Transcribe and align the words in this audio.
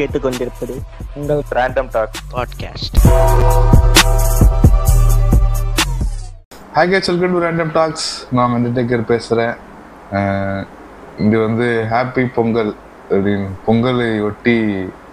கேட்டுக்கொண்டிருப்பது 0.00 0.74
உங்கள் 1.20 1.42
random 1.58 1.90
talk 1.96 2.18
podcast 2.34 2.96
welcome 7.10 7.34
to 7.34 7.40
random 7.46 7.72
talks 7.78 8.08
நான் 8.36 8.52
மெண்டடேக்கர் 8.54 9.02
பேசுகிறேன் 9.10 9.54
இது 11.24 11.36
வந்து 11.46 11.66
ஹாப்பி 11.92 12.24
பொங்கல் 12.36 12.72
அப்படின்னு 13.12 13.48
பொங்கலை 13.66 14.10
ஒட்டி 14.28 14.54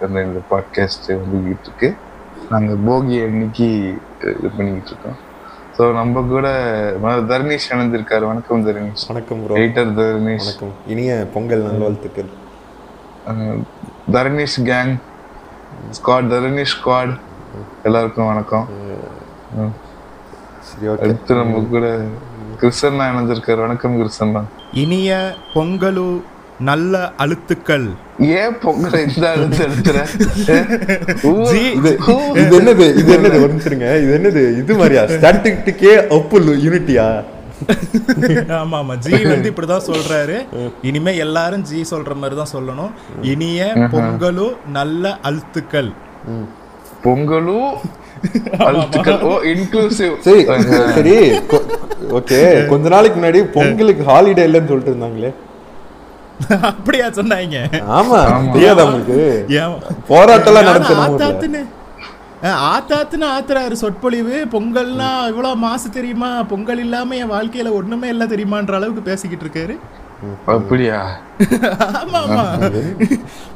அந்த 0.04 0.18
இந்த 0.26 0.40
பாட்காஸ்ட் 0.50 1.08
வந்துக்கிட்டு 1.22 1.66
இருக்கு 1.68 1.88
நாங்கள் 2.52 2.80
போகி 2.88 3.16
அன்னைக்கு 3.26 3.68
இது 4.36 4.48
பண்ணிக்கிட்டு 4.56 4.92
இருக்கோம். 4.92 5.18
ஸோ 5.76 5.82
நம்ம 5.98 6.22
கூட 6.32 6.48
தர்ணீஷ் 7.32 7.68
இணைந்திருக்காரு 7.72 8.24
வணக்கம் 8.30 8.64
தர்ணீஷ் 8.68 9.04
வணக்கம் 9.10 9.42
ப்ரோ 9.44 9.58
எடிட்டர் 9.60 9.92
தர்ணீஷ் 10.00 10.46
வணக்கம். 10.46 10.74
இனிய 10.94 11.12
பொங்கல் 11.36 11.66
நல்வாழ்த்துக்கள். 11.68 12.30
Dharneesh 14.14 14.58
gang 14.68 14.92
squad 15.96 16.28
Dharneesh 16.32 16.72
squad 16.74 17.12
எல்லாருக்கும் 17.88 18.28
வணக்கம். 18.30 18.66
அடுத்து 21.02 21.32
நம்ம 21.40 21.60
கூட 21.74 21.86
கிருஷ்ணா 22.60 23.04
இணைஞ்சிருக்காரு. 23.10 23.60
வணக்கம் 23.66 23.96
கிருஷ்ணா 24.00 24.42
இனிய 24.82 25.18
பொங்கலு 25.54 26.08
நல்ல 26.68 26.94
அழுத்துக்கள். 27.22 27.86
ஏன் 28.38 28.56
பொங்கலை 28.64 29.00
இந்த 29.08 29.26
அழுத்து 29.34 29.60
எழுத்துற 29.66 29.98
ஜி, 31.50 31.62
இது 31.78 31.92
இது 32.42 32.54
என்னது? 32.60 32.86
இது 33.00 33.10
என்னது? 33.18 33.38
இது 34.04 34.14
என்னது? 34.18 34.44
இது 34.62 34.72
மாதிரியா? 34.80 35.04
ஸ்டாட்டிக்டிக்கே 35.16 35.94
அப்புல் 36.16 36.50
யூனிட்டியா? 36.66 37.08
ஆமா 38.60 38.76
ஆமா. 38.82 38.94
ஜி 39.04 39.12
வந்து 39.32 39.50
இப்படிதான் 39.52 39.88
சொல்றாரு. 39.90 40.36
இனிமே 40.88 41.12
எல்லாரும் 41.24 41.64
ஜி 41.70 41.80
சொல்ற 41.92 42.14
மாதிரி 42.20 42.36
தான் 42.40 42.54
சொல்லணும். 42.56 42.92
இனிய 43.32 43.70
பொங்கலு 43.94 44.46
நல்ல 44.78 45.14
அழுத்துக்கள். 45.30 45.90
பொங்கலும் 47.06 47.70
அழுத்துக்கள். 48.68 49.20
ஓ 49.28 49.32
இன்க்ளூசிவ் 49.54 50.14
சரி 50.26 51.16
ஓகே. 52.18 52.40
கொஞ்ச 52.72 52.84
நாளைக்கு 52.94 53.18
முன்னாடி 53.18 53.40
பொங்கலுக்கு 53.56 54.04
ஹாலிடே 54.10 54.46
இல்லைன்னு 54.48 54.70
சொல்லிட்டு 54.72 54.94
இருந்தாங்களே. 54.94 55.30
அப்படியா 56.70 57.06
சொன்னாங்க? 57.18 57.58
ஆமா 57.98 58.18
தெரியாதா 58.54 58.84
உங்களுக்கு? 58.88 59.20
போராட்டம்லாம் 60.10 60.62
ஆனா 60.64 60.70
நடத்தணும் 60.70 61.74
ஆத்தாத்துன்னு 62.42 63.26
ஆத்துறாரு 63.36 63.72
சொற்பொழிவு. 63.72 64.46
பொங்கல்னா 64.50 65.26
இவ்வளவு 65.28 65.56
மாசு 65.56 65.90
தெரியுமா? 65.90 66.42
பொங்கல் 66.42 66.78
இல்லாம 66.78 67.14
என் 67.14 67.30
வாழ்க்கையில 67.30 67.72
ஒண்ணுமே 67.72 68.08
இல்ல 68.08 68.26
தெரியுமான்ற 68.26 68.74
அளவுக்கு 68.74 69.02
பேசிக்கிட்டு 69.02 69.44
இருக்காரு. 69.44 69.78
அப்படியா? 70.44 71.20
ஆமா 71.78 72.18
ஆமா. 72.26 72.44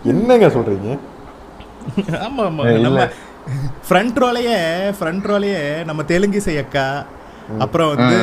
என்னங்க 0.05 0.47
சொல்றீங்க? 0.47 0.99
ஆமா 2.11 2.43
ஆமா. 2.51 2.79
நம்ம 2.79 3.09
ஃப்ரண்ட் 3.89 4.19
ரோலையே 4.25 4.59
ஃப்ரண்ட் 5.01 5.27
ரோலையே 5.27 5.85
நம்ம 5.85 6.03
தெலுங்கு 6.03 6.59
அக்கா 6.59 7.05
அப்புறம் 7.65 7.91
வந்து 7.95 8.19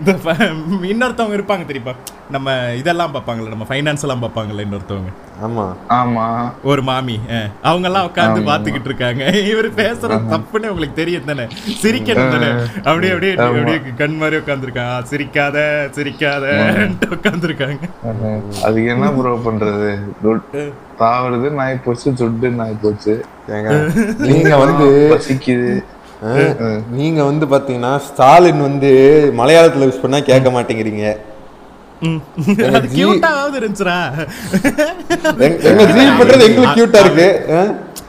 இந்த 0.00 0.12
இன்னொருத்தவங்க 0.92 1.36
இருப்பாங்க 1.38 1.66
தெரியுமா 1.66 1.94
நம்ம 2.30 2.50
இதெல்லாம் 2.80 3.14
பார்ப்பாங்கல்ல 3.14 3.52
நம்ம 3.54 3.66
ஃபைனான்ஸ் 3.68 4.04
எல்லாம் 4.04 4.22
பார்ப்பாங்கல்ல 4.22 4.64
இன்னொருத்தவங்க. 4.66 5.10
ஆமா. 5.46 5.64
ஆமா. 5.96 6.24
ஒரு 6.70 6.82
மாமி 6.82 7.16
அவங்க 7.62 7.86
எல்லாம் 7.88 8.06
உட்காந்து 8.08 8.40
பாத்துக்கிட்டு 8.48 8.88
இருக்காங்க. 8.90 9.22
இவர் 9.50 9.68
பேசுறது 9.80 10.30
தப்புன்னு 10.32 10.70
உங்களுக்கு 10.72 11.00
தெரியும் 11.00 11.28
தானே? 11.30 11.46
சிரிக்கணும் 11.82 12.32
தானே? 12.34 12.50
அப்படியே 12.86 13.12
அப்படியே 13.12 13.32
அப்படியே 13.46 13.78
கண் 14.00 14.16
மாதிரி 14.22 14.40
உட்காந்துருக்காங்க 14.42 15.08
சிரிக்காத 15.12 15.56
சிரிக்காத 15.98 16.44
உட்காந்துருக்காங்க 17.16 17.84
அதுக்கு 18.66 18.88
என்ன 18.94 19.12
ப்ரோ 19.18 19.34
பண்றது? 19.48 19.90
தாவறது 21.00 21.50
நாய் 21.60 21.82
போச்சு 21.84 22.10
துட்டு 22.20 22.50
நாய் 22.60 22.80
போச்சு. 22.82 23.14
நீங்க 24.28 24.52
வந்து 24.62 24.86
பசிக்குது 25.12 25.70
நீங்க 26.90 27.24
வந்து 27.24 27.46
பாத்தீங்கன்னா 27.46 28.00
ஸ்டாலின் 28.08 28.60
வந்து 28.60 28.90
மலையாளத்துல 29.38 29.88
யூஸ் 29.88 30.00
பண்ணா 30.00 30.18
கேட்க 30.20 30.50
மாட்டேங்கிறீங்க. 30.50 31.06
அது 32.76 32.88
கியூட்டாவது 32.94 33.56
இருந்துச்சுரா 33.60 33.98
எங்க- 35.46 35.60
எங்க 35.70 35.84
ஜீ 35.92 36.02
பண்றது 36.20 36.46
எங்களுக்கு 36.46 36.76
கியூட்டா 36.76 37.00
இருக்கு. 37.04 37.28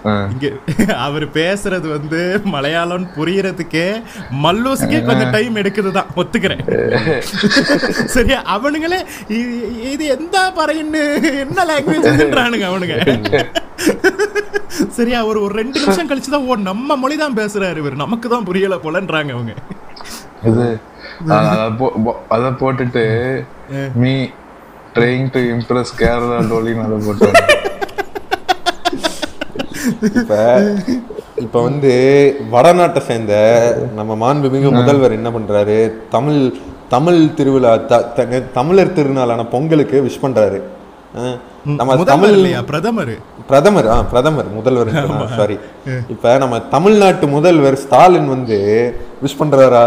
அவர் 1.06 1.25
பேசுறது 1.31 1.88
வந்து 1.94 2.19
மலையாளம் 2.53 3.07
புரியறதுக்கே 3.18 3.85
மல்லூஸுக்கே 4.44 5.00
கொஞ்சம் 5.06 5.31
டைம் 5.31 5.59
எடுக்குதுதான். 5.62 6.09
ஒத்துக்கிறேன். 6.16 6.63
சரியா? 8.16 8.40
அவனுங்களே 8.56 9.00
இது 9.94 10.06
எந்த 10.18 10.38
பறையன்னு 10.59 11.01
என்ன 11.44 11.66
லாங்குவேஜ்ன்றானுங்க 11.72 12.68
அவனுங்க. 12.72 12.97
சரியா? 14.97 15.19
ஒரு 15.25 15.40
ஒரு 15.41 15.53
ரெண்டு 15.56 15.78
நிமிஷம் 15.79 16.09
கழிச்சு 16.09 16.29
தான் 16.29 16.47
ஓ 16.47 16.56
நம்ம 16.69 16.97
மொழி 17.03 17.18
தான் 17.18 17.38
பேசுறாரு 17.38 17.81
இவர். 17.84 18.01
நமக்கு 18.03 18.29
தான் 18.29 18.47
புரியல 18.50 18.78
போலன்றாங்க 18.85 19.31
அவங்க. 19.38 19.53
அத 22.35 22.47
போட்டுட்டு 22.59 23.03
me 24.01 24.13
trying 24.95 25.28
to 25.34 25.39
impress 25.53 25.94
Kerala 26.01 26.38
டோலின்னு 26.51 26.85
அதை 26.88 26.97
போட்டு 27.07 27.29
இப்ப 30.15 30.61
இப்ப 31.35 31.61
வந்து 31.61 31.91
வடநாட்டை 32.51 32.99
சேர்ந்த 32.99 33.33
நம்ம 33.95 34.13
மாண்புமிகு 34.15 34.71
முதல்வர் 34.71 35.11
என்ன 35.11 35.29
பண்றாரு? 35.29 35.91
தமிழ் 36.09 36.53
தமிழ் 36.89 37.33
திருவிழா 37.33 37.75
த- 37.75 38.03
தமிழர் 38.53 38.93
திருநாளான 38.93 39.49
பொங்கலுக்கு 39.49 40.01
விஷ் 40.01 40.25
பண்றாரு. 40.25 40.59
நம்ம 41.63 42.03
தமிழ் 42.03 42.29
இல்லையா? 42.29 42.61
பிரதமர். 42.61 43.17
பிரதமர் 43.47 43.87
ஆ 43.87 44.01
பிரதமர் 44.01 44.49
முதல்வர் 44.49 45.29
சாரி 45.35 45.57
இப்ப 46.09 46.37
நம்ம 46.37 46.59
தமிழ்நாட்டு 46.59 47.27
முதல்வர் 47.27 47.75
ஸ்டாலின் 47.75 48.27
வந்து 48.27 48.57
விஷ் 49.23 49.41
பண்றாரா? 49.41 49.83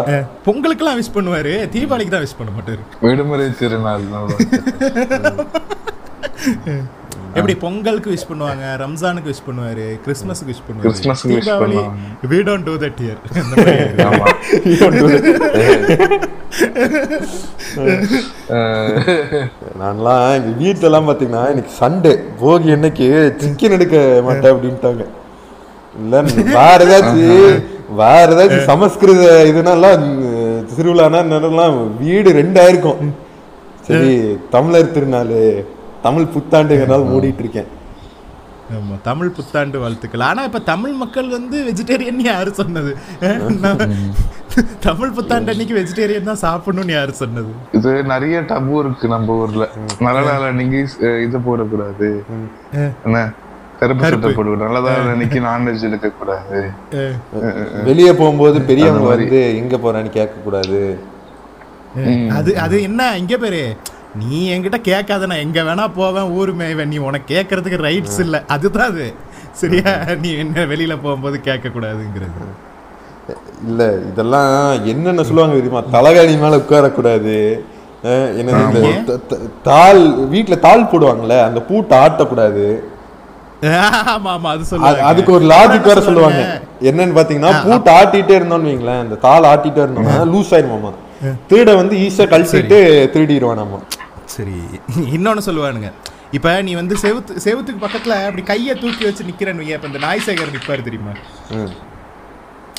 பொங்கலுக்கெல்லாம் 0.47 0.99
விஷ் 0.99 1.15
பண்ணுவாரு. 1.15 1.55
தீபாவளிக்கு 1.69 2.09
தான் 2.09 2.23
விஷ் 2.23 2.39
பண்ண 2.39 2.53
மாட்டாரு. 2.57 2.83
விடுமுறை 3.01 3.51
திருநாள் 3.59 4.01
எப்படி 7.39 7.55
பொங்கலுக்கு 7.63 8.11
விஷ் 8.13 8.27
பண்ணுவாங்க 8.29 8.65
ரம்ஜானுக்கு 8.83 9.31
விஷ் 9.33 9.47
பண்ணுவாரு 9.47 9.87
கிறிஸ்மஸ்க்கு 10.05 10.51
விஷ் 10.51 10.63
பண்ணுவாரு? 10.69 10.93
தீபாவளி 11.33 11.77
பண்ணுவாங்க. 11.77 12.29
we 12.31 12.39
don't 12.49 12.65
do 12.65 12.75
that 12.83 12.99
here. 13.05 13.19
ஆமா. 14.09 14.27
அஹ், 18.57 18.97
நான்லாம் 19.81 20.23
எங்க 20.37 20.51
வீட்டுல 20.63 20.89
எல்லாம் 20.91 21.09
பாத்தீங்கன்னா 21.09 21.43
இன்னைக்கு 21.53 21.73
சண்டே 21.81 22.13
போகி 22.41 22.75
அன்னைக்கு 22.77 23.07
சிக்கன் 23.43 23.77
எடுக்க 23.79 23.97
மாட்டேன் 24.29 24.53
அப்படின்ட்டாங்க. 24.55 25.05
இல்ல 25.95 26.17
வேற 26.57 26.79
ஏதாச்சும் 26.87 27.59
வேற 28.01 28.27
ஏதாச்சும் 28.35 28.69
சமஸ்கிருத 28.73 29.23
இதுனாலாம் 29.51 30.05
திருவிழானா 30.71 31.67
வீடு 32.03 32.31
ரெண்டாயிருக்கும். 32.41 33.03
சரி 33.87 34.13
தமிழர் 34.55 34.95
திருநாள் 34.95 35.35
தமிழ் 36.03 36.33
புத்தாண்டுங்கிறனால 36.35 37.05
மூடிட்டு 37.11 37.43
இருக்கேன் 37.45 37.71
ஆமா 38.75 38.97
தமிழ் 39.03 39.33
புத்தாண்டு 39.37 39.77
வாழ்த்துக்கள். 39.83 40.23
ஆனா 40.27 40.41
இப்ப 40.49 40.61
தமிழ் 40.69 40.93
மக்கள் 40.99 41.29
வந்து 41.31 41.57
வெஜிடேரியன் 41.69 42.21
யாரு 42.27 42.51
சொன்னது? 42.59 42.91
தமிழ் 44.87 45.15
புத்தாண்டு 45.17 45.51
அன்னைக்கு 45.53 45.75
வெஜிடேரியன் 45.79 46.29
தான் 46.29 46.41
சாப்பிடணும்னு 46.43 46.95
யாரு 46.95 47.13
சொன்னது? 47.21 47.51
இது 47.79 47.91
நிறைய 48.13 48.37
டபு 48.49 48.75
இருக்கு 48.81 49.07
நம்ம 49.13 49.37
ஊர்ல. 49.41 49.67
நல்ல 50.07 50.23
அன்னைக்கு 50.49 50.79
அஹ், 51.03 51.21
இது 51.27 51.39
போடக்கூடாது. 51.47 52.09
என்ன? 53.05 53.19
கருப்பு 53.81 54.05
சட்டை 54.05 54.19
போடக்கூடாது 54.29 54.65
நல்லதா 54.65 54.95
அன்னைக்கு 55.07 55.41
நான்வெஜ் 55.45 55.87
எடுக்க 55.89 56.09
கூடாது 56.15 56.59
அஹ், 56.97 57.15
வெளியே 57.87 58.13
போகும்போது 58.15 58.61
பெரியவங்க 58.71 59.09
வந்து 59.15 59.41
எங்க 59.61 59.77
போறான்னு 59.81 60.13
கேட்க 60.13 60.37
கூடாது 60.41 60.81
அது 62.35 62.51
அது 62.65 62.77
என்ன? 62.85 63.03
இங்க 63.19 63.37
பேரு. 63.39 63.63
நீ 64.15 64.59
என்கிட்ட 64.59 64.77
கேட்காத 64.77 65.27
நான் 65.27 65.39
எங்க 65.39 65.63
வேணா 65.63 65.91
போவேன் 65.97 66.23
ஊர் 66.23 66.57
மேய்வேன். 66.57 66.85
நீ 66.85 66.97
உனக்கு 66.97 67.29
கேட்கறதுக்கு 67.35 67.79
ரைட்ஸ் 67.89 68.21
இல்ல. 68.21 68.45
அதுதான் 68.47 68.91
அது. 68.91 69.15
சரியா? 69.53 69.97
நீ 70.23 70.33
என்ன 70.37 70.65
வெளியில 70.65 70.99
போகும்போது 71.03 71.41
கேட்க 71.41 71.69
கூடாதுங்கிறது 71.69 72.49
இல்ல 73.67 73.99
இதெல்லாம் 74.13 74.85
என்னென்ன 74.85 75.23
சொல்லுவாங்க 75.23 75.57
தெரியுமா? 75.57 75.83
தலகாணி 75.93 76.39
மேல 76.41 76.57
உட்காரக்கூடாது. 76.57 77.61
அஹ் 78.05 78.31
என்னது 78.41 78.61
இந்த 78.75 78.81
த- 79.07 79.17
த- 79.29 79.39
தாள் 79.63 80.01
வீட்டுல 80.35 80.59
தாள் 80.59 80.83
போடுவாங்கல்ல 80.83 81.43
அந்த 81.45 81.61
பூட்டை 81.61 81.99
ஆட்டக்கூடாது. 81.99 82.67
அதுக்கு 85.03 85.33
ஒரு 85.33 85.45
லாஜிக் 85.45 85.89
வேற 85.89 86.01
என்ன 86.01 86.01
சொல்லுவாங்க. 86.01 86.61
என்னன்னு 86.83 87.17
பாத்தீங்கன்னா 87.19 87.63
பூட்டை 87.65 87.95
ஆட்டிட்டே 87.95 88.37
இருந்தோம்னு 88.41 88.71
வைங்களேன். 88.71 89.01
அந்த 89.01 89.15
தாள் 89.15 89.43
ஆட்டிட்டே 89.43 89.81
இருந்தோம்னா 89.85 90.17
லூஸ் 90.35 90.53
ஆயிருமாமா 90.57 90.93
திருட 91.51 91.75
வந்து 91.77 91.97
ஈஸியா 91.97 92.25
கழிச்சிட்டு 92.33 92.79
திருடிடுவானாமா. 93.15 93.79
சரி 94.31 94.57
இன்னொன்னு 95.15 95.47
சொல்லுவானுங்க. 95.47 95.91
இப்ப 96.33 96.63
நீ 96.63 96.75
வந்து 96.75 96.95
செவுத்து 97.03 97.33
செவுத்துக்கு 97.45 97.85
பக்கத்துல 97.85 98.17
அப்படி 98.27 98.43
கையை 98.43 98.75
தூக்கி 98.75 99.05
வச்சு 99.05 99.25
நிக்கிறேன்னு 99.25 99.63
வையேன். 99.63 99.79
இப்ப 99.79 99.89
இந்த 99.89 100.01
நாய்சேகர் 100.07 100.55
நிப்பாரு 100.57 100.83
தெரியுமா? 100.83 101.13
ம். 101.51 101.73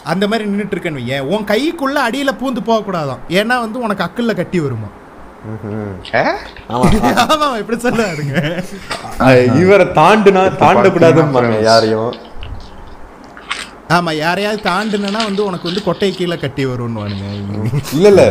அந்த 0.04 0.26
மாதிரி 0.28 0.50
நின்றுட்டு 0.50 0.76
இருக்கேன்னு 0.76 1.02
வையேன். 1.02 1.28
உன் 1.32 1.46
கைக்குள்ள 1.46 1.98
அடியில 2.08 2.32
பூந்து 2.40 2.62
போக 2.62 2.80
கூடாதாம் 2.82 3.24
ஏன்னா 3.40 3.58
வந்து 3.60 3.80
உனக்கு 3.80 4.06
அக்கல்ல 4.08 4.36
கட்டி 4.36 4.60
வருமா? 4.60 4.90
ஏ? 6.16 6.24
ஆமா. 6.70 6.88
ஆமா 7.26 7.48
எப்படி 7.62 7.78
சொல்லாருங்க 7.82 8.36
இவரை 9.62 9.86
தாண்டுனா 10.00 10.44
தாண்டக்கூடாதும்பாங்க 10.64 11.56
யாரையும். 11.64 12.12
ஆமா 13.90 14.12
யாரையாவது 14.16 14.62
தாண்டுனா 14.70 15.22
வந்து 15.24 15.46
உனக்கு 15.46 15.70
வந்து 15.70 15.84
கொட்டை 15.84 16.10
கீழே 16.12 16.38
கட்டி 16.38 16.66
வரும்னு 16.66 17.06
இல்ல 17.94 18.08
இல்ல. 18.08 18.24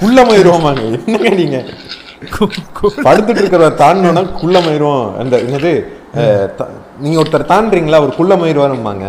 குள்ளமாயிருவோமாங்க. 0.00 0.82
என்னங்க 0.98 1.30
நீங்க? 1.34 1.58
படுத்துட்டு 3.06 3.40
இருக்கிற 3.40 3.66
தாண்டணும்னா 3.78 4.22
குள்ளமாயிருவோம் 4.40 5.06
அந்த 5.20 5.34
என்னது 5.42 5.72
நீங்க 6.98 7.16
ஒருத்தர் 7.20 7.50
தாண்டுறீங்களா 7.50 8.00
அவர் 8.00 8.18
குள்ளமாயிருவாரும்பாங்க 8.18 9.06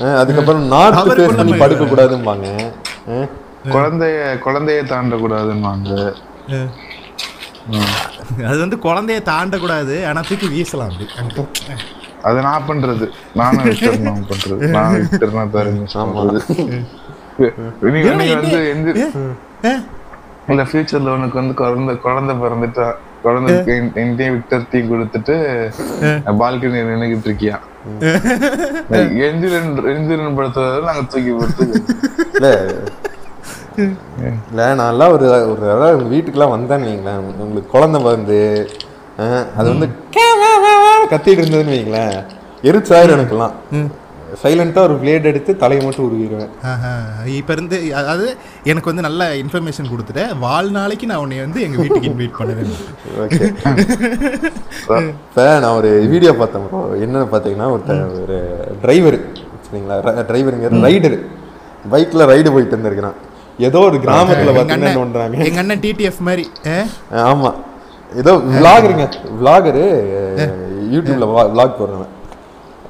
அஹ், 0.00 0.16
அதுக்கப்புறம் 0.18 0.66
நார்த் 0.72 0.98
ஃபேஸ் 1.08 1.38
பண்ணி. 1.38 1.54
படுக்க 1.62 1.84
கூடாதும்பாங்க 1.86 2.46
குழந்தைய 3.72 4.18
குழந்தைய 4.44 4.82
தாண்டக்கூடாதுன்னு 4.90 5.96
அது 8.46 8.58
வந்து 8.60 8.76
குழந்தைய 8.84 9.18
தாண்டக்கூடாது 9.26 9.96
ஆனா 10.06 10.20
தூக்கி 10.28 10.46
வீசலாம் 10.52 10.90
அப்படி. 10.90 11.06
அது 12.24 12.38
நான் 12.46 12.66
பண்றது. 12.68 13.06
நானும் 13.34 13.66
நான் 14.06 14.24
பண்றது. 14.30 14.62
நான் 14.74 14.94
விக்டர் 14.96 15.36
நான் 15.36 15.52
வந்து 18.70 18.92
இல்ல 20.50 20.62
ஃபியூச்சர்ல 20.68 21.14
உனக்கு 21.16 21.36
வந்து 21.40 21.54
குழந்தை 21.60 21.94
குழந்தை 22.06 22.34
பிறந்துட்டா 22.42 22.86
குழந்தைக்கு 23.24 23.72
இந்திய 24.04 24.28
விக்டர் 24.34 24.68
டீ 24.70 24.78
கொடுத்துட்டு 24.90 25.34
பால்கனி 26.40 26.80
நின்னுகிட்டு 26.90 27.28
இருக்கியா? 27.30 27.56
எந்திரன் 29.26 29.70
எந்திரன் 29.92 30.38
படுத்துறத 30.38 30.80
நாங்க 30.88 31.02
தூக்கி 31.12 31.32
போட்டு 31.38 31.64
இல்ல. 32.36 32.48
நான்லாம் 34.58 35.12
ஒரு 35.16 35.26
ஒரு 35.52 35.66
உங்க 35.96 36.08
வீட்டுக்குலாம் 36.14 36.54
வந்தேன்னு 36.56 36.88
வைங்களேன். 36.90 37.22
உங்களுக்கு 37.44 37.74
குழந்தை 37.76 38.00
வந்து 38.08 38.38
அது 39.58 39.66
வந்து 39.72 39.88
கத்திட்டு 41.12 41.40
இருந்ததுன்னு 41.42 41.76
வைங்களேன். 41.76 42.16
எரிச்சாயிரும் 42.68 43.16
எனக்குலாம் 43.18 43.54
சைலண்டா 44.42 44.80
ஒரு 44.86 44.94
பிளேட் 45.02 45.28
எடுத்து 45.30 45.52
தலையை 45.62 45.80
மட்டும் 45.84 46.06
உருவிடுவேன். 46.06 46.50
இப்ப 47.38 47.50
இருந்து 47.56 47.76
அதாவது 48.00 48.26
எனக்கு 48.70 48.90
வந்து 48.90 49.04
நல்ல 49.06 49.28
இன்ஃபர்மேஷன் 49.42 49.90
கொடுத்துட்டேன். 49.92 50.32
வாழ்நாளைக்கு 50.44 51.08
நான் 51.10 51.22
உன்னை 51.24 51.38
வந்து 51.44 51.60
எங்க 51.66 51.76
வீட்டுக்கு 51.82 52.10
இன்வைட் 52.10 52.38
பண்ணுவேன். 52.40 52.74
ஓகே 53.24 53.40
இப்போ 54.90 55.44
நான் 55.64 55.76
ஒரு 55.80 55.90
வீடியோ 56.12 56.32
பார்த்தேன். 56.42 56.68
என்னன்னு 57.04 57.30
பார்த்தீங்கன்னா 57.34 57.68
ஒருத்தன் 57.74 58.04
ஒரு 58.22 58.38
டிரைவர் 58.84 59.18
சரிங்களா? 59.66 59.96
டிரைவருங்க 60.30 60.70
ரைடரு 60.86 61.18
பைக்ல 61.94 62.22
ரைடு 62.32 62.48
போயிட்டு 62.54 62.74
இருந்திருக்கிறான். 62.76 63.18
ஏதோ 63.68 63.80
ஒரு 63.88 63.98
கிராமத்துல 64.04 64.52
பார்த்தீங்கன்னா 64.56 64.92
என்ன 65.46 65.60
அண்ணன் 65.62 65.82
டிடிஎஃப் 65.84 66.22
மாதிரி 66.28 66.44
ஏ? 66.74 66.78
ஆமா. 67.30 67.50
ஏதோ 68.20 68.32
விளாகருங்க 68.54 69.04
விளாகரு 69.38 69.82
யூடியூப்ல 70.94 71.26
விளாக் 71.52 71.78
போடுறாங்க 71.80 72.06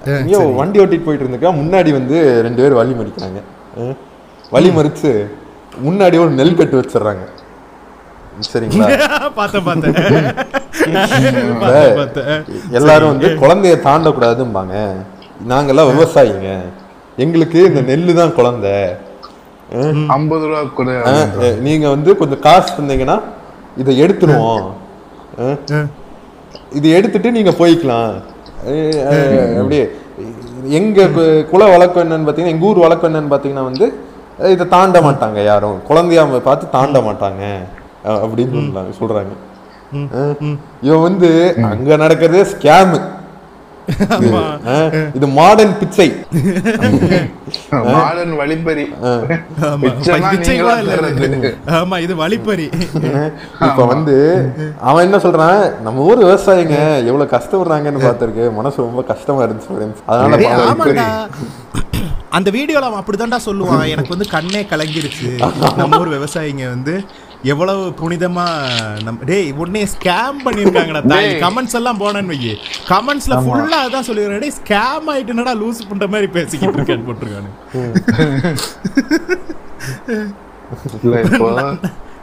ஐயோ 0.09 0.39
வண்டி 0.59 0.81
ஓட்டிட்டு 0.83 1.07
போயிட்டு 1.07 1.25
இருந்திருக்கா 1.25 1.53
முன்னாடி 1.61 1.91
வந்து 1.99 2.17
ரெண்டு 2.47 2.63
பேர் 2.63 2.79
வழி 2.81 2.93
மறிக்கிறாங்க. 2.99 3.41
வழி 4.55 4.71
மறிச்சு 4.77 5.11
முன்னாடி 5.87 6.17
ஒரு 6.25 6.33
நெல் 6.39 6.59
கட்டு 6.61 6.79
வச்சிடுறாங்க. 6.81 7.25
சரிங்களா? 8.53 8.87
பார்த்தேன். 11.99 12.43
எல்லாரும் 12.79 13.13
வந்து 13.13 13.29
குழந்தைய 13.43 13.75
தாண்டக்கூடாதும்பாங்க. 13.87 14.75
நாங்கெல்லாம் 15.51 15.91
விவசாயிங்க. 15.93 16.51
எங்களுக்கு 17.25 17.59
இந்த 17.71 17.81
நெல்லு 17.91 18.13
தான் 18.21 18.37
குழந்தை. 18.39 18.75
ஐம்பது 20.17 20.47
ரூபா 20.51 20.63
கூட 20.79 20.91
நீங்க 21.67 21.87
வந்து 21.95 22.11
கொஞ்சம் 22.21 22.43
காசு 22.47 22.71
தந்தீங்கன்னா 22.79 23.19
இதை 23.83 23.93
எடுத்துருவோம். 24.05 24.65
இது 26.79 26.89
எடுத்துட்டு 26.99 27.31
நீங்க 27.39 27.53
போய்க்கலாம். 27.61 28.15
அப்படியே 29.57 29.85
எங்க 30.71 31.03
கு- 31.11 31.27
குல 31.51 31.69
வழக்கம் 31.69 32.03
என்னன்னு 32.03 32.27
பார்த்தீங்கன்னா 32.27 32.49
எங்க 32.49 32.67
ஊர் 32.67 32.79
வழக்கம் 32.79 33.11
என்னன்னு 33.11 33.33
பார்த்தீங்கன்னா 33.33 33.65
வந்து 33.65 33.87
இதை 34.49 34.69
தாண்ட 34.69 35.01
மாட்டாங்க 35.01 35.45
யாரும். 35.45 35.79
குழந்தையா 35.85 36.23
பார்த்து 36.43 36.71
தாண்ட 36.71 37.01
மாட்டாங்க 37.01 37.43
அப்படின்னு 38.23 38.61
அஹ், 40.15 40.35
இவன் 40.83 41.01
வந்து 41.01 41.29
அங்க 41.69 41.97
நடக்கிறதே 41.97 42.43
ஸ்கேமு. 42.53 42.99
இது 45.19 45.27
மாடர்ன் 45.39 45.75
பிச்சை. 45.79 46.07
மாடர்ன் 47.95 48.35
வழிப்பறி. 48.41 48.85
ஆமா. 49.69 49.91
இது. 50.35 50.91
தர்றது. 50.91 51.51
ஆமா 51.79 51.97
இது 52.07 52.17
வழிப்பறி. 52.23 52.67
இப்ப 53.69 53.85
வந்து 53.93 54.17
அவன் 54.91 55.05
என்ன 55.05 55.21
சொல்றான்? 55.27 55.63
நம்ம 55.87 56.07
ஊர் 56.11 56.25
விவசாயிங்க 56.25 56.79
எவ்வளவு 57.11 57.33
கஷ்டப்படுறாங்கன்னு 57.37 58.05
பார்த்திருக்கு. 58.07 58.47
மனசு 58.61 58.87
ரொம்ப 58.89 59.05
கஷ்டமா 59.13 59.43
இருந்துச்சு. 59.47 60.05
அதனால 60.07 60.37
அந்த 62.39 62.49
வீடியோல 62.57 62.89
அவன் 62.89 63.03
அப்படிதான்டா 63.03 63.39
சொல்லுவான். 63.47 63.87
எனக்கு 63.95 64.15
வந்து 64.15 64.29
கண்ணே 64.37 64.61
கலங்கிருச்சு. 64.73 65.31
நம்ம 65.77 65.99
ஊர் 66.03 66.15
விவசாயிங்க 66.19 66.67
வந்து 66.75 66.95
எவ்வளவு 67.45 67.85
புனிதமா 68.01 68.45
நம்ம 69.05 69.27
டேய் 69.29 69.47
உடனே 69.61 69.83
ஸ்கேம் 69.93 70.41
பண்ணிருக்காங்கடா 70.47 71.01
தாய். 71.13 71.29
கமெண்ட்ஸ் 71.45 71.77
எல்லாம் 71.79 72.01
போனேன்னு 72.01 72.33
வையே. 72.33 72.55
கமெண்ட்ஸ்ல 72.91 73.37
ஃபுல்லா 73.45 73.79
அதான் 73.87 74.07
சொல்லிடுறேன் 74.09 74.43
டேய் 74.45 74.57
ஸ்கேம் 74.59 75.09
ஆயிட்டுனடா 75.13 75.55
லூஸ் 75.61 75.81
பண்ற 75.91 76.07
மாதிரி 76.15 76.29
பேசிக்கிட்டு 76.37 76.79
இருக்கேன்னு 76.79 77.07
போட்டிருக்கானு. 77.09 77.51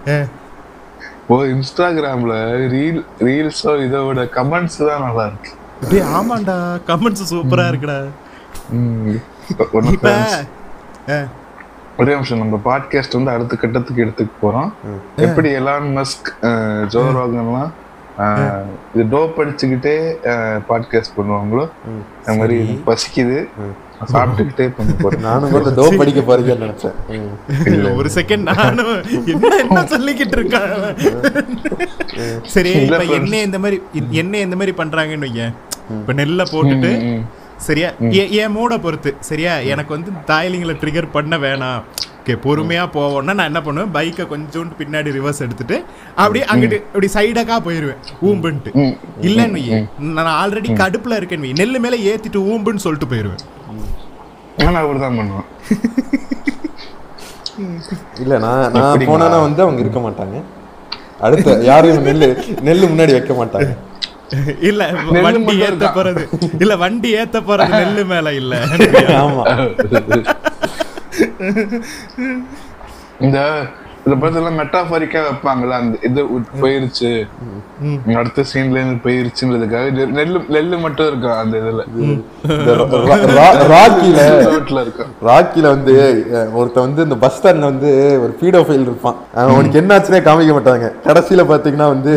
இப்போ 1.22 1.38
இன்ஸ்டாகிராம்ல 1.54 2.34
ரீல் 2.74 3.00
ரீல்ஸோ 3.28 3.72
இதோட 3.86 4.22
கமெண்ட்ஸ் 4.36 4.78
தான் 4.90 5.04
நல்லா 5.06 5.24
இருக்கு. 5.30 5.52
டேய் 5.90 6.06
ஆமாண்டா. 6.18 6.56
கமெண்ட்ஸ் 6.90 7.30
சூப்பரா 7.32 7.66
இருக்குடா. 7.72 7.98
இப்ப 9.52 9.66
ஒரே 11.98 12.14
நிமிஷம் 12.14 12.38
நம்ம 12.38 12.60
பாட்காஸ்ட் 12.66 13.14
வந்து 13.14 13.32
அடுத்த 13.32 13.56
கட்டத்துக்கு 13.56 14.06
எடுத்துக்க 14.06 14.30
போறோம். 14.42 14.70
எப்படி 15.18 15.50
எலான் 15.56 15.88
மஸ்க் 15.96 16.30
அஹ், 16.42 16.86
ஜோ 16.86 17.02
ரோகன்லாம் 17.12 17.72
அஹ், 18.18 18.64
இது 18.94 19.04
டோப் 19.10 19.36
அடிச்சுக்கிட்டே 19.38 19.96
பாட்காஸ்ட் 20.70 21.16
பண்ணுவாங்களோ? 21.18 21.66
அந்த 22.26 22.38
மாதிரி 22.40 22.58
பசிக்குது. 22.86 23.38
சாப்பிட்டுக்கிட்டே 24.12 24.74
பண்ண 24.78 24.94
போறேன். 25.02 25.20
நானும் 25.20 25.52
கூட 25.52 25.70
டோ 25.72 25.92
படிக்க 25.98 26.20
போறீங்கன்னு 26.22 26.66
நினைச்சேன். 26.66 26.96
ம். 27.10 27.96
ஒரு 27.96 28.10
செகண்ட் 28.16 28.46
நானும் 28.52 28.92
என்ன 29.26 29.56
என்ன 29.56 29.82
சொல்லிக்கிட்டு 29.86 30.36
இருக்கான்? 30.38 30.74
சரி. 32.46 32.72
என்ன 33.14 33.42
இந்த 33.42 33.60
மாதிரி 33.60 33.80
என்ன 34.12 34.38
இந்த 34.38 34.56
மாதிரி 34.56 34.76
பண்றாங்கன்னு 34.78 35.28
வையேன். 35.28 35.56
இப்ப 35.92 36.14
நெல்லை 36.14 36.46
போட்டுட்டு. 36.52 36.92
சரியா? 37.66 37.90
என் 38.42 38.52
மூட 38.52 38.74
பொறுத்து 38.80 39.12
சரியா? 39.30 39.54
எனக்கு 39.74 39.92
வந்து 39.96 40.12
தாய்லிங்களை 40.32 40.76
ட்ரிகர் 40.82 41.14
பண்ண 41.16 41.38
வேணாம். 41.38 41.82
ஓகே 42.22 42.36
பொறுமையா 42.46 42.84
போவோம்னா 42.96 43.34
நான் 43.40 43.50
என்ன 43.52 43.62
பண்ணுவேன்? 43.66 43.92
பைக்கை 43.98 44.24
கொஞ்சோண்டு 44.32 44.74
பின்னாடி 44.80 45.10
ரிவர்ஸ் 45.18 45.44
எடுத்துட்டு 45.46 45.76
அப்படியே 46.22 46.46
அங்கிட்டு 46.54 46.78
அப்படி 46.88 47.10
சைடக்கா 47.14 47.58
போயிருவேன். 47.68 48.02
ஊம்புன்ட்டு. 48.30 48.72
இல்லன்னு 49.28 49.62
நான் 50.18 50.34
ஆல்ரெடி 50.42 50.70
கடுப்புல 50.82 51.20
இருக்கேன்னு 51.20 51.46
வையே 51.46 51.60
நெல்லு 51.62 51.80
மேல 51.86 52.00
ஏத்திட்டு 52.12 52.42
ஊம்புன்னு 52.54 52.84
சொல்லிட்டு 52.86 53.10
போயிருவேன். 53.14 53.44
நான் 54.66 54.82
அப்படிதான் 54.84 55.20
பண்ணுவேன். 55.22 55.48
இல்ல 58.24 58.34
நான் 58.44 58.60
நான்? 58.74 59.06
போனா 59.10 59.28
வந்து 59.46 59.62
அவங்க 59.66 59.80
இருக்க 59.84 60.00
மாட்டாங்க. 60.00 60.40
அடுத்த 61.28 61.54
யாரையும் 61.70 62.06
நெல்லு 62.08 62.28
நெல்லு 62.68 62.90
முன்னாடி 62.92 63.14
வைக்க 63.18 63.34
மாட்டாங்க. 63.40 63.72
இல்ல 64.70 64.82
வண்டி 65.26 65.56
ஏத்த? 65.66 65.86
போறது. 65.96 66.24
இல்ல 66.60 66.74
வண்டி 66.78 67.10
ஏத்த 67.18 67.38
போறது 67.44 67.74
நெல்லு 67.82 68.04
மேல 68.10 68.34
இல்ல. 68.36 68.54
ஆமா. 69.20 69.44
இந்த 73.20 73.38
இந்த 74.06 74.16
படத்துல 74.18 74.50
மெட்டாஃபரிக்கா 74.58 75.22
வைப்பாங்கல்ல 75.24 75.78
அந்த 75.80 75.96
இது 76.08 76.22
போயிருச்சு. 76.60 77.10
அடுத்த 78.16 78.44
சீன்ல 78.50 78.78
இருந்து 78.78 79.00
போயிருச்சுன்றதுக்காக 79.04 79.88
நெல்லு 80.14 80.40
நெல்லு 80.56 80.78
மட்டும் 80.84 81.08
இருக்கும் 81.10 81.40
அந்த 81.40 81.56
இதுல? 81.62 81.82
ராக்கில 83.72 84.20
ரோட்ல 84.48 84.84
இருக்கும் 84.86 85.12
ராக்கில 85.28 85.66
வந்து 85.76 85.96
அஹ், 86.34 86.52
ஒருத்தன் 86.56 86.86
வந்து 86.88 87.06
இந்த 87.08 87.18
பஸ் 87.24 87.38
ஸ்டாண்ட்ல 87.38 87.72
வந்து 87.72 87.92
ஒரு 88.24 88.34
பீடோஃபைல் 88.42 88.86
இருப்பான். 88.88 89.18
அவன் 89.36 89.54
அவனுக்கு 89.54 89.82
என்னாச்சுனே 89.82 90.22
காமிக்க 90.26 90.54
மாட்டாங்க. 90.58 90.90
கடைசியில 91.06 91.44
பாத்தீங்கன்னா 91.52 91.90
வந்து 91.96 92.16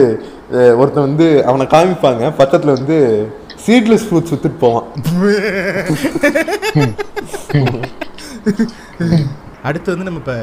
ஒருத்தன் 0.50 1.08
வந்து 1.08 1.26
அவனை 1.46 1.66
காமிப்பாங்க. 1.66 2.22
பக்கத்துல 2.38 2.72
வந்து 2.78 2.98
சீட்லெஸ் 3.66 4.06
ஃப்ரூட்ஸ் 4.06 4.32
வித்துட்டு 4.34 4.58
போவான். 4.58 4.88
அடுத்து 9.62 9.88
வந்து 9.96 10.06
நம்ம 10.08 10.20
இப்ப 10.22 10.34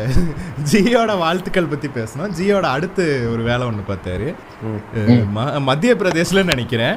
ஜியோட 0.72 1.12
வாழ்த்துக்கள் 1.18 1.72
பத்தி 1.72 1.88
பேசணும். 1.88 2.34
ஜியோட 2.40 2.68
அடுத்து 2.76 3.06
ஒரு 3.32 3.44
வேலை 3.44 3.64
ஒண்ணு 3.68 3.84
பார்த்தாரு. 3.92 4.28
மத்திய 5.62 5.96
பிரதேஷ்ல 5.96 6.44
நினைக்கிறேன். 6.44 6.96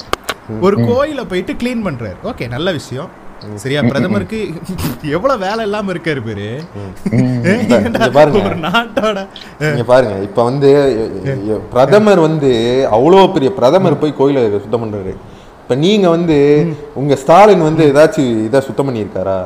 ஒரு 0.60 0.76
கோயிலை 0.86 1.24
போயிட்டு 1.24 1.52
க்ளீன் 1.52 1.86
பண்றாரு. 1.86 2.20
ஓகே 2.24 2.48
நல்ல 2.48 2.72
விஷயம். 2.72 3.10
சரியா? 3.62 3.80
பிரதமருக்கு 3.90 4.40
எவ்வளவு 5.16 5.42
வேலை 5.46 5.62
இல்லாம 5.66 5.92
இருக்காரு 5.94 6.20
பேரு. 6.26 6.48
ஒரு 8.48 8.58
நாட்டோட 8.66 9.18
நீங்க 9.60 9.84
பாருங்க 9.92 10.16
இப்ப 10.28 10.40
வந்து 10.48 10.70
பிரதமர் 11.74 12.20
வந்து 12.28 12.50
அவ்வளோ 12.96 13.20
பெரிய 13.36 13.52
பிரதமர் 13.58 14.00
போய் 14.02 14.18
கோயிலை 14.20 14.42
சுத்தம் 14.64 14.84
பண்றாரு. 14.84 15.14
இப்ப 15.62 15.74
நீங்க 15.86 16.06
வந்து 16.16 16.36
உங்க 17.00 17.16
ஸ்டாலின் 17.22 17.66
வந்து 17.68 17.82
ஏதாச்சும் 17.90 18.30
இதை 18.46 18.60
சுத்தம் 18.68 18.88
பண்ணியிருக்காரா? 18.88 19.40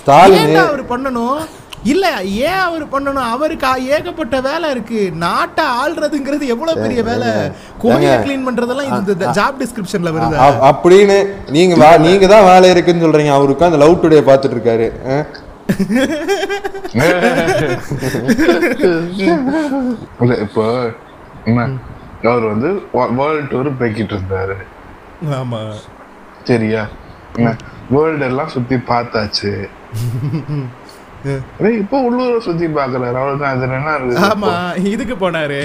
ஸ்டாலின் 0.00 0.60
அவர் 0.66 0.84
பண்ணணும்? 0.92 1.40
இல்ல 1.92 2.06
ஏன் 2.22 2.62
அவர் 2.66 2.84
பண்ணணும்? 2.92 3.28
அவருக்கு 3.34 3.68
ஏகப்பட்ட 3.96 4.36
வேலை 4.46 4.70
இருக்கு. 4.74 5.00
நாட்டை 5.24 5.64
ஆள்றதுங்கிறது 5.82 6.46
எவ்வளவு 6.54 6.82
பெரிய 6.82 7.02
வேலை? 7.08 7.28
கோயிலை. 7.82 8.16
க்ளீன் 8.24 8.46
பண்றதெல்லாம் 8.48 8.90
இந்த 8.96 9.32
ஜாப் 9.38 9.60
டிஸ்கிரிப்ஷன்ல 9.62 10.12
வருது. 10.16 10.36
அப்படின்னு 10.70 11.18
நீங்க 11.56 11.76
வா 11.82 11.90
நீங்க 12.06 12.26
தான் 12.34 12.48
வேலை 12.50 12.70
இருக்குன்னு 12.74 13.04
சொல்றீங்க. 13.06 13.32
அவருக்கு 13.38 13.68
அந்த 13.68 13.80
லவ் 13.84 14.00
டுடே 14.02 14.20
பார்த்துட்டு 14.30 14.58
இருக்காரு? 14.58 14.88
இல்ல 20.22 20.34
இப்போ 20.46 20.66
என்ன? 21.50 21.68
அவர் 22.30 22.46
வந்து 22.52 22.70
வேர்ல்டு 23.18 23.48
டூர் 23.50 23.78
போய்கிட்டு 23.80 24.14
இருந்தாரு. 24.16 24.56
ஆமா. 25.40 25.60
சரியா? 26.50 26.82
வேர்ல்டு 27.94 28.26
எல்லாம் 28.30 28.52
சுத்தி 28.54 28.76
பார்த்தாச்சு. 28.90 29.52
இப்போ 31.80 31.96
உள்ளூரை 32.08 32.38
சுத்தி 32.44 32.66
பாக்குறாரு 32.76 33.16
அவ்வளவுதான். 33.20 33.62
என்ன 33.78 34.20
ஆமா 34.28 34.52
இதுக்கு 34.92 35.14
போனாரு. 35.22 35.58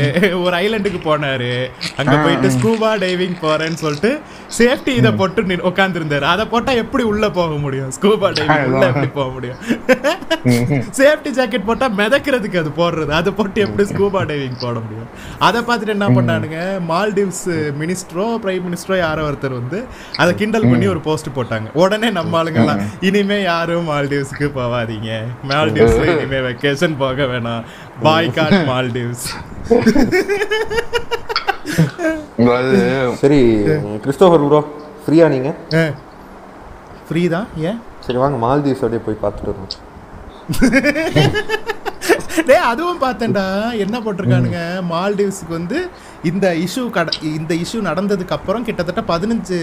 ஒரு 0.45 0.55
ஐலண்டுக்கு 0.63 0.99
போனாரு. 1.09 1.51
அங்க 1.99 2.15
போயிட்டு 2.23 2.47
ஸ்கூபா 2.55 2.89
டைவிங் 3.03 3.37
போறேன்னு 3.43 3.79
சொல்லிட்டு 3.83 4.11
சேஃப்டி 4.57 4.93
இத 5.01 5.09
போட்டு 5.19 5.59
உட்கார்ந்து 5.69 5.99
இருந்தாரு 5.99 6.25
அதை 6.33 6.45
போட்டா 6.53 6.71
எப்படி 6.83 7.03
உள்ள 7.11 7.29
போக 7.37 7.53
முடியும்? 7.65 7.91
ஸ்கூபா 7.97 8.29
டைவிங் 8.39 8.67
உள்ள 8.71 8.85
எப்படி 8.91 9.09
போக 9.19 9.29
முடியும்? 9.35 9.59
சேஃப்டி 10.99 11.31
ஜாக்கெட் 11.37 11.67
போட்டா 11.69 11.89
மிதக்கிறதுக்கு 12.01 12.61
அது 12.63 12.73
போடுறது. 12.81 13.11
அதை 13.19 13.33
போட்டு 13.39 13.63
எப்படி 13.65 13.85
ஸ்கூபா 13.91 14.23
டைவிங் 14.31 14.59
போட 14.65 14.75
முடியும்? 14.85 15.09
அதை 15.47 15.61
பார்த்துட்டு 15.69 15.95
என்ன 15.95 16.09
பண்ணானுங்க? 16.17 16.59
மால்டீவ்ஸ் 16.91 17.47
மினிஸ்டரோ 17.81 18.27
பிரைம் 18.43 18.67
மினிஸ்டரோ 18.67 18.97
யாரோ 19.05 19.23
ஒருத்தர் 19.29 19.57
வந்து 19.61 19.81
அதை 20.21 20.31
கிண்டல் 20.41 20.69
பண்ணி 20.73 20.87
ஒரு 20.95 21.03
போஸ்ட் 21.07 21.31
போட்டாங்க. 21.39 21.67
உடனே 21.83 22.11
நம்ம 22.19 22.43
ஆளுங்கெல்லாம் 22.43 22.83
இனிமே 23.09 23.39
யாரும் 23.49 23.89
மால்டீவ்ஸ்க்கு 23.93 24.49
போவாதீங்க. 24.59 25.11
மால்டீவ்ஸ்ல 25.51 26.05
இனிமே 26.13 26.39
வெக்கேஷன் 26.47 26.95
போக 27.03 27.25
வேணாம். 27.31 27.63
பாய்காட் 28.05 28.57
மால்டீவ்ஸ் 28.71 29.25
அதாவது 32.39 32.77
சரி 33.23 33.39
கிறிஸ்டோபர் 34.03 34.45
ப்ரோ 34.49 34.61
ஃப்ரீயா 35.05 35.25
நீங்க? 35.35 35.49
ஃப்ரீ 37.07 37.23
தான்? 37.35 37.47
ஏன் 37.69 37.79
சரி 38.05 38.19
வாங்க 38.23 38.37
மால்தீவ்ஸ் 38.45 38.83
அப்படியே 38.85 39.03
போய் 39.07 39.21
பார்த்துட்டு 39.23 39.51
வருவோம். 39.51 39.83
டேய் 42.47 42.67
அதுவும் 42.71 42.99
பார்த்தேன்டா. 43.03 43.43
என்ன 43.83 43.95
போட்டிருக்கானுங்க? 44.05 44.59
மால்டீவ்ஸ்க்கு 44.89 45.53
வந்து 45.57 45.77
இந்த 46.29 46.45
இஷ்யூ 46.65 46.83
கட 46.97 47.09
இந்த 47.39 47.53
இஷ்யூ 47.63 47.79
நடந்ததுக்கு 47.89 48.35
அப்புறம் 48.37 48.65
கிட்டத்தட்ட 48.67 49.01
பதினஞ்சு 49.11 49.57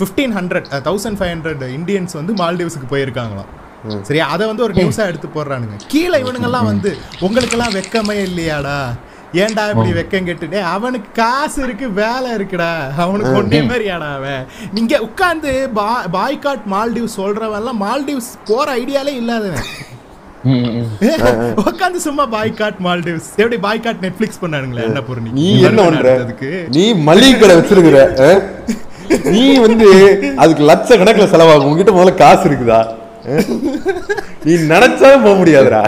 fifteen 0.00 0.34
hundred 0.38 0.68
thousand 0.88 1.18
five 1.20 1.32
hundred 1.34 1.64
Indians 1.78 2.14
வந்து 2.20 2.34
மால்டீவ்ஸுக்கு 2.42 2.90
போயிருக்காங்களாம். 2.92 3.50
சரி 4.08 4.20
அதை 4.32 4.44
வந்து 4.50 4.64
ஒரு 4.66 4.74
நியூஸா 4.78 5.04
எடுத்து 5.10 5.28
போடுறானுங்க. 5.34 5.76
கீழே 5.92 6.16
இவனுங்கெல்லாம் 6.22 6.70
வந்து 6.70 6.90
உங்களுக்கெல்லாம் 7.26 7.76
வெக்கமே 7.76 8.16
இல்லையாடா? 8.28 8.78
ஏன்டா 9.42 9.62
இப்படி 9.70 9.90
வெக்கம் 9.98 10.26
கெட்டுட்டே 10.28 10.60
அவனுக்கு 10.74 11.08
காசு 11.18 11.58
இருக்கு 11.66 11.86
வேலை 11.98 12.28
இருக்குடா. 12.36 12.70
அவனுக்கு 13.04 13.32
ஒன்னே 13.40 13.60
மாதிரியாடா 13.70 14.08
அவன். 14.18 14.44
நீங்க 14.76 14.94
உட்காந்து 15.06 15.52
பா 15.78 15.88
பாய்காட் 16.16 16.64
மால்டீவ்ஸ் 16.74 17.18
சொல்றவன்லாம் 17.20 17.80
மால்டீவ்ஸ் 17.84 18.30
போற 18.50 18.66
ஐடியாலே 18.80 19.14
இல்லாதவன். 19.20 19.66
உட்காந்து 21.68 22.00
சும்மா 22.06 22.24
பாய்காட் 22.36 22.78
மால்டீவ்ஸ். 22.86 23.30
எப்படி 23.42 23.58
பாய்காட் 23.66 24.04
நெட்ஃபிளிக்ஸ் 24.06 24.40
பண்ணானுங்களே 24.42 24.86
என்ன 24.90 25.02
பொருள் 25.08 25.34
நீ 25.40 25.48
என்ன 25.70 25.82
பண்ற? 25.88 26.14
அதுக்கு 26.26 26.50
நீ 26.76 26.84
மளிகை 27.08 27.34
கடை 27.40 27.56
வச்சிருக்கிற? 27.58 27.98
நீ 29.34 29.44
வந்து 29.66 29.88
அதுக்கு 30.44 30.64
லட்ச 30.70 30.98
கணக்குல 31.02 31.28
செலவாகும். 31.34 31.68
உங்ககிட்ட 31.68 31.94
முதல்ல 31.98 32.14
காசு 32.24 32.44
இருக்குதா? 32.50 32.80
நீ 34.44 34.52
நினைச்சாலும் 34.72 35.24
போக 35.24 35.34
முடியாதுடா. 35.40 35.80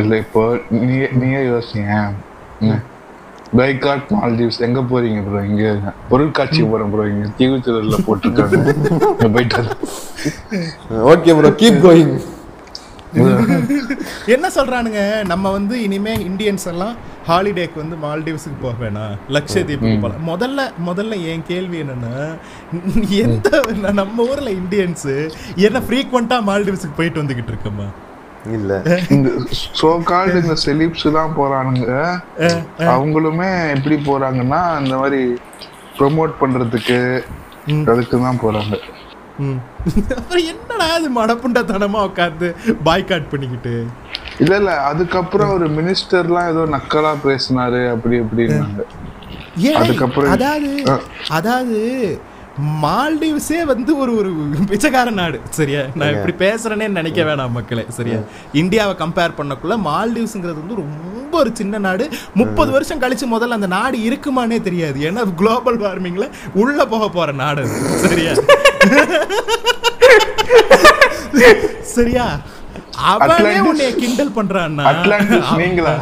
இல்ல 0.00 0.12
இப்போ 0.24 0.42
நீ 0.82 0.90
நீயே 1.20 1.40
யோசிங்க. 1.50 1.94
பைகாட் 3.58 4.12
மால்தீவ்ஸ் 4.14 4.60
எங்க 4.66 4.80
போறீங்க 4.90 5.22
ப்ரோ 5.24 5.40
இங்க 5.48 5.64
பொருட்காட்சிக்கு 6.10 6.68
போறோம் 6.72 6.92
ப்ரோ 6.92 7.04
இங்க 7.12 7.26
தீவுத்திரல்ல 7.38 7.98
போட்டிருக்காங்க. 8.06 8.60
இங்க 9.16 9.28
போயிட்டு 9.34 9.62
ஓகே 11.12 11.34
ப்ரோ 11.38 11.50
கீப் 11.62 11.82
கோயிங் 11.86 12.14
என்ன 14.34 14.46
சொல்றானுங்க? 14.56 15.00
நம்ம 15.30 15.50
வந்து 15.56 15.74
இனிமே 15.86 16.12
இந்தியன்ஸ் 16.28 16.66
எல்லாம் 16.72 16.94
ஹாலிடேக்கு 17.28 17.76
வந்து 17.82 17.96
மால்டீவ்ஸுக்கு 18.04 18.58
போக 18.62 18.74
வேணாம். 18.84 19.14
லட்சத்தீவுக்கு 19.36 19.90
போகலாம் 20.04 20.24
முதல்ல 20.30 20.60
முதல்ல 20.88 21.18
என் 21.32 21.44
கேள்வி 21.50 21.78
என்னன்னா 21.84 22.14
எந்த 23.24 23.50
நம்ம 24.00 24.26
ஊர்ல 24.32 24.50
இந்தியன்ஸ் 24.60 25.10
என்ன 25.68 25.82
ஃப்ரீக்வெண்டா 25.88 26.38
மால்டீவ்ஸுக்கு 26.48 26.98
போயிட்டு 27.00 27.22
வந்துகிட்டு 27.22 27.52
இருக்கோமா? 27.54 27.88
இல்ல. 28.56 28.72
இந்த 29.16 29.28
சோ 29.80 29.90
கால்டு 30.10 30.38
இந்த 30.44 30.56
செலிப்ஸ் 30.64 31.06
தான் 31.18 31.36
போறானுங்க. 31.38 31.88
அவங்களுமே 32.94 33.50
எப்படி 33.76 33.98
போறாங்கன்னா 34.08 34.62
இந்த 34.84 34.94
மாதிரி 35.02 35.20
ப்ரோமோட் 35.98 36.34
பண்றதுக்கு 36.42 36.98
அதுக்கு 37.92 38.16
தான் 38.26 38.42
போறாங்க. 38.44 38.74
அப்புறம் 40.16 40.46
என்னடா 40.52 40.88
அது 40.94 41.08
மடப்புண்டத்தனமா 41.20 42.00
உட்காந்து 42.08 42.48
பாய்காட் 42.88 43.30
பண்ணிக்கிட்டு? 43.30 43.74
இல்ல 44.38 44.56
இல்ல 44.56 44.74
அதுக்கப்புறம் 44.80 45.54
ஒரு 45.56 45.68
மினிஸ்டர்லாம் 45.68 46.50
ஏதோ 46.52 46.64
நக்கலா 46.76 47.14
பேசினாரு 47.28 47.80
அப்படி 47.94 48.18
இப்படின்னாங்க. 48.24 48.84
அதுக்கப்புறம் 49.80 50.34
அதாவது 50.34 50.70
அதாவது 51.38 51.80
மால்டீவ்ஸே 52.84 53.60
வந்து 53.64 53.98
ஒரு 53.98 54.12
ஒரு 54.20 54.30
பிச்சைக்கார 54.70 55.10
நாடு. 55.10 55.40
சரியா? 55.58 55.82
நான் 55.94 56.14
இப்படி 56.14 56.34
பேசுறேனே 56.44 56.88
நினைக்க 56.96 57.20
வேணாம் 57.22 57.54
மக்களே. 57.58 57.84
சரியா? 57.98 58.18
இந்தியாவை 58.62 58.94
கம்பேர் 59.02 59.36
பண்ணக்குள்ள 59.38 59.76
மால்டீவ்ஸ்ங்கிறது 59.88 60.62
வந்து 60.62 60.80
ரொம்ப 60.82 61.38
ஒரு 61.42 61.50
சின்ன 61.60 61.78
நாடு. 61.78 62.06
முப்பது 62.40 62.70
வருஷம் 62.70 63.00
கழிச்சு 63.04 63.28
முதல்ல 63.34 63.58
அந்த 63.60 63.66
நாடு 63.66 64.02
இருக்குமானே 64.02 64.60
தெரியாது. 64.60 65.00
ஏன்னா 65.10 65.34
குளோபல் 65.34 65.80
வார்மிங்ல 65.84 66.28
உள்ள 66.54 66.86
போக 66.86 67.08
போற 67.08 67.32
நாடு. 67.32 67.64
சரியா? 68.06 68.34
சரியா? 71.96 72.26
அவனே 73.10 73.52
உன்னைய 73.68 73.90
கிண்டல் 74.00 74.32
பண்றான்னா? 74.36 74.84
நீங்களா? 75.60 75.92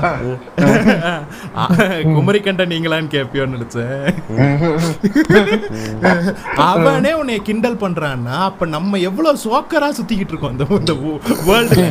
குமரிக்கண்ட 2.17 2.65
நீங்களான்னு 2.73 3.13
கேப்பியோன்னு 3.15 3.57
நினைச்சேன். 3.57 4.03
அவனே 6.71 7.13
உன்னை 7.21 7.39
கிண்டல் 7.49 7.79
பண்றான்னா 7.85 8.37
அப்ப 8.49 8.69
நம்ம 8.77 8.99
எவ்வளவு 9.11 9.43
சோக்கரா 9.47 9.91
சுத்திக்கிட்டு 9.99 10.35
இருக்கோம் 10.35 10.55
இந்த 10.55 10.67
இந்த 10.81 10.95
வேர்ல்டுல 11.49 11.87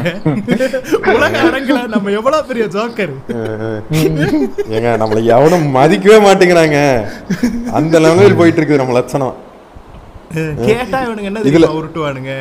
உலக 1.16 1.34
அரங்குல 1.50 1.82
நம்ம 1.96 2.16
எவ்வளவு 2.20 2.48
பெரிய 2.52 2.66
ஜோக்கர் 2.78 3.16
ஏங்க 4.76 4.90
நம்மளை 5.04 5.24
எவனும் 5.36 5.68
மதிக்கவே 5.80 6.20
மாட்டேங்கிறாங்க. 6.28 6.80
அந்த 7.80 7.96
லெவலில் 8.06 8.40
போயிட்டு 8.42 8.62
இருக்குது 8.62 8.82
நம்ம 8.84 8.98
லட்சணம். 9.00 9.38
கேட்டா 10.64 10.98
இவனுங்க 11.06 11.24
என்ன 11.24 11.40
இதுல- 11.42 11.48
தெரியுமா 11.50 11.78
உருட்டுவானுங்க 11.78 12.34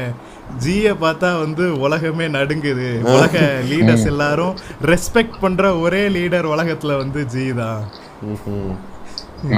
ஜிய 0.65 0.95
பார்த்தா 1.01 1.39
வந்து 1.39 1.79
உலகமே 1.79 2.27
நடுங்குது. 2.29 2.87
உலக 3.13 3.39
லீடர்ஸ் 3.69 4.07
எல்லாரும் 4.07 4.55
ரெஸ்பெக்ட் 4.85 5.41
பண்ற 5.41 5.79
ஒரே 5.79 6.09
லீடர் 6.09 6.47
உலகத்துல 6.49 6.97
வந்து 6.97 7.27
ஜி 7.27 7.53
தான். 7.55 7.81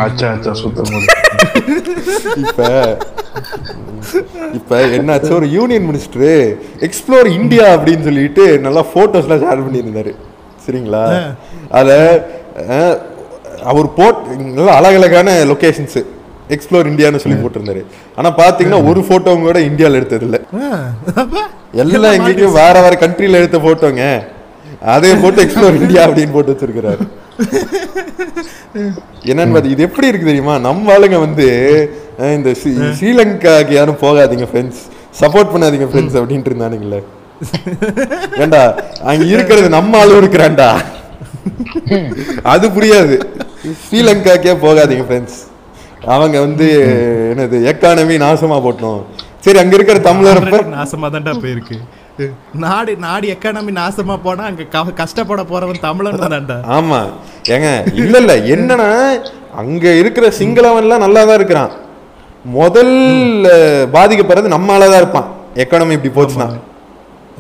அச்சா 0.01 0.27
அச்சா 0.31 0.53
சுத்தம் 0.55 0.91
இப்ப 2.37 2.63
இப்ப 4.53 4.73
என்னாச்சு? 4.91 5.33
ஒரு 5.33 5.51
யூனியன் 5.51 5.87
மினிஸ்டர் 5.89 6.27
எக்ஸ்ப்ளோர் 6.81 7.29
இந்தியா 7.33 7.77
அப்படின்னு 7.77 8.03
சொல்லிட்டு 8.03 8.61
நல்லா 8.61 8.85
போட்டோஸ்லாம் 8.95 9.43
ஷேர் 9.43 9.65
பண்ணியிருந்தாரு. 9.65 10.13
சரிங்களா? 10.65 11.05
அத 11.73 11.91
அஹ், 12.71 12.97
அவர் 13.65 13.95
போட் 13.95 14.21
நல்லா 14.51 14.75
அழகழகான 14.75 15.31
லொகேஷன்ஸ் 15.45 15.99
எக்ஸ்ப்ளோர் 16.51 16.89
இந்தியான்னு 16.89 17.17
சொல்லி 17.17 17.39
போட்டிருந்தாரு. 17.39 17.83
ஆனா 18.17 18.37
பாத்தீங்கன்னா 18.37 18.89
ஒரு 18.89 19.01
போட்டோவும் 19.01 19.41
கூட 19.41 19.59
இந்தியால 19.61 19.93
எடுத்தது 19.93 20.25
இல்ல 20.25 20.39
அப்ப. 21.15 21.43
எல்லாம் 21.75 22.17
எங்கேயும் 22.19 22.53
வேற 22.53 22.81
வேற 22.81 22.97
கண்ட்ரில 22.97 23.41
எடுத்த 23.41 23.59
போட்டோங்க 23.59 24.05
அதே 24.89 25.15
போட்டு 25.15 25.45
எக்ஸ்ப்ளோர் 25.45 25.81
இந்தியா 25.81 26.07
அப்படின்னு 26.07 26.33
போட்டு 26.33 26.53
வச்சிருக்கிறாரு. 26.53 27.05
என்னன்னு 29.25 29.65
இது 29.67 29.83
எப்படி 29.83 30.07
இருக்கு 30.07 30.27
தெரியுமா? 30.27 30.59
நம்ம 30.59 30.93
ஆளுங்க 30.93 31.19
வந்து 31.19 31.47
இந்த 32.35 32.51
ஸ்ரீ- 32.61 32.93
ஸ்ரீலங்காக்கு 32.99 33.73
யாரும் 33.73 34.01
போகாதீங்க 34.01 34.47
ஃப்ரெண்ட்ஸ் 34.51 34.81
சப்போர்ட் 35.21 35.53
பண்ணாதீங்க 35.53 35.87
ஃப்ரெண்ட்ஸ் 35.87 36.17
அப்படின்ட்டு 36.17 36.51
இருந்தானுங்களே 36.51 37.01
ஏண்டா 38.39 38.63
அங்க 39.03 39.25
இருக்கிறது 39.25 39.69
நம்ம 39.69 39.99
ஆளும் 39.99 40.21
இருக்கிறான்டா. 40.23 40.69
அது 42.45 42.69
புரியாது. 42.69 43.15
ஸ்ரீலங்காக்கே 43.83 44.53
போகாதீங்க 44.63 45.05
ஃப்ரெண்ட்ஸ் 45.09 45.39
அவங்க 46.15 46.41
வந்து 46.41 46.67
என்னது 47.33 47.57
எக்கானமி 47.71 48.15
நாசமா 48.25 48.57
போட்டோம். 48.67 49.01
சரி 49.45 49.59
அங்க 49.63 49.75
இருக்கிற 49.77 49.99
தமிழர் 50.09 50.73
நாசமா 50.77 51.09
தான்டா 51.15 51.33
போயிருக்கு. 51.43 51.77
நாடு 52.65 52.93
நாடு 53.05 53.27
எக்கானமி 53.35 53.73
நாசமா 53.81 54.17
போனா 54.25 54.45
அங்க 54.51 54.65
கஷ்டப்பட 55.03 55.43
போறவன் 55.51 55.85
தமிழன் 55.87 56.23
தான்டா 56.23 56.57
ஆமா. 56.79 57.01
ஏங்க 57.55 57.69
இல்ல 58.03 58.17
இல்ல 58.23 58.35
என்னன்னா 58.55 58.89
அங்க 59.63 59.95
இருக்கிற 60.03 60.31
சிங்களவன் 60.41 60.85
எல்லாம் 60.85 61.05
நல்லா 61.05 61.25
தான் 61.25 61.39
இருக்கிறான். 61.41 61.73
முதல்ல 62.59 63.49
பாதிக்கப்படுறது 63.95 64.55
நம்மளால 64.57 64.91
தான் 64.91 65.03
இருப்பான். 65.05 65.29
எக்கானமி 65.57 65.97
இப்படி 65.99 66.13
போச்சுன்னா. 66.19 66.49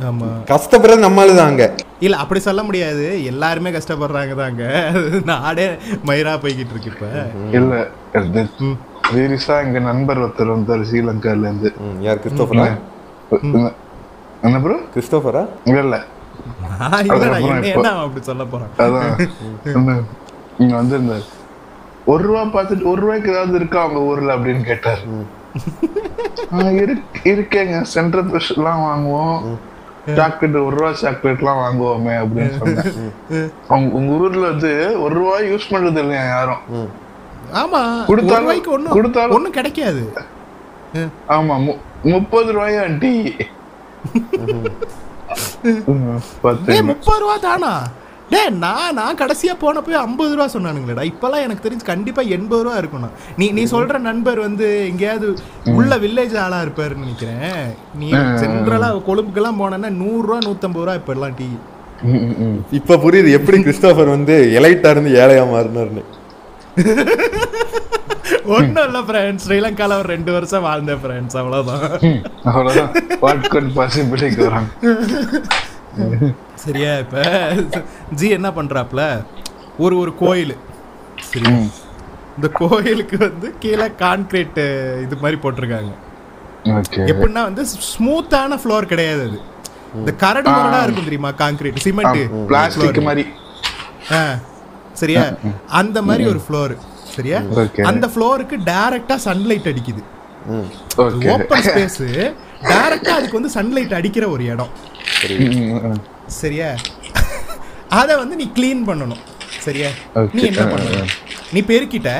ஆமா 0.08 0.28
கஷ்டப்படுறது 0.50 1.06
நம்மளால 1.06 1.34
தான் 1.38 1.50
அங்க. 1.52 1.64
இல்ல 2.00 2.16
அப்படி 2.16 2.40
சொல்ல 2.40 2.62
முடியாது. 2.62 3.24
எல்லாருமே 3.32 3.70
கஷ்டப்படுறாங்க 3.76 4.34
தாங்க 4.34 4.62
நாடே 5.30 5.66
மயிரா 6.08 6.34
போய்கிட்டு 6.44 6.74
இருக்கு 6.74 6.92
இப்ப. 6.94 7.06
இல்ல 7.58 7.74
சீரியஸா 9.10 9.54
எங்க 9.64 9.78
நண்பர் 9.88 10.20
ஒருத்தர் 10.24 10.52
வந்தார் 10.54 10.86
ஸ்ரீலங்கால 10.88 11.46
இருந்து. 11.48 11.68
யார் 12.06 12.22
கிறிஸ்டோபரா 12.22 12.64
என்ன 14.46 14.58
ப்ரோ 14.64 14.76
கிறிஸ்டோபரா 14.94 15.42
இல்ல 15.84 15.96
அப்படி 18.04 18.20
சொல்ல 18.30 18.44
போறான்? 18.52 18.70
அதான். 18.84 20.04
இங்க 20.62 20.72
வந்திருந்தார். 20.80 21.26
ஒரு 22.12 22.22
ரூபா 22.28 22.42
பார்த்துட்டு 22.54 22.90
ஒரு 22.92 23.00
ரூபாய்க்கு 23.04 23.32
ஏதாவது 23.34 23.58
இருக்கா 23.60 23.80
அவங்க 23.84 24.00
ஊர்ல 24.10 24.36
அப்படின்னு 24.36 24.62
கேட்டார். 24.70 25.02
இருக்கேங்க. 27.32 27.76
சென்ட்ரல் 27.94 28.30
ஃபிஷ் 28.30 28.52
எல்லாம் 28.56 28.80
வாங்குவோம் 28.88 29.36
சாக்லேட் 30.18 30.58
ஒரு 30.66 30.74
ரூபா 30.78 30.90
சாக்லேட் 31.02 31.42
எல்லாம் 31.42 31.60
வாங்குவோமே 31.64 32.14
அப்படின்னு 32.22 32.54
சொன்னேன் 32.60 32.94
உங்க 33.74 33.90
உங்க 33.98 34.10
ஊர்ல 34.24 34.44
வந்து 34.52 34.72
ஒரு 35.04 35.12
ரூபாய் 35.20 35.48
யூஸ் 35.52 35.70
பண்றது 35.72 36.02
இல்லையா 36.04 36.24
யாரும்? 36.34 36.62
ஆமா 37.54 37.80
கொடுத்தாலும்- 38.06 38.40
ரூபாய்க்கு 38.40 38.70
ஒண்ணும் 38.70 38.92
கொடுத்தாலும்- 38.92 39.32
ஒண்ணும் 39.32 39.52
கிடைக்காது. 39.52 40.02
ஆமா 41.28 41.54
முப்பது 42.04 42.52
ரூபாயா 42.52 42.98
டீ? 42.98 43.12
முப்பது 46.82 47.18
ரூபா 47.18 47.36
தானா? 47.36 47.72
டேய் 48.30 48.50
நான் 48.58 48.94
நான் 48.94 49.16
கடைசியா 49.16 49.54
போனப்போ 49.60 49.90
ஐம்பது 50.00 50.34
ரூபா 50.34 50.46
சொன்னானுங்களேடா. 50.46 51.02
இப்பெல்லாம் 51.02 51.40
எனக்கு 51.40 51.68
தெரிஞ்சு 51.68 51.84
கண்டிப்பா 51.84 52.22
எண்பது 52.22 52.62
ரூபா 52.62 52.78
இருக்கணும் 52.78 53.14
நீ 53.36 53.50
நீ 53.50 53.64
சொல்ற 53.64 53.98
நண்பர் 53.98 54.38
வந்து 54.38 54.86
எங்கேயாவது 54.88 55.28
உள்ள 55.74 55.96
வில்லேஜ் 55.98 56.38
ஆளா 56.38 56.62
இருப்பாருன்னு 56.62 56.96
நினைக்கிறேன். 56.96 57.56
நீ 57.94 58.08
ஜென்ரலா 58.12 59.02
கொழும்புக்கெல்லாம் 59.06 59.60
போனேன்னா 59.60 59.88
நூறு 59.94 60.26
ரூபா 60.26 60.38
நூத்தம்பது 60.38 60.84
ரூபா 60.84 60.94
இப்ப 60.94 61.12
எல்லாம் 61.12 61.34
டீ. 61.34 61.48
இப்ப 62.72 62.96
புரியுது 62.96 63.30
எப்படி 63.30 63.62
கிறிஸ்டோபர் 63.62 64.08
வந்து 64.08 64.36
எலைட்டா 64.58 64.90
இருந்து 64.90 65.10
ஏழையா 65.20 65.44
மாறினார்னு 65.50 66.04
ஒண்ணும் 68.44 68.84
இல்ல 68.84 68.98
ஃப்ரெண்ட்ஸ் 68.98 69.44
ஸ்ரீலங்கால 69.46 69.92
ஒரு 69.98 70.08
ரெண்டு 70.08 70.32
வருஷம் 70.32 70.64
வாழ்ந்தேன் 70.64 71.00
ஃப்ரெண்ட்ஸ் 71.02 71.36
அவ்வளவுதான். 71.36 71.98
ம், 72.00 72.24
அவ்வளவுதான். 72.44 72.92
வாட் 73.20 73.48
குட் 73.48 73.72
சரியா 76.54 76.96
இப்ப? 76.96 77.22
ஜி 78.14 78.28
என்ன 78.28 78.48
பண்றாப்ல? 78.48 79.24
ஒரு 79.78 79.98
ஒரு 79.98 80.14
கோயில். 80.14 80.56
சரியா? 81.20 81.56
இந்த 82.36 82.48
கோயிலுக்கு 82.52 83.18
வந்து 83.18 83.54
கீழே 83.58 83.86
கான்கிரீட் 84.02 84.60
இது 85.02 85.16
மாதிரி 85.20 85.40
போட்டிருக்காங்க. 85.42 85.92
எப்படின்னா 87.10 87.42
வந்து 87.48 87.64
ஸ்மூத்தான 87.90 88.58
ஃப்ளோர் 88.62 88.90
கிடையாது 88.92 89.22
அது. 89.28 89.40
இந்த 89.94 90.12
கரடு 90.12 90.50
முரடா 90.50 90.82
இருக்கும் 90.82 91.08
தெரியுமா? 91.08 91.30
கான்கிரீட் 91.30 91.76
சிமெண்ட் 91.76 92.46
பிளாஸ்டிக் 92.46 93.02
மாதிரி. 93.02 93.26
சரியா? 95.00 95.24
அந்த 95.80 95.98
மாதிரி 96.08 96.24
ஒரு 96.32 96.40
ஃப்ளோர் 96.46 96.74
சரியா. 97.16 97.38
அந்த 97.90 98.06
ஃப்ளோருக்கு 98.12 98.56
டைரக்டா 98.70 99.16
சன்லைட் 99.26 99.68
அடிக்குது. 99.72 100.02
ஓகே. 101.04 101.28
ஓப்பன் 101.34 101.64
ஸ்பேஸ் 101.68 102.00
டைரக்டா 102.72 103.12
அதுக்கு 103.18 103.38
வந்து 103.38 103.52
சன்லைட் 103.58 103.94
அடிக்கிற 103.98 104.24
ஒரு 104.34 104.44
இடம். 104.52 104.72
சரியா? 106.40 106.68
அத 108.00 108.10
வந்து 108.22 108.36
நீ 108.40 108.46
க்ளீன் 108.56 108.82
பண்ணணும். 108.88 109.22
சரியா. 109.66 109.88
நீ 110.36 110.42
என்ன 110.50 110.64
பண்ணணும்? 110.72 111.10
நீ 111.54 111.60
பெருக்கிட்ட 111.70 112.10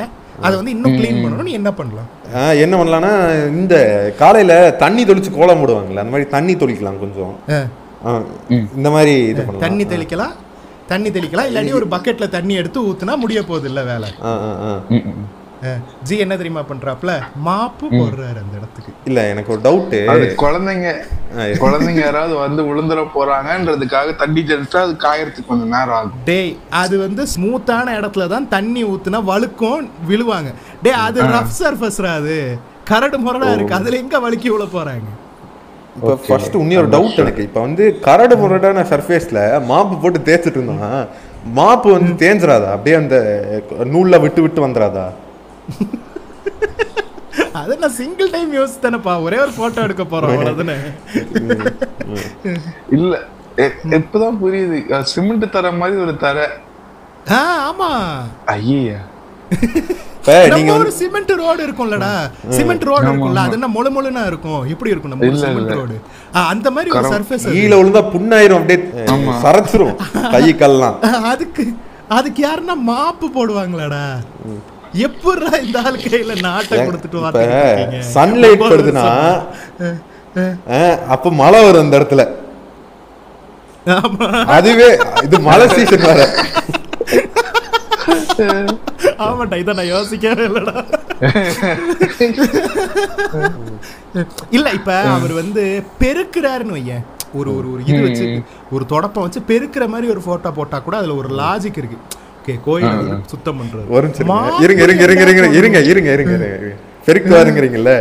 அதை 0.47 0.53
வந்து 0.59 0.73
இன்னும் 0.77 0.97
க்ளீன் 0.99 1.21
பண்ணணும். 1.23 1.47
நீ 1.49 1.55
என்ன 1.61 1.71
பண்ணலாம்? 1.79 2.09
என்ன 2.65 2.75
பண்ணலாம்னா 2.81 3.13
இந்த 3.61 3.75
காலையில 4.21 4.53
தண்ணி 4.83 5.03
தொளிச்சு 5.09 5.31
கோலம் 5.39 5.61
போடுவாங்கல்ல 5.63 6.03
அந்த 6.05 6.15
மாதிரி 6.15 6.29
தண்ணி 6.37 6.55
தொளிக்கலாம் 6.63 7.01
கொஞ்சம். 7.03 7.35
இந்த 8.79 8.89
மாதிரி 8.95 9.15
இது 9.33 9.41
பண்ணலாம். 9.41 9.65
தண்ணி 9.67 9.85
தெளிக்கலாம் 9.95 10.35
தண்ணி 10.93 11.09
தெளிக்கலாம் 11.17 11.49
இல்லாட்டி 11.51 11.75
ஒரு 11.81 11.87
பக்கெட்ல 11.95 12.29
தண்ணி 12.37 12.55
எடுத்து 12.61 12.87
ஊத்துனா 12.89 13.15
முடிய 13.25 13.43
போகுது 13.51 13.69
இல்ல 13.73 13.83
வேலை 13.91 14.09
ஜி 16.09 16.15
என்ன 16.25 16.35
தெரியுமா 16.41 16.61
பண்றாப்ல 16.69 17.13
மாப்பு 17.47 17.87
போடுறாரு 17.97 18.39
அந்த 18.43 18.55
இடத்துக்கு. 18.59 18.93
இல்ல 19.09 19.21
எனக்கு 19.33 19.51
ஒரு 19.55 19.61
டவுட்டு 19.67 19.99
அது 20.13 20.27
குழந்தைங்க 20.43 20.91
குழந்தைங்க 21.65 22.01
யாராவது 22.05 22.35
வந்து 22.45 22.63
விழுந்துட 22.69 23.03
போறாங்கன்றதுக்காக 23.17 24.15
தண்ணி 24.23 24.43
தெளிச்சா 24.51 24.81
அது 24.87 24.95
காயறதுக்கு 25.05 25.51
கொஞ்சம் 25.51 25.75
நேரம் 25.77 25.97
ஆகும். 25.99 26.17
டேய் 26.31 26.53
அது 26.83 26.95
வந்து 27.05 27.25
ஸ்மூத்தான 27.35 27.97
இடத்துல 28.01 28.29
தான் 28.35 28.49
தண்ணி 28.57 28.85
ஊத்துனா 28.93 29.21
வழுக்கும் 29.33 29.85
விழுவாங்க. 30.11 30.53
டேய் 30.87 31.01
அது 31.07 31.21
ரஃப் 31.37 31.57
சர்ஃபஸ்ரா 31.61 32.13
அது. 32.23 32.39
கரடு 32.93 33.19
முரடா 33.27 33.51
இருக்கு. 33.57 33.79
அதுல 33.81 34.01
எங்க 34.05 34.19
வழுக்கி 34.27 34.49
விழ 34.55 34.65
போறாங்க? 34.77 35.11
இப்போ 36.01 36.13
ஃபர்ஸ்ட் 36.27 36.55
இன்னொரு 36.61 36.89
டவுட் 36.93 37.19
எனக்கு. 37.23 37.43
இப்போ 37.49 37.61
வந்து 37.65 37.85
கரடு 38.05 38.35
முரடான 38.43 38.85
சர்ஃபேஸ்ல 38.91 39.41
மாப்பு 39.71 39.95
போட்டு 40.03 40.21
தேய்ச்சிட்டு 40.29 40.59
இருந்தான் 40.61 41.01
மாப்பு 41.59 41.89
வந்து 41.97 42.13
தேஞ்சிராதா? 42.23 42.71
அப்படியே 42.77 42.97
அந்த 43.01 43.17
நூல்ல 43.95 44.21
விட்டு 44.25 44.41
விட்டு 44.45 44.61
வந்துடாதா 44.67 45.07
அது 47.61 47.75
நான் 47.83 47.97
சிங்கிள் 47.99 48.31
டைம் 48.35 48.51
யூஸ் 48.59 48.81
தானேப்பா 48.85 49.15
ஒரே 49.27 49.39
ஒரு 49.45 49.53
போட்டோ 49.59 49.85
எடுக்க 49.87 50.05
போறோம் 50.13 50.33
அவ்வளவுதானே? 50.35 50.77
இல்ல 52.97 53.15
இப்பதான் 53.99 54.41
புரியுது. 54.43 54.79
சிமெண்ட் 55.13 55.47
தர 55.57 55.71
மாதிரி 55.81 56.03
ஒரு 56.07 56.15
தர. 56.25 56.39
ஆ 57.37 57.41
ஆமா. 57.69 57.91
ஐயா 58.57 59.01
இப்போ 60.21 60.57
நீங்க 60.57 60.73
ஒரு 60.81 60.91
சிமெண்ட் 60.99 61.31
ரோடு 61.43 61.61
இருக்கும்லடா. 61.67 62.11
சிமெண்ட் 62.57 62.85
ரோடு 62.89 63.05
இருக்கும்ல 63.09 63.43
அது 63.47 63.57
என்ன 63.59 63.69
முழு 63.77 63.91
முழுனா 63.95 64.23
இருக்கும்? 64.31 64.63
எப்படி 64.73 64.91
இருக்கும் 64.93 65.13
நம்ம 65.13 65.31
சிமெண்ட். 65.45 65.73
ரோடு 65.81 65.97
அந்த 66.53 66.69
மாதிரி 66.75 66.91
ஒரு 66.97 67.13
சர்ஃபேஸ் 67.15 67.47
கீழே 67.55 67.77
விழுந்தா 67.81 68.03
புண்ணாயிரும் 68.15 68.59
அப்படியே 68.59 68.81
சரச்சிரும் 69.45 69.95
கை 70.35 70.43
கால்லாம். 70.63 70.99
அதுக்கு 71.31 71.65
அதுக்கு 72.19 72.41
யாருன்னா 72.47 72.77
மாப்பு 72.91 73.27
போடுவாங்களாடா. 73.37 74.05
எப்படிடா 75.07 75.53
இந்த 75.65 75.79
ஆள் 75.87 75.99
கையில 76.05 76.37
நாட்டை 76.47 76.79
கொடுத்துட்டு 76.87 77.19
இருக்கீங்க? 77.41 78.03
சன்லைட் 78.15 78.69
படுதுன்னா 78.71 79.07
அப்ப 81.17 81.31
மழை 81.43 81.61
வரும் 81.67 81.85
அந்த 81.85 81.99
இடத்துல. 82.01 82.25
அதுவே 84.57 84.89
இது 85.27 85.37
மழை 85.49 85.67
சீசன் 85.77 86.07
வேற. 86.09 86.23
ஆமாட்டா 89.27 89.57
இதை 89.63 89.73
நான் 89.79 89.93
யோசிக்கவே 89.95 90.45
இல்லடா. 90.51 90.75
இல்ல 94.57 94.67
இப்ப 94.79 94.91
அவர் 95.17 95.33
வந்து 95.41 95.63
பெருக்குறாருன்னு 96.03 96.77
வையேன். 96.79 97.05
ஒரு 97.39 97.51
ஒரு 97.59 97.67
ஒரு 97.73 97.83
இது 97.91 97.99
வச்சு 98.07 98.27
ஒரு 98.77 98.85
தொடப்பம் 98.93 99.25
வச்சு 99.27 99.41
பெருக்குற 99.51 99.85
மாதிரி 99.93 100.07
ஒரு 100.15 100.23
போட்டோ 100.29 100.51
போட்டா 100.59 100.79
கூட 100.87 100.97
அதுல 101.01 101.17
ஒரு 101.23 101.29
லாஜிக் 101.41 101.81
இருக்கு. 101.83 101.99
ஓகே 102.41 102.55
கோயில் 102.67 103.01
சுத்தம் 103.33 103.59
பண்றது. 103.61 103.87
ஒரு 103.97 104.07
இருங்க. 104.65 104.83
இருங்க 104.87 105.03
இருங்க 105.07 105.23
இருங்க 105.27 105.45
இருங்க 105.61 105.61
இருங்க 105.61 105.81
இருங்க 105.93 106.11
இருங்க 106.17 106.35
இருங்க. 106.37 106.73
பெருக்கு 107.07 107.31
வாருங்கிறீங்கல்ல 107.37 107.93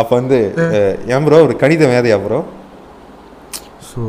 அப்ப 0.00 0.10
வந்து 0.20 0.38
ஏன் 1.14 1.24
ப்ரோ 1.26 1.40
ஒரு 1.46 1.56
கணித 1.62 1.88
மேதையா 1.92 2.18
ப்ரோ 2.24 2.40
சோ. 3.88 4.02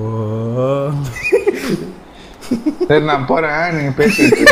சரி 2.89 3.03
நான் 3.11 3.29
போறேன் 3.31 3.61
நீங்க 3.75 3.91
பேசிட்டு 3.99 4.45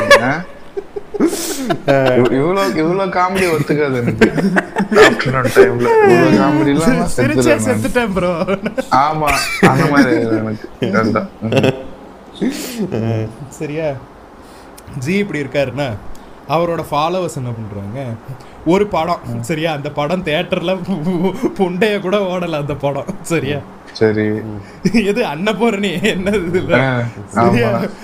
இவ்வளவு 2.31 2.75
இவ்வளவு 2.75 3.05
காமெடி 3.11 3.45
ஒத்துக்காது. 3.51 3.99
செத்துட்டேன் 7.59 8.13
ப்ரோ 8.13 8.31
ஆமா 8.97 9.29
அந்த 9.67 9.85
மாதிரி 9.85 10.13
எனக்கு. 10.31 10.67
வேண்டாம் 10.91 11.29
ம். 11.41 13.27
சரியா? 13.49 13.87
ஜி 14.99 15.13
இப்படி 15.15 15.41
இருக்காருன்னா 15.41 15.87
அவரோட 16.49 16.83
ஃபாலோவர்ஸ் 16.91 17.35
என்ன 17.35 17.51
பண்றாங்க? 17.51 17.99
ஒரு 18.65 18.87
படம் 18.87 19.21
சரியா? 19.41 19.71
அந்த 19.73 19.91
படம் 19.91 20.23
தியேட்டர்ல 20.23 20.73
புண்டைய 21.53 21.99
கூட 21.99 22.17
ஓடல 22.31 22.57
அந்த 22.57 22.75
படம். 22.75 23.09
சரியா? 23.21 23.59
சரி. 23.93 24.25
எது 25.09 25.21
அன்னபூரணி? 25.25 25.91
என்ன 26.03 26.29
இதுல. 26.31 26.75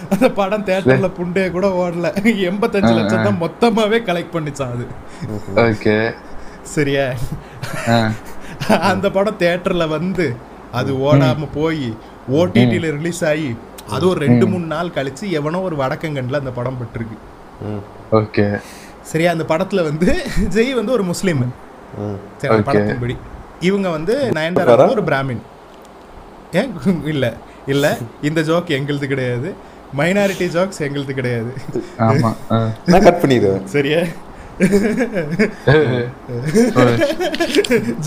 அந்த 0.09 0.31
படம் 0.31 0.65
தியேட்டர்ல 0.65 1.09
புண்டைய 1.17 1.51
கூட 1.51 1.67
ஓடல. 1.83 2.07
எண்பத்தஞ்சு 2.49 2.93
லட்சம் 2.97 3.25
தான் 3.27 3.41
மொத்தமாவே 3.43 3.99
கலெக்ட் 4.09 4.33
பண்ணிச்சான் 4.33 4.73
அது. 4.75 4.85
ஓகே. 5.55 6.13
சரியா. 6.61 7.07
அந்த 8.79 9.11
படம் 9.11 9.39
தியேட்டர்ல 9.39 9.87
வந்து 9.87 10.35
அது 10.71 10.93
ஓடாம 10.93 11.47
போய் 11.53 11.97
ஓடிடில 12.31 12.79
ரிலீஸ் 12.79 13.25
ஆகி 13.25 13.55
அது 13.89 14.07
ஒரு 14.07 14.19
ரெண்டு 14.19 14.47
மூணு 14.47 14.65
நாள் 14.65 14.95
கழிச்சு 14.95 15.29
எவனோ 15.29 15.61
ஒரு 15.61 15.75
வடக்கங்கன்ல 15.75 16.39
அந்த 16.43 16.51
படம் 16.51 16.77
பட்டிருக்கு. 16.81 17.17
ஓகே. 18.11 18.45
சரியா? 19.01 19.31
அந்த 19.31 19.45
படத்துல 19.47 19.83
வந்து 19.83 20.25
ஜெய் 20.49 20.73
வந்து 20.73 20.91
ஒரு 20.91 21.03
முஸ்லீம். 21.03 21.53
படத்தின்படி. 22.41 23.15
இவங்க 23.59 23.89
வந்து 23.89 24.31
நயன்தாரா 24.35 24.89
ஒரு 24.89 25.01
பிராமின். 25.01 25.41
ஏன் 26.53 26.71
இல்ல 27.05 27.25
இல்ல. 27.67 27.85
இந்த 28.21 28.41
ஜோக் 28.41 28.69
எங்களுது 28.77 29.07
கிடையாது. 29.07 29.49
மைனாரிட்டி 29.97 30.45
ஜோக்ஸ் 30.47 30.79
எங்களுது 30.79 31.11
கிடையாது. 31.11 31.51
கட் 33.05 33.19
பண்ணிடுவேன். 33.23 33.63
சரியா? 33.65 34.01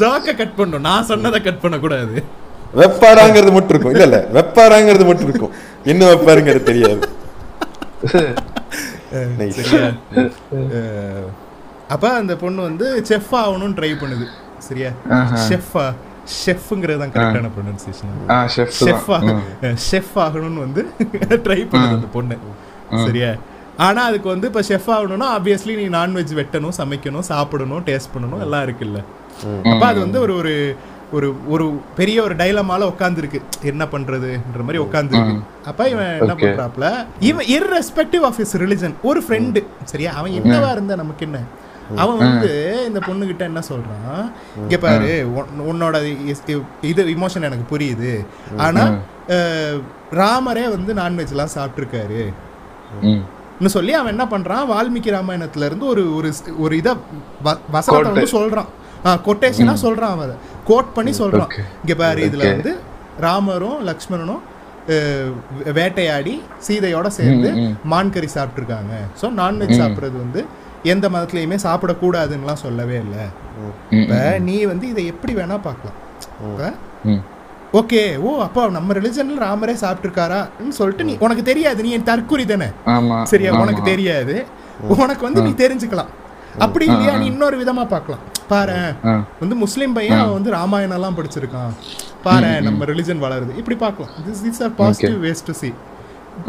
ஜோக்க 0.00 0.36
கட் 0.36 0.56
பண்ணும் 0.56 0.80
நான் 0.80 1.04
சொன்னதை 1.04 1.40
கட் 1.40 1.60
பண்ண 1.60 1.78
கூடாது 1.78 2.16
வெப்பாராங்கிறது 2.74 3.52
மட்டும் 3.52 3.68
இருக்கும். 3.68 3.90
இல்ல 3.90 4.04
இல்ல. 4.04 4.18
வெப்பாராங்கிறது 4.32 5.06
மட்டும் 5.06 5.28
இருக்கும். 5.28 5.54
என்ன 5.84 6.04
வெப்பாருங்கிறது 6.12 6.62
தெரியாது. 6.62 7.08
அப்ப 11.88 12.12
அந்த 12.12 12.36
பொண்ணு 12.36 12.62
வந்து 12.62 13.02
செஃப் 13.08 13.32
ஆகணும்னு 13.32 13.76
ட்ரை 13.78 13.90
பண்ணுது. 14.02 14.26
சரியா? 14.58 14.90
ஆஹா. 15.10 15.36
ஷெஃபா 16.24 16.40
ஷெஃப்ங்கிறது 16.42 17.00
தான் 17.02 17.12
கரெக்டான 17.14 17.48
ப்ரொனன்சியேஷன் 17.54 18.12
ஆ 18.30 18.38
ஷெஃப் 18.54 18.74
ஷெஃப் 19.86 20.14
ஆகணும்னு 20.24 20.60
வந்து 20.60 20.82
ட்ரை 21.44 21.60
பண்ணுது 21.70 21.96
அந்த 21.96 22.08
பொண்ணு. 22.14 22.36
சரியா? 23.04 23.30
ஆனா 23.78 24.00
அதுக்கு 24.04 24.28
வந்து 24.28 24.46
இப்ப 24.50 24.62
ஷெஃப் 24.62 24.88
ஆகணும்னா 24.94 25.28
ஆப்வியஸ்லி 25.36 25.74
நீ 25.76 25.86
நான்வெஜ் 25.96 26.32
வெட்டணும் 26.38 26.76
சமைக்கணும் 26.78 27.26
சாப்பிடணும் 27.30 27.84
டேஸ்ட் 27.86 28.12
பண்ணணும் 28.14 28.42
எல்லாம் 28.46 28.64
இருக்குல்ல. 28.66 28.98
அப்ப 29.72 29.82
அது 29.86 30.00
வந்து 30.00 30.20
ஒரு 30.20 30.34
ஒரு 30.40 30.54
ஒரு 31.12 31.28
ஒரு 31.48 31.64
பெரிய 31.96 32.22
ஒரு 32.22 32.34
டைலமால 32.34 32.82
உட்காந்துருக்கு 32.92 33.38
என்ன 33.62 33.84
பண்றதுன்ற 33.86 34.62
மாதிரி 34.66 34.82
உட்காந்துருக்கு 34.84 35.34
அப்ப 35.66 35.88
இவன் 35.88 36.12
என்ன. 36.20 36.34
பண்றாப்ல 36.42 36.86
இவன் 37.20 37.48
irrespective 37.56 38.24
ஆஃப் 38.28 38.40
his 38.40 38.52
ரிலிஜன் 38.62 38.94
ஒரு 39.02 39.22
ஃப்ரெண்டு 39.26 39.62
சரியா? 39.84 40.12
அவன் 40.12 40.36
என்னவா 40.40 40.70
இருந்தா 40.72 40.94
நமக்கு 40.94 41.26
என்ன? 41.26 41.40
அவன் 41.96 42.18
வந்து 42.18 42.50
இந்த 42.86 43.00
பொண்ணு 43.00 43.26
கிட்ட 43.26 43.44
என்ன 43.44 43.60
சொல்றான்? 43.68 44.22
இங்க 44.56 44.78
பாரு 44.78 45.10
உன்- 45.32 45.60
உன்னோட 45.62 45.96
இது 46.82 47.04
இமோஷன் 47.08 47.42
எனக்கு 47.42 47.66
புரியுது. 47.70 48.12
ஆனா 48.56 48.84
ராமரே 50.12 50.64
வந்து 50.68 50.94
நான்வெஜ் 50.94 51.30
எல்லாம் 51.30 51.54
சாப்பிட்டுருக்காரு. 51.54 52.22
சொல்லி 53.66 53.92
அவன் 53.92 54.18
என்ன 54.18 54.24
பண்றான்? 54.26 54.64
வால்மீகி 54.70 55.10
ராமாயணத்துல 55.10 55.64
இருந்து 55.64 55.86
ஒரு 55.86 56.14
ஒரு 56.14 56.30
ஒரு 56.58 56.76
இத 56.76 56.90
வசனத்தை 57.70 58.12
வந்து 58.12 58.32
சொல்றான். 58.38 58.70
கொட்டேஷனா 59.20 59.74
சொல்றான் 59.82 60.14
அவன் 60.14 60.34
கோட் 60.64 60.92
பண்ணி 60.92 61.10
சொல்றான். 61.12 61.52
இங்க 61.82 61.94
பாரு 61.96 62.22
இதுல. 62.26 62.46
வந்து 62.48 62.72
ராமரும் 63.20 63.86
லக்ஷ்மணனும் 63.86 64.42
வேட்டையாடி 65.72 66.34
சீதையோட 66.66 67.06
சேர்ந்து 67.08 67.48
ம், 67.52 67.58
ம். 67.58 67.74
மான் 67.84 68.10
கறி 68.10 68.28
சாப்பிட்டுருக்காங்க 68.34 68.92
ஸோ 69.20 69.26
நான்வெஜ் 69.32 69.80
சாப்பிட்றது 69.80 70.16
வந்து 70.18 70.40
எந்த 70.92 71.08
மதத்துலயுமே 71.08 71.58
சாப்பிடக்கூடாதுன்னுலாம் 71.66 72.62
சொல்லவே 72.66 72.96
இல்லை. 73.04 73.24
இப்ப 74.00 74.38
நீ 74.48 74.64
வந்து 74.64 74.88
இதை 74.88 75.06
எப்படி 75.06 75.34
வேணா 75.34 75.58
பார்க்கலாம். 75.68 75.98
ஓகே 77.80 78.00
ஓ 78.18 78.30
அப்போ 78.46 78.62
நம்ம 78.76 78.94
ரிலிஜன்ல 78.98 79.36
ராமரே 79.44 79.74
சாப்பிட்டுருக்காரான்னு 79.82 80.74
சொல்லிட்டு 80.78 81.04
நீ 81.04 81.16
உனக்கு 81.26 81.42
தெரியாது 81.42 81.82
நீ 81.82 81.90
என் 81.90 82.08
தற்குறி 82.10 82.44
தானே? 82.52 82.68
சரியா. 83.32 83.52
உனக்கு 83.62 83.82
தெரியாது. 83.92 84.34
உனக்கு 85.04 85.22
வந்து 85.28 85.42
நீ 85.46 85.52
தெரிஞ்சுக்கலாம். 85.64 86.10
அப்படி 86.64 86.84
இல்லையா? 86.92 87.14
நீ 87.20 87.26
இன்னொரு 87.26 87.56
விதமா 87.62 87.84
பார்க்கலாம். 87.94 88.22
பாரு. 88.52 88.78
வந்து 89.40 89.54
முஸ்லீம் 89.64 89.94
பையன் 89.98 90.18
அவன் 90.22 90.36
வந்து 90.38 90.50
ராமாயணம் 90.58 90.96
எல்லாம் 90.98 91.18
படிச்சிருக்கான். 91.18 91.72
பாரு 92.26 92.50
நம்ம 92.68 92.84
ரிலிஜன் 92.92 93.24
வளருது. 93.26 93.52
இப்படி 93.60 93.76
பார்க்கலாம். 93.84 94.12
This 94.26 94.44
is 94.50 94.62
our 94.62 94.74
positive 94.80 95.18
ways 95.26 95.44
to 95.46 95.52
see 95.62 95.70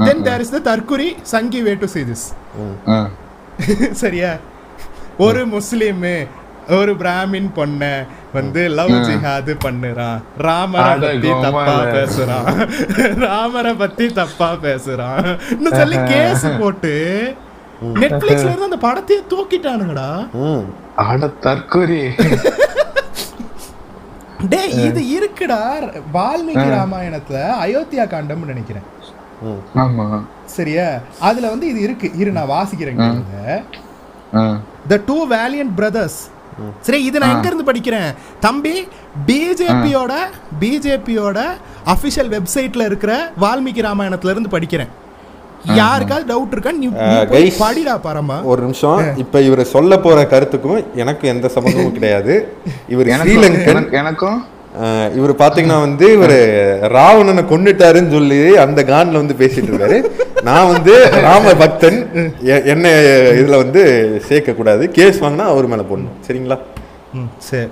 then 0.08 0.24
there 0.30 0.42
is 0.46 0.56
the 0.58 0.62
தற்குறி 0.70 1.10
சங்கி 1.22 1.62
வே 1.68 1.74
டு 1.84 1.86
சி 1.96 2.02
திஸ். 2.12 2.26
சரியா? 3.92 4.36
ஒரு 5.18 5.46
முஸ்லீம் 5.46 6.06
ஒரு 6.70 6.94
பிராமின் 6.94 7.50
பொண்ண 7.56 8.06
வந்து 8.34 8.70
லவ் 8.70 8.90
ஜிஹாது 8.90 9.56
பண்ணுறான். 9.64 10.20
ராமரை 10.38 11.00
பத்தி 11.00 11.30
தப்பா. 11.42 11.84
பேசுறான். 11.84 12.48
ராமரை 13.16 13.74
பத்தி 13.74 14.08
தப்பா 14.08 14.54
பேசுறான். 14.54 15.38
சொல்லி 15.72 16.04
கேஸ் 16.04 16.48
போட்டு 16.60 16.94
நெட்ஃபிளிக்ஸ்ல 17.94 18.54
இருந்து 18.54 18.64
அந்த 18.64 18.78
படத்தையே 18.88 19.34
தூக்கிட்டானுங்கடா. 19.34 20.32
ம். 20.34 20.64
அட 20.96 21.30
தற்கொரி 21.42 22.02
டேய் 24.50 24.70
இது 24.70 25.02
இருக்குடா. 25.02 25.60
வால்மீகி 26.14 26.68
ராமாயணத்துல 26.70 27.38
அயோத்தியா 27.66 28.06
காண்டம்னு 28.06 28.46
நினைக்கிறேன். 28.46 28.84
சரியா? 30.46 31.00
அதுல 31.20 31.50
வந்து 31.50 31.68
இது 31.68 31.82
இருக்கு. 31.82 32.12
இரு 32.18 32.32
நான் 32.32 32.50
வாசிக்கிறேன். 32.50 33.64
த 34.88 35.02
டூ 35.06 35.28
வேலியன்ட் 35.28 35.74
பிரதர்ஸ் 35.76 36.32
சரி 36.82 37.04
இது 37.04 37.20
நான் 37.20 37.30
எங்க 37.30 37.48
இருந்து 37.48 37.72
படிக்கிறேன்? 37.72 38.14
தம்பி 38.40 38.88
பிஜேபியோட 39.28 40.14
பிஜேபியோட 40.60 41.40
அபிஷியல் 41.86 42.40
வெப்சைட்ல 42.40 42.86
இருக்கிற 42.86 43.32
வால்மீகி 43.42 43.82
ராமாயணத்துல 43.82 44.30
இருந்து 44.30 44.60
படிக்கிறேன். 44.60 44.88
யாருக்காவது 45.76 46.40
டவுட் 46.40 46.52
இருக்கா? 46.52 46.72
நீ. 46.72 46.88
படிடா 47.60 48.00
பரமா. 48.04 48.44
ஒரு 48.44 48.62
நிமிஷம். 48.62 49.18
இப்ப 49.18 49.42
இவர் 49.42 49.64
சொல்ல 49.64 49.98
போற 49.98 50.26
கருத்துக்கும் 50.26 50.86
எனக்கு 50.96 51.28
எந்த 51.28 51.48
சம்பந்தமும் 51.48 51.92
கிடையாது. 51.92 52.54
இவர் 52.88 53.08
ஸ்ரீலங்கன். 53.08 53.64
எனக்கு- 53.64 53.92
எனக்கும் 53.92 54.46
இவர் 55.14 55.36
பாத்தீங்கன்னா 55.36 55.80
வந்து 55.80 56.14
இவர் 56.14 56.38
ராவணனை 56.92 57.44
கொன்னுட்டாருன்னு 57.44 58.12
சொல்லி 58.12 58.58
அந்த 58.58 58.84
கான்ல 58.84 59.12
வந்து 59.12 59.34
பேசிட்டு 59.34 59.70
இருக்காரு. 59.70 59.98
நான் 60.42 60.68
வந்து 60.68 61.10
ராம 61.10 61.54
பக்தன். 61.54 62.00
என்ன 62.44 62.88
இதுல 63.34 63.56
வந்து 63.56 63.84
சேர்க்க 64.26 64.54
கூடாது 64.54 64.92
கேஸ் 64.92 65.22
வாங்கினா 65.22 65.38
அவர் 65.38 65.68
மேல 65.68 65.82
போடணும். 65.82 66.16
சரிங்களா? 66.28 66.58
ம், 67.14 67.30
சரி 67.38 67.68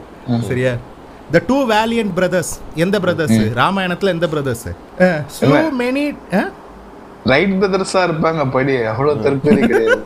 சரியா? 0.48 0.72
த 1.32 1.42
டூ 1.48 1.68
வேலியன்ட் 1.68 2.14
பிரதர்ஸ் 2.14 2.60
எந்த 2.76 3.00
பிரதர்ஸ் 3.00 3.32
ராமாயணத்துல 3.32 4.08
எந்த 4.08 4.28
பிரதர்ஸ் 4.28 4.68
ஸ்லோ 5.40 5.70
மெனி 5.80 6.16
ரைட் 7.24 7.64
பிரதர்ஸா 7.64 7.94
இருப்பாங்க 7.94 8.52
படி 8.52 8.82
அவ்வளவு 8.82 9.22
தற்கொலை 9.22 9.68
கிடையாது 9.68 10.04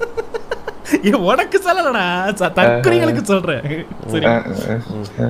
உனக்கு 1.19 1.61
சொல்லலடா. 1.63 2.05
ச- 2.33 2.51
தற்கொலைகளுக்கு 2.55 3.21
சொல்றேன். 3.21 3.61
சரி. 4.07 4.25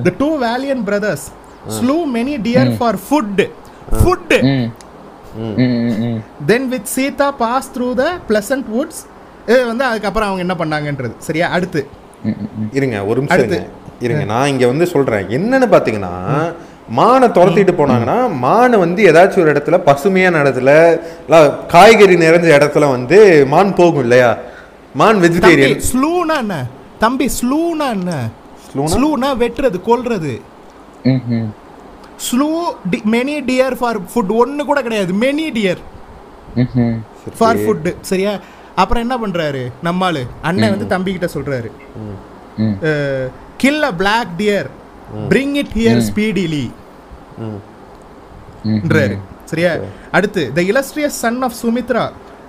The 0.02 0.12
two 0.18 0.38
valiant 0.40 0.84
brothers 0.84 1.26
slew 1.76 1.96
many 2.16 2.34
deer 2.46 2.70
for 2.78 2.98
food 3.06 3.42
food. 3.98 4.34
Then 6.50 6.68
with 6.72 6.88
Sita 6.96 7.28
pass 7.42 7.68
through 7.74 7.88
the 8.02 8.06
pleasant 8.28 8.68
woods 8.76 9.02
வந்து 9.70 9.84
அதுக்கப்புறம் 9.90 10.28
அவங்க 10.28 10.42
என்ன 10.46 10.56
பண்ணாங்கன்றது. 10.62 11.14
சரியா? 11.26 11.48
அடுத்து. 11.56 11.82
இருங்க 12.78 12.96
ஒரு 13.10 13.18
நிமிஷம் 13.22 13.74
இருங்க. 14.06 14.24
நான் 14.32 14.50
இங்க 14.52 14.64
வந்து 14.72 14.86
சொல்றேன். 14.94 15.26
என்னன்னு 15.36 15.68
பாத்தீங்கன்னா 15.74 16.14
மானை 16.98 17.28
துரத்திட்டு 17.36 17.72
போனாங்கன்னா 17.78 18.16
மானை 18.42 18.76
வந்து 18.82 19.00
ஏதாச்சும் 19.10 19.42
ஒரு 19.44 19.52
இடத்துல 19.54 19.76
பசுமையான 19.86 20.42
இடத்துல 20.44 20.72
காய்கறி 21.72 22.16
நிறைஞ்ச 22.24 22.48
இடத்துல 22.58 22.88
வந்து 22.96 23.18
மான் 23.52 23.72
போகும் 23.80 24.04
இல்லையா? 24.06 24.28
மான் 25.00 25.22
வெஜிடேரியன் 25.24 25.86
ஸ்லூனா 25.92 26.36
என்ன? 26.44 26.56
தம்பி 27.04 27.26
ஸ்லூனா 27.38 27.88
என்ன? 27.96 28.12
ஸ்லூனா 28.94 29.30
வெட்டுறது 29.42 29.80
கொல்றது. 29.88 30.34
Slew 32.26 32.48
many 33.14 33.36
deer 33.48 33.74
for 33.80 33.98
food 34.12 34.32
ஒன்னு 34.36 34.64
கூட 34.64 34.82
கிடையாது 34.82 35.12
மெனி 35.24 35.46
டியர். 35.56 35.80
ஃபார் 37.38 37.58
ஃபுட் 37.62 37.88
சரியா? 38.10 38.32
அப்புறம் 38.74 39.02
என்ன 39.02 39.16
பண்றாரு? 39.16 39.62
நம்மாளு 39.84 40.22
அண்ணன் 40.42 40.72
வந்து 40.74 40.86
தம்பி 40.86 41.12
கிட்ட 41.12 41.28
சொல்றாரு. 41.34 41.68
ம். 42.58 42.76
Kill 43.56 43.82
a 43.82 43.92
black 43.94 44.32
deer 44.38 44.68
bring 45.32 45.56
it 45.62 45.74
here 45.74 46.00
speedily 46.08 46.64
சரியா? 49.50 49.72
அடுத்து 50.12 50.42
the 50.54 50.60
illustrious 50.62 51.14
son 51.24 51.42
of 51.42 51.56
Sumitra 51.62 52.04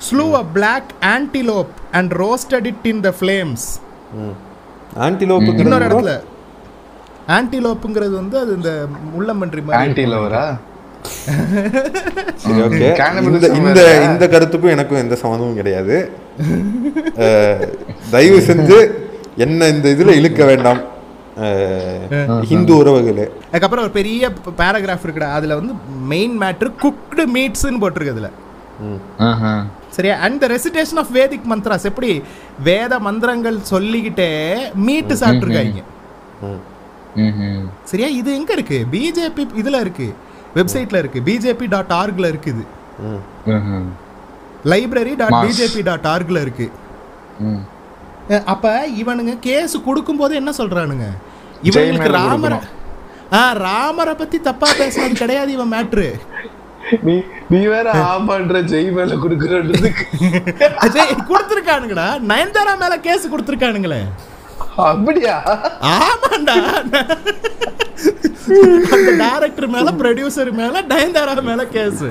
slew 0.09 0.25
a 0.33 0.45
black 0.53 0.89
antelope 1.15 1.73
and 1.91 2.11
roasted 2.23 2.67
it 2.71 2.87
in 2.93 3.01
the 3.01 3.11
flames 3.19 3.67
இன்னொரு 4.15 5.05
ஆன்டிலோப்புங்கிற 5.07 5.77
இடத்துல 5.81 6.13
ஆன்டிலோப்புங்கிறது 7.27 8.11
வந்து 8.11 8.39
அது 8.39 8.55
இந்த 8.55 8.85
முள்ளம்பன்றி 9.11 9.63
மாதிரி 9.63 9.77
ஆன்டி 9.77 10.05
லவரா 10.05 10.57
சரி 12.35 12.61
ஓகே. 12.61 12.87
Cannibalism 12.99 13.23
இந்த 13.23 13.47
இந்த? 13.47 14.03
இந்த 14.03 14.27
கருத்துக்கும் 14.27 14.69
எனக்கும் 14.69 14.97
எந்த 14.97 15.17
சம்மந்தமும் 15.21 15.53
கிடையாது. 15.53 16.11
தயவு 18.11 18.39
செஞ்சு 18.39 18.91
என்ன 19.35 19.67
இந்த 19.67 19.89
இதுல 19.89 20.07
இழுக்க 20.07 20.45
வேண்டாம். 20.45 20.81
ஹிந்து 22.41 22.75
உறவுகளே. 22.75 23.25
அதுக்கப்புறம் 23.51 23.83
ஒரு 23.83 23.89
பெரிய 23.91 24.31
பேராகிராஃப் 24.57 25.05
இருக்குடா. 25.05 25.31
அதுல 25.31 25.55
வந்து 25.55 25.73
மெயின் 26.05 26.39
மேட்ரு 26.39 26.71
குக்டு 26.83 27.25
மீட்ஸ்னு 27.35 27.81
போட்டிருக்கு 27.81 28.09
அதுல. 28.09 28.29
ம். 28.79 28.99
ஆஹா. 29.17 29.65
சரியா? 29.89 30.15
And 30.17 30.39
the 30.39 30.47
recitation 30.47 30.97
of 30.97 31.11
Vedic 31.13 31.49
mantras 31.49 31.83
எப்படி? 31.83 32.21
வேத 32.63 32.99
மந்திரங்கள் 32.99 33.59
சொல்லிக்கிட்டே 33.61 34.55
மீட்டு 34.75 35.15
ம். 36.41 36.59
சரியா? 37.85 38.07
இது 38.19 38.35
எங்க 38.35 38.51
இருக்கு? 38.53 38.85
பிஜேபி 38.91 39.43
இதுல 39.61 39.79
இருக்கு. 39.79 40.07
வெப்சைட்ல 40.55 40.97
இருக்கு. 40.97 41.19
பிஜேபி 41.21 41.67
டாட் 41.67 41.93
ஆர்க்ல 41.93 42.27
ம். 43.07 43.21
ம்ஹும். 43.47 43.87
Library 44.65 45.15
dot. 45.15 45.35
பிஜேபி 45.45 45.81
டாட் 45.83 46.07
ஆர்க்ல 46.07 46.41
இருக்கு. 46.41 46.67
அப்ப 48.45 48.67
இவனுங்க 49.01 49.39
கேஸ் 49.39 49.75
கொடுக்கும்போது 49.85 50.35
என்ன 50.35 50.51
சொல்றானுங்க? 50.57 51.05
இவனுங்களுக்கு 51.63 52.09
மேல 52.09 52.17
ராமர. 52.21 52.55
ஆ 53.33 53.51
ராமரை 53.57 54.13
பத்தி 54.15 54.39
தப்பா 54.39 54.67
பேசுனது 54.79 55.15
கிடையாது 55.15 55.51
இவன் 55.51 55.71
மேட்ரு 55.71 56.07
நீ 57.03 57.13
நீ 57.49 57.67
வேற 57.67 57.87
ஆமான்ற 58.09 58.57
ஜெய் 58.63 58.91
மேல 58.91 59.15
குடுக்கறதுக்கு 59.15 60.03
அஜய் 60.85 61.11
கொடுத்துருக்கானுங்கடா. 61.31 62.05
நயன்தாரா 62.31 62.73
மேல 62.79 62.99
கேஸ் 62.99 63.31
கொடுத்துருக்கானுங்களே. 63.31 64.01
அப்படியா? 64.91 65.35
ஆமாண்டா. 65.97 66.55
அந்த 68.95 69.11
டைரக்டர் 69.21 69.69
மேல 69.75 69.87
ப்ரொடியூசர் 70.01 70.51
மேல 70.59 70.81
நயன்தாரா 70.91 71.33
மேல 71.49 71.61
கேஸ் 71.75 72.03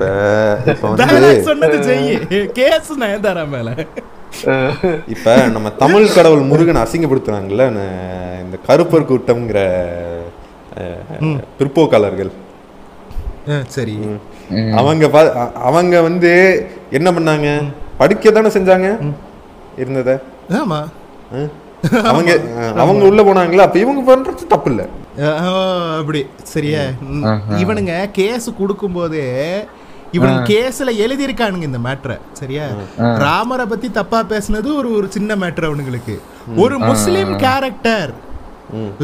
சொன்னது 1.49 1.79
ஜெய். 1.89 2.11
கேஸ் 2.59 2.91
நயன்தாரா 3.03 3.45
மேல. 3.55 3.69
இப்ப 5.15 5.35
நம்ம 5.55 5.69
தமிழ் 5.83 6.15
கடவுள் 6.17 6.49
முருகன் 6.51 6.83
அசிங்கப்படுத்துறாங்கல்ல 6.85 7.67
இந்த 8.45 8.57
கருப்பர் 8.69 9.09
கூட்டம்ங்கிற 9.11 9.61
பிற்போக்காளர்கள். 11.59 12.33
சரி. 13.77 13.95
அவங்க 14.81 15.05
அவங்க 15.69 15.95
வந்து 16.09 16.33
என்ன 16.99 17.09
பண்ணாங்க? 17.17 17.49
படிக்க 18.01 18.31
தானே 18.37 18.51
செஞ்சாங்க? 18.57 18.89
இருந்தத? 19.83 20.11
ஆமா? 20.61 20.81
அவங்க 22.11 22.31
அவங்க 22.83 23.03
உள்ள 23.09 23.21
போனாங்களா 23.23 23.65
அப்ப 23.67 23.79
இவங்க 23.79 24.03
பண்றது 24.09 24.47
தப்பு 24.49 24.71
இல்ல 24.73 24.83
அப்படி. 25.99 26.21
சரியா. 26.53 26.83
இவனுங்க 27.63 27.93
கேஸ் 28.19 28.47
கொடுக்கும்போதே 28.59 29.27
இவனுங்க 30.17 30.43
கேஸ்ல 30.51 30.91
எழுதியிருக்கானுங்க 31.05 31.67
இந்த 31.69 31.81
மேட்ரை 31.87 32.17
சரியா? 32.41 32.65
ராமரை 33.25 33.67
பத்தி 33.67 33.89
தப்பா 33.93 34.21
பேசுனது 34.33 34.69
ஒரு 34.79 34.89
ஒரு 34.99 35.09
சின்ன 35.17 35.37
மேட்ரு 35.43 35.69
அவனுங்களுக்கு. 35.69 36.17
ஒரு 36.65 36.77
முஸ்லிம் 36.85 37.33
கேரக்டர் 37.45 38.13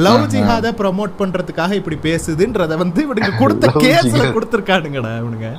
லவ் 0.04 0.24
ஜிஹாத 0.32 0.68
ப்ரமோட் 0.80 1.18
பண்றதுக்காக 1.18 1.72
இப்படி 1.80 1.98
பேசுதுன்றத 2.06 2.76
வந்து 2.82 3.00
இவனுங்க 3.06 3.32
கொடுத்த 3.38 3.66
கேஸ்ல 3.84 4.24
கொடுத்துருக்கானுங்கடா 4.34 5.12
இவனுங்க. 5.22 5.50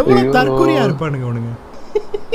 எவ்வளவு 0.00 0.34
தற்கொலையா 0.36 0.82
இருப்பானுங்க 0.88 1.26
இவனுங்க 1.28 1.52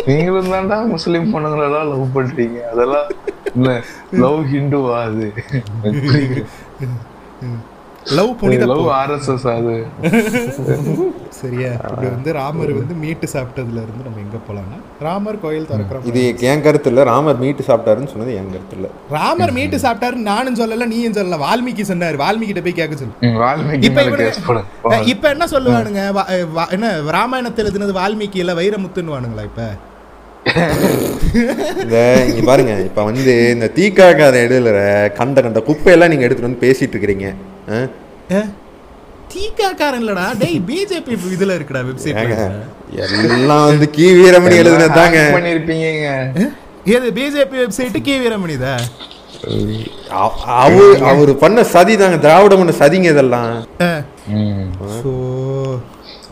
நீங்களும் 0.06 0.52
தான்டா 0.52 0.88
முஸ்லீம் 0.88 1.34
பொண்ணுங்களெல்லாம் 1.34 1.89
லவ் 1.89 2.15
பண்றீங்க. 2.15 2.60
அதெல்லாம் 2.72 3.08
இல்ல 3.56 3.84
லவ் 4.24 4.41
ஹிந்துவா 4.54 5.04
அது? 5.04 5.28
லவ் 8.18 8.32
புனித 8.42 8.66
லவ் 8.72 8.88
ஆர்எஸ்எஸ் 9.00 9.46
அது. 9.54 9.74
சரியா? 11.40 11.72
இப்படி 11.90 12.08
வந்து 12.14 12.32
ராமர் 12.38 12.72
வந்து 12.78 12.96
மீட்டு 13.04 13.28
சாப்பிட்டதுல 13.34 13.82
இருந்து 13.86 14.06
நம்ம 14.08 14.22
எங்க 14.26 14.38
போலாம்னா 14.48 14.78
ராமர் 15.08 15.40
கோயில் 15.44 15.68
திறக்கிறோம் 15.72 16.08
இது 16.12 16.22
என் 16.52 16.64
கருத்து 16.66 16.90
இல்ல. 16.92 17.04
ராமர் 17.12 17.42
மீட்டு 17.44 17.66
சாப்பிட்டாருன்னு 17.68 18.12
சொன்னது 18.14 18.38
என் 18.40 18.50
கருத்து 18.54 18.76
இல்ல. 18.78 18.88
ராமர் 19.18 19.54
மீட்டு 19.58 19.78
சாப்பிட்டாரு 19.86 20.18
நானும் 20.32 20.60
சொல்லல 20.62 20.88
நீயும் 20.94 21.18
சொல்லல. 21.20 21.40
வால்மீகி 21.46 21.86
சொன்னாரு. 21.92 22.18
வால்மீகி 22.24 22.50
கிட்ட 22.52 22.64
போய் 22.68 22.80
கேட்க 22.80 22.96
சொல்லு. 23.02 23.16
வால்மீகி 23.44 23.88
இப்ப 23.90 25.06
இப்ப 25.14 25.28
என்ன 25.36 25.48
சொல்லுவானுங்க? 25.54 26.02
என்ன 26.78 26.90
ராமாயணத்தை 27.18 27.64
எழுதுனது 27.66 28.00
வால்மீகி 28.02 28.42
இல்ல 28.46 28.56
வைரமுத்துன்னு 28.62 29.16
வானுங்களா 29.16 29.46
இப்ப 29.52 29.70
இங்க 32.32 32.42
பாருங்க. 32.50 32.74
இப்ப 32.90 33.04
வந்து 33.08 33.34
இந்த 33.56 33.68
தீக்காக்கார 33.78 34.36
இடையில 34.46 34.70
கண்ட 35.18 35.42
கண்ட 35.46 35.60
குப்பையெல்லாம் 35.70 36.12
நீங்க 36.12 36.26
எடுத்துட்டு 36.28 36.50
வந்து 36.50 36.64
பேசிட்டு 36.66 36.94
இருக்கிறீங்க. 36.96 37.28
தீக்காக்காரன் 39.34 40.02
இல்லடா 40.02 40.26
டேய் 40.40 40.60
பிஜேபி 40.68 41.16
இதுல 41.30 41.56
இருக்குடா 41.58 41.82
வெப்சைட் 41.88 42.20
எல்லாம் 43.34 43.66
வந்து 43.66 43.88
கி 43.90 44.08
வீரமணி 44.18 44.56
எழுதுனதாங்க 44.62 45.20
பண்ணிருப்பீங்க 45.36 46.08
ஏது 46.94 47.08
பிஜேபி 47.18 47.58
வெப்சைட் 47.62 47.98
கே 48.04 48.16
வீரமணிதா 48.20 48.74
அவ- 50.20 50.38
அவரு 50.58 50.88
அவரு 51.10 51.34
பண்ண 51.36 51.60
சதி 51.66 51.94
தாங்க. 51.96 52.18
திராவிட 52.18 52.54
பண்ண 52.56 52.72
சதிங்க 52.80 53.08
இதெல்லாம். 53.10 53.52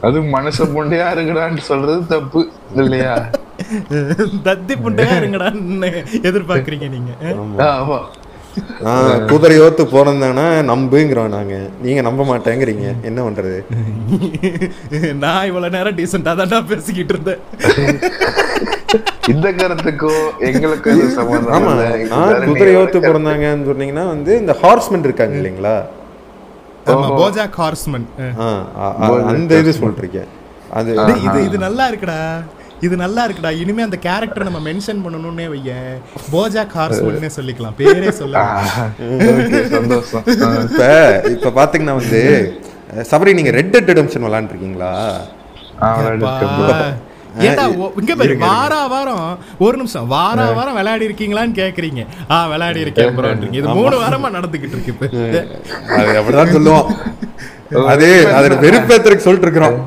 அது 0.01 0.17
மனுஷ 0.33 0.57
பொண்டையா 0.73 1.05
இருக்குடான்னு 1.13 1.63
சொல்றது 1.67 2.01
தப்பு 2.07 2.41
இல்லையா? 2.75 3.13
தத்தி 4.45 4.73
புண்டையா 4.77 5.13
இருங்கடா 5.19 5.47
எதிர்பார்க்கறீங்க 6.23 6.87
நீங்க? 6.89 7.13
ஆமா. 7.71 7.99
குதிரையோத்து 9.29 9.83
பிறந்தானா 9.93 10.45
நம்புங்கிறோம் 10.71 11.33
நாங்க. 11.35 11.55
நீங்க 11.85 12.01
நம்ப 12.07 12.21
மாட்டேங்கிறீங்க. 12.29 12.87
என்ன 13.09 13.19
பண்றது? 13.27 13.59
நான் 15.23 15.47
இவ்வளவு 15.49 15.73
நேரம் 15.75 15.97
டீசெண்டா 15.99 16.33
தான் 16.41 16.69
பேசிக்கிட்டு 16.71 17.13
இருந்தேன். 17.15 17.41
இந்த 19.33 19.47
கருத்துக்கும் 19.59 20.25
எங்களுக்கு 20.49 20.91
ஆமா 21.55 21.71
நான் 21.77 22.27
வேற 22.31 22.41
குதிரையோத்து 22.49 22.99
பிறந்தாங்கன்னு 23.07 23.69
சொன்னீங்கன்னா 23.71 24.05
வந்து 24.15 24.33
இந்த 24.43 24.55
ஹார்ஸ்மென் 24.63 25.07
இருக்காங்க 25.09 25.37
இல்லைங்களா? 25.41 25.77
போஜாக் 27.21 27.57
ஹார்ஸ்மன் 27.63 28.07
அந்த 29.31 29.51
இது 29.63 29.73
சொல்றீங்க 29.81 30.21
அது 30.77 30.91
இது 31.27 31.37
இது 31.47 31.57
நல்லா 31.65 31.83
இருக்குடா. 31.89 32.21
இது 32.85 32.95
நல்லா 33.01 33.21
இருக்குடா 33.25 33.51
இனிமே 33.61 33.85
அந்த 33.85 33.97
கேரக்டர் 34.05 34.47
நம்ம 34.47 34.59
மென்ஷன் 34.67 35.03
பண்ணணும்னே 35.05 35.45
வையேன் 35.53 35.93
போஜாக் 36.33 36.75
ஹார்ஸ்மன்னே 36.77 37.29
சொல்லிக்கலாம் 37.37 37.77
பேரே 37.79 38.11
சொல்ல 38.19 38.43
Okay, 39.37 39.61
சந்தோஷம். 39.75 40.23
இப்ப 40.65 40.83
இப்ப 41.35 41.53
பாத்தீங்கன்னா 41.59 41.95
வந்து 41.99 42.21
சபரி 43.11 43.31
நீங்க 43.39 43.51
ரெட் 43.57 43.73
டெட் 43.73 43.89
ரிடம்ஷன் 43.91 44.25
விளாண்டுருக்கீங்களா 44.27 44.91
இங்க 47.99 48.13
பாரு 48.19 48.35
வாரா 48.45 48.79
வாரம் 48.93 49.25
ஒரு 49.65 49.75
நிமிஷம் 49.79 50.07
வாரா 50.13 50.45
வாரம் 50.57 50.77
விளையாடி 50.79 51.07
இருக்கீங்களான்னு 51.09 51.57
கேக்குறீங்க. 51.59 52.01
ஆ 52.31 52.37
விளையாடி 52.51 52.79
இருக்கேன் 52.85 53.17
ப்ரோன்றீங்க 53.17 53.59
இது 53.59 53.75
மூணு 53.79 53.95
வாரமா 54.03 54.29
நடந்துகிட்டு 54.37 54.75
இருக்கு 54.77 54.93
இப்ப. 54.93 55.09
அது 55.97 56.15
அப்படிதான் 56.19 56.55
சொல்லுவோம். 56.55 56.87
அது 57.93 58.07
அதுல 58.37 58.57
வெறுப்பேத்தருக்கு 58.65 59.27
சொல்லிட்டு 59.27 59.47
இருக்கிறோம். 59.49 59.77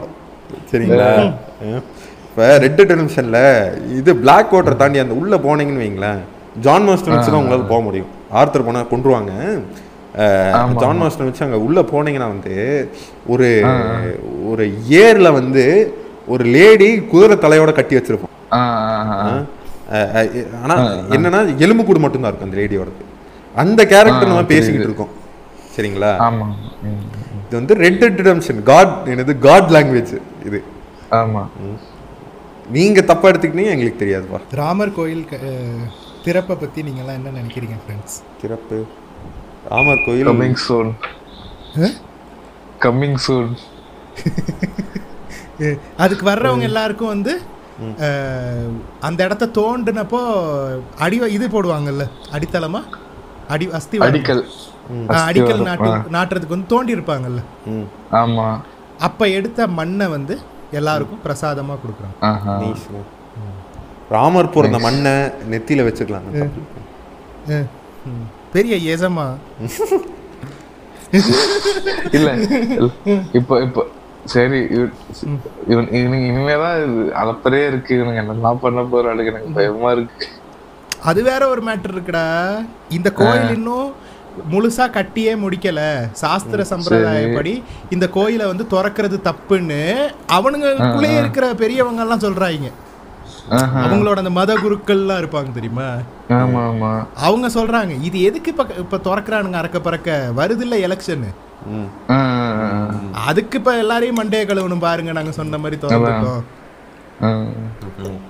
சரிங்களா? 0.72 1.08
இப்ப 2.40 2.54
ரெட் 2.62 2.76
டெட் 2.76 2.92
ரிடம்ஷன்ல 2.92 3.38
இது 3.96 4.10
பிளாக் 4.20 4.52
வாட்டர் 4.52 4.76
தாண்டி 4.76 4.98
அந்த 5.00 5.14
உள்ள 5.18 5.34
போனீங்கன்னு 5.42 5.82
வைங்களேன் 5.82 6.20
ஜான் 6.56 6.86
மாஸ்டர் 6.86 7.12
வச்சு 7.14 7.26
தான் 7.26 7.40
உங்களால 7.40 7.64
போக 7.66 7.80
முடியும். 7.86 8.06
ஆர்த்தர் 8.32 8.64
போனா 8.66 8.80
கொண்டுருவாங்க 8.88 9.32
ஜான் 10.78 11.00
மாஸ்டர் 11.00 11.26
வச்சு 11.26 11.42
அங்க 11.46 11.58
உள்ள 11.64 11.80
போனீங்கன்னா 11.90 12.28
வந்து 12.30 12.54
ஒரு 13.26 13.48
ஒரு 14.50 14.64
ஏர்ல 15.00 15.30
வந்து 15.36 15.64
ஒரு 16.28 16.46
லேடி 16.54 16.88
குதிரை 17.10 17.36
தலையோட 17.44 17.74
கட்டி 17.74 17.98
வச்சிருப்போம் 17.98 18.32
ஆ, 18.52 18.62
ஆ, 18.86 18.94
ஆ. 19.18 19.34
அஹ் 19.92 20.10
அஹ் 20.16 20.30
ஆனா 20.62 20.76
என்னன்னா 21.16 21.42
எலும்பு 21.64 21.84
கூடு 21.84 22.02
மட்டும்தான் 22.04 22.30
இருக்கும் 22.30 22.48
அந்த 22.48 22.60
லேடியோடது. 22.60 23.04
அந்த 23.54 23.80
கேரக்டர் 23.86 24.30
நம்ம 24.30 24.46
பேசிக்கிட்டு 24.52 24.88
இருக்கோம். 24.88 25.12
சரிங்களா. 25.76 26.12
இது 27.42 27.54
வந்து 27.56 27.76
ரெட் 27.82 28.02
ரிடம்ஷன் 28.20 28.62
காட் 28.68 28.96
என்னது 29.10 29.34
காட் 29.46 29.70
லாங்குவேஜ் 29.76 30.16
இது. 30.48 30.60
ஆமா. 31.20 31.44
நீங்க 32.70 33.00
தப்பா 33.02 33.28
எடுத்துக்கிட்டீங்க 33.30 33.74
எங்களுக்கு 33.74 34.02
தெரியாதுப்பா. 34.02 34.38
ராமர் 34.60 34.96
கோயில் 34.96 35.22
திறப்பை 36.24 36.54
பத்தி 36.56 36.80
நீங்க 36.82 37.00
எல்லாம் 37.02 37.18
என்ன 37.18 37.34
நினைக்கிறீங்க 37.38 37.76
ஃப்ரெண்ட்ஸ் 37.82 38.16
சிறப்பு 38.40 38.78
ராமர் 39.70 40.02
கோயில் 40.06 40.28
கம்மிங் 40.30 40.58
சூன் 40.64 40.90
கம்மிங் 42.80 43.18
சூன் 43.26 43.50
அதுக்கு 46.02 46.24
வர்றவங்க 46.28 46.66
எல்லாருக்கும் 46.68 47.12
வந்து 47.14 47.32
அந்த 49.00 49.20
இடத்த 49.26 49.50
தோண்டுனப்போ 49.58 50.20
அடி 50.98 51.18
இது 51.36 51.46
போடுவாங்கல்ல 51.48 52.04
அடித்தளமா? 52.32 52.80
அடி 53.48 53.66
அஸ்தி 53.78 53.98
அடிக்கல். 54.06 54.42
அடிக்கல் 55.24 55.62
நாட்டு 55.68 55.88
நாட்டுறதுக்கு 56.16 56.56
வந்து 56.56 56.72
தோண்டி 56.72 56.96
இருப்பாங்கல்ல 56.96 57.42
ஆமா. 58.20 58.46
அப்ப 59.00 59.28
எடுத்த 59.30 59.66
மண்ணை 59.78 60.06
வந்து 60.08 60.34
எல்லாருக்கும் 60.72 61.20
பிரசாதமா 61.24 61.76
கொடுக்குறாங்க. 61.76 62.24
ராமர் 64.08 64.50
பிறந்த 64.50 64.78
மண்ணை 64.78 65.10
நெத்தியில 65.50 65.86
வச்சுக்கலாம். 65.86 66.50
பெரிய 68.52 68.96
எஜமா 68.96 69.34
இல்ல. 72.12 72.32
இப்போ 73.32 73.60
இப்போ 73.60 73.86
சரி 74.24 74.66
இவ- 74.70 74.88
இவன் 75.68 75.86
இவனுங்க 75.86 76.26
இனிமேதான் 76.30 76.80
அளப்பரே 77.12 77.66
இருக்கு. 77.66 77.94
இவனுங்க 77.94 78.24
என்னெல்லாம் 78.24 78.54
பண்ண 78.54 78.80
போறாளுங்க 78.82 79.26
எனக்கு 79.26 79.50
பயமா 79.54 79.90
இருக்கு. 79.92 80.26
அது 81.02 81.22
வேற 81.22 81.48
ஒரு 81.48 81.62
மேட்டர் 81.62 81.94
இருக்குடா. 81.94 82.54
இந்த 82.88 83.12
கோயில் 83.12 83.54
இன்னும் 83.54 83.92
முழுசா 84.52 84.90
கட்டியே 84.90 85.36
முடிக்கல. 85.36 86.10
சாஸ்திர 86.12 86.66
சம்பிரதாயப்படி 86.70 87.62
இந்த 87.90 88.08
கோயிலை 88.08 88.46
வந்து 88.46 88.66
திறக்கிறது 88.70 89.20
தப்புன்னு 89.24 90.10
அவனுங்களுக்குள்ளே 90.28 91.18
இருக்கிற 91.18 91.54
பெரியவங்க 91.54 92.00
எல்லாம் 92.00 92.20
சொல்றாங்க. 92.20 92.70
அவங்களோட 93.50 94.16
அந்த 94.16 94.30
மத 94.30 94.54
குருக்கள்லாம் 94.54 95.24
இருப்பாங்க 95.24 95.52
தெரியுமா? 95.52 95.92
அவங்க 97.14 97.48
சொல்றாங்க 97.48 98.02
இது 98.02 98.22
எதுக்கு 98.22 98.50
இப்ப 98.50 98.66
இப்ப 98.78 98.96
திறக்கிறானுங்க 98.96 99.64
அறக்க 99.64 99.78
பறக்க? 99.78 100.32
எலெக்ஷன். 100.36 101.24
ஆ, 102.10 102.14
ஆ, 102.14 102.52
ஆ. 102.54 102.90
அதுக்கு 103.12 103.58
இப்ப 103.58 103.76
எல்லாரையும் 103.76 104.24
மண்டைய 104.24 104.44
கழுவணும் 104.44 104.78
பாருங்க 104.78 105.12
நாங்க 105.12 105.30
சொன்ன 105.30 105.58
மாதிரி 105.58 105.86
திறந்துட்டோம். 105.86 106.42
ஆ. 107.22 107.42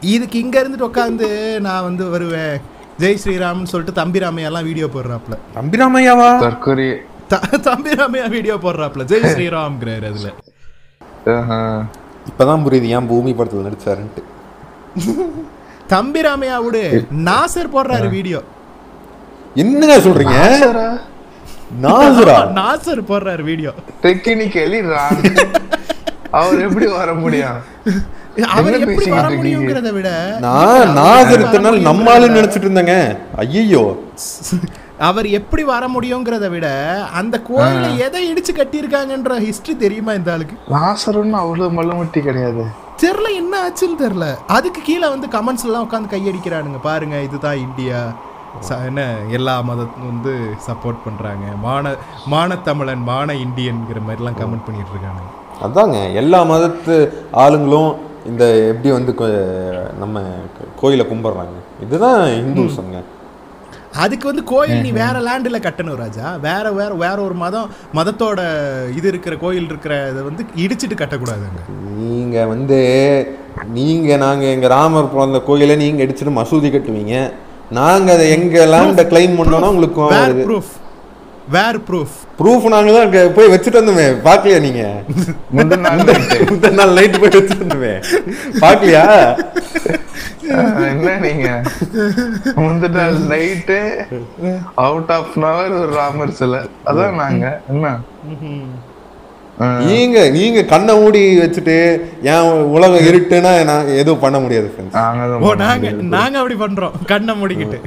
இதுக்கு 0.01 0.39
இங்க 0.39 0.63
இருந்துட்டு 0.63 0.89
உட்காந்து 0.93 1.61
நான் 1.61 1.83
வந்து 1.83 2.09
வருவேன். 2.09 2.61
ஜெய் 3.01 3.21
ஸ்ரீராம்னு 3.23 3.71
சொல்லிட்டு 3.71 3.99
தம்பி 3.99 4.19
ராமையாலாம் 4.21 4.67
வீடியோ 4.67 4.87
போடுறாப்ல 4.89 5.35
தம்பிராமையாவா 5.55 6.29
தற்கொலை. 6.43 6.89
த- 7.31 7.61
தம்பி 7.67 7.93
ராமையா 7.95 8.27
வீடியோ 8.29 8.55
போடுறாப்ல 8.59 9.05
ஜெய் 9.11 9.29
ஸ்ரீராம்ங்கிறாரு 9.33 10.07
அதுல. 10.11 10.31
ஆஹா. 11.35 11.61
இப்பதான் 12.27 12.65
புரியுது 12.65 12.89
ஏன் 12.95 13.09
பூமி 13.09 13.33
படத்துல 13.33 13.67
நடிச்சாருன்ட்டு. 13.67 14.23
தம்பி 15.89 16.21
ராமையாவோட 16.23 16.79
நாசர் 17.27 17.75
போடுறாரு 17.75 18.09
வீடியோ 18.11 18.41
என்னங்க 19.57 19.97
சொல்றீங்க? 20.01 20.37
நாசரா? 21.81 22.37
நாசர்? 22.59 23.01
போடுறாரு 23.09 23.43
வீடியோ 23.45 23.73
டெக்னிக்கலி 24.03 24.79
அவர் 26.39 26.61
எப்படி 26.61 26.87
வர 26.93 27.11
முடியும்? 27.17 27.59
அவர் 28.55 28.67
என்ன 28.69 28.79
எப்படி 28.79 28.97
பேசிக்கிட்டு 28.97 29.21
வர 29.21 29.29
இருக்கீங்க? 29.29 29.41
முடியுங்கிறத 29.41 29.91
விட 29.97 30.11
நான் 30.45 30.93
நாசர் 30.99 31.45
இத்தனை 31.45 31.71
நம்மாலும் 31.89 32.37
நினைச்சிட்டு 32.37 32.67
இருந்தேங்க. 32.69 32.97
ஐயோ 33.43 33.83
அவர் 35.09 35.27
எப்படி 35.39 35.63
வர 35.71 35.85
முடியுங்கிறத 35.95 36.47
விட 36.55 36.69
அந்த 37.21 37.37
கோயில 37.49 37.87
எதை 38.07 38.21
இடிச்சு 38.31 38.53
கட்டியிருக்காங்கன்ற 38.59 39.37
ஹிஸ்டரி 39.47 39.75
தெரியுமா 39.85 40.13
இந்த 40.19 40.33
ஆளுக்கு? 40.35 40.57
லாசருன்னு 40.75 41.39
அவ்வளவு 41.43 41.77
மல்லுமட்டி 41.79 42.21
கிடையாது. 42.27 42.65
தெரியல 43.03 43.29
என்ன 43.41 43.55
ஆச்சுன்னு 43.67 43.97
தெரியல. 44.03 44.27
அதுக்கு 44.57 44.81
கீழே 44.89 45.07
வந்து 45.15 45.29
கமெண்ட்ஸ் 45.37 45.67
எல்லாம் 45.69 45.87
உட்காந்து 45.87 46.13
கையடிக்கிறானுங்க 46.15 46.81
பாருங்க 46.89 47.19
இதுதான் 47.29 47.63
இந்தியா. 47.67 48.01
என்ன 48.91 49.03
எல்லா 49.39 49.55
மதத்தும் 49.71 50.11
வந்து 50.13 50.33
சப்போர்ட் 50.67 51.05
பண்றாங்க. 51.07 51.47
மான 51.67 51.93
மானத்தமிழன் 52.33 53.05
மான 53.11 53.35
இந்தியன்ங்கிற 53.47 54.01
மாதிரிலாம் 54.07 54.39
கமெண்ட் 54.41 54.67
பண்ணிட்டு 54.67 54.95
இருக்கானுங்க. 54.95 55.31
அதாங்க 55.67 55.99
எல்லா 56.21 56.41
மதத்து 56.53 56.97
ஆளுங்களும் 57.43 57.91
இந்த 58.27 58.45
எப்படி 58.47 58.91
வந்து 58.91 59.13
கொ- 59.13 59.99
நம்ம 59.99 60.23
கோயிலை 60.77 61.07
கும்பிடுறாங்க. 61.07 61.83
இதுதான் 61.83 62.29
இந்துசங்க 62.29 63.03
அதுக்கு 63.95 64.27
வந்து 64.27 64.45
கோயில் 64.45 64.81
நீ 64.81 64.91
வேற 64.91 65.21
லேண்டில் 65.21 65.61
கட்டணும் 65.61 65.97
ராஜா. 65.97 66.37
வேற 66.37 66.73
வேற 66.73 66.95
வேற 66.95 67.23
ஒரு 67.23 67.35
மதம் 67.35 67.71
மதத்தோட 67.95 68.39
இது 68.97 69.09
இருக்கிற 69.09 69.37
கோயில் 69.37 69.65
இருக்கிற 69.65 70.11
இதை 70.11 70.23
வந்து 70.23 70.45
இடிச்சிட்டு 70.57 70.99
கட்டக்கூடாதுங்க. 70.99 71.93
நீங்க 71.97 72.47
வந்து 72.47 72.79
நீங்க 73.73 74.17
நாங்க 74.17 74.45
எங்க 74.45 74.67
ராமர் 74.67 75.13
பிறந்த 75.13 75.41
கோயிலை 75.41 75.77
நீங்க 75.77 76.03
அடிச்சுட்டு 76.03 76.31
மசூதி 76.31 76.71
கட்டுவீங்க. 76.71 77.33
நாங்க 77.71 78.13
அதை 78.13 78.31
எங்க 78.31 78.67
லேண்ட 78.67 79.07
கிளைம் 79.07 79.37
பண்ணோம்னா 79.37 79.69
உங்களுக்கு 79.69 80.03
ப்ரூஃப் 80.03 80.79
வேர் 81.51 81.79
ப்ரூஃப். 81.81 82.17
ப்ரூஃப் 82.39 82.67
நாங்க 82.69 82.93
தான் 82.93 83.07
இங்க 83.07 83.29
போய் 83.29 83.49
வச்சுட்டு 83.49 83.81
வந்தோமே 83.81 84.07
பாக்கலையா 84.27 84.61
நீங்க? 84.61 84.83
முந்தின 85.57 85.81
நாள். 85.81 86.03
முந்தின 86.49 86.73
நாள் 86.73 86.97
நைட்டு 86.99 87.21
போய் 87.21 87.35
வச்சுட்டு 87.35 87.65
வந்தோமே. 87.65 87.93
பாக்கலையா? 88.61 89.05
ஆஹ், 90.53 90.87
என்ன 90.87 91.17
நீங்க? 91.19 91.49
முந்தின 92.57 92.95
நாள் 92.95 93.19
night 93.33 93.79
out 94.85 95.11
of 95.11 95.35
an 95.37 95.49
hour 95.51 95.77
ஒரு 95.81 95.93
ராமர் 95.93 96.33
சிலை. 96.33 96.61
அதான் 96.85 97.15
நாங்க. 97.15 97.45
என்ன? 97.69 97.93
நீங்க 99.81 100.19
நீங்க 100.31 100.61
கண்ணை 100.65 100.93
மூடி 100.95 101.21
வச்சுட்டு 101.39 101.75
ஏன் 102.31 102.47
உலகம் 102.75 103.07
இருட்டுன்னா 103.09 103.51
நான் 103.65 103.91
எதுவும் 103.95 104.23
பண்ண 104.23 104.37
முடியாது 104.41 104.69
நாங்க 105.63 105.91
நாங்க 106.15 106.37
அப்படி 106.41 106.57
பண்றோம். 106.57 106.95
கண்ணை 107.05 107.35
மூடிக்கிட்டு. 107.41 107.79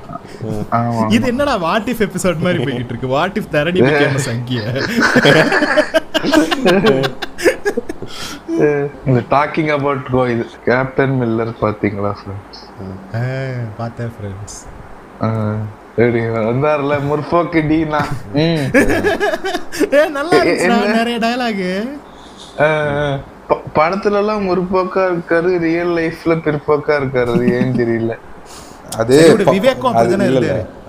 இது 1.09 1.25
என்னடா 1.27 1.55
வாட் 1.65 1.89
இஃப் 1.93 2.03
எபிசோட் 2.07 2.43
மாதிரி 2.45 2.63
போய்கிட்டு 2.63 2.93
இருக்கு? 2.93 3.13
வாட் 3.15 3.37
இஃப் 3.39 3.51
தரணி 3.55 3.81
a 3.89 4.23
சங்கிய 4.27 4.59
இந்த 9.07 9.19
டாக்கிங் 9.31 9.71
அபவுட் 9.75 10.09
கோயில் 10.11 10.43
கேப்டன் 10.65 11.15
மில்லர் 11.21 11.53
பாத்தீங்களா 11.61 12.11
ஃப்ரெண்ட்ஸ் 12.19 12.61
பார்த்தேன் 13.77 14.13
ஃப்ரெண்ட்ஸ் 14.15 14.59
வந்தார்ல 15.97 16.93
முற்போக்கு 17.09 17.59
டீனா. 17.69 18.01
நல்லா? 20.17 20.37
நிறைய 20.97 21.17
டயலாக் 21.25 21.65
படத்துல 23.77 24.19
எல்லாம் 24.21 24.43
முற்போக்கா 24.49 25.03
இருக்காரு 25.11 25.49
ரியல் 25.65 25.91
லைஃப்ல 25.97 26.33
பிற்போக்கா 26.45 26.93
இருக்காரு 27.01 27.31
அது 27.35 27.45
ஏன் 27.59 27.75
தெரியல. 27.79 28.13
அது. 29.01 29.15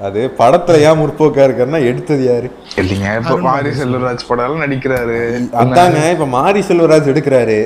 அது 0.06 0.20
படத்துல 0.38 0.80
ஏன் 0.88 1.00
முற்போக்கா 1.02 1.42
இருக்காருன்னா 1.46 1.80
எடுத்தது 1.90 2.24
யாரு? 2.24 2.48
இல்லைங்க 2.80 3.08
இப்ப 3.20 3.36
மாரி 3.48 3.70
செல்வராஜ் 3.80 4.26
படம் 4.28 4.44
எல்லாம் 4.46 4.64
நடிக்கிறாரு. 4.64 5.18
அதாங்க 5.62 6.10
இப்ப 6.14 6.26
மாரி 6.38 6.62
செல்வராஜ் 6.70 7.12
எடுக்கிறாரு 7.12 7.58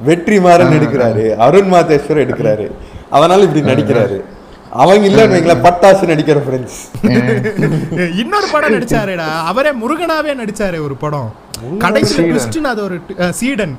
வெற்றி 0.00 0.38
மாறன் 0.40 0.76
எடுக்கிறாரு 0.78 1.24
அருண் 1.46 1.72
மாதேஸ்வர் 1.74 2.22
எடுக்கிறாரு. 2.24 2.66
அதனால 3.10 3.44
இப்படி 3.48 3.62
நடிக்கிறாரு. 3.72 4.18
அவங்க 4.72 5.06
இல்லன்னு 5.08 5.34
வைங்களேன் 5.34 5.64
பட்டாசு 5.64 6.10
நடிக்கிற 6.10 6.38
ஃப்ரெண்ட்ஸ் 6.44 6.78
இன்னொரு 8.20 8.46
படம் 8.52 8.74
நடிச்சாருடா. 8.74 9.26
அவரே 9.50 9.72
முருகனாவே 9.80 10.32
நடிச்சாரு 10.40 10.78
ஒரு 10.86 10.94
படம். 11.02 11.28
கடைசி. 11.82 12.16
ட்விஸ்ட்னு 12.22 12.70
அது 12.74 12.82
ஒரு 12.86 12.96
சீடன். 13.40 13.74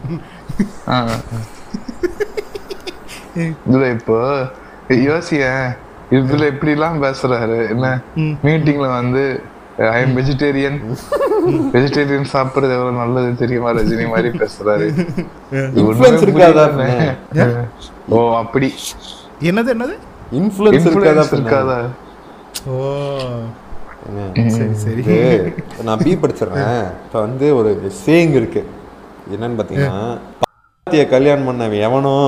இதுல 3.68 3.86
இப்போ 3.98 4.18
யோசிய 5.10 5.44
இதுல 6.18 6.48
இப்படி 6.54 6.72
எல்லாம் 6.78 7.02
பேசுறாரு. 7.04 7.58
என்ன. 7.74 7.88
மீட்டிங்ல 8.46 8.88
வந்து 9.00 9.24
ஐ 9.94 10.00
எம் 10.02 10.16
வெஜிடேரியன் 10.20 10.80
வெஜிடேரியன் 11.76 12.32
சாப்பிடுறது 12.36 12.74
எவ்வளவு 12.78 13.00
நல்லது 13.02 13.32
தெரியுமா 13.36 13.70
ரஜினி 13.80 14.08
மாதிரி 14.14 14.32
பேசுறாரு. 14.42 14.88
ஓ 18.10 18.20
அப்படி. 18.44 18.70
என்னது 19.50 19.72
என்னது? 19.76 19.96
இன்ஃபுளுன்ஸ் 20.40 20.88
இருக்காதா 20.90 21.26
இருக்காதா? 21.38 21.78
ஓ. 22.74 22.78
சரி 24.58 24.76
சரி. 24.84 25.04
நான் 25.88 26.02
பி 26.06 26.14
படிச்சிடுறேன் 26.24 26.72
இப்போ 27.06 27.20
வந்து 27.26 27.46
ஒரு 27.60 27.70
சேயிங் 28.06 28.36
இருக்கு. 28.40 28.62
என்னன்னு 29.36 29.58
பார்த்தீங்கன்னா 29.60 30.00
பாத்திய 30.88 31.04
கல்யாணம் 31.14 31.48
பண்ணவன் 31.50 31.86
எவனும் 31.88 32.26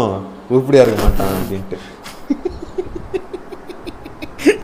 உருப்படியா 0.53 0.83
இருக்க 0.85 1.01
மாட்டான் 1.05 1.35
அப்படின்ட்டு. 1.39 1.77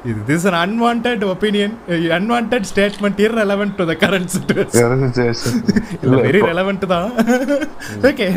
இது 0.09 0.19
this 0.29 0.45
an 0.49 0.55
unwanted 0.65 1.21
opinion 1.33 1.71
unwanted 2.17 2.63
statement 2.71 3.17
irrelevant 3.25 3.73
to 3.79 3.83
the 3.89 3.95
current 4.03 4.29
situation. 4.37 5.55
இல்ல 6.03 6.21
வெரி 6.27 6.39
ரெலவெண்ட் 6.51 6.85
தான். 6.93 7.09
ஓகே 8.09 8.27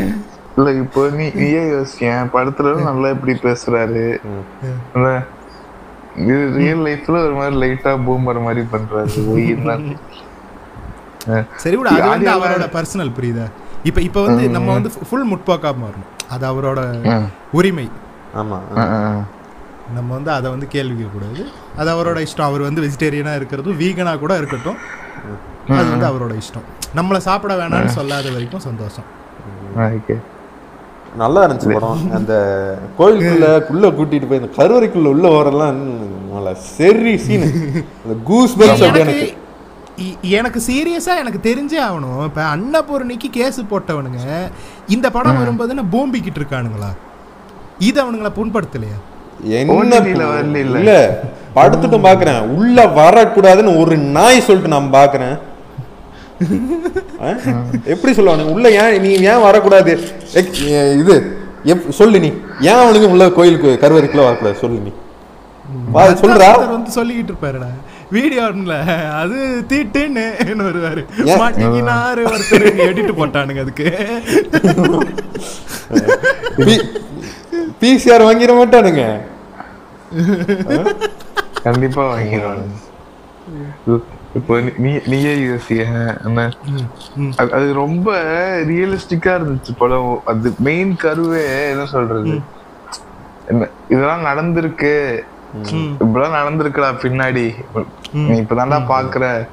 இல்ல 0.56 0.68
இப்போ 0.82 1.02
நீ 1.18 1.24
நீயே 1.40 1.62
யோசிக்கேன். 1.74 2.28
படத்துல 2.34 2.74
நல்லா 2.88 3.08
இப்படி 3.14 3.34
பேசுறாரு. 3.46 4.04
இது 6.22 6.34
ரியல் 6.58 6.82
லைஃப்ல 6.86 7.16
ஒரு 7.26 7.34
மாதிரி 7.38 7.56
லைட்டா 7.62 7.92
பூமர் 8.06 8.44
மாதிரி 8.46 8.62
பண்றாரு. 8.74 9.14
சரி 11.62 11.76
விட 11.78 11.90
அது 11.96 12.06
வந்து 12.14 12.30
அவரோட 12.36 12.64
பர்சனல் 12.76 13.14
புரியுதா? 13.18 13.46
இப்ப 13.88 14.00
இப்ப 14.08 14.22
வந்து 14.26 14.44
நம்ம 14.56 14.68
வந்து 14.76 14.90
ஃபுல் 15.08 15.28
முற்போக்கா 15.30 15.70
மாறணும். 15.82 16.10
அது 16.34 16.44
அவரோட. 16.50 16.80
உரிமை. 17.58 17.86
ஆமா 18.40 18.58
நம்ம 19.96 20.08
வந்து 20.16 20.30
அதை 20.34 20.48
வந்து 20.52 20.66
கேள்வி 20.74 20.94
கேட்கக்கூடாது. 20.98 21.42
அது 21.80 21.88
அவரோட 21.94 22.18
இஷ்டம். 22.26 22.48
அவர் 22.50 22.66
வந்து 22.66 22.84
வெஜிடேரியனா 22.84 23.32
இருக்கிறதும் 23.38 23.80
வீகனா 23.82 24.12
கூட 24.22 24.34
இருக்கட்டும். 24.42 24.78
அது 25.78 25.88
வந்து 25.94 26.08
அவரோட 26.10 26.34
இஷ்டம். 26.42 26.68
நம்மள 26.98 27.18
சாப்பிட 27.28 27.54
வேணாம்னு 27.62 27.96
சொல்லாத 27.98 28.30
வரைக்கும் 28.36 28.64
சந்தோஷம். 28.68 29.08
ஓகே 29.88 30.16
நல்லா 31.16 31.46
இருந்துச்சு 31.46 31.72
படம். 31.72 32.10
அந்த 32.14 32.32
கோயிலுக்குள்ள 32.98 33.70
உள்ள 33.70 33.88
கூட்டிட்டு 33.88 34.28
போய் 34.28 34.40
இந்த 34.40 34.50
கருவறைக்குள்ள 34.56 35.06
உள்ள 35.06 35.28
வரலாம் 35.28 35.78
நல்லா 36.32 36.54
சரி 36.54 37.16
சீன் 37.18 37.42
அந்த 38.04 38.16
கூஸ் 38.24 38.58
பல்ஸ் 38.58 38.68
அப்படி 38.68 38.88
எனக்கு. 38.88 39.00
எனக்கு 39.00 39.42
இ- 40.02 40.30
எனக்கு 40.30 40.62
சீரியஸா 40.66 41.18
எனக்கு 41.18 41.40
தெரிஞ்சே 41.42 41.82
ஆகணும். 41.88 42.24
இப்ப 42.24 42.42
அன்னபூரணிக்கு 42.56 43.30
கேஸ் 43.30 43.60
போட்டவனுங்க 43.70 44.50
இந்த 44.88 45.10
படம் 45.10 45.38
வரும்போது 45.38 45.74
நான் 45.74 45.92
பூம்பிக்கிட்டு 45.92 46.40
இருக்கானுங்களா? 46.40 46.90
இது 47.78 48.04
அவனுங்கள 48.04 48.30
புண்படுத்தலையா? 48.36 48.98
என்ன 49.44 50.58
இல்ல. 50.58 51.20
படுத்துட்டு 51.54 51.98
பாக்குறேன். 52.00 52.40
உள்ள 52.40 52.84
வரக்கூடாதுன்னு 52.86 53.78
ஒரு 53.78 53.96
நாய் 53.96 54.40
சொல்லிட்டு 54.40 54.80
நான் 54.80 54.92
பாக்குறேன்? 54.92 55.38
எப்படி 57.84 58.14
சொல்லுவானுங்க 58.14 58.52
உள்ள 58.52 58.70
ஏன் 58.70 59.00
நீ 59.00 59.08
ஏன் 59.08 59.40
வரக்கூடாது? 59.40 60.00
இது 60.98 61.36
எப்- 61.64 61.90
சொல்லு 61.90 62.20
நீ. 62.20 62.32
ஏன் 62.60 62.74
அவனுக்கு 62.74 63.10
உள்ள 63.10 63.30
கோயிலுக்கு 63.30 63.78
கருவறைக்குள்ள 63.80 64.22
வரக்கூடாது? 64.22 64.58
சொல்லு 64.58 64.80
நீ. 64.80 64.90
வா, 65.90 66.06
சொல்றா? 66.08 66.48
வந்து 66.70 66.90
சொல்லிக்கிட்டு 66.90 67.32
இருப்பாருடா. 67.32 67.68
வீடியோல 68.12 68.74
அது 69.12 69.64
தீட்டுன்னு 69.68 70.24
வருவாரு? 70.46 71.02
மாட்டிக்கினாரு 71.40 72.22
ஒருத்தர் 72.24 72.66
எடிட் 72.88 73.16
போட்டானுங்க 73.18 73.60
அதுக்கு. 73.60 73.86
பிசிஆர் 77.80 78.26
வாங்கிட 78.26 78.52
மாட்டானுங்க. 78.54 79.04
கண்டிப்பா 81.62 82.14
வாங்கிடுவாங்க 82.14 82.62
இப்போ 84.34 84.58
நீ- 84.58 84.78
நீ 84.78 84.98
நீயே 85.06 85.36
யோசிய 85.36 85.86
என்ன? 86.24 86.50
அது- 87.36 87.72
ரொம்ப 87.72 88.22
ரியலிஸ்டிக்கா 88.66 89.36
இருந்துச்சு 89.38 89.76
படம். 89.78 90.22
அது 90.24 90.54
மெயின் 90.58 90.96
கருவே 91.02 91.70
என்ன 91.70 91.86
சொல்றது? 91.86 92.40
என்ன 93.48 93.68
இதெல்லாம் 93.88 94.24
நடந்திருக்கு. 94.24 95.20
இப்படிலாம் 95.98 96.34
நடந்திருக்கடா 96.34 96.94
பின்னாடி. 97.02 97.54
நீ 98.12 98.40
இப்பதான்டா 98.40 98.82
பாக்குற. 98.88 99.46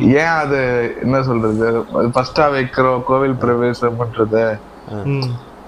ஏன் 0.00 0.24
அது 0.24 0.92
என்ன 1.02 1.22
சொல்றது? 1.22 1.84
ஃபர்ஸ்டா 1.94 2.38
வைக்கிறோம் 2.38 3.02
கோவில் 3.04 3.34
பிரவேசம் 3.34 3.94
பண்றத. 4.00 4.58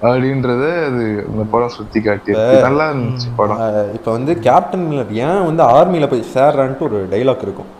அப்படின்றது 0.02 0.84
அது 0.84 1.24
இந்த 1.28 1.42
படம் 1.50 1.68
சுத்தி 1.68 2.00
காட்டி 2.00 2.32
நல்லா 2.60 2.90
இருந்துச்சு 2.90 3.28
படம். 3.36 3.92
இப்ப 3.94 4.12
வந்து 4.12 4.38
கேப்டன் 4.38 4.88
மில்லர் 4.90 5.10
ஏன் 5.10 5.44
வந்து 5.44 5.62
ஆர்மியில 5.62 6.10
போய் 6.10 6.24
சேர்றான்ட்டு 6.34 6.78
ஒரு 6.78 7.08
டைலாக் 7.10 7.42
இருக்கும். 7.42 7.76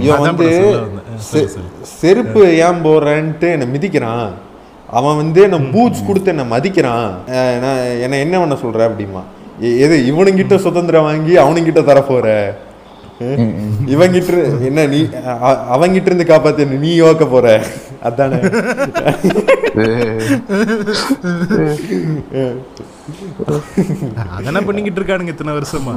இவன் 0.00 0.20
வந்து. 0.20 0.78
செருப்பு 1.82 2.54
ஏன் 2.56 2.84
போடுறேன்ட்டு 2.84 3.40
என்னை 3.40 3.66
மிதிக்கிறான். 3.66 4.28
அவன் 4.90 5.16
வந்து 5.16 5.42
என்ன 5.42 5.56
பூட்ஸ் 5.56 6.06
கொடுத்து 6.06 6.30
என்னை 6.30 6.44
மதிக்கிறான். 6.44 7.10
நான் 7.60 8.00
என்ன 8.00 8.16
என்ன 8.16 8.38
பண்ண 8.38 8.54
சொல்ற 8.54 8.90
அப்படிமா? 8.90 9.22
எ- 9.62 9.76
எது 9.76 10.14
இவனுங்கிட்ட 10.14 10.56
சுதந்திரம் 10.56 11.02
வாங்கி 11.02 11.36
அவனுங்கிட்ட 11.36 11.84
தர 11.84 12.02
போற 12.02 12.56
அஹ் 13.20 13.54
இவங்கிட்ட 13.86 14.60
என்ன 14.64 14.86
நீ 14.86 15.08
அவங்கிட்ட 15.74 16.06
இருந்து 16.06 16.24
காப்பாத்தி 16.24 16.78
நீ 16.78 17.00
யோக்க 17.00 17.26
போற? 17.26 17.64
அதானே. 18.02 18.36
அதெல்லாம் 24.36 24.66
பண்ணிக்கிட்டு 24.66 25.00
இருக்கானுங்க 25.00 25.32
இத்தனை 25.34 25.52
வருஷமா 25.56 25.94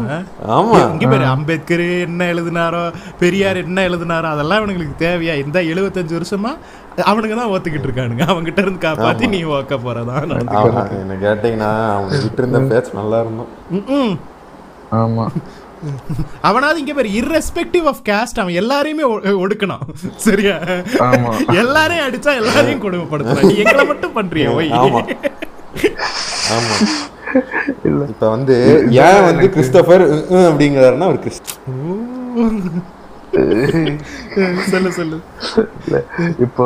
ஆமா. 0.55 0.77
இங்க 0.93 1.07
பேரு 1.07 1.25
அம்பேத்கர் 1.33 1.83
என்ன 2.05 2.27
எழுதினாரோ 2.33 2.83
பெரியார் 3.21 3.59
என்ன 3.63 3.79
எழுதினாரோ 3.89 4.27
அதெல்லாம் 4.33 4.61
இவனுங்களுக்கு 4.61 4.97
தேவையா? 5.03 5.35
இந்த 5.43 5.57
எழுபத்தஞ்சு 5.73 6.17
வருஷமா 6.17 6.51
அவனுங்க 7.05 7.35
தான் 7.37 7.51
ஓத்துக்கிட்டு 7.53 7.87
இருக்கானுங்க. 7.89 8.23
அவன்கிட்ட 8.31 8.61
இருந்து 8.63 8.85
காப்பாத்தி 8.85 9.27
நீ 9.33 9.41
ஓக்க 9.55 9.77
போறதான் 9.85 10.23
என்ன 10.99 11.17
கேட்டீங்கன்னா 11.23 11.71
அவங்க 11.95 12.21
கிட்ட 12.23 12.41
இருந்த 12.43 12.61
பேச்சு 12.71 12.99
நல்லா 12.99 13.19
இருந்தோம். 13.23 13.51
ஆமா. 15.01 15.25
அவனாவது 16.47 16.77
இங்க 16.81 16.93
பேரு 16.97 17.09
irrespective 17.19 17.85
ஆஃப் 17.91 18.03
caste 18.09 18.37
அவன் 18.41 18.59
எல்லாரையுமே 18.61 19.05
ஒடுக்கணும் 19.43 19.83
சரியா? 20.25 20.55
ஆமா. 21.07 21.31
எல்லாரையும் 21.61 22.05
அடிச்சா 22.07 22.33
எல்லாரையும் 22.41 22.83
கொடுமைப்படுத்தலாம் 22.85 23.49
நீ 23.49 23.57
எங்களை 23.63 23.85
மட்டும் 23.91 24.15
பண்றிய 24.17 24.45
ஒய் 24.57 24.71
ஆமா. 26.55 26.75
ஆமா 27.85 28.05
இப்ப 28.11 28.25
வந்து 28.35 28.55
ஏன் 29.05 29.23
வந்து 29.27 29.45
கிறிஸ்டபர் 29.55 30.03
அப்படிங்கிறாருன்னா 30.49 31.07
ஒரு 31.13 31.21
கிறிஸ்ட் 31.25 31.51
சொல்லு 34.71 34.89
சொல்லு. 34.97 35.17
இல்ல, 35.83 35.97
இப்போ 36.45 36.65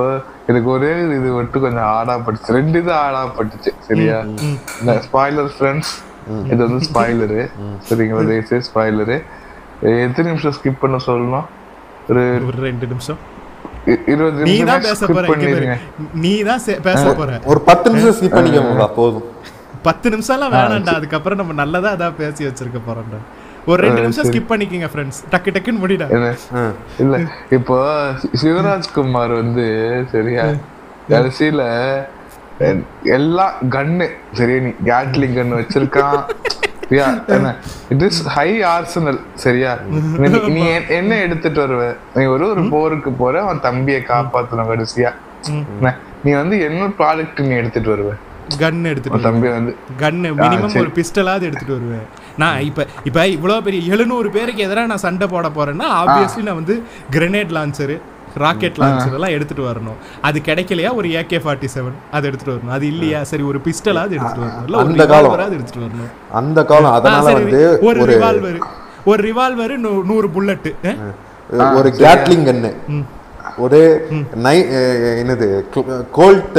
எனக்கு 0.49 0.69
ஒரே 0.73 0.89
இது 1.17 1.29
மட்டும் 1.37 1.63
கொஞ்சம் 1.65 1.87
ஆடா 1.97 2.13
பட்டுச்சு. 2.25 2.55
ரெண்டு 2.57 2.77
இது 2.81 2.91
ஆடா 3.03 3.21
பட்டுச்சு 3.37 3.71
சரியா? 3.87 4.17
ஸ்பாய்லர் 5.05 5.49
ஃப்ரெண்ட்ஸ் 5.55 5.93
இது 6.51 6.59
வந்து 6.65 6.81
ஸ்பாய்லரு 6.89 7.39
சரிங்களா? 7.87 8.23
தேசிய 8.31 8.59
ஸ்பாய்லரு 8.69 9.17
எத்தனை 10.05 10.27
நிமிஷம் 10.31 10.55
ஸ்கிப் 10.57 10.81
பண்ண 10.83 10.97
சொல்லணும்? 11.07 11.47
ஒரு 12.09 12.23
ரெண்டு 12.67 12.85
நிமிஷம். 12.93 13.19
இருபது 14.07 14.37
நிமிஷம் 14.41 14.67
பேச 14.81 15.05
போற 15.07 15.25
நீ 16.19 16.31
தான் 16.41 16.61
பேச 16.83 17.03
போற. 17.13 17.39
ஒரு 17.45 17.61
பத்து 17.61 17.89
நிமிஷம் 17.89 18.15
ஸ்கிப் 18.17 18.35
பண்ணிக்கோங்க 18.37 18.87
போதும். 18.95 19.25
பத்து 19.81 20.09
நிமிஷம் 20.09 20.35
எல்லாம் 20.35 20.53
வேணாம்டா 20.53 20.93
அதுக்கப்புறம் 20.93 21.37
நம்ம 21.37 21.53
நல்லதா 21.53 21.91
அதான் 21.91 22.15
பேசி 22.15 22.45
வச்சிருக்க 22.45 22.79
போறோம்டா. 22.87 23.19
ஒரு 23.65 23.81
ரெண்டு 23.81 24.01
நிமிஷம் 24.01 24.25
ஸ்கிப் 24.25 24.49
பண்ணிக்கங்க 24.49 24.89
ஃப்ரெண்ட்ஸ் 24.91 25.19
டக்கு 25.31 25.53
டக்குன்னு 25.53 25.81
முடிடா. 25.81 26.07
இல்ல 26.99 27.15
இப்போ 27.49 27.77
சி- 28.21 28.31
சிவராஜ்குமார் 28.41 29.33
வந்து 29.33 29.65
சரியா 30.11 30.43
கடைசியில 31.09 31.61
எல்லாம் 33.11 33.55
கன்னு 33.69 34.05
சரியா 34.33 34.59
நீ 34.59 34.71
கேட்லிங் 34.85 35.35
கன் 35.35 35.57
வச்சிருக்கான். 35.57 36.21
சரியா 36.89 37.23
என்ன? 37.27 37.55
இட் 37.89 38.01
இஸ் 38.01 38.23
ஹை 38.27 38.61
ஆர்சனல் 38.63 39.19
சரியா? 39.33 39.77
நீ- 40.11 40.87
என்ன 40.87 41.19
எடுத்துட்டு 41.19 41.67
வருவ? 41.67 41.95
நீ 42.15 42.23
ஒரு 42.25 42.49
ஒரு 42.49 42.69
போருக்கு 42.69 43.11
போற 43.11 43.41
அவன் 43.41 43.59
தம்பியை 43.59 44.03
காப்பாத்தணும் 44.07 44.67
கடைசியா. 44.67 45.13
நீ 46.23 46.31
வந்து 46.31 46.59
என்ன 46.59 46.87
ப்ராடக்ட் 46.87 47.39
நீ 47.39 47.55
எடுத்துட்டு 47.55 47.95
வருவ? 47.95 48.25
கன் 48.59 48.83
எடுத்துட்டு 48.83 49.19
தம்பி 49.19 49.47
வந்து. 49.47 49.75
கன்னு 49.99 50.31
மினிமம் 50.39 50.77
ஒரு 50.77 50.87
பிஸ்டலாவது 50.87 51.41
எடுத்துட்டு 51.41 51.73
வருவேன். 51.73 52.05
நான் 52.37 52.61
இப்ப 52.61 52.87
இப்ப 53.03 53.27
இவ்வளவு 53.27 53.63
பெரிய 53.63 53.91
எழுநூறு 53.91 54.29
பேருக்கு 54.29 54.63
எதிராக 54.63 54.87
நான் 54.87 54.97
சண்டை 54.97 55.27
போட 55.27 55.47
போறேன்னா 55.47 55.83
ஆப்வியஸ்லி 55.83 56.43
நான் 56.43 56.55
வந்து 56.55 56.83
கிரெனேட் 57.11 57.49
லான்ச்சரு 57.49 57.99
ராக்கெட் 58.37 58.77
லான்ச்சர் 58.77 59.13
எல்லாம் 59.13 59.29
எடுத்துட்டு 59.29 59.63
வரணும். 59.63 59.97
அது 60.21 60.39
கிடைக்கலையா? 60.45 60.95
ஒரு 60.95 61.07
ஏகே 61.09 61.39
ஃபார்ட்டி 61.43 61.67
செவன் 61.75 61.97
அது 62.11 62.27
எடுத்துட்டு 62.27 62.53
வரணும். 62.53 62.71
அது 62.71 62.87
இல்லையா? 62.87 63.23
சரி 63.23 63.43
ஒரு 63.43 63.59
பிஸ்டலாவது 63.59 64.11
எடுத்துட்டு 64.11 64.41
வரணும். 64.41 64.63
இல்ல 64.65 64.77
ஒரு 64.77 65.07
காலம். 65.07 65.31
ரிவால்வராவது 65.31 65.51
எடுத்துட்டு 65.51 65.85
வரணும். 65.85 66.11
அந்த 66.31 66.65
காலம். 66.65 66.91
அதனால 66.91 67.33
வந்து 67.33 67.61
ஒரு 67.81 68.05
ரிவால்வர் 68.05 68.59
ஒரு 69.05 69.21
ரிவால்வர் 69.29 69.75
நூறு 70.05 70.27
புல்லட்டு 70.27 70.71
ஒரு 71.75 71.89
கேட்லிங் 71.97 72.47
கன்னு 72.47 72.71
ஒரு 73.57 73.77
நை 74.35 74.55
என்னது? 75.21 75.47
கோல்ட் 76.11 76.57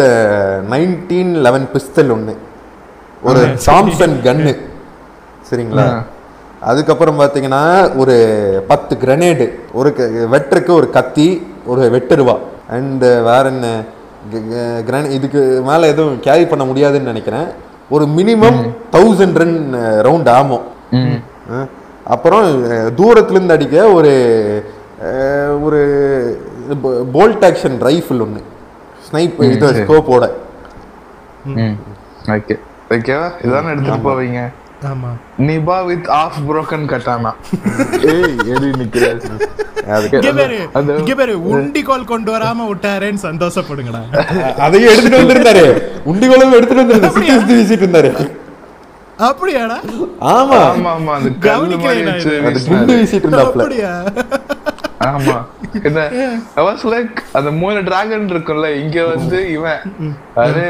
நைன்டீன் 0.71 1.33
லெவன் 1.41 1.69
பிஸ்தல் 1.73 2.11
ஒன்று 2.11 2.35
ஒரு 3.23 3.41
சாம்சன் 3.67 4.17
கன்னு 4.23 4.53
சரிங்களா? 5.51 5.85
அதுக்கப்புறம் 6.61 7.21
பார்த்தீங்கன்னா 7.21 7.63
ஒரு 7.97 8.15
பத்து 8.69 8.97
கிரனேடு 8.97 9.45
ஒரு 9.73 9.93
க- 9.93 10.09
வெட்டுறக்கு 10.33 10.71
ஒரு 10.71 10.91
கத்தி 10.91 11.27
ஒரு 11.69 11.83
வெட்டுருவா 11.91 12.35
அண்டு 12.71 13.09
வேற 13.23 13.45
என்ன? 13.49 13.67
கிரனே 14.87 15.11
இதுக்கு 15.11 15.41
மேலே 15.65 15.89
எதுவும் 15.89 16.21
கேரி 16.21 16.45
பண்ண 16.47 16.65
முடியாதுன்னு 16.65 17.05
நினைக்கிறேன். 17.05 17.49
ஒரு 17.91 18.05
மினிமம் 18.17 18.59
தௌசண்ட் 18.93 19.37
ரன் 19.37 19.59
ரவுண்ட் 20.07 20.31
ஆமோ 20.35 20.59
அஹ் 21.51 21.69
அப்புறம் 22.07 22.45
தூரத்துலேருந்து 22.99 23.55
அடிக்க 23.55 23.77
ஒரு 23.93 24.13
ஒரு 25.61 25.81
போல்ட் 27.15 27.45
ஆக்ஷன் 27.45 27.77
ரைஃபிள் 27.83 28.21
ஒன்று 28.21 28.43
ஸ்னைப் 29.07 29.37
இது 29.47 29.57
ஸ்கோப்போட 29.81 30.25
ஓகே 32.33 32.55
ஓகேவா 32.91 33.29
இதானே 33.45 33.71
எடுத்துட்டு 33.73 34.07
போவீங்க? 34.09 34.41
ஆமா. 34.85 35.11
நிபா 35.39 35.85
வித் 35.85 36.07
ஆஃப் 36.07 36.37
broken 36.49 36.87
கட்டானா. 36.89 37.33
ஏய் 38.13 38.37
எடி 38.55 38.69
நிக்கிறாரு 38.81 39.21
இங்க 40.99 41.15
பேரு 41.15 41.41
கொண்டு 42.05 42.37
வராம 42.37 42.67
விட்டாரேன்னு 42.69 43.19
சந்தோஷப்படுங்கடா. 43.23 44.03
அதையும் 44.57 44.93
எடுத்துட்டு 44.93 45.21
வந்திருந்தாரு. 45.21 45.65
உண்டிகோலும் 46.07 46.53
எடுத்துட்டு 46.53 46.83
வந்திருந்தாரு. 46.83 47.13
சுத்தி 47.13 47.31
சுத்தி 47.31 47.55
வீசிட்டு 47.55 47.87
இருந்தாரு. 47.87 48.31
அப்படியாடா? 49.19 49.79
ஆமா. 50.21 50.59
ஆமா 50.59 50.91
ஆமா 50.97 51.13
அந்த 51.13 51.31
கல்லு 51.41 51.79
மாதிரி 51.79 52.03
வீசிட்டு 52.95 53.29
இருந்தாப்ல. 53.29 53.45
அப்படியா? 53.45 54.03
ஆமா. 55.07 55.35
என்ன? 55.83 56.01
I 56.61 56.65
was 56.65 56.83
like 56.85 57.17
அந்த 57.33 57.51
மூணு 57.51 57.83
டிராகன் 57.83 58.29
இருக்கும்ல 58.29 58.69
இங்க 58.75 59.05
வந்து 59.05 59.39
இவன். 59.51 59.83
அது 60.45 60.65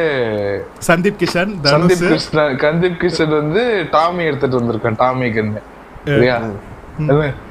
சந்தீப் 0.89 1.21
கிஷன் 1.23 1.53
சந்தீப் 1.73 2.03
கிருஷ்ணன் 2.05 2.59
சந்தீப் 2.65 2.97
கிருஷ்ணன் 2.97 3.37
வந்து 3.41 3.63
டாமி 3.91 4.25
எடுத்துட்டு 4.25 4.61
வந்திருக்கான் 4.61 5.01
டாமி 5.05 5.29
என்ன, 5.35 5.63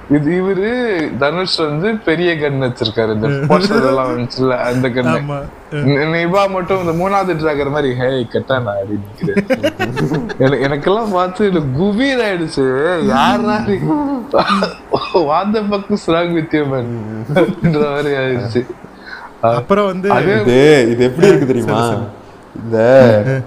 இது 0.09 0.31
இவரு 0.41 1.17
தனுஷ் 1.17 1.57
வந்து 1.57 1.95
பெரிய 1.95 2.33
கன் 2.33 2.61
வச்சிருக்காரு 2.61 3.13
இந்த 3.13 3.27
போஸ்டர் 3.27 3.87
எல்லாம் 3.87 4.17
வந்துச்சுல 4.17 4.57
அந்த 4.57 4.89
நி- 5.71 6.05
நிபா 6.13 6.49
மட்டும் 6.49 6.85
இந்த 6.85 7.05
மூணாவது 7.05 7.35
டிராகர் 7.35 7.69
மாதிரி 7.69 7.95
ஹே 7.95 8.05
கட்டானா 8.05 8.71
அப்படின்னு 8.77 9.05
நிக்கிறேன். 9.07 9.61
எனக்கு- 10.39 10.61
எனக்கெல்லாம் 10.67 11.11
பார்த்து 11.11 11.45
எனக்கு 11.45 11.83
குபீர் 11.83 12.23
ஆயிடுச்சு. 12.27 12.65
யாரா 13.05 13.63
வாந்த 15.13 15.61
பக்கம் 15.61 15.97
ஸ்ராங் 16.07 16.33
வித்தியமன் 16.33 16.97
அப்படின்ற 17.33 17.91
மாதிரி 17.91 18.15
ஆயிடுச்சு. 18.15 18.65
அப்புறம் 19.41 19.85
வந்து 19.85 20.09
இது 20.41 20.87
இது 20.91 21.03
எப்படி 21.03 21.27
இருக்கு 21.27 21.45
தெரியுமா? 21.45 21.93
இந்த 22.63 22.79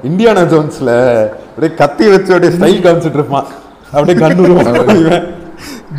இந்தியானா 0.03 0.45
ஜோன்ஸ்ல 0.45 0.91
அப்படியே 1.29 1.75
கத்தி 1.77 2.09
வச்சு 2.09 2.35
அப்படியே 2.35 2.59
ஸ்டைல் 2.59 2.85
காமிச்சிட்டு 2.85 3.13
இருப்பான். 3.13 3.45
அப்படியே 3.93 4.27
கண்ணூர் 4.27 5.39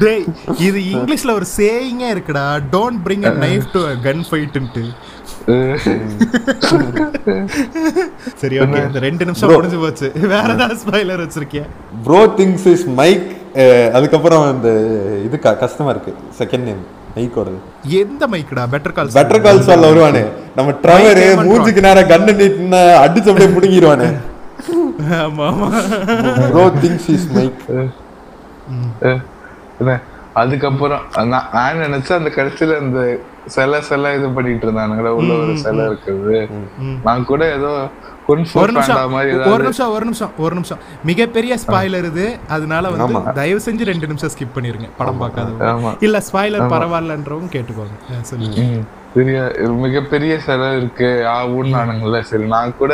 டேய் 0.01 0.23
இது 0.67 0.79
இங்கிலீஷ்ல 0.93 1.31
ஒரு 1.39 1.47
சேயிங்கே 1.57 2.09
இருக்குடா. 2.15 2.45
Don't 2.75 3.01
bring 3.05 3.25
a 3.31 3.33
knife 3.45 3.67
to 3.75 3.81
gun 4.07 4.23
ஃபைட்ன்ட்டு 4.29 4.83
சரி 8.41 8.55
ஓகே 8.63 8.79
இந்த 8.87 8.99
ரெண்டு 9.05 9.23
நிமிஷம் 9.27 9.49
Bro. 9.49 9.57
முடிஞ்சு 9.59 9.79
போச்சு. 9.83 10.07
வேற 10.33 10.47
ஏதாவது 10.55 10.75
ஸ்பாயிலர் 10.81 11.23
வச்சிருக்கியா? 11.25 11.65
ப்ரோ 12.05 12.21
திங்ஸ் 12.39 12.67
இஸ் 12.73 12.85
மைக் 12.99 13.27
அதுக்கப்புறம் 13.97 14.43
இந்த 14.55 14.69
இது 15.27 15.37
கஷ்டமா 15.63 15.91
இருக்கு. 15.95 16.11
செகண்ட் 16.39 16.65
நேம் 16.69 16.83
மைக்கோடது 17.15 17.57
எந்த 18.01 18.23
மைக்குடா 18.33 18.63
பெட்டர் 18.73 18.95
கால் 18.97 19.09
பெட்டர் 19.17 19.43
கால் 19.45 19.65
சால்ல 19.67 19.87
வருவானே. 19.91 20.21
நம்ம 20.57 20.75
ட்ரவரு 20.83 21.25
மூஞ்சுக்கு 21.47 21.81
நேரம் 21.87 22.11
கண்ணு 22.11 22.33
நீட்டின 22.41 22.75
அடிச்சு 23.03 23.31
அப்படியே 23.31 23.51
பிடுங்கிடுவானே 23.55 24.09
ஆமா 25.19 25.45
ஆமா. 25.51 25.67
ப்ரோ 26.51 26.63
திங்ஸ் 26.81 27.09
இஸ் 27.15 27.27
மைக் 27.35 27.61
அதுக்கப்புறம் 30.41 31.03
நான் 31.31 31.47
நான் 31.55 31.81
நினைச்சேன் 31.85 32.19
அந்த 32.19 32.29
கடைசியில 32.35 32.75
அந்த 32.83 32.99
சிலை 33.53 33.79
சிலை 33.87 34.09
இது 34.17 34.27
பண்ணிட்டு 34.35 34.65
இருந்தானுங்களே 34.67 35.11
உள்ள 35.19 35.31
ஒரு 35.43 35.53
சிலை 35.63 35.83
இருக்குது. 35.89 36.37
நான் 37.07 37.27
கூட 37.31 37.41
ஏதோ 37.57 37.71
ஒரு 38.29 38.37
நிமிஷம் 38.39 38.59
ஒரு 38.63 38.71
நிமிஷம் 38.75 38.99
ஒரு 39.53 39.63
நிமிஷம் 40.07 40.33
ஒரு 40.43 40.53
நிமிஷம். 40.57 40.81
மிகப்பெரிய 41.09 41.53
ஸ்பாய்லர் 41.63 42.07
இது. 42.11 42.25
அதனால 42.55 42.91
வந்து. 42.93 43.33
தயவு 43.39 43.61
செஞ்சு 43.65 43.87
ரெண்டு 43.91 44.09
நிமிஷம் 44.11 44.31
ஸ்கிப் 44.33 44.55
பண்ணிருங்க 44.57 44.89
படம். 44.99 45.19
பார்க்காதவங்க. 45.23 45.91
இல்ல 46.07 46.21
ஸ்பாய்லர் 46.27 46.71
பரவாயில்லன்றவங்க 46.75 47.51
கேட்டுக்கோங்க. 47.55 48.21
சொல்லுங்க. 48.31 48.65
பெரிய 49.15 49.37
மிகப்பெரிய 49.85 50.33
செலவு 50.47 50.77
இருக்கு. 50.81 51.09
ஆவுன்னு 51.37 51.75
நானுங்கல்ல 51.77 52.21
சரி 52.31 52.47
நான் 52.55 52.77
கூட 52.81 52.93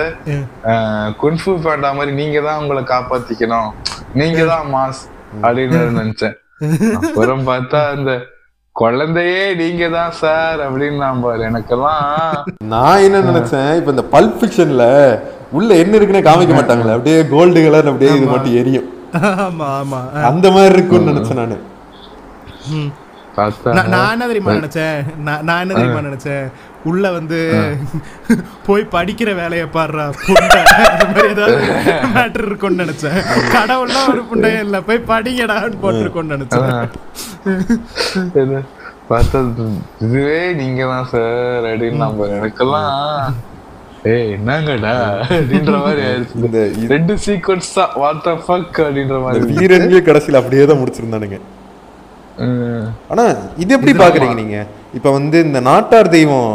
குன்ஃபு 1.24 1.54
பாண்டா 1.68 1.92
மாதிரி 2.00 2.14
நீங்க 2.22 2.42
தான் 2.50 2.60
உங்களை 2.64 2.84
காப்பாத்திக்கணும். 2.96 3.72
நீங்க 4.22 4.42
தான் 4.54 4.68
மாஸ் 4.76 5.04
அப்படின்னு 5.46 5.80
நினைச்சேன். 6.02 6.36
அப்புறம் 6.99 7.43
பார்த்தா 7.47 7.82
அந்த 7.91 8.12
குழந்தையே 8.76 9.41
நீங்க 9.55 9.86
தான் 9.89 10.12
சார் 10.18 10.60
அப்படின்னு 10.66 10.97
நான் 10.97 11.22
பாரு. 11.22 11.41
எனக்கெல்லாம் 11.43 12.03
நான் 12.68 13.03
என்ன 13.05 13.22
நினைச்சேன் 13.30 13.72
இப்ப 13.76 13.91
இந்த 13.91 14.05
பல்ப் 14.12 14.38
ஃபிக்ஷன்ல 14.39 14.86
உள்ள 15.51 15.70
என்ன 15.76 15.95
இருக்குன்னு 15.95 16.28
காமிக்க 16.28 16.53
மாட்டாங்களே. 16.55 16.95
அப்படியே 16.95 17.20
கோல்டு 17.30 17.60
கலர் 17.66 17.89
அப்படியே 17.89 18.12
இது 18.16 18.28
மட்டும் 18.28 18.58
எரியும். 18.58 18.88
ஆமா 19.41 19.68
ஆமா. 19.76 19.99
ஆ. 20.16 20.22
அந்த 20.30 20.47
மாதிரி 20.51 20.74
இருக்கும்னு 20.74 21.12
நினைச்சேன் 21.12 21.41
நானு. 21.41 21.58
நான் 23.78 24.14
என்ன 24.14 24.28
தெரியுமா 24.32 24.54
நினைச்சேன்? 24.60 24.98
நான் 25.26 25.44
நான் 25.48 25.62
என்ன 25.64 25.74
தெரியுமா 25.78 26.02
நினைச்சேன்? 26.08 26.46
உள்ள 26.90 27.06
வந்து 27.18 27.40
போய் 28.68 28.84
படிக்கிற 28.96 29.30
வேலையை 29.42 29.66
பாடுறா 29.76 30.06
புண்டை. 30.22 30.62
அந்த 30.92 31.06
மாதிரி 31.10 31.28
ஏதாவது 31.34 31.58
மேட்டர் 32.16 32.48
இருக்கும்னு 32.50 32.84
நினைச்சேன். 32.86 33.20
கடவுள்லாம் 33.56 34.10
ஒரு 34.14 34.24
புண்டையே 34.30 34.62
இல்ல. 34.68 34.80
போய் 34.88 35.08
படிங்கடான்னு 35.12 35.82
போட்டிருக்கோம்னு 35.84 36.36
நினைச்சேன். 36.38 36.72
பார்த்தா 39.12 39.40
இதுவே 40.06 40.40
நீங்க 40.62 40.82
தான் 40.94 41.10
சார் 41.12 41.68
அப்படின்னு 41.74 42.02
நான் 42.04 42.18
பாரு 42.22 42.34
எனக்கெல்லாம் 42.40 42.90
ஏய் 44.14 44.34
என்னங்கடா? 44.38 44.96
அப்படின்ற 45.36 45.76
மாதிரி 45.86 46.02
ஆயிடுச்சு. 46.08 46.36
இந்த 46.48 46.60
ரெண்டு 46.96 47.14
சீக்வன்ஸ் 47.28 47.70
தான். 47.78 47.94
வாட் 48.02 48.26
த 48.28 48.34
ஃபக் 48.46 48.78
அப்படின்ற 48.86 49.18
மாதிரி. 49.24 49.48
வீரன்லயே 49.62 50.02
கடைசியில 50.10 50.40
அப்படியே 50.42 50.66
தான் 50.72 50.82
முடிச்சிருந்தானுங்க. 50.82 51.40
ம். 52.38 52.86
ஆனா 53.10 53.24
இது 53.58 53.74
எப்படி 53.74 53.92
பாக்குறீங்க 53.94 54.36
நீங்க? 54.36 54.58
இப்ப 54.94 55.12
வந்து 55.12 55.44
இந்த 55.44 55.60
நாட்டார் 55.60 56.10
தெய்வம் 56.10 56.52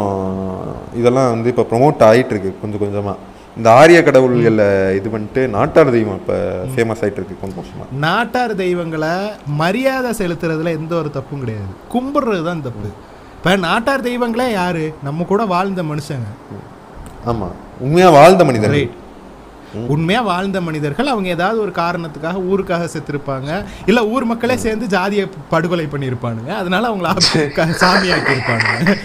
இதெல்லாம் 0.93 1.29
வந்து 1.29 1.49
இப்ப 1.49 1.65
ப்ரொமோட் 1.71 2.03
ஆயிட்டு 2.03 2.29
இருக்கு 2.29 2.55
கொஞ்சம் 2.61 2.81
கொஞ்சமா. 2.81 3.13
இந்த 3.57 3.71
ஆரிய 3.71 4.03
கடவுள்களை 4.03 4.95
இது 4.95 5.09
பண்ணிட்டு 5.09 5.47
நாட்டார் 5.47 5.91
தெய்வம் 5.91 6.15
இப்ப 6.15 6.33
ஃபேமஸ் 6.75 7.01
ஆயிட்டு 7.03 7.19
இருக்கு 7.21 7.41
கொஞ்சம் 7.41 7.59
கொஞ்சமா. 7.59 7.85
நாட்டார் 7.99 8.55
தெய்வங்களை 8.55 9.13
மரியாதை 9.47 10.11
செலுத்துறதுல 10.11 10.69
எந்த 10.71 10.95
ஒரு 10.95 11.11
தப்பும் 11.11 11.39
கிடையாது. 11.39 11.67
கும்பிடுறது 11.93 12.43
தான் 12.43 12.61
தப்பு. 12.61 12.89
இப்ப 13.37 13.55
நாட்டார் 13.55 14.01
தெய்வங்களே 14.01 14.51
யாரு? 14.51 14.93
நம்ம 15.03 15.23
கூட 15.23 15.45
வாழ்ந்த 15.45 15.83
மனுஷங்க. 15.83 16.29
ஆமா. 17.25 17.47
உண்மையா 17.79 18.09
வாழ்ந்த 18.09 18.45
மனிதன் 18.45 18.71
ரைட் 18.71 18.95
உண்மையா 19.73 20.21
வாழ்ந்த 20.21 20.61
மனிதர்கள் 20.61 21.07
அவங்க 21.07 21.29
ஏதாவது 21.29 21.61
ஒரு 21.61 21.71
காரணத்துக்காக 21.71 22.41
ஊருக்காக 22.51 22.87
செத்துருப்பாங்க. 22.95 23.65
இல்ல 23.85 24.05
ஊர் 24.05 24.23
மக்களே 24.23 24.57
சேர்ந்து 24.57 24.87
ஜாதியை 24.87 25.27
படுகொலை 25.49 25.85
பண்ணியிருப்பானுங்க. 25.85 26.49
அதனால 26.49 26.89
அவங்கள 26.89 27.17
சாமியாக்கி 27.55 28.37
இருப்பானுங்க 28.37 28.97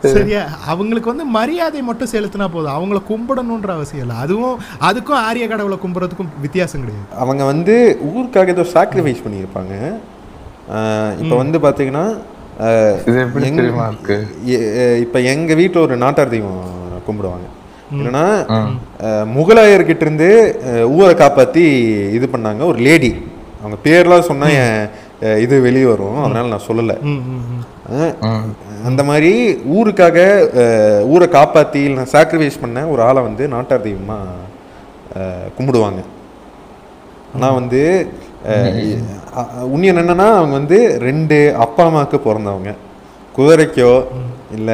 சரியா? 0.00 0.44
அவங்களுக்கு 0.66 1.08
வந்து 1.08 1.24
மரியாதை 1.24 1.82
மட்டும் 1.82 2.08
செலுத்தினா 2.08 2.48
போதும். 2.48 2.76
அவங்கள 2.76 3.02
கும்பிடணுன்ற 3.08 3.66
அவசியம் 3.66 4.06
இல்லை. 4.06 4.22
அதுவும் 4.22 4.60
அதுக்கும் 4.80 5.12
ஆரிய 5.12 5.48
கடவுளை 5.48 5.78
கும்பிடுறதுக்கும் 5.82 6.40
வித்தியாசம் 6.40 6.80
கிடையாது. 6.80 7.14
அவங்க 7.18 7.44
வந்து 7.44 7.98
ஊருக்காக 8.02 8.48
ஏதோ 8.48 8.62
சாக்ரிஃபைஸ் 8.62 9.22
பண்ணியிருப்பாங்க. 9.28 9.96
இப்ப 11.22 11.36
வந்து 11.36 11.60
எ- 14.46 14.98
இப்ப 14.98 15.20
எங்க 15.20 15.54
வீட்டுல 15.54 15.78
ஒரு 15.78 15.96
நாட்டார் 15.96 16.28
தெய்வம் 16.28 16.64
கும்பிடுவாங்க. 17.10 17.53
என்னன்னா 18.00 18.24
முகலாயர்கிட்ட 19.36 20.04
இருந்து 20.06 20.28
ஊரை 20.96 21.14
காப்பாத்தி 21.22 21.64
இது 22.18 22.26
பண்ணாங்க. 22.32 22.62
ஒரு 22.70 22.78
லேடி. 22.86 23.10
அவங்க 23.60 23.76
பேர்லாம் 23.86 24.28
சொன்னா 24.30 24.48
என் 24.62 24.80
ஆஹ் 25.26 25.38
இது 25.44 25.54
வெளியே 25.66 25.86
வரும். 25.90 26.16
அதனால 26.24 26.50
நான் 26.52 26.68
சொல்லல. 26.70 26.94
அந்த 28.88 29.02
மாதிரி 29.10 29.30
ஊருக்காக 29.76 30.18
ஊரை 31.12 31.26
காப்பாத்தி 31.36 31.80
இல்லைன்னா 31.86 32.06
சாக்ரிஃபைஸ் 32.14 32.62
பண்ண 32.64 32.86
ஒரு 32.94 33.02
ஆளை 33.08 33.20
வந்து 33.28 33.44
நாட்டார் 33.54 33.86
தெய்வமா 33.86 34.18
ஆஹ் 35.20 35.48
கும்பிடுவாங்க. 35.58 36.02
ஆனா 37.34 37.48
வந்து 37.60 37.80
உண்மையன் 39.72 40.00
என்னன்னா 40.00 40.26
அவங்க 40.38 40.54
வந்து 40.60 40.78
ரெண்டு 41.06 41.38
அப்பா 41.64 41.84
அம்மாவுக்கு 41.88 42.18
பிறந்தவங்க. 42.26 42.72
குதிரைக்கோ 43.36 43.92
இல்ல 44.56 44.70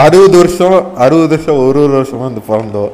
அறுபது 0.00 0.36
வருஷம் 0.36 0.76
அறுபது 1.04 1.28
வருஷம் 1.28 1.60
ஒரு 1.64 1.80
ஒரு 1.82 1.94
வருஷமா 1.96 2.24
வந்து 2.28 2.44
பிறந்தோம் 2.48 2.92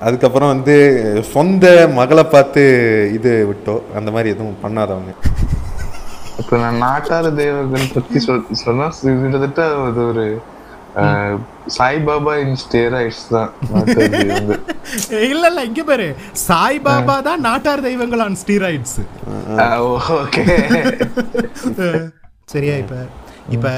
அதுக்கப்புறம் 0.00 0.52
வந்து 0.52 0.74
சொந்த 1.30 1.64
மகளை 1.96 2.24
பார்த்து 2.28 2.62
இது 3.16 3.30
விட்டோம் 3.48 3.82
அந்த 3.96 4.10
மாதிரி 4.10 4.32
எதுவும் 4.34 4.62
பண்ணாதவங்க 4.62 5.14
இப்ப 6.40 6.58
நான் 6.58 6.82
நாட்டார 6.84 7.30
தெய்வங்கள் 7.38 7.86
பத்தி 7.94 8.18
சொல் 8.24 8.44
சொன்னா 8.60 8.86
கிட்டத்தட்ட 9.02 9.62
அது 9.86 10.02
ஒரு 10.04 10.26
அஹ், 11.00 11.34
சாய்பாபா 11.74 12.32
இன் 12.42 12.58
ஸ்டேராய்ட்ஸ் 12.60 13.24
தான் 13.28 13.50
இல்ல 15.26 15.44
இல்ல 15.50 15.60
இங்க 15.64 15.82
பாரு 15.84 16.06
சாய்பாபா 16.44 17.16
தான் 17.26 17.44
நாட்டார் 17.46 17.84
தெய்வங்கள் 17.86 18.24
ஆன் 18.24 18.38
ஸ்டீராய்ட்ஸ் 18.42 18.96
ஓகே 20.16 20.44
சரியா 22.48 22.76
இப்ப 22.82 22.96
இப்ப 23.54 23.68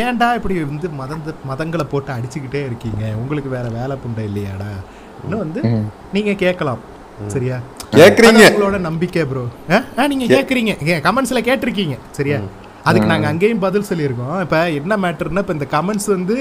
ஏன்டா 0.00 0.28
இப்படி 0.38 0.56
வந்து 0.72 0.88
மதந்த 1.00 1.32
மதங்களை 1.50 1.84
போட்டு 1.92 2.10
அடிச்சுக்கிட்டே 2.16 2.60
இருக்கீங்க? 2.68 3.04
உங்களுக்கு 3.20 3.50
வேற 3.56 3.66
வேலை 3.78 3.94
புண்டை 4.02 4.24
இல்லையாடா? 4.28 4.70
இன்னும் 5.22 5.42
வந்து 5.44 5.62
நீங்க 6.16 6.32
கேட்கலாம். 6.44 6.82
சரியா? 7.34 7.56
கேக்குறீங்க. 7.96 8.40
அது 8.44 8.54
உங்களோட 8.54 8.78
நம்பிக்கை 8.86 9.24
ப்ரோ 9.32 9.42
நீங்க 10.12 10.26
கேக்குறீங்க 10.36 10.72
கமெண்ட்ஸ்ல 11.08 11.42
கேட்டிருக்கீங்க. 11.48 11.96
சரியா? 12.18 12.38
அதுக்கு 12.88 13.10
நாங்க 13.10 13.26
அங்கேயும் 13.32 13.62
பதில் 13.64 13.88
சொல்லியிருக்கோம். 13.88 14.36
இப்ப 14.44 14.56
என்ன 14.78 14.96
மேட்டர்னா 15.04 15.42
இப்ப 15.44 15.54
இந்த 15.58 15.66
கமெண்ட்ஸ் 15.72 16.08
வந்து 16.14 16.36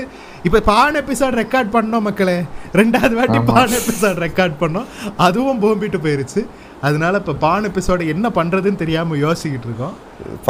இப்ப 0.47 0.61
பான் 0.71 0.99
எபிசோட் 1.01 1.37
ரெக்கார்ட் 1.41 1.71
பண்ணோம் 1.75 2.05
மக்களே. 2.07 2.37
ரெண்டாவது 2.79 3.15
வாட்டி 3.19 3.39
பான் 3.51 3.75
எபிசோட் 3.79 4.19
ரெக்கார்ட் 4.25 4.55
பண்ணோம். 4.63 4.89
அதுவும் 5.27 5.61
போம்பிட்டு 5.63 5.99
போயிருச்சு. 6.05 6.43
அதனால 6.87 7.17
இப்ப 7.21 7.35
பான் 7.45 7.67
எபிசோட 7.69 8.01
என்ன 8.13 8.29
பண்றதுன்னு 8.39 8.81
தெரியாம 8.83 9.15
யோசிக்கிட்டு 9.25 9.69
இருக்கோம். 9.69 9.95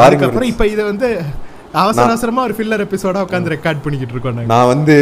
அதுக்கப்புறம் 0.07 0.51
இப்ப 0.53 0.67
இதை 0.73 0.85
வந்து 0.91 1.09
அவசர 1.81 2.03
அவசரமா 2.05 2.43
ஒரு 2.43 2.55
ஃபில்லர் 2.57 2.83
எபிசோடா 2.83 3.21
உட்காந்து 3.25 3.53
ரெக்கார்ட் 3.53 3.83
பண்ணிக்கிட்டு 3.83 4.13
இருக்கோம் 4.13 4.51
நான் 4.51 4.67
வந்து 4.67 4.95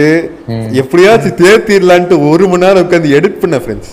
எப்படியாச்சும் 0.81 1.37
தேர்த்திடலான்ட்டு 1.41 2.17
ஒரு 2.29 2.47
மணி 2.47 2.65
நேரம் 2.65 2.85
உட்காந்து 2.85 3.13
எடிட் 3.17 3.39
பண்ண 3.39 3.57
ஃப்ரெண்ட்ஸ் 3.57 3.91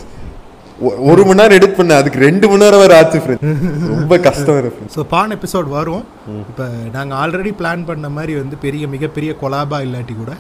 ஒரு 1.09 1.23
மணி 1.25 1.41
நேரம் 1.41 1.57
எடிட் 1.59 1.77
பண்ண 1.77 1.95
அதுக்கு 1.95 2.19
ரெண்டு 2.19 2.49
மணி 2.49 2.65
நேரம் 2.65 2.81
வேற 2.81 2.97
ஆச்சு 2.97 3.19
ஃப்ரெண்ட்ஸ் 3.19 3.65
ரொம்ப 3.89 4.19
கஷ்டம் 4.19 4.59
ஃப்ரெண்ட்ஸ் 4.61 4.95
ஸோ 4.95 5.03
பான் 5.09 5.33
எபிசோட் 5.33 5.69
வரும். 5.71 6.05
இப்போ 6.43 6.65
நாங்கள் 6.93 7.19
ஆல்ரெடி 7.19 7.53
பிளான் 7.59 7.85
பண்ண 7.85 8.09
மாதிரி 8.09 8.35
வந்து 8.35 8.57
பெரிய 8.57 8.87
மிகப்பெரிய 8.89 9.37
கொலாபா 9.43 9.81
இல்லாட்டி 9.81 10.17
கூட 10.17 10.33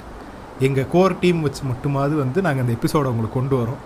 எங்கள் 0.60 0.88
கோர் 0.90 1.18
டீம் 1.18 1.42
வச்சு 1.42 1.62
மட்டுமாவது 1.66 2.14
வந்து 2.14 2.42
நாங்கள் 2.42 2.64
அந்த 2.64 2.74
எபிசோட 2.78 3.04
உங்களுக்கு 3.06 3.38
கொண்டு 3.38 3.56
வரோம். 3.56 3.80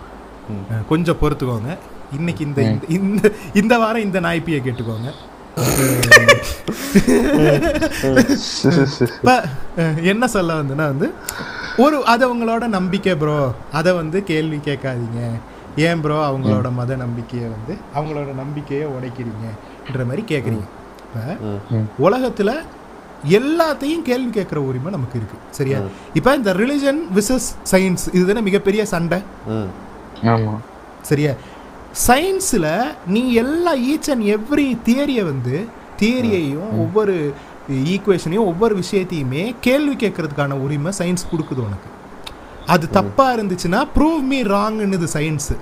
கொஞ்சம் 0.89 1.17
பொறுத்துக்கோங்க. 1.21 1.71
இன்னைக்கு 2.17 2.43
இந்த 2.45 2.61
இந்த- 2.89 3.31
இந்த 3.53 3.77
வாரம் 3.77 4.01
இந்த 4.01 4.19
நாய்ப்பியை 4.19 4.59
கேட்டுக்கோங்க. 4.61 5.09
என்ன 10.11 10.23
சொல்ல 10.35 10.51
வந்துன்னா 10.61 10.85
வந்து 10.93 11.07
ஒரு 11.83 11.97
அது 12.13 12.23
அவங்களோட 12.27 12.63
நம்பிக்கை 12.77 13.13
ப்ரோ 13.21 13.35
அதை 13.79 13.91
வந்து 13.99 14.17
கேள்வி 14.31 14.57
கேட்காதீங்க. 14.67 15.19
ஏன் 15.87 16.01
ப்ரோ 16.03 16.17
அவங்களோட 16.29 16.67
மத 16.79 16.91
நம்பிக்கையை 17.03 17.47
வந்து 17.55 17.73
அவங்களோட 17.97 18.29
நம்பிக்கையை 18.41 18.85
உடைக்கிறீங்கன்ற 18.95 20.01
மாதிரி 20.09 20.23
கேட்குறீங்க. 20.33 20.65
இப்போ 21.07 21.23
உலகத்துல 22.07 22.49
எல்லாத்தையும் 23.39 24.05
கேள்வி 24.09 24.31
கேட்குற 24.39 24.59
உரிமை 24.69 24.89
நமக்கு 24.97 25.17
இருக்கு. 25.21 25.37
சரியா? 25.59 25.79
இப்போ 26.19 26.29
இந்த 26.39 26.51
ரிலிஜன் 26.61 27.01
விசஸ் 27.17 27.49
சயின்ஸ் 27.73 28.05
இதுதானே 28.17 28.41
மிகப்பெரிய 28.49 28.81
சண்டை? 28.93 29.19
சரியா? 31.11 31.33
சயின்ஸில் 32.03 32.95
நீ 33.07 33.33
எல்லா 33.33 33.75
ஈச் 33.75 34.09
அண்ட் 34.11 34.23
எவ்ரி 34.23 34.77
தியரியை 34.85 35.23
வந்து 35.23 35.67
தியரியையும் 35.99 36.71
ஒவ்வொரு 36.77 37.33
ஈக்குவேஷனையும் 37.69 38.49
ஒவ்வொரு 38.51 38.79
விஷயத்தையுமே 38.79 39.55
கேள்வி 39.61 39.95
கேட்கறதுக்கான 39.95 40.51
உரிமை 40.51 40.91
சயின்ஸ் 40.97 41.29
கொடுக்குது 41.31 41.61
உனக்கு. 41.67 41.89
அது 42.65 42.89
தப்பா 42.89 43.33
இருந்துச்சுன்னா 43.35 43.87
ப்ரூவ் 43.95 44.21
மீ 44.21 44.43
ராங்னுது 44.43 45.07
சயின்ஸு 45.13 45.55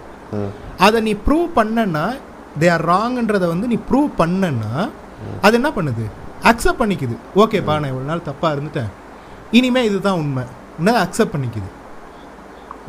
அதை 0.77 1.01
நீ 1.01 1.13
ப்ரூவ் 1.13 1.47
பண்ணனா 1.55 2.15
தே 2.59 2.71
ஆர் 2.71 2.85
ராங்ன்றதை 2.87 3.47
வந்து 3.47 3.67
நீ 3.67 3.77
ப்ரூவ் 3.91 4.09
பண்ணனா 4.17 4.89
அது 5.41 5.55
என்ன 5.55 5.69
பண்ணுது? 5.69 6.05
அக்செப்ட் 6.43 6.81
பண்ணிக்குது. 6.81 7.15
ஓகேப்பா 7.35 7.79
நான் 7.79 7.91
இவ்வளோ 7.91 8.09
நாள் 8.11 8.21
தப்பா 8.21 8.51
இருந்துட்டேன். 8.51 8.89
இனிமே 9.51 9.85
இதுதான் 9.85 10.13
உண்மை. 10.13 10.43
என்ன 10.77 11.03
அக்செப்ட் 11.03 11.33
பண்ணிக்குது? 11.33 11.69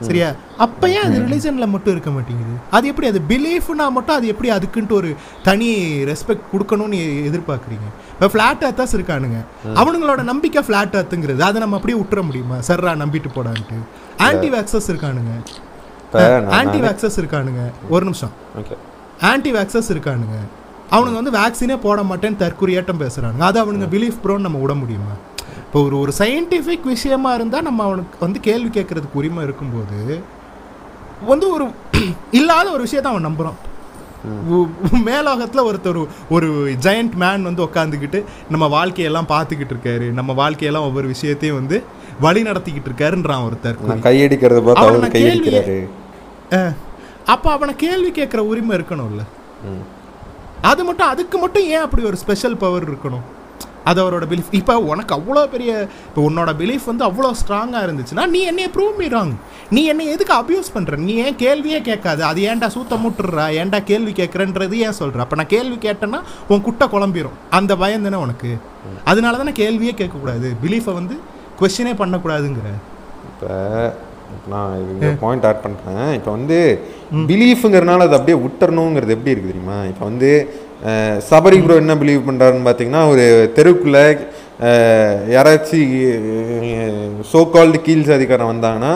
சரியா? 0.00 0.32
அப்ப 0.58 0.90
ஏன் 0.90 1.02
அது 1.02 1.18
ரிலிஜன்ல 1.18 1.66
மட்டும் 1.68 1.92
இருக்க 1.92 2.10
மாட்டேங்குது. 2.10 2.54
அது 2.70 2.88
எப்படி? 2.88 3.08
அது 3.08 3.20
பிலீஃப்னா 3.28 3.88
மட்டும் 3.96 4.16
அது 4.16 4.26
எப்படி 4.26 4.50
அதுக்குன்ட்டு 4.50 4.92
ஒரு 4.92 5.14
தனி 5.42 5.68
ரெஸ்பெக்ட் 6.10 6.48
கொடுக்கணும்னு 6.52 6.98
எதிர்பார்க்குறீங்க. 7.28 7.86
இப்போ 8.12 8.26
ஃப்ளாட் 8.32 8.64
அர்த்தஸ் 8.68 8.96
இருக்கானுங்க. 8.96 9.38
அவனுங்களோட 9.80 10.22
நம்பிக்கை 10.22 10.62
ஃப்ளாட் 10.66 10.96
அர்த்துங்கிறது 11.00 11.38
அதை 11.38 11.60
நம்ம 11.60 11.76
அப்படியே 11.76 12.00
விட்டுற 12.00 12.22
முடியுமா? 12.22 12.56
சர்ரா 12.68 12.94
நம்பிட்டு 13.02 13.30
போடான்ட்டு. 13.36 13.78
ஆன்டி 14.18 14.50
வேக்சஸ் 14.50 14.90
இருக்கானுங்க. 14.92 15.32
ஆன்டி 16.58 16.80
வேக்சஸ் 16.80 17.20
இருக்கானுங்க. 17.22 17.62
ஒரு 17.88 18.04
நிமிஷம். 18.04 18.30
ஆன்டி 19.20 19.52
வேக்சஸ் 19.52 19.92
இருக்கானுங்க. 19.94 20.38
அவனுங்க 20.90 21.20
வந்து 21.20 21.36
வேக்சினே 21.40 21.76
போட 21.80 22.02
மாட்டேன்னு 22.02 22.40
தற்குறியாட்டம் 22.42 23.02
பேசுறானுங்க. 23.04 23.38
அது 23.38 23.58
அவனுங்க 23.64 23.86
பிலீஃப் 23.94 24.18
ப்ரோன்னு 24.24 24.46
நம்ம 24.48 24.58
விட 24.58 24.74
முடியுமா? 24.74 25.14
இப்போ 25.74 25.86
ஒரு 25.86 25.98
ஒரு 25.98 26.12
சயின்டிஃபிக் 26.18 26.82
விஷயமா 26.82 27.34
இருந்தால் 27.34 27.62
நம்ம 27.62 27.84
அவனுக்கு 27.84 28.16
வந்து 28.20 28.40
கேள்வி 28.40 28.80
கேட்கறதுக்கு 28.80 29.12
உரிமை 29.12 29.44
இருக்கும்போது 29.44 30.20
வந்து 31.26 31.50
ஒரு 31.50 31.64
இல்லாத 32.30 32.70
ஒரு 32.70 32.82
விஷயத்தை 32.82 33.12
அவன் 33.12 33.54
உ- 34.48 34.68
மேலோகத்தில் 35.04 35.64
ஒருத்தர் 35.64 36.06
ஒரு 36.28 36.48
ஜெயண்ட் 36.82 37.14
மேன் 37.14 37.42
வந்து 37.42 37.64
உட்காந்துக்கிட்டு 37.64 38.24
நம்ம 38.50 38.86
வாழ்க்கையெல்லாம் 38.86 39.28
பார்த்துக்கிட்டு 39.28 39.74
இருக்காரு. 39.74 40.12
நம்ம 40.12 40.50
வாழ்க்கையெல்லாம் 40.50 40.88
ஒவ்வொரு 40.90 41.06
விஷயத்தையும் 41.06 41.58
வந்து 41.58 41.78
வழி 42.20 42.42
நடத்திக்கிட்டு 42.42 42.90
இருக்காருன்றான் 42.90 43.44
ஒருத்தர். 43.48 43.78
கையடிக்கிறத 44.08 44.62
பார்த்து 44.64 44.84
கையடிக்கிறாரு. 45.16 45.78
அப்போ 47.26 47.52
அவனை 47.52 47.76
கேள்வி 47.76 48.12
கேட்குற 48.12 48.38
உரிமை 48.52 48.78
இருக்கணும்ல. 48.78 49.22
அது 50.62 50.84
மட்டும் 50.84 51.06
அதுக்கு 51.06 51.38
மட்டும் 51.38 51.62
ஏன் 51.64 51.78
அப்படி 51.78 52.04
ஒரு 52.04 52.16
ஸ்பெஷல் 52.16 52.56
பவர் 52.56 52.92
இருக்கணும்? 52.92 53.24
அது 53.84 53.98
அவரோட 54.04 54.24
பிலீஃப் 54.32 54.52
இப்போ 54.60 54.74
உனக்கு 54.92 55.14
அவ்வளோ 55.18 55.42
பெரிய 55.46 55.70
இப்போ 56.08 56.22
உன்னோட 56.30 56.50
பிலீஃப் 56.60 56.84
வந்து 56.84 57.04
அவ்வளோ 57.08 57.30
ஸ்ட்ராங்காக 57.40 57.82
இருந்துச்சுன்னா 57.86 58.26
நீ 58.26 58.40
என்னைய 58.50 58.68
ப்ரூவ் 58.76 58.94
மீ 58.98 59.08
ராங் 59.08 59.34
நீ 59.70 59.82
என்னை 59.84 60.06
எதுக்கு 60.06 60.34
அப்யூஸ் 60.34 60.72
பண்ணுற 60.74 60.96
நீ 60.96 61.14
ஏன் 61.14 61.36
கேள்வியே 61.36 61.80
கேட்காது? 61.82 62.24
அது 62.24 62.40
ஏன்டா 62.42 62.68
சூத்த 62.76 62.96
முட்டுறா? 63.04 63.46
ஏன்டா 63.60 63.78
கேள்வி 63.84 64.12
கேட்குறன்றது 64.12 64.72
ஏன் 64.86 64.96
சொல்கிற 65.00 65.20
அப்போ 65.20 65.36
நான் 65.36 65.52
கேள்வி 65.54 65.76
கேட்டேன்னா 65.88 66.20
உன் 66.48 66.62
குட்டை 66.62 66.88
குழம்பிடும் 66.88 67.38
அந்த 67.50 67.76
பயம் 67.76 68.02
தானே 68.02 68.16
உனக்கு? 68.16 68.50
அதனால 69.04 69.36
தானே 69.36 69.52
கேள்வியே 69.62 69.94
கேட்கக்கூடாது. 70.00 70.50
பிலீஃபை 70.64 70.92
வந்து 71.00 71.16
கொஸ்டினே 71.60 71.94
பண்ணக்கூடாதுங்கிற. 72.02 72.68
இப்போ 73.30 73.50
நான் 74.52 74.72
இங்கே 74.84 75.10
பாயிண்ட் 75.20 75.46
ஆட் 75.48 75.64
பண்ணுறேன் 75.64 76.06
இப்போ 76.16 76.30
வந்து 76.32 76.58
பிலீஃபுங்கிறனால 77.28 78.06
அது 78.06 78.18
அப்படியே 78.18 78.38
விட்டுறணுங்கிறது 78.42 79.16
எப்படி 79.16 79.32
இருக்குது 79.32 79.52
தெரியுமா? 79.52 79.78
இப்போ 79.90 80.04
வந்து 80.04 80.30
சபரி 81.28 81.58
ப்ரோ 81.62 81.76
என்ன 81.76 81.94
பிலீவ் 82.00 82.26
பண்ணுறாருன்னு 82.26 82.66
பார்த்தீங்கன்னா 82.66 83.02
ஒரு 83.10 83.24
தெருவுக்குள்ளே 83.56 84.04
யாராச்சும் 85.34 85.92
சோ 87.30 87.40
கால்டு 87.52 87.78
கீழ் 87.82 88.08
சாதிக்காரன் 88.08 88.52
வந்தாங்கன்னா 88.52 88.92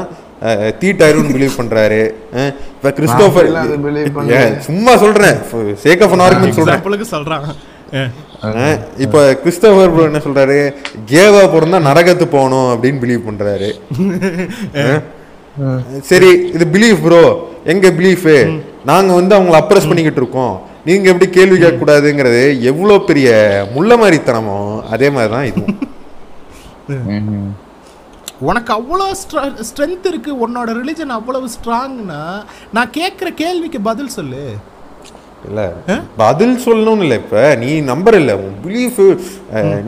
தீட்டாயிருன்னு 0.81 1.37
பிலீவ் 1.37 1.59
பண்ணுறாரு 1.59 2.03
இப்போ 2.73 2.91
கிறிஸ்டோஃபர் 2.99 3.49
சும்மா 4.69 4.93
சொல்கிறேன் 5.05 5.39
சேக் 5.85 6.05
ஆஃப் 6.07 6.15
ஆர்குமெண்ட் 6.27 6.59
சொல்கிறான் 6.59 6.85
அஹ் 8.49 8.75
இப்போ 9.05 9.21
கிறிஸ்டோபர் 9.41 9.93
ப்ரோ 9.93 10.03
என்ன 10.09 10.21
சொல்றாரு? 10.25 10.57
கேவா 11.09 11.41
பிறந்தா 11.53 11.79
நரகத்து 11.87 12.27
போகணும் 12.31 12.69
அப்படின்னு 12.73 13.03
பிலீவ் 13.03 13.29
பண்றாரு. 13.29 13.69
சரி 16.11 16.31
இது 16.57 16.65
பிலீஃப் 16.75 17.03
ப்ரோ 17.05 17.23
எங்க 17.73 17.87
பிலீஃப் 17.99 18.27
நாங்க 18.91 19.11
வந்து 19.19 19.37
அவங்கள 19.37 19.57
அப்ரஸ் 19.61 19.89
பண்ணிக்கிட்டு 19.89 20.21
இருக்கோம். 20.23 20.55
நீங்க 20.89 21.07
எப்படி 21.13 21.27
கேள்வி 21.31 21.57
கேட்க 21.57 21.79
கூடாதுங்கிறது 21.81 22.43
எவ்வளவு 22.71 23.07
பெரிய 23.09 23.29
முள்ள 23.75 23.91
மாதிரித்தனமோ 24.03 24.59
அதே 24.95 25.09
மாதிரி 25.17 25.33
தான் 25.35 25.49
ம்ஹும். 26.93 27.49
உனக்கு 28.49 28.71
அவ்வளோ 28.79 29.07
ஸ்ட்ரென்த் 29.69 30.07
இருக்கு 30.11 30.33
உன்னோட 30.45 30.69
ரிலிஜன் 30.81 31.13
அவ்வளவு 31.19 31.47
ஸ்ட்ராங்னா 31.57 32.21
நான் 32.77 32.95
கேட்குற 32.99 33.29
கேள்விக்கு 33.43 33.81
பதில் 33.91 34.15
சொல்லு. 34.17 34.43
இல்ல 35.49 35.63
பதில் 36.23 36.55
சொல்லணும்னு 36.67 37.05
இல்லை 37.07 37.17
இப்ப. 37.23 37.43
நீ 37.63 37.71
நம்பர் 37.91 38.17
இல்ல. 38.21 38.33
உன் 38.45 38.57
பிலீஃப் 38.67 39.03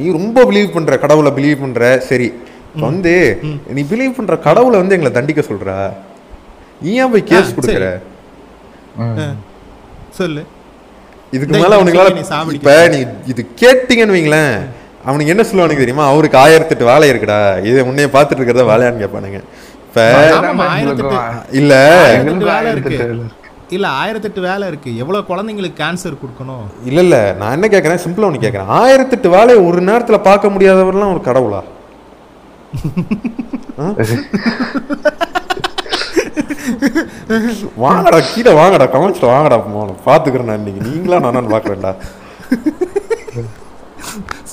நீ 0.01 0.05
ரொம்ப 0.19 0.45
பிலீவ் 0.51 0.75
பண்ற 0.77 0.99
கடவுளை 1.05 1.33
பிலீவ் 1.39 1.63
பண்ற. 1.65 1.83
சரி 2.11 2.29
வந்து 2.87 3.15
நீ 3.77 3.83
பிலீவ் 3.91 4.17
பண்ற 4.17 4.37
கடவுளை 4.47 4.77
வந்து 4.81 4.97
எங்களை 4.97 5.13
தண்டிக்க 5.13 5.43
சொல்ற? 5.49 5.71
நீ 6.83 6.91
ஏன் 7.03 7.11
போய் 7.13 7.29
கேஸ். 7.31 7.55
கொடுக்குற? 7.57 7.89
சொல்லு. 10.19 10.43
இதுக்கு 11.37 11.55
மேல 11.55 11.77
அவனுங்களால 11.79 12.53
இப்ப 12.59 12.73
நீ 12.95 13.01
இது 13.33 13.43
கேட்டீங்கன்னு 13.63 14.17
வைங்களேன் 14.17 14.55
அவனுக்கு 15.05 15.33
என்ன 15.35 15.45
சொல்லுவானுங்க 15.49 15.83
தெரியுமா? 15.85 16.07
அவருக்கு 16.13 16.39
ஆயிரத்தெட்டு 16.39 16.91
வேலை 16.93 17.05
இருக்குடா. 17.11 17.41
இதை 17.69 17.85
முன்னே 17.89 18.07
பார்த்துட்டு 18.15 18.41
இருக்கிறத 18.41 18.65
வேலையான்னு 18.73 19.03
கேட்பானுங்க. 19.05 19.41
இப்ப 19.87 20.03
இல்ல. 21.61 21.75
இல்ல 23.77 23.89
ஆயிரத்தெட்டு 24.01 24.41
வேலை 24.41 24.65
இருக்கு. 24.69 24.91
எவ்வளவு 24.97 25.29
குழந்தைங்களுக்கு 25.29 25.81
கேன்சர் 25.81 26.21
கொடுக்கணும்? 26.23 26.65
இல்ல 26.85 27.01
இல்ல. 27.07 27.17
நான் 27.41 27.55
என்ன 27.57 27.67
கேட்கறேன்? 27.75 28.03
சிம்பிளா 28.05 28.29
ஒன்று 28.29 28.45
கேட்கறேன். 28.47 28.73
ஆயிரத்தெட்டு 28.81 29.29
வேலையை 29.37 29.59
ஒரு 29.69 29.81
நேரத்துல 29.91 30.19
பார்க்க 30.29 30.49
முடியாதவரெல்லாம் 30.49 31.13
ஒரு 31.17 31.23
கடவுளா? 31.29 31.61
வாங்கடா 37.85 38.19
கீழே 38.31 38.53
வாங்கடா 38.53 38.87
கமெண்ட்ஸ்ல 38.93 39.27
வாங்கடா 39.33 39.57
போன 39.65 39.95
பாத்துக்கிறேன் 40.07 40.49
நான் 40.51 40.61
இன்னைக்கு. 40.61 40.83
நீங்களா 40.91 41.19
நானும் 41.19 41.53
பாக்குறேன்டா 41.53 41.93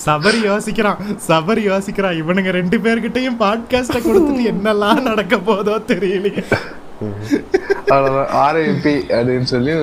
சபரி 0.05 0.39
யோசிக்கிறான் 0.49 0.99
சபரி 1.27 1.63
யோசிக்கிறான். 1.69 2.17
இவனுங்க 2.21 2.51
ரெண்டு 2.51 2.77
பேர்கிட்டயும் 2.77 3.39
பாட்காஸ்ட 3.39 3.97
கொடுத்துட்டு 3.99 4.43
என்னெல்லாம் 4.53 5.01
நடக்க 5.01 5.35
போதோ 5.49 5.75
தெரியலையே. 5.91 6.43
ஆர்ஐபி 8.43 8.95
அப்படின்னு 9.17 9.49
சொல்லி 9.53 9.73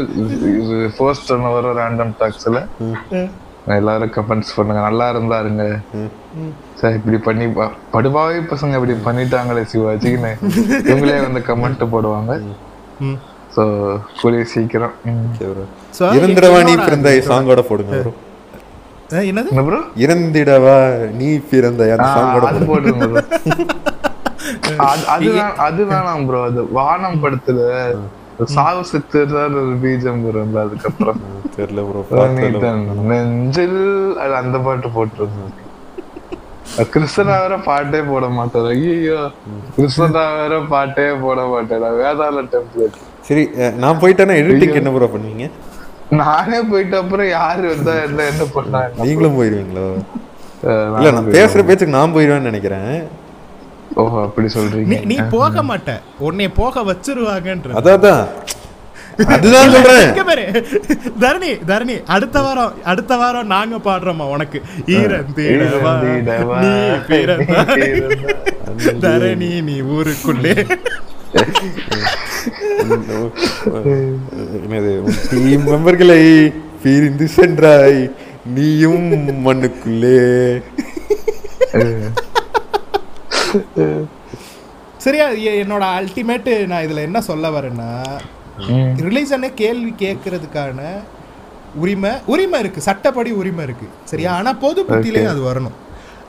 இது 0.60 0.92
போஸ்ட் 0.98 1.32
ஒன்று 1.32 1.54
வரும் 1.56 1.78
ரேண்டம் 1.78 2.14
டாக்ஸ்ல 2.20 2.60
எல்லாரும் 3.76 4.12
கமெண்ட்ஸ் 4.16 4.54
பண்ணுங்க. 4.56 4.80
நல்லா 4.80 5.04
இருந்தாருங்க 5.12 5.64
சார் 6.80 6.96
இப்படி 6.98 7.18
பண்ணி 7.26 7.46
படுபாவி 7.94 8.38
பசங்க 8.50 8.78
இப்படி 8.78 8.96
பண்ணிட்டாங்களே 9.06 9.62
சிவாஜின்னு 9.72 10.32
இவங்களே 10.88 11.16
வந்து 11.26 11.42
கமெண்ட் 11.48 11.84
போடுவாங்க. 11.94 12.32
ஸோ 13.56 13.62
கூடிய 14.20 14.44
சீக்கிரம். 14.52 14.94
இறந்திடவா 16.16 16.60
நீ 16.68 16.74
பிறந்த 16.84 17.10
சாங்கோட 17.28 17.62
போடுங்க 17.68 17.94
என்னது? 19.22 19.48
என்ன 19.50 19.62
ப்ரோ 19.66 19.80
இறந்திடவா 20.04 20.76
நீ 21.18 21.28
பிறந்த 21.50 21.82
அந்த 21.96 22.08
சாங்கோட 22.16 22.44
அது 22.50 22.60
போடுங்க. 22.66 23.06
அது- 24.86 25.06
அது 25.66 25.82
வேணாம் 25.90 26.24
ப்ரோ 26.26 26.40
அது 26.48 26.60
வானம் 26.72 27.20
படத்துல 27.22 27.58
சாவு 28.54 28.82
சித்துதான் 28.90 29.58
ஒரு 29.62 29.74
பீஜம் 29.82 30.22
அதுக்கப்புறம். 30.62 31.20
தெரியல 31.56 31.82
ப்ரோ 31.88 32.22
நெஞ்சில் 33.10 33.78
அது 34.22 34.34
அந்த 34.42 34.56
பாட்டு 34.66 34.88
போட்டிருந்தது. 34.96 35.60
கிருஷ்ணா 36.94 37.34
வேற 37.42 37.56
பாட்டே 37.68 38.00
போட 38.10 38.26
மாட்டாரு. 38.38 38.68
ஐயோ 38.74 39.18
கிருஷ்ணா 39.76 40.24
வேற 40.40 40.54
பாட்டே 40.74 41.06
போட 41.24 41.40
மாட்டாரு. 41.52 41.90
வேதாள 42.02 42.42
டெம்ப்ளேட் 42.54 42.98
சரி 43.28 43.42
நான் 43.82 44.00
போயிட்டேன்னா 44.02 44.34
எடிட்டிங் 44.40 44.78
என்ன 44.80 44.92
ப்ரோ 44.96 45.08
பண்ணுவீங்க? 45.14 45.46
நானே 46.20 46.58
போயிட்ட 46.70 46.94
அப்புறம் 47.02 47.28
யாரு 47.38 47.62
வந்தா 47.74 47.92
என்ன 48.06 48.26
என்ன 48.32 48.44
பண்ணாங்க 48.56 49.04
நீங்களும் 49.06 49.38
போயிருவீங்களோ? 49.38 49.86
இல்ல 50.98 51.10
நான் 51.16 51.34
பேசுற 51.38 51.62
பேச்சுக்கு 51.68 51.96
நான் 51.98 52.14
போயிருவேன்னு 52.16 52.50
நினைக்கிறேன். 52.50 52.90
ஓஹோ 54.02 54.18
அப்படி 54.26 54.46
நீ 54.46 54.52
சொல்றீங்க 54.56 54.96
நீ 55.10 55.16
போக 55.36 55.62
மாட்ட. 55.68 55.90
உன்னை 56.28 56.48
போக 56.60 56.82
வச்சிருவாங்கன்ற 56.90 57.76
அதான் 57.80 57.98
அதான். 57.98 58.24
அதுதான் 59.34 59.72
சொல்றேன். 59.74 60.08
தரணி 61.24 61.50
தரணி 61.70 61.96
அடுத்த 62.14 62.38
வாரம் 62.46 62.72
அடுத்த 62.92 63.16
வாரம் 63.20 63.50
நாங்க 63.52 63.76
பாடுறோமா 63.84 64.24
உனக்கு. 64.34 64.58
ஈரந்திடவா 64.96 65.92
நீ 66.64 66.72
பிறந்தாய். 67.10 67.84
தரணி 69.04 69.50
நீ 69.68 69.76
ஊருக்குள்ளே. 69.96 70.54
என்னது 74.64 74.92
டீம் 75.30 75.66
மெம்பர்களை 75.70 76.20
பிரிந்து 76.82 77.28
சென்றாய். 77.38 78.00
நீயும் 78.56 79.08
மண்ணுக்குள்ளே. 79.46 80.18
சரியா 85.04 85.24
என்னோட 85.62 85.84
அல்டிமேட் 85.98 86.48
நான் 86.70 86.84
இதுல 86.86 87.02
என்ன 87.08 87.18
சொல்ல 87.30 87.46
வரேன்னா. 87.56 87.88
ரிலீஜனை 89.06 89.48
கேள்வி 89.62 89.92
கேட்கறதுக்கான 90.04 90.80
உரிமை 91.82 92.12
உரிமை 92.32 92.58
இருக்கு 92.62 92.80
சட்டப்படி 92.88 93.30
உரிமை 93.40 93.62
இருக்கு 93.68 93.86
சரியா? 94.10 94.30
ஆனா 94.38 94.50
பொது 94.64 94.80
புத்திலையும் 94.90 95.32
அது 95.32 95.42
வரணும். 95.50 95.76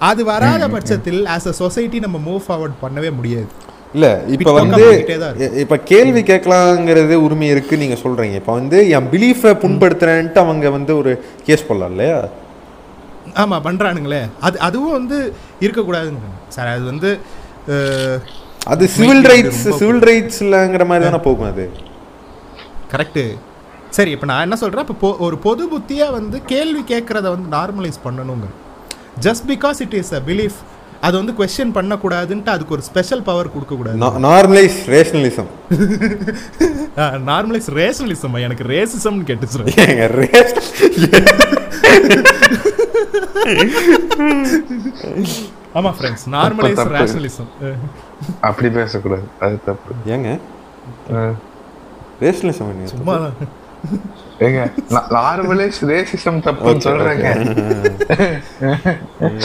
அது 0.09 0.21
வராத 0.31 0.63
பட்சத்தில் 0.75 1.21
ஆஸ் 1.35 1.49
அ 1.51 1.55
சொசைட்டி 1.61 1.99
நம்ம 2.05 2.17
மூவ் 2.27 2.43
ஃபார்வர்ட் 2.47 2.81
பண்ணவே 2.83 3.11
முடியாது. 3.17 3.49
இல்ல 3.95 4.07
இப்ப 4.35 4.53
வந்து 4.59 4.85
இப்ப 5.63 5.77
கேள்வி 5.91 6.21
கேட்கலாங்கிறது 6.31 7.17
உரிமை 7.25 7.47
இருக்கு 7.53 7.81
நீங்க 7.83 7.97
சொல்றீங்க. 8.03 8.35
இப்ப 8.41 8.53
வந்து 8.59 8.79
என் 8.97 9.09
பிலீஃபை 9.13 9.53
புண்படுத்துறேன்ட்டு 9.63 10.43
அவங்க 10.45 10.69
வந்து 10.77 10.93
ஒரு 11.01 11.13
கேஸ் 11.47 11.67
போடலாம் 11.69 11.93
இல்லையா? 11.95 12.17
ஆமா 13.43 13.57
பண்றானுங்களே. 13.67 14.21
அது 14.47 14.57
அதுவும் 14.67 14.95
வந்து 14.99 15.17
இருக்கக்கூடாதுங்க. 15.65 16.29
சார் 16.55 16.69
அது 16.75 16.83
வந்து 16.91 17.09
அது 18.73 18.83
சிவில் 18.97 19.25
ரைட்ஸ் 19.31 19.63
சிவில் 19.79 20.03
ரைட்ஸ்லங்கிற 20.09 20.85
மாதிரி 20.91 21.05
தானே 21.07 21.21
போகும் 21.27 21.49
அது? 21.53 21.65
கரெக்டு 22.93 23.23
சரி 23.97 24.11
இப்போ 24.15 24.27
நான் 24.29 24.45
என்ன 24.45 24.55
சொல்கிறேன் 24.61 24.87
இப்போ 24.93 25.09
ஒரு 25.25 25.35
பொது 25.47 25.63
புத்தியாக 25.73 26.15
வந்து 26.19 26.37
கேள்வி 26.53 26.81
கேட்குறத 26.93 27.25
வந்து 27.35 27.49
நார்மலைஸ் 27.57 27.99
பண்ணணுங்க. 28.05 28.47
Just 29.25 29.45
because 29.51 29.77
it 29.85 29.95
is 29.99 30.13
a 30.19 30.21
belief 30.29 30.57
அது 31.05 31.15
வந்து 31.21 31.33
கொஸ்டின் 31.39 31.73
பண்ணக்கூடாதுன்ட்டு 31.77 32.51
அதுக்கு 32.53 32.75
ஒரு 32.77 32.83
ஸ்பெஷல் 32.87 33.23
பவர் 33.29 33.51
கொடுக்கக்கூடாது. 33.53 33.97
நார்மலைஸ் 34.27 34.77
ரேஷனலிசம் 34.95 35.49
நார்மலைஸ் 37.31 37.69
ரேஷனலிசம் 37.81 38.37
எனக்கு 38.47 38.65
ரேசிசம்னு 38.73 39.27
கேட்டுச்சு. 39.29 39.65
ஏங்க 39.85 40.07
ரேஸ் 40.21 40.55
ஆமா 45.77 45.89
ஃப்ரெண்ட்ஸ் 45.97 46.25
நார்மலைஸ். 46.35 46.81
ரேஷனலிசம் 46.95 47.49
அப்படி 48.47 48.69
பேசக்கூடாது. 48.69 49.25
அது 49.39 49.55
தப்பு. 49.65 49.93
ஏங்க? 50.13 50.29
ரேஷனலிசம் 52.23 52.71
என்ன? 52.73 52.89
சும்மா 52.93 53.15
ஏங்க 54.45 54.61
நார்மலைஸ் 55.17 55.79
ரேசிசம் 55.91 56.39
தப்புன்னு 56.45 56.85
சொல்றேங்க. 56.87 57.27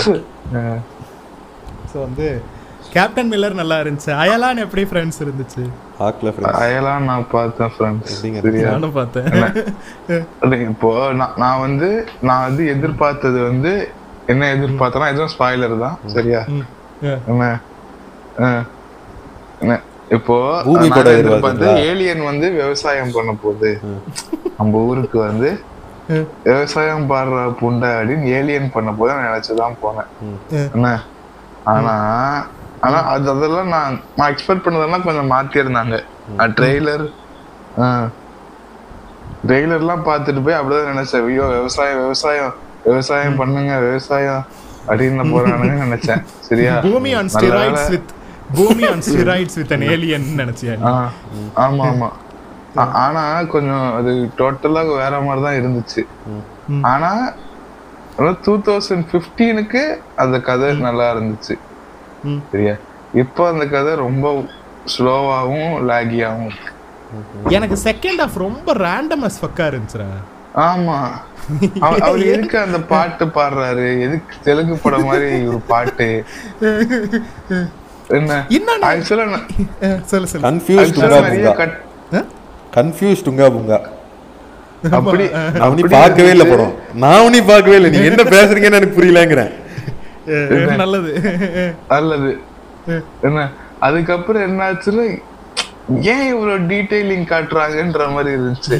ஸோ 0.02 0.12
வந்து 2.06 2.26
கேப்டன் 2.94 3.30
மில்லர் 3.32 3.56
நல்லா 3.60 3.76
இருந்துச்சு. 3.82 4.10
அயலான் 4.22 4.62
எப்படி 4.64 4.82
ஃப்ரெண்ட்ஸ் 4.90 5.20
இருந்துச்சு? 5.24 5.62
ஆக்ல 6.06 6.28
ஃப்ரெண்ட்ஸ் 6.34 6.60
அதெல்லாம் 6.60 7.04
நான் 7.10 7.26
பார்த்தேன் 7.34 7.72
ஃப்ரெண்ட்ஸ் 7.74 8.16
நானும் 8.70 8.96
பார்த்தேன். 8.98 9.28
இப்போ 10.72 10.90
நான் 11.42 11.62
வந்து 11.66 11.88
நான் 12.28 12.44
வந்து 12.48 12.64
எதிர்பார்த்தது 12.74 13.40
வந்து 13.50 13.72
என்ன 14.32 14.48
எதிர்பார்த்தனா 14.56 15.12
எதுவும் 15.14 15.32
ஸ்பாய்லர் 15.34 15.76
தான். 15.84 15.96
சரியா. 16.16 16.42
என்ன? 17.30 17.44
இப்போ 20.16 20.36
எதிர்பார்த்தீங்களா? 21.16 21.80
ஏலியன் 21.88 22.22
வந்து 22.30 22.46
விவசாயம் 22.60 23.14
பண்ண 23.16 23.32
போகுது. 23.42 23.72
நம்ம 24.58 24.78
ஊருக்கு 24.90 25.18
வந்து 25.28 25.50
விவசாயம் 26.46 27.08
பாடுற 27.10 27.40
புண்டை 27.60 27.90
அப்படின்னு 27.98 28.30
ஏலியன் 28.38 28.72
பண்ண 28.76 28.90
போது 29.00 29.12
நான் 29.16 29.28
நினைச்சுதான் 29.30 29.82
போனேன். 29.84 30.10
என்ன? 30.76 30.88
ஆனா 31.72 31.94
ஆனா 32.86 32.98
அது 33.12 33.26
அதெல்லாம் 33.34 33.70
நான் 33.74 33.96
நான் 34.18 34.30
எக்ஸ்பெக்ட் 34.32 34.64
பண்ணதெல்லாம் 34.66 35.06
கொஞ்சம் 35.06 35.30
மாத்திருந்தாங்க. 35.34 35.96
ட்ரெய்லர் 36.58 37.04
ட்ரெய்லர்லாம் 39.48 40.06
பார்த்துட்டு 40.08 40.40
போய் 40.46 40.58
அப்படிதான் 40.60 40.92
நினைச்சேன். 40.94 41.24
ஐயோ 41.28 41.44
விவசாயம் 41.58 42.00
விவசாயம் 42.04 42.52
விவசாயம் 42.88 43.38
பண்ணுங்க 43.40 43.72
விவசாயம் 43.86 44.42
அப்படின்னு 44.90 45.24
போறானுன்னு 45.34 45.82
நினைச்சேன். 45.86 46.22
சரியா? 46.48 46.74
Bhoomi 46.86 47.10
on 47.20 47.30
steroids 47.34 47.88
with 47.94 48.10
Bhoomi 48.58 48.84
on 48.92 49.04
steroids 49.08 49.58
with 49.60 49.72
an 49.76 49.86
alien 49.94 50.26
நினைச்சியா 50.42 50.74
ஆமா 51.64 51.84
ஆமா. 51.92 52.10
ஆனா 53.04 53.22
கொஞ்சம் 53.54 53.86
அது 53.98 54.10
டோட்டலா 54.40 54.82
வேற 55.02 55.14
மாதிரி 55.26 55.42
தான் 55.46 55.58
இருந்துச்சு. 55.60 56.02
ஆனா 56.92 57.10
டூ 58.46 58.54
தௌசண்ட் 58.68 59.06
பிப்டீனுக்கு 59.12 59.82
அந்த 60.22 60.36
கதை 60.48 60.70
நல்லா 60.88 61.06
இருந்துச்சு. 61.14 61.54
சரியா? 62.52 62.72
இப்போ 63.14 63.48
அந்த 63.48 63.66
கதை 63.66 63.94
ரொம்ப 63.94 64.44
ஸ்லோவாகவும் 64.98 65.80
லாகியாகவும் 65.88 66.50
எனக்கு 67.48 67.78
செகண்ட் 67.84 68.20
ஹாஃப் 68.20 68.38
ரொம்ப 68.38 68.74
ரேண்டம் 68.74 69.24
அஸ் 69.24 69.44
ஃபக்கா 69.44 69.60
இருந்துச்சுடா. 69.60 70.04
ஆமா. 70.54 71.10
அவ- 71.80 71.98
அவர் 72.00 72.24
எதுக்கு 72.24 72.58
அந்த 72.58 72.80
பாட்டு 72.80 73.26
பாடுறாரு? 73.26 74.00
எதுக்கு 74.00 74.34
தெலுங்கு 74.42 74.76
படம் 74.76 75.04
மாதிரி 75.04 75.46
ஒரு 75.46 75.58
பாட்டு? 75.58 76.24
என்ன? 78.08 78.44
இன்னொன்னு- 78.48 78.84
ஆக்சுவலா 78.84 79.42
அஹ், 79.80 80.00
சொல்லு 80.02 80.26
சொல்லு. 80.26 80.48
கன்ஃபியூஸ் 82.74 83.24
டுங்கா 83.24 83.52
புங்கா. 83.52 83.80
அப்படி 84.90 85.28
நான் 85.28 85.76
பார்க்கவே 85.76 86.28
இல்லை. 86.30 86.46
படம் 86.46 86.74
நான் 86.94 87.20
உனி 87.20 87.42
பார்க்கவே 87.42 87.80
இல்லை. 87.80 87.90
நீங்க 87.90 88.06
என்ன 88.06 88.22
பேசுறீங்கன்னு 88.22 88.72
எனக்கு 88.72 89.02
புரியலங்கிறேன். 89.02 89.59
நல்லது. 90.76 91.12
நல்லது. 91.88 92.30
என்ன? 93.22 93.48
அதுக்கப்புறம் 93.88 94.46
என்னாச்சுன்னா 94.48 95.04
ஏன் 96.12 96.26
இவ்வளவு 96.32 96.58
டீடைலிங் 96.70 97.24
காட்டுறாங்கன்ற 97.30 98.02
மாதிரி 98.14 98.30
இருந்துச்சு. 98.40 98.76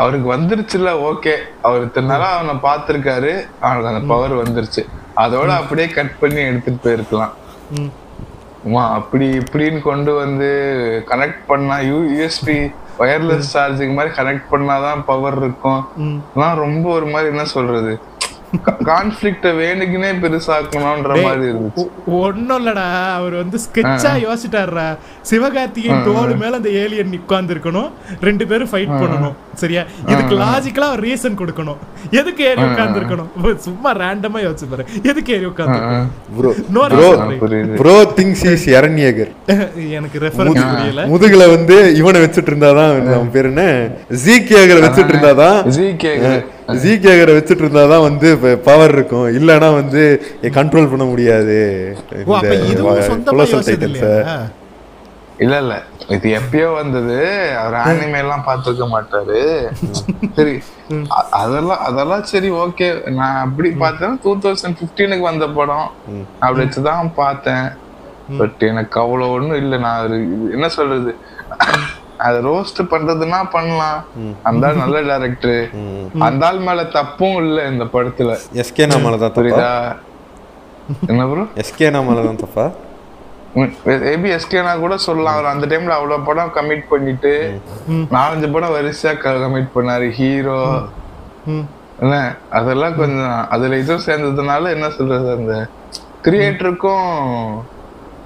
அவருக்கு 0.00 0.28
வந்துருச்சுல 0.34 0.92
ஓகே 1.08 1.34
அவர் 1.66 1.86
இத்தனை 1.86 2.08
நாளா 2.10 2.28
அவனை 2.36 2.54
பார்த்திருக்காரு. 2.66 3.32
அவனுக்கு 3.60 3.90
அந்த 3.92 4.02
பவர் 4.12 4.36
வந்துருச்சு. 4.42 4.82
அதோட 5.16 5.50
அப்படியே 5.60 5.88
கட் 5.88 6.18
பண்ணி 6.22 6.40
எடுத்துட்டு 6.50 6.84
போயிருக்கலாம். 6.84 7.34
அப்படி 8.98 9.26
இப்படின்னு 9.38 9.80
கொண்டு 9.88 10.12
வந்து 10.14 10.48
கனெக்ட் 11.10 11.42
பண்ணா 11.46 11.76
யூ 11.88 11.96
யூஎஸ்பி 12.12 12.56
ஒயர்லெஸ் 12.98 13.52
சார்ஜிங் 13.54 13.94
மாதிரி 13.96 14.12
கனெக்ட் 14.18 14.50
பண்ணாதான் 14.50 15.02
பவர் 15.06 15.36
இருக்கும். 15.42 15.82
ரொம்ப 16.64 16.84
ஒரு 16.98 17.06
மாதிரி 17.06 17.30
என்ன 17.30 17.44
சொல்றது? 17.56 17.92
கான்ஃபிளிக்ட 18.88 19.50
வேணுக்குனே 19.60 20.10
பெருசாக்கணும்ன்ற 20.22 21.14
மாதிரி 21.24 21.44
இருந்துச்சு. 21.52 21.84
ஒன்னும் 22.20 22.58
இல்லடா 22.60 22.86
அவர் 23.18 23.34
வந்து 23.42 23.58
ஸ்கெட்சா 23.66 24.12
யோசிச்சிட்டாருடா. 24.26 24.86
சிவகார்த்திகேயன் 25.30 26.04
தோடு 26.08 26.34
மேல 26.42 26.52
அந்த 26.60 26.70
ஏலியன் 26.82 27.16
உட்கார்ந்து 27.20 27.54
இருக்கணும் 27.56 27.90
ரெண்டு 28.28 28.46
பேரும் 28.50 28.70
ஃபைட் 28.72 28.94
பண்ணணும் 29.02 29.36
சரியா? 29.62 29.82
இதுக்கு 30.12 30.34
லாஜிக்கலா 30.44 30.88
ஒரு 30.94 31.02
ரீசன் 31.08 31.38
கொடுக்கணும். 31.40 31.80
எதுக்கு 32.20 32.42
ஏறி 32.50 32.62
உட்கார்ந்து 32.68 33.00
இருக்கணும் 33.00 33.30
சும்மா 33.66 33.90
ரேண்டமா 34.02 34.38
யோசிச்சு 34.46 34.68
பாரு. 34.72 34.86
எதுக்கு 35.10 35.32
ஏறி 35.36 35.46
உட்கார்ந்து 35.52 35.80
ப்ரோ 37.80 37.96
திங்ஸ் 38.18 38.44
இஸ் 38.52 38.66
இரண்யகர் 38.76 39.32
எனக்கு 39.98 40.18
ரெஃபரன்ஸ் 40.26 40.64
புரியல. 40.72 41.04
முதுகுல 41.12 41.44
வந்து 41.56 41.76
இவனை 42.00 42.20
வச்சுட்டு 42.24 42.52
இருந்தாதான் 42.52 42.92
அவன் 43.14 43.32
பேர் 43.36 43.50
என்ன? 43.52 43.64
ஜீக்கியகரை 44.24 44.80
வச்சுட்டு 44.86 45.14
இருந்தாதான். 45.14 45.60
ஜி 45.76 45.86
கேக்குது 46.66 46.82
ஜீக்கியகரை 46.84 47.32
வச்சுட்டு 47.36 47.64
இருந்தாதான் 47.64 48.06
வந்து 48.08 48.28
பவர் 48.68 48.94
இருக்கும். 48.96 49.26
இல்லனா 49.38 49.68
வந்து 49.80 50.02
கண்ட்ரோல் 50.58 50.90
பண்ண 50.92 51.04
முடியாது. 51.12 51.58
கொலோசல் 53.30 53.66
இல்ல 55.44 55.54
இல்ல. 55.62 55.74
இது 56.14 56.28
எப்பயோ 56.38 56.66
வந்தது. 56.74 57.16
அவர் 57.60 57.76
ஆனிமே 57.84 58.18
எல்லாம் 58.24 58.44
பார்த்திருக்க 58.48 58.84
மாட்டாரு. 58.92 59.38
சரி. 60.36 60.54
அதெல்லாம் 61.40 61.82
அதெல்லாம் 61.88 62.24
சரி 62.32 62.50
ஓகே 62.64 62.88
நான் 63.18 63.40
அப்படி 63.46 63.70
பார்த்தேன் 63.82 64.14
டூ 64.24 64.32
தௌசண்ட் 64.44 64.78
பிப்டீனுக்கு 64.80 65.26
வந்த 65.30 65.48
படம். 65.58 65.88
அப்படி 66.44 66.62
வச்சுதான் 66.64 67.10
பார்த்தேன். 67.22 67.66
பட் 68.40 68.62
எனக்கு 68.70 68.96
அவ்வளவு 69.04 69.34
ஒண்ணும் 69.36 69.60
இல்ல. 69.62 69.76
நான் 69.86 70.14
என்ன 70.56 70.68
சொல்றது? 70.78 71.12
அது 72.26 72.38
ரோஸ்ட் 72.48 72.80
பண்றதுன்னா 72.92 73.38
பண்ணலாம். 73.54 73.98
அந்த 74.48 74.66
ஆள் 74.68 74.80
நல்ல 74.82 74.96
டைரக்டர் 75.10 75.60
அந்த 76.26 76.42
ஆள் 76.48 76.60
மேல 76.66 76.84
தப்பும் 76.96 77.38
இல்ல 77.44 77.66
இந்த 77.72 77.84
படத்துல. 77.94 78.36
எஸ்கே 78.62 78.86
நாமால 78.92 79.18
தான் 79.22 79.36
புரியுதா? 79.38 79.68
என்ன 81.10 81.26
ப்ரோ 81.30 81.44
எஸ்கே 81.62 81.90
நாமால 81.96 82.24
தான் 82.26 82.42
தப்பா? 82.44 82.64
ஏபி 84.12 84.28
எஸ்கேனா 84.36 84.72
கூட 84.84 84.94
சொல்லலாம். 85.06 85.36
அவர் 85.38 85.52
அந்த 85.54 85.66
டைம்ல 85.72 85.96
அவ்வளவு 85.98 86.26
படம் 86.28 86.54
கமிட் 86.56 86.88
பண்ணிட்டு 86.92 87.32
நாலஞ்சு 88.16 88.48
படம் 88.54 88.74
வரிசையா 88.76 89.12
கமிட் 89.24 89.74
பண்ணாரு. 89.76 90.08
ஹீரோ. 90.18 90.60
என்ன? 92.02 92.16
அதெல்லாம் 92.58 92.98
கொஞ்சம் 93.00 93.36
அதுல 93.54 93.76
இதுவும் 93.82 94.06
சேர்ந்ததுனால 94.08 94.72
என்ன 94.76 94.86
சொல்றது 94.98 95.30
அந்த 95.38 95.54
கிரியேட்டருக்கும் 96.26 97.06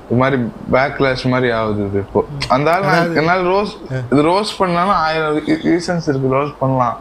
இது 0.08 0.18
மாதிரி 0.20 0.36
பேக்லாஷ் 0.74 1.24
மாதிரி 1.32 1.48
ஆகுது 1.56 1.80
இது 1.88 1.98
இப்போ. 2.04 2.20
அந்த 2.54 2.68
ஆள் 2.74 2.84
நான் 2.90 3.16
என்னால 3.20 3.42
ரோஸ் 3.54 3.72
இது 4.12 4.20
ரோஸ் 4.28 4.52
பண்ணாலும் 4.60 4.98
ஆயிரம் 5.06 5.34
ரீசன்ஸ் 5.72 6.06
இருக்கு 6.10 6.28
ரோஸ் 6.36 6.54
பண்ணலாம். 6.60 6.96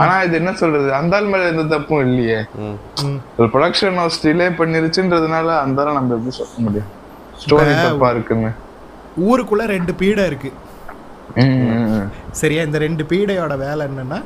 ஆனா 0.00 0.14
இது 0.26 0.34
என்ன 0.40 0.52
சொல்றது? 0.62 0.88
அந்த 0.98 1.16
ஆள் 1.18 1.30
மேல 1.32 1.46
எந்த 1.52 1.64
தப்பும் 1.74 2.02
இல்லையே. 2.08 2.40
ஒரு 3.38 3.48
ப்ரொடக்ஷன் 3.54 3.96
ஹவுஸ் 4.00 4.20
டிலே 4.24 4.48
பண்ணிருச்சுன்றதுனால 4.60 5.48
அந்த 5.64 5.82
ஆளை 5.84 5.94
நம்ம 5.98 6.14
எப்படி 6.18 6.34
சொல்ல 6.40 6.66
முடியும்? 6.66 6.90
ஸ்டோரி 7.44 7.72
தப்பா 7.84 8.10
இருக்குன்னு. 8.16 8.52
ஊருக்குள்ள 9.30 9.64
ரெண்டு 9.74 9.94
பீடை 10.02 10.26
இருக்கு. 10.32 10.52
சரியா? 12.42 12.62
இந்த 12.68 12.78
ரெண்டு 12.86 13.02
பீடையோட 13.10 13.56
வேலை 13.66 13.82
என்னன்னா 13.90 14.20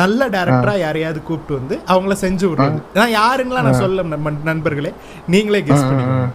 நல்ல 0.00 0.28
டேரக்டரா 0.34 0.74
யாரையாவது 0.82 1.20
கூப்பிட்டு 1.28 1.58
வந்து 1.60 1.74
அவங்கள 1.94 2.14
செஞ்சு 2.26 2.44
விடுறது. 2.50 2.78
நான் 2.98 3.16
யாருங்களா 3.20 3.64
நான் 3.66 3.82
சொல்ல 3.82 4.04
நம்ம 4.14 4.30
நண்பர்களே 4.50 4.92
நீங்களே 5.34 5.60
கெஸ் 5.66 5.84
பண்ணிக்கோங்க. 5.88 6.30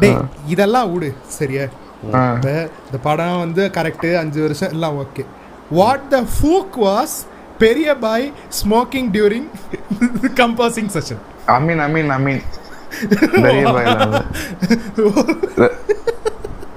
டேய் 0.00 0.16
இதெல்லாம் 0.48 0.88
விடு 0.92 1.08
சரியா? 1.38 1.64
இந்த 2.84 2.98
படம் 3.04 3.40
வந்து 3.44 3.62
கரெக்டு 3.76 4.10
அஞ்சு 4.20 4.40
வருஷம் 4.44 4.72
எல்லாம் 4.74 4.96
okay 5.02 5.22
what 5.78 6.06
the 6.12 6.18
fuck 6.34 6.76
was 6.84 7.16
பெரிய 7.60 7.88
boy 8.04 8.26
smoking 8.58 9.08
during 9.14 9.48
composing 10.38 10.90
session 10.96 11.22
Ameen 11.54 11.82
அமீன் 11.86 12.12
அமீன். 12.16 12.42
பெரிய 13.36 13.62
பயலாக 13.76 14.20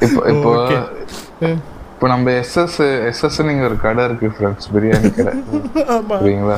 இப்போ 0.06 0.22
இப்போ 0.32 0.52
இப்போ 1.92 2.06
நம்ம 2.12 2.32
எஸ்எஸ் 2.40 2.78
எஸ்எஸ் 3.10 3.40
நீங்க 3.48 3.64
ஒரு 3.68 3.78
கடை 3.80 4.04
இருக்கு 4.08 4.28
ஃப்ரெண்ட்ஸ் 4.36 4.70
பிரியாணி 4.74 5.10
கடை. 5.12 5.34
சரிங்களா? 6.22 6.58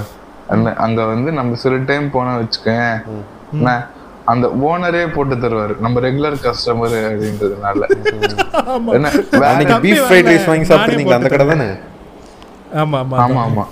அங்க 0.85 0.99
வந்து 1.11 1.31
நம்ம 1.39 1.57
சில 1.63 1.77
டைம் 1.89 2.07
போனா 2.11 2.33
வச்சுக்கேன் 2.41 2.93
என்ன? 3.53 3.69
அந்த 4.25 4.47
ஓனரே 4.65 5.13
போட்டு 5.13 5.35
தருவாரு. 5.35 5.79
நம்ம 5.79 5.99
ரெகுலர் 5.99 6.37
கஸ்டமர் 6.43 6.95
அப்படின்றதுனால. 7.07 7.81
என்ன 8.97 9.09
வேற- 9.31 9.79
பீஃப் 9.79 10.03
ஃப்ரைட் 10.05 10.29
ரைஸ் 10.31 10.45
வாங்கி 10.45 10.67
நானே 10.67 10.69
சாப்பிட்டீங்களா 10.69 11.13
அந்த 11.13 11.29
கடை 11.29 11.47
தானே? 11.47 11.67
ஆமா 12.73 12.99
ஆமா 13.01 13.17
ஆமா. 13.23 13.41
ஆமா 13.45 13.65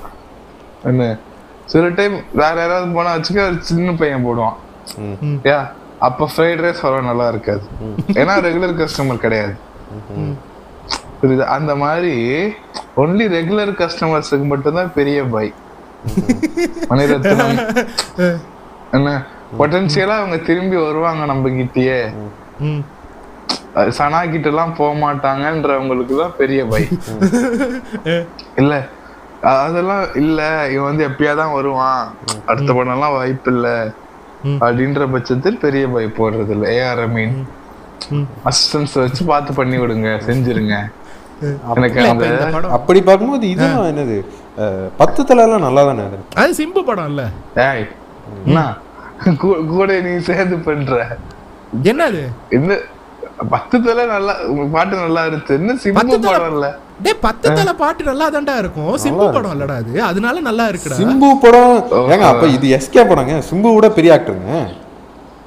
என்ன 0.83 1.17
சில 1.65 1.87
டைம் 1.89 2.15
வேற 2.33 2.53
யாராவது 2.59 2.91
போனா 2.91 3.15
வச்சுக்க 3.15 3.45
ஒரு 3.45 3.57
சின்ன 3.59 3.91
பையன் 3.93 4.25
போடுவான். 4.25 4.57
ம். 4.97 5.37
யா 5.43 5.57
அப்ப 5.99 6.29
ஃப்ரைட் 6.35 6.63
ரைஸ் 6.65 6.81
அவ்வளவு 6.81 7.01
நல்லா 7.01 7.27
இருக்காது. 7.27 7.61
ஏன்னா 8.13 8.35
ரெகுலர் 8.47 8.79
கஸ்டமர் 8.81 9.17
கிடையாது. 9.17 9.53
புரியுது? 11.21 11.43
அந்த 11.49 11.75
மாதிரி 11.75 12.13
ஒன்லி 12.97 13.25
ரெகுலர் 13.35 13.73
கஸ்டமர்ஸுக்கு 13.81 14.43
மட்டும்தான் 14.43 14.93
பெரிய 14.93 15.23
பை 15.23 15.53
மணிரத்னம். 16.89 17.59
என்ன 18.91 19.09
பொட்டன்சியலா 19.51 20.15
அவங்க 20.19 20.37
திரும்பி 20.47 20.77
வருவாங்க 20.81 21.23
நம்ம 21.25 21.49
கிட்டயே 21.55 21.99
ம். 22.65 22.81
அது 23.75 23.91
சனா 23.97 24.19
கிட்ட 24.25 24.47
எல்லாம் 24.49 24.73
போக 24.77 24.91
மாட்டாங்கன்றவங்களுக்கு 25.01 26.15
தான் 26.17 26.33
பெரிய 26.37 26.61
பை. 26.65 26.81
இல்ல. 28.57 28.73
அதெல்லாம் 29.53 30.03
இல்ல. 30.21 30.39
இவன் 30.73 30.89
வந்து 30.89 31.03
எப்பயாதான் 31.07 31.53
வருவான். 31.53 32.01
அடுத்த 32.45 32.69
படம் 32.71 32.95
எல்லாம் 32.95 33.15
வாய்ப்பு 33.15 33.51
இல்ல 33.53 33.67
ம். 34.43 34.59
அப்படின்ற 34.61 35.05
பட்சத்தில் 35.13 35.61
பெரிய 35.63 35.85
பை 35.89 36.05
போடுறது 36.17 36.53
இல்ல 36.55 36.67
ஏஆர் 36.77 37.03
மீன். 37.13 37.35
அசிஸ்டன்ஸ் 38.45 38.93
வச்சு 38.99 39.23
பார்த்து 39.25 39.51
பண்ணி 39.53 39.77
விடுங்க 39.77 40.11
செஞ்சிருங்க 40.27 40.75
எனக்கு 41.75 41.99
அந்த 42.05 42.25
அப்படி 42.77 42.99
பார்க்கும்போது 43.01 43.45
இதுதான் 43.49 43.89
என்னது? 43.91 44.17
பத்து 44.97 45.21
தலை 45.25 45.43
எல்லாம் 45.45 45.65
நல்லா 45.65 45.83
தானே 45.85 46.03
அது 46.37 46.51
சிம்பு 46.57 46.81
படம் 46.83 47.09
இல்ல. 47.11 47.21
ஏய் 47.63 47.85
என்ன? 48.43 48.61
கூட 49.75 49.89
நீ 50.07 50.13
சேர்ந்து 50.29 50.57
பண்ற. 50.67 50.95
என்னது? 51.91 52.21
என்ன 52.57 52.77
பத்து 53.51 53.75
தலை 53.85 54.03
நல்லா 54.05 54.33
பாட்டு 54.73 54.95
நல்லா 55.03 55.21
இருக்கு 55.29 55.51
என்ன 55.59 55.75
சிம்பு 55.83 56.17
படம் 56.25 56.49
இல்ல 56.55 56.67
டேய் 57.05 57.21
பத்து 57.25 57.47
தலை 57.59 57.73
பாட்டு 57.81 58.01
நல்லா 58.09 58.25
தான்டா 58.35 58.55
இருக்கும். 58.63 58.91
சிம்பு 59.03 59.25
படம் 59.37 59.53
இல்லடா 59.55 59.75
அது. 59.81 59.93
அதனால 60.09 60.41
நல்லா 60.49 60.65
இருக்குடா. 60.71 60.97
சிம்பு 60.99 61.29
படம் 61.45 61.73
ஏங்க 62.13 62.25
அப்ப 62.31 62.47
இது 62.55 62.67
எஸ்கே 62.77 63.03
படங்க. 63.11 63.35
சிம்பு 63.49 63.71
விட 63.75 63.89
பெரிய 63.97 64.15
ஆக்டருங்க 64.17 64.57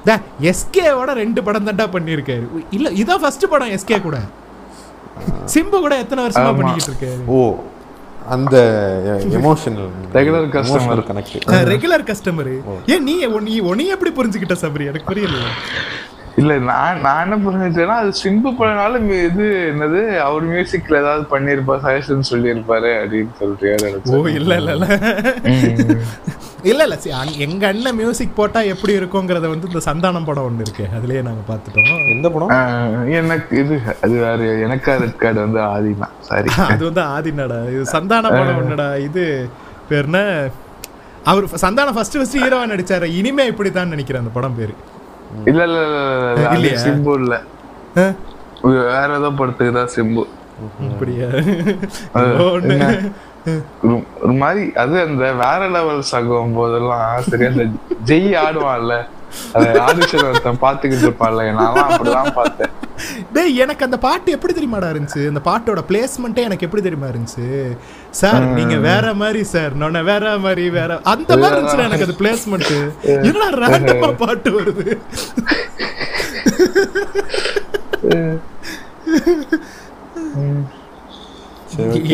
டே 0.07 0.15
எஸ்கேவோட 0.51 1.11
ரெண்டு 1.21 1.39
படம் 1.45 1.67
தான்டா 1.69 1.85
பண்ணியிருக்காரு. 1.95 2.47
இல்ல 2.77 2.87
இதான் 3.01 3.21
ஃபர்ஸ்ட் 3.23 3.45
படம் 3.53 3.71
எஸ்கே 3.77 3.99
கூட. 4.07 4.17
சிம்பு 5.53 5.77
கூட 5.85 5.95
எத்தனை 6.03 6.21
வருஷமா 6.25 6.49
ஆமா. 6.49 6.57
பண்ணிக்கிட்டு 6.59 6.91
இருக்காரு? 6.91 7.21
ஓ 7.35 7.39
அந்த 8.29 8.55
emotional 9.39 9.89
Regular 10.13 10.43
customer. 10.49 10.97
Connect 11.09 11.35
regular 11.67 12.03
customer 12.03 12.51
ஏன் 12.87 13.03
நீ 13.03 13.13
நீ 13.41 13.55
உன்னை 13.69 13.87
எப்படி 13.87 14.11
புரிஞ்சுக்கிட்ட 14.11 14.55
சபரி? 14.61 14.85
எனக்கு 14.85 15.05
புரியல 15.05 15.37
இல்ல 16.37 16.53
நான் 16.63 16.97
நான் 17.01 17.21
என்ன 17.23 17.35
புரிஞ்சுட்டேன்னா 17.43 17.97
அது 17.97 18.11
சிம்பு 18.19 18.49
படம்னால 18.55 18.99
மி- 19.01 19.19
இது 19.23 19.43
என்னது 19.69 19.99
அவர் 20.21 20.43
மியூசிக்ல 20.45 20.99
ஏதாவது 20.99 21.25
பண்ணிருப்பா 21.29 21.75
சஜஷன் 21.83 22.29
சொல்லியிருப்பாரு 22.29 22.89
அப்படின்னு 22.97 23.31
சொல்லிட்டு 23.37 24.15
ஓ 24.15 24.27
இல்ல 24.33 24.55
இல்ல 24.55 24.71
இல்ல. 24.73 24.87
இல்ல 26.63 26.81
இல்ல 26.83 26.95
சி, 26.97 27.09
அங்க- 27.13 27.39
எங்க 27.39 27.63
அண்ணன் 27.67 27.95
மியூசிக் 27.95 28.35
போட்டா 28.35 28.61
எப்படி 28.69 28.93
இருக்குங்கிறத 28.93 29.49
வந்து 29.49 29.67
இந்த 29.67 29.81
சந்தானம் 29.85 30.25
படம் 30.25 30.47
ஒண்ணு 30.47 30.61
இருக்கு. 30.61 30.85
அதுலயே 30.95 31.21
நாங்க 31.21 31.43
பாத்துட்டோம் 31.47 31.89
எந்த 32.13 32.29
படம்? 32.29 32.53
எனக்கு 33.19 33.59
இது 33.59 33.75
அது 34.01 34.15
வேற 34.19 34.37
எனக்கா 34.63 34.95
ரெட் 34.97 35.17
கார்டு 35.17 35.39
வந்து 35.41 35.61
ஆதினா 35.67 36.09
சாரி 36.21 36.47
அது 36.71 36.83
வந்து 36.85 37.03
ஆதினடா. 37.13 37.59
இது 37.69 37.85
சந்தான 37.91 38.31
படம் 38.31 38.59
ஒண்ணுடா. 38.61 38.89
இது 39.03 39.23
பேர் 39.89 40.03
என்ன? 40.03 40.21
அவர் 41.25 41.45
சந்தானம் 41.61 41.95
ஃபர்ஸ்ட் 41.95 42.17
ஃபர்ஸ்ட் 42.17 42.37
ஹீரோவா 42.37 42.65
நடிச்சாரு. 42.69 43.07
இனிமே 43.15 43.45
இப்படித்தான் 43.47 43.87
நினைக்கிறேன் 43.87 44.23
அந்த 44.23 44.33
படம் 44.33 44.57
பேரு. 44.57 44.75
இல்ல 45.49 45.61
இல்ல 45.67 45.79
இல்ல, 46.35 46.47
இல்ல? 46.57 46.69
சிம்பு 46.83 47.13
இல்ல? 47.21 47.35
வேற 48.89 49.09
ஏதோ 49.17 49.29
படத்துக்கு 49.39 49.73
தான் 49.73 49.93
சிம்பு. 49.95 50.23
அப்படியா? 50.87 51.27
ஒரு 54.23 54.33
மாதிரி 54.41 54.63
அது 54.83 54.95
அந்த 55.01 55.25
வேற 55.41 55.61
லெவல் 55.67 56.01
சகம் 56.11 56.55
போதெல்லாம் 56.57 57.03
சரி 57.27 57.45
அந்த 57.45 57.65
ஜெய் 58.09 58.31
ஆடுவான்ல. 58.43 58.95
அது 59.55 59.67
ஆடிஷன் 59.87 60.25
ஒருத்தன் 60.29 60.63
பாத்துக்கிட்டு 60.65 61.05
இருப்பான்ல. 61.07 61.45
நான்லாம் 61.59 61.89
அப்படிதான் 61.91 62.35
பார்த்தேன். 62.39 62.71
டேய் 63.35 63.57
எனக்கு 63.63 63.85
அந்த 63.87 63.97
பாட்டு 64.05 64.35
எப்படி 64.35 64.53
தெரியுமாடா 64.57 64.89
இருந்துச்சு? 64.93 65.21
அந்த 65.31 65.41
பாட்டோட 65.49 65.81
பிளேஸ்மெண்ட்டே 65.89 66.45
எனக்கு 66.47 66.65
எப்படி 66.67 66.83
தெரியுமா 66.87 67.09
இருந்துச்சு? 67.13 67.47
சார் 68.21 68.45
நீங்க 68.59 68.77
வேற 68.89 69.13
மாதிரி 69.21 69.43
சார். 69.53 69.73
நான் 69.81 70.07
வேற 70.11 70.35
மாதிரி 70.45 70.65
வேற. 70.79 70.99
அந்த 71.13 71.31
மாதிரி 71.37 71.57
இருந்துச்சு 71.57 71.87
எனக்கு 71.89 72.07
அது 72.07 72.19
பிளேஸ்மெண்ட் 72.21 72.73
என்னடா 73.29 73.49
ரேண்டமா 73.63 74.11
பாட்டு 74.23 74.51
வருது. 74.59 74.87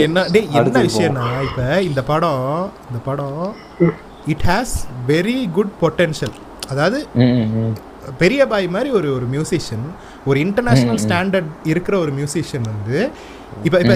என்ன 0.06 0.24
டேய் 0.34 0.48
என்ன 0.60 0.80
விஷயம்னா 0.88 1.26
இப்ப 1.48 1.82
இந்த 1.88 2.02
படம் 2.10 2.46
இந்த 2.90 3.00
படம் 3.08 3.42
it 4.34 4.46
has 4.52 4.74
very 5.12 5.36
good 5.58 5.74
potential 5.82 6.36
அதாவது 6.72 7.00
பெரிய 8.18 8.48
பாய் 8.48 8.68
மாதிரி 8.68 8.90
ஒரு 8.90 9.14
ஒரு 9.14 9.26
மியூசிஷியன் 9.32 9.86
ஒரு 10.26 10.40
இன்டர்நேஷனல் 10.40 11.00
ஸ்டாண்டர்ட் 11.04 11.52
இருக்கிற 11.64 11.98
ஒரு 11.98 12.12
மியூசிஷியன் 12.12 12.68
வந்து 12.68 12.98
இப்போ 13.64 13.78
இப்போ 13.80 13.96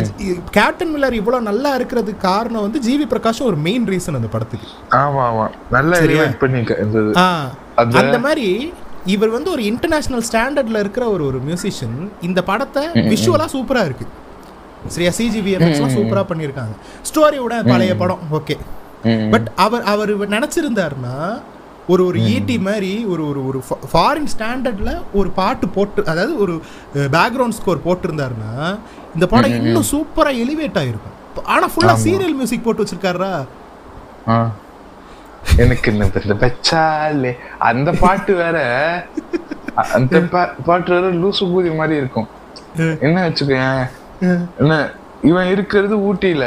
கேப்டன் 0.51 0.91
மில்லர் 0.93 1.17
இவ்வளோ 1.19 1.39
நல்லா 1.41 1.78
இருக்கிறதுக்கு 1.78 2.17
காரணம் 2.23 2.61
வந்து 2.61 2.80
ஜிவி 2.80 3.05
பிரகாஷும் 3.09 3.43
ஒரு 3.43 3.55
மெயின் 3.57 3.88
ரீசன் 3.88 4.15
அந்த 4.15 4.28
படத்துக்கு. 4.28 4.67
ஆமா 4.95 5.21
ஆமா. 5.26 5.45
நல்லா 5.71 5.97
ஆ. 7.17 7.28
அந்த- 7.76 8.19
மாதிரி 8.19 8.47
இவர் 9.05 9.30
வந்து 9.30 9.51
ஒரு 9.51 9.63
இன்டர்நேஷனல் 9.63 10.23
ஸ்டாண்டர்ட்ல 10.32 10.80
இருக்கிற 10.80 11.09
ஒரு 11.09 11.26
ஒரு 11.26 11.41
மியூசிஷியன் 11.47 11.97
இந்த 12.21 12.43
படத்தை 12.43 12.84
விஷுவலா 13.07 13.47
சூப்பரா 13.53 13.84
இருக்கு. 13.86 14.05
சரியா? 14.88 15.11
சிஜிவி 15.17 15.51
எஃப்எக்ஸ்லாம் 15.55 15.95
சூப்பரா 15.95 16.23
பண்ணியிருக்காங்க. 16.30 16.76
ஸ்டோரியோட 17.09 17.67
பழைய 17.67 17.95
படம் 17.95 18.19
ஓகே. 18.32 18.55
பட் 19.30 19.47
அவர் 19.55 19.84
அவர் 19.84 20.11
நினைச்சிருந்தாருன்னா 20.30 21.15
ஒரு 21.94 22.02
ஒரு 22.10 22.20
ஈட்டி 22.34 22.56
மாதிரி 22.68 22.92
ஒரு 23.14 23.24
ஒரு 23.30 23.42
ஒரு 23.50 23.60
ஃபாரின் 23.92 24.30
ஸ்டாண்டர்ட்ல 24.34 24.92
ஒரு 25.20 25.30
பாட்டு 25.40 25.66
போட்டு 25.76 26.02
அதாவது 26.12 26.34
ஒரு 26.44 26.54
பேக்ரவுண்ட் 27.16 27.58
ஸ்கோர் 27.60 27.86
போட்டிருந்தாருன்னா 27.88 28.54
இந்த 29.16 29.26
படம் 29.34 29.58
இன்னும் 29.60 29.90
சூப்பரா 29.94 30.32
எலிவேட் 30.44 30.80
ஆயிருக்கும் 30.82 31.12
ஆனா 31.54 31.66
ஃபுல்லா 31.74 31.96
சீரியல் 32.06 32.38
மியூசிக் 32.40 32.66
போட்டு 32.66 32.84
வச்சிருக்காரா. 32.84 33.32
எனக்கு 35.64 35.92
என்ன 35.92 36.06
அந்த 37.70 37.92
பாட்டு 38.04 38.34
வேற 38.42 38.58
அந்த 39.98 40.20
பாட்டு 40.68 40.90
வேற 40.96 41.08
லூசு 41.22 41.46
பூதி 41.52 41.72
மாதிரி 41.80 41.96
இருக்கும். 42.02 42.28
என்ன 43.08 43.18
வச்சுக்கேன் 43.28 43.82
என்ன 44.62 44.74
இவன் 45.30 45.52
இருக்கிறது 45.54 45.96
ஊட்டியில. 46.10 46.46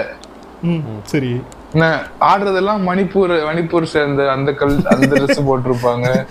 சரி. 1.12 1.32
ஆடுறதெல்லாம் 2.20 2.80
மணிப்பூர் 2.86 3.30
மணிப்பூர் 3.30 3.82
சேர்ந்த 3.82 4.30
அந்த 4.30 4.52
கல் 4.52 4.86
அந்த 4.86 5.06
ட்ரெஸ் 5.06 5.50
போட்டிருப்பாங்க. 5.50 6.26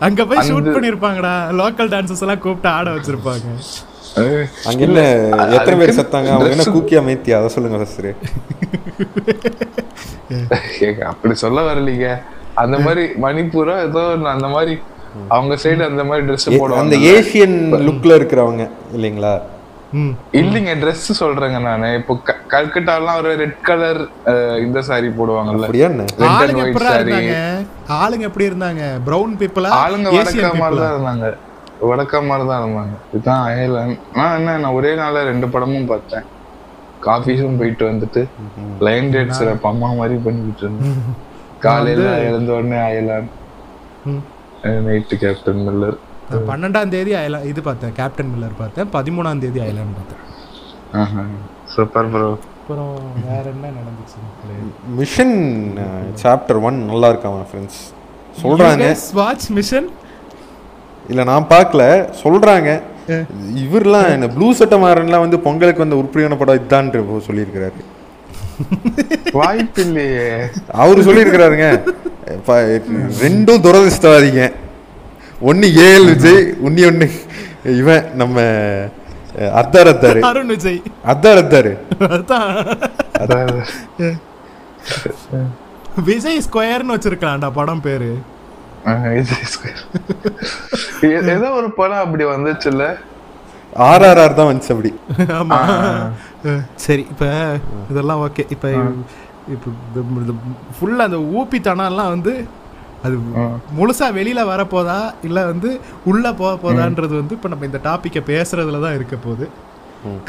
அங்க 0.00 0.24
போய் 0.24 0.50
ஷூட் 0.50 0.54
அந்த- 0.54 0.80
பண்ணிருப்பாங்கடா. 0.80 1.54
லோக்கல் 1.54 1.88
டான்சர்ஸ் 1.88 2.20
எல்லாம் 2.20 2.38
கூப்பிட்டு 2.38 2.68
ஆட 2.68 2.90
வச்சிருப்பாங்க. 2.90 3.44
அங்க 4.64 4.78
என்ன 4.78 5.00
எத்தனை 5.48 5.86
பேர் 5.86 6.00
செத்தாங்க? 6.00 6.30
அவங்க 6.30 6.48
என்ன 6.48 6.62
கூக்கியா 6.62 7.12
மேத்தியா 7.12 7.36
அதை 7.36 7.48
சொல்லுங்க 7.48 7.76
ஃபர்ஸ்ட் 7.76 8.00
அப்படி 11.06 11.34
சொல்ல 11.34 11.74
வரலீங்க. 11.74 12.22
அந்த 12.54 12.78
மாதிரி 12.78 13.06
மணிப்பூரா 13.22 13.86
ஏதோ 13.88 14.28
அந்த 14.30 14.46
மாதிரி 14.46 14.78
அவங்க 15.28 15.54
சைடு 15.54 15.86
அந்த 15.86 16.04
மாதிரி 16.04 16.26
ட்ரெஸ் 16.26 16.74
அந்த 16.74 16.96
போடுவாங்க. 16.96 17.00
ஏசியன் 17.00 17.80
லுக்ல 17.80 18.20
இருக்கிறவங்க 18.20 18.70
இல்லைங்களா? 18.96 19.40
இல்லைங்க 20.32 20.74
Dress 20.82 21.20
சொல்றேங்க 21.20 21.60
நானு. 21.62 21.94
இப்போ 21.94 22.16
க- 22.16 22.36
கல்கட்டாலாம் 22.48 23.16
ஒரு 23.16 23.36
ரெட் 23.36 23.60
கலர் 23.60 24.00
இந்த 24.58 24.82
சாரி 24.82 25.08
போடுவாங்கல்ல. 25.08 25.66
ஆளுங்க 26.30 26.62
எப்படி. 26.66 26.84
இருந்தாங்க? 26.98 27.34
ஆளுங்க 27.88 28.20
எப்படி 28.20 28.48
இருந்தாங்க? 28.50 29.00
பிரவுன் 29.04 29.36
பீப்புளா 29.38 29.70
ஆளுங்க 29.82 30.08
வடக்கா 30.16 30.54
மாதிரி 30.58 30.80
தான் 30.80 30.94
இருந்தாங்க. 30.96 31.26
வடக்கா 31.82 32.26
மாதிரி 32.26 32.48
தான் 32.48 32.62
இருந்தாங்க. 32.62 32.94
இதுதான் 33.12 33.44
அயர்லாந்து. 33.46 33.96
நான் 34.14 34.36
என்ன 34.36 34.58
நான் 34.58 34.72
ஒரே 34.72 34.94
நாள்ல 34.94 35.24
ரெண்டு 35.24 35.48
படமும் 35.48 35.86
பார்த்தேன். 35.86 36.26
காஃபீஸும் 37.04 37.58
போயிட்டு 37.58 37.90
வந்துட்டு 37.90 38.26
லைன் 38.78 39.12
டேட்ஸ் 39.14 39.40
அம்மா 39.62 39.92
மாதிரி 39.92 40.14
பண்ணிக்கிட்டு 40.16 40.58
இருந்தேன். 40.58 41.16
காலையில 41.58 42.18
எழுந்த 42.18 42.52
உடனே 42.52 42.76
அயலான் 42.76 43.28
நைட்டு 44.86 45.14
கேப்டன் 45.14 45.68
மில்லர். 45.68 45.98
பன்னெண்டாம் 46.50 46.92
தேதி 46.94 47.12
அயலா 47.20 47.38
இது 47.50 47.60
பார்த்தேன் 47.68 47.92
கேப்டன் 47.98 48.30
மில்லர் 48.32 48.56
பார்த்தேன் 48.62 48.88
பதிமூணாம் 48.96 49.42
தேதி 49.44 49.60
அயலான் 49.64 49.96
பார்த்தேன். 49.98 50.22
சூப்பர் 51.74 52.08
ப்ரோ 52.14 52.28
அப்புறம் 52.32 52.94
வேற 53.28 53.44
என்ன 53.54 53.66
நடந்துச்சு 53.78 54.16
மிஷன் 55.00 55.36
சாப்டர் 56.22 56.60
ஒன் 56.68 56.78
நல்லா 56.90 57.08
இருக்காமா 57.12 57.40
ஃப்ரெண்ட்ஸ் 57.50 57.80
சொல்றாங்க. 58.42 58.86
வாட்ச் 59.20 59.46
மிஷன் 59.58 59.88
இல்ல 61.10 61.24
நான் 61.30 61.50
பார்க்கல 61.54 61.82
சொல்றாங்க. 62.22 62.70
இவர்லாம் 63.64 64.08
என்ன 64.14 64.28
ப்ளூ 64.36 64.48
சட்டை 64.60 64.78
மாறன்லாம் 64.84 65.24
வந்து 65.24 65.38
பொங்கலுக்கு 65.46 65.84
வந்த 65.84 65.98
உருப்படியான 66.00 66.38
படம் 66.40 66.60
இப்போ 67.02 67.20
சொல்லியிருக்கிறாரு. 67.28 67.80
வாய்ப்பு 69.40 69.80
இல்லையே 69.86 70.28
அவரு 70.82 71.06
சொல்லியிருக்கிறாருங்க. 71.08 71.68
ரெண்டும் 73.24 73.64
துரதிர்ஷ்டவாதிங்க. 73.66 74.44
ஒன்னு 75.40 75.66
ஏஎல் 75.80 76.06
விஜய் 76.06 76.44
உன்னி 76.60 76.82
ஒன்னு 76.86 77.06
இவன் 77.76 78.06
நம்ம 78.14 78.36
அத்தார் 79.56 79.90
அத்தாரு 79.90 80.20
அருண் 80.22 80.48
விஜய். 80.48 80.78
அத்தார் 81.04 81.40
அத்தாரு 81.40 81.72
விஜய் 86.06 86.40
ஸ்கொயர்னு 86.40 86.94
வச்சிருக்கலாம்டா 86.94 87.50
படம் 87.52 87.80
பேரு. 87.80 88.10
ஏ- 91.06 91.22
ஏதோ 91.30 91.48
ஒரு 91.50 91.68
படம் 91.72 92.02
அப்படி 92.04 92.24
வந்துச்சுல்ல? 92.24 92.84
ஆர்ஆர்ஆர் 93.86 94.34
தான் 94.34 94.48
வந்துச்சு 94.50 94.72
அப்படி. 94.74 94.90
ஆமா. 95.38 95.58
சரி 96.76 97.06
இப்ப 97.10 97.24
இதெல்லாம் 97.90 98.22
ஓகே. 98.26 98.44
இப்ப 98.50 98.66
இப்போ 99.48 99.70
ஃபுல்லா 100.76 101.02
அந்த 101.02 101.18
ஊப்பி 101.34 101.58
தனம்லாம் 101.62 102.08
வந்து 102.08 102.32
அது 103.06 103.16
முழுசா 103.78 104.06
வெளியில 104.18 104.40
வரப்போதா? 104.52 104.98
இல்ல 105.28 105.38
வந்து 105.50 105.70
உள்ள 106.10 106.24
போக 106.40 106.52
போதான்றது 106.64 107.14
வந்து 107.20 107.36
இப்ப 107.38 107.48
நம்ம 107.52 107.66
இந்த 107.70 107.80
டாபிக்கை 107.88 108.22
பேசுறதுல 108.32 108.82
தான் 108.84 108.96
இருக்க 108.98 109.16
போகுது. 109.26 109.46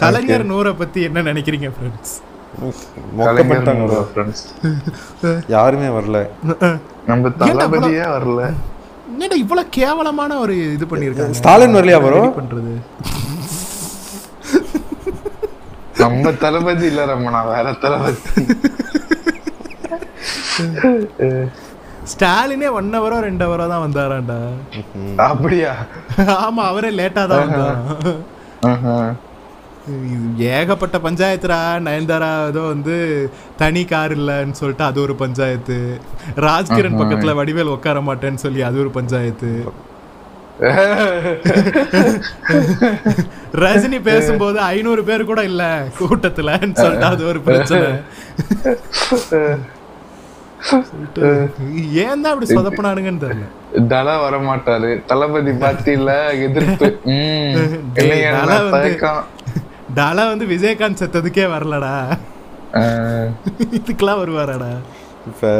கலைஞர் 0.01 0.49
நூறை 0.51 0.73
பத்தி 0.81 0.99
என்ன 1.09 1.23
நினைக்கிறீங்க 1.29 1.69
ஃப்ரெண்ட்ஸ் 1.77 2.15
யாருமே 5.55 5.89
வரல. 5.97 6.17
நம்ம 7.09 7.29
தளபதியே 7.41 8.05
வரல. 8.15 8.41
என்னடா 9.11 9.35
இவ்வளவு 9.43 9.73
கேவலமான 9.77 10.37
ஒரு 10.43 10.55
இது 10.75 10.85
பண்ணிருக்காங்க 10.91 11.37
ஸ்டாலின் 11.39 11.77
வரலையா? 11.77 11.99
Ready 12.05 12.31
பண்றது? 12.39 12.73
நம்ம 16.01 16.31
தளபதி 16.43 16.85
இல்ல 16.91 17.03
ரமணா 17.11 17.39
வேற 17.51 17.67
தளபதி. 17.83 18.43
ஸ்டாலினே 22.07 22.67
ஒன் 22.77 22.89
ஹவரோ 22.95 23.17
ரெண்டு 23.25 23.43
ஹவரோ 23.45 23.65
தான் 23.71 23.83
வந்தாராண்டா. 23.85 24.37
அப்படியா? 25.27 25.71
ஆமா 26.43 26.63
அவரே 26.71 26.91
லேட்டா 26.99 27.23
தான் 27.31 27.43
வந்தாராம் 27.45 29.15
ஏகப்பட்ட 30.51 30.97
பஞ்சாயத்துரா 31.03 31.57
நயன்தாரா 31.85 32.29
ஏதோ 32.49 32.61
வந்து 32.71 32.95
தனி 33.61 33.83
கார் 33.91 34.13
இல்லைன்னு 34.17 34.59
சொல்லிட்டு 34.61 34.83
அது 34.87 34.99
ஒரு 35.05 35.13
பஞ்சாயத்து. 35.21 35.77
ராஜ்கிரண் 36.45 36.99
பக்கத்துல 37.01 37.35
வடிவேல் 37.39 37.75
உட்கார 37.75 37.99
மாட்டேன்னு 38.09 38.43
சொல்லி 38.45 38.63
அது 38.69 38.81
ஒரு 38.83 38.91
பஞ்சாயத்து. 38.97 39.51
ரஜினி 43.63 43.99
பேசும்போது 44.07 44.57
ஐநூறு 44.71 45.01
பேர் 45.09 45.29
கூட 45.31 45.41
இல்ல 45.51 45.63
கூட்டத்துலன்னு 45.99 46.77
சொல்லிட்டு 46.83 47.09
அது 47.13 47.25
ஒரு 47.31 47.41
பிரச்சனை. 47.47 47.89
ஏன் 51.93 52.21
தான் 52.21 52.33
அப்படி 52.33 52.55
சொதப்பினானுங்கன்னு 52.55 53.21
தெரியல. 53.21 53.87
தலா 53.87 54.21
வர 54.21 54.37
மாட்டாரு 54.37 55.05
தளபதி 55.05 55.51
பாத்தியில 55.51 56.41
எதிர்ப்பு. 56.41 56.99
தல 57.93 58.59
வந்து- 58.59 58.69
தயக்கம். 58.69 59.23
டாலா 59.95 60.27
வந்து 60.27 60.45
விஜயகாந்த் 60.45 61.01
செத்ததுக்கே 61.03 61.45
வரலடா. 61.45 62.17
இதுக்கெல்லாம் 63.59 64.19
வருவாராடா. 64.21 64.77
இப்போ 65.25 65.51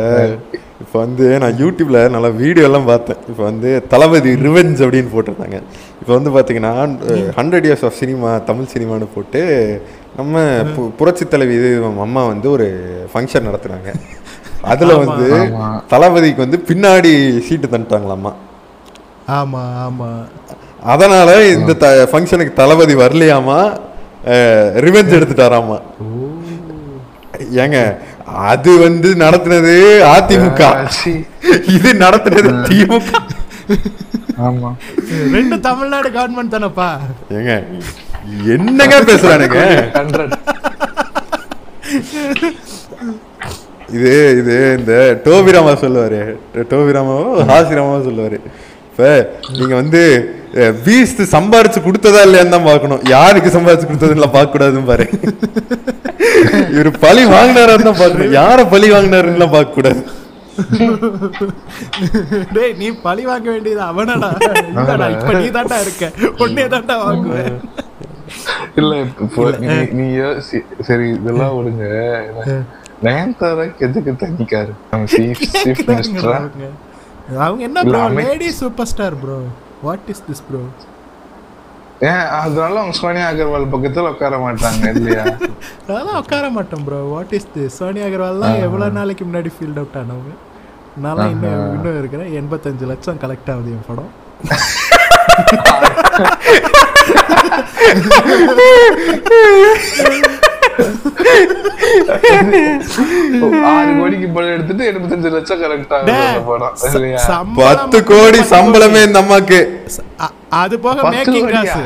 இப்போ 0.80 1.00
வந்து 1.00 1.38
நான் 1.40 1.54
யூடியூப்ல 1.54 2.10
நல்ல 2.10 2.30
வீடியோ 2.30 2.66
எல்லாம் 2.66 2.86
பார்த்தேன். 2.86 3.16
இப்போ 3.28 3.44
வந்து 3.44 3.88
தளபதி 3.88 4.34
ரிவெஞ்ச் 4.34 4.84
அப்படின்னு 4.86 5.10
போட்டிருந்தாங்க. 5.16 5.62
இப்போ 6.02 6.18
வந்து 6.18 6.30
பார்த்தீங்கன்னா 6.30 6.98
hundred 7.38 7.66
years 7.66 7.86
of 7.86 7.94
cinema 7.94 8.38
Tamil 8.38 8.66
சினிமான்னு 8.78 9.08
போட்டு 9.16 9.82
நம்ம 10.18 10.40
பு- 10.40 10.90
புரட்சி 10.90 11.26
தலைவி 11.26 11.54
இது 11.54 11.84
அம்மா 12.00 12.26
வந்து 12.26 12.52
ஒரு 12.52 12.68
ஃபங்க்ஷன் 13.14 13.54
நடத்துனாங்க. 13.54 14.00
அதுல 14.72 14.94
வந்து. 15.04 15.28
தளபதிக்கு 15.90 16.44
வந்து 16.46 16.60
பின்னாடி 16.70 17.12
சீட்டு 17.48 17.68
தந்துட்டாங்களாம்மா 17.68 18.32
ஆமா 19.38 19.62
ஆமா. 19.86 20.10
அதனால 20.94 21.30
இந்த 21.54 21.72
த 21.76 21.88
ஃபங்க்ஷனுக்கு 22.12 22.54
தளபதி 22.54 22.96
வரலையாமா 22.96 23.60
ரிவெஞ்ச் 24.86 25.16
எடுத்துட்டாராமா. 25.18 25.78
ஏங்க 27.64 27.80
அது 28.48 28.72
வந்து 28.78 29.10
நடத்துனது 29.16 29.74
அதிமுக. 30.14 30.62
இது 31.76 31.90
நடத்துனது 32.04 32.50
திமுக. 32.68 33.10
ஆமா. 34.48 34.70
ரெண்டு 35.36 35.56
தமிழ்நாடு 35.68 36.10
கவர்மெண்ட் 36.10 36.56
தானப்பா? 36.56 36.90
ஏங்க 37.38 37.54
என்னங்க 38.56 38.96
பேசுறானுங்க? 39.10 39.60
இது 43.96 44.38
இது 44.40 44.76
இந்த 44.80 44.94
டோபிராமா 45.26 45.74
சொல்லுவாரு. 45.84 46.20
டோபிராமாவோ 46.72 47.28
ஹாசிராமாவோ 47.52 48.00
சொல்லுவாரு. 48.08 48.38
இப்ப 48.92 49.10
நீங்க 49.58 49.76
வந்து 49.76 50.02
பீஸ்ட் 50.86 51.22
சம்பாரிச்சு 51.34 51.80
கொடுத்ததா 51.86 52.22
இல்லையான்னு 52.28 52.50
தான் 52.50 52.64
பார்க்கணும். 52.64 53.02
யாருக்கு 53.04 53.50
சம்பாரிச்சு 53.50 53.90
கொடுத்ததுல 53.90 54.32
பார்க்க 54.32 54.54
கூடாதுன்னு 54.54 54.86
பாரு. 54.86 55.06
இவர் 56.72 57.00
பழி 57.00 57.26
வாங்கினாரான்னு 57.26 57.88
தான் 57.90 58.02
பார்க்கணும். 58.04 58.34
யார 58.34 58.70
பழி 58.70 58.92
வாங்கினாருன்னு 58.92 59.52
பார்க்க 59.52 59.74
கூடாது 59.74 60.02
டேய் 62.54 62.74
நீ 62.78 62.88
பழி 63.02 63.26
வாங்க 63.26 63.50
வேண்டியது 63.52 63.82
அவனடா. 63.82 64.30
இப்ப 65.16 65.34
நீ 65.34 65.48
தான்டா 65.58 65.78
இருக்க. 65.82 66.06
உன்னே 66.38 66.66
தான்டா 66.66 66.96
வாங்குவேன். 67.04 67.60
இல்ல 68.76 68.94
இப்போ 69.26 69.44
நீ- 70.00 70.40
சரி 70.88 71.06
இதெல்லாம் 71.10 71.54
விடுங்க. 71.58 71.86
நயன்தாராக்கு 73.06 73.84
எதுக்கு 73.88 74.12
தனிக்காரு 74.22 74.72
அவங்க 77.46 77.62
என்ன 77.68 77.80
bro 77.88 78.02
lady 78.18 78.50
super 78.60 78.90
star 78.92 79.16
bro 79.22 79.38
what 79.84 80.08
is 80.14 80.22
this 80.28 80.44
bro 80.48 80.62
ஏன் 82.10 82.26
அதனால 82.38 82.74
அவங்க 82.82 82.96
சோனியா 83.00 83.26
அகர்வால் 83.32 83.66
பக்கத்துல 83.74 84.12
உட்கார 84.14 84.38
மாட்டாங்க 84.44 84.84
இல்லையா? 84.96 85.24
அதெல்லாம் 85.88 86.20
உட்கார 86.22 86.46
மாட்டோம் 86.58 86.84
bro 86.88 87.00
what 87.14 87.34
is 87.38 87.50
this 87.56 87.78
Sonia 87.82 88.06
அகர்வால்லாம் 88.10 88.58
எவ்வளவு 88.66 88.96
நாளைக்கு 89.00 89.24
முன்னாடி 89.28 89.52
ஃபீல்ட் 89.56 89.80
அவுட் 89.82 89.98
ஆனவங்க? 90.02 90.34
நான்லாம் 91.04 91.32
இன்னும் 91.36 91.74
இன்னும் 91.76 92.00
இருக்கிறேன். 92.02 92.32
எண்பத்தஞ்சு 92.40 92.86
லட்சம் 92.92 93.22
கலெக்ட் 93.24 93.52
ஆகுது 93.54 93.72
என் 93.76 93.88
படம். 93.90 94.12
ஆறு 103.70 103.92
கோடிக்கு 104.00 104.28
படம் 104.36 104.54
எடுத்துட்டு 104.56 104.84
எண்பத்தஞ்சு 104.92 105.30
லட்சம் 105.36 105.62
கரெக்ட் 105.64 105.94
பத்து 107.62 107.98
கோடி 108.12 108.40
சம்பளமே 108.54 109.02
இந்த 109.08 109.20
அம்மாக்கு. 109.24 109.60
அது 110.60 110.76
போக 110.80 110.98
மேக்கிங்? 111.14 111.50
காசு. 111.56 111.82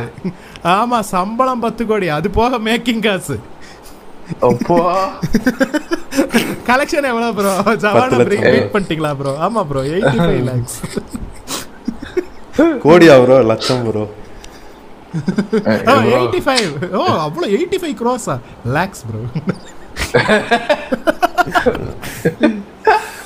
ஆமா 0.75 0.97
சம்பளம் 1.13 1.63
பத்து 1.63 1.83
கோடி 1.85 2.09
அது 2.17 2.29
போக 2.31 2.59
மேக்கிங் 2.67 3.03
காசு. 3.07 3.35
அப்போ. 4.47 4.75
கலெக்ஷன் 6.67 7.07
எவ்வளவு 7.09 7.33
ப்ரோ 7.37 7.51
ஜவானா. 7.83 8.17
வெயிட் 8.45 8.71
பண்ணிட்டீங்களா 8.73 9.11
ப்ரோ 9.19 9.33
ஆமா 9.47 9.61
ப்ரோ 9.69 9.81
எயிட்டி 9.91 10.17
ஃபைவ் 10.21 10.43
லேக்ஸ் 10.49 10.77
கோடியா 12.85 13.15
ப்ரோ 13.23 13.37
லட்சம் 13.51 13.83
ப்ரோ 13.85 14.03
எயிட்டி 16.11 16.41
ஃபைவ் 16.45 16.69
ஓ 16.93 17.03
அவ்வளோ 17.25 17.47
எயிட்டி 17.57 17.79
ஃபைவ் 17.81 17.95
க்ரோஸா 18.01 18.35
லேக்ஸ் 18.67 19.03
ப்ரோ 19.07 19.21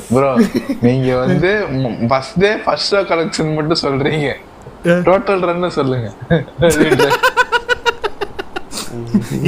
ப்ரோ 0.10 0.32
நீங்க 0.82 1.16
வந்து 1.18 1.52
first 2.10 2.38
day 2.40 2.52
first 2.66 2.92
show 2.94 3.00
collection 3.12 3.54
மட்டும் 3.54 3.82
சொல்றீங்க. 3.84 4.28
டோட்டல் 5.06 5.42
ரன் 5.42 5.70
சொல்லுங்க. 5.72 6.08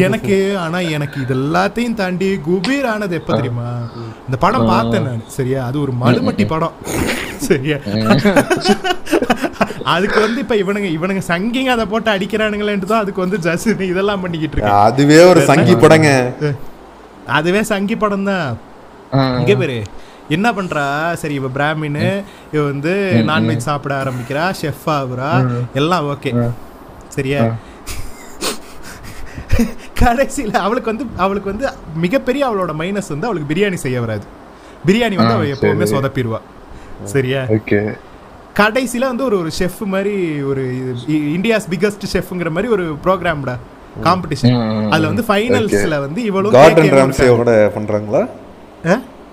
எனக்கு 0.05 0.35
ஆனா 0.63 0.79
எனக்கு 0.97 1.17
இது 1.23 1.33
எல்லாத்தையும் 1.39 1.97
தாண்டி 2.01 2.27
குபீர் 2.47 2.87
ஆனது 2.93 3.15
எப்ப 3.19 3.31
தெரியுமா? 3.39 3.67
இந்த 4.27 4.37
படம் 4.45 4.69
பார்த்தேன் 4.73 5.05
நான் 5.07 5.23
சரியா? 5.37 5.59
அது 5.69 5.77
ஒரு 5.85 5.93
மலுமட்டி 6.03 6.45
படம். 6.53 6.75
சரியா? 7.47 7.77
அதுக்கு 9.93 10.17
வந்து 10.25 10.39
இப்ப 10.43 10.55
இவனுங்க 10.63 10.89
இவனுங்க 10.97 11.21
சங்கிங்க 11.31 11.71
அதை 11.75 11.85
போட்டு 11.91 12.09
அடிக்கிறானுங்களேன்ட்டு 12.15 12.91
தான் 12.93 13.03
அதுக்கு 13.03 13.23
வந்து 13.25 13.37
ஜஸ் 13.45 13.67
இதெல்லாம் 13.91 14.23
பண்ணிக்கிட்டு 14.23 14.55
இருக்கேன் 14.55 14.81
அதுவே 14.87 15.19
ஒரு 15.31 15.43
சங்கி 15.51 15.75
படங்க. 15.83 16.09
அதுவே 17.37 17.61
சங்கி 17.71 17.95
படம் 18.03 18.27
தான். 18.31 18.49
இங்க 19.41 19.53
பேரு 19.61 19.77
என்ன 20.35 20.47
பண்றா? 20.57 20.85
சரி 21.21 21.35
இவ 21.39 21.49
பிராமின் 21.57 22.01
இவ 22.53 22.61
வந்து 22.71 22.93
நான்வெஜ் 23.29 23.67
சாப்பிட 23.67 23.93
ஆரம்பிக்கிறா 24.03 24.45
ஷெஃப் 24.61 24.87
ஆகுறா 24.97 25.29
எல்லாம் 25.81 26.07
ஓகே. 26.13 26.31
சரியா? 27.15 27.41
கடைசியில 29.99 30.53
அவளுக்கு 30.57 30.91
வந்து 30.91 31.05
அவளுக்கு 31.17 31.49
வந்து 31.49 31.67
மிகப்பெரிய 31.95 32.47
அவளோட 32.49 32.71
மைனஸ் 32.75 33.09
வந்து 33.09 33.27
அவளுக்கு 33.27 33.49
பிரியாணி 33.53 33.77
செய்ய 33.77 34.01
வராது. 34.01 34.25
பிரியாணி 34.85 35.15
வந்து 35.15 35.33
அவ 35.33 35.45
ஆ, 35.45 35.53
எப்பவுமே. 35.53 35.87
சொதப்பிடுவா. 35.93 36.39
சரியா? 37.05 37.41
ஓகே. 37.49 37.79
கடைசியில 38.55 39.05
வந்து 39.05 39.23
ஒரு 39.23 39.37
ஒரு 39.39 39.51
ஷெஃப் 39.59 39.81
மாதிரி 39.85 40.13
ஒரு 40.43 40.61
இந்தியாஸ் 41.33 41.67
பிகஸ்ட் 41.69 42.05
ஷெஃப்ங்கிற 42.13 42.49
மாதிரி 42.49 42.71
ஒரு 42.73 42.85
ப்ரோக்ராம்டா 43.03 43.55
காம்படிஷன் 44.03 44.55
அதுல 44.91 45.07
வந்து 45.07 45.25
ஃபைனல்ஸ்ல 45.27 45.99
வந்து 45.99 46.23
இவளும் 46.23 46.51
கார்டன் 46.51 46.91
ராம்சேவோட 46.97 47.51
பண்றாங்களா. 47.75 48.21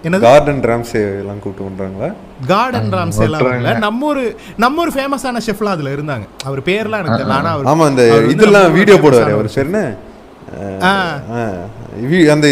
என்னது? 0.04 0.20
கார்டன் 0.20 0.62
ராம்ஸே 0.62 1.00
எல்லாம் 1.20 1.38
கூப்பிட்டு 1.38 1.68
பண்றாங்களா? 1.68 2.08
கார்டன் 2.46 2.90
ராம்ஸ் 2.92 3.20
எல்லாம் 3.20 3.44
வரல 3.44 3.70
நம்ம 3.78 4.06
ஒரு 4.06 4.24
நம்ம 4.56 4.82
ஒரு 4.82 4.90
ஃபேமஸான 4.90 5.40
ஷெஃப்லாம் 5.46 5.74
அதுல 5.76 5.90
இருந்தாங்க. 5.90 6.26
அவர் 6.44 6.60
பேர்லாம் 6.60 7.00
எனக்கு 7.00 7.18
தெரியல 7.18 7.36
ஆனா 7.36 7.50
அவர் 7.50 7.68
ஆமா 7.72 7.86
இந்த 7.88 8.04
இதெல்லாம் 8.28 8.72
வீடியோ 8.72 8.96
போடுவாரு. 8.96 9.32
அவர் 9.32 9.48
பேர் 9.54 9.66
என்ன? 9.66 9.80
அந்த 12.34 12.48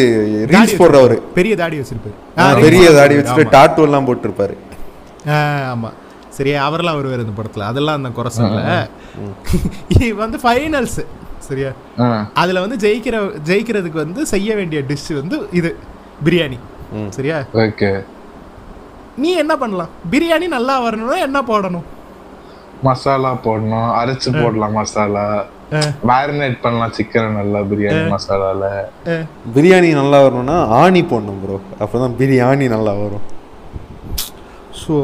ரீல்ஸ் 0.53 0.81
போடுறவரு. 0.81 1.17
பெரிய 1.35 1.57
தாடி 1.57 1.79
வச்சிருப்பாரு. 1.79 2.61
பெரிய 2.61 2.93
தாடி. 2.93 3.15
வச்சுட்டு. 3.17 3.51
டாட்டூ 3.51 3.83
எல்லாம் 3.83 4.07
போட்டிருப்பாரு. 4.09 4.57
ஆமா. 5.73 5.91
சரியா 6.29 6.65
அவரெல்லாம் 6.65 6.97
வருவார் 6.97 7.25
இந்த 7.25 7.43
படத்துல. 7.43 7.61
அதெல்லாம் 7.61 7.97
அந்த 7.97 8.09
குறை 8.09 8.31
சொல்ல 8.31 8.89
வந்து 10.23 10.39
ஃபைனல்ஸ் 10.43 10.99
சரியா. 11.39 11.71
அதுல 12.35 12.61
வந்து 12.61 12.77
ஜெயிக்கிற 12.77 13.17
ஜெயிக்கிறதுக்கு 13.45 13.99
வந்து 14.05 14.27
செய்ய 14.27 14.55
வேண்டிய 14.55 14.83
டிஷ் 14.83 15.15
வந்து 15.15 15.49
இது 15.53 15.77
பிரியாணி. 16.25 16.59
சரியா? 17.09 17.45
ஓகே. 17.55 18.03
நீ 19.17 19.31
என்ன 19.33 19.57
பண்ணலாம்? 19.57 19.89
பிரியாணி 20.11 20.47
நல்லா 20.49 20.81
வரணும்னா 20.81 21.15
என்ன 21.15 21.43
போடணும்? 21.43 21.87
மசாலா 22.83 23.33
போடணும். 23.45 23.91
அரைச்சு 24.01 24.43
போடலாம் 24.43 24.73
மசாலா. 24.73 25.45
மேரினேட் 26.11 26.57
பண்ணலாம் 26.65 26.95
சிக்கன் 26.97 27.39
நல்லா 27.41 27.61
பிரியாணி 27.71 28.03
மசாலால 28.15 28.65
பிரியாணி 29.57 29.91
நல்லா 30.01 30.19
வரணும்னா 30.25 30.57
ஆணி 30.81 31.03
போடணும் 31.13 31.41
ப்ரோ 31.45 31.59
அப்பதான் 31.85 32.17
பிரியாணி 32.21 32.67
நல்லா 32.77 32.95
வரும். 33.03 33.27
ஸோ 34.83 34.95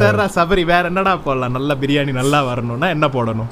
சார் 0.00 0.18
சபரி 0.36 0.62
வேற 0.70 0.84
என்னடா 0.90 1.12
போடலாம்? 1.26 1.56
நல்ல 1.58 1.70
பிரியாணி 1.82 2.12
நல்லா 2.20 2.38
வரணும்னா 2.50 2.88
என்ன 2.94 3.06
போடணும்? 3.16 3.50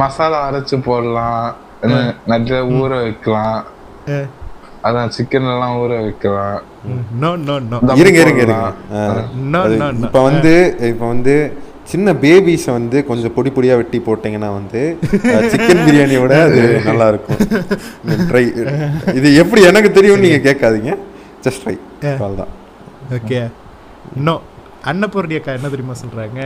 மசாலா 0.00 0.38
அரைச்சு 0.48 0.76
போடலாம். 0.88 1.44
நிறைய 2.32 2.60
ஊற 2.78 2.90
வைக்கலாம். 3.06 3.60
அதான் 4.88 5.12
சிக்கன் 5.16 5.50
எல்லாம் 5.52 5.76
ஊற 5.82 5.92
வைக்கலாம். 6.06 6.58
No 7.22 7.30
no 7.48 7.54
no. 7.68 7.78
தம் 7.88 8.00
இருங்க 8.02 8.18
இருங்க 8.24 8.42
இருங்க. 8.46 8.66
இப்ப 10.06 10.22
வந்து 10.28 10.54
இப்ப 10.92 11.04
வந்து 11.12 11.36
சின்ன 11.90 12.12
பேபிஸை 12.22 12.70
வந்து 12.78 12.98
கொஞ்சம் 13.08 13.34
பொடி 13.36 13.50
பொடியா 13.56 13.74
வெட்டி 13.80 13.98
போட்டீங்கன்னா 14.06 14.50
வந்து 14.58 14.80
சிக்கன் 15.52 15.82
பிரியாணியோட 15.86 16.34
அது 16.46 16.62
நல்லா 16.88 17.06
இருக்கும் 17.12 17.40
ட்ரை 18.30 18.44
இது 19.18 19.28
எப்படி 19.42 19.62
எனக்கு 19.70 19.90
தெரியும்னு 19.98 20.26
நீங்க 20.26 20.40
கேட்காதீங்க. 20.48 20.92
ஜஸ்ட் 21.44 21.62
ட்ரை 21.64 21.76
அவ்வளோதான் 22.14 22.52
ஓகே 23.18 23.40
நோ 24.26 24.34
அன்னபூர்ணி 24.90 25.36
அக்கா 25.38 25.52
என்ன 25.56 25.68
தெரியுமா 25.72 25.94
சொல்றாங்க? 26.00 26.40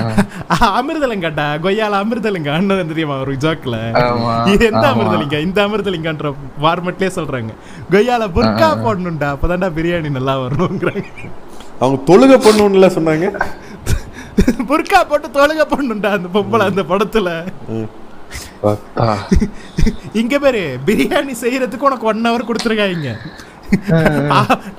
அமிர்தலிங்கடா 0.78 1.44
கொய்யால 1.64 1.98
அமிர்தலிங்க 2.04 2.50
அண்ணன் 2.54 2.90
தெரியுமா 2.92 3.16
ஒரு 3.24 3.34
ஜோக்ல 3.44 3.76
இது 4.52 4.64
எந்த. 4.70 4.84
அமிர்தலிங்க 4.92 5.38
இந்த 5.46 5.58
அமிர்தலிங்கன்ற 5.66 6.30
ஃபார்மெட்லயே 6.62 7.10
சொல்றாங்க. 7.18 7.52
கொய்யால 7.92 8.26
புர்கா 8.38 8.70
போடணும்டா. 8.84 9.28
அப்பதான்டா 9.34 9.70
பிரியாணி 9.78 10.10
நல்லா 10.18 10.34
வரணுங்கிறாங்க 10.44 11.06
அவங்க 11.82 11.98
தொழுகை 12.10 12.38
பண்ணுன்னு 12.46 12.90
சொன்னாங்க. 12.96 13.28
புர்கா 14.68 15.00
போட்டு 15.10 15.28
தொழுக 15.36 15.62
பண்ணுண்டா 15.72 16.10
அந்த 16.16 16.28
பொம்பளை 16.36 16.64
அந்த 16.70 16.82
படத்துல. 16.90 17.28
இங்க 20.20 20.34
பேரு 20.44 20.62
பிரியாணி 20.86 21.34
செய்யறதுக்கு 21.42 21.88
உனக்கு 21.88 22.08
ஒன் 22.12 22.26
ஹவர் 22.26 22.48
கொடுத்துருக்காங்க 22.48 23.10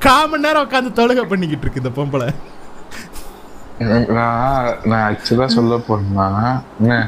கால் 0.06 0.30
மணி 0.32 0.46
நேரம் 0.46 0.64
உட்காந்து 0.66 0.92
தொழுகை 1.00 1.24
பண்ணிக்கிட்டு 1.32 1.66
இருக்கு 1.66 1.82
இந்த 1.84 1.94
பொம்பளை. 2.00 2.30
நான் 4.18 4.68
நான் 4.90 5.06
ஆக்சுவலா 5.08 5.48
சொல்ல 5.58 5.78
போனா 5.88 6.28
என்ன 6.80 7.00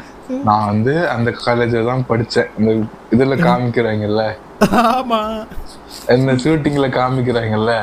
நான் 0.47 0.67
வந்து 0.71 0.93
அந்த 1.13 1.29
காலேஜ்ல 1.43 1.83
தான் 1.89 2.07
படிச்சேன். 2.09 2.49
இந்த 2.59 2.71
இதுல 3.15 3.35
காமிக்கிறாங்கல்ல. 3.43 4.23
ஆமா. 4.93 5.21
இந்த 6.17 6.33
ஷூட்டிங்ல 6.43 6.87
காமிக்கிறாங்கல்ல. 6.99 7.73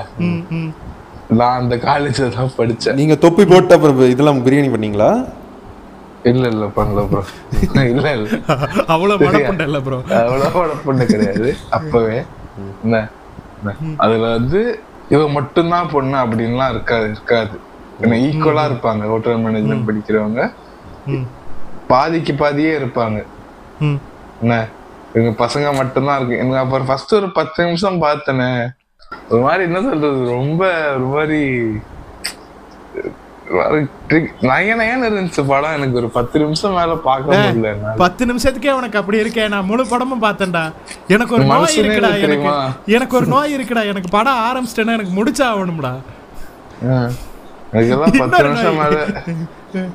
நான் 1.28 1.58
அந்த 1.58 1.76
காலேஜ்ல 1.76 2.34
தான் 2.34 2.50
படிச்சேன். 2.58 2.94
நீங்க 2.94 3.14
தொப்பி 3.14 3.44
போட்டு 3.44 3.74
அப்புறம் 3.74 3.98
இதெல்லாம் 3.98 4.46
பிரியாணி 4.46 4.70
பண்ணீங்களா? 4.70 5.26
இல்ல 6.22 6.48
இல்ல 6.48 6.64
பண்ணல 6.64 7.08
ப்ரோ 7.08 7.22
இல்ல 7.74 8.12
இல்ல. 8.12 8.28
அவ்வளவு 8.86 9.30
மனப்புண்ட 9.30 9.62
இல்ல 9.62 9.80
ப்ரோ 9.80 10.02
அவ்வளோ 10.08 10.74
பொண்ணு 10.84 11.06
கிடையாது. 11.06 11.56
அப்பவே 11.70 12.24
என்ன? 12.84 13.08
அதுல 13.96 14.30
வந்து 14.30 14.82
இவ 15.08 15.28
மட்டும்தான் 15.28 15.90
பொண்ணு 15.90 16.16
அப்படின்லாம் 16.16 16.70
இருக்காது 16.70 17.08
இருக்காது. 17.08 17.60
ஏன்னா 18.00 18.16
ஈக்குவலா 18.18 18.64
இருப்பாங்க. 18.64 19.06
ஹோட்டல் 19.06 19.36
மேனேஜ்மெண்ட் 19.36 19.88
படிக்கிறவங்க. 19.88 20.52
ம். 21.06 21.26
பாதிக்கு 21.86 22.32
பாதியே 22.32 22.78
இருப்பாங்க. 22.78 23.24
ம். 23.80 23.98
என்ன? 24.40 24.68
எங்க 25.12 25.46
பசங்க 25.46 25.74
மட்டும்தான் 25.74 26.16
இருக்கு. 26.16 26.36
எனக்கு 26.36 26.56
அப்புறம் 26.56 26.86
ஃபர்ஸ்ட் 26.86 27.14
ஒரு 27.14 27.32
பத்து 27.32 27.64
நிமிஷம் 27.64 28.02
பார்த்தனே. 28.02 28.68
ஒரு 29.28 29.42
மாதிரி 29.42 29.64
என்ன 29.64 29.80
சொல்றது? 29.80 30.30
ரொம்ப 30.30 30.92
ஒரு 30.92 31.04
மாதிரி 31.04 31.42
நய 34.40 34.76
நயன்னு 34.76 35.06
இருந்துச்சு 35.06 35.46
படம் 35.46 35.74
எனக்கு 35.76 35.96
ஒரு 35.96 36.08
பத்து 36.08 36.40
நிமிஷம் 36.40 36.72
மேல 36.72 36.94
பார்க்க 36.94 37.36
முடியல. 37.36 37.96
பத்து 37.96 38.26
நிமிஷத்துக்கே 38.26 38.70
உனக்கு 38.70 38.98
அப்படி 38.98 39.18
இருக்கே. 39.20 39.48
நான் 39.48 39.64
முழு 39.64 39.86
படமும் 39.86 40.22
பார்த்தேன்டா. 40.22 40.72
எனக்கு 41.08 41.34
ஒரு 41.34 41.44
நோய் 41.44 41.78
இருக்குடா 41.78 42.16
இருக்கு 42.16 42.20
எனக்கு? 42.20 42.52
எனக்கு 42.86 43.16
ஒரு 43.16 43.26
நோய் 43.26 43.54
இருக்குடா. 43.56 43.86
எனக்கு 43.86 44.08
படம் 44.10 44.42
ஆரம்பிச்சிட்டேன்னா 44.48 44.96
எனக்கு 44.98 45.24
முடிச்சா 45.24 45.46
ஆகணும்டா. 45.50 45.92
பத்து 48.18 48.42
நிமிஷம். 48.42 48.76
மேல. 48.76 49.22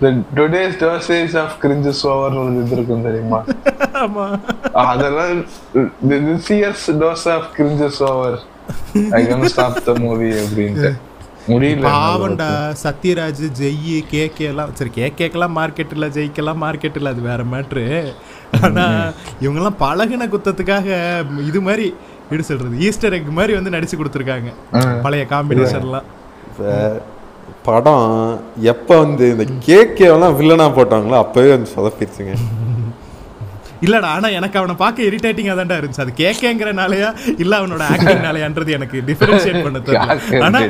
The 0.00 0.10
today's 0.38 0.74
dosage 0.82 1.34
of 1.42 1.50
cringes 1.62 2.00
over 2.12 2.30
ஒரு 2.40 2.56
இது 2.62 2.74
இருக்கும் 2.76 3.06
தெரியுமா? 3.06 3.38
ஆமா. 4.04 4.24
அதெல்லாம் 4.90 5.38
this 6.10 6.48
year's 6.56 6.82
dose 7.02 7.24
of 7.34 7.44
cringes 7.56 7.98
over. 8.10 8.34
I 9.18 9.24
can 9.30 9.42
stop 9.54 9.76
the 9.88 9.94
movie 10.04 10.32
அப்படின்ட்டு. 10.42 10.90
முடியல 11.50 11.86
பாவண்டா 11.88 12.50
சத்யராஜ் 12.84 13.42
ஜெய் 13.60 13.96
கேகே 14.12 14.46
எல்லாம் 14.52 14.70
சரி 14.78 14.92
கேகேக்கெல்லாம் 15.00 15.56
மார்க்கெட் 15.58 15.92
இல்ல 15.96 16.06
ஜெய்க்கெல்லாம் 16.16 16.62
மார்க்கெட் 16.64 16.96
இல்ல 17.00 17.12
அது 17.14 17.22
வேற 17.30 17.42
மேட்ரு 17.52 17.84
ஆனா 18.66 18.84
இவங்கெல்லாம் 19.44 19.80
பழகுன 19.84 20.28
குத்தத்துக்காக 20.32 20.88
இது 21.50 21.60
மாதிரி 21.68 21.86
எப்படி 22.22 22.46
சொல்றது 22.50 22.80
ஈஸ்டர் 22.88 23.16
எக் 23.18 23.36
மாதிரி 23.38 23.54
வந்து 23.58 23.74
நடிச்சு 23.76 23.98
கொடுத்துருக்காங்க. 24.00 24.50
பழைய 25.04 25.24
காம்பினேஷன்லாம் 25.34 26.08
படம் 27.68 28.06
எப்போ 28.72 28.94
வந்து 29.04 29.26
இந்த 29.34 29.44
கேக்கேவெல்லாம் 29.68 30.36
வில்லனாக 30.40 30.76
போட்டாங்களோ 30.78 31.16
அப்போவே 31.22 31.50
வந்து 31.54 31.74
சொதப்பிடுச்சுங்க. 31.76 32.34
இல்லடா 33.84 34.10
ஆனா 34.16 34.28
எனக்கு 34.38 34.58
அவனை 34.60 34.74
பார்க்க 34.82 35.08
இரிட்டேட்டிங்கா 35.10 35.54
தான்டா 35.60 35.78
இருந்துச்சு. 35.80 36.04
அது 36.04 36.12
கேக்கேங்கிறனாலயா 36.22 37.08
இல்ல 37.42 37.52
அவனோட 37.60 37.82
ஆக்டிங்னாலயான்றது 37.94 38.70
எனக்கு 38.78 39.02
டிஃபரன்ஷியேட் 39.08 39.64
பண்ண 39.66 39.78
தெரியல. 39.88 40.42
ஆனா 40.46 40.60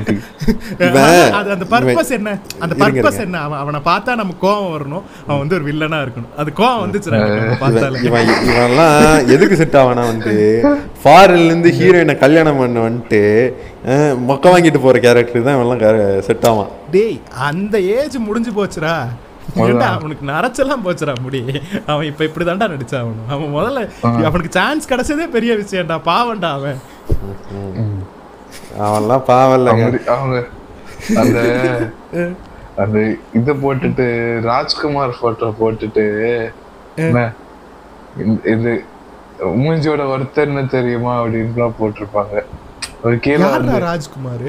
அது 1.41 1.51
அந்த 1.57 1.67
பர்பஸ் 1.75 2.13
என்ன? 2.19 2.31
அந்த 2.65 2.75
பர்பஸ். 2.83 3.21
என்ன? 3.27 3.41
அவன் 3.47 3.61
அவனை 3.63 3.81
பார்த்தா 3.91 4.17
நமக்கு 4.23 4.45
கோவம் 4.47 4.73
வரணும். 4.77 5.05
அவன் 5.27 5.43
வந்து 5.43 5.57
ஒரு 5.59 5.67
வில்லனா 5.69 6.01
இருக்கணும். 6.07 6.33
அது 6.43 6.53
கோவம் 6.63 6.83
வந்துச்சுடா 6.85 7.21
பார்த்தாலே. 7.65 8.01
இவன் 8.09 8.33
இவன்லாம் 8.51 8.99
எதுக்கு 9.37 9.61
செட் 9.63 9.79
ஆவானா 9.83 10.05
வந்து 10.13 10.35
ஃபாரின்ல 11.05 11.51
இருந்து 11.51 11.73
ஹீரோயினை 11.79 12.17
கல்யாணம் 12.25 12.61
பண்ண 12.63 12.87
வந்துட்டு 12.89 13.23
மொக்க 14.31 14.53
வாங்கிட்டு 14.53 14.81
போற 14.85 14.99
கேரக்டர் 15.05 15.47
தான் 15.47 15.57
இவன்லாம் 15.57 16.25
செட் 16.29 16.47
ஆவான். 16.51 16.73
டேய் 16.95 17.17
அந்த 17.51 17.77
ஏஜ் 17.99 18.17
முடிஞ்சு 18.29 18.53
போச்சுடா. 18.59 18.97
ஏன்டா 19.55 19.87
அவனுக்கு 19.91 20.27
நரைச்செல்லாம் 20.27 20.85
போச்சுடா 20.85 21.15
முடி. 21.21 21.41
அவன் 21.87 22.07
இப்ப 22.07 22.25
இப்படிதான்டா 22.25 22.67
நடிச்சான் 22.73 23.05
அவனு 23.05 23.23
அவன் 23.29 23.55
முதல்ல 23.55 23.81
அவனுக்கு 24.25 24.51
சான்ஸ் 24.51 24.91
கிடைச்சதே 24.93 25.27
பெரிய 25.29 25.55
விஷயம்டா. 25.55 25.97
பாவம்டா 26.05 26.51
அவன். 26.51 26.81
அவன்லாம் 28.79 29.25
பாவம் 29.25 29.57
இல்லைங்க 29.59 29.87
அவங்க- 30.07 30.49
அந்த 31.17 31.39
அந்த 32.83 32.99
இத 33.33 33.53
போட்டுட்டு 33.53 34.07
ராஜ்குமார் 34.41 35.19
போட்டோ 35.21 35.55
போட்டுட்டு 35.61 36.05
இது 38.45 38.73
மூஞ்சியோட 39.63 40.03
ஒருத்தர் 40.13 40.51
என்ன 40.51 40.65
தெரியுமா 40.67 41.23
அப்படின்லாம் 41.23 41.79
போட்டிருப்பாங்க. 41.81 42.37
ஒரு 43.03 43.19
கீழே 43.19 43.49
ராஜ்குமார்? 43.79 44.49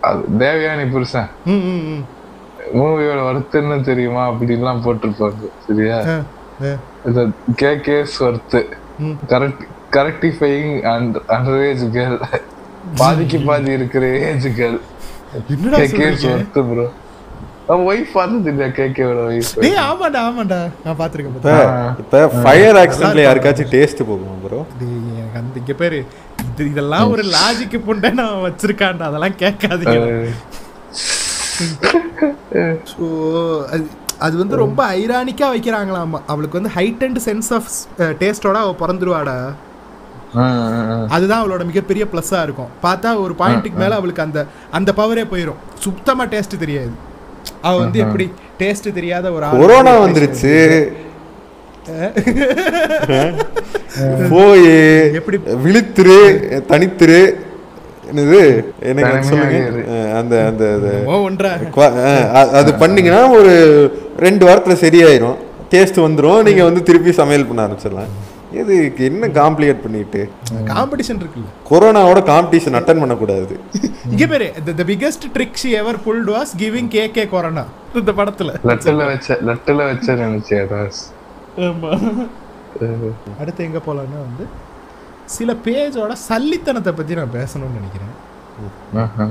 அது 0.00 0.20
தேவயானி 0.38 0.90
புருஷன். 0.90 1.30
மூவியோட 2.78 3.20
ஒருத்தர் 3.30 3.64
என்ன 3.64 3.76
தெரியுமா? 3.88 4.22
அப்படின்லாம் 4.30 4.84
போட்டிருப்பாங்க. 4.86 5.48
சரியா. 5.66 5.98
இது 7.08 7.22
K 7.60 7.72
case 7.88 8.16
worth. 8.28 8.60
Correct 9.32 9.62
correctifying 9.96 10.72
and 10.94 11.14
under 11.36 11.60
age 11.68 11.84
girl 11.96 12.18
பாதிக்கு 13.00 13.38
பாதி 13.48 13.70
இருக்கிற 13.78 14.04
ஏஜ் 14.30 14.48
கேர்ள் 14.58 14.80
என்னடா 15.54 15.78
K 15.82 15.88
case? 16.00 16.26
Worth 16.34 16.62
bro 16.70 16.86
wife 17.88 18.14
பார்த்தது 18.16 18.50
இல்லையா 18.52 18.68
கே 18.76 18.84
கேவோட 18.96 19.20
ஒய்ஃப் 19.32 19.50
டேய் 19.64 19.80
ஆமாடா 19.88 20.20
ஆமாடா 20.28 20.60
நான் 20.84 20.98
பாத்துருக்கேன் 21.00 21.98
இப்ப 22.02 22.22
ஃபயர் 22.42 22.78
ஆக்சிடென்ட்ல 22.82 23.26
யாருக்காச்சும் 23.26 23.72
டேஸ்ட் 23.74 24.02
போகுமா 24.08 24.34
ப்ரோ 24.44 24.60
டேய் 24.80 24.96
எனக்கு 25.20 25.40
அந்த 25.42 25.60
இங்க 25.62 25.74
பேரு 25.82 25.98
இது 26.46 26.64
இதெல்லாம் 26.72 27.10
ஒரு 27.14 27.22
லாஜிக் 27.36 27.76
புண்டை 27.88 28.10
நான் 28.20 28.42
வச்சிருக்கான்டா. 28.46 29.06
அதெல்லாம் 29.10 29.36
கேட்காதீங்க. 29.42 30.00
ஸோ 32.92 33.06
அது 33.74 33.84
அது 34.18 34.36
வந்து 34.36 34.56
ரொம்ப 34.56 34.80
ஐரானிக்கா 34.96 35.46
வைக்கிறாங்களாமா. 35.54 36.18
அவளுக்கு 36.26 36.60
வந்து 36.60 36.72
ஹைட் 36.76 37.04
அண்ட் 37.04 37.20
சென்ஸ் 37.26 37.50
ஆஃப் 37.54 37.68
டேஸ்டோட 38.22 38.58
அவ 38.64 38.74
பிறந்துருவாடா. 38.80 39.36
அதுதான் 41.08 41.42
அவளோட 41.42 41.64
மிகப்பெரிய 41.64 42.04
ப்ளஸ்ஸாக 42.12 42.42
இருக்கும். 42.42 42.72
பார்த்தா 42.82 43.10
ஒரு 43.22 43.34
பாயிண்ட்டுக்கு 43.38 43.78
மேலே 43.82 43.94
அவளுக்கு 43.94 44.22
அந்த 44.22 44.40
அந்த 44.70 44.90
பவரே 44.96 45.24
போயிடும் 45.32 45.62
சுத்தமாக 45.78 46.30
டேஸ்ட் 46.34 46.62
தெரியாது. 46.64 46.92
அவ 47.62 47.74
வந்து 47.78 47.98
எப்படி 47.98 48.26
டேஸ்ட் 48.58 48.88
தெரியாத 48.98 49.32
ஒரு 49.32 49.44
ஆள் 49.44 49.62
கொரோனா 49.62 49.94
வந்துருச்சு. 50.04 50.54
போய் 54.30 54.66
எப்படி 55.18 55.38
விழித்திரு 55.64 56.18
தனித்திரு. 56.72 57.20
என்னது? 58.10 58.40
எனக்கு 58.90 59.12
அது 59.12 59.28
சொல்லுங்க. 59.30 59.58
அந்த 60.18 60.34
அந்த 60.50 60.64
அது 62.60 62.72
பண்ணீங்கன்னா 62.82 63.22
ஒரு 63.38 63.54
ரெண்டு 64.26 64.44
வாரத்துல 64.48 64.76
சரியாயிரும். 64.84 65.38
டேஸ்ட் 65.74 65.98
வந்துரும். 66.06 66.42
நீங்க 66.48 66.62
வந்து 66.68 66.82
திருப்பி 66.90 67.12
சமையல் 67.20 67.48
பண்ண 67.48 67.66
ஆரம்பிச்சிடலாம். 67.66 68.12
இது 68.60 68.76
என்ன 69.08 69.26
காம்ப்ளிகேட் 69.40 69.82
பண்ணிட்டு? 69.82 70.20
காம்படிஷன் 70.70 71.20
இருக்குல்ல. 71.22 71.50
கொரோனாவோட 71.70 72.20
காம்படிஷன் 72.30 72.78
அட்டன் 72.78 73.02
பண்ணக்கூடாது. 73.02 73.54
இங்க 74.10 74.26
பேரு 74.32 74.46
the 74.78 74.84
biggest 74.90 75.26
trick 75.34 75.60
she 75.62 75.70
ever 75.80 75.98
pulled 76.06 76.30
was 76.36 76.54
giving 76.62 76.90
K 76.94 77.04
K 77.10 77.24
corona 77.34 77.64
இந்த 78.00 78.12
படத்துல. 78.12 78.54
லட்டுல 78.70 79.06
வச்ச 79.10 79.38
லட்டுல 79.50 79.80
வச்ச 79.90 80.14
நினைச்சேன் 80.22 80.66
ராஸ். 80.74 81.02
ஆமா. 81.68 81.92
அடுத்து 83.40 83.64
எங்க 83.64 83.78
போலாம்னா 83.86 84.18
வந்து 84.26 84.44
சில 85.34 85.52
பேஜோட 85.64 86.12
சல்லித்தனத்தை 86.28 86.92
பத்தி 86.98 87.14
நான் 87.18 87.36
பேசணும்னு 87.38 87.76
நினைக்கிறேன். 87.78 88.14
ஆஹா. 89.02 89.26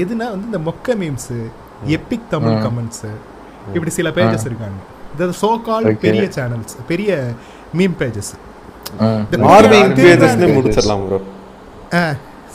எதுனா 0.00 0.26
வந்து 0.34 0.48
இந்த 0.50 0.60
மொக்க 0.68 0.96
மீம்ஸ் 1.02 1.32
எப்பிக் 1.96 2.30
தமிழ் 2.30 2.58
கமெண்ட்ஸ் 2.64 3.04
இப்படி 3.74 3.90
சில 3.98 4.08
பேஜஸ் 4.18 4.46
இருக்காங்க. 4.50 4.80
இந்த 5.12 5.24
சோ 5.40 5.50
கால். 5.62 5.86
பெரிய 6.04 6.24
சேனல்ஸ் 6.36 6.74
பெரிய 6.90 7.10
மீம் 7.78 7.96
பேஜஸ் 8.00 8.32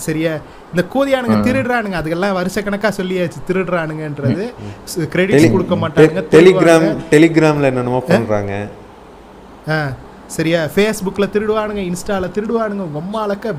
சரியா? 0.05 0.31
இந்த 0.71 0.83
கூதியானுங்க 0.93 1.35
திருடுறானுங்க. 1.47 1.97
அதுக்கெல்லாம் 1.99 2.37
வருஷக்கணக்கா 2.37 2.89
சொல்லியாச்சு 2.99 3.39
திருடுறானுங்கன்றது. 3.49 4.45
கிரெடிட்ஸ் 5.13 5.51
கொடுக்க 5.51 5.75
மாட்டாங்க 5.83 6.23
டெலிகிராம். 6.35 6.87
டெலிகிராம்ல 7.13 7.69
என்னென்னமோ 7.71 8.01
பண்றாங்க. 8.09 8.53
ஆ. 9.69 9.77
சரியா? 10.35 10.59
ஃபேஸ்புக்கில் 10.75 11.31
திருடுவானுங்க 11.33 11.81
இன்ஸ்டால 11.89 12.29
திருடுவானுங்க 12.35 12.85
உம்மாலக்க 13.01 13.53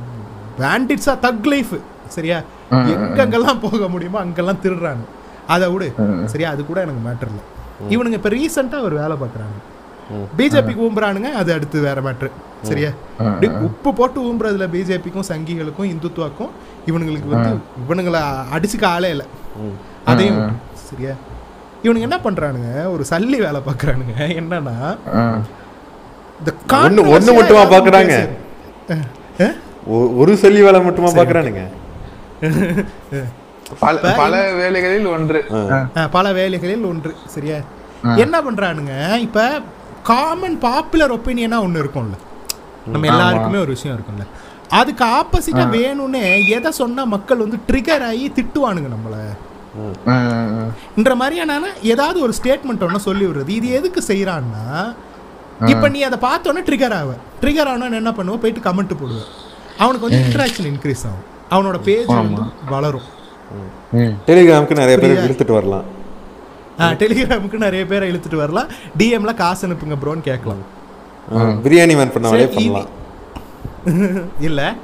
பேண்டிட்ஸாக 0.60 1.16
தக் 1.26 1.48
லைஃப் 1.52 1.74
சரியா? 2.16 2.38
எங்கெங்கெல்லாம் 2.92 3.60
போக 3.64 3.88
முடியுமோ 3.94 4.18
அங்கெல்லாம் 4.24 4.60
திருடுறாங்க. 4.64 5.04
அதை 5.54 5.66
விடு. 5.72 5.88
சரியா? 6.32 6.48
அது 6.54 6.62
கூட 6.66 6.78
எனக்கு 6.86 7.02
மேட்டர் 7.08 7.30
இல்லை. 7.32 7.44
இவனுங்க 7.94 8.18
இப்போ 8.20 8.30
ரீசெண்டாக 8.36 8.86
ஒரு 8.88 8.96
வேலை 9.02 9.16
பார்க்குறாங்க 9.22 9.58
பிஜேபிக்கு 10.38 10.82
ஊம்புறானுங்க 10.86 11.30
அது 11.40 11.50
அடுத்து 11.54 11.78
வேற 11.86 12.00
மேட்ரு 12.06 12.28
சரியா? 12.68 12.90
இப்படி 13.28 13.48
உப்பு 13.68 13.90
போட்டு 13.98 14.18
ஊம்புறதுல 14.28 14.66
பிஜேபிக்கும் 14.74 15.28
சங்கிகளுக்கும் 15.30 15.90
இந்துத்துவாக்கும் 15.92 16.52
இவனுங்களுக்கு 16.88 17.32
வந்து 17.34 17.52
இவனுங்களை 17.82 18.20
அடிச்சுக்க 18.56 18.84
ஆளே 18.96 19.10
இல்லை. 19.14 19.26
அதையும் 20.10 20.40
சரியா? 20.90 21.14
இவனுங்க 21.84 22.08
என்ன 22.08 22.18
பண்றானுங்க? 22.26 22.70
ஒரு 22.94 23.04
சல்லி 23.10 23.38
வேலை 23.46 23.60
பார்க்கறானுங்க 23.68 24.16
என்னன்னா 24.40 24.76
controversy-ஆ 26.44 27.32
மட்டுமா 27.32 27.62
பார்க்கறாங்க? 27.62 28.28
ஒ- 29.86 30.10
ஒரு 30.20 30.36
சொல்லி 30.36 30.62
வேலை 30.62 30.82
மட்டுமா 30.82 31.10
பாக்குறானுங்க? 31.10 31.62
பல 33.80 34.52
வேலைகளில் 34.52 35.06
ஒன்று. 35.06 35.44
பல 36.10 36.32
வேலைகளில் 36.32 36.84
ஒன்று. 36.84 37.14
சரியா? 37.26 37.56
என்ன 38.16 38.40
பண்றானுங்க? 38.40 39.16
இப்ப 39.16 39.60
காமன் 40.02 40.58
பாப்புலர் 40.58 41.14
ஒப்பீனியனா 41.14 41.58
ஒண்ணு 41.66 41.80
இருக்கும்ல. 41.84 42.16
நம்ம 42.86 43.06
எல்லாருக்குமே 43.06 43.58
ஒரு 43.58 43.66
விஷயம் 43.66 43.96
இருக்கும்ல. 43.96 44.24
அதுக்கு 44.70 45.04
ஆப்போசிட்டா 45.04 45.64
வேணும்னே 45.76 46.46
எதை 46.48 46.70
சொன்னா 46.70 47.04
மக்கள் 47.04 47.36
வந்து 47.36 47.58
ட்ரிகர் 47.68 48.04
ஆகி 48.06 48.32
திட்டுவானுங்க 48.34 48.88
நம்மள. 48.94 49.16
என்ற 50.96 51.14
மாதிரியான 51.14 51.68
ஏதாவது 51.82 52.20
ஒரு 52.20 52.32
ஸ்டேட்மெண்ட் 52.42 52.84
ஒன்று 52.84 53.00
சொல்லி 53.00 53.24
விடுறது. 53.24 53.48
இது 53.48 53.68
எதுக்கு 53.68 54.02
செய்யறான்னா 54.06 54.94
இப்போ 55.64 55.88
நீ 55.88 56.02
அதை 56.02 56.18
பார்த்தோன்னே 56.18 56.64
ட்ரிகர் 56.64 56.92
ஆவ. 56.92 57.10
ட்ரிகர் 57.40 57.68
ஆனோன்னு 57.68 57.92
என்ன 57.92 58.10
பண்ணுவ 58.10 58.36
போயிட்டு 58.36 58.60
கமெண்ட் 58.60 58.96
போடுவ 59.02 59.20
அவனுக்கு 59.78 60.08
வந்து 60.10 60.24
இன்ட்ராக்ஷன் 60.24 60.66
இன்க்ரீஸ் 60.66 61.04
ஆகும். 61.08 61.24
அவனோட 61.50 61.82
பேஜ் 61.82 62.06
வந்து 62.06 62.42
வளரும். 62.68 63.14
ம். 63.92 64.14
டெலிகிராமுக்கு 64.26 64.74
நிறைய 64.74 64.98
பேர் 64.98 65.30
இழுத்துட்டு 65.30 65.52
வரலாம். 65.52 65.84
டெலிகிராமுக்கு 66.78 67.52
நிறைய 67.52 67.86
பேரை 67.86 68.10
இழுத்துட்டு 68.10 68.36
வரலாம். 68.36 68.66
டிஎம்ல 68.98 69.34
காசு 69.34 69.68
அனுப்புங்க 69.68 69.96
ப்ரோன்னு 70.04 70.20
கேட்கலாம். 70.20 70.62
பிரியாணி 71.62 71.96
மேன் 71.96 72.12
பண்ண 72.12 72.28
வேலையை 72.30 72.52
சரி, 72.52 72.66
பண்ணலாம். 72.66 72.88
இல்ல. 74.40 74.74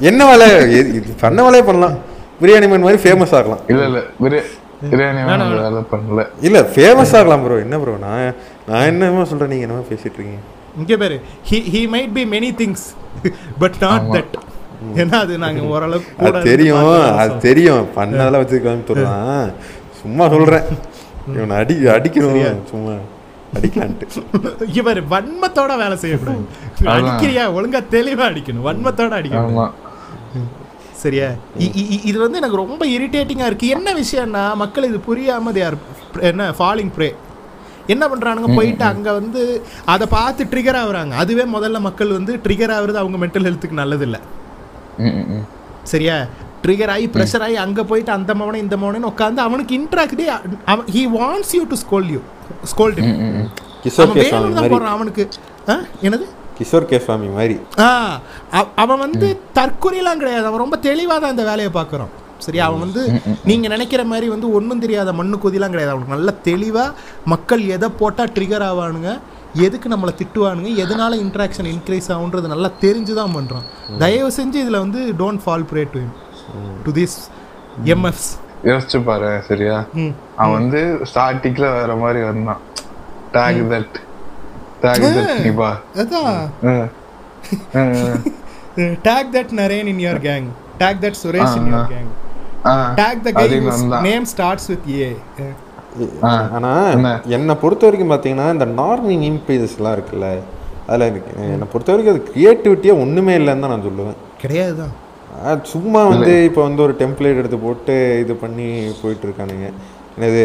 என்ன 0.00 0.36
வேலை? 0.36 0.48
பண்ண 1.20 1.42
வேலையை 1.42 1.66
பண்ணலாம். 1.66 1.98
பிரியாணி 2.40 2.68
மேன் 2.68 2.82
மாதிரி 2.82 3.02
ஃபேமஸ் 3.02 3.34
ஆகலாம். 3.34 3.58
இல்ல 3.68 3.84
இல்ல. 3.84 3.98
பிரி- 3.98 4.44
பிரியாணி 4.90 5.24
வேலை 5.26 5.82
பண்ணல. 5.90 6.28
இல்ல 6.40 6.60
ஃபேமஸ் 6.60 7.16
ஆகலாம் 7.16 7.42
ப்ரோ 7.44 7.58
என்ன 7.58 7.78
ப்ரோ 7.78 7.96
நான் 7.96 8.34
நான் 8.68 8.86
என்னமோ 8.86 9.24
சொல்றேன் 9.24 9.48
நீங்க 9.48 9.66
என்னமோ 9.66 9.84
பேசிட்டு 9.90 10.16
இருக்கீங்க. 10.16 10.40
இங்க 10.78 10.96
பேரு 10.96 11.20
he 11.50 11.58
he 11.72 11.80
might 11.94 12.12
be 12.12 12.24
many 12.24 12.50
things 12.60 12.84
but 13.58 13.74
not 13.80 14.02
that 14.02 14.36
ஏன்னா 14.96 15.14
அது 15.14 15.38
நாங்க 15.38 15.62
ஓரளவுக்கு 15.72 16.12
கூட 16.16 16.38
அது 16.38 16.50
தெரியும். 16.50 17.16
அது 17.22 17.38
தெரியும். 17.38 17.88
பண்ணதெல்லாம் 17.96 18.42
வச்சு 18.42 18.62
காமித்துடலாம் 18.64 19.52
சும்மா 20.02 20.28
சொல்றேன். 20.28 20.64
இவனை 21.34 21.56
அடி 21.56 21.74
அடிக்கணும். 21.74 22.62
சும்மா 22.70 22.94
அடிக்கலான்ட்டு. 23.56 24.06
இவர் 24.78 25.00
வன்மத்தோட 25.08 25.76
வேலை 25.76 25.96
செய்யக்கூடாது. 25.96 26.44
அடிக்கிறியா 26.94 27.44
ஒழுங்கா 27.58 27.80
தெளிவா 27.96 28.24
அடிக்கணும். 28.30 28.66
வன்மத்தோட 28.68 29.12
அடிக்கணும். 29.20 29.72
சரியா? 31.02 31.28
இ- 31.58 31.72
இ- 31.80 31.88
இ- 31.94 32.04
இது 32.04 32.18
வந்து 32.18 32.38
எனக்கு 32.38 32.56
ரொம்ப 32.56 32.86
இரிட்டேட்டிங்கா 32.86 33.46
இருக்கு. 33.46 33.66
என்ன 33.66 33.94
விஷயம்னா 33.94 34.54
மக்கள் 34.54 34.84
இது 34.84 35.00
புரியாம 35.08 35.52
they 35.56 35.64
are 35.68 35.76
என்ன 36.20 36.50
ஃபாலிங் 36.50 36.92
ப்ரே 36.96 37.08
என்ன 37.86 38.06
பண்றானுங்க? 38.06 38.54
போயிட்டு 38.54 38.84
அங்க 38.84 39.12
வந்து 39.12 39.62
அதை 39.84 40.06
பார்த்து 40.06 40.44
ட்ரிகர் 40.44 40.78
ஆகுறாங்க. 40.82 41.10
அதுவே 41.10 41.42
முதல்ல 41.42 41.80
மக்கள் 41.80 42.08
வந்து 42.08 42.36
ட்ரிகர் 42.36 42.72
ஆகுறது 42.72 42.94
அவங்க 42.94 43.26
மென்டல் 43.26 43.46
ஹெல்த்துக்கு 43.48 43.70
நல்லது 43.70 44.04
இல்ல 44.04 44.20
ம், 44.98 45.02
ம், 45.02 45.32
ம். 45.32 45.44
சரியா? 45.82 46.24
ட்ரிகர் 46.66 46.90
ஆகி 46.90 47.06
ப்ரெஷர் 47.06 47.42
ஆகி 47.42 47.56
அங்க 47.56 47.84
போயிட்டு 47.84 48.12
அந்த 48.12 48.34
மவனை 48.34 48.54
இந்த 48.54 48.76
மவனே 48.76 49.00
உட்காந்து 49.08 49.36
அவனுக்கு 49.36 49.78
இன்ட்ராக்டே 49.78 50.40
அவன் 50.64 50.84
he 50.86 50.98
wants 50.98 51.52
you 51.52 51.64
to 51.64 51.74
scold 51.74 52.10
you 52.10 52.18
scold 52.76 53.48
போடுறான் 54.70 54.84
அவனுக்கு. 54.84 55.28
என்னது? 56.02 56.24
கிஷோர் 56.58 56.84
கே 56.84 56.98
சுவாமி 56.98 57.26
மாதிரி. 57.26 57.58
ஆ 57.78 58.20
அவ- 58.50 58.66
அவன் 58.76 58.98
வந்து 58.98 59.40
தற்கொலையெல்லாம் 59.54 60.16
கிடையாது. 60.16 60.46
அவன் 60.46 60.58
ரொம்ப 60.58 60.76
தெளிவாக 60.76 61.20
தான் 61.20 61.30
இந்த 61.30 61.42
வேலையை 61.42 61.68
பார்க்குறான். 61.74 62.08
சரியா? 62.46 62.64
அவன் 62.70 62.84
வந்து 62.84 63.02
நீங்க 63.50 63.66
நினைக்கிற 63.74 64.02
மாதிரி 64.12 64.28
வந்து 64.34 64.48
ஒன்றும் 64.58 64.82
தெரியாத 64.84 65.12
மண்ணு 65.20 65.38
கொதிலாம் 65.44 65.74
கிடையாது. 65.74 65.92
அவனுக்கு 65.94 66.16
நல்ல 66.16 66.32
தெளிவா 66.48 66.84
மக்கள் 67.32 67.62
எதை 67.76 67.90
போட்டா 68.00 68.26
ட்ரிகர் 68.36 68.66
ஆவானுங்க 68.70 69.10
எதுக்கு 69.66 69.88
நம்மளை 69.92 70.12
திட்டுவானுங்க 70.18 70.70
எதனால 70.84 71.16
இன்ட்ராக்ஷன் 71.24 71.70
இன்க்ரீஸ் 71.74 72.08
ஆகுன்றது 72.14 72.52
நல்லா 72.52 72.70
தெரிஞ்சு 72.84 73.14
தான் 73.20 73.34
பண்றான். 73.36 73.66
தயவு 74.02 74.30
செஞ்சு 74.38 74.58
இதுல 74.64 74.78
வந்து 74.84 75.00
don't 75.20 75.42
fall 75.44 75.66
prey 75.72 75.82
to 75.94 76.02
to 76.86 76.92
this 77.00 77.16
MFs 77.94 78.30
யோசிச்சு 78.70 78.98
பாரு 79.08 79.30
சரியா? 79.48 79.76
அவன் 80.40 80.56
வந்து 80.58 80.80
ஸ்டார்டிங்ல 81.10 81.68
வேற 81.78 81.92
மாதிரி 82.02 82.20
வந்தான். 82.30 82.60
டேக் 83.36 83.62
தட் 83.72 83.96
டேக் 84.82 85.04
தட் 85.16 85.32
நீ 85.46 85.50
பா. 85.62 85.70
அதான். 86.02 86.38
Tag 89.06 89.30
that 89.36 89.52
Naren 89.60 89.88
in 89.92 90.02
your 90.04 90.22
gang 90.28 90.46
tag 90.82 91.00
that 91.04 91.18
Suresh 91.22 91.56
in 91.60 91.68
your 91.72 91.90
gang 91.94 92.10
tag 92.98 93.20
the 93.20 93.30
guy 93.32 93.44
name 94.06 94.26
starts 94.32 94.68
with 94.68 94.88
A 94.96 95.08
ஆ. 96.24 96.32
ஆனா 96.56 96.72
என்ன? 97.34 97.54
பொறுத்த 97.62 97.84
வரைக்கும் 97.84 98.12
பார்த்தீங்கன்னா 98.12 98.48
இந்த 98.52 98.66
நார்மி 98.76 99.14
மீம் 99.22 99.40
பேஜஸ்லாம் 99.46 99.96
இருக்குல்ல 99.96 100.28
அதில் 100.86 101.08
எனக்கு 101.08 101.32
என்னை 101.48 101.66
பொறுத்த 101.66 101.90
வரைக்கும் 101.92 102.14
அது 102.14 102.22
க்ரியேட்டிவிட்டியாக 102.28 103.02
ஒன்றுமே 103.02 103.34
இல்லைன்னு 103.36 103.64
தான் 103.64 103.74
நான் 103.74 103.86
சொல்லுவேன். 103.86 104.18
கிடையாது 104.38 104.76
தான் 104.76 104.94
சும்மா 105.64 106.00
வந்து 106.06 106.32
இப்போ 106.44 106.62
வந்து 106.62 106.82
ஒரு 106.82 106.94
டெம்ப்ளேட் 106.98 107.38
எடுத்து 107.38 107.58
போட்டு 107.58 107.94
இது 108.20 108.34
பண்ணி 108.36 108.66
போயிட்டு 109.00 109.26
இருக்கானுங்க. 109.28 109.68
என்னது 110.16 110.42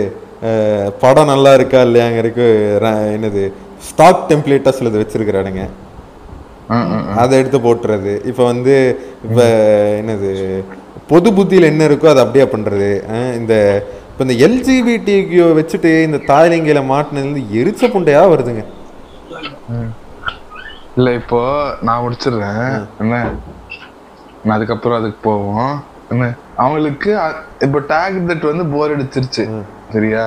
படம் 1.00 1.26
நல்லா 1.26 1.54
இருக்கா 1.54 1.80
இல்லையாங்கிறதுக்கு 1.82 2.46
ர- 2.84 3.12
என்னது 3.16 3.44
ஸ்டாக் 3.84 4.28
டெம்ப்ளேட்டாக 4.30 4.76
சிலது 4.78 5.02
வச்சிருக்கிறானுங்க. 5.02 5.64
அதை 7.16 7.34
எடுத்து 7.40 7.60
போட்டுறது. 7.60 8.14
இப்போ 8.26 8.44
வந்து 8.46 8.76
இப்போ 9.24 9.46
என்னது 10.00 10.32
பொது 11.12 11.30
புத்தியில் 11.38 11.72
என்ன 11.72 11.84
இருக்கோ 11.90 12.08
அதை 12.12 12.22
அப்படியே 12.26 12.46
பண்ணுறது 12.54 12.90
இந்த 13.40 13.54
இப்போ 14.10 14.24
இந்த 14.26 14.36
எல்ஜிபிடிக்கு 14.46 15.40
வச்சுட்டு 15.60 15.90
இந்த 16.08 16.20
தாய்லிங்கையில 16.32 16.82
மாட்டினதுலேருந்து 16.92 17.44
எரிச்ச 17.60 17.90
புண்டையா 17.94 18.22
வருதுங்க. 18.32 18.64
இல்ல 20.98 21.10
இப்போ 21.20 21.40
நான் 21.88 22.04
முடிச்சிடுறேன். 22.04 22.72
என்ன? 23.04 23.16
நான் 24.44 24.56
அதுக்கப்புறம் 24.58 25.00
அதுக்கு 25.00 25.20
போவோம். 25.30 25.72
என்ன? 26.14 26.26
அவங்களுக்கு 26.64 27.12
இப்போ 27.66 27.80
டேக் 27.94 28.18
தட் 28.30 28.50
வந்து 28.52 28.66
போர் 28.74 28.94
அடிச்சிருச்சு. 28.96 29.46
சரியா? 29.96 30.24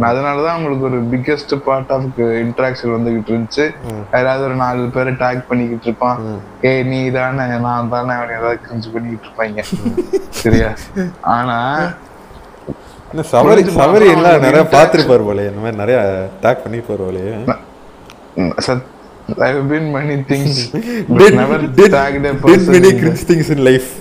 அதனாலதான் 0.00 0.46
அவங்களுக்கு 0.46 0.80
ஒரு 0.80 1.04
பிக்கெஸ்ட் 1.04 1.56
பார்ட் 1.56 1.90
ஆஃப் 1.90 2.04
இன்ட்ராக்ஷன் 2.18 2.88
வந்துகிட்டு 2.88 3.26
இருந்துச்சு. 3.26 3.74
யாராவது 4.12 4.44
ஒரு 4.44 4.54
நாலு 4.54 4.88
பேரை 4.88 5.12
டேக் 5.12 5.44
பண்ணிக்கிட்டு 5.48 5.82
இருப்பான். 5.82 6.18
ஏய் 6.62 6.82
நீ 6.82 7.10
தானே 7.10 7.56
நான் 7.56 7.88
தானே 7.88 8.10
அவன் 8.10 8.28
ஏதாவது 8.28 8.58
கிரிஞ்சு 8.66 8.92
பண்ணிக்கிட்டு 8.92 9.44
இருப்பாங்க. 9.44 9.64
சரியா? 10.28 10.68
ஆனா 11.20 11.78
சவரி 13.16 13.64
சவரி 13.76 14.14
எல்லாம் 14.14 14.40
நிறைய 14.40 14.66
பார்த்துருப்பாரு 14.70 15.24
போல 15.24 15.42
இந்த 15.42 15.58
மாதிரி 15.58 15.76
நிறைய 15.76 16.28
டேக் 16.42 16.58
பண்ணிருப்பாரு 16.68 17.00
போலயே. 17.00 17.56
சத் 18.66 18.82
I 19.38 19.52
have 19.54 19.72
been 19.72 19.94
many 19.94 20.32
things 20.32 20.56
but 20.72 21.18
Did, 21.18 21.34
never 21.34 21.60
did, 21.60 21.92
tagged 21.92 22.26
a 22.26 22.32
did 22.32 22.38
person 22.42 22.68
many 22.68 22.74
in 22.74 22.82
the- 22.82 22.90
cringe 22.92 23.16
things 23.26 23.50
in 23.50 23.58
life. 23.58 23.92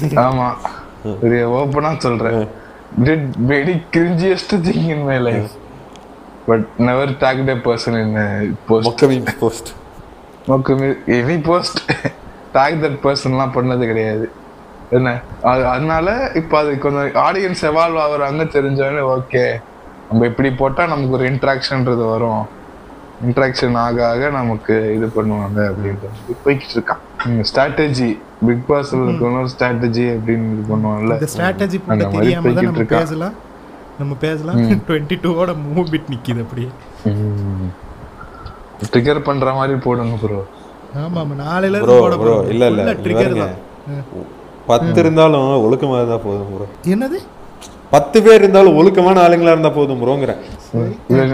ஆமா. 0.00 0.50
பெரிய 1.20 1.48
ஓப்பனா 1.48 1.98
சொல்றேன். 1.98 2.48
Did 3.04 3.36
very 3.36 3.84
cringiest 3.92 4.50
thing 4.66 4.90
in 4.94 5.04
my 5.04 5.18
life. 5.18 5.52
But 6.48 6.78
never 6.78 7.06
tagged 7.22 7.48
a 7.48 7.56
person 7.56 7.94
in 7.94 8.16
a 8.16 8.56
post. 8.68 8.86
மொக்கமி 8.86 9.18
post 9.40 9.68
மொக்கமே 10.48 10.88
any 11.06 11.42
post 11.44 11.78
tag 12.54 12.76
that 12.82 12.98
பர்சன்லாம் 13.06 13.54
பண்ணது 13.56 13.84
கிடையாது. 13.90 14.30
என்ன? 14.90 15.20
அது 15.42 15.66
அதனால 15.66 16.30
இப்போ 16.34 16.58
அது 16.58 16.78
கொஞ்சம் 16.78 17.08
ஆடியன்ஸ் 17.24 17.62
எவால்வ் 17.70 18.02
ஆகுறாங்க 18.04 18.44
தெரிஞ்சவொடனே 18.56 19.02
ஓகே 19.14 19.42
நம்ம 20.10 20.26
இப்படி 20.26 20.50
போட்டா 20.50 20.86
நமக்கு 20.86 21.16
ஒரு 21.18 21.26
இன்ட்ராக்ஷன்ன்றது 21.30 22.04
வரும். 22.10 22.44
இன்ட்ராக்ஷன் 23.26 23.76
ஆக 23.76 24.08
ஆக 24.08 24.28
நமக்கு 24.28 24.74
இது 24.96 25.06
பண்ணுவாங்க 25.16 25.58
அப்படின்ட்டு 25.70 26.38
போய்கிட்டு 26.44 26.76
இருக்கான். 26.78 27.02
ஸ்ட்ராட்டஜி 27.50 28.18
பிக் 28.40 28.66
பாஸ் 28.66 28.90
இருக்கணும் 28.96 29.48
ஸ்ட்ராட்டஜி 29.52 30.04
அப்படின்னு 30.12 30.46
இது 30.52 30.64
பண்ணுவாங்கல்ல. 30.70 31.14
இந்த 31.14 31.28
ஸ்ட்ராட்டஜி 31.32 31.78
மாதிரி 31.84 32.08
தெரியாம 32.16 32.52
தான் 32.52 32.68
நம்ம 32.68 32.84
பேசலாம். 32.94 33.34
நம்ம 33.98 34.14
பேசலாம். 34.20 34.58
டுவெண்ட்டி 34.88 35.16
டூவோட 35.22 35.52
மூவ் 35.66 35.88
பிட் 35.92 36.10
நிக்குது 36.12 36.40
அப்படியே. 36.40 36.68
ட்ரிகர் 38.88 39.22
பண்ற 39.22 39.52
மாதிரி 39.54 39.78
போடுங்க 39.80 40.16
ப்ரோ 40.22 40.40
ஆமா 41.00 41.20
ஆமா. 41.22 41.34
நாளையில 41.42 41.76
இருந்து 41.76 41.96
போட 42.00 42.16
ப்ரோ 42.16 42.34
இல்ல 42.46 42.64
இல்ல. 42.72 42.82
ட்ரிகர். 43.04 43.34
தான். 43.38 43.56
பத்து 44.66 44.98
இருந்தாலும் 45.00 45.46
ஒழுக்கமா 45.66 45.96
இருந்தா 45.96 46.18
போதும் 46.22 46.52
ப்ரோ 46.52 46.66
என்னது? 46.92 47.18
பத்து 47.90 48.22
பேர் 48.22 48.40
இருந்தாலும் 48.40 48.76
ஒழுக்கமான 48.76 49.20
ஆளுங்களா 49.22 49.52
இருந்தா 49.52 49.70
போதும் 49.70 50.00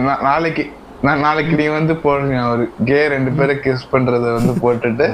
நா- 0.02 0.22
நாளைக்கு 0.22 0.64
நான் 1.02 1.20
நாளைக்கு 1.20 1.54
நீ 1.56 1.66
வந்து 1.70 1.94
போடுங்க. 1.96 2.34
ஒரு 2.50 2.64
கே 2.84 3.08
ரெண்டு 3.08 3.30
பேரை 3.32 3.54
கிஸ் 3.58 3.90
பண்றத 3.92 4.26
வந்து 4.32 4.52
போட்டுட்டு 4.60 5.06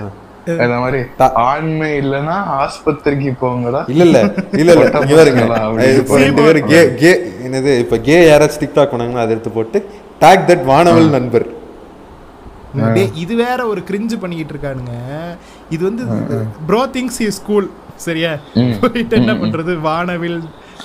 இந்த 0.47 0.66
மாதிரி 0.69 1.02
தா- 1.19 1.32
ஆண்மை 1.32 1.98
இல்லைன்னா 1.98 2.43
ஆஸ்பத்திரிக்கு 2.60 3.35
போங்கடா. 3.40 3.85
இல்ல 3.86 4.05
இல்ல 4.05 4.35
இல்ல 4.52 4.73
இல்ல. 4.73 4.85
இங்க 6.27 6.43
பாருங்க. 6.43 6.60
கே 6.60 6.94
கே 6.94 7.32
என்னது 7.44 7.78
இப்ப 7.78 7.98
கே 7.98 8.31
யாராச்சும் 8.31 8.60
டிக்டாக் 8.60 8.89
பண்ணாங்கன்னா 8.89 9.15
அதை 9.15 9.31
எடுத்து 9.31 9.51
போட்டு 9.51 9.86
டாக் 10.19 10.48
தட் 10.48 10.65
வானவல் 10.65 11.09
நண்பர். 11.09 11.47
இது 13.15 13.36
வேற 13.36 13.66
ஒரு 13.66 13.81
கிரிஞ்சு 13.81 14.20
பண்ணிக்கிட்டு 14.20 14.52
இருக்கானுங்க. 14.52 14.94
இது 15.70 15.85
வந்து 15.85 16.05
ப்ரோ 16.66 16.86
திங்ஸ் 16.86 17.20
இஸ் 17.20 17.28
ஸ்கூல் 17.28 17.70
சரியா? 17.97 18.35
போயிட்டு 18.55 19.16
என்ன 19.16 19.32
பண்றது? 19.32 19.81
வானவில் 19.81 20.43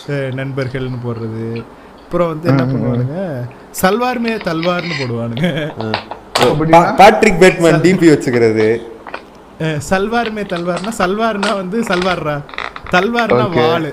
நண்பர்கள்னு 0.07 0.97
போடுறது. 1.07 1.63
அப்புறம் 2.03 2.27
வந்து 2.27 2.49
என்ன 2.49 2.63
பண்ணுவானுங்க? 2.63 3.47
சல்வார் 3.81 4.19
மே 4.19 4.33
தல்வார்னு 4.35 4.91
போடுவானுங்க. 4.99 6.95
பேட்ரிக் 6.95 7.39
பேட்மேன் 7.39 7.75
டிபி 7.75 8.11
வச்சுக்கிறது. 8.11 8.77
அஹ், 9.59 9.79
சல்வார் 9.89 10.31
மே 10.31 10.43
தல்வார்னா 10.51 10.91
சல்வார்னா 10.99 11.51
வந்து 11.55 11.77
சல்வார்ரா. 11.89 12.35
தல்வார்னா. 12.91 13.45
வாளு. 13.57 13.91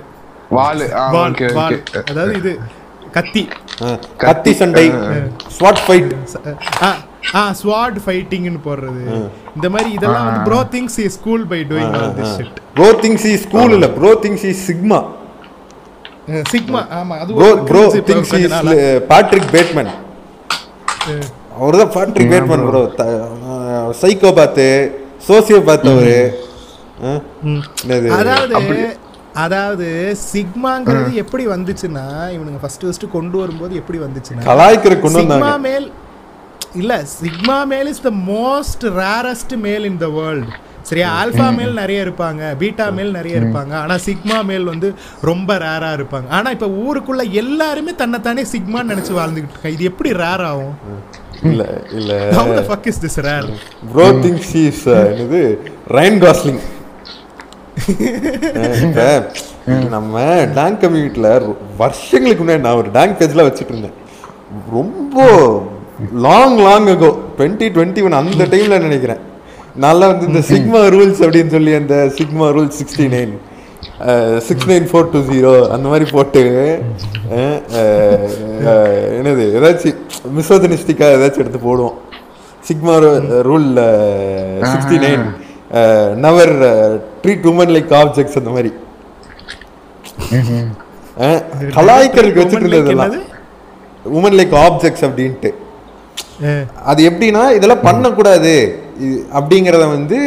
வாள். 0.51 0.83
வாள் 1.57 1.77
அதாவது 2.05 2.35
இது 2.41 2.53
கத்தி. 3.17 3.43
கத்தி 4.19 4.53
சண்டை. 4.55 4.85
ஸ்வாட் 5.57 5.81
ஃபைட் 5.85 6.11
ஆ 6.83 6.91
ஆ 7.35 7.43
ஸ்வாட் 7.61 7.99
ஃபைட்டிங்னு 8.05 8.61
போடுறது. 8.65 9.03
இந்த 9.57 9.69
மாதிரி 9.71 9.91
இதெல்லாம் 9.97 10.27
வந்து 10.29 10.43
bro 10.49 10.61
things 10.75 10.99
is 11.05 11.17
school 11.19 11.45
by 11.53 11.61
doing 11.71 11.95
all 11.99 12.13
this 12.19 12.35
shit 12.39 12.59
bro 12.77 12.89
things 13.03 13.27
is 13.33 13.43
school 13.47 13.73
இல்ல. 13.77 13.89
Bro 13.99 14.13
things 14.25 14.47
is 14.53 14.63
sigma 14.69 15.01
sigma 16.53 16.81
ஆமா 16.97 17.15
அது 17.23 17.37
bro 17.39 17.49
bro 17.71 17.81
things 18.09 18.33
is. 18.39 18.57
Patrick 19.11 19.51
Bateman 19.55 19.93
அவர் 21.57 21.79
தான் 21.81 21.93
பேட்ரிக் 21.97 22.31
பேட்மேன் 22.33 22.65
ப்ரோ 22.69 22.83
சைக்கோபாத்து 24.03 24.67
என்னது? 27.83 28.09
அதாவது 28.17 28.55
அதாவது 29.37 29.89
சிக்மாங்கிறது 30.31 31.11
எப்படி 31.23 31.45
வந்துச்சுன்னா 31.47 32.07
இவனுங்க 32.37 32.61
ஃபர்ஸ்ட் 32.61 32.85
ஃபர்ஸ்ட் 32.85 33.07
கொண்டு 33.11 33.37
வரும்போது 33.39 33.75
எப்படி 33.77 33.99
வந்துச்சுன்னா 33.99 34.47
கலாய்க்கிற 34.49 34.95
கொண்டு 34.97 35.19
சிக்மா 35.19 35.35
வந்தாங்க 35.35 35.61
மேல் 35.67 35.87
இல்ல 36.75 36.95
சிக்மா 37.19 37.59
மேல் 37.67 37.89
இஸ் 37.89 38.03
த 38.03 38.13
மோஸ்ட் 38.31 38.85
ரேரஸ்ட் 38.99 39.55
மேல் 39.59 39.87
இன் 39.91 40.01
த 40.03 40.09
வேர்ல்ட் 40.19 40.51
சரியா? 40.91 41.09
ஆல்ஃபா 41.21 41.47
மேல் 41.59 41.81
நிறைய 41.81 42.05
இருப்பாங்க 42.07 42.43
பீட்டா 42.63 42.87
மேல் 42.99 43.17
நிறைய 43.19 43.41
இருப்பாங்க. 43.41 43.73
ஆனா 43.83 43.97
சிக்மா 44.09 44.39
மேல் 44.51 44.71
வந்து 44.73 44.89
ரொம்ப 45.31 45.59
ரேரா 45.65 45.91
இருப்பாங்க. 45.99 46.29
ஆனா 46.39 46.49
இப்ப 46.57 46.69
ஊருக்குள்ள 46.85 47.25
எல்லாருமே 47.43 47.95
தன்னைத்தானே 48.03 48.45
சிக்மான்னு 48.55 48.93
நினைச்சு 48.93 49.15
வாழ்ந்துகிட்டு 49.21 49.55
இருக்காங்க. 49.55 49.77
இது 49.79 49.91
எப்படி 49.93 50.13
ரேர் 50.23 50.45
ஆகும்? 50.51 50.75
இல்ல 51.51 51.63
இல்ல. 51.99 52.13
How 52.39 52.47
the 52.57 52.65
fuck 52.71 52.87
is 52.91 52.99
this 53.05 53.17
rare? 53.27 53.47
Bro 53.93 54.09
things 54.25 54.51
is 54.65 54.83
என்னது? 55.13 55.43
ரைன் 55.99 56.21
காஸ்லிங் 56.25 56.61
நம்ம 59.95 60.23
டேங்க் 60.59 60.81
கம்யூனிட்டில 60.83 61.29
வருஷங்களுக்கு 61.81 62.43
முன்னாடி 62.45 62.65
நான் 62.67 62.81
ஒரு 62.83 62.91
டேங்க் 62.97 63.19
பேஜ்ல 63.21 63.45
வச்சுட்டு 63.47 63.73
இருந்தேன். 63.75 63.97
ரொம்ப 64.77 65.17
long 66.27 66.57
long 66.67 66.89
ago 66.95 67.11
twenty 67.39 67.67
twenty 67.77 68.03
one 68.07 68.19
அந்த 68.21 68.45
டைம்ல 68.55 68.79
நினைக்கிறேன். 68.87 69.21
நல்லா 69.85 70.07
வந்து 70.11 70.27
இந்த 70.31 70.43
சிக்மா 70.53 70.81
ரூல்ஸ் 70.95 71.23
அப்படின்னு 71.25 71.55
சொல்லி 71.57 71.73
அந்த 71.81 71.97
sigma 72.19 72.47
rule 72.57 72.71
sixty 72.79 73.07
nine 73.15 73.33
six 74.49 74.69
nine 74.71 74.87
four 74.91 75.11
two 75.13 75.21
zero 75.31 75.53
அந்த 75.75 75.87
மாதிரி 75.93 76.07
போட்டு 76.17 76.43
என்னது 79.19 79.45
ஏதாச்சும் 79.59 79.99
மிசோதனிஸ்டிக்காக 80.37 81.17
ஏதாச்சும் 81.19 81.45
எடுத்து 81.45 81.61
போடுவோம். 81.69 81.97
Sigma 82.69 82.95
rule 83.49 83.69
sixty 84.73 84.99
nine 85.07 85.25
never 86.27 86.55
treat 87.23 87.49
women 87.53 87.75
like 87.77 87.93
objects 88.03 88.39
அந்த 88.41 88.51
மாதிரி. 88.57 88.71
கலாய்க்கிறதுக்கு 91.79 92.43
வச்சுட்டு 92.43 92.67
இருந்ததெல்லாம்? 92.67 93.17
உமன் 94.19 94.39
லைக் 94.41 94.55
ஆப்ஜெக்ட்ஸ் 94.67 95.07
அப்படின்ட்டு. 95.09 95.51
அது 96.91 97.01
எப்படின்னா 97.11 97.43
இதெல்லாம் 97.57 97.87
பண்ணக்கூடாது. 97.89 98.55
இது- 99.01 99.23
அப்படிங்கிறத 99.35 99.89
வந்து 99.89 100.19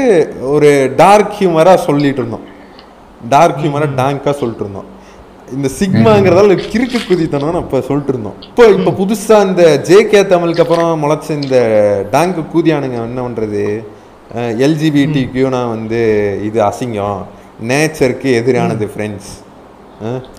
ஒரு 0.41 0.93
டார்க் 0.95 1.33
ஹியூமரா 1.39 1.75
சொல்லிட்டு 1.75 2.17
இருந்தோம். 2.17 2.43
டார்க் 3.29 3.57
ஹியூமரா 3.57 3.89
டாங்கா 3.95 4.31
சொல்லிட்டு 4.31 4.59
இருந்தோம். 4.59 4.91
இந்த 5.53 5.69
சிக்மாங்கிறதால 5.79 6.55
கிறுக்கு 6.71 6.99
குதித்தனம் 7.07 7.51
அப்ப 7.51 7.81
சொல்லிட்டு 7.81 8.11
இருந்தோம். 8.11 8.33
இப்போ 8.41 8.65
இப்போ 8.65 8.91
புதுசா 8.91 9.45
இந்த 9.45 9.81
ஜேகே 9.87 10.27
தமிழுக்கு 10.27 10.61
அப்புறம் 10.61 11.03
முளைச்ச 11.03 11.43
இந்த 11.43 11.57
டாங்க் 12.11 12.43
கூதியானுங்க 12.53 12.93
என்ன 12.93 13.21
பண்றது? 13.21 13.83
எல்ஜிபிடி 14.35 15.29
கியூனா 15.33 15.69
வந்து 15.69 16.01
இது 16.43 16.63
அசிங்கம். 16.63 17.23
நேச்சருக்கு 17.67 18.29
எதிரானது 18.41 18.89
ஃப்ரெண்ட்ஸ் 18.97 19.31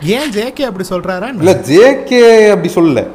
ஏன் 0.03 0.31
ஜேகே 0.31 0.63
அப்படி 0.63 0.89
சொல்றாரா 0.89 1.35
இல்ல 1.35 1.53
ஜேகே 1.53 2.49
அப்படி 2.51 2.73
சொல்லல. 2.75 3.07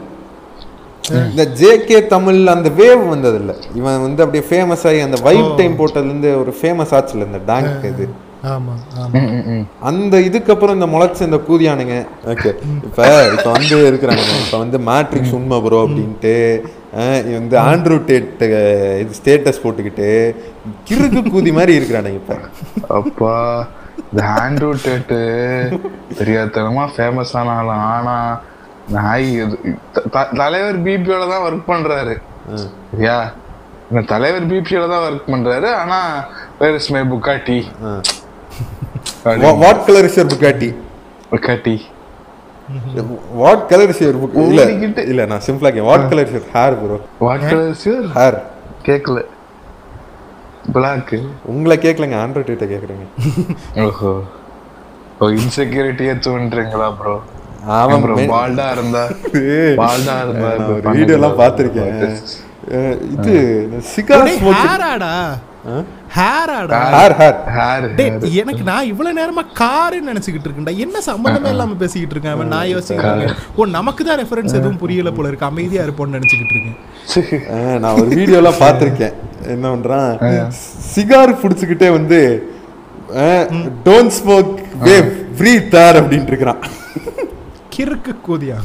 இந்த 1.27 1.43
ஜேகே 1.59 1.99
தமிழ் 2.07 2.39
அந்த 2.53 2.69
வேவ் 2.79 3.03
வந்தது 3.09 3.37
இல்ல 3.41 3.51
இவன் 3.75 4.01
வந்து 4.05 4.23
அப்படியே 4.23 4.43
ஃபேமஸ் 4.49 4.83
ஆகி 4.89 4.99
அந்த 5.05 5.19
வைப் 5.27 5.53
டைம் 5.59 5.77
போட்டதுல 5.79 6.11
இருந்து 6.11 6.31
ஒரு 6.41 6.51
ஃபேமஸ் 6.59 6.93
ஆச்சுல 6.97 7.27
இந்த 7.29 7.39
டாங்க் 7.47 7.85
இது. 7.91 8.05
ஆமா 8.51 8.73
ஆமா. 9.01 9.21
அந்த 9.89 10.15
இதுக்கப்புறம் 10.27 10.75
இந்த 10.77 10.87
முளைச்ச 10.87 11.21
இந்த 11.27 11.39
கூதியானுங்க. 11.47 11.95
ஓகே. 12.33 12.51
இப்ப 12.87 12.99
இப்ப 13.35 13.47
வந்து 13.55 13.77
இருக்கிறாங்க. 13.89 14.23
இப்ப 14.43 14.57
வந்து 14.57 14.77
மேட்ரிக்ஸ் 14.89 15.33
உண்மை 15.39 15.57
ப்ரோ 15.65 15.79
அப்படின்ட்டு 15.85 16.35
வந்து 17.39 17.57
ஆண்ட்ரூ 17.65 17.97
டேட் 18.05 18.43
இது 19.01 19.17
ஸ்டேட்டஸ் 19.19 19.61
போட்டுக்கிட்டு 19.63 20.07
கிறுக்கு 20.89 21.23
கூதி 21.33 21.53
மாதிரி 21.57 21.73
இருக்கிறானுங்க 21.79 22.21
இப்ப. 22.21 22.37
அப்பா 22.99 23.33
இந்த 24.11 24.21
ஆண்ட்ரூ 24.37 24.69
டேட்டு 24.85 25.19
தெரியாதனமா 26.19 26.85
ஃபேமஸ் 26.95 27.35
ஆனாலும் 27.41 27.83
ஆனா 27.91 28.15
நாய் 28.95 29.27
தலைவர் 30.41 30.77
பிபியோட 30.85 31.23
தான் 31.31 31.43
ஒர்க் 31.47 31.69
பண்றாரு. 31.71 32.15
சரியா? 32.91 33.17
தலைவர் 34.13 34.49
பிபியோட 34.51 34.85
தான் 34.93 35.05
ஒர்க் 35.07 35.29
பண்றாரு. 35.33 35.69
ஆனா 35.81 35.99
where 36.61 36.77
is 36.79 36.91
my 36.95 37.01
Bugatti 37.13 37.57
what 39.63 39.81
colour 39.87 40.07
is 40.09 40.17
your 40.19 40.31
Bugatti 40.33 40.69
Bugatti 41.31 41.75
what 43.41 43.65
colour 43.71 43.91
is 43.93 44.01
your 44.03 44.21
book 44.21 44.37
இல்ல. 44.45 44.63
இல்ல 45.11 45.21
நான் 45.31 45.45
சிம்பிளா 45.47 45.71
K 45.75 45.83
what 45.91 46.07
colour 46.11 46.27
is 46.27 46.35
your 46.37 46.49
hair 46.57 46.77
bro 46.81 46.97
what 47.27 47.45
colour 47.51 47.69
is 47.75 47.85
your 47.89 48.07
hair 48.19 48.37
கேக்கல. 48.87 49.19
பிளாக் 50.75 51.13
உங்களை 51.51 51.75
கேட்கலங்க 51.85 52.15
ஆண்ட்ராய்ட் 52.23 52.51
கிட்ட 52.53 52.65
கேக்குறேங்க. 52.71 53.05
ஓஹோ. 53.85 54.11
ஓ 55.21 55.29
இன்செக்யூரிட்டியே 55.39 56.13
தோன்றீங்களா 56.25 56.87
ப்ரோ 56.99 57.15
அவன் 57.77 58.03
ஆ 58.31 58.71
இருந்தா? 58.75 59.03
ஆ 59.81 59.89
இருந்தா 59.95 60.53
வீடியோ 60.91 61.17
எல்லாம் 61.17 61.37
அஹ் 62.77 62.97
இது 63.15 63.35
சிகார் 63.91 64.27
ஹேராடா. 64.57 65.13
ஹேராடா. 66.15 66.77
Hair 66.93 67.15
hair 67.19 67.37
hair. 67.55 67.81
எனக்கு 68.41 68.63
நான் 68.63 68.89
இவ்வளவு 68.91 69.17
நேரமா 69.19 69.43
காருன்னு 69.61 70.11
நினைச்சுக்கிட்டு 70.11 70.47
இருக்கேன்டா. 70.47 70.77
என்ன 70.77 71.01
சம்பந்தமே 71.01 71.49
இல்லாம 71.49 71.73
பேசிக்கிட்டு 71.73 72.15
இருக்கேன். 72.15 72.35
அவன் 72.35 72.47
நான் 72.47 72.69
இருக்கேன். 72.69 73.33
ஓ 73.55 73.65
நமக்கு 73.77 74.05
தான் 74.05 74.19
ரெஃபரன்ஸ் 74.19 74.57
எதுவும் 74.59 74.77
புரியல 74.77 75.11
போல 75.11 75.27
இருக்கு. 75.27 75.45
அமைதியா 75.45 75.83
இருப்போம்னு 75.83 76.17
நினைச்சுக்கிட்டு 76.17 76.55
இருக்கேன். 76.55 76.77
நான் 77.83 77.97
ஒரு 78.01 78.09
வீடியோலாம் 78.15 78.61
பார்த்திருக்கேன். 78.63 79.15
என்ன 79.47 79.65
பண்றான் 79.69 80.09
சிகார் 80.93 81.39
பிடிச்சுக்கிட்டே 81.43 81.91
வந்து 81.91 82.19
டோன்ட் 83.85 84.15
ஸ்மோக் 84.19 84.51
வேவ் 84.83 85.09
ப்ரீத் 85.39 85.67
தார் 85.67 85.99
அப்படின்ட்டு 86.01 86.33
இருக்கிறான். 86.33 86.61
கிறுக்கு 87.79 88.13
கூதியா 88.27 88.57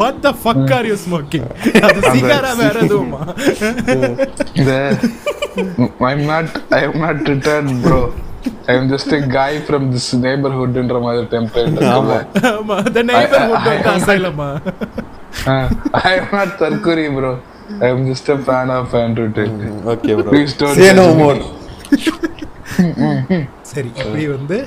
what 0.00 0.20
the 0.26 0.32
fuck 0.44 0.70
are 0.78 0.88
you 0.90 0.96
smoking 1.06 1.48
அது 1.88 1.98
சிகாரா 2.14 2.52
வேற 2.62 2.76
எதுவுமா 2.86 3.20
இந்த 4.60 4.72
I'm 6.08 6.22
not 6.26 6.48
I'm 6.78 6.96
not 7.04 7.18
returned 7.30 7.74
bro 7.84 8.00
I'm 8.72 8.84
just 8.92 9.10
a 9.12 9.22
guy 9.36 9.52
from 9.68 9.82
this 9.94 10.06
neighborhood 10.24 10.76
ன்ற 10.82 10.98
மாதிரி 11.06 11.26
template 11.34 11.70
இருக்குல்ல. 11.72 12.16
ஆமா 12.52 12.76
the 12.96 13.04
neighborhood 13.10 13.64
வந்து 13.68 13.90
அசைலமா 13.94 14.48
I 16.04 16.14
am 16.18 16.28
not 16.36 16.50
Tarkuri 16.60 17.06
bro 17.16 17.32
I'm 17.86 18.00
just 18.10 18.28
a 18.34 18.40
fan 18.48 18.70
of 18.78 18.94
Andrew 19.04 19.28
Tate 19.38 19.58
okay 19.94 20.12
bro 20.18 20.28
Please 20.32 20.54
don't 20.62 20.78
say 20.82 20.90
no 21.00 21.06
judge 21.08 21.16
me. 21.16 21.22
More 21.22 21.40
சரி 23.72 23.88
இப்படி 24.00 24.24
வந்து 24.36 24.58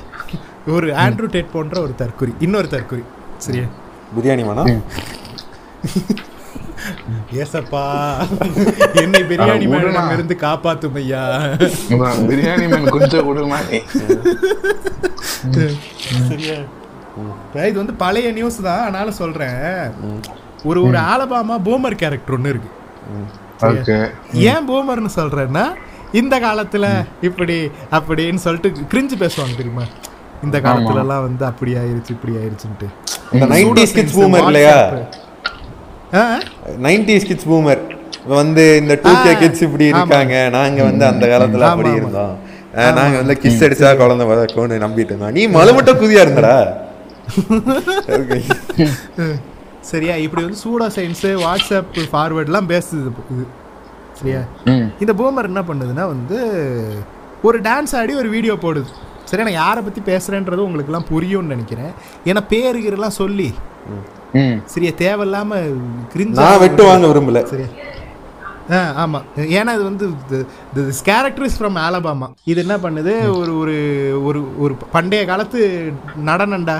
ஒரு 0.75 0.87
ஆண்ட்ரூ 1.03 1.27
டேட் 1.35 1.53
போன்ற 1.53 1.75
ஒரு 1.85 1.93
தற்குறி 2.01 2.33
இன்னொரு 2.45 2.67
தற்குறி 2.73 3.03
சரியா? 3.45 3.67
பிரியாணி 4.15 4.43
வேணா 4.47 4.63
ஏசப்பா 7.41 7.83
என்னை 9.01 9.21
பிரியாணி 9.29 9.65
மேடம். 9.73 10.11
இருந்து 10.15 10.35
காப்பாத்தும் 10.45 10.97
ஐயா. 11.01 11.21
பிரியாணி 12.29 12.65
மேன் 12.71 12.93
கொஞ்சம் 12.95 13.27
கொடுமா 13.29 13.59
சரியா? 16.29 16.57
இது 17.69 17.77
வந்து 17.81 17.95
பழைய 18.03 18.27
நியூஸ் 18.37 18.59
தான் 18.67 18.83
ஆனாலும் 18.85 19.19
சொல்றேன். 19.21 19.61
ஒரு 20.69 20.79
ஒரு 20.87 20.99
ஆலபாமா 21.11 21.57
பூமர் 21.67 21.99
கேரக்டர் 22.01 22.35
ஒன்று 22.37 22.53
இருக்கு. 22.53 22.69
ஏன் 24.51 24.67
பூமர்னு 24.69 25.11
சொல்றேன்னா 25.19 25.65
இந்த 26.21 26.35
காலத்துல 26.45 26.85
இப்படி 27.29 27.57
அப்படின்னு 27.97 28.43
சொல்லிட்டு 28.45 28.87
கிரிஞ்சு 28.93 29.17
பேசுவாங்க 29.23 29.55
தெரியுமா? 29.59 29.85
இந்த 30.45 30.57
காலத்துல 30.65 31.01
எல்லாம் 31.05 31.23
வந்து 31.27 31.43
அப்படி 31.49 31.71
ஆயிருச்சு 31.81 32.11
இப்படி 32.15 32.33
ஆயிருச்சுன்ட்டு. 32.41 32.87
இந்த 33.35 33.45
நைன்டிஸ் 33.53 33.95
கிட்ஸ் 33.97 34.15
பூமர் 34.19 34.47
இல்லையா? 34.49 34.77
நைன்டிஸ் 36.85 37.27
கிட்ஸ் 37.29 37.47
பூமர் 37.49 37.81
வந்து 38.37 38.63
இந்த 38.81 38.93
டூ 39.03 39.11
கே 39.25 39.33
கிட்ஸ் 39.43 39.63
இப்படி. 39.67 39.85
இருக்காங்க. 39.93 40.35
நாங்க 40.57 40.79
வந்து 40.83 41.05
அந்த 41.11 41.25
காலத்துல 41.33 41.67
அப்படி. 41.69 41.91
இருந்தோம். 41.99 42.35
நாங்க 42.97 43.15
வந்து 43.21 43.35
கிஸ் 43.43 43.63
அடிச்சா 43.67 43.89
குழந்தை 44.01 44.25
வளர்க்கணும்னு 44.31 44.83
நம்பிட்டு 44.85 45.11
இருந்தோம். 45.13 45.31
நீ 45.31 45.47
மலை 45.57 45.73
மட்டும் 45.73 45.99
குதியா 46.01 46.25
இருந்தடா. 46.25 46.55
சரியா? 49.91 50.15
இப்படி 50.25 50.41
வந்து 50.45 50.59
சூடோ 50.63 50.87
சயின்ஸு 50.97 51.29
வாட்ஸ்அப் 51.43 51.95
ஃபார்வேர்ட்லாம் 52.11 52.69
பேசுது 52.73 53.11
இது. 53.33 53.45
சரியா? 54.19 54.41
இந்த 55.03 55.13
பூமர் 55.19 55.49
என்ன 55.51 55.61
பண்ணுதுன்னா 55.69 56.05
வந்து 56.15 56.37
ஒரு 57.43 57.61
டான்ஸ் 57.61 57.95
ஆடி 57.99 58.15
ஒரு 58.15 58.29
வீடியோ 58.29 58.57
போடுது. 58.65 58.91
சரி 59.31 59.43
நான் 59.47 59.59
யாரை 59.63 59.81
பற்றி 59.83 60.01
பேசுகிறேன்றது 60.11 60.65
உங்களுக்குலாம் 60.67 61.09
புரியும்னு 61.11 61.53
நினைக்கிறேன். 61.55 61.91
ஏன்னா 62.29 62.41
பேருகிறலாம் 62.53 63.19
சொல்லி 63.21 63.49
சரியா 64.73 64.91
தேவையில்லாம 65.03 65.57
நான் 66.41 66.61
வெட்டு 66.65 66.83
வாங்க 66.89 67.07
விரும்பல. 67.11 67.41
சரியா 67.53 67.69
ஆ 68.75 68.79
ஆமாம் 69.01 69.23
ஏன்னா 69.57 69.71
இது 69.77 69.83
வந்து 69.89 70.05
this 70.75 70.99
character 71.07 71.45
is 71.47 71.57
from 71.59 71.77
Alabama 71.85 72.27
இது 72.51 72.59
என்ன 72.63 72.75
பண்ணுது? 72.83 73.13
ஒரு 73.39 73.53
ஒரு 73.61 73.75
ஒரு 74.27 74.41
ஒரு 74.63 74.73
பண்டைய 74.93 75.21
காலத்து 75.31 75.59
நடனண்டா? 76.29 76.77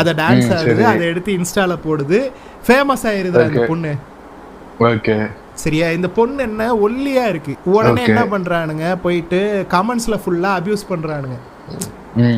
அதை 0.00 0.12
டான்ஸ் 0.20 0.50
ஆடுது. 0.56 0.84
அதை 0.90 1.06
எடுத்து 1.12 1.30
இன்ஸ்டால 1.38 1.76
போடுது. 1.86 2.18
ஃபேமஸ் 2.66 3.06
ஆயிருது 3.12 3.40
அந்த. 3.46 3.64
பொண்ணு. 3.72 3.94
ஓகே 4.90 5.16
சரியா? 5.62 5.88
இந்த 5.96 6.08
பொண்ணு 6.18 6.46
என்ன 6.48 6.68
ஒல்லியா 6.86 7.24
இருக்கு. 7.32 7.52
உடனே. 7.74 8.04
என்ன 8.10 8.22
பண்றானுங்க? 8.34 8.86
போயிட்டு 9.06 9.40
கமெண்ட்ஸ்ல 9.74 10.18
ஃபுல்லா 10.22 10.52
அபியூஸ் 10.60 10.90
பண்றானுங்க. 10.92 11.38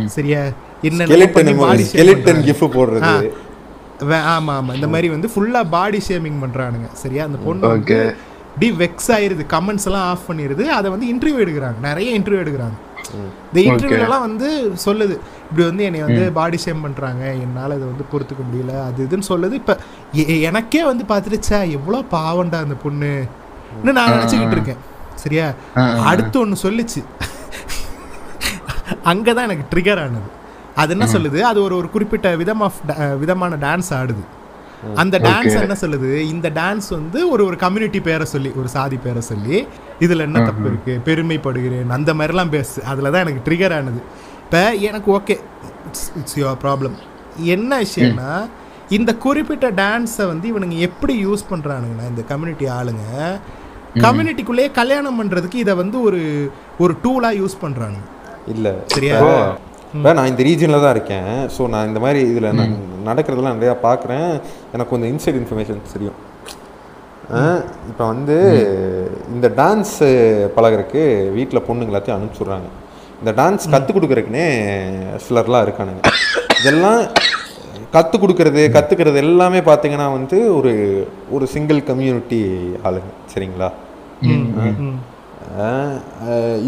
சரியா? 0.07 0.41
என்ன 0.83 1.05
போடுறது. 2.77 3.31
ஆமா 4.01 4.53
ஆமா. 4.59 4.75
இந்த 4.75 4.89
மாதிரி 4.89 5.09
வந்து 5.09 5.29
ஃபுல்லா 5.35 5.63
பாடி 5.71 6.03
ஷேமிங் 6.09 6.41
பண்றானுங்க. 6.45 6.89
சரியா? 6.93 7.25
அந்த 7.25 7.39
பொண்ணு 7.39 7.69
வந்து. 7.69 8.17
டி 8.59 8.71
வெக்ஸ் 8.71 9.11
ஆயிருது. 9.17 9.45
கமெண்ட்ஸ் 9.51 9.85
எல்லாம் 9.85 10.09
ஆஃப் 10.09 10.27
பண்ணிடுது 10.29 10.65
அதை 10.65 10.91
வந்து 10.91 11.07
இன்டர்வியூ 11.15 11.41
எடுக்கிறாங்க. 11.47 11.79
நிறைய 11.83 12.21
இன்டர்வியூ 12.21 12.43
எடுக்கிறாங்க. 12.45 12.77
இந்த 13.53 13.73
இன்டர்வியூலாம் 13.73 14.21
வந்து 14.21 14.73
சொல்லுது. 14.85 15.19
இப்படி 15.51 15.67
வந்து 15.69 15.85
என்னை 15.85 16.01
வந்து 16.01 16.33
பாடி 16.33 16.59
ஷேம் 16.65 16.83
பண்றாங்க. 16.83 17.25
என்னால 17.25 17.75
இதை 17.75 17.87
வந்து 17.87 18.05
பொறுத்துக்க 18.13 18.43
முடியல. 18.49 18.85
அது 18.85 19.07
இதுன்னு 19.07 19.23
சொல்லுது. 19.29 19.53
இப்ப 19.53 19.79
எனக்கே 20.41 20.85
வந்து 20.85 21.05
பார்த்துட்டு 21.09 21.41
ச்சே 21.49 21.71
எவ்வளோ 21.71 21.99
பாவண்டா 22.11 22.59
அந்த 22.67 22.75
பொண்ணு. 22.83 23.25
நான் 23.83 24.11
நினச்சிக்கிட்டு 24.11 24.51
இருக்கேன். 24.51 24.81
சரியா? 25.15 25.53
அடுத்து 26.05 26.41
ஒன்று 26.41 26.71
சொல்லுச்சு. 26.71 27.05
அங்கே 29.11 29.33
தான் 29.35 29.47
எனக்கு 29.49 29.67
ட்ரிகர் 29.73 30.01
ஆனது. 30.05 30.29
அது 30.83 30.93
என்ன 30.95 31.07
சொல்லுது? 31.13 31.39
அது 31.41 31.59
ஒரு 31.63 31.75
ஒரு 31.77 31.89
குறிப்பிட்ட 31.91 32.37
விதம் 32.43 32.65
ஆஃப் 32.67 32.81
விதமான 33.23 33.57
டான்ஸ் 33.67 33.91
ஆடுது. 34.01 34.25
அந்த 35.03 35.17
டான்ஸ். 35.19 35.55
என்ன 35.67 35.77
சொல்லுது? 35.81 36.09
இந்த 36.35 36.49
டான்ஸ் 36.61 36.89
வந்து 36.91 37.19
ஒரு 37.31 37.43
ஒரு 37.49 37.57
கம்யூனிட்டி 37.57 38.01
பேரை 38.01 38.27
சொல்லி 38.35 38.51
ஒரு 38.61 38.69
சாதி 38.69 38.97
பேரை 38.97 39.23
சொல்லி 39.31 39.57
இதுல 40.01 40.27
என்ன 40.29 40.43
தப்பு 40.49 40.67
இருக்கு? 40.71 40.95
பெருமைப்படுகிறேன். 41.09 41.91
அந்த 41.99 42.15
மாதிரிலாம் 42.15 42.53
பேசு. 42.57 42.79
அதுல 42.93 43.11
தான் 43.11 43.25
எனக்கு 43.27 43.45
ட்ரிகர் 43.47 43.75
ஆனது. 43.79 44.01
இப்போ 44.45 44.75
எனக்கு 44.89 45.09
ஓகே 45.19 45.37
இட்ஸ் 46.21 46.39
யுவர் 46.41 46.61
ப்ராப்ளம் 46.65 46.97
என்ன 47.55 47.81
விஷயம்னா 47.87 48.31
இந்த 48.97 49.11
குறிப்பிட்ட 49.17 49.67
டான்ஸை 49.83 50.27
வந்து 50.33 50.47
இவனுங்க 50.53 50.77
எப்படி 50.89 51.15
யூஸ் 51.27 51.43
பண்றானுங்கன்னா 51.53 52.07
இந்த 52.13 52.23
கம்யூனிட்டி 52.33 52.67
ஆளுங்க 52.79 53.05
கம்யூனிட்டிக்குள்ளேயே 54.05 54.71
கல்யாணம் 54.81 55.19
பண்றதுக்கு 55.21 55.59
இதை 55.65 55.75
வந்து 55.75 55.97
ஒரு 56.03 56.21
ஒரு 56.79 56.95
டூலா 57.05 57.31
யூஸ் 57.41 57.57
பண்றானுங்க. 57.65 58.07
இல்ல. 58.55 58.69
சரியா? 58.95 59.19
நான் 60.17 60.31
இந்த 60.31 60.43
ரீஜனில் 60.49 60.85
தான் 60.85 60.95
இருக்கேன். 60.97 61.31
ஸோ 61.57 61.63
நான் 61.73 61.89
இந்த 61.91 62.01
மாதிரி 62.05 62.21
இதில் 62.31 62.49
நடக்கிறதெல்லாம் 63.09 63.59
நிறையா 63.59 63.75
பார்க்குறேன். 63.89 64.31
எனக்கு 64.75 64.93
கொஞ்சம் 64.93 65.11
இன்சைட் 65.13 65.39
இன்ஃபர்மேஷன் 65.43 65.93
தெரியும். 65.95 66.19
இப்போ 67.91 68.05
வந்து 68.13 68.37
இந்த 69.35 69.47
டான்ஸ் 69.61 69.97
பழகுறதுக்கு 70.57 71.03
வீட்டில் 71.39 71.67
பொண்ணுங்க 71.69 71.93
எல்லாத்தையும் 71.93 72.19
அனுப்பிச்சுட்றாங்க 72.19 72.69
இந்த 73.21 73.33
டான்ஸ் 73.41 73.71
கற்றுக் 73.75 73.97
கொடுக்குறதுக்குனே 73.97 74.47
சிலர்லாம் 75.25 75.65
இருக்கானுங்க. 75.67 76.03
இதெல்லாம் 76.61 77.01
கற்றுக் 77.97 78.23
கொடுக்கறது 78.23 78.63
கற்றுக்கிறது 78.77 79.19
எல்லாமே 79.25 79.61
பார்த்தீங்கன்னா 79.71 80.07
வந்து 80.19 80.39
ஒரு 80.59 80.73
ஒரு 81.35 81.45
சிங்கிள் 81.55 81.81
கம்யூனிட்டி 81.91 82.41
ஆளுங்க. 82.89 83.11
சரிங்களா? 83.33 83.69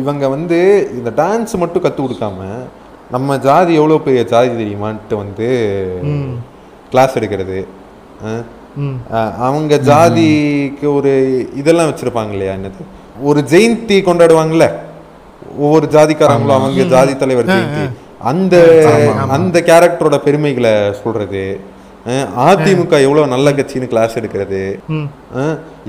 இவங்க 0.00 0.24
வந்து 0.28 0.58
இந்த 0.98 1.10
டான்ஸ் 1.22 1.54
மட்டும் 1.62 1.82
கற்றுக் 1.82 2.04
கொடுக்காம 2.04 2.40
நம்ம 3.14 3.38
ஜாதி 3.38 3.72
எவ்வளோ 3.80 3.96
பெரிய 4.06 4.22
ஜாதி 4.32 4.50
தெரியுமான்ட்டு 4.60 5.16
வந்து 5.22 5.48
கிளாஸ் 6.90 7.16
எடுக்கிறது. 7.18 7.58
அவங்க 9.46 9.74
ஜாதிக்கு 9.90 10.86
ஒரு 10.94 11.12
இதெல்லாம் 11.60 11.90
வச்சுருப்பாங்க 11.90 12.32
இல்லையா 12.36 12.54
என்னது? 12.54 12.82
ஒரு 13.22 13.40
ஜெயந்தி 13.52 13.96
கொண்டாடுவாங்கல்ல? 14.08 14.66
ஒவ்வொரு 15.58 15.86
ஜாதிக்காரங்களும் 15.96 16.58
அவங்க 16.58 16.84
ஜாதி 16.94 17.16
தலைவர் 17.16 17.50
ஜெயந்தி. 17.54 17.84
அந்த 18.30 18.56
அந்த 19.36 19.56
கேரக்டரோட 19.60 20.16
பெருமைகளை 20.26 20.72
சொல்றது. 21.02 21.42
ஆஹ் 21.60 21.77
அதிமுக 22.48 22.94
எவ்வளவு 23.06 23.32
நல்ல 23.32 23.48
கட்சின்னு 23.58 23.90
கிளாஸ் 23.92 24.18
எடுக்கிறது. 24.18 24.60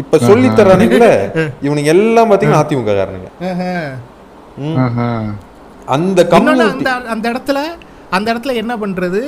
இப்ப 0.01 0.17
சொல்லி 0.29 0.49
தர்றானுங்கள 0.59 1.05
இவனுங்க 1.65 1.91
எல்லாம் 1.95 2.31
பாத்தீங்கன்னா 2.31 2.63
அதிமுக 2.63 2.95
காரனுங்க. 2.99 3.29
அந்த 5.95 6.19
கம்யூனிட்டி 6.33 6.73
அந்த 6.73 6.91
அந்த 7.13 7.25
இடத்துல 7.33 7.59
அந்த 8.17 8.27
இடத்துல 8.33 8.53
என்ன 8.61 8.73
பண்றது? 8.83 9.21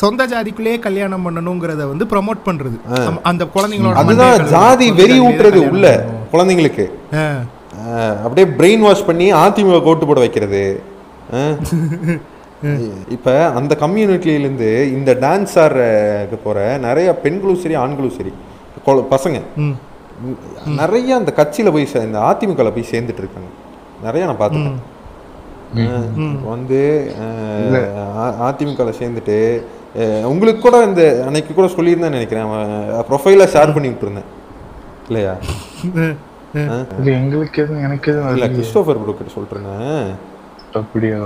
சொந்த 0.00 0.26
ஜாதிக்குள்ளேயே 0.32 0.78
கல்யாணம் 0.86 1.24
பண்ணணுங்கிறத 1.26 1.82
வந்து 1.92 2.06
ப்ரோமோட் 2.12 2.40
பண்றது. 2.48 2.76
அந்த 3.30 3.42
குழந்தைங்களோட 3.54 4.00
அதுதான் 4.02 4.46
ஜாதி 4.54 4.88
வெறி 5.00 5.18
ஊட்டுறது 5.26 5.60
உள்ள 5.72 5.86
குழந்தைங்களுக்கு. 6.32 6.86
அப்படியே 8.24 8.46
பிரெயின் 8.58 8.86
வாஷ் 8.86 9.06
பண்ணி 9.10 9.26
அதிமுக 9.44 9.82
கோட்டு 9.88 10.06
போட 10.06 10.20
வைக்கிறது. 10.24 10.62
இப்ப 13.08 13.46
அந்த 13.46 13.76
கம்யூனிட்டியிலேருந்து 13.80 14.82
இந்த 14.82 15.14
டான்ஸ் 15.14 15.54
ஆடுறக்கு 15.54 16.38
போற 16.44 16.78
நிறைய 16.78 17.14
பெண்களும் 17.14 17.56
சரி 17.56 17.74
ஆண்களும் 17.74 18.10
சரி 18.10 18.32
கொ- 18.86 19.04
பசங்க. 19.10 19.40
நிறைய 20.66 21.16
அந்த 21.16 21.32
கட்சியில 21.36 21.72
போய் 21.72 21.88
இந்த 21.94 22.18
அதிமுகல 22.18 22.70
போய் 22.70 22.86
சேர்ந்துட்டு 22.90 23.22
இருக்காங்க. 23.22 23.48
நிறைய 24.04 24.26
நான் 24.26 24.38
பார்த்துட்டேன் 24.38 24.78
வந்து 26.48 27.12
அதிமுகல 28.40 28.92
சேர்ந்துட்டு 29.00 29.62
உங்களுக்கு 30.24 30.60
கூட 30.60 30.82
இந்த 30.84 31.22
அன்னைக்கு 31.24 31.54
கூட 31.54 31.66
சொல்லியிருந்தேன் 31.66 32.08
நினைக்கிறேன். 32.08 32.44
ப்ரொஃபைல 33.10 33.46
ஷேர் 33.54 33.72
பண்ணி 33.72 33.88
விட்டுருந்தேன். 33.88 34.28
இல்லையா? 35.06 35.34
இது 37.00 37.12
எங்களுக்கு 37.12 37.62
எதுவும் 37.62 37.82
எனக்கு 37.82 38.12
எதுவும் 38.12 38.32
இல்ல 38.32 38.46
வரலையே. 38.46 38.50
கிறிஸ்டோபர் 38.50 39.02
ப்ரோ 39.02 39.12
கிட்ட 39.12 39.32
சொல்றேன் 39.32 40.06
அப்படியா? 40.76 41.18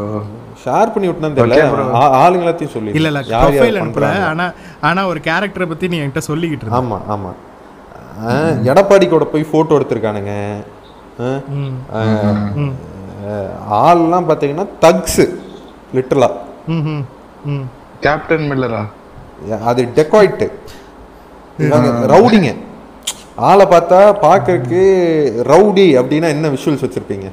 ஷேர் 0.62 0.92
பண்ணி 0.92 1.08
விட்டுனா 1.08 1.30
தெரியல. 1.36 1.56
Okay, 1.56 1.68
bro. 1.74 1.84
ஆ- 1.94 2.12
ஆளுங்களாத்தையும் 2.20 2.74
சொல்லி 2.74 2.90
இல்ல 2.92 3.08
இல்ல 3.08 3.20
ப்ரொஃபைல் 3.20 3.78
அனுப்பல. 3.82 4.08
ஆனா 4.24 4.46
ஆனா 4.80 5.06
ஒரு 5.06 5.20
கேரக்டரை 5.24 5.68
பத்தி 5.68 5.88
நீ 5.88 5.98
என்கிட்ட 5.98 6.22
சொல்லிக்கிட்டு 6.26 6.66
இருந்த. 6.66 6.80
ஆமா 6.80 6.98
ஆமா. 7.08 7.30
எடப்பாடி 8.70 9.08
கூட 9.08 9.24
போய் 9.24 9.50
போட்டோ 9.52 9.78
எடுத்திருக்கானுங்க. 9.78 10.32
ஆள்லாம் 13.82 14.28
பார்த்தீங்கன்னா 14.28 14.66
தக்ஸு 14.80 15.24
லிட்டரலா 15.94 16.28
ம், 16.66 16.84
ம், 16.86 17.04
ம். 17.44 17.64
கேப்டன் 18.00 18.50
மில்லரா 18.50 18.82
அது 19.64 19.88
டெக்காய்ட்டு 19.96 20.46
ரவுடிங்க 22.12 22.50
ஆளை 23.48 23.66
பார்த்தா 23.66 24.00
பார்க்கறதுக்கு 24.22 24.82
ரவுடி 25.50 25.86
அப்படின்னா 26.00 26.28
என்ன 26.28 26.48
விஷுவல்ஸ் 26.48 26.84
வச்சிருப்பீங்க? 26.84 27.28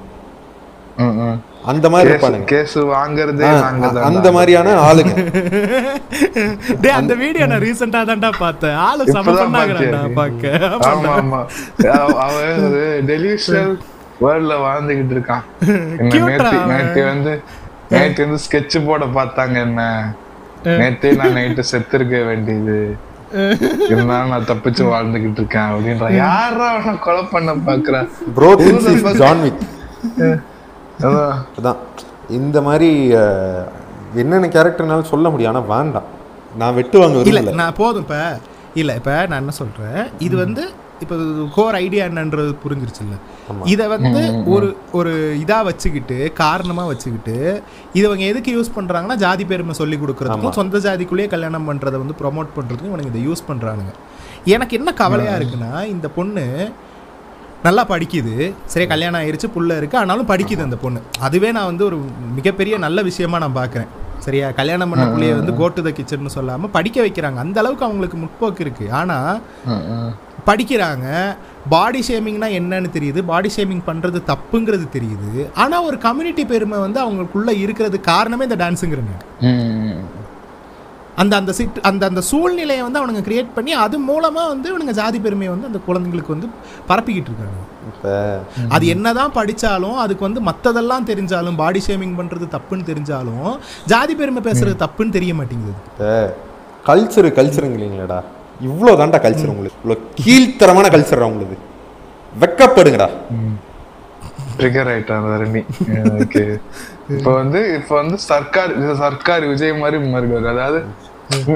அந்த 1.67 1.89
மாதிரி 1.89 2.09
இருப்பானுங்க. 2.11 2.43
கேஸ் 2.43 2.75
வாங்குறதே 2.89 3.47
அந்த 4.01 4.31
மாதிரியான 4.31 4.73
ஆளுங்க. 4.83 5.13
டேய் 6.81 6.97
அந்த 6.99 7.13
வீடியோ 7.13 7.45
நான் 7.45 7.59
ரீசெண்டா 7.59 8.01
தான்டா 8.09 8.29
பார்த்தேன். 8.39 8.75
ஆளு 8.85 9.05
செம 9.07 9.31
பண்ணாங்கடா? 9.31 10.01
பாக்க 10.13 10.51
ஆமா 10.91 11.11
ஆமா. 11.17 11.39
அவ- 11.97 12.19
அவன் 12.19 12.61
டெலிஷியல் 13.07 13.73
வேர்ல்ட்ல 14.21 14.53
வாழ்ந்துகிட்டு 14.65 15.15
இருக்கான். 15.15 15.43
நேத்து 15.99 16.37
டா. 16.43 16.51
நேத்து 16.65 17.03
வந்து 17.05 17.33
நேத்து 17.89 18.27
வந்து 18.27 18.43
ஸ்கெட்ச் 18.45 18.85
போட 18.85 19.05
பார்த்தாங்க 19.17 19.57
என்ன? 19.61 19.81
நேத்தே 20.79 21.15
நான் 21.15 21.35
நைட்டு 21.35 21.63
செத்துருக்க 21.71 22.25
வேண்டியது. 22.25 22.77
இருந்தாலும் 23.91 24.29
நான் 24.29 24.47
தப்பிச்சு 24.47 24.83
வாழ்ந்துகிட்டு 24.93 25.39
இருக்கேன் 25.39 25.71
அப்படின்ற. 25.71 26.11
யாரா 26.15 26.67
அவனை 26.69 26.99
கொலை 26.99 27.23
பண்ண 27.31 27.55
பாக்குறா 27.65 28.01
ப்ரோ 28.35 28.51
ஜான் 29.13 29.43
அதான். 31.01 31.79
இந்த 32.29 32.61
மாதிரி 32.61 32.89
என்னென்ன 34.15 34.47
கேரக்டர்னாலும் 34.47 35.11
சொல்ல 35.13 35.29
முடியும். 35.29 35.55
ஆனா 35.55 35.77
வேண்டாம். 35.77 36.07
நான் 36.57 36.73
வெட்டு 36.73 36.99
வாங்க 36.99 37.17
இல்ல 37.31 37.51
நான் 37.61 37.73
போதும் 37.73 38.01
இப்ப. 38.01 38.17
இல்ல 38.73 38.95
இப்ப 38.95 39.25
நான் 39.27 39.39
என்ன 39.39 39.51
சொல்றேன்? 39.51 40.07
இது 40.19 40.35
வந்து 40.37 40.63
இப்ப 40.99 41.15
கோர் 41.55 41.75
ஐடியா 41.75 42.05
என்னன்றது 42.05 42.55
புரிஞ்சிருச்சுல்ல. 42.63 43.15
இத 43.65 43.87
வந்து 43.87 44.21
ஒரு 44.45 44.67
ஒரு 44.91 45.11
இதா 45.43 45.63
வச்சுக்கிட்டு 45.63 46.33
காரணமா 46.33 46.85
வச்சுக்கிட்டு 46.85 47.35
இது 47.93 48.05
இவங்க 48.07 48.23
எதுக்கு 48.23 48.55
யூஸ் 48.57 48.75
பண்றாங்கன்னா 48.77 49.15
ஜாதி 49.15 49.45
பெருமை 49.45 49.73
சொல்லி 49.73 49.95
கொடுக்கறதுக்கும் 49.95 50.57
சொந்த 50.59 50.77
ஜாதிக்குள்ளேயே 50.77 51.27
கல்யாணம் 51.27 51.69
பண்றதை 51.69 51.97
வந்து 52.03 52.17
ப்ரொமோட் 52.21 52.55
பண்றதுக்கும் 52.57 52.91
இவனுங்க 52.91 53.13
இதை 53.13 53.27
யூஸ் 53.27 53.47
பண்றானுங்க. 53.49 53.93
எனக்கு 54.45 54.77
என்ன 54.77 54.93
கவலையா 54.93 55.33
இருக்குன்னா 55.33 55.85
இந்த 55.85 56.07
பொண்ணு 56.07 56.45
நல்லா 57.63 57.85
படிக்குது. 57.85 58.53
சரியா 58.65 58.89
கல்யாணம் 58.89 59.21
ஆயிருச்சு 59.21 59.51
புள்ள 59.55 59.77
இருக்கு 59.77 59.97
ஆனாலும் 59.97 60.27
படிக்குது 60.27 60.61
அந்த 60.61 60.75
பொண்ணு. 60.75 61.01
அதுவே 61.19 61.51
நான் 61.51 61.65
வந்து 61.65 61.85
ஒரு 61.85 61.97
மிகப்பெரிய 62.35 62.77
நல்ல 62.77 63.01
விஷயமா 63.01 63.37
நான் 63.37 63.55
பார்க்குறேன். 63.55 63.87
சரியா? 64.19 64.51
கல்யாணம் 64.51 64.89
பண்ண 64.89 65.05
புள்ளைய 65.05 65.35
வந்து 65.35 65.55
கோ 65.55 65.67
டு 65.67 65.81
த 65.81 65.91
கிச்சன் 65.91 66.29
சொல்லாம 66.35 66.67
படிக்க 66.71 67.05
வைக்கிறாங்க. 67.05 67.35
அந்த 67.35 67.59
அளவுக்கு 67.59 67.85
அவங்களுக்கு 67.85 68.17
முற்போக்கு 68.17 68.59
இருக்கு. 68.59 68.93
ஆனா 68.93 69.39
ம், 69.65 69.71
ம். 69.71 70.13
படிக்கிறாங்க. 70.45 71.35
பாடி 71.69 72.03
ஷேமிங்னா 72.07 72.47
என்னன்னு 72.59 72.89
தெரியுது. 72.93 73.23
பாடி 73.23 73.51
ஷேமிங் 73.55 73.81
பண்றது 73.87 74.21
தப்புங்கிறது 74.27 74.87
தெரியுது. 74.93 75.53
ஆனா 75.53 75.81
ஒரு 75.81 75.97
கம்யூனிட்டி 75.97 76.45
பெருமை 76.45 76.79
வந்து 76.79 77.11
அவங்களுக்குள்ள 77.11 77.57
இருக்கிறது 77.57 78.01
காரணமே 78.01 78.43
இந்த 78.43 78.55
டான்ஸுங்கிறங்க 78.55 79.15
அந்த 81.21 81.33
அந்த 81.41 81.51
சிட் 81.57 81.77
அந்த 81.89 82.03
அந்த 82.09 82.21
சூழ்நிலையை 82.29 82.81
வந்து 82.85 82.99
அவனுங்க 83.01 83.21
கிரியேட் 83.27 83.55
பண்ணி 83.55 83.71
அது 83.83 83.95
மூலமா 84.09 84.43
வந்து 84.51 84.67
இவனுங்க 84.71 84.93
ஜாதி 84.99 85.19
பெருமையை 85.25 85.51
வந்து 85.53 85.69
அந்த 85.69 85.79
குழந்தைங்களுக்கு 85.87 86.33
வந்து 86.35 86.47
பரப்பிக்கிட்டு 86.89 87.31
இருக்காங்க. 87.31 87.59
இப்போ 87.89 88.13
அது 88.75 88.85
என்னதான் 88.95 89.35
படிச்சாலும் 89.39 89.97
அதுக்கு 90.03 90.23
வந்து 90.27 90.41
மத்ததெல்லாம் 90.49 91.07
தெரிஞ்சாலும் 91.11 91.59
பாடி 91.61 91.81
ஷேமிங் 91.87 92.17
பண்றது 92.19 92.47
தப்புன்னு 92.55 92.89
தெரிஞ்சாலும் 92.91 93.49
ஜாதி 93.93 94.15
பெருமை 94.21 94.43
பேசுறது 94.49 94.77
தப்புன்னு 94.85 95.15
தெரிய 95.17 95.33
மாட்டேங்குது. 95.39 95.75
இப்போ 95.91 96.11
கல்ச்சரு 96.89 97.29
கல்ச்சருங்களீங்களேடா 97.39 98.19
இவ்வளோ 98.67 98.93
தாண்டா 98.99 99.19
கல்ச்சர் 99.25 99.53
உங்களுக்கு. 99.53 99.79
இவ்வளோ 99.81 99.97
கீழ்த்தரமான 100.19 100.89
கல்ச்சர் 100.95 101.29
உங்களுக்கு 101.31 101.57
வெக்கப்படுங்கடா. 102.43 103.09
ட்ரிகர் 104.59 104.89
ஆயிட்டான் 104.91 105.25
தரணி 105.33 105.61
ஓகே 106.23 106.43
இப்ப 107.15 107.29
வந்து 107.39 107.59
இப்ப 107.79 107.91
வந்து 107.99 108.17
சர்க்கார் 108.29 108.71
சர்க்கார் 109.01 109.43
விஜய் 109.51 109.73
மாதிரி 109.81 109.97
மாறிடுவாரு. 110.13 110.47
அதாவது 110.53 110.79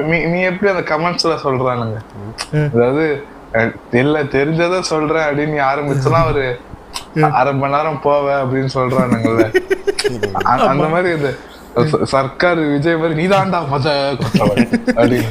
நீ 0.07 0.17
நீ 0.27 0.39
எப்படி 0.47 0.69
அந்த 0.71 0.83
கமெண்ட்ஸ்ல 0.87 1.35
சொல்றானுங்க? 1.43 1.97
அதாவது 2.71 3.05
இல்ல 3.99 4.17
தெரிஞ்சதை 4.33 4.79
சொல்றேன் 4.89 5.27
அப்படின்னு 5.27 5.53
நீ 5.53 5.61
ஆரம்பிச்சனா 5.67 6.19
ஒரு 6.27 6.43
அரை 7.35 7.51
மணி 7.55 7.73
நேரம் 7.73 8.01
போவ 8.03 8.25
அப்படின்னு 8.41 8.71
சொல்றானுங்கல்ல. 8.75 9.45
அந்த 10.71 10.85
மாதிரி 10.89 11.09
இது 11.13 11.31
சர்க்கார் 12.11 12.59
விஜய் 12.67 12.97
மாதிரி 12.97 13.15
நீதான்டா 13.19 13.59
மத 13.67 13.89
குற்றவாளி 14.19 14.63
அப்படின்னு 14.93 15.29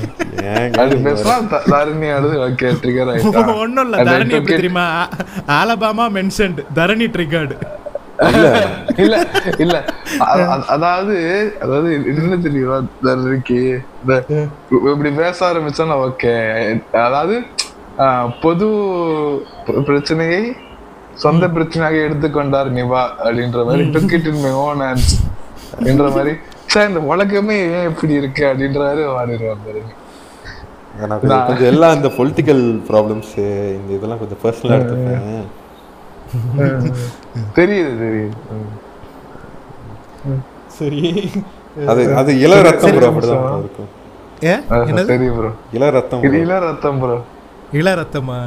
ஏங்க 0.53 0.79
அது 0.83 0.95
பேசினா 1.07 1.35
த- 1.51 1.65
தரணி 1.73 2.09
ஆடுது 2.13 2.37
ஓகே 2.45 2.69
ட்ரிகர் 2.81 3.11
ஆயிட்டான் 3.13 3.51
ஒன்றும் 3.57 3.85
இல்லை 3.87 3.99
தரணி 4.09 4.39
தெரியுமா? 4.49 4.87
ஆலபாமா 5.57 6.07
மென்ஷன்ட் 6.17 6.61
தரணி 6.75 7.09
ட்ரிகர்டு 7.13 7.57
இல்ல 9.03 9.17
இல்ல 9.59 9.77
அதாவது 10.71 11.15
அதாவது 11.61 11.89
என்ன 12.13 12.37
தெரியுமா 12.39 12.77
இந்த 12.81 14.15
இப்படி 14.89 15.11
பேச 15.13 15.39
ஆரம்பிச்சோன்னா 15.49 15.97
ஓகே. 16.05 16.33
அதாவது 17.03 17.37
பொது 18.43 18.67
பிர- 19.67 19.85
பிரச்சனையை 19.85 20.43
சொந்த 21.17 21.47
பிரச்சனையாக 21.49 22.05
எடுத்துக்கொண்டார் 22.07 22.71
நிவா 22.77 23.03
அப்படின்ற 23.21 23.65
மாதிரி 23.65 23.87
it 24.19 24.27
in 24.27 24.39
my 24.43 24.53
own 24.63 24.81
hands 24.81 25.09
அப்படின்ற 25.73 26.07
மாதிரி. 26.11 26.35
சார் 26.67 26.89
இந்த 26.89 27.01
உலகமே 27.11 27.59
ஏன் 27.71 27.89
இப்படி 27.91 28.13
இருக்கு 28.15 28.45
மாறிடுவார் 29.15 29.65
தரணி 29.65 29.93
நான் 31.03 31.21
கொஞ்சம் 31.21 31.47
கொஞ்சம் 31.49 31.71
எல்லாம் 31.71 31.97
இந்த 31.97 32.09
பொலிட்டிக்கல் 32.19 32.63
ப்ராப்ளம்ஸ் 32.89 33.35
இந்த 33.77 33.91
இதெல்லாம் 33.97 34.21
கொஞ்சம் 34.21 34.43
பர்சனலாக 34.43 34.79
எடுத்துப்பேன். 34.79 35.49
தெரியுது 37.55 37.91
தெரியுது. 38.03 38.37
சரி. 40.79 41.01
அது 41.87 42.03
அது 42.15 42.31
இள 42.41 42.55
ரத்தம் 42.63 42.95
ப்ரோ 42.95 43.09
அப்படிதான். 43.11 43.59
இருக்கும். 43.59 43.91
ஏ? 44.45 44.55
ஆஹ், 44.71 44.87
என்னது? 44.91 45.07
தெரியும் 45.07 45.37
ப்ரோ 45.39 45.51
இள 45.73 45.91
ரத்தம். 45.91 46.23
இல்ல 46.39 46.59
ரத்தம் 46.65 46.99
ப்ரோ 47.01 47.19
இள 47.73 47.89
ரத்தமா? 47.95 48.39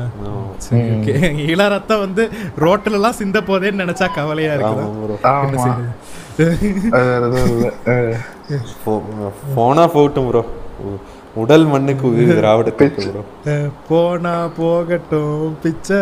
சரி 0.57 0.81
ஓகே. 0.95 1.13
இள 1.51 1.67
ரத்தம் 1.67 1.99
வந்து 1.99 2.23
ரோட்ல 2.57 2.97
எல்லாம் 2.99 3.19
சிந்த 3.19 3.39
போதேன்னு 3.41 3.83
நினைச்சா 3.83 4.07
கவலையா 4.15 4.53
இருக்கு 4.53 4.87
போனா 9.55 9.83
போகட்டும் 9.87 10.29
ப்ரோ 10.29 10.41
உடல் 11.35 11.63
மண்ணுக்கு 11.65 12.05
உயிர் 12.07 12.43
திராவிடத்துக்கு 12.43 13.21
போனா 13.87 14.47
போகட்டும் 14.57 15.57
பிச்சை. 15.61 15.97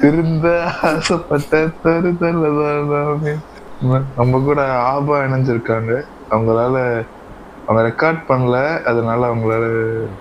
திருந்த 0.00 0.46
ஆசைப்பட்ட 0.82 1.60
தருதலதானே. 1.84 3.34
நம்ம 4.16 4.40
கூட 4.48 4.60
ஆபா 4.72 5.18
இணைஞ்சிருக்காங்க. 5.18 5.92
அவங்களால 6.30 6.76
அவங்க 7.66 7.82
ரெக்கார்ட் 7.88 8.22
பண்ணல. 8.28 8.56
அதனால 8.90 9.20
அவங்களால 9.32 9.64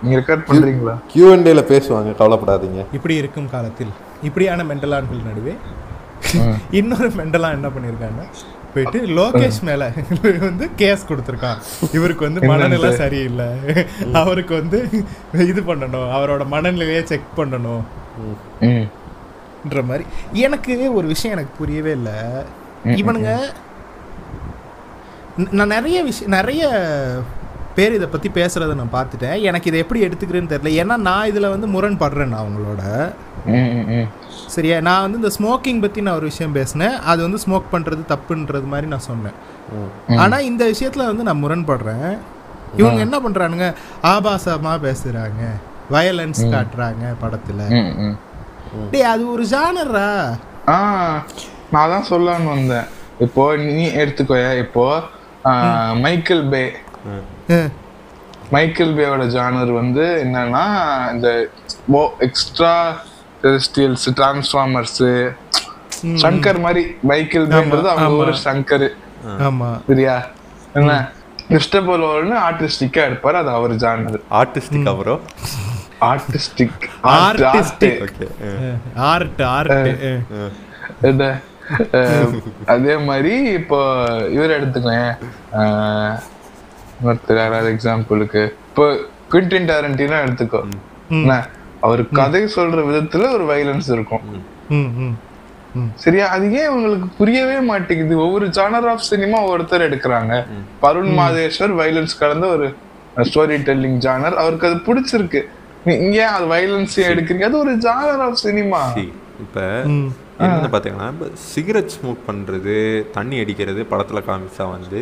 நீங்க 0.04 0.18
ரெக்கார்ட் 0.20 0.48
பண்றீங்களா? 0.52 0.96
கியூஎன்டேல 1.14 1.64
பேசுவாங்க 1.72 2.12
கவலைப்படாதீங்க. 2.22 2.86
இப்படி 2.94 3.16
இருக்கும் 3.16 3.50
காலத்தில். 3.50 3.94
இப்படியான 4.22 4.64
மெண்டலான்கள் 4.64 5.28
நடுவே. 5.30 5.56
இன்னொரு 6.80 7.08
மெண்டலா 7.10 7.50
என்ன 7.58 7.68
பண்ணிருக்காங்க 7.68 8.22
போயிட்டு 8.74 9.02
லோகேஷ் 9.02 9.62
மேல 9.62 9.92
வந்து 10.40 10.70
கேஸ் 10.76 11.06
கொடுத்துருக்கான். 11.08 11.56
இவருக்கு 11.94 12.24
வந்து 12.26 12.42
மனநிலை 12.48 12.96
சரியில்லை. 12.96 13.46
அவருக்கு 14.14 14.56
வந்து 14.56 14.90
இது 15.34 15.62
பண்ணணும். 15.62 16.10
அவரோட 16.10 16.46
மனநிலையை 16.46 17.06
செக் 17.06 17.38
பண்ணணும். 17.38 17.82
ம். 18.60 18.88
ன்ற 19.70 19.84
மாதிரி. 19.84 20.04
எனக்கு 20.34 20.94
ஒரு 20.94 21.08
விஷயம் 21.08 21.38
எனக்கு 21.38 21.58
புரியவே 21.58 21.92
இல்லை. 21.92 22.12
இவனுங்க 22.86 23.40
நான் 25.52 25.68
நிறைய 25.68 26.04
விஷயம் 26.04 26.32
நிறைய 26.32 26.70
பேர் 27.76 27.94
இதை 27.94 28.08
பற்றி 28.08 28.30
பேசுகிறத 28.30 28.76
நான் 28.76 29.08
பார்த்துட்டேன். 29.08 29.42
எனக்கு 29.42 29.68
இதை 29.74 29.80
எப்படி 29.80 30.08
எடுத்துக்கிறேன்னு 30.08 30.50
தெரியல. 30.50 30.84
ஏன்னா 30.84 30.98
நான் 30.98 31.28
இதில் 31.28 31.50
வந்து 31.50 31.68
முரண்படுறேன் 31.68 32.28
நான் 32.28 32.46
அவங்களோட. 32.46 33.14
சரியா? 34.56 34.78
நான் 34.88 35.04
வந்து 35.06 35.20
இந்த 35.22 35.32
ஸ்மோக்கிங் 35.38 35.82
பற்றி 35.84 36.00
நான் 36.06 36.18
ஒரு 36.20 36.28
விஷயம் 36.32 36.56
பேசினேன். 36.60 36.96
அது 37.12 37.20
வந்து 37.26 37.40
ஸ்மோக் 37.44 37.72
பண்ணுறது 37.74 38.04
தப்புன்றது 38.14 38.68
மாதிரி 38.74 38.88
நான் 38.94 39.08
சொன்னேன். 39.10 39.38
ஆனால் 40.24 40.48
இந்த 40.52 40.64
விஷயத்தில் 40.74 41.10
வந்து 41.10 41.26
நான் 41.30 41.42
முரண்படுறேன். 41.44 42.08
இவங்க 42.80 43.00
என்ன 43.06 43.18
பண்ணுறானுங்க 43.26 43.68
ஆபாசமாக 44.14 44.78
பேசுகிறாங்க 44.88 45.44
வயலன்ஸ் 45.96 46.42
காட்டுறாங்க 46.56 47.06
படத்தில். 47.24 47.64
டேய் 48.92 49.10
அது 49.14 49.24
ஒரு 49.36 49.46
ஜானரா 49.54 50.10
ஆ 50.74 50.78
நான் 51.74 51.92
தான் 51.94 52.10
சொல்லலாம்னு 52.10 52.52
வந்தேன். 52.56 52.88
இப்போ 53.26 53.44
நீ 53.66 53.86
எடுத்துக்கோய 54.02 54.46
இப்போ 54.66 54.86
மைக்கேல் 56.04 56.46
பே. 56.54 56.64
மைக்கேல் 58.56 58.96
பேவோட 58.98 59.24
ஜானர் 59.36 59.72
வந்து 59.82 60.06
என்னன்னா 60.24 60.64
இந்த 61.14 61.30
எக்ஸ்ட்ரா 62.28 62.74
டெரிஸ்டியல்ஸ் 63.44 64.06
டிரான்ஸ்ஃபார்மர்ஸ் 64.20 65.00
சங்கர் 66.24 66.60
மாதிரி 66.66 66.84
மைக்கேல் 67.10 67.50
பேன்றது 67.52 67.90
அவங்க 67.94 68.22
ஒரு 68.26 68.36
சங்கர் 68.46 68.88
ஆமா. 69.48 69.70
சரியா? 69.90 70.16
என்ன? 70.80 70.92
கிறிஸ்டபர் 71.50 72.02
நோலன் 72.04 72.38
ஆர்டிஸ்டிக்கா 72.48 73.02
எடுப்பாரு 73.10 73.38
அது 73.42 73.52
அவர் 73.58 73.74
genre 73.84 74.20
artistic 74.40 74.90
bro 75.02 75.16
artistic 76.10 76.86
Artistic. 77.12 77.96
Okay 78.06 78.28
art 79.10 79.42
art 79.50 79.90
என்ன? 81.10 81.24
அதே 82.74 82.96
மாதிரி 83.10 83.34
இப்போ 83.60 83.80
இவர் 84.36 84.56
எடுத்துக்கேன் 84.58 85.12
ஒருத்தர் 87.06 87.42
யாராவது 87.44 87.70
எக்ஸாம்பிளுக்கு 87.76 88.42
இப்போ 88.70 88.86
குவிண்டின் 89.32 89.70
டாரண்டினா 89.70 90.18
எடுத்துக்கோ. 90.26 90.62
என்ன? 91.16 91.36
அவர் 91.82 92.02
கதை 92.12 92.44
சொல்ற 92.56 92.80
விதத்துல 92.88 93.30
ஒரு 93.34 93.46
வைலன்ஸ் 93.52 93.90
இருக்கும். 93.92 94.24
சரியா? 95.96 96.26
அது 96.28 96.46
ஏன் 96.54 96.68
உங்களுக்கு 96.68 97.08
புரியவே 97.18 97.60
மாட்டேங்குது? 97.62 98.16
ஒவ்வொரு 98.20 98.48
ஜானர் 98.48 98.88
ஆஃப் 98.90 99.08
சினிமா 99.10 99.38
ஒருத்தர் 99.44 99.88
எடுக்கிறாங்க. 99.88 100.34
பருண் 100.80 101.12
மாதேஸ்வர் 101.20 101.74
வைலன்ஸ் 101.82 102.20
கலந்த 102.20 102.48
ஒரு 102.48 102.68
ஸ்டோரி 103.28 103.58
டெல்லிங் 103.68 104.00
ஜானர் 104.06 104.36
அவருக்கு 104.36 104.68
அது 104.68 104.80
பிடிச்சிருக்கு. 104.88 105.42
நீ 105.86 105.94
இங்க 105.96 106.18
ஏன் 106.26 106.36
அது 106.38 106.48
வைலன்ஸ் 106.48 106.98
எடுக்கிறீங்க? 107.08 107.44
அது 107.44 107.58
ஒரு 107.58 107.74
ஜானர் 107.78 108.24
ஆஃப் 108.28 108.42
சினிமா 108.46 108.82
இப்போ 109.44 109.64
ம். 109.94 110.10
என்ன 110.40 110.70
பார்த்தீங்கன்னா 110.72 111.08
இப்போ 111.10 111.28
சிகரெட் 111.46 111.94
ஸ்மோக் 111.96 112.28
பண்ணுறது 112.28 112.76
தண்ணி 113.12 113.40
அடிக்கிறது 113.40 113.86
படத்தில் 113.86 114.28
காமிச்சா 114.28 114.66
வந்து 114.72 115.00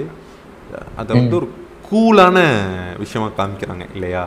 அதை 0.96 1.12
வந்து 1.18 1.36
ஒரு 1.36 1.48
கூலான 1.90 2.38
விஷயமா 2.98 3.30
காமிக்கிறாங்க 3.38 3.86
இல்லையா? 3.94 4.24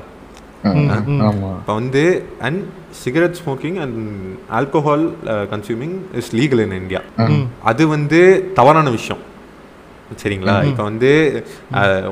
இப்போ 1.58 1.74
வந்து 1.74 2.02
and 2.40 2.60
cigarette 3.02 3.38
smoking 3.38 3.78
and 3.80 3.98
alcohol 4.52 5.04
consuming 5.52 5.96
is 6.14 6.30
legal 6.34 6.62
in 6.64 6.76
India 6.78 7.00
அது 7.64 7.82
வந்து 7.88 8.20
தவறான 8.54 8.90
விஷயம். 8.90 9.22
சரிங்களா? 10.22 10.54
இப்போ 10.66 10.82
வந்து 10.82 11.10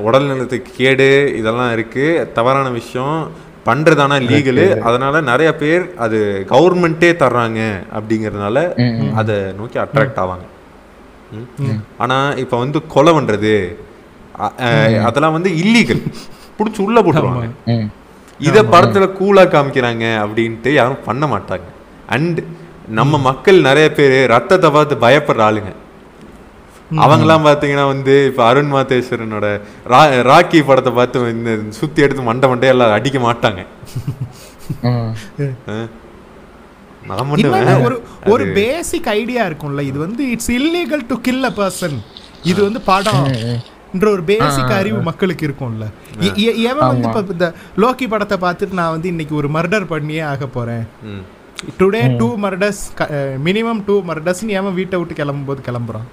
உடல் 0.01 0.27
நலத்துக்கு 0.27 0.71
கேடு 0.75 1.07
இதெல்லாம் 1.35 1.71
இருக்கு. 1.71 2.05
தவறான 2.33 2.69
விஷயம். 2.71 3.17
பண்றதானா 3.65 4.15
லீகலு. 4.29 4.57
அதனால 4.81 5.21
நிறைய 5.23 5.55
பேர் 5.55 5.83
அது 5.97 6.19
கவர்மெண்ட்டே 6.49 7.11
தர்றாங்க 7.19 7.59
அப்படிங்கறதுனால 7.97 8.57
அதை 9.15 9.35
நோக்கி 9.59 9.77
அட்ராக்ட் 9.79 10.19
ஆவாங்க. 10.19 10.45
ம். 11.33 11.47
ஆனா 11.97 12.15
இப்போ 12.37 12.57
வந்து 12.57 12.79
கொலை 12.87 13.13
அஹ், 14.61 14.79
அதெல்லாம் 15.05 15.31
வந்து 15.31 15.49
இல்லீகல் 15.57 16.01
பிடிச்சி 16.59 16.81
உள்ள 16.81 16.97
போட்டுருவாங்க. 17.01 17.45
இத 18.41 18.63
படத்துல 18.63 19.05
கூலா 19.13 19.43
காமிக்கிறாங்க 19.47 20.05
அப்படின்ட்டு 20.23 20.73
யாரும் 20.73 21.03
பண்ண 21.05 21.25
மாட்டாங்க. 21.27 21.67
அண்ட் 22.07 22.39
நம்ம 22.87 23.17
மக்கள் 23.17 23.61
நிறைய 23.61 23.91
பேர் 23.91 24.29
ரத்தத்தை 24.29 24.69
பார்த்து 24.69 24.95
பயப்படுற 24.95 25.41
ஆளுங்க. 25.41 25.71
அவங்கெல்லாம் 26.95 27.45
பாத்தீங்கன்னா 27.45 27.85
வந்து 27.85 28.25
இப்ப 28.25 28.45
அருண் 28.45 28.73
மாதேஸ்வரனோட 28.73 29.47
ரா- 29.89 30.21
ராக்கி 30.23 30.65
படத்தை 30.65 30.93
பார்த்து 30.93 31.19
இந்த 31.29 31.57
சுத்தி 31.69 32.01
எடுத்து 32.01 32.23
மண்டை 32.23 32.49
மண்டை 32.49 32.69
எல்லாம் 32.69 32.91
அடிக்க 32.91 33.19
மாட்டாங்க. 33.19 33.61
ஒரு 37.83 37.95
ஒரு 38.25 38.43
பேசிக் 38.53 39.07
ஐடியா 39.07 39.45
இருக்கும்ல. 39.45 39.81
இது 39.81 39.99
வந்து 39.99 40.29
it's 40.29 40.51
illegal 40.51 41.07
to 41.07 41.15
kill 41.21 41.43
a 41.43 41.51
person 41.55 41.97
இது 42.43 42.63
வந்து 42.63 42.81
படம். 42.81 43.23
என்ற 43.91 44.07
ஒரு 44.11 44.23
பேசிக் 44.27 44.73
அறிவு 44.77 44.99
மக்களுக்கு 45.07 45.43
இருக்கும்ல. 45.47 45.85
எவன் 46.71 46.87
வந்து 46.87 47.07
இப்ப 47.09 47.33
இந்த 47.35 47.47
லோக்கி 47.83 48.07
படத்தை 48.07 48.37
பார்த்துட்டு 48.39 48.79
நான் 48.79 48.93
வந்து 48.95 49.07
இன்னைக்கு 49.07 49.35
ஒரு 49.35 49.49
மர்டர் 49.55 49.85
பண்ணியே 49.91 50.23
ஆக 50.31 50.47
போறேன். 50.55 50.83
Today 51.79 52.01
two 52.19 52.27
murders 52.43 52.83
minimum 53.47 53.81
two 53.87 53.95
மர்டர்ஸ்னு 54.07 54.57
எவன் 54.59 54.77
வீட்டை 54.79 54.99
விட்டு 54.99 55.19
கிளம்பும் 55.19 55.49
போது 55.49 55.61
கிளம்புறான்? 55.67 56.07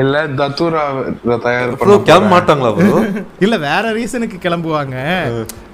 இல்ல 0.00 0.18
தத்துரா 0.38 0.82
தயார் 1.42 1.72
கிளம்ப 2.06 2.28
மாட்டாங்களா 2.34 2.70
இல்ல 3.44 3.56
வேற 3.66 3.84
ரீசனுக்கு 3.96 4.38
கிளம்புவாங்க. 4.44 4.96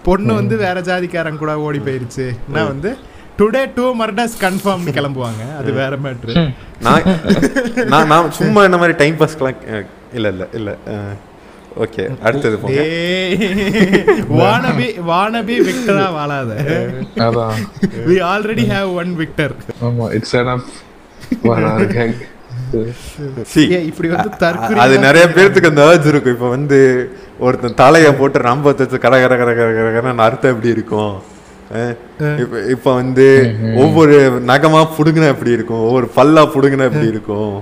பொண்ணு 0.06 0.32
வந்து 0.34 0.54
வேற 0.64 0.78
ஜாதிக்காரன் 0.88 1.40
கூட 1.42 1.52
ஓடி 1.66 1.80
போயிருச்சு. 1.80 2.26
நான் 2.54 2.70
வந்து 2.72 2.90
டுடே 3.38 3.62
டூ 3.76 3.84
மர்டர்ஸ் 4.00 4.34
கன்ஃபார்ம்னு 4.40 4.96
கிளம்புவாங்க. 4.96 5.42
அது 5.58 5.70
வேற 5.72 5.96
மேட்ரு 6.04 6.34
நான் 7.88 8.08
நான் 8.08 8.32
சும்மா 8.38 8.62
இந்த 8.68 8.78
மாதிரி 8.80 8.96
டைம் 9.02 9.18
பாஸ்க்கெல்லாம் 9.20 9.60
அஹ், 9.72 9.86
இல்ல 10.16 10.26
இல்ல 10.34 10.44
இல்ல. 10.58 10.70
ஓகே 11.84 12.04
அடுத்தது 12.26 12.56
போங்க. 12.60 12.82
வானபி 14.40 14.86
வானபி 15.10 15.56
விக்டரா 15.68 16.06
வாழாத. 16.16 16.52
அதான். 17.26 17.58
We 18.08 18.16
already 18.32 18.64
have 18.74 18.90
one 19.02 19.12
Victor 19.22 19.54
ஆமா 19.88 20.06
இட்ஸ் 20.18 20.36
எனஃப் 20.42 20.68
இப்படி 23.88 24.08
வந்து 24.12 24.78
அது 24.84 24.94
நிறைய 25.06 25.24
பேர்த்துக்கு 25.36 25.70
அந்த 25.70 25.82
ஏர்ஜ் 25.90 26.08
இருக்கும். 26.10 26.34
இப்போ 26.36 26.48
வந்து 26.56 26.78
ஒருத்தன் 27.46 27.80
தலையை 27.82 28.10
போட்டு 28.20 28.38
ரம்ப 28.48 28.72
தச்சு 28.80 28.98
கர 29.04 29.14
கர 29.22 29.34
கர 29.40 29.50
கர 29.58 29.68
கர 29.78 29.88
கரன்னு 29.96 30.26
அர்த்தம் 30.26 30.52
எப்படி 30.54 30.74
இருக்கும்? 30.76 31.14
இப்ப 32.42 32.60
இப்ப 32.74 32.88
வந்து 33.00 33.26
ஒவ்வொரு 33.84 34.16
நகமா 34.52 34.80
புடுங்கினா 34.96 35.32
எப்படி 35.34 35.50
இருக்கும்? 35.56 35.84
ஒவ்வொரு 35.88 36.08
பல்லா 36.18 36.44
புடுங்கினா 36.54 36.88
எப்படி 36.90 37.08
இருக்கும்? 37.14 37.54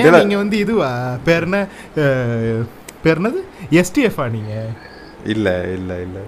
ஏன் 0.00 0.12
நீங்க 0.18 0.36
வந்து 0.36 0.58
இதுவா? 0.58 0.90
பேர் 1.24 1.42
என்ன 1.42 1.58
பேர் 3.02 3.18
என்னது 3.20 3.40
எஸ்டிஎஃபா 3.70 4.30
நீங்க? 4.30 4.52
இல்ல 5.24 5.48
இல்ல 5.72 6.00
இல்ல. 6.00 6.18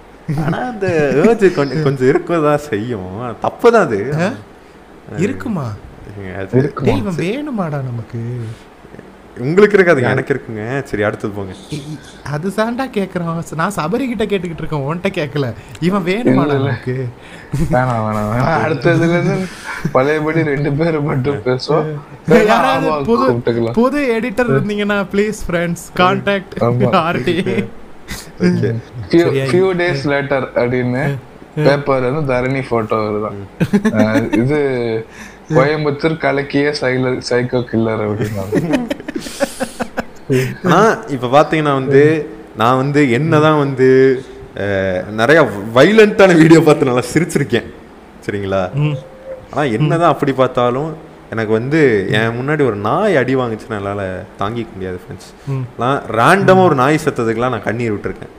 ஆனா 0.44 0.58
அந்த 0.58 0.88
ஏர்ஜ் 1.26 1.46
கொஞ்சம் 1.54 1.82
கொஞ்சம் 1.82 2.08
இருக்கதான் 2.08 2.66
செய்யும். 2.70 3.08
தப்பு 3.40 3.72
தான் 3.72 3.84
அது 3.84 4.00
இருக்குமா 5.18 5.66
வேணுமாடா 7.22 7.78
நமக்கு. 7.82 8.20
உங்களுக்கு 9.44 9.76
இருக்காது 9.78 10.02
எனக்கு 10.10 10.32
இருக்குங்க. 10.34 10.62
சரி 10.90 11.02
அடுத்தது 11.08 11.32
போங்க. 11.36 11.54
அது 12.34 12.50
சாண்டா 12.56 12.84
கேக்குறான். 12.96 13.40
நான் 13.60 13.76
சபரி 13.78 14.06
கிட்ட 14.10 14.24
கேட்டுக்கிட்டு 14.32 14.62
இருக்கேன் 14.62 14.84
உன்கிட்ட 14.86 15.10
கேட்கல 15.18 15.48
இவன் 15.88 16.04
வேணாம் 16.08 16.40
வேணாம் 17.74 18.04
வேணாம். 18.06 18.32
அடுத்ததுல 18.64 19.10
இருந்து 19.16 19.36
பழையபடி 19.96 20.42
ரெண்டு 20.50 20.72
பேரும் 20.80 21.08
மட்டும் 21.10 21.40
பேசுவோம். 21.48 21.88
யாராவது 22.50 22.90
புது 23.10 23.26
புது 23.80 24.00
எடிட்டர் 24.16 24.52
இருந்தீங்கன்னா 24.54 24.98
ப்ளீஸ் 25.14 25.40
ஃப்ரெண்ட்ஸ் 25.46 25.86
கான்டாக்ட். 26.02 26.54
ஆர்டி 27.06 27.36
ஃபியூ 29.50 29.68
டேஸ் 29.82 30.06
லேட்டர் 30.12 30.46
அப்படின்னு 30.60 31.04
பேப்பர் 31.64 32.04
வந்து 32.06 32.22
தரணி 32.32 32.60
போட்டோ 32.68 32.96
வருதான். 33.06 33.38
இது 34.42 34.58
கோயம்புத்தூர் 35.56 36.16
கலக்கிய 36.24 36.72
சைலர் 36.80 37.18
சைக்கோ 37.28 37.60
கில்லர் 37.70 38.02
அப்படின்னாங்க. 38.06 38.54
ஆனா 40.64 40.82
இப்ப 41.14 41.30
பாத்தீங்கன்னா 41.36 41.74
வந்து 41.80 42.02
நான் 42.60 42.80
வந்து 42.82 43.00
என்னதான் 43.18 43.60
வந்து 43.64 43.88
நிறைய 45.20 45.40
வைலண்டான 45.76 46.36
வீடியோ 46.42 46.60
பார்த்து 46.66 46.88
நல்லா 46.90 47.04
சிரிச்சிருக்கேன். 47.12 47.68
சரிங்களா? 48.24 48.62
ஆனா 49.50 49.62
என்னதான் 49.76 50.12
அப்படி 50.14 50.32
பார்த்தாலும் 50.40 50.90
எனக்கு 51.34 51.52
வந்து 51.58 51.80
என் 52.18 52.36
முன்னாடி 52.38 52.62
ஒரு 52.70 52.78
நாய் 52.86 53.18
அடி 53.20 53.34
வாங்குச்சுன்னா 53.40 53.78
என்னால 53.80 54.02
தாங்கிக்க 54.40 54.70
முடியாது 54.76 54.98
ஃப்ரெண்ட்ஸ் 55.02 55.28
நான் 55.82 56.00
ரேண்டமா 56.20 56.62
ஒரு 56.68 56.76
நாய் 56.82 57.04
செத்ததுக்கெல்லாம் 57.04 57.54
நான் 57.54 57.68
கண்ணீர் 57.68 57.94
விட்டுருக்கேன். 57.94 58.32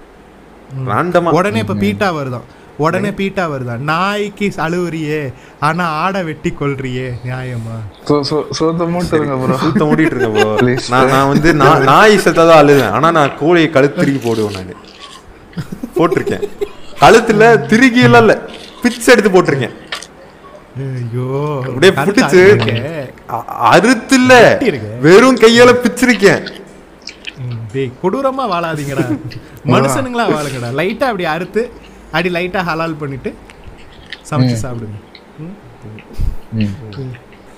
ரேண்டமா 0.92 1.36
உடனே 1.40 1.64
இப்ப 1.66 1.78
பீட்டா 1.86 2.10
வருதான். 2.18 2.48
உடனே 2.82 3.12
பீட்டா 3.12 3.44
வருதான் 3.50 3.84
நாய்க்கு 3.90 4.48
அழுவுறியே 4.58 5.20
ஆனா 5.60 5.86
ஆடை 6.02 6.24
வெட்டி 6.24 6.52
கொல்றியே 6.52 7.08
நியாயமா? 7.26 7.76
சு- 8.08 8.22
சு- 8.30 8.46
சுத்த 8.52 8.86
மூட்டை 8.94 9.18
இருங்க 9.20 9.36
ப்ரோ 9.42 9.58
சுத்த 9.58 9.86
மூடிட்டு 9.86 10.14
இருக்கேன் 10.14 10.36
bro. 10.38 10.46
Please. 10.62 10.86
நான் 10.90 11.10
நான் 11.10 11.28
வந்து 11.28 11.54
நான் 11.54 11.84
நாய் 11.84 12.18
செத்ததான் 12.18 12.62
அழுதேன் 12.62 12.92
ஆனா 12.92 13.12
நான் 13.12 13.38
கோழியை 13.40 13.70
கழுத்து 13.70 14.00
திருக்கி 14.02 14.22
போடுவேன் 14.28 14.58
நான். 14.60 14.88
போட்டிருக்கேன். 15.98 16.46
கழுத்துல 17.02 17.44
திருக்கி 17.72 18.02
எல்லாம் 18.02 18.22
இல்ல. 18.22 18.36
பிச்சு 18.82 19.12
எடுத்து 19.12 19.30
போட்டிருக்கேன். 19.30 19.76
ஐயோ. 20.88 21.30
அப்படியே 21.68 21.92
பிடிச்சு 22.00 22.42
அறுத்து 23.72 24.16
இல்ல. 24.16 24.34
வெறும் 25.02 25.38
கையால 25.38 25.72
பிச்சிருக்கேன். 25.84 26.44
கொடூரமா 28.04 28.46
வாழாதீங்கடா. 28.54 29.06
மனுஷனுங்களா 29.74 30.26
வாழுங்கடா. 30.34 30.70
லைட்டா 30.80 31.04
அப்படி 31.04 31.26
அறுத்து 31.26 31.62
அடி 32.18 32.30
லைட்டா 32.38 32.62
ஹலால் 32.70 33.00
பண்ணிட்டு 33.02 33.32
சமைச்சு 34.30 34.56
சாப்பிடுங்க. 34.64 34.98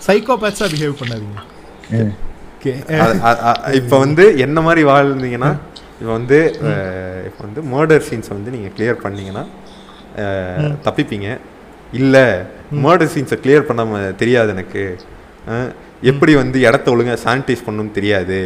சைக்கோபேட்ஸா 0.07 0.67
பிஹேவ் 0.73 0.99
பண்ணாதீங்க. 1.01 1.39
இப்ப 3.79 3.93
வந்து 4.05 4.25
என்ன 4.45 4.57
மாதிரி 4.67 4.83
வாழ்ந்தீங்கன்னா 4.91 5.51
இப்ப 5.99 6.11
வந்து 6.17 6.37
இப்ப 7.29 7.39
வந்து 7.47 7.61
மர்டர் 7.73 8.05
சீன்ஸ் 8.09 8.33
வந்து 8.35 8.53
நீங்க 8.55 8.69
கிளியர் 8.75 9.03
பண்ணீங்கன்னா 9.05 9.43
தப்பிப்பீங்க. 10.85 11.27
இல்ல 11.99 12.15
மர்டர் 12.85 13.11
சீன்ஸை 13.15 13.37
கிளியர் 13.43 13.67
பண்ணாம 13.69 14.01
தெரியாது 14.21 14.49
எனக்கு. 14.55 14.83
எப்படி 16.11 16.33
வந்து 16.41 16.57
இடத்த 16.67 16.87
ஒழுங்கா 16.93 17.15
சானிடைஸ் 17.25 17.65
பண்ணணும்னு 17.67 17.97
தெரியாது. 17.99 18.39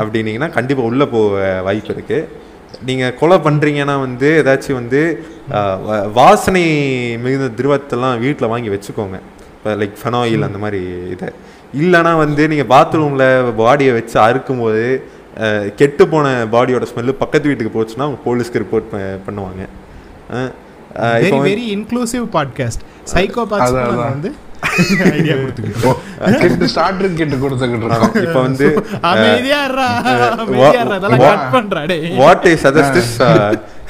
அப்படின்னீங்கன்னா 0.00 0.50
கண்டிப்பாக 0.58 0.90
உள்ளே 0.90 1.06
போக 1.14 1.42
வாய்ப்பு 1.66 1.92
இருக்குது 1.96 2.48
நீங்கள் 2.82 3.14
கொலை 3.14 3.36
பண்ணுறீங்கன்னா 3.38 4.00
வந்து 4.00 4.28
ஏதாச்சும் 4.40 4.74
வந்து 4.74 5.00
வாசனை 6.14 6.64
மிகுந்த 7.20 7.48
திரவத்தெல்லாம் 7.56 8.18
வீட்டில் 8.18 8.48
வாங்கி 8.48 8.70
வச்சுக்கோங்க. 8.70 9.16
இப்போ 9.54 9.70
லைக் 9.76 9.96
ஃபெனாயில் 10.00 10.46
அந்த 10.46 10.58
மாதிரி 10.58 10.80
இதை. 11.10 11.28
இல்லைன்னா 11.74 12.16
வந்து 12.16 12.42
நீங்கள் 12.48 12.68
பாத்ரூமில் 12.68 13.26
பாடியை 13.58 13.92
வச்சு 13.92 14.18
அறுக்கும்போது 14.20 14.84
அஹ், 15.40 15.68
கெட்டு 15.74 16.04
போன 16.08 16.24
பாடியோட 16.52 16.84
ஸ்மெல்லு 16.88 17.12
பக்கத்து 17.18 17.48
வீட்டுக்கு 17.48 17.74
போச்சுன்னா 17.74 18.06
அவங்க 18.06 18.20
போலீஸ்க்கு 18.24 18.62
ரிப்போர்ட் 18.62 18.88
பண்ணுவாங்க. 19.26 19.62
வெரி 21.46 21.66
இன்க்ளூசிவ் 21.74 22.24
பாட்காஸ்ட் 22.32 22.82
அதான். 23.66 24.10
வந்து 24.10 24.30
ஐடியா 25.10 25.34
கொடுத்துக்கிட்டோம் 25.40 25.98
கிட்ட 26.42 26.66
ஸ்டார்டர் 26.72 27.16
கிட்ட 27.20 27.36
கொடுத்துக்கிட்டு 27.42 27.86
இருக்கோம். 27.88 28.14
இப்போ 28.24 28.40
வந்து 28.46 28.66
அமைதியா 29.10 29.60
cut 31.22 31.42
பண்றா, 31.54 31.82
டேய். 31.90 32.04
வாட் 32.22 32.46
ஐ 32.52 32.54
சஜஸ்ட் 32.64 32.98
இஸ் 33.02 33.14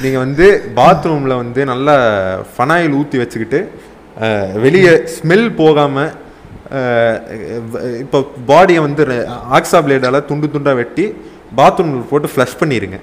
நீங்க 0.05 0.19
வந்து 0.25 0.47
பாத்ரூம்ல 0.79 1.37
வந்து 1.43 1.61
நல்லா 1.73 1.97
ஃபனாயில் 2.53 2.97
ஊத்தி 3.01 3.19
வச்சுக்கிட்டு 3.23 3.61
வெளியே 4.65 4.93
ஸ்மெல் 5.17 5.49
போகாம 5.63 5.97
இப்போ 8.05 8.19
பாடியை 8.51 8.81
வந்து 8.87 9.03
ஆக்ஸா 9.59 9.79
பிளேடால 9.87 10.21
துண்டு 10.31 10.53
துண்டா 10.55 10.73
வெட்டி 10.81 11.07
பாத்ரூம்ல 11.61 12.03
போட்டு 12.11 12.29
ஃப்ளஷ் 12.33 12.59
பண்ணிருங்க. 12.61 12.99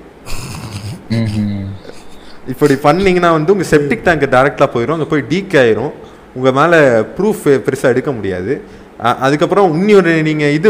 இப்படி 2.54 2.76
பண்ணீங்கன்னா 2.86 3.30
வந்து 3.38 3.54
உங்க 3.54 3.66
செப்டிக் 3.72 4.06
டேங்க் 4.06 4.26
டைரக்டா 4.36 4.68
போயிடும் 4.76 4.96
அங்க 4.98 5.08
போய் 5.14 5.30
டீக் 5.32 5.56
ஆயிரும். 5.62 5.94
உங்க 6.38 6.52
மேல 6.54 6.74
ப்ரூஃப் 7.18 7.44
பெருசா 7.66 7.92
எடுக்க 7.94 8.12
முடியாது. 8.14 8.54
அதுக்கப்புறம் 9.26 9.68
இன்னொரு 9.76 10.14
நீங்க 10.22 10.46
இது 10.58 10.70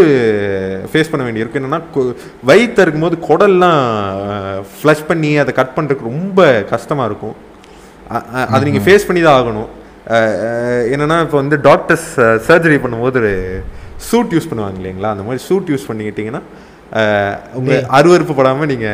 ஃபேஸ் 0.90 1.12
பண்ண 1.12 1.24
வேண்டியிருக்கு 1.26 1.60
என்னன்னா 1.60 1.80
வயித்துல 2.50 2.84
இருக்கும்போது 2.86 3.18
குடல்லாம் 3.28 3.82
ஃப்ளஷ் 4.74 5.08
பண்ணி 5.10 5.32
அதை 5.44 5.52
கட் 5.54 5.76
பண்றதுக்கு 5.78 6.10
ரொம்ப 6.12 6.40
கஷ்டமா 6.74 7.06
இருக்கும். 7.06 7.36
அது 8.48 8.68
நீங்க 8.68 8.82
ஃபேஸ் 8.86 9.08
பண்ணி 9.08 9.22
தான் 9.24 9.38
ஆகணும். 9.40 9.70
என்னன்னா 10.94 11.18
இப்போ 11.24 11.38
வந்து 11.38 11.58
டாக்டர்ஸ் 11.62 12.10
சர்ஜரி 12.48 12.78
பண்ணும்போது 12.84 13.20
ஒரு 13.22 13.34
சூட் 14.08 14.34
யூஸ் 14.36 14.50
பண்ணுவாங்க 14.50 14.80
இல்லைங்களா? 14.80 15.10
அந்த 15.14 15.24
மாதிரி 15.24 15.42
சூட் 15.48 15.72
யூஸ் 15.74 15.90
பண்ணிக்கிட்டீங்கன்னா 15.90 16.42
அஹ், 17.00 17.34
உங்க 17.54 17.72
அருவருப்பு 17.98 18.34
படாம 18.36 18.66
நீங்க 18.66 18.90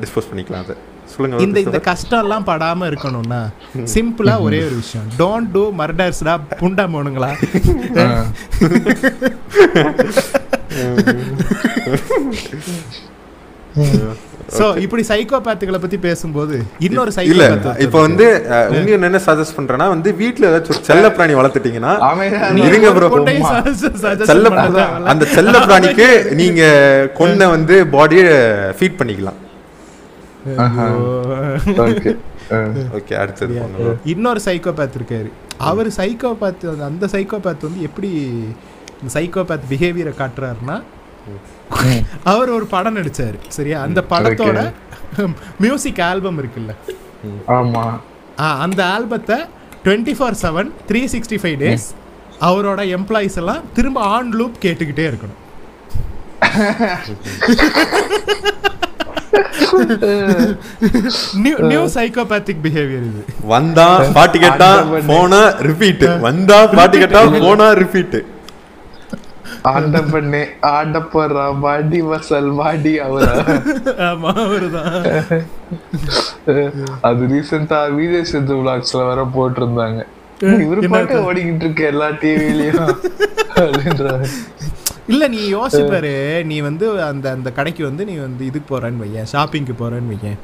டிஸ்போஸ் 0.00 0.30
பண்ணிக்கலாம் 0.30 0.64
அதை. 0.64 0.74
சொல்லுங்க 1.14 1.42
இந்த 1.46 1.58
இந்த 1.66 1.78
கஷ்டம் 1.88 2.22
எல்லாம் 2.24 2.46
படாம 2.50 2.88
இருக்கணும்னா 2.90 3.40
சிம்பிளா 3.94 4.34
ஒரே 4.46 4.60
ஒரு 4.68 4.76
விஷயம். 4.82 5.08
டோன்ட் 5.20 5.50
டூ 5.54 5.64
மர்டர்ஸ்டா 5.80 6.34
புண்டா 6.60 6.86
மோனுங்களா 6.94 7.30
சோ 14.56 14.64
இப்படி 14.84 15.02
சைக்கோபாத்துகளை 15.10 15.78
பத்தி 15.82 15.98
பேசும்போது 16.06 16.54
இன்னொரு 16.86 17.10
இல்ல 17.30 17.44
சைக்கோபாத் 17.46 17.82
இப்போ 17.84 17.98
வந்து 18.06 18.26
இன்னும் 18.78 19.06
என்ன 19.08 19.20
சஜஸ்ட் 19.26 19.56
பண்றேன்னா 19.58 19.86
வந்து 19.92 20.10
வீட்ல 20.20 20.48
ஏதாச்சும் 20.50 20.74
ஒரு 20.74 20.86
செல்ல 20.88 21.08
பிராணி 21.16 21.34
வளர்த்துட்டீங்கன்னா 21.38 21.92
இருங்க. 22.66 22.90
ப்ரோ 22.96 23.08
செல்ல 23.82 24.26
செல்ல 24.32 24.84
அந்த 25.12 25.24
செல்ல 25.36 25.54
பிராணிக்கு 25.68 26.08
நீங்க 26.40 26.62
கொன்ன 27.20 27.48
வந்து 27.54 27.76
பாடியை 27.96 28.28
ஃபீட் 28.78 28.98
பண்ணிக்கலாம். 29.00 29.38
ஓகே. 31.78 32.12
ஓகே 32.92 33.14
அடுத்தது. 33.14 33.54
இன்னொரு 34.04 34.40
சைக்கோபாத் 34.44 34.98
இருக்காரு. 34.98 35.30
அவர் 35.58 35.86
சைக்கோபாத் 35.88 36.82
அந்த 36.82 37.06
சைக்கோபாத் 37.06 37.62
வந்து 37.62 37.82
எப்படி 37.82 38.10
சைக்கோபாத் 39.14 39.68
பிஹேவியரை 39.70 40.14
காட்டுறாருன்னா 40.18 40.76
அவர் 42.24 42.50
ஒரு 42.50 42.66
படம் 42.66 42.96
நடிச்சாரு 42.96 43.38
சரியா? 43.48 43.80
அந்த 43.80 44.04
படத்தோட 44.10 44.58
மியூசிக் 45.58 46.00
ஆல்பம் 46.00 46.38
இருக்குல்ல. 46.42 46.72
ஆமா. 47.48 47.84
ஆ, 48.40 48.58
அந்த 48.58 48.84
ஆல்பத்தை 48.84 49.36
twenty 49.84 50.14
four 50.18 50.40
seven 50.42 50.70
three 50.88 51.00
sixty 51.12 51.38
five 51.42 51.56
days 51.58 51.86
அவரோட 52.40 52.80
எம்ப்ளாயிஸ் 52.96 53.36
எல்லாம் 53.36 53.62
திரும்ப 53.72 54.00
ஆன் 54.00 54.32
லூப் 54.32 54.52
கேட்டுக்கிட்டே 54.60 55.06
இருக்கணும். 55.08 55.38
நியூ 61.42 61.56
நியூ 61.70 61.82
சைக்கோபாத்திக் 61.94 62.62
பிஹேவியர் 62.64 63.06
இது 63.10 63.22
வந்தா 63.52 63.86
பாட்டு 64.16 64.38
கேட்டா 64.44 64.70
போனா 65.10 65.40
ரிப்பீட் 65.68 66.04
வந்தா 66.26 66.58
பாட்டு 66.76 66.96
கேட்டா 67.02 67.22
போனா 67.40 67.68
ரிப்பீட் 67.82 68.18
ஆண்ட 69.70 69.98
பண்ணே 70.12 70.40
ஆண்ட 70.70 70.98
போறா 71.10 71.42
வாடி 71.64 71.98
வசல் 72.06 72.48
வாடி 72.56 72.92
அவரா? 73.04 73.34
ஆமா 74.06 74.30
அவருதான். 74.44 74.94
அது 77.08 77.28
ரீசெண்டா 77.32 77.78
விஜய் 77.98 78.26
சித்து 78.30 78.54
விளாக்ஸ்ல 78.58 79.02
வேற 79.10 79.22
போட்டிருந்தாங்க. 79.36 80.00
இவரு 80.62 80.80
பாட்டு 80.94 81.20
ஓடிக்கிட்டு 81.26 81.64
இருக்கு 81.66 81.84
எல்லா 81.92 82.08
டிவிலயும் 82.22 82.90
அப்படின்றாரு. 83.62 84.26
இல்ல 85.08 85.28
நீ 85.28 85.52
யோசிப்பாரு. 85.54 86.44
நீ 86.44 86.60
வந்து 86.60 87.02
அந்த 87.02 87.30
அந்த 87.30 87.52
கடைக்கு 87.52 87.84
வந்து 87.84 88.04
நீ 88.04 88.16
வந்து 88.16 88.46
இதுக்கு 88.46 88.78
போறேன்னு 88.78 89.02
வையேன் 89.04 89.30
ஷாப்பிங்க்கு 89.32 89.74
போறேன்னு 89.78 90.12
வையேன். 90.14 90.38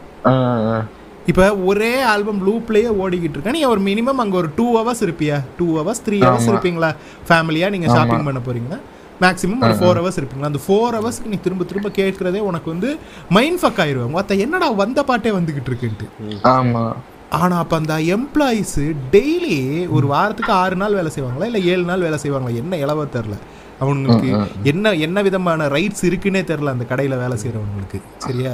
இப்ப 1.26 1.56
ஒரே 1.56 2.00
ஆல்பம் 2.00 2.46
லூப்லயே 2.46 2.90
ஓடிக்கிட்டு 3.02 3.36
இருக்க? 3.36 3.50
நீ 3.50 3.64
ஒரு 3.64 3.80
மினிமம் 3.80 4.20
அங்க 4.22 4.36
ஒரு 4.36 4.48
டூ 4.56 4.66
ஹவர்ஸ் 4.78 5.02
இருப்பியா? 5.06 5.42
டூ 5.58 5.66
ஹவர்ஸ் 5.78 6.04
த்ரீ 6.06 6.18
ஹவர்ஸ் 6.20 6.48
இருப்பீங்களா? 6.52 6.90
ஃபேமிலியா 7.28 7.70
நீங்க 7.70 7.88
ஷாப்பிங் 7.96 8.24
பண்ண 8.24 8.40
போறீங்கன்னா 8.46 8.80
மேக்ஸிமம் 9.20 9.60
ஒரு 9.60 9.74
ஃபோர் 9.74 9.98
ஹவர்ஸ் 10.00 10.18
இருப்பீங்களா? 10.20 10.50
அந்த 10.52 10.60
ஃபோர் 10.66 10.96
ஹவர்ஸ்க்கு 10.98 11.26
நீ 11.26 11.36
திரும்ப 11.36 11.64
திரும்ப 11.64 11.88
கேட்கறதே 11.88 12.38
உனக்கு 12.38 12.68
வந்து 12.70 12.98
மைண்ட் 13.28 13.60
ஃபக் 13.62 13.80
ஆயிருவாங்க 13.84 14.10
மொத்த 14.10 14.34
என்னடா 14.34 14.70
வந்த 14.70 15.02
பாட்டே 15.02 15.30
வந்துகிட்டு 15.30 15.70
இருக்குன்ட்டு. 15.72 16.08
ஆமா. 16.56 16.96
ஆனா 17.30 17.58
அப்ப 17.58 17.76
அந்த 17.76 17.94
எம்ப்ளாயிஸ் 17.98 18.78
டெய்லி 19.12 19.88
ஒரு 19.88 20.06
வாரத்துக்கு 20.06 20.52
ஆறு 20.52 20.76
நாள் 20.76 20.94
வேலை 20.94 21.12
செய்வாங்களா? 21.16 21.44
இல்ல 21.44 21.58
ஏழு 21.58 21.82
நாள் 21.82 22.00
வேலை 22.00 22.18
செய்வாங்களா? 22.22 22.54
என்ன 22.54 22.76
இளவ 22.76 23.04
தெரில 23.04 23.36
அவனுங்களுக்கு 23.80 24.28
என்ன 24.64 24.92
என்ன 25.00 25.22
விதமான 25.22 25.68
ரைட்ஸ் 25.68 26.04
இருக்குன்னே 26.04 26.42
தெரில 26.44 26.72
அந்த 26.72 26.84
கடையில 26.88 27.18
வேலை 27.18 27.36
செய்யறவங்களுக்கு 27.38 27.98
சரியா. 28.18 28.52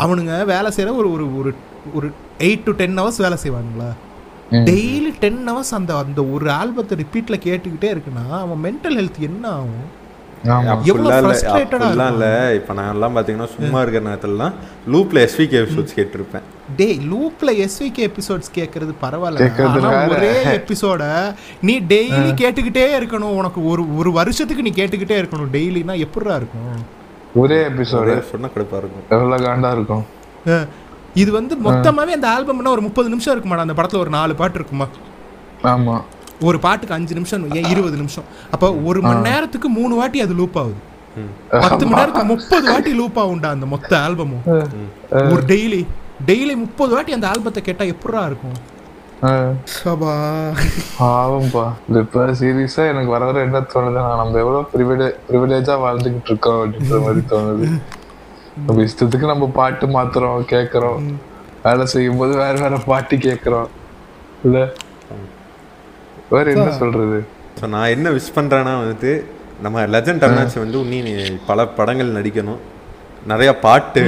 அவனுங்க 0.00 0.44
வேலை 0.46 0.70
செய்யற 0.72 0.94
ஒரு 0.96 1.08
ஒரு 1.12 1.26
ஒரு 1.38 1.50
ஒரு 1.94 2.08
எயிட் 2.40 2.62
டு 2.62 2.72
டென் 2.76 2.98
ஹவர்ஸ் 2.98 3.18
வேலை 3.18 3.38
செய்வானுங்களா? 3.42 3.90
டெய்லி 4.66 5.12
டென் 5.18 5.42
ஹவர்ஸ் 5.48 5.74
அந்த 5.74 5.92
அந்த 5.98 6.20
ஒரு 6.28 6.48
ஆல்பத்தை 6.52 6.94
ரிப்பீட்ல 6.96 7.36
கேட்டுக்கிட்டே 7.46 7.88
இருக்குன்னா 7.92 8.24
அவன் 8.38 8.62
மென்டல் 8.64 8.98
ஹெல்த் 8.98 9.20
என்ன 9.22 9.44
ஆகும்? 9.54 9.86
அப்படிலாம் 11.76 12.12
இல்ல 12.12 12.26
இப்ப 12.54 12.74
நான் 12.74 12.92
எல்லாம் 12.94 13.16
பாத்தீங்கன்னா 13.16 13.48
சும்மா 13.54 13.80
இருக்கிற 13.80 14.04
நேரத்துலலாம் 14.08 14.54
லூப்ல 14.90 15.22
எஸ்விகே 15.22 15.56
எபிசோட்ஸ் 15.60 15.96
கேட்டிருப்பேன். 15.96 16.44
டேய் 16.76 16.98
லூப்ல 17.10 17.50
எஸ்விகே 17.64 18.02
எபிசோட்ஸ் 18.08 18.50
கேக்குறது 18.54 18.92
பரவாயில்ல. 19.02 19.40
ஒரே 20.10 20.32
எபிசோட 20.56 21.02
நீ 21.60 21.80
டெய்லி 21.88 22.30
கேட்டுக்கிட்டே 22.34 22.86
இருக்கணும். 22.98 23.34
உனக்கு 23.34 23.66
ஒரு 23.66 23.96
ஒரு 23.96 24.12
வருஷத்துக்கு 24.12 24.62
நீ 24.62 24.72
கேட்டுக்கிட்டே 24.76 25.18
இருக்கணும். 25.20 25.50
டெய்லினா 25.52 25.98
எப்படிடா 25.98 26.36
இருக்கும்? 26.36 26.84
ஒரே 27.34 27.58
எபிசோடு 27.68 27.94
சொன்னா 28.30 28.48
கடுப்பா 28.48 28.76
இருக்கும். 28.76 29.04
அஹ், 30.46 30.66
இது 31.14 31.32
வந்து 31.32 31.56
மொத்தமாவே 31.66 32.10
அந்த 32.10 32.28
ஆல்பம்னா 32.28 32.68
ஒரு 32.68 32.80
முப்பது 32.80 33.08
நிமிஷம் 33.08 33.34
இருக்குமாடா? 33.34 33.66
அந்த 33.66 33.72
படத்துல 33.72 33.98
ஒரு 33.98 34.10
நாலு 34.10 34.34
பாட்டு 34.34 34.54
இருக்குமா? 34.54 34.86
ஆமா. 35.64 35.96
ஒரு 36.40 36.58
பாட்டுக்கு 36.58 36.94
அஞ்சு 36.94 37.14
நிமிஷம் 37.14 37.54
ஏன் 37.54 37.64
இருபது 37.64 37.96
நிமிஷம்? 37.96 38.24
அப்ப 38.50 38.74
ஒரு 38.74 39.00
மணி 39.00 39.20
நேரத்துக்கு 39.20 39.68
மூணு 39.68 39.94
வாட்டி 39.94 40.20
அது 40.20 40.34
லூப் 40.34 40.58
ஆகுது. 40.58 40.74
பத்து 41.50 41.86
மணி 41.86 41.96
நேரத்துக்கு 41.96 42.24
முப்பது 42.24 42.70
வாட்டி 42.70 42.92
லூப் 42.94 43.18
ஆகும்டா 43.18 43.46
அந்த 43.46 43.66
மொத்த 43.66 44.00
ஆல்பமும் 44.00 44.44
ஒரு 45.10 45.42
டெய்லி 45.46 45.86
டெய்லி 46.26 46.56
முப்பது 46.56 46.94
வாட்டி 46.94 47.12
அந்த 47.12 47.28
ஆல்பத்தை 47.28 47.58
கேட்டா 47.58 47.84
எப்படிடா 47.84 48.24
இருக்கும்? 48.24 48.56
ஆ. 49.24 49.52
சபா. 49.84 50.12
பாவம்பா. 50.98 51.72
இது 51.88 52.00
இப்ப 52.00 52.26
சீரியஸா 52.26 52.88
எனக்கு 52.88 53.06
வர 53.06 53.24
வர 53.24 53.40
என்ன 53.40 53.60
தோணுதுன்னா 53.60 54.16
நம்ம 54.16 54.38
எவ்வளவு 54.38 54.68
ப்ரிவிலே 54.72 55.12
ப்ரிவிலேஜா 55.28 55.74
வாழ்ந்துகிட்டு 55.84 56.24
இருக்கோம் 56.24 56.60
அப்படின்ற 56.64 57.00
மாதிரி 57.00 57.26
தோணுது. 57.28 57.80
நம்ம 58.66 58.82
இஷ்டத்துக்கு 58.82 59.26
நம்ம 59.26 59.46
பாட்டு 59.46 59.86
மாத்துறோம் 59.86 60.44
கேக்குறோம். 60.52 61.14
வேலை 61.62 61.86
செய்யும் 61.86 62.16
போது 62.16 62.36
வேற 62.36 62.60
வேற 62.60 62.78
பாட்டு 62.78 63.16
கேக்குறோம். 63.16 63.66
இல்ல? 64.44 64.72
வேற 66.30 66.50
என்ன 66.50 66.72
சொல்றது? 66.72 67.26
ஸோ 67.60 67.68
நான் 67.68 67.88
என்ன 67.88 68.10
விஷ் 68.10 68.34
பண்ணுறேன்னா 68.34 68.78
வந்துட்டு 68.80 69.22
நம்ம 69.62 69.86
லெஜண்ட் 69.86 70.24
அண்ணாச்சி 70.24 70.58
வந்து 70.58 70.78
நீ 70.78 71.36
பல 71.46 71.66
படங்கள் 71.66 72.12
நடிக்கணும். 72.12 72.58
நிறைய 73.26 73.58
பாட்டு 73.58 74.00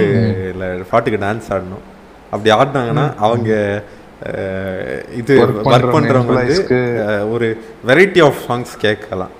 இல்ல 0.53 0.77
பாட்டுக்கு 0.91 1.27
டான்ஸ் 1.27 1.53
ஆடணும். 1.53 1.87
அப்படி 2.31 2.55
ஆடினாங்கன்னா 2.55 3.15
அவங்க 3.15 3.83
இது 5.17 5.47
ஒர்க் 5.47 5.51
பண்றவங்க 5.51 5.91
பண்ணுறவங்க 5.93 6.33
வந்து 6.33 7.31
ஒரு 7.31 7.63
வெரைட்டி 7.87 8.25
ஆஃப் 8.25 8.37
சாங்ஸ் 8.49 8.79
கேட்கலாம். 8.79 9.31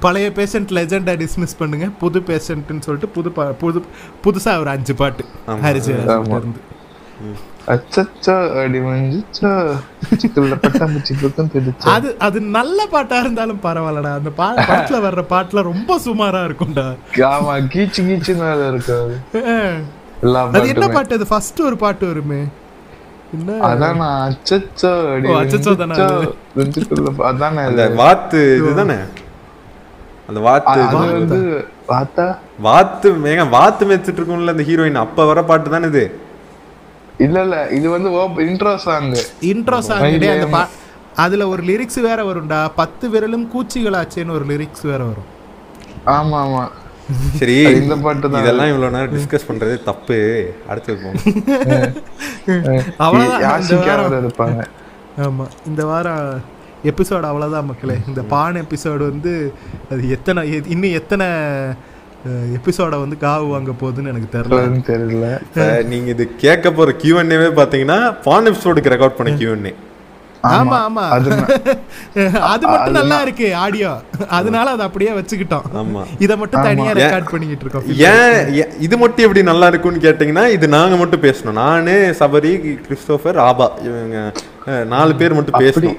பழைய 0.00 0.30
பேஷண்ட் 0.30 0.70
லெஜெண்டா 0.70 1.16
டிஸ்மிஸ் 1.16 1.56
பண்ணுங்க. 1.58 1.86
புது 2.00 2.20
பேஷண்ட்னு 2.20 2.80
சொல்லிட்டு 2.80 3.08
புது 3.08 3.28
பா- 3.28 3.52
புது 3.52 3.82
புதுசா 4.24 4.58
ஒரு 4.58 4.70
அஞ்சு 4.70 4.94
பாட்டு 4.94 5.24
ஆமா. 5.46 6.26
இருந்து. 6.28 6.58
அச்சச்சோ 7.74 8.34
அடி 8.62 8.80
மஞ்சுச்சோ. 8.84 9.50
சிக்கல்ல 10.20 10.56
பட்டாம்பூச்சி 10.64 11.14
அது 11.94 12.08
அது 12.26 12.38
நல்ல 12.58 12.78
பாட்டா 12.92 13.16
இருந்தாலும் 13.24 13.62
பரவாயில்லடா. 13.64 14.12
அந்த 14.20 14.30
பா 14.40 14.48
படத்துல 14.60 14.98
வர்ற 15.06 15.22
பாட்டுல 15.32 15.62
ரொம்ப 15.70 15.98
சுமாரா 16.06 16.42
இருக்கும்டா. 16.48 16.86
ஆமா 17.32 17.54
கீச்சு 17.72 18.02
கீச்சுன்னு 18.08 18.46
எல்லா 20.26 20.40
அது 20.58 20.68
என்ன 20.74 20.86
பாட்டு? 20.96 21.16
அது 21.18 21.26
ஃபர்ஸ்ட் 21.32 21.60
ஒரு 21.68 21.76
பாட்டு 21.82 22.04
வருமே. 22.10 22.40
என்ன? 23.36 23.52
அதான் 23.68 23.98
நான் 24.02 24.20
அச்சச்சோ 24.28 24.90
அடி 25.14 25.28
அச்சச்சோ 25.40 25.72
அதானே 27.30 27.62
அந்த 27.70 27.86
வாத்து 28.02 28.40
இதுதானே 28.60 28.98
அந்த 30.28 30.40
வாத்து. 30.46 30.78
வந்து 31.16 31.40
பார்த்தா 31.90 32.24
வாத்து? 32.66 33.08
மேக 33.24 33.42
வாத்து 33.56 33.88
மேய்ச்சிட்டு 33.88 34.18
இருக்கும்ல 34.20 34.54
அந்த 34.56 34.64
ஹீரோயின் 34.70 35.02
அப்ப 35.02 35.26
வர 35.30 35.40
பாட்டு 35.50 35.74
தானே 35.74 35.90
இது? 35.92 36.04
இல்ல 37.18 37.42
இல்ல 37.42 37.56
இது 37.70 37.86
வந்து 37.90 38.08
இன்ட்ரோ 38.48 38.76
சாங் 38.76 39.06
இன்ட்ரோ 39.52 39.78
சாங் 39.78 40.02
அந்த 40.02 40.66
அதுல 41.24 41.48
ஒரு 41.48 41.62
லிரிக்ஸ் 41.62 42.00
வேற 42.00 42.20
வரும்டா. 42.24 42.58
பத்து 42.74 43.06
விரலும் 43.08 43.46
கூச்சிகளாச்சேன்னு 43.52 44.34
ஒரு 44.38 44.44
லிரிக்ஸ் 44.44 44.82
வேற 44.82 45.00
வரும். 45.04 45.28
ஆமா 46.16 46.38
ஆமா. 46.44 46.64
சரி 47.38 47.54
இந்த 47.80 47.96
பாட்டு 47.96 48.30
தான். 48.30 48.42
இதெல்லாம் 48.42 48.68
இவ்வளவு 48.68 48.94
நேரம் 48.96 49.14
டிஸ்கஸ் 49.16 49.48
பண்றது 49.48 49.82
தப்பு. 49.82 50.18
அடுத்து 50.68 50.96
போவோம் 50.96 51.16
அவ்வளவுதான். 53.04 54.22
இருப்பாங்க. 54.22 54.60
ஆமா. 55.26 55.46
இந்த 55.66 55.84
வாரம் 55.84 56.42
எபிசோடு 56.84 57.26
அவ்வளவுதான் 57.30 57.68
மக்களே. 57.70 57.96
இந்த 58.06 58.22
பான் 58.22 58.60
எபிசோடு 58.64 59.02
வந்து 59.10 59.32
அது 59.90 60.10
எத்தனை 60.10 60.42
இன்னும் 60.74 60.96
எத்தனை 61.00 61.28
எபிசோட 62.56 62.94
வந்து 63.00 63.16
காவு 63.20 63.46
வாங்க 63.50 63.72
போகுதுன்னு 63.80 64.12
எனக்கு 64.12 64.28
தெரியல. 64.36 64.60
தெரியல. 64.88 65.26
நீங்க 65.90 66.08
இது 66.14 66.24
கேட்க 66.36 66.70
போற 66.72 66.90
கியூஎன்ஏவே 67.02 67.50
பாத்தீங்கன்னா 67.58 67.98
பான் 68.24 68.48
எபிசோடுக்கு 68.50 68.94
ரெக்கார்ட் 68.94 69.18
பண்ண 69.18 69.32
கியூஎன்ஏ 69.40 69.74
ஆமா 70.50 70.76
ஆமா. 70.86 71.04
அது 71.14 71.28
மட்டும் 72.72 72.96
நல்லா 72.96 73.16
இருக்கு 73.24 73.46
ஆடியோ 73.62 73.92
அதனால 74.38 74.66
அதை 74.74 74.84
அப்படியே 74.88 75.12
வச்சுக்கிட்டோம். 75.18 75.64
ஆமா. 75.80 76.02
இத 76.24 76.32
மட்டும் 76.36 76.66
தனியா 76.68 76.92
ரெக்கார்ட் 76.98 77.32
பண்ணிக்கிட்டு 77.32 77.64
இருக்கோம் 77.64 77.88
ஏன் 78.10 78.36
இது 78.86 78.96
மட்டும் 78.96 79.26
எப்படி 79.26 79.42
நல்லா 79.50 79.68
இருக்கும்னு 79.72 80.04
கேட்டிங்கன்னா 80.06 80.44
இது 80.56 80.68
நாங்க 80.76 80.96
மட்டும் 81.02 81.24
பேசணும். 81.26 81.58
நானு 81.62 81.94
சபரி 82.20 82.52
கிறிஸ்டோபர் 82.86 83.38
ஆபா 83.48 83.68
இவங்க 83.88 84.18
நாலு 84.66 85.14
பேர் 85.14 85.34
மட்டும் 85.34 85.60
பேசணும். 85.60 85.96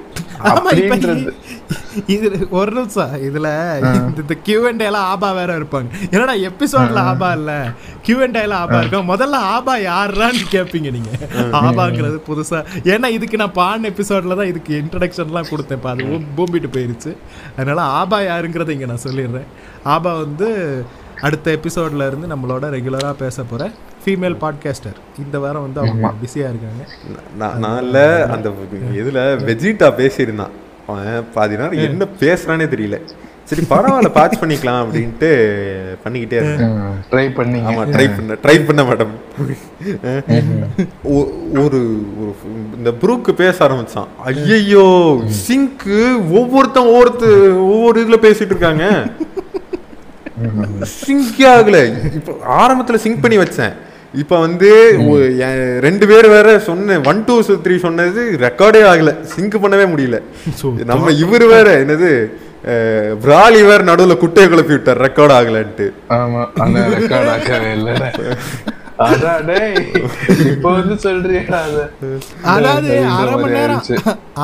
இது 2.07 2.47
ஒரு 2.49 2.71
நிமிஷம். 2.71 3.13
இதுல 3.13 3.77
இந்த- 3.77 4.33
கியூ 4.43 4.67
அண்ட் 4.67 4.81
எல்லாம் 4.81 5.05
ஆபா 5.05 5.31
வேற 5.31 5.57
இருப்பாங்க. 5.57 5.85
என்னடா 6.11 6.33
எபிசோட்ல 6.33 6.93
ஆபா 6.93 7.31
இல்ல? 7.31 7.71
கியூ 8.01 8.21
அண்ட் 8.21 8.35
எல்லாம் 8.35 8.59
ஆபா 8.59 8.79
இருக்கும் 8.79 9.09
முதல்ல 9.09 9.35
ஆபா 9.35 9.77
யாருன்னு 9.77 10.39
கேட்பீங்க 10.51 10.91
நீங்க. 10.91 11.09
ஆபாங்கிறது 11.35 12.21
புதுசா. 12.27 12.65
ஏன்னா 12.83 13.05
இதுக்கு 13.05 13.37
நான் 13.37 13.51
பான் 13.51 13.83
எபிசோட்ல 13.83 14.35
தான் 14.35 14.47
இதுக்கு 14.47 14.83
இன்ட்ரடக்ஷன்லாம் 14.83 15.45
கொடுத்தேன். 15.51 15.71
இப்ப 15.71 15.89
அது 15.89 16.03
பூ- 16.03 16.25
பூம்பிட்டு 16.37 16.67
போயிருச்சு. 16.71 17.17
அதனால 17.53 17.81
ஆபா 17.81 18.19
யாருங்கிறத 18.19 18.69
இங்க 18.69 18.85
நான் 18.85 18.99
சொல்லிடுறேன். 19.03 19.47
ஆபா 19.83 20.13
வந்து 20.13 20.85
அடுத்த 21.21 21.59
எபிசோட்ல 21.63 22.07
இருந்து 22.07 22.27
நம்மளோட 22.27 22.61
ரெகுலரா 22.61 23.11
பேச 23.11 23.43
போற 23.43 23.71
ஃபீமேல் 24.07 24.35
பாட்காஸ்டர் 24.41 24.97
இந்த 25.21 25.37
வாரம் 25.43 25.63
வந்து 25.65 25.79
அவங்க 25.81 26.11
பிஸியா 26.21 26.45
இருக்காங்க. 26.51 26.83
நான் 27.63 27.79
இல்ல 27.85 27.99
அந்த 28.33 28.47
இதுல 29.01 29.21
வெஜிடா 29.47 29.87
பேசியிருந்தான். 30.01 30.53
அவன் 30.89 31.25
பாதி 31.33 31.55
நேரம் 31.59 31.81
என்ன 31.85 32.05
பேசுறானே 32.21 32.65
தெரியல. 32.73 32.97
சரி 33.49 33.63
பரவாயில்ல 33.71 34.09
பாட்ச் 34.17 34.39
பண்ணிக்கலாம் 34.41 34.79
அப்படின்ட்டு 34.83 35.29
பண்ணிக்கிட்டே 36.03 36.37
இருக்கேன் 36.39 36.77
ட்ரை 37.11 37.25
பண்ணீங்க. 37.37 37.67
ஆமா 37.71 37.83
ட்ரை 37.95 38.05
பண்ண 38.15 38.37
ட்ரை 38.43 38.55
பண்ண 38.67 38.81
மேடம் 38.89 39.13
ஒரு 41.17 41.35
ஒரு 41.63 41.79
இந்த 42.77 42.93
புரூக்கு 43.01 43.33
பேச 43.41 43.55
ஆரம்பிச்சான். 43.67 44.09
ஐயையோ 44.29 44.85
சிங்க்கு 45.47 45.99
ஒவ்வொருத்தன் 46.39 46.89
ஒவ்வொருத்த 46.91 47.25
ஒவ்வொரு 47.73 48.05
இதுல 48.05 48.19
பேசிட்டு 48.27 48.53
இருக்காங்க. 48.55 48.85
சிங்க் 51.01 51.43
ஆகல. 51.55 51.77
இப்போ 52.19 52.33
ஆரம்பத்துல 52.61 53.03
சிங்க் 53.07 53.23
பண்ணி 53.25 53.39
வச்சேன். 53.43 53.75
இப்போ 54.21 54.35
வந்து 54.45 54.69
ரெண்டு 55.85 56.05
பேர் 56.09 56.27
வேற 56.35 56.49
சொன்ன 56.67 56.97
ஒன் 57.11 57.19
டூ 57.27 57.35
த்ரீ 57.65 57.75
சொன்னது 57.85 58.21
ரெக்கார்டே 58.45 58.81
ஆகல. 58.91 59.11
சிங்க் 59.33 59.57
பண்ணவே 59.63 59.85
முடியல. 59.93 60.17
நம்ம 60.91 61.11
இவர் 61.23 61.45
வேற 61.55 61.67
என்னது 61.83 62.11
பிராலி 63.23 63.59
வேற 63.69 63.81
நடுவுல 63.89 64.15
குட்டையை 64.23 64.47
குழப்பி 64.51 64.73
விட்டார் 64.75 65.03
ரெக்கார்ட் 65.07 65.35
ஆகலன்ட்டு. 65.39 65.87
ஆமா 66.17 66.41
அந்த 66.63 66.77
ரெக்கார்ட் 66.95 67.67
இல்ல. 67.77 67.91
அதாவது 72.53 72.89
அரை 73.17 73.35
மணி 73.41 73.53
நேரம். 73.57 73.83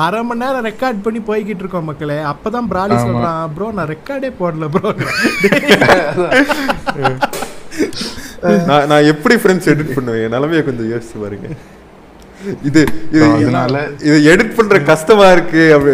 அரை 0.04 0.20
மணி 0.28 0.42
நேரம் 0.44 0.66
ரெக்கார்ட் 0.70 1.04
பண்ணி 1.06 1.20
போய்கிட்டு 1.30 1.64
இருக்கோம் 1.64 1.88
மக்களே. 1.90 2.18
அப்பதான் 2.32 2.70
பிராலி 2.72 2.96
சொல்றான் 3.06 3.50
ப்ரோ 3.56 3.70
நான் 3.78 3.92
ரெக்கார்டே 3.94 4.30
போடல 4.42 4.68
ப்ரோ 4.76 4.92
நான் 8.44 8.86
நான் 8.86 9.04
எப்படி 9.04 9.34
ஃப்ரெண்ட்ஸ் 9.34 9.68
எடிட் 9.68 9.94
பண்ணுவேன்? 9.94 10.22
என் 10.22 10.28
நிலைமையை 10.28 10.64
கொஞ்சம் 10.64 10.90
யோசிச்சு 10.92 11.22
பாருங்க. 11.22 11.48
இது 12.62 12.84
இது 13.12 13.24
So, 13.24 13.34
அதனால 13.34 13.88
இது 14.02 14.36
எடிட் 14.36 14.54
பண்ற 14.54 14.80
கஷ்டமா 14.80 15.32
இருக்கு 15.32 15.74
அப்படி 15.74 15.92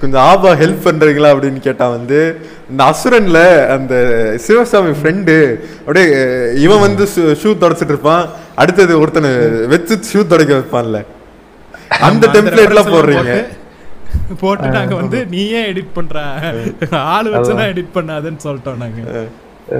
கொஞ்சம் 0.00 0.20
ஆபா 0.20 0.52
ஹெல்ப் 0.52 0.84
பண்றீங்களா 0.84 1.28
அப்படின்னு 1.28 1.60
கேட்டா 1.60 1.88
வந்து 1.88 2.36
இந்த 2.70 2.84
அசுரன்ல 2.84 3.68
அந்த 3.68 3.94
சிவசாமி 4.38 4.90
ஃப்ரெண்டு 4.90 5.54
அப்படியே 5.78 6.08
இவன் 6.54 6.80
வந்து 6.80 7.04
ஷூ 7.16 7.46
தொடச்சிட்டு 7.46 7.84
இருப்பான். 7.84 8.28
அடுத்தது 8.54 8.98
ஒருத்தனை 8.98 9.30
வச்சு 9.66 10.00
ஷூ 10.12 10.26
துடைக்க 10.26 10.54
வைப்பான்ல. 10.54 11.04
அந்த 11.88 12.28
டெம்ப்ளேட்லாம் 12.28 12.90
போடுறீங்க. 12.90 13.44
போட்டு- 13.44 14.36
போட்டு 14.40 14.68
நாங்க 14.68 14.94
வந்து 14.94 15.26
நீயே 15.26 15.72
எடிட் 15.72 15.94
பண்ற. 15.94 16.20
ஆளு 16.90 17.34
வச்சுதான் 17.34 17.74
எடிட் 17.74 17.88
பண்ணாதுன்னு 17.94 18.36
சொல்லிட்டோம் 18.44 18.76
நாங்க. 18.76 19.24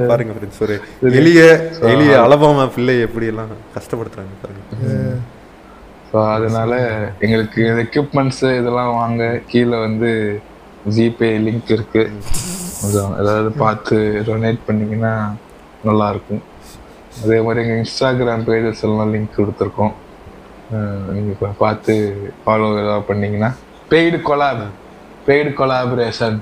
பாருங்க 0.08 0.32
ஃப்ரெண்ட்ஸ் 0.34 0.62
ஒரு 0.62 0.74
எளிய 1.12 1.40
எளிய 1.88 2.12
அலபாமா 2.24 2.70
பிள்ளை 2.74 3.00
எப்படி 3.00 3.26
எல்லாம் 3.26 3.50
கஷ்டப்படுத்துறாங்க 3.74 4.34
பாருங்க. 4.42 4.62
ஸோ 6.10 6.18
அதனால 6.32 6.72
எங்களுக்கு 7.20 7.62
எக்யூப்மெண்ட்ஸ் 7.84 8.44
இதெல்லாம் 8.58 8.94
வாங்க 8.94 9.22
கீழே 9.46 9.78
வந்து 9.78 10.10
ஜிபே 10.88 11.30
லிங்க் 11.46 11.70
இருக்கு. 11.70 12.02
கொஞ்சம் 12.80 13.12
ஏதாவது 13.20 13.50
பார்த்து 13.56 13.96
டொனேட் 14.26 14.66
பண்ணீங்கன்னா 14.66 15.12
நல்லா 15.84 16.10
இருக்கும் 16.10 16.42
அதே 17.24 17.40
மாதிரி 17.40 17.62
எங்கள் 17.64 17.80
இன்ஸ்டாகிராம் 17.82 18.46
பேஜஸ் 18.48 18.82
எல்லாம் 18.82 19.12
லிங்க் 19.14 19.38
கொடுத்துருக்கோம். 19.38 19.94
அஹ் 20.74 21.08
நீங்க 21.12 21.30
இப்போ 21.30 21.48
பார்த்து 21.58 21.94
ஃபாலோ 22.42 22.68
ஏதாவது 22.82 23.06
பண்ணீங்கன்னா 23.06 23.50
பெய்டு 23.90 24.20
கொலாப் 24.22 24.64
பெய்டு 25.28 25.50
கொலாபரேஷன் 25.52 26.38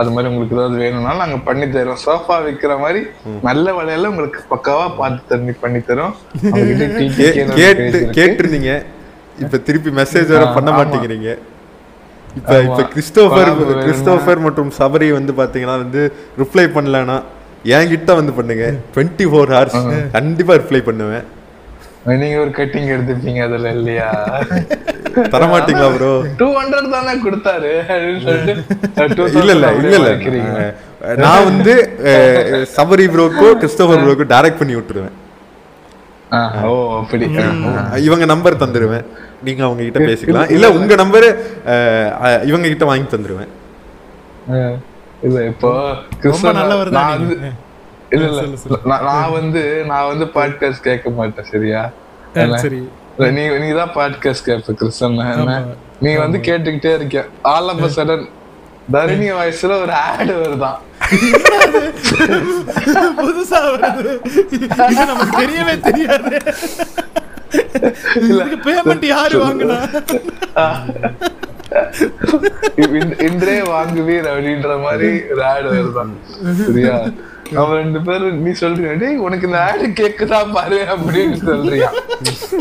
அது 0.00 0.10
மாதிரி 0.14 0.28
உங்களுக்கு 0.30 0.56
ஏதாவது 0.56 0.76
வேணும்னா 0.82 1.12
நாங்க 1.20 1.36
பண்ணி 1.46 1.66
தரோம். 1.74 2.00
சோஃபா 2.04 2.34
விற்கிற 2.46 2.72
மாதிரி 2.82 3.00
நல்ல 3.48 3.66
விலையில 3.78 4.10
உங்களுக்கு 4.12 4.40
பக்காவா 4.52 4.86
பார்த்து 4.98 5.30
தண்ணி 5.32 5.52
பண்ணி 5.62 5.80
தரோம். 5.90 6.14
கேட்டிருந்தீங்க. 8.18 8.72
இப்ப 9.44 9.60
திருப்பி 9.68 9.90
மெசேஜ் 10.00 10.32
வேற 10.34 10.46
பண்ண. 10.56 10.70
மாட்டேங்கிறீங்க. 10.78 11.30
இப்ப. 12.38 12.52
இப்ப 12.68 12.82
கிறிஸ்டோபர் 12.94 13.50
கிறிஸ்டோபர் 13.84 14.44
மற்றும் 14.46 14.72
சபரி 14.80 15.08
வந்து 15.18 15.32
பாத்தீங்கன்னா 15.40 15.78
வந்து 15.84 16.02
ரிப்ளை 16.42 16.66
பண்ணலனா 16.76 17.16
என்கிட்ட 17.76 18.12
வந்து 18.20 18.32
பண்ணுங்க. 18.38 18.66
டுவெண்ட்டி 18.94 19.26
ஃபோர் 19.32 19.52
ஹவர்ஸ் 19.56 19.80
கண்டிப்பா 20.16 20.54
ரிப்ளை 20.62 20.82
பண்ணுவேன். 20.90 21.26
நீங்க 22.04 22.38
ஒரு 22.38 22.50
கட்டிங் 22.50 22.88
எடுத்துப்பீங்க 22.94 23.42
அதுல 23.42 23.70
இல்லையா? 23.70 24.08
தரமாட்டீங்களா 25.34 25.88
ப்ரோ 25.96 26.12
டூ 26.36 26.46
ஹண்ட்ரட் 26.58 26.94
தானே 26.94 27.12
கொடுத்தாரு. 27.24 27.70
இல்ல 29.40 29.52
இல்ல 29.52 29.66
இல்ல 29.72 29.96
இல்ல. 29.96 30.74
நான் 31.16 31.44
வந்து 31.44 31.74
சபரி 32.76 33.06
ப்ரோக்கோ 33.14 33.48
கிறிஸ்டோபர் 33.54 34.02
ப்ரோக்கோ 34.04 34.26
டைரக்ட் 34.34 34.60
பண்ணி 34.60 34.74
விட்டுருவேன். 34.74 35.16
ஓ 36.68 36.72
அப்படி. 37.00 37.24
இவங்க 38.04 38.24
நம்பர் 38.24 38.60
தந்துருவேன். 38.62 39.04
நீங்க 39.44 39.62
அவங்க 39.64 39.82
கிட்ட 39.82 39.98
பேசிக்கலாம். 39.98 40.50
இல்ல 40.50 40.72
உங்க 40.72 40.94
நம்பர் 40.94 41.26
இவங்க 42.44 42.68
கிட்ட 42.68 42.84
வாங்கி 42.84 43.16
தந்துருவேன். 43.16 43.50
இல்ல 45.22 45.38
இப்போ 45.46 45.70
கிறிஸ்தவ- 46.20 46.58
நல்லவர் 46.60 46.90
தான். 46.90 47.26
இல்ல 48.12 48.26
இல்ல. 48.42 48.86
நான் 49.08 49.32
வந்து 49.32 49.62
நான் 49.86 50.08
வந்து 50.08 50.24
பாட்காஸ்ட் 50.34 50.82
கேட்க 50.82 51.10
மாட்டேன் 51.10 51.50
சரியா 51.50 51.82
சரி. 52.64 52.80
இல்ல, 53.16 53.26
நீ 53.30 53.42
நீ 53.62 53.68
தான் 53.72 53.94
பாட்காஸ்ட் 53.94 54.44
கேட்ப 54.44 54.74
கிறிஸ்தன் 54.80 55.18
என்ன? 55.32 55.56
நீ 56.00 56.12
வந்து 56.16 56.38
கேட்டுக்கிட்டே 56.38 56.92
இருக்க 56.94 57.18
ஆல் 57.54 57.68
ஆஃப் 57.68 57.84
சடன் 57.96 58.24
தரணி 58.92 59.28
வாய்ஸ்ல 59.36 59.74
ஒரு 59.82 59.92
ஆட் 60.06 60.32
வருதான் 60.38 60.78
புதுசா 63.18 63.58
வருது. 63.74 64.12
இது 64.52 65.06
நமக்கு 65.06 65.34
தெரியவே 65.40 65.74
தெரியாது. 65.80 66.32
இதுக்கு 68.28 68.58
பேமெண்ட் 68.66 69.06
யாரு 69.06 69.36
வாங்குனா? 69.44 69.78
இன்றே 73.26 73.56
வாங்குவீர் 73.72 74.30
அப்படின்ற 74.32 74.72
மாதிரி 74.86 75.10
ஒரு 75.32 75.42
ஆட் 75.52 75.68
வருதான். 75.74 76.12
சரியா? 76.66 76.96
அவன் 77.60 77.78
ரெண்டு 77.82 78.00
பேரும் 78.08 78.42
நீ 78.44 78.50
சொல்றியா? 78.62 78.92
டேய் 79.02 79.22
உனக்கு 79.26 79.48
இந்த 79.48 79.60
ஆடு 79.68 79.86
கேக்குதா 80.00 80.40
பாரு 80.56 80.80
அப்படின்னு 80.94 81.38
சொல்றியா? 81.50 81.90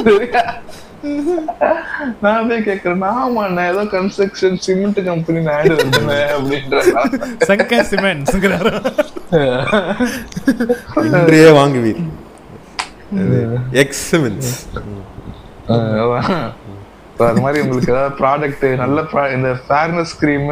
சரியா? 0.07 0.43
நான் 2.23 2.47
போய் 2.49 2.65
கேக்குறேன். 2.67 3.05
ஆமா 3.21 3.43
நான் 3.55 3.69
ஏதோ 3.71 3.83
கன்ஸ்ட்ரக்ஷன் 3.93 4.57
சிமெண்ட் 4.65 4.99
கம்பெனி 5.05 5.41
ஆடு 5.55 5.73
வருதுனே 5.79 6.19
அப்படின்ற 6.35 6.81
சங்கர் 7.49 7.87
சிமெண்ட்ஸ் 7.93 8.35
இன்றையே 11.19 11.49
வாங்குவீர். 11.59 12.03
எக்ஸமென்ஸ் 13.85 14.51
So, 15.71 15.75
அது 17.27 17.41
மாதிரி 17.41 17.61
உங்களுக்கு 17.63 17.93
ஏதாவது 17.93 18.15
ப்ராடக்ட் 18.19 18.65
நல்ல 18.81 19.01
இந்த 19.33 19.51
ஃபேர்னஸ் 19.65 20.13
கிரீம் 20.19 20.49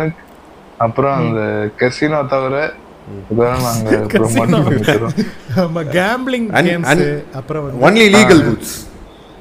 அப்புறம் 0.79 1.15
அந்த 1.21 1.41
கெசினோ 1.79 2.19
தவிர 2.27 2.57
இதெல்லாம் 3.23 3.63
நாங்க 3.63 3.97
ப்ரொமோட் 4.13 4.53
பண்ணி 4.59 4.83
தரோம் 4.89 5.15
ஆமா 5.63 5.81
கேம்பிளிங் 5.95 6.47
And- 6.51 6.69
கேம்ஸ் 6.69 6.91
and 6.93 7.03
அப்புறம் 7.39 7.63
வந்து 7.65 7.83
ஒன்லி 7.87 8.05
லீகல் 8.15 8.43
குட்ஸ் 8.47 8.75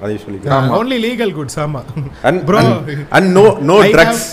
அதை 0.03 0.15
சொல்லிக்கிறேன். 0.17 0.69
ஒன்லி 0.77 0.99
லீகல் 1.05 1.33
குட்ஸ் 1.37 1.59
ஆமா. 1.59 1.81
And 2.23 2.41
bro 2.49 2.61
and 3.17 3.29
no 3.39 3.45
no 3.71 3.77
drugs 3.95 4.27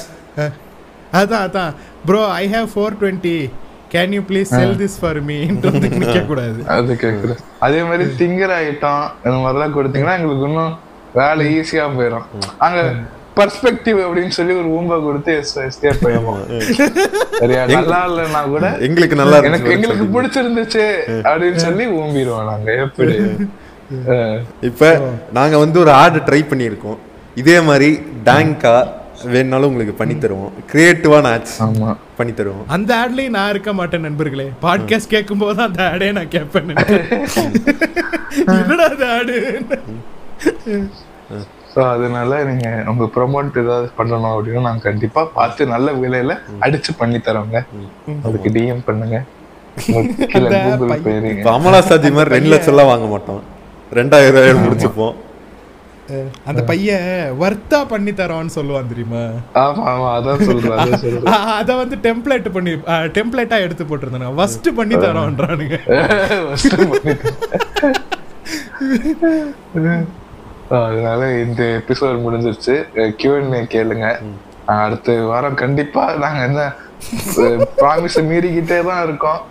அதான் 1.13 1.43
அதான். 1.45 1.71
Bro 2.05 2.21
I 2.35 2.45
have 2.47 2.67
four 2.73 2.95
twenty 3.01 3.37
can 3.93 4.13
you 4.13 4.21
please 4.29 4.49
sell 4.55 4.75
this 4.81 4.97
for 5.01 5.19
me 5.21 5.37
வந்து 5.67 5.89
நிக்க 5.95 6.21
கூடாது. 6.25 6.59
அது 6.75 6.93
கேக்குறேன் 7.03 7.41
அதே 7.59 7.81
மாதிரி 7.83 8.05
திங்கிற 8.19 8.51
ஐட்டம் 8.65 9.03
இந்த 9.25 9.37
மாதிரிலாம் 9.43 9.75
கொடுத்தீங்கன்னா 9.77 10.17
எங்களுக்கு 10.19 10.47
இன்னும் 10.47 10.73
வேலை 11.15 11.59
ஈஸியா 11.59 11.85
போயிடும் 11.97 12.25
அங்க 12.57 12.79
பர்ஸ்பெக்டிவ் 13.37 13.97
அப்படின்னு 14.05 14.27
சொல்லி 14.27 14.53
ஒரு 14.53 14.69
ஊம்பா 14.77 15.03
கொடுத்து 15.03 15.31
எஸ்கேப் 15.39 16.03
போயிடுவோம் 16.03 16.43
சரியா? 17.39 17.65
நல்லா 17.65 17.99
இல்லைன்னா 18.09 18.43
கூட 18.49 18.67
எங்களுக்கு 18.79 19.15
நல்லா 19.15 19.37
எனக்கு 19.43 19.71
எங்களுக்கு 19.71 20.05
பிடிச்சிருந்துச்சு 20.15 20.85
அப்படின்னு 21.29 21.55
சொல்லி 21.55 21.85
ஊம்பிடுவோம் 21.99 22.49
நாங்க 22.51 22.71
எப்படி? 22.75 23.15
இப்போ 24.61 24.89
நாங்க 25.31 25.57
வந்து 25.57 25.79
ஒரு 25.79 25.91
ஆடு 25.91 26.19
ட்ரை 26.19 26.41
பண்ணியிருக்கோம். 26.51 26.99
இதே 27.35 27.59
மாதிரி 27.59 27.89
டேங்கா 28.25 28.75
வேணுனாலும் 29.33 29.69
உங்களுக்கு 29.71 29.93
பண்ணி 29.93 30.13
தருவோம். 30.13 30.53
கிரியேட்டிவான 30.71 31.29
ஆட்ஸ் 31.35 31.57
ஆமா. 31.59 31.89
பண்ணி 32.17 32.33
தருவோம். 32.33 32.65
அந்த 32.67 32.95
ஆட்லயும் 32.95 33.35
நான் 33.37 33.49
இருக்க 33.49 33.73
மாட்டேன் 33.73 34.01
நண்பர்களே. 34.01 34.47
பாட்காஸ்ட் 34.61 35.13
கேட்கும் 35.15 35.37
போது 35.37 35.61
அந்த 35.61 35.83
ஆடே 35.93 36.11
நான் 36.11 36.27
கேட்பேன். 36.27 36.71
என்னடா 38.59 38.83
அது 38.83 39.05
ஆடு 39.09 39.37
ஸோ 41.73 41.79
அதனால 41.93 42.31
நீங்க 42.49 42.67
உங்க 42.91 43.05
ப்ரொமோட் 43.15 43.57
ஏதாவது 43.63 43.87
பண்ணணும் 43.99 44.33
அப்படின்னா 44.33 44.61
நாங்க 44.67 44.83
கண்டிப்பா 44.89 45.21
பார்த்து 45.37 45.71
நல்ல 45.75 45.87
விலையில 46.01 46.33
அடிச்சு 46.65 46.91
பண்ணி 47.01 47.19
தரோங்க. 47.27 47.57
அதுக்கு 48.27 48.49
டிஎம் 48.57 48.85
பண்ணுங்க. 48.89 49.17
அமலா 51.53 51.79
சாதி 51.87 52.09
மாதிரி 52.17 52.33
ரெண்டு 52.35 52.49
லட்சம் 52.51 52.73
எல்லாம் 52.73 52.89
வாங்க 52.91 53.07
மாட்டோம். 53.13 53.41
ரெண்டாயிரம் 53.99 54.35
ரூபாய் 54.37 54.63
முடிச்சுப்போம். 54.65 55.15
அந்த 56.49 56.61
பையன் 56.69 57.07
வர்த்தா 57.43 57.77
பண்ணி 57.91 58.11
தரோன்னு 58.19 58.55
சொல்லுவான் 58.57 58.89
தெரியுமா? 58.91 59.21
ஆமா 59.63 59.83
ஆமா 59.93 60.09
அதான் 60.17 60.43
சொல்றேன் 60.49 60.81
அத 61.59 61.69
வந்து 61.81 61.97
டெம்ப்ளேட் 62.07 62.47
பண்ணி 62.57 62.73
டெம்ப்ளேட்டா 63.17 63.57
எடுத்து 63.65 63.85
போட்டிருந்தேன் 63.89 64.37
ஃபர்ஸ்ட் 64.39 64.69
பண்ணி 64.79 64.97
தரோன்றானுங்க. 65.05 65.77
அதனால 70.69 71.21
இந்த 71.45 71.63
எபிசோட் 71.79 72.23
முடிஞ்சிருச்சு. 72.25 72.75
கியூஎன்ஏ 73.19 73.61
கேளுங்க. 73.73 74.07
அடுத்த 74.83 75.17
வாரம் 75.31 75.57
கண்டிப்பா 75.63 76.03
நாங்க 76.23 76.41
என்ன 76.49 76.61
ப்ராமிஸ் 77.79 78.17
மீறிக்கிட்டே 78.29 78.79
தான் 78.89 79.03
இருக்கோம். 79.07 79.41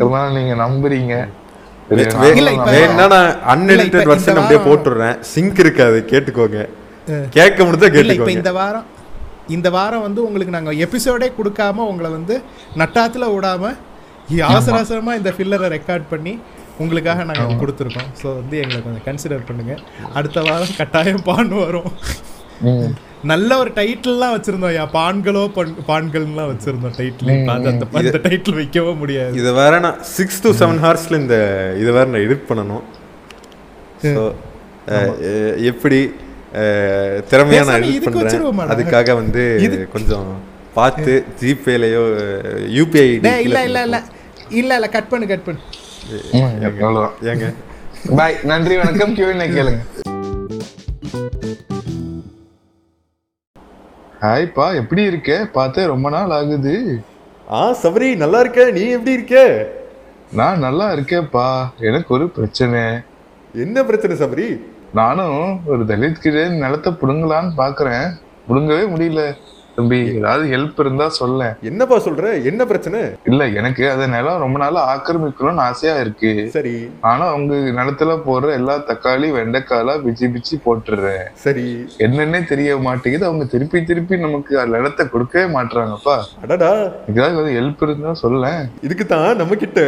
அதனால 0.00 0.26
நீங்க 0.38 0.54
நம்புறீங்க. 0.62 1.14
அன்எடிட்டட் 3.52 4.08
வெர்ஷன் 4.10 4.40
அப்படியே 4.40 4.60
வாரம் 4.60 4.68
போட்டுடுறேன். 4.68 5.16
சிங்க் 5.32 5.60
இருக்காது 5.64 5.98
கேட்டுக்கோங்க. 6.12 6.60
கேட்க 7.36 7.58
முடிஞ்சா 7.64 7.90
கேட்டுக்கோங்க. 7.96 8.36
இந்த 8.40 8.52
வாரம் 8.60 8.86
இந்த 9.56 9.68
வாரம் 9.78 10.04
வந்து 10.06 10.20
உங்களுக்கு 10.26 10.56
நாங்க 10.56 10.72
எபிசோடே 10.86 11.28
கொடுக்காம 11.40 11.84
உங்களை 11.90 12.10
வந்து 12.18 12.36
நட்டாத்துல 12.82 13.28
விடாம 13.34 13.74
அவசர 14.50 14.76
அவசரமா 14.76 15.12
இந்த 15.20 15.30
ஃபில்லரை 15.36 15.68
ரெக்கார்ட் 15.74 16.06
பண்ணி 16.12 16.32
உங்களுக்காக 16.78 17.24
நாங்க 17.24 17.56
கொடுத்துருக்கோம். 17.56 18.10
ஸோ 18.20 18.26
வந்து 18.34 18.56
எங்களை 18.58 18.82
கொஞ்சம் 18.82 19.04
கன்சிடர் 19.04 19.46
பண்ணுங்க. 19.46 19.74
அடுத்த 20.14 20.40
வாரம் 20.42 20.74
கட்டாயம் 20.76 21.22
பான் 21.22 21.54
வரும். 21.58 21.90
நல்ல 23.22 23.58
ஒரு 23.58 23.70
டைட்டில்லாம் 23.70 24.34
வச்சிருந்தோம். 24.34 24.74
யா 24.74 24.84
பான்களோ 24.92 25.42
பான்கள்லாம் 25.88 26.50
வச்சிருந்தோம் 26.50 26.96
டைட்டில் 26.98 27.30
அந்த 27.54 27.70
அந்த 28.00 28.18
டைட்டில் 28.26 28.54
வைக்கவே 28.54 28.92
முடியாது. 28.94 29.34
இதை 29.36 29.52
வேற 29.52 29.78
நான் 29.78 30.02
சிக்ஸ் 30.10 30.42
டு 30.42 30.50
செவன் 30.60 30.80
ஹவர்ஸ்ல 30.82 31.16
இந்த 31.16 31.36
இதை 31.78 31.92
வேற 31.92 32.04
நான் 32.04 32.24
எடிட் 32.26 32.48
பண்ணணும். 32.48 32.84
ஸோ 34.08 34.22
எப்படி 35.64 35.98
அஹ், 36.54 37.16
திறமையா 37.30 37.62
நான் 37.62 37.80
எடிட் 37.80 38.04
பண்றேன்? 38.06 38.28
அதுக்காக 38.74 39.14
வந்து 39.14 39.42
இது- 39.66 39.88
கொஞ்சம் 39.88 40.28
பார்த்து 40.74 41.12
ஜிபேலையோ 41.40 42.02
யூபிஐ 42.74 43.08
இல்ல 43.40 43.58
இல்ல 43.64 43.82
இல்ல. 43.84 43.98
இல்ல 44.52 44.74
இல்ல 44.74 44.88
கட் 44.88 45.08
பண்ணு 45.08 45.26
கட் 45.26 45.44
பண்ணு. 45.44 45.60
ம், 46.10 46.64
அவ்வளவுதான். 46.64 47.12
ஏங்க? 47.22 47.54
பாய் 48.16 48.36
நன்றி 48.44 48.76
வணக்கம். 48.76 49.14
கியூஎன்ஏ 49.14 49.48
கேளுங்க. 49.56 49.78
ஹாய்ப்பா 54.20 54.74
எப்படி 54.74 55.02
இருக்க? 55.02 55.48
பார்த்தே 55.52 55.86
ரொம்ப 55.86 56.10
நாள் 56.10 56.30
ஆகுது. 56.30 57.00
ஆ 57.50 57.70
சபரி 57.82 58.16
நல்லா 58.16 58.40
இருக்க? 58.40 58.70
நீ 58.70 58.80
எப்படி 58.80 59.12
இருக்க? 59.12 59.66
நான் 60.32 60.58
நல்லா 60.58 60.92
இருக்கேன்ப்பா. 60.92 61.68
எனக்கு 61.78 62.14
ஒரு 62.14 62.28
பிரச்சனை. 62.30 62.80
என்ன 63.54 63.84
பிரச்சனை 63.84 64.16
சபரி? 64.16 64.60
நானும் 64.94 65.60
ஒரு 65.66 65.84
தலித் 65.84 66.20
கிட்ட 66.20 66.48
நிலத்தை 66.48 66.92
புடுங்கலான்னு 66.92 67.50
பாக்குறேன். 67.56 68.10
புடுங்கவே 68.48 68.84
முடியல. 68.88 69.36
தம்பி 69.76 69.98
ஏதாவது 70.18 70.44
ஹெல்ப் 70.56 70.80
இருந்தா 70.84 71.08
சொல்ல 71.20 71.48
என்னப்பா 71.62 71.96
சொல்ற? 72.06 72.44
என்ன 72.50 72.60
பிரச்சனை? 72.64 73.00
இல்ல 73.24 73.42
எனக்கு 73.60 73.84
அந்த 73.90 74.06
நிலம் 74.06 74.42
ரொம்ப 74.44 74.58
நாளா 74.62 74.82
ஆக்கிரமிக்கணும்னு 74.92 75.64
ஆசையா 75.68 75.94
இருக்கு. 76.04 76.32
சரி. 76.52 76.74
ஆனா 77.00 77.34
உங்க 77.34 77.54
நிலத்துல 77.78 78.12
போடுற 78.28 78.50
எல்லா 78.60 78.76
தக்காளி 78.90 79.28
வெண்டைக்காயெல்லாம் 79.38 80.02
பிச்சு 80.06 80.28
பிச்சு 80.28 80.56
போட்டுடுறேன் 80.66 81.24
சரி. 81.44 81.66
என்னன்னே 81.98 82.40
தெரிய 82.52 82.76
மாட்டேங்குது. 82.86 83.26
அவங்க 83.26 83.44
திருப்பி 83.44 83.84
திருப்பி 83.84 84.16
நமக்கு 84.16 84.52
அந்த 84.60 84.76
நிலத்தை 84.78 85.06
கொடுக்கவே 85.08 85.46
மாட்றாங்கப்பா. 85.56 86.16
அடடா. 86.42 86.72
ஏதாவது 87.14 87.50
ஹெல்ப் 87.60 87.84
இருந்தா 87.86 88.12
சொல்ல 88.24 88.44
இதுக்கு 88.82 89.06
தான் 89.06 89.36
நம்ம 89.36 89.54
கிட்ட 89.54 89.80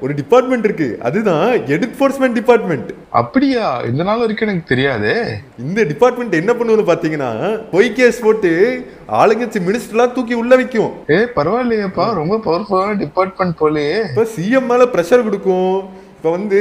ஒரு 0.00 0.14
டிபார்ட்மெண்ட் 0.14 0.64
இருக்கு. 0.64 0.88
அதுதான் 1.02 1.48
என்ஃபோர்ஸ்மெண்ட் 1.76 2.38
டிபார்ட்மெண்ட் 2.40 2.90
அப்படியா? 3.20 3.66
இந்த 3.90 4.02
நாள் 4.02 4.22
வரைக்கும் 4.22 4.48
எனக்கு 4.48 4.70
தெரியாதே. 4.72 5.16
இந்த 5.58 5.80
டிபார்ட்மெண்ட் 5.82 6.40
என்ன 6.42 6.52
பண்ணுவது 6.54 6.84
பாத்தீங்கன்னா 6.90 7.30
பொய் 7.70 7.92
கேஸ் 7.92 8.22
போட்டு 8.22 8.52
ஆளுங்கட்சி 9.08 9.60
மினிஸ்டர்லாம் 9.68 10.12
தூக்கி 10.12 10.34
உள்ள 10.34 10.56
வைக்கும். 10.56 10.92
ஏ 11.10 11.18
பரவாயில்லையேப்பா 11.36 12.06
ரொம்ப 12.20 12.36
பவர்ஃபுல்லான 12.46 12.96
டிபார்ட்மெண்ட் 12.96 13.58
போலயே. 13.60 13.96
இப்ப 14.08 14.26
சிஎம் 14.36 14.68
மேல 14.70 14.84
பிரஷர் 14.84 15.26
கொடுக்கும். 15.28 15.76
இப்ப 16.16 16.30
வந்து 16.30 16.60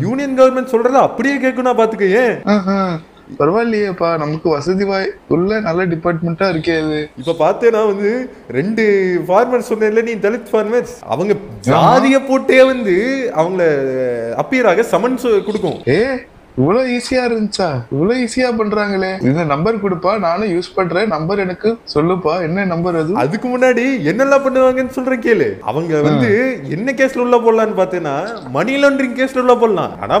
யூனியன் 0.00 0.38
கவர்மெண்ட் 0.38 0.72
சொல்றத 0.74 1.02
அப்படியே 1.08 1.36
கேட்கணும் 1.36 1.78
பாத்துக்க 1.80 2.08
ஏன்? 2.22 2.36
பரவாயில்லையேப்பா 3.38 4.08
நமக்கு 4.18 4.48
வசதி 4.48 4.84
வாய் 4.84 5.12
உள்ள 5.28 5.60
நல்ல 5.60 5.86
டிபார்ட்மெண்ட்டா 5.86 6.46
இருக்கே 6.52 6.74
அது. 6.84 6.98
இப்ப 7.16 7.34
பார்த்தேன்னா 7.44 7.80
வந்து 7.86 8.30
ரெண்டு 8.48 8.84
ஃபார்மர்ஸ் 9.28 9.70
சொன்னேன்ல 9.70 10.02
நீ 10.02 10.12
தலித் 10.12 10.52
ஃபார்மர்ஸ் 10.52 10.94
அவங்க 11.06 11.34
ஜாதிய 11.68 12.18
போட்டே 12.28 12.62
வந்து 12.62 12.94
அவங்கள 13.36 13.64
அப்பியராக 14.42 14.84
சமன்ஸ் 14.92 15.26
கொடுக்கும். 15.44 15.78
ஏ 15.88 15.98
இவ்வளவு 16.56 16.88
ஈஸியா 16.88 17.14
இருந்துச்சா? 17.14 17.82
இவ்வளவு 17.90 18.24
ஈஸியா 18.24 18.60
பண்றாங்களே. 18.60 19.22
இந்த 19.22 19.44
நம்பர் 19.44 19.82
கொடுப்பா 19.82 20.18
நானும் 20.18 20.48
யூஸ் 20.48 20.74
பண்றேன். 20.74 21.06
நம்பர் 21.06 21.38
எனக்கு 21.38 21.78
சொல்லுப்பா. 21.94 22.40
என்ன 22.40 22.64
நம்பர் 22.64 22.96
அது? 22.96 23.14
அதுக்கு 23.14 23.48
முன்னாடி 23.48 24.04
என்னெல்லாம் 24.06 24.44
பண்ணுவாங்கன்னு 24.46 24.88
சொல்றேன் 24.88 25.20
கேளு. 25.20 25.58
அவங்க 25.60 26.00
வந்து 26.00 26.60
என்ன 26.70 26.92
கேஸ்ல 26.92 27.18
உள்ள 27.18 27.36
போடலாம்னு 27.36 27.68
பார்த்தேன்னா 27.68 28.22
மணி 28.50 28.84
லாண்டரிங் 28.84 29.18
கேஸ்ல 29.18 29.38
உள்ள 29.38 29.54
போடலாம். 29.54 29.90
ஆனா? 30.00 30.20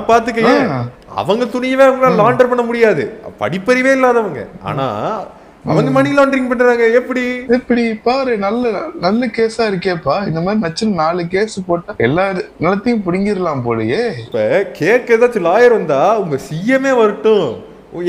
ஆ. 0.70 0.84
அவங்க 1.14 1.44
துணியவே 1.44 1.94
அவங்க 1.94 2.08
லாண்டர் 2.08 2.46
பண்ண 2.46 2.62
முடியாது. 2.62 3.20
படிப்பறிவே 3.40 3.92
இல்லாதவங்க. 3.92 4.46
ஆனா 4.62 5.18
அவங்க 5.66 5.90
மணி 5.90 6.10
லாண்டரிங் 6.10 6.48
பண்றாங்க. 6.48 6.84
எப்படி? 7.00 7.24
எப்படி? 7.48 7.84
பாரு 7.94 8.38
நல்ல 8.38 8.72
நல்ல 9.00 9.26
கேஸா 9.26 9.64
இருக்கேப்பா. 9.70 10.16
இந்த 10.28 10.40
மாதிரி 10.40 10.62
நச்சு 10.64 10.86
நாலு 10.86 11.26
கேஸ் 11.26 11.56
போட்டா 11.66 11.94
எல்லா 11.96 12.26
நிலத்தையும் 12.60 13.04
புடுங்கிடலாம் 13.06 13.64
போலயே. 13.68 14.02
இப்ப 14.26 14.66
கேட்க 14.72 15.16
ஏதாச்சும் 15.16 15.48
லாயர் 15.48 15.76
வந்தா 15.78 16.18
உங்க 16.18 16.38
சிஎம்ஏ 16.48 16.96
வரட்டும். 16.96 17.48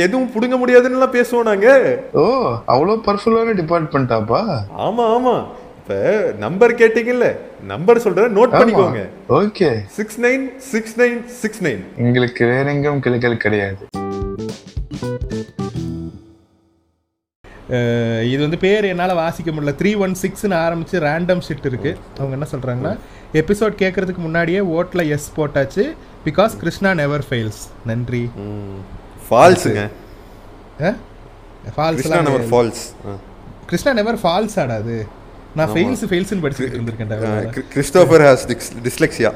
எதுவும் 0.05 0.31
புடுங்க 0.35 0.57
முடியாதுன்னு 0.57 1.05
பேசுவோம் 1.05 1.49
நாங்க. 1.49 1.67
ஓ 2.13 2.23
அவ்வளவு 2.65 3.03
பவர்ஃபுல்லான 3.05 3.55
டிபார்ட்மெண்ட்டாப்பா? 3.61 4.41
ஆமா 4.87 5.05
ஆமா. 5.15 5.35
இப்ப 5.81 5.99
நம்பர் 6.39 6.73
கேட்டீங்கல்ல 6.73 7.27
நம்பர் 7.67 7.99
சொல்றேன் 7.99 8.35
நோட் 8.37 8.55
பண்ணிக்கோங்க. 8.55 9.03
Okay. 9.29 9.69
Six 9.97 10.19
nine 10.21 10.57
six 10.57 10.99
nine 10.99 11.25
six 11.25 11.63
nine 11.63 11.83
எங்களுக்கு 11.97 12.45
வேற 12.45 12.73
எங்கும் 12.73 12.99
கிளைகள் 12.99 13.37
கிடையாது. 13.37 13.77
இது 18.31 18.39
வந்து 18.45 18.59
பேர் 18.65 18.85
என்னால் 18.89 19.13
வாசிக்க 19.21 19.49
முடியல. 19.51 19.73
த்ரீ 19.79 19.91
ஒன் 20.03 20.13
சிக்ஸ்னு 20.21 20.55
ஆரம்பிச்சு 20.65 20.97
ரேண்டம் 21.07 21.41
ஷிட் 21.47 21.65
இருக்கு. 21.69 21.91
அவங்க 22.19 22.33
என்ன 22.37 22.47
சொல்றாங்கன்னா 22.53 22.93
எபிசோட் 23.41 23.75
கேட்கறதுக்கு 23.81 24.21
முன்னாடியே 24.27 24.59
ஓட்டில் 24.77 25.09
எஸ் 25.15 25.27
போட்டாச்சு. 25.37 25.83
பிகாஸ் 26.27 26.55
கிருஷ்ணா 26.61 26.91
நெவர் 27.01 27.25
ஃபெயில்ஸ் 27.29 27.61
நன்றி. 27.89 28.23
ஃபால்ஸுங்க 29.29 29.83
falls 31.75 31.99
Krishna 31.99 32.21
number 32.27 32.47
falls 32.51 32.83
Krishna 33.69 33.93
never 33.99 34.19
falls 34.23 34.57
ஆடாது 34.63 34.97
நான் 35.57 35.71
ஃபெயில்ஸ் 35.75 36.03
ஃபெயில்ஸ்னு 36.11 36.43
படிச்சுட்டு 36.43 36.77
இருந்திருக்கேன்டா. 36.77 37.17
கிறிஸ்டோபர் 37.75 38.23
ஹாஸ் 38.27 38.45
டிஸ்லெக்ஸியா 38.87 39.31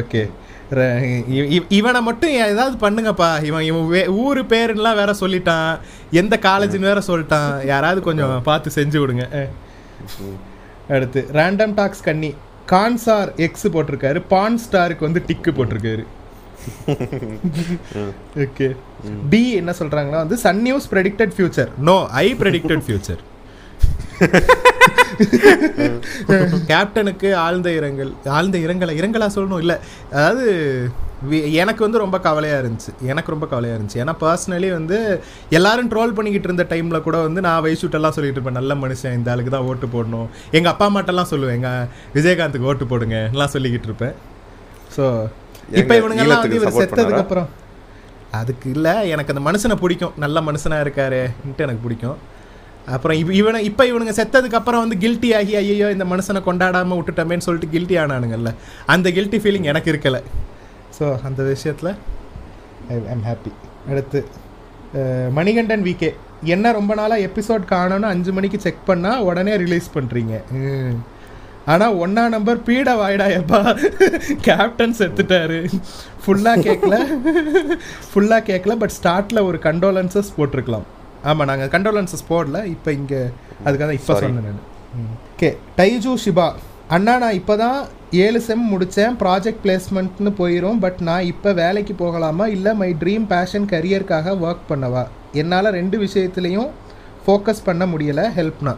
ஓகே 0.00 0.22
இவனை 1.68 2.02
மட்டும் 2.02 2.30
ஏதாவது 2.30 2.90
பண்ணுங்கப்பா. 2.90 3.44
இவன் 3.44 3.62
இவன் 3.62 3.88
வே- 3.90 4.06
ஊரு 4.06 4.42
பேருலாம் 4.42 4.94
வேற 4.94 5.14
சொல்லிட்டான். 5.20 5.78
எந்த 6.10 6.38
காலேஜ்னு 6.42 6.78
வேற 6.78 7.02
சொல்லிட்டான். 7.06 7.66
யாராவது 7.66 8.00
கொஞ்சம் 8.00 8.42
பார்த்து 8.42 8.70
செஞ்சு 8.74 9.00
விடுங்க. 9.02 9.48
அடுத்து 10.88 11.28
ரேண்டம் 11.32 11.74
டாக்ஸ் 11.74 12.02
கன்னி 12.02 12.34
கான்சார் 12.66 13.34
எக்ஸ் 13.34 13.68
போட்டிருக்காரு. 13.68 14.22
பான் 14.28 14.60
ஸ்டாருக்கு 14.70 15.00
வந்து 15.00 15.22
டிக்கு 15.26 15.50
போட்டிருக்காரு. 15.50 16.04
ஓகே 18.36 18.76
டி 19.30 19.52
என்ன 19.52 19.74
சொல்றாங்கன்னா 19.78 20.10
வந்து 20.10 20.36
Sun 20.36 20.60
News 20.60 20.88
predicted 20.94 21.32
future 21.36 21.68
no 21.78 22.06
I 22.10 22.34
predicted 22.34 22.82
future 22.86 23.18
கேப்டனுக்கு 26.70 27.28
ஆழ்ந்த 27.44 27.68
இரங்கல் 27.78 28.12
ஆழ்ந்த 28.36 28.56
இரங்கலை 28.66 28.92
இரங்கலா 29.00 29.28
சொல்லணும். 29.36 29.62
இல்லை 29.64 29.76
அதாவது 30.16 30.44
எனக்கு 31.62 31.84
வந்து 31.84 32.02
ரொம்ப 32.02 32.16
கவலையாக 32.26 32.62
இருந்துச்சு. 32.62 32.92
எனக்கு 33.10 33.32
ரொம்ப 33.34 33.46
கவலையாக 33.52 33.76
இருந்துச்சு. 33.78 34.00
ஏன்னா 34.02 34.14
பர்சனலி 34.22 34.68
வந்து 34.78 34.96
எல்லாரும் 35.58 35.90
ட்ரோல் 35.92 36.14
பண்ணிக்கிட்டு 36.16 36.48
இருந்த 36.50 36.64
டைமில் 36.72 37.04
கூட 37.06 37.16
வந்து 37.26 37.40
நான் 37.46 37.62
வயசுட்டெல்லாம் 37.66 38.16
சொல்லிட்டு 38.16 38.38
இருப்பேன். 38.38 38.58
நல்ல 38.60 38.74
மனுஷன் 38.84 39.16
இந்த 39.18 39.32
ஆளுக்கு 39.34 39.54
தான் 39.56 39.68
ஓட்டு 39.70 39.88
போடணும். 39.94 40.28
எங்கள் 40.58 40.72
அப்பா 40.72 40.88
அம்மாட்டெல்லாம் 40.90 41.30
சொல்லுவேன். 41.32 41.56
எங்கள் 41.60 41.86
விஜயகாந்துக்கு 42.16 42.70
ஓட்டு 42.72 42.90
போடுங்க 42.92 43.18
எல்லாம் 43.34 43.54
சொல்லிக்கிட்டு 43.56 43.90
இருப்பேன். 43.90 44.14
ஸோ 44.96 45.04
இப்போ 45.80 45.94
இவனுங்கெல்லாம் 46.00 46.42
வந்து 46.44 46.58
இவர் 46.60 46.70
support 46.70 46.84
செத்ததுக்கு 46.84 47.12
பண்ணாரா? 47.12 47.26
அப்புறம் 47.26 47.50
அதுக்கு 48.40 48.66
இல்லை 48.76 48.94
எனக்கு 49.14 49.32
அந்த 49.34 49.44
மனுஷனை 49.48 49.76
பிடிக்கும். 49.84 50.14
நல்ல 50.24 50.40
மனுஷனாக 50.48 50.84
இருக்காருன்ட்டு 50.86 51.64
எனக்கு 51.66 51.84
பிடிக்கும். 51.86 52.18
அப்புறம் 52.94 53.16
இவ் 53.22 53.30
இவனை 53.40 53.58
இப்போ 53.70 53.82
இவனுங்க 53.90 54.12
செத்ததுக்கு 54.18 54.58
அப்புறம் 54.58 54.82
வந்து 54.84 54.96
கில்ட்டி 55.04 55.30
ஆகி 55.38 55.52
ஐயோ 55.60 55.88
இந்த 55.96 56.04
மனுஷனை 56.12 56.40
கொண்டாடாமல் 56.48 56.98
விட்டுட்டோமேன்னு 56.98 57.46
சொல்லிட்டு 57.46 57.72
கில்ட்டி 57.74 57.96
ஆனானுங்கல்ல 58.04 58.52
அந்த 58.94 59.10
கில்ட்டி 59.16 59.40
ஃபீலிங் 59.42 59.68
எனக்கு 59.72 59.92
இருக்கலை. 59.92 60.20
ஸோ 60.98 61.04
அந்த 61.28 61.42
விஷயத்தில் 61.52 61.92
ஐ 62.92 62.96
ஐம் 63.14 63.24
ஹாப்பி 63.28 63.52
அடுத்து 63.90 64.20
மணிகண்டன் 65.38 65.84
விகே 65.88 66.10
என்ன 66.54 66.72
ரொம்ப 66.76 66.92
நாளாக 67.00 67.26
எபிசோட் 67.28 67.64
காணோன்னு 67.72 68.08
அஞ்சு 68.14 68.30
மணிக்கு 68.36 68.58
செக் 68.64 68.86
பண்ணால் 68.90 69.24
உடனே 69.28 69.52
ரிலீஸ் 69.64 69.88
பண்ணுறீங்க 69.96 70.34
ஆனால் 71.72 71.98
ஒன்றா 72.04 72.24
நம்பர் 72.34 72.64
பீட 72.68 72.94
வாயிடாயப்பா 73.00 73.60
கேப்டன் 74.46 74.96
செத்துட்டாரு. 75.00 75.58
ஃபுல்லாக 76.22 76.64
கேட்கல 76.66 76.96
ஃபுல்லாக 78.08 78.42
கேட்கல 78.50 78.74
பட் 78.82 78.94
ஸ்டார்ட்டில் 78.98 79.46
ஒரு 79.48 79.60
கண்டோலன்சஸ் 79.68 80.34
போட்டிருக்கலாம். 80.38 80.86
ஆமாம் 81.30 81.48
நாங்கள் 81.50 81.72
கண்டோலன்சஸ் 81.74 82.28
போடல. 82.32 82.58
இப்போ 82.74 82.90
இங்கே 83.00 83.20
அதுக்காக 83.64 83.86
தான் 83.90 83.98
இப்போ. 84.00 84.14
சொன்னேன் 84.22 84.46
நான். 84.50 84.62
ஓகே 85.34 85.50
டைஜு 85.80 86.12
ஷிபா. 86.24 86.46
அண்ணா 86.96 87.12
நான் 87.22 87.38
இப்போ 87.40 87.54
தான் 87.64 87.78
ஏழு 88.24 88.38
செம் 88.46 88.64
முடித்தேன் 88.72 89.14
ப்ராஜெக்ட் 89.22 89.62
பிளேஸ்மெண்ட்னு 89.64 90.30
போயிடும் 90.40 90.80
பட் 90.84 90.98
நான் 91.08 91.28
இப்போ 91.32 91.50
வேலைக்கு 91.60 91.94
போகலாமா? 92.04 92.46
இல்லை 92.56 92.72
மை 92.80 92.88
ட்ரீம் 93.02 93.26
பேஷன் 93.34 93.68
கரியருக்காக 93.74 94.34
ஒர்க் 94.46 94.66
பண்ணவா? 94.70 95.04
என்னால் 95.42 95.76
ரெண்டு 95.78 95.98
விஷயத்துலையும் 96.04 96.70
ஃபோக்கஸ் 97.26 97.66
பண்ண 97.68 97.86
முடியலை. 97.92 98.26
ஹெல்ப்னா 98.38 98.74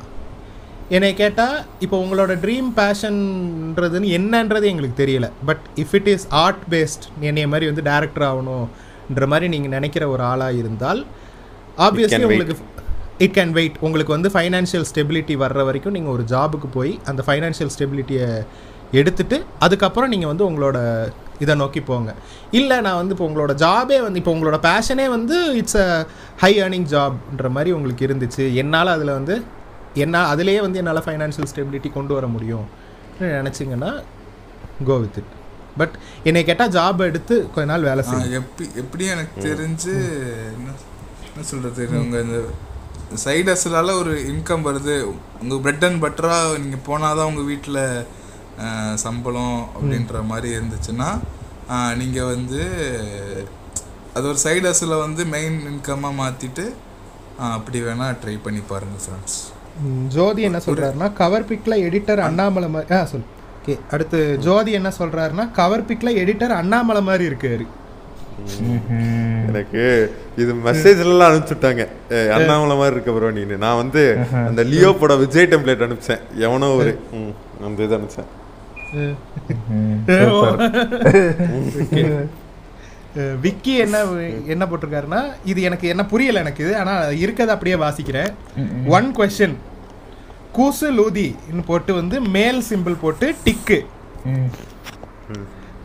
என்னை 0.96 1.10
கேட்டால் 1.22 1.58
இப்போ 1.84 1.96
உங்களோட 2.04 2.32
ட்ரீம் 2.44 2.70
பேஷன்ன்றதுன்னு 2.78 4.08
என்னன்றது 4.18 4.66
எங்களுக்கு 4.72 4.96
தெரியல. 5.02 5.28
But 5.48 5.64
if 5.82 5.94
it 5.98 6.10
is 6.14 6.26
art 6.44 6.64
based 6.72 7.04
என்னைய 7.30 7.48
மாதிரி 7.52 7.68
வந்து 7.70 7.84
டேரக்டர் 7.90 8.26
ஆகணுன்ற 8.30 9.26
மாதிரி 9.32 9.48
நீங்கள் 9.54 9.74
நினைக்கிற 9.76 10.06
ஒரு 10.14 10.22
ஆளாக 10.32 10.58
இருந்தால் 10.62 11.00
ஆப்வியஸ்லி 11.86 12.22
wait. 12.22 12.30
உங்களுக்கு 12.30 12.72
இட் 13.24 13.34
கேன் 13.36 13.52
வெயிட் 13.56 13.76
உங்களுக்கு 13.86 14.12
வந்து 14.16 14.30
ஃபைனான்ஷியல் 14.34 14.86
ஸ்டெபிலிட்டி 14.90 15.34
வர்ற 15.42 15.64
வரைக்கும் 15.68 15.94
நீங்கள் 15.96 16.14
ஒரு 16.16 16.24
ஜாபுக்கு 16.32 16.68
போய் 16.76 16.92
அந்த 17.10 17.20
ஃபைனான்ஷியல் 17.26 17.72
ஸ்டெபிலிட்டியை 17.74 18.28
எடுத்துட்டு 19.00 19.36
அதுக்கப்புறம் 19.66 20.12
நீங்கள் 20.14 20.30
வந்து 20.32 20.44
உங்களோட 20.48 20.78
இதை 21.44 21.54
நோக்கி 21.62 21.80
போங்க. 21.90 22.10
இல்லை 22.58 22.76
நான் 22.86 22.98
வந்து 23.00 23.14
இப்போ 23.16 23.26
உங்களோட 23.28 23.52
ஜாபே 23.62 23.98
வந்து 24.06 24.18
இப்போ 24.20 24.32
உங்களோட 24.36 24.58
பேஷனே 24.66 25.06
வந்து 25.16 25.36
இட்ஸ் 25.60 25.78
அ 25.84 25.86
ஹை 26.42 26.50
ஏர்னிங் 26.64 26.88
ஜாப்ன்ற 26.94 27.48
மாதிரி 27.56 27.70
உங்களுக்கு 27.78 28.06
இருந்துச்சு. 28.08 28.44
என்னால் 28.62 28.94
அதில் 28.96 29.16
வந்து 29.18 29.36
என்ன 30.04 30.22
அதிலேயே 30.32 30.60
வந்து 30.66 30.80
என்னால் 30.82 31.04
ஃபைனான்ஷியல் 31.06 31.50
ஸ்டெபிலிட்டி 31.52 31.90
கொண்டு 31.98 32.14
வர 32.18 32.26
முடியும். 32.34 32.66
நினச்சிங்கன்னா 33.38 33.90
கோ 34.88 34.94
வித் 35.02 35.18
இட் 35.20 35.32
பட் 35.80 35.94
என்னை 36.28 36.40
கேட்டால் 36.48 36.72
ஜாப் 36.76 37.00
எடுத்து 37.10 37.36
கொஞ்ச 37.54 37.66
நாள் 37.72 37.88
வேலை 37.90 38.02
செய்யும் 38.10 38.34
எப்படி 38.40 38.66
எப்படி 38.82 39.04
எனக்கு 39.14 39.44
தெரிஞ்சு 39.48 39.94
என்ன 40.50 40.72
என்ன 41.34 41.44
சொல்றது? 41.48 41.84
உங்க 42.00 42.18
இந்த 42.24 42.38
சைடு 43.22 43.48
அசலால 43.52 43.94
ஒரு 44.00 44.12
இன்கம் 44.30 44.66
வருது. 44.66 44.94
உங்க 45.40 45.56
பிரெட் 45.64 45.86
அண்ட் 45.86 46.02
பட்டரா 46.04 46.34
நீங்க 46.62 46.78
போனாதான் 46.86 47.30
உங்க 47.30 47.42
வீட்டில் 47.48 47.80
சம்பளம் 49.04 49.56
அப்படின்ற 49.70 50.18
மாதிரி 50.26 50.48
இருந்துச்சுன்னா 50.56 51.08
ஆ, 51.70 51.94
நீங்க 51.94 52.18
வந்து 52.26 52.58
அது 54.14 54.24
ஒரு 54.28 54.38
சைடு 54.42 54.66
அசலை 54.70 54.96
வந்து 55.00 55.22
மெயின் 55.30 55.56
இன்கம்மாக 55.68 56.18
மாத்திட்டு 56.18 56.64
ஆ, 57.38 57.52
அப்படி 57.54 57.78
வேணா 57.82 58.06
ட்ரை 58.20 58.34
பண்ணி 58.42 58.62
பாருங்க 58.66 58.98
ஃப்ரெண்ட்ஸ் 59.00 59.38
ஜோதி 60.08 60.42
என்ன 60.42 60.58
சொல்றாருன்னா 60.66 61.08
கவர் 61.14 61.46
பிக்ல 61.48 61.76
எடிட்டர் 61.86 62.20
அண்ணாமலை 62.20 62.68
மாதிரி 62.70 62.94
ஆ 62.94 63.04
சொல் 63.04 63.24
ஓகே 63.56 63.74
அடுத்து 63.90 64.18
ஜோதி 64.44 64.72
என்ன 64.72 64.90
சொல்றாருன்னா 64.98 65.46
கவர் 65.52 65.86
பிக்ல 65.88 66.10
எடிட்டர் 66.20 66.54
அண்ணாமலை 66.54 67.02
மாதிரி 67.02 67.24
இருக்காரு. 67.30 67.64
எனக்கு 69.48 69.82
இது 70.42 70.52
மெசேஜ்லாம் 70.68 71.28
அனுப்பிச்சுட்டாங்க. 71.30 71.82
அண்ணாமலை 72.36 72.76
மாதிரி 72.80 72.94
இருக்க 72.96 73.12
ப்ரோ 73.16 73.30
நீ 73.36 73.42
நான் 73.66 73.80
வந்து 73.82 74.02
அந்த 74.48 74.62
லியோ 74.70 74.90
படம் 75.02 75.22
விஜய் 75.24 75.50
டெம்ப்ளேட் 75.52 75.84
அனுப்பிச்சேன். 75.86 76.24
எவனோ 76.46 76.70
ஒரு 76.80 76.92
அந்த 77.68 77.78
இது 77.86 77.98
அனுப்பிச்சேன். 77.98 78.30
விக்கி. 83.44 83.74
என்ன 83.84 83.96
என்ன 84.54 84.64
போட்டிருக்காருன்னா 84.68 85.20
இது 85.50 85.60
எனக்கு 85.68 85.86
என்ன 85.92 86.02
புரியல 86.12 86.42
எனக்கு 86.44 86.62
இது 86.64 86.72
ஆனா 86.82 86.94
இருக்கதை 87.24 87.52
அப்படியே 87.56 87.76
வாசிக்கிறேன். 87.84 88.30
ஒன் 88.96 89.08
கொஸ்டின் 89.18 89.56
கூசு 90.56 90.88
லூதின்னு 90.98 91.62
போட்டு 91.70 91.92
வந்து 92.00 92.16
மேல் 92.36 92.60
சிம்பிள் 92.70 93.02
போட்டு 93.04 93.26
டிக்கு 93.44 93.78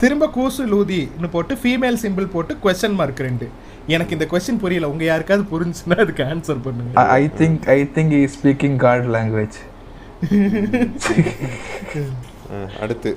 திரும்ப 0.01 0.26
கூசு 0.35 0.63
லூதின்னு 0.73 1.30
போட்டு 1.35 1.53
ஃபீமேல் 1.61 1.97
சிம்பிள் 2.03 2.27
போட்டு 2.35 2.53
கொஸ்டின் 2.63 2.97
மார்க் 2.99 3.21
ரெண்டு. 3.27 3.47
எனக்கு 3.95 4.15
இந்த 4.17 4.26
கொஸ்டின் 4.34 4.61
புரியல. 4.63 4.89
உங்க 4.93 5.03
யாருக்காவது 5.09 5.45
புரிஞ்சுன்னா 5.53 5.97
அதுக்கு 6.03 6.23
ஆன்சர் 6.31 6.61
பண்ணுங்க. 6.67 6.93
I 7.21 7.23
think 7.39 7.67
I 7.76 7.80
think 7.97 8.13
is 8.19 8.35
speaking 8.39 8.77
God 8.85 9.05
language 9.17 9.57
அடுத்து. 12.84 13.11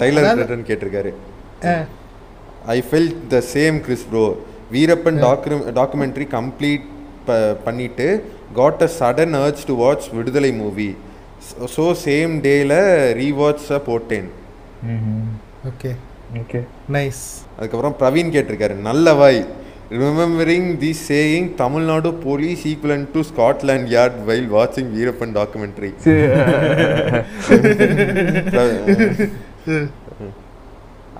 டைலர் 0.00 0.28
ரிட்டன் 0.40 0.66
கேட்டிருக்காரு. 0.70 1.12
I 2.76 2.78
felt 2.88 3.20
the 3.34 3.42
same 3.54 3.76
Chris 3.86 4.06
bro 4.10 4.24
Veerappan 4.74 5.20
docu 5.26 5.58
documentary 5.80 6.26
complete 6.38 6.86
ப 7.28 7.38
பண்ணிட்டு 7.66 8.06
got 8.58 8.84
a 8.88 8.90
sudden 8.98 9.34
urge 9.44 9.62
to 9.70 9.74
watch 9.84 10.06
Viduthalai 10.18 10.52
movie 10.62 10.90
so 11.76 11.86
same 12.06 12.34
டேல 12.46 12.74
ரீவாட்ஸை 13.22 13.80
போட்டேன். 13.88 14.30
Okay 15.70 15.90
okay 16.40 16.60
nice 16.94 17.22
அதுக்கப்புறம் 17.56 17.96
பிரவீன் 18.00 18.32
கேட்டிருக்காரு 18.36 18.74
நல்ல 18.88 19.12
வாய். 19.20 19.40
Remembering 20.00 20.68
the 20.82 20.90
saying 21.08 21.48
Tamil Nadu 21.60 22.10
police 22.24 22.62
equivalent 22.70 23.06
to 23.14 23.20
Scotland 23.30 23.88
Yard 23.94 24.18
while 24.28 24.48
வாட்சிங் 24.54 24.90
Veerappan 24.96 25.34
documentary 25.38 25.90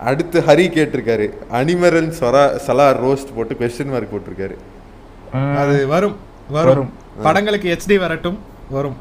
அடுத்து 0.08 0.38
ஹரி 0.46 0.66
கேட்டிருக்காரு 0.76 1.26
அனிமரல் 1.58 2.08
சொரா 2.20 2.44
சலார் 2.66 3.00
ரோஸ்ட் 3.04 3.34
போட்டு 3.36 3.54
கொஸ்டின் 3.60 3.92
மார்க் 3.94 4.12
போட்டிருக்காரு. 4.14 4.56
அது 5.60 5.76
வரும் 5.92 6.16
வரும். 6.56 6.70
வரும். 6.70 6.90
படங்களுக்கு 7.26 7.68
ஹெச்டி 7.72 7.96
வரட்டும் 8.04 8.38
வரும். 8.76 8.96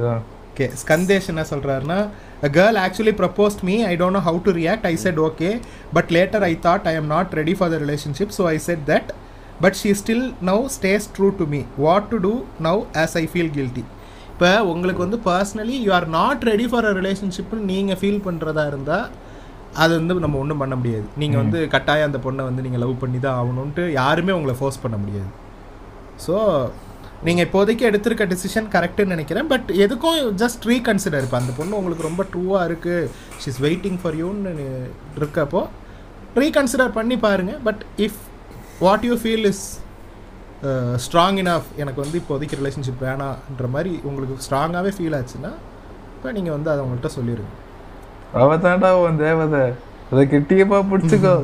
ஓகே 0.52 0.68
ஸ்கந்தேஷ் 0.82 1.30
என்ன 1.34 1.44
சொல்றாருன்னா 1.52 1.98
a 2.42 2.50
girl 2.50 2.78
actually 2.78 3.14
proposed 3.14 3.62
me 3.62 3.76
i 3.86 3.96
don't 3.96 4.14
know 4.14 4.26
how 4.30 4.38
to 4.40 4.52
react 4.54 4.86
i 4.86 4.96
said 4.96 5.18
okay 5.20 5.54
but 5.94 6.12
later 6.12 6.42
i 6.44 6.54
thought 6.56 6.88
i 6.88 6.94
am 6.94 7.08
not 7.08 7.34
ready 7.34 7.54
for 7.54 7.70
the 7.70 7.80
relationship 7.80 8.32
so 8.32 8.46
i 8.48 8.58
said 8.60 8.86
that 8.86 9.08
but 9.60 9.76
she 9.76 9.94
still 9.94 10.24
now 10.42 10.60
stays 10.70 11.06
true 11.18 11.34
to 11.40 11.46
me 11.46 11.64
what 11.78 12.06
to 12.12 12.20
do 12.20 12.36
now 12.60 12.78
as 12.96 13.14
i 13.16 13.28
feel 13.36 13.50
guilty 13.58 13.86
இப்போ 14.34 14.52
உங்களுக்கு 14.70 15.02
வந்து 15.04 15.18
personally 15.26 15.76
you 15.86 15.90
are 15.98 16.06
not 16.16 16.44
ready 16.50 16.64
for 16.70 16.86
a 16.90 16.94
ரிலேஷன்ஷிப்னு 16.98 17.68
நீங்கள் 17.72 17.98
feel 18.00 18.24
பண்ணுறதா 18.28 18.64
இருந்தால் 18.72 19.04
அது 19.82 19.92
வந்து 20.00 20.14
நம்ம 20.24 20.40
ஒன்றும் 20.44 20.62
பண்ண 20.64 20.76
முடியாது 20.80 21.06
நீங்கள் 21.22 21.42
வந்து 21.42 21.60
கட்டாயம் 21.74 22.08
அந்த 22.10 22.20
பொண்ணை 22.24 22.44
வந்து 22.48 22.64
நீங்கள் 22.66 22.82
லவ் 22.84 22.96
பண்ணி 23.04 23.20
தான் 23.26 23.38
ஆகணுன்ட்டு 23.42 23.84
யாருமே 24.00 24.34
உங்களை 24.38 24.56
ஃபோர்ஸ் 24.60 24.82
பண்ண 24.86 24.98
முடியாது 25.04 25.30
ஸோ 26.26 26.36
நீங்கள் 27.26 27.46
இப்போதைக்கு 27.46 27.84
எடுத்திருக்க 27.90 28.26
டிசிஷன் 28.34 28.70
கரெக்டுன்னு 28.76 29.14
நினைக்கிறேன். 29.16 29.48
பட் 29.48 29.68
எதுக்கும் 29.86 30.20
ஜஸ்ட் 30.42 30.64
ரீகன்சிடர் 30.72 31.26
இப்போ 31.28 31.38
அந்த 31.38 31.54
பொண்ணு 31.58 31.78
உங்களுக்கு 31.78 32.08
ரொம்ப 32.08 32.24
ட்ரூவாக 32.34 32.68
இருக்குது 32.70 33.10
ஷிஸ் 33.44 33.62
வெயிட்டிங் 33.62 34.00
ஃபார் 34.02 34.18
யூன்னு 34.22 34.54
இருக்கப்போ 35.20 35.62
ரீகன்சிடர் 36.36 36.98
பண்ணி 36.98 37.18
பாருங்கள் 37.18 37.62
but 37.64 37.82
if 37.98 38.20
what 38.80 39.06
you 39.06 39.16
feel 39.16 39.48
is 39.52 39.64
strong 41.06 41.38
enough 41.44 41.70
எனக்கு 41.78 42.02
வந்து 42.02 42.18
இப்போதைக்கு 42.22 42.60
ரிலேஷன்ஷிப் 42.62 43.04
வேணான்ற 43.08 43.68
மாதிரி 43.68 43.94
உங்களுக்கு 44.04 44.46
ஸ்ட்ராங்காகவே 44.48 44.92
ஃபீல் 44.98 45.18
ஆச்சுன்னா 45.20 45.52
இப்போ 46.16 46.32
நீங்கள் 46.32 46.56
வந்து 46.56 46.72
அதை 46.72 46.82
உங்கள்கிட்ட 46.86 47.12
சொல்லிடுங்க 47.18 47.54
அவ 48.34 48.58
தாண்டா 48.58 48.90
உன் 49.04 49.18
தேவதை. 49.18 49.64
அதை 50.12 50.24
கெட்டியப்பா 50.34 50.80
பிடிச்சுக்கோ. 50.92 51.36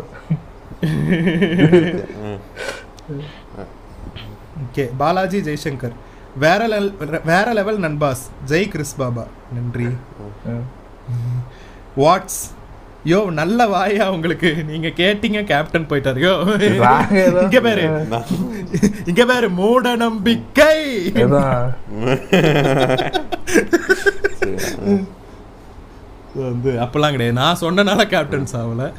ஓகே 4.78 4.86
பாலாஜி 4.98 5.40
ஜெய்சங்கர். 5.45 5.94
வேற 6.44 6.62
லெவல் 6.72 7.22
வேற 7.30 7.54
லெவல் 7.58 7.80
நண்பாஸ் 7.86 8.22
ஜெய் 8.49 8.68
கிறிஸ் 8.74 8.94
பாபா. 8.99 9.24
நன்றி. 9.56 9.88
வாட்ஸ். 12.04 12.38
யோ 13.12 13.20
நல்ல 13.40 13.68
வாயா 13.72 14.06
உங்களுக்கு. 14.16 14.49
நீங்க 14.68 14.90
கேட்டீங்க 15.02 15.40
கேப்டன் 15.52 15.88
போயிட்டாரு. 15.90 16.20
யோ. 16.26 16.34
இங்க 17.44 17.62
பேரு. 17.68 17.86
இங்க 19.06 19.26
பேரு 19.32 19.49
மூட 19.60 19.95
நம்பிக்கை 20.06 20.78
வந்து 26.45 26.72
அப்பெல்லாம் 26.86 27.16
கிடையாது. 27.16 27.40
நான் 27.41 27.62
சொன்னனால 27.66 28.10
கேப்டன்ஸ் 28.16 28.58
ஆகல 28.62 28.91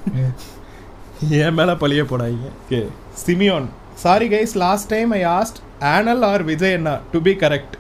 என் 1.43 1.59
மேல 1.59 1.73
பழிய 1.83 2.03
போடாதீங்க. 2.13 2.49
Okay 2.63 2.81
Simeon. 3.27 3.69
Sorry 3.99 4.27
guys 4.33 4.55
last 4.63 4.89
time 4.95 5.11
I 5.17 5.23
asked 5.33 5.59
ஆனல் 5.93 6.25
or 6.29 6.43
Vijay 6.51 6.77
Anna 6.79 6.95
to 7.13 7.19
be 7.27 7.33
correct 7.43 7.75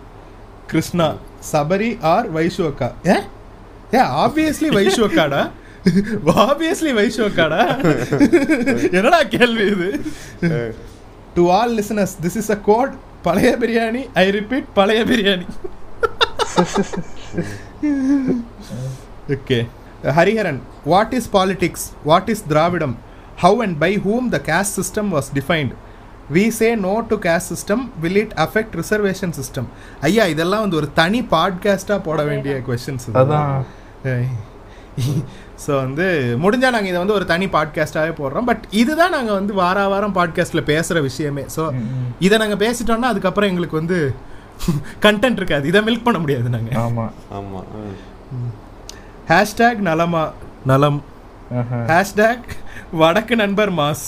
Krishna 0.67 1.09
Sabari 1.53 1.91
or 2.13 2.27
Vaishu 2.37 2.63
அக்கா 2.71 2.89
ஏ 3.09 3.17
ஏ 3.95 4.03
ஆப்வியஸ்லி 4.25 4.71
வைஷு 4.79 5.01
அக்காடா 5.09 5.43
ஆப்வியஸ்லி 6.45 6.93
வைஷு 6.99 7.23
அக்காடா 7.29 7.61
என்னடா 8.97 9.21
கேள்வி 9.35 9.67
இது 9.75 9.91
to 11.37 11.45
all 11.59 11.75
listeners 11.79 12.15
this 12.25 12.39
is 12.43 12.53
a 12.57 12.61
quote 12.69 12.95
பழைய 13.23 13.51
பிரியாணி 13.63 14.03
ஐ 14.23 14.27
ரிப்பீட் 14.39 14.69
பழைய 14.75 15.01
biryani 15.11 15.47
okay 19.35 19.59
Hariharan 20.17 20.61
what 20.87 21.15
is 21.19 21.29
politics 21.33 21.87
what 22.05 22.31
is 22.35 22.45
Dravidam 22.49 22.95
how 23.39 23.59
and 23.65 23.77
by 23.81 23.93
whom 24.07 24.27
the 24.31 24.41
caste 24.49 24.75
system 24.79 25.11
was 25.17 25.29
defined 25.35 25.73
we 26.37 26.45
say 26.59 26.69
no 26.87 26.95
to 27.11 27.17
caste 27.27 27.51
system 27.53 27.83
will 28.01 28.21
it 28.23 28.35
affect 28.45 28.75
reservation 28.81 29.33
system 29.39 29.69
ஐயா 30.01 30.25
இதெல்லாம் 30.35 30.65
வந்து 30.65 30.77
ஒரு 30.77 30.89
தனி 30.93 31.21
பாட்காஸ்டாக 31.35 32.01
போட 32.09 32.23
வேண்டிய 32.23 32.55
questions 32.69 33.07
அதான். 33.21 33.65
So 35.65 35.71
வந்து 35.85 36.07
முடிஞ்சால் 36.43 36.75
நாங்கள் 36.75 36.91
இதை 36.93 36.99
வந்து 36.99 37.17
ஒரு 37.19 37.27
தனி 37.33 37.47
பாட்காஸ்டாகவே 37.47 38.13
போடுறோம். 38.21 38.49
பட் 38.51 38.65
இதுதான் 38.81 39.15
நாங்கள் 39.17 39.39
வந்து 39.39 39.53
வார 39.55 39.87
வாரம் 39.89 40.15
பாட்காஸ்ட்டில் 40.15 40.69
பேசுகிற 40.73 41.01
விஷயமே. 41.01 41.45
ஸோ 41.57 41.63
இதை 42.19 42.39
நாங்கள் 42.39 42.63
பேசிட்டோம்னா 42.65 43.11
அதுக்கப்புறம் 43.15 43.51
எங்களுக்கு 43.53 43.81
வந்து 43.81 43.99
கண்டென்ட் 45.05 45.41
இருக்காது. 45.41 45.65
இதை 45.69 45.81
மில்க் 45.81 46.07
பண்ண 46.07 46.19
முடியாது 46.19 46.49
நாங்கள் 46.49 46.79
ஆமா. 46.85 47.05
ஆமா. 47.39 47.61
ஹேஷ்டேக் 49.29 49.83
நலமா 49.91 50.25
நலம். 50.65 51.01
ஹேஷ்டேக் 51.91 52.49
வடக்கு 52.93 53.37
நண்பர் 53.37 53.73
மாஸ். 53.73 54.07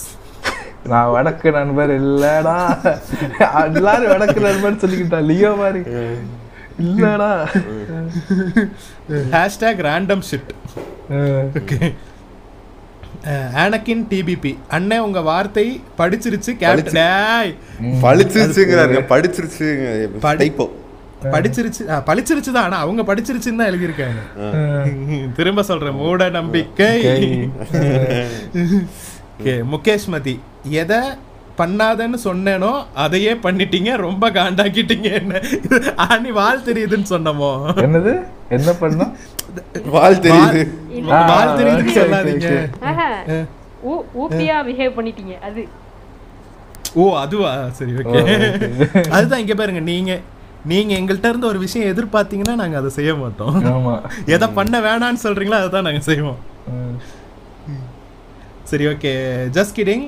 நான் 0.85 1.11
வடக்கு 1.11 1.51
நண்பர் 1.51 2.03
இல்லடா. 2.03 2.77
எல்லாரும் 3.75 4.09
வடக்கு 4.09 4.41
நண்பர் 4.41 4.77
சொல்லிக்கிட்டா 4.77 5.21
லியோ 5.21 5.55
மாதிரி. 5.57 5.79
இல்லடா. 6.83 7.47
Hashtag 9.09 9.83
random 9.83 10.23
shit 10.31 10.51
okay 11.13 11.95
Anakin 13.55 14.07
DPP 14.11 14.57
அண்ணே 14.71 14.99
உங்க 14.99 15.21
வார்த்தை 15.21 15.83
படிச்சிருச்சு 15.99 16.57
கேப்டன். 16.57 17.55
பழிச்சிருச்சுங்கிறாருங்க 18.03 19.05
படிச்சிருச்சுங்க. 19.09 20.09
படி- 20.23 20.39
டைப்போ. 20.39 20.69
படிச்சிருச்சு. 21.23 21.81
பழிச்சிருச்சு 21.87 22.53
தான். 22.53 22.65
ஆனா 22.65 22.79
அவங்க 22.79 23.15
படிச்சிருச்சுன்னு 23.15 23.57
தான் 23.57 23.71
எழுதியிருக்காங்க. 23.71 25.33
திரும்ப 25.33 25.63
சொல்றேன். 25.63 25.95
மூட 25.95 26.29
நம்பிக்கை. 26.29 27.03
ஓகே 29.41 29.53
முகேஷ் 29.73 30.09
மதி 30.15 30.33
எதை 30.81 31.01
பண்ணாதன்னு 31.59 32.19
சொன்னேனோ 32.27 32.71
அதையே 33.05 33.33
பண்ணிட்டீங்க 33.45 33.91
ரொம்ப 34.07 34.25
காண்டாக்கிட்டீங்க 34.37 35.09
என்ன? 35.21 35.41
ஆனி 36.07 36.31
வால் 36.39 36.67
தெரியுதுன்னு 36.69 37.09
சொன்னமோ? 37.13 37.51
என்னது? 37.85 38.13
என்ன 38.57 38.71
பண்ணா? 38.83 39.07
வால் 39.95 40.23
தெரியுது. 40.27 40.63
வால் 41.31 41.57
தெரியுதுன்னு 41.59 41.93
okay, 41.93 41.97
சொல்லாதீங்க. 42.01 42.51
ஊப்பியா 44.23 44.57
பிஹேவ் 44.69 44.97
பண்ணிட்டீங்க 44.99 45.37
அது. 45.49 45.65
ஓ 47.01 47.05
அதுவா? 47.23 47.53
சரி 47.79 47.95
ஓகே. 48.03 48.23
அதுதான் 49.17 49.43
இங்க 49.45 49.57
பாருங்க 49.61 49.83
நீங்க 49.93 50.13
நீங்க 50.73 50.93
எங்கள்கிட்ட 51.01 51.33
இருந்து 51.33 51.51
ஒரு 51.53 51.61
விஷயம் 51.67 51.91
எதிர்பார்த்தீங்கன்னா 51.93 52.57
நாங்க 52.63 52.77
அதை 52.83 52.93
செய்ய 52.99 53.13
மாட்டோம். 53.23 53.57
ஆமா. 53.77 53.95
எதை 54.37 54.49
பண்ண 54.59 54.77
வேணாம்னு 54.89 55.25
சொல்றீங்களோ 55.27 55.61
அதை 55.61 55.71
தான் 55.77 55.89
நாங்க 55.89 56.03
செய்வோம். 56.11 56.41
சரி 58.71 58.87
ஓகே 58.87 59.13
ஜஸ்ட் 59.53 59.77
கிடிங் 59.77 60.05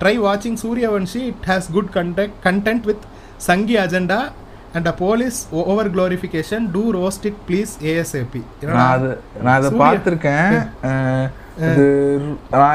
ட்ரை 0.00 0.14
வாட்சிங் 0.20 0.58
Sooryavanshi 0.62 1.22
it 1.26 1.44
has 1.46 1.68
good 1.72 1.90
contact 1.94 2.38
content 2.44 2.84
with 2.84 3.04
Sanghi 3.36 3.76
agenda 3.76 4.20
and 4.72 4.86
a 4.86 4.92
police 4.94 5.38
over 5.50 5.94
glorification 5.94 6.70
to 6.72 6.82
roast 6.92 7.24
it 7.24 7.40
please 7.48 7.72
ASAP 7.82 8.42
நான் 8.62 8.90
அது 8.90 9.10
நான் 9.42 9.56
அதை. 9.56 9.70
பார்த்துருக்கேன். 9.80 10.54
அது 11.62 11.86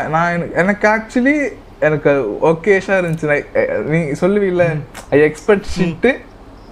நான் 0.09 0.41
எனக்கு- 0.55 0.89
ஆக்சுவலி 0.95 1.35
எனக்கு 1.79 2.11
ஓகேஷா 2.41 2.93
இருந்துச்சு. 2.99 3.37
நீ 3.85 3.97
சொல்லுவீல்ல 4.21 4.65
I 5.09 5.19
expect 5.19 5.69
shit 5.77 6.11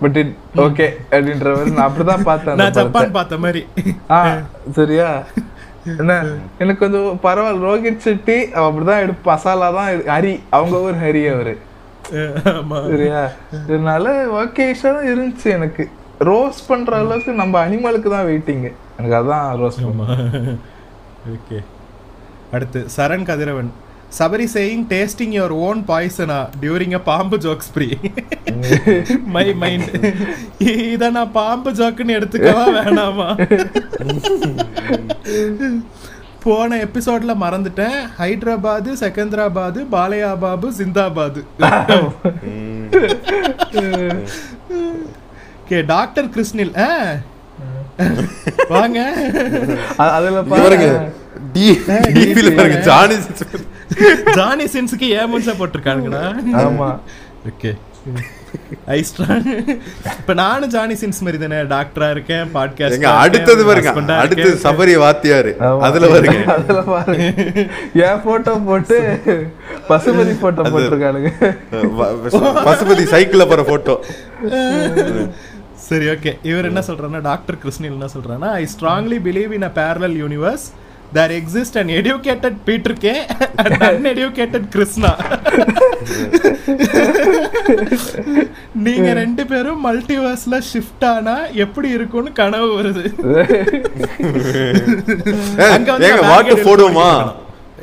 but 0.02 0.16
it 0.16 0.36
okay 0.56 0.88
அப்படின்ற 1.12 1.48
மாதிரி 1.54 1.72
நான் 1.72 1.90
அப்படிதான் 1.90 2.24
பார்த்தேன் 2.24 2.56
நான். 2.56 2.72
ஜப்பான் 2.72 3.12
பார்த்த 3.12 3.38
மாதிரி. 3.38 3.62
ஆ 4.10 4.20
சரியா? 4.78 5.10
என்ன? 6.02 6.14
எனக்கு 6.62 6.82
கொஞ்சம் 6.84 7.20
பரவாயில்ல 7.26 7.66
ரோஹித் 7.68 8.06
செட்டி 8.06 8.38
அப்படிதான் 8.62 9.04
எடுப்பு 9.06 9.26
மசாலா 9.32 9.68
தான் 9.78 9.90
ஹரி 10.14 10.34
அவங்க 10.58 10.78
ஊர் 10.88 10.98
ஹரி 11.04 11.24
அவரு. 11.34 11.54
சரியா? 12.94 13.22
இதனால 13.68 14.06
தான் 14.86 15.08
இருந்துச்சு 15.12 15.50
எனக்கு. 15.58 15.86
ரோஸ் 16.30 16.60
பண்ற 16.68 16.92
அளவுக்கு 17.04 17.32
நம்ம 17.42 17.56
அனிமலுக்கு 17.66 18.10
தான் 18.16 18.28
வெயிட்டிங் 18.32 18.66
எனக்கு 18.98 19.16
அதான் 19.20 19.48
ரோஸ் 19.62 19.80
ஓகே 21.36 21.60
அடுத்து 22.56 22.80
Charan 22.96 23.28
Kathiravan. 23.30 23.72
Sabari 24.14 24.48
saying 24.54 24.84
tasting 24.90 25.34
your 25.34 25.54
own 25.64 25.80
பாய்சனா 25.88 26.40
during 26.62 26.94
a 26.94 27.02
பாம்பு 27.04 27.38
ஜோக் 27.38 27.64
ஸ்ப்ரீ 27.64 27.88
மை 29.28 29.46
மைண்ட் 29.54 29.90
இத 30.68 31.10
நான் 31.10 31.32
பாம்பு 31.32 31.72
ஜோக்குன்னு 31.72 32.18
எடுத்துக்கவா 32.18 32.66
வேணாமா? 32.78 33.30
போன 36.44 36.78
எபிசோட்ல 36.86 37.34
மறந்துட்டேன். 37.40 37.98
ஹைதராபாத் 38.20 38.90
செகந்திராபாத் 39.02 39.80
பாலையாபாபு 39.92 40.70
ஜிந்தாபாத் 40.78 41.40
ஓகே 45.62 45.78
டாக்டர் 45.88 46.28
கிருஷ்ணில் 46.28 46.74
ஆ 46.82 46.90
வாங்க. 48.70 49.00
அதுல 49.98 50.42
பாருங்க. 50.42 50.62
பாருங்க. 50.64 50.88
டி 51.54 51.66
டிபில 52.18 52.52
பாருங்க 52.56 52.80
ஜானி 52.90 53.16
ஜானி 54.38 54.66
சின்ஸுக்கு 54.76 55.08
போட்டிருக்கானுங்கடா? 55.60 56.22
ஆமா. 56.68 56.90
ஓகே. 57.50 57.72
இப்ப 60.14 60.34
நானும் 60.40 60.70
ஜானி 60.70 60.96
சின்ஸ் 61.02 61.22
மாதிரி 61.26 61.38
தானே 61.44 61.60
டாக்டரா 61.74 62.08
இருக்கேன் 62.12 62.50
பாட்காஸ்ட் 62.56 63.06
அடுத்தது 63.22 63.62
பாருங்க. 63.66 63.94
அடுத்து 64.24 64.50
சபரி 64.64 64.96
வாத்தியாரு. 65.04 65.52
அதுல 65.88 66.08
பாருங்க. 66.08 66.40
அதுல 66.56 66.82
பாருங்க. 66.90 67.26
என் 68.06 68.22
போட்டோ 68.26 68.54
போட்டு 68.70 68.98
பசுபதி 69.90 70.36
போட்டோ 70.40 70.62
போட்டிருக்கானுங்க. 70.64 71.32
பசுபதி 72.68 73.06
சைக்கிள்ல 73.16 73.48
போற 73.54 73.64
போட்டோ 73.72 73.96
சரி 75.88 76.10
ஓகே 76.10 76.38
இவர் 76.44 76.68
என்ன 76.70 76.82
சொல்றாருன்னா 76.88 77.24
டாக்டர் 77.24 77.58
கிருஷ்ணில் 77.64 77.92
என்ன 77.92 78.08
சொல்றாருன்னா 78.14 78.50
I 78.60 78.64
strongly 78.74 79.18
believe 79.28 79.52
in 79.58 79.64
a 79.64 79.72
parallel 79.80 80.16
universe 80.22 80.66
there 81.12 81.32
exist 81.40 81.78
an 81.82 81.92
educated 81.98 82.58
Peter 82.68 82.96
K 83.04 83.14
and 83.64 83.84
uneducated 83.90 84.68
Krishna 84.76 85.12
நீங்க 88.86 89.10
ரெண்டு 89.22 89.44
பேரும் 89.52 89.84
மல்டிவர்ஸ்ல 89.86 90.56
ஷிஃப்ட் 90.70 91.06
ஆனா 91.10 91.36
எப்படி 91.66 91.90
இருக்கும்னு 91.98 92.32
கனவு 92.40 92.70
வருது. 92.78 93.04
வாட்டர் 96.32 96.66
போடுவோமா? 96.68 97.10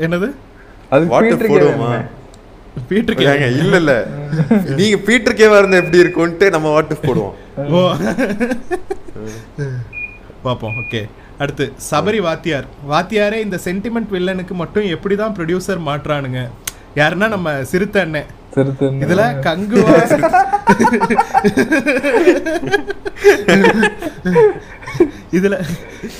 என்னது? 0.06 0.28
அது 0.90 1.06
வாட்டர் 1.12 1.46
போடுவோமா? 1.52 1.92
பீட்டர் 2.90 3.22
ஏங்க, 3.30 3.46
இல்ல 3.62 3.76
இல்ல. 3.82 3.94
நீங்க 4.80 4.96
பீட்டர் 5.06 5.38
கேவா 5.40 5.60
இருந்தா 5.60 5.80
எப்படி 5.82 6.02
இருக்கும்ட்டு 6.04 6.48
நம்ம 6.56 6.66
வாட்டு 6.74 6.96
போடுவோம். 7.06 7.34
ஓ. 7.70 7.80
பார்ப்போம் 10.44 10.76
ஓகே 10.80 11.00
அடுத்து 11.38 11.72
சபரி 11.88 12.20
வாத்தியார். 12.26 12.66
வாத்தியாரே 12.86 13.38
இந்த 13.44 13.58
சென்டிமெண்ட் 13.64 14.14
வில்லனுக்கு 14.14 14.54
மட்டும் 14.54 14.84
எப்படி 14.94 15.16
தான் 15.16 15.34
ப்ரொடியூசர் 15.36 15.86
மாட்டுறானுங்க 15.88 16.40
யாருன்னா 16.96 17.28
நம்ம 17.28 17.64
சிறுத்தை 17.70 18.00
அண்ணன். 18.04 18.28
சிறுத்தை 18.54 18.86
இதுல 19.04 19.22
கங்குவா 19.46 19.94
இதுல 25.36 25.56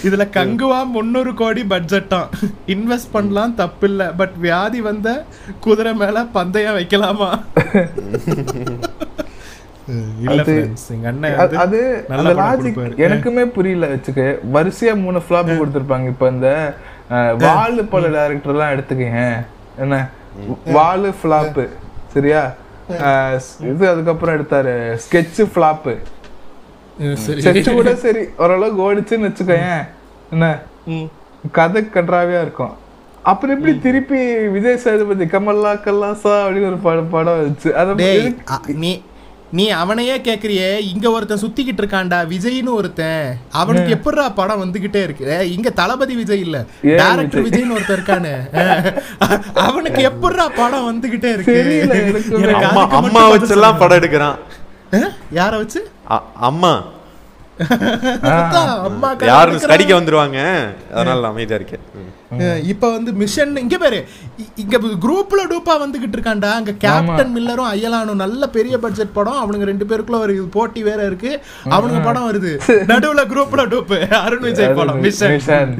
இதுல 0.06 0.24
கங்குவா 0.36 0.92
முந்நூறு 0.92 1.34
கோடி 1.34 1.62
பட்ஜெட்டாம் 1.72 2.30
இன்வெஸ்ட் 2.74 3.12
பண்ணலாம் 3.12 3.58
தப்பில்ல. 3.58 4.16
பட் 4.16 4.34
வியாதி 4.44 4.80
வந்த 4.80 5.24
குதிரை 5.60 5.94
மேல 5.94 6.24
பந்தயம் 6.36 6.78
வைக்கலாமா? 6.78 7.30
இல்ல 7.64 9.30
அது- 11.36 12.06
அந்த 12.06 12.32
லாஜிக். 12.34 12.74
எனக்குமே 12.96 13.44
புரியல 13.44 13.86
வச்சுக்க. 13.86 14.38
வரிசையா 14.52 15.00
மூணு 15.00 15.18
ஃபிளாப் 15.18 15.58
கொடுத்துருப்பாங்க. 15.58 16.06
இப்ப 16.06 16.28
இந்த 16.28 16.74
வாலு 17.38 17.88
பட 17.88 18.08
டைரக்டர் 18.08 18.52
எல்லாம் 18.52 18.70
எடுத்துக்கங்க. 18.70 19.46
என்ன? 19.78 20.08
வாலு 20.66 21.12
ஃபிளாப் 21.22 21.68
சரியா? 22.12 22.52
இது 23.60 23.88
அதுக்கப்புறம் 23.88 24.42
எடுத்தாரு. 24.42 24.98
ஸ்கெட்ச் 25.10 25.48
ஃபிளாப் 25.54 25.96
சரி. 27.16 27.40
ஸ்கெட்ச் 27.40 27.72
கூட 27.72 27.94
சரி 27.94 28.28
ஓரளவுக்கு 28.36 28.94
ஓடிச்சுன்னு 28.94 29.22
வச்சுக்கோயேன். 29.22 29.88
என்ன. 30.30 30.58
கதை 31.52 31.88
கன்றாவியா 31.94 32.42
இருக்கும். 32.42 32.88
அப்புறம் 33.22 33.56
எப்படி 33.56 33.78
திருப்பி 33.78 34.34
விஜய் 34.48 34.76
சேதுபதி 34.76 35.24
கமல்லா 35.24 35.80
கல்லாசா 35.80 36.24
அப்படின்னு 36.24 36.66
ஒரு 36.66 36.78
படம் 36.82 37.10
படம் 37.10 37.56
வந்துச்சு. 37.56 37.72
அதை 37.72 37.94
நீ 39.58 39.64
அவனையே 39.82 40.16
கேக்குறியே 40.26 40.68
இங்க 40.92 41.06
ஒருத்தன் 41.10 41.40
சுத்திக்கிட்டு 41.42 41.82
இருக்கான்டா 41.82 42.18
விஜய்னு 42.32 42.72
ஒருத்தன். 42.80 43.24
அவனுக்கு 43.60 43.90
எப்படிடா 43.96 44.26
படம் 44.40 44.60
வந்துகிட்டே 44.62 45.00
இருக்கு? 45.06 45.24
இங்க 45.54 45.70
தளபதி 45.80 46.14
விஜய் 46.20 46.42
இல்ல. 46.46 46.58
டேரக்டர் 47.00 47.44
விஜய்? 47.46 47.64
விஜய்னு 47.64 47.74
ஒருத்தன் 47.76 47.98
இருக்கானு. 47.98 48.32
அவனுக்கு 49.66 50.02
எப்படிடா 50.10 50.46
படம் 50.60 50.86
வந்துகிட்டே 50.90 51.32
இருக்கு? 51.36 51.58
அம்மா 52.70 52.84
மட்டும் 53.00 53.32
வச்செல்லாம் 53.34 53.80
படம் 53.82 53.98
எடுக்கிறான். 54.00 54.38
யார 55.40 55.52
வச்சு? 55.62 55.82
அம்மா. 56.50 56.72
யாரும். 59.30 59.60
ஸ்டடிக்க 59.62 59.92
வந்துருவாங்க. 59.98 60.38
அதனால 60.94 61.28
அமைதியா 61.32 61.58
இருக்கேன். 61.60 61.84
இப்ப 62.72 62.90
வந்து 62.94 63.10
மிஷன் 63.20 63.54
இங்க 63.62 63.76
பாரு 63.82 63.98
இங்க 64.62 64.78
குரூப்ல 65.04 65.40
டூப்பா 65.52 65.74
வந்துகிட்டு 65.82 66.16
இருக்கான்டா. 66.16 66.50
அங்க 66.58 66.72
கேப்டன் 66.84 67.32
மில்லரும் 67.36 67.70
அய்யலானும் 67.72 68.22
நல்ல 68.24 68.48
பெரிய 68.56 68.74
பட்ஜெட் 68.84 69.16
படம். 69.16 69.40
அவனுங்க 69.42 69.66
ரெண்டு 69.70 69.88
பேருக்குள்ள 69.90 70.20
ஒரு 70.26 70.34
போட்டி 70.56 70.82
வேற 70.88 71.00
இருக்கு. 71.10 71.32
அவனுங்க 71.76 72.02
படம் 72.08 72.28
வருது. 72.28 72.52
நடுவுல 72.92 73.24
குரூப்ல 73.32 73.64
டூப் 73.72 73.92
அருண் 74.22 74.46
விஜய் 74.48 74.76
படம் 74.80 75.02
மிஷன் 75.06 75.74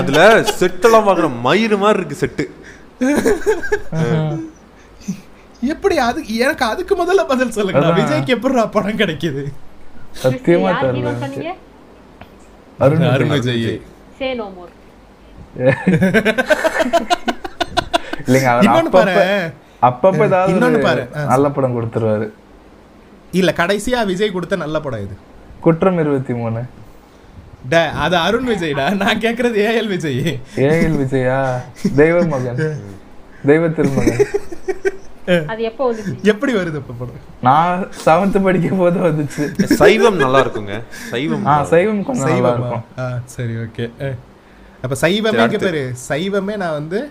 அதுல 0.00 0.26
செட்டெல்லாம் 0.60 1.08
பாக்குற 1.08 1.30
மயிறு 1.46 1.78
மாதிரி 1.84 2.00
இருக்கு 2.02 2.22
செட்டு 2.24 2.46
எப்படி 5.74 5.96
அது 6.06 6.20
எனக்கு 6.44 6.64
அதுக்கு 6.72 6.94
முதல்ல 7.02 7.22
பதில் 7.30 7.54
சொல்லுங்க. 7.56 7.86
விஜய்க்கு 8.00 8.34
எப்படிடா 8.34 8.64
படம் 8.74 9.00
கிடைக்குது? 9.02 9.44
சத்தியமா 10.22 10.70
தெரியல 10.84 11.52
Arun 12.84 13.04
Arun 13.12 13.32
Vijay. 13.34 13.68
Say 14.18 14.28
no 14.40 14.46
more 14.56 14.72
இல்லைங்க 18.26 18.48
அவர் 18.50 18.88
பாரு. 18.96 19.14
அப்பப்ப 19.88 20.22
ஏதாவது 20.28 20.78
பாரு. 20.86 21.02
நல்ல 21.32 21.48
படம் 21.56 21.76
கொடுத்துருவாரு. 21.76 22.26
இல்ல 23.40 23.52
கடைசியா 23.56 24.00
விஜய் 24.10 24.34
கொடுத்த 24.36 24.56
நல்ல 24.56 24.80
படம் 24.80 25.04
இது. 25.06 25.16
குற்றம் 25.60 25.98
இருபத்தி 25.98 26.34
மூணு. 26.34 26.62
டே 27.72 27.82
அது 28.04 28.16
அருண் 28.16 28.48
விஜய்டா? 28.48 28.84
நான் 29.02 29.22
கேக்குறது 29.24 29.56
ஏஎல் 29.68 29.90
விஜய். 29.94 30.20
ஏஎல் 30.56 30.98
விஜயா? 31.02 31.38
தெய்வ 32.00 32.24
மகன். 32.34 32.60
தெய்வ 33.46 33.68
திருமகன். 33.68 34.22
அது 35.46 35.62
எப்போ 35.62 35.92
வந்துச்சு? 35.92 36.22
எப்படி 36.22 36.54
வருது 36.54 36.74
இப்ப 36.74 36.94
படம்? 36.98 37.14
நான் 37.42 37.88
செவன்த் 38.04 38.42
படிக்கும் 38.42 38.78
போது 38.78 38.98
வந்துச்சு. 39.00 39.62
சைவம் 39.62 40.16
நல்லா 40.16 40.46
இருக்குங்க. 40.46 40.82
சைவம் 41.10 41.46
ஆ 41.46 41.64
சைவம் 41.64 42.04
கொஞ்சம் 42.04 42.28
நல்லா 42.28 42.50
சைவமா? 42.50 42.58
இருக்கும். 42.58 42.82
சரி 43.24 43.52
ஓகே. 43.52 44.16
அப்ப 44.82 45.08
சைவமே. 45.08 45.58
பேரு? 45.58 45.92
சைவமே 46.08 46.56
நான் 46.56 46.72
வந்து 46.72 47.10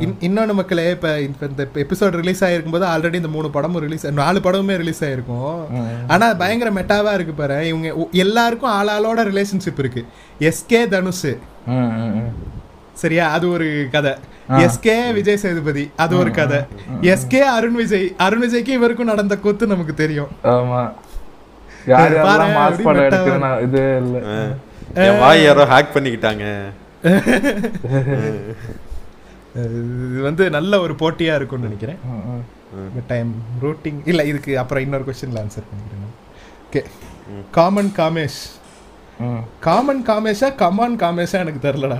இன்- 0.00 0.14
இன்னொன்னு 0.20 0.52
மக்களே 0.52 0.90
இப்ப 0.90 1.20
இந்த 1.20 1.68
எபிசோட் 1.74 2.10
ரிலீஸ் 2.10 2.44
ஆயிருக்கும் 2.44 2.70
போது 2.70 2.86
ஆல்ரெடி 2.86 3.14
இந்த 3.14 3.28
மூணு 3.28 3.50
படமும் 3.50 3.80
ரிலீஸ் 3.80 4.06
நாலு 4.06 4.38
படமுமே 4.38 4.76
ரிலீஸ் 4.76 5.04
ஆயிருக்கும். 5.04 5.66
ஆனா 6.08 6.34
பயங்கர 6.34 6.70
மெட்டாவா 6.70 7.14
இருக்கு 7.14 7.32
பாரு. 7.32 7.68
இவங்க 7.68 8.08
எல்லாருக்கும் 8.12 8.70
ஆளாளோட 8.70 9.20
ரிலேஷன்ஷிப் 9.20 9.78
இருக்கு. 9.78 10.04
எஸ்கே 10.40 10.88
தனுஷ். 10.88 11.26
ம், 11.66 11.72
ம், 11.72 12.16
ம். 12.16 12.32
சரியா? 13.02 13.24
அது 13.36 13.46
ஒரு 13.56 13.66
கதை. 13.94 14.12
எஸ்கே 14.64 14.96
விஜய் 15.16 15.40
சேதுபதி 15.42 15.84
அது 16.02 16.14
ஒரு 16.20 16.30
கதை. 16.38 16.58
எஸ்கே 17.12 17.40
அருண் 17.56 17.78
விஜய் 17.80 18.06
அருண் 18.26 18.42
விஜய்க்கு 18.44 18.72
இவருக்கும் 18.78 19.10
நடந்த 19.12 19.34
கூத்து 19.44 19.72
நமக்கு 19.72 19.94
தெரியும். 20.02 20.30
ஆமா. 20.54 20.80
இது 23.66 23.82
வாய் 25.22 25.42
யாரோ 25.44 25.64
ஹேக் 25.72 25.94
பண்ணிக்கிட்டாங்க. 25.94 26.44
இது 30.08 30.20
வந்து 30.28 30.44
நல்ல 30.56 30.80
ஒரு 30.84 30.94
போட்டியா 31.02 31.34
இருக்கும்னு 31.38 31.68
நினைக்கிறேன். 31.68 32.00
டைம் 33.12 33.30
ரூட்டிங் 33.64 34.00
இல்ல 34.10 34.24
இதுக்கு 34.30 34.52
அப்புறம் 34.62 34.84
இன்னொரு 34.86 35.04
கொஸ்டின்ல 35.08 35.42
ஆன்சர் 35.44 35.68
பண்ணிக்கிறேன் 35.70 36.14
ஓகே 36.66 36.82
காமன் 37.58 37.92
காமேஷ். 38.00 38.40
காமன் 39.66 40.02
காமேஷா 40.08 40.48
கமான் 40.60 40.96
காமேஷா 41.00 41.38
எனக்கு 41.44 41.60
தெரியலடா. 41.64 41.98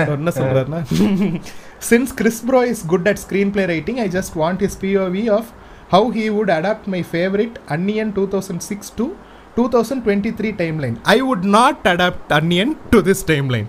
அவர் 0.00 0.16
என்ன 0.20 0.32
சொல்றாருன்னா 0.38 0.80
since 1.88 2.12
Chris 2.20 2.42
bro 2.48 2.60
is 2.72 2.82
good 2.92 3.08
at 3.10 3.22
screenplay 3.54 3.64
writing 3.72 4.00
I 4.04 4.08
just 4.16 4.34
want 4.42 4.64
is 4.68 4.76
POV 4.82 5.24
of 5.38 5.50
how 5.94 6.10
he 6.18 6.26
would 6.36 6.52
adapt 6.56 6.88
my 6.94 7.02
favourite 7.12 7.56
Anniyan 7.76 8.12
two 8.18 8.24
thousand 8.34 8.64
six 8.70 8.92
to 9.00 9.06
two 9.56 9.64
thousand 9.74 10.04
twenty 10.06 10.32
three 10.40 10.50
timeline 10.84 10.96
I 11.14 11.18
would 11.28 11.46
not 11.56 11.86
adapt 11.94 12.34
Anniyan 12.38 12.74
to 12.94 13.00
this 13.08 13.24
timeline 13.54 13.68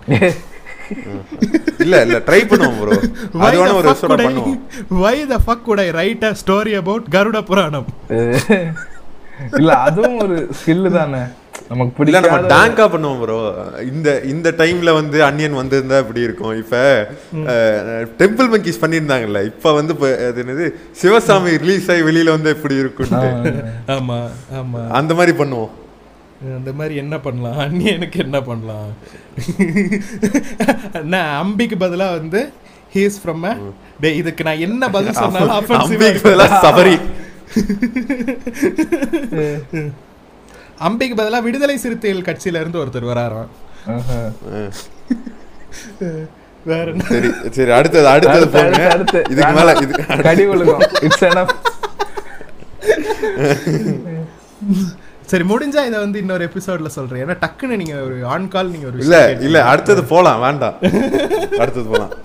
இல்ல 1.83 1.95
இல்ல 2.05 2.17
try 2.27 2.41
பண்ணுவோம் 2.51 2.77
bro 2.81 2.97
அது 3.45 3.55
வேணா 3.59 3.73
ஒரு 3.79 3.87
எபிசோட 3.87 4.15
பண்ணுவோம். 4.19 4.55
why 5.01 5.15
the 5.31 5.39
fuck 5.47 5.63
would 5.69 5.81
I 5.85 5.91
write 5.91 6.23
a 6.29 6.35
story 6.43 6.73
about 6.81 7.03
கருட 7.15 7.39
புராணம் 7.49 7.89
இல்ல 9.57 9.71
அதுவும் 9.87 10.15
ஒரு 10.23 10.37
ஸ்கில் 10.59 10.87
தானே. 10.95 11.19
நமக்கு 11.69 12.05
இல்ல 12.05 12.19
நம்ம 12.23 12.37
டேங்கா 12.51 12.85
பண்ணுவோம் 12.91 13.19
ப்ரோ 13.21 13.37
இந்த 13.91 14.09
இந்த 14.33 14.51
டைம்ல 14.57 14.93
வந்து 14.93 15.17
அன்னியன் 15.23 15.57
வந்திருந்தா 15.59 15.97
இப்படி 16.03 16.21
இருக்கும். 16.21 16.53
இப்ப 16.57 16.75
டெம்பிள் 18.19 18.49
மங்கிஸ் 18.53 18.81
பண்ணியிருந்தாங்கல்ல. 18.83 19.41
இப்ப 19.45 19.73
வந்து 19.73 19.93
அது 20.27 20.43
என்னது? 20.43 20.67
சிவசாமி 20.91 21.57
ரிலீஸ் 21.57 21.91
ஆகி 21.91 22.01
வெளியில 22.01 22.35
வந்து 22.35 22.49
எப்படி 22.49 22.75
இருக்கும்ட்டு. 22.75 23.51
ஆமா 23.97 24.19
ஆமா. 24.61 24.81
அந்த 24.99 25.13
மாதிரி 25.13 25.37
பண்ணுவோம். 25.43 25.73
அந்த 26.57 26.71
மாதிரி 26.73 26.95
என்ன 26.95 27.15
பண்ணலாம்? 27.19 27.57
அண்ணி 27.57 27.85
எனக்கு 27.91 28.19
என்ன 28.19 28.41
பண்ணலாம்? 28.41 28.89
நான் 31.13 31.31
அம்பிக்கு 31.43 31.77
பதிலா 31.79 32.07
வந்து 32.17 32.41
ஹீஸ் 32.95 33.21
ஃப்ரம் 33.23 33.45
டே 33.99 34.15
இதுக்கு 34.15 34.43
நான் 34.43 34.65
என்ன 34.67 34.89
பதில் 34.89 35.19
சொன்னாலும் 35.23 35.55
இருக்கும். 36.11 36.61
சபரி. 36.65 36.97
அம்பிக்கு 40.85 41.15
பதிலா 41.19 41.39
விடுதலை 41.45 41.75
சிறுத்தைகள் 41.83 42.27
கட்சியில 42.27 42.59
இருந்து 42.63 42.79
ஒருத்தர் 42.81 43.09
வராராம். 43.11 43.51
வேற 46.69 46.85
என்ன? 46.91 47.03
சரி 47.11 47.29
சரி 47.57 47.71
அடுத்தது 47.77 48.07
அடுத்தது 48.13 48.45
அடுத்து, 48.45 48.55
போங்க. 48.55 48.81
இதுக்கு 49.33 49.53
மேல 49.57 49.73
இது 49.85 49.93
கடி 50.27 50.43
விழுகும் 50.49 50.83
இட்ஸ் 51.07 51.25
enough. 51.29 51.53
சரி 55.31 55.45
முடிஞ்சா 55.51 55.81
இதை 55.87 55.97
வந்து 56.03 56.19
இன்னொரு 56.23 56.43
எபிசோட்ல 56.49 56.89
சொல்றேன். 56.97 57.21
ஏன்னா 57.23 57.35
டக்குன்னு 57.43 57.79
நீங்க 57.81 57.95
ஒரு 58.07 58.17
ஆன் 58.33 58.51
கால் 58.53 58.71
நீங்க 58.73 58.87
ஒரு 58.91 58.99
இல்ல 59.05 59.17
இல்ல 59.47 59.57
அடுத்தது 59.71 60.03
போலாம் 60.11 60.43
வேண்டாம். 60.45 60.77
அடுத்தது 61.63 61.87
போலாம். 61.93 62.13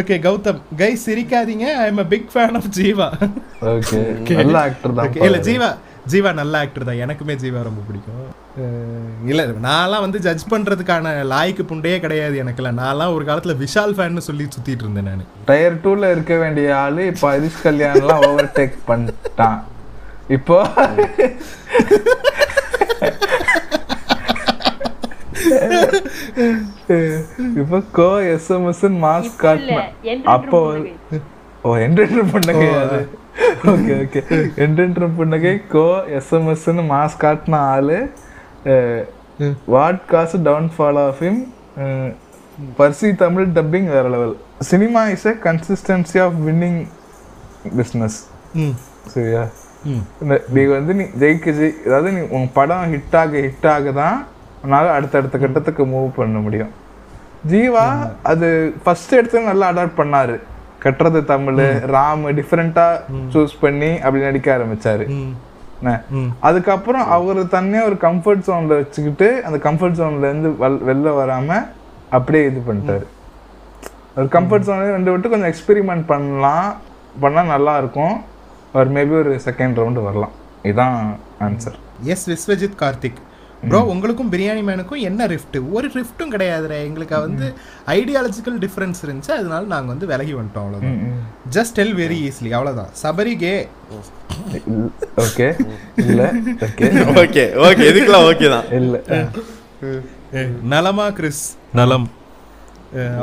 okay 0.00 0.16
Gautham 0.24 0.58
guy 0.80 0.90
சிரிக்காதீங்க. 1.04 1.66
I 1.82 1.84
am 1.90 2.00
a 2.04 2.06
big 2.14 2.26
fan 2.32 2.56
of 2.60 2.70
Jiiva 2.78 3.06
okay 3.74 4.00
நல்ல 4.40 4.56
ஆக்டர் 4.64 4.96
தான் 4.98 5.06
Okay, 5.08 5.22
இல்ல 5.28 5.38
ஜீவா 5.48 5.70
ஜீவா 6.12 6.30
நல்ல 6.40 6.58
ஆக்டர் 6.64 6.86
தான். 6.88 7.00
எனக்குமே 7.04 7.34
ஜீவா 7.42 7.60
ரொம்ப 7.68 7.80
பிடிக்கும். 7.86 8.26
இல்ல 9.30 9.42
நான்லாம் 9.68 10.04
வந்து 10.04 10.18
ஜட்ஜ் 10.26 10.44
பண்றதுக்கான 10.52 11.12
லாய்க்கு 11.32 11.62
புண்டையே 11.70 11.96
கிடையாது 12.04 12.36
எனக்குலாம் 12.42 12.78
நான்லாம் 12.82 13.14
ஒரு 13.16 13.24
காலத்துல 13.28 13.56
விஷால் 13.62 13.96
ஃபேன்னு 13.96 14.26
சொல்லி 14.28 14.44
சுத்திட்டு 14.54 14.84
இருந்தேன் 14.84 15.08
நான். 15.10 15.24
டயர் 15.50 15.80
டூல 15.84 16.10
இருக்க 16.16 16.36
வேண்டிய 16.42 16.68
ஆளு 16.82 17.04
இப்ப 17.12 17.32
ஹரிஷ் 17.34 17.64
கல்யாண்லாம் 17.66 18.24
ஓவர் 18.28 18.52
டேக் 18.58 18.78
பண்ணிட்டான். 18.90 19.58
இப்போ 20.36 20.58
இப்போ 27.60 27.78
கோ 27.98 28.08
எஸ்எம்எஸ் 28.32 28.82
மாஸ் 29.04 29.28
இப்போ 29.30 29.52
இல்ல. 29.58 29.76
காட்டின. 29.76 30.16
அப்போ 30.36 30.58
ஓ 31.66 31.76
என்டென்டர் 31.84 32.30
புன்னகை 32.32 32.66
அது. 32.82 32.98
ஓகே 33.72 33.94
ஓகே 34.02 34.20
என்டென்டர் 34.64 35.14
புன்னகை 35.16 35.54
கோ 35.72 35.86
எஸ்எம்எஸ்ன்னு 36.18 36.84
மாஸ் 36.90 37.18
காட்டின 37.24 37.60
ஆளு 37.72 37.98
what 39.74 40.02
cause 40.12 40.38
downfall 40.74 41.00
of 41.02 41.20
him 41.24 41.40
Bercy 42.78 43.08
Tamil 43.16 43.48
dubbing 43.56 43.88
வேற 43.94 44.06
level 44.08 44.34
cinema 44.70 45.00
is 45.14 45.26
a 45.26 45.34
consistency 45.46 46.18
of 46.18 46.38
winning 46.46 46.80
business 47.76 48.18
சரியா 49.14 49.42
நீ 50.52 50.62
வந்து 50.70 50.92
நீ 51.00 51.04
ஜெயிக்க 51.18 51.52
ஜெய் 51.52 51.76
அதாவது 51.86 52.10
நீ 52.16 52.22
உன் 52.36 52.48
படம் 52.54 52.88
ஹிட் 52.92 53.16
ஆக 53.16 53.40
ஹிட் 53.46 53.68
ஆக 53.74 53.92
தான் 54.00 54.18
உன்னால 54.64 54.92
அடுத்தடுத்த 54.94 55.36
கட்டத்துக்கு 55.38 55.84
மூவ் 55.86 56.08
பண்ண 56.16 56.38
முடியும் 56.38 56.72
ஜீவா 57.50 57.86
அது 58.24 58.48
ஃபர்ஸ்ட் 58.84 59.16
எடுத்து 59.18 59.48
நல்லா 59.50 59.66
அடாப்ட் 59.72 60.00
பண்ணாரு 60.00 60.36
கட்டுறது 60.86 61.20
தமிழ் 61.32 61.60
ராம் 61.96 62.24
டிஃப்ரெண்டா 62.38 62.86
சூஸ் 63.34 63.54
பண்ணி 63.64 63.90
அப்படி 64.04 64.22
நடிக்க 64.28 64.56
ஆரம்பிச்சாரு. 64.56 65.06
அதுக்கப்புறம் 66.48 67.06
அவர் 67.16 67.40
தன்னையே 67.54 67.82
ஒரு 67.88 67.96
கம்ஃபர்ட் 68.04 68.46
ஜோன்ல 68.46 68.76
வச்சுக்கிட்டு 68.80 69.28
அந்த 69.46 69.58
கம்ஃபர்ட் 69.66 69.98
ஜோன்ல 69.98 70.30
இருந்து 70.30 70.50
வெளில 70.88 71.12
வராம 71.18 71.58
அப்படியே 72.16 72.44
இது 72.50 72.60
பண்ணிட்டாரு. 72.68 73.06
ஒரு 74.16 74.28
கம்ஃபர்ட் 74.34 74.66
ஜோன்ல 74.66 74.86
ரெண்டு 74.96 75.12
விட்டு 75.12 75.32
கொஞ்சம் 75.32 75.52
எக்ஸ்பெரிமெண்ட் 75.52 76.04
பண்ணலாம். 76.12 76.68
பண்ணா 77.22 77.42
நல்லா 77.52 77.74
இருக்கும். 77.82 78.16
ஒரு 78.76 78.88
மேபி 78.96 79.14
ஒரு 79.22 79.32
செகண்ட் 79.46 79.78
ரவுண்டு 79.80 80.02
வரலாம். 80.06 80.34
இதான் 80.70 80.98
answer 81.46 81.76
yes 82.12 82.24
Vishwajith 82.30 82.78
Karthik 82.82 83.20
bro 83.62 83.78
உங்களுக்கும் 83.92 84.30
பிரியாணி 84.32 84.62
மேனுக்கும் 84.68 85.04
என்ன 85.08 85.26
ரிஃப்ட் 85.32 85.56
ஒரு 85.76 85.86
ரிஃப்ட்டும் 85.94 86.32
கிடையாதுரே 86.34 86.78
எங்களுக்கு 86.88 87.16
வந்து 87.26 87.46
ஐடியாலஜிக்கல் 87.94 88.58
டிஃபரன்ஸ் 88.64 89.00
இருந்துச்சு. 89.06 89.32
அதனால 89.38 89.62
நாங்கள் 89.72 89.92
வந்து 89.92 90.06
விலகி 90.12 90.34
வந்துட்டோம் 90.38 90.64
அவ்வளோதான் 90.64 90.98
ஜஸ்ட் 91.56 91.76
டெல் 91.78 91.94
வெரி 92.02 92.18
ஈஸிலி 92.28 92.52
அவ்வளோதான் 92.58 92.90
சபரி 93.02 93.34
கே. 93.44 93.54
ஓகே. 95.24 95.48
இல்ல. 96.04 96.22
ஓகே. 96.68 96.86
ஓகே. 97.22 97.44
ஓகே. 97.68 97.88
இதுக்கெல்லாம் 97.92 98.28
ஓகே 98.30 98.50
தான். 98.54 98.68
இல்ல. 98.80 99.00
நலமா 100.74 101.08
கிறிஸ்? 101.18 101.44
நலம். 101.80 102.06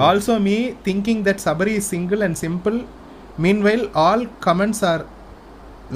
Also 0.10 0.36
me 0.48 0.58
thinking 0.90 1.24
that 1.30 1.42
Sabari 1.48 1.74
is 1.80 1.90
single 1.96 2.22
and 2.28 2.40
simple 2.46 2.78
meanwhile 3.46 3.86
all 4.08 4.28
comments 4.48 4.84
are 4.92 5.04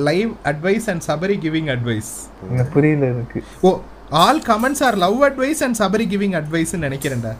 live 0.09 0.31
advice 0.51 0.87
and 0.93 1.03
Sabari 1.09 1.37
giving 1.45 1.69
advice 1.75 2.11
புரியல 2.75 3.05
எனக்கு. 3.13 3.39
ஓ 3.61 3.69
all 4.09 4.41
comments 4.41 4.83
are 4.83 4.97
love 4.97 5.23
advice 5.23 5.63
and 5.63 5.75
Sabari 5.79 6.05
giving 6.13 6.35
அட்வைஸ்னு 6.39 6.85
நினைக்கிறேன்டா 6.87 7.33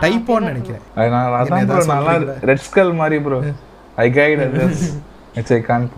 டைப்போன்னு 0.00 0.48
நினைக்கிறேன். 0.52 0.82
அது 0.94 1.08
நான் 1.10 1.46
அதான் 1.46 1.58
என்ன 1.58 1.74
ப்ரோ 1.74 1.82
ஏதாவது 1.82 2.26
நல்லா? 2.26 2.32
ரெட் 2.42 2.62
ஸ்கல் 2.70 2.94
மாதிரி 2.94 3.22
bro 3.22 3.38
I 3.96 4.10
guide 4.10 4.42
it's 5.34 5.52
I 5.52 5.60
can 5.60 5.90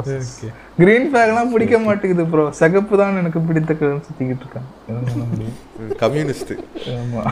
green 0.78 1.14
ஃபிளாக்லாம் 1.14 1.50
பிடிக்க 1.50 1.78
மாட்டேங்குது 1.78 2.26
ப்ரோ 2.26 2.50
சிகப்பு 2.50 2.96
தான் 2.96 3.16
எனக்கு 3.16 3.40
பிடித்த 3.40 3.74
கலர் 3.74 4.04
சுத்திக்கிட்டு 4.06 4.44
இருக்கான்? 4.44 4.68
கம்யூனிஸ்ட். 5.96 6.52
ஆமா. 6.86 7.22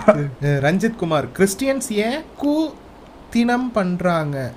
ரஞ்சித் 0.66 0.96
குமார் 0.96 1.26
கிறிஸ்டியன்ஸ் 1.38 1.90
ஏன் 1.90 2.22
கூ 2.36 2.68
தினம் 3.30 3.72
பண்றாங்க? 3.72 4.52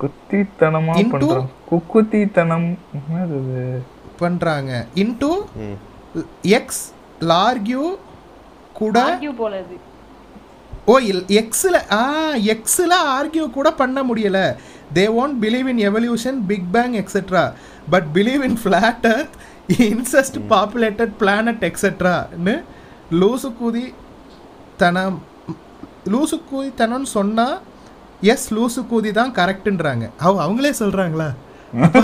குத்தித்தனமா 0.00 0.92
Into- 1.00 1.12
பண்றோம் 1.12 1.48
குக்குத்தித்தனம். 1.70 2.68
என்னது? 2.96 3.64
பண்றாங்க. 4.18 4.86
இன்டு 4.94 5.30
எக்ஸ் 6.42 6.82
லார்கியூ 7.28 7.84
கூட 8.72 8.96
ஆர்கியூ 9.02 9.32
போல 9.34 9.54
இது 9.60 9.76
ஓ 10.86 10.94
இல் 11.10 11.24
எக்ஸில் 11.40 11.80
ஆ 11.92 12.04
எக்ஸில் 12.54 12.96
ஆர்கியூ 13.10 13.50
கூட 13.50 13.68
பண்ண 13.74 13.98
முடியல. 14.02 14.38
They 14.92 15.04
won't 15.22 15.36
believe 15.40 15.66
in 15.68 15.82
evolution 15.88 16.38
big 16.46 16.68
bang 16.72 16.94
etcetera 16.94 17.42
but 17.90 18.06
believe 18.12 18.44
in 18.44 18.58
flat 18.62 19.06
earth 19.06 19.36
incest 19.88 20.38
populated 20.48 21.12
planet 21.18 21.64
எக்ஸெட்ரான்னு 21.70 22.54
லூசு 23.12 23.50
கூதி 23.60 23.84
தனம் 24.76 25.18
லூசு 26.08 26.36
கூதி 26.50 26.70
தனம்னு 26.76 27.10
சொன்னால் 27.10 27.56
எஸ் 28.22 28.48
லூசு 28.54 28.80
கூதி 28.90 29.12
தான் 29.12 29.34
கரெக்டுன்றாங்க 29.34 30.10
அவ 30.18 30.32
அவங்களே 30.42 30.72
சொல்கிறாங்களா 30.80 31.28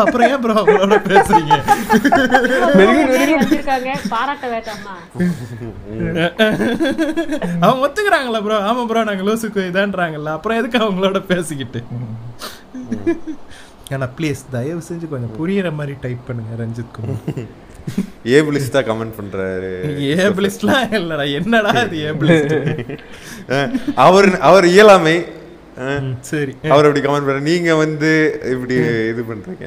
அப்புறம் 0.02 0.26
ஏன் 0.32 0.42
ப்ரோ 0.42 0.54
அவங்களோட 0.60 0.96
பேசுறீங்க? 1.10 1.54
வச்சிருக்காங்க 3.40 3.90
பாராட்ட 4.12 4.46
வேண்டாமா 4.54 4.94
அவங்க 7.64 7.80
ஒத்துக்கிறாங்களா 7.86 8.40
ப்ரோ 8.46 8.58
ஆமா 8.70 8.84
ப்ரோ 8.90 9.04
நாங்க 9.10 9.24
லூசுக்கு 9.28 9.68
இதான்றாங்கல்ல 9.70 10.32
அப்புறம் 10.36 10.58
எதுக்கு 10.60 10.78
அவங்களோட 10.84 11.20
பேசிக்கிட்டு? 11.32 11.82
ஆனா 13.94 14.06
ப்ளீஸ் 14.18 14.42
தயவு 14.56 14.82
செஞ்சு 14.88 15.06
கொஞ்சம் 15.14 15.34
புரியுற 15.38 15.68
மாதிரி 15.78 15.94
டைப் 16.04 16.26
பண்ணுங்க 16.28 16.62
ரஞ்சித் 16.62 16.94
குமார். 16.96 17.46
ஏபிளிஸ்ட் 18.36 18.74
தான் 18.76 18.86
கமெண்ட் 18.88 19.16
பண்றாரு. 19.18 19.72
ஏபிளிஸ்ட்லாம் 20.22 20.94
இல்லடா. 20.98 21.24
என்னடா 21.40 21.72
இது 21.84 21.98
ஏபிளிஸ்ட் 22.08 22.54
அவர் 24.06 24.28
அவர் 24.48 24.66
இயலாமை 24.74 25.16
சரி. 26.22 26.52
அவர் 26.68 26.84
அப்படி 26.84 27.00
கமெண்ட் 27.00 27.26
பண்ற 27.26 27.40
நீங்க 27.42 27.74
வந்து 27.74 28.10
இப்படி 28.52 28.76
இது 29.10 29.22
பண்றீங்க. 29.28 29.66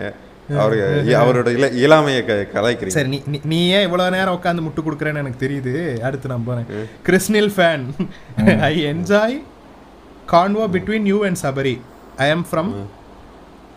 அவர் 0.57 0.75
அவரோட 1.19 1.49
இல 1.49 1.65
இயலாமையை 1.75 2.21
க- 2.25 2.47
கலாய்க்கிறீங்க. 2.53 2.95
சரி 2.95 3.09
நீ 3.09 3.39
நீ- 3.49 3.67
ஏன் 3.69 3.81
இவ்வளவு 3.81 4.11
நேரம் 4.11 4.35
உட்காந்து 4.35 4.65
முட்டு 4.65 4.85
கொடுக்குறேன்னு 4.85 5.17
எனக்கு 5.17 5.43
தெரியுது. 5.45 5.73
அடுத்து 6.01 6.27
நான் 6.27 6.43
போறேன். 6.43 6.67
Krishnil 7.03 7.51
fan 7.51 7.83
I 8.61 8.75
enjoy 8.85 9.37
convo 10.31 10.65
between 10.71 11.05
you 11.05 11.25
and 11.25 11.37
Sabari 11.41 11.75
I 12.17 12.29
am 12.29 12.45
from 12.51 12.71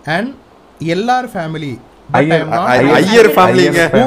and 0.08 0.30
எல்லார் 0.92 1.26
ஃபேமிலி 1.26 1.72
ஐயர் 2.96 3.28
ஃபேமிலிங்க 3.36 3.82
ஓ 4.00 4.06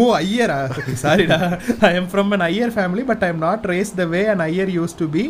ஓ 0.00 0.16
ஐயரா? 0.16 0.58
சாரிடா 1.02 1.38
I 1.80 1.94
am 1.94 2.08
from 2.12 2.32
an 2.32 2.44
Iyer 2.48 2.70
family 2.70 3.04
but 3.06 3.22
I 3.22 3.28
am 3.28 3.38
not 3.38 3.64
race 3.64 3.94
the 3.94 4.06
way 4.06 4.26
an 4.26 4.40
Iyer 4.40 4.68
used 4.70 4.96
to 4.98 5.08
be 5.08 5.24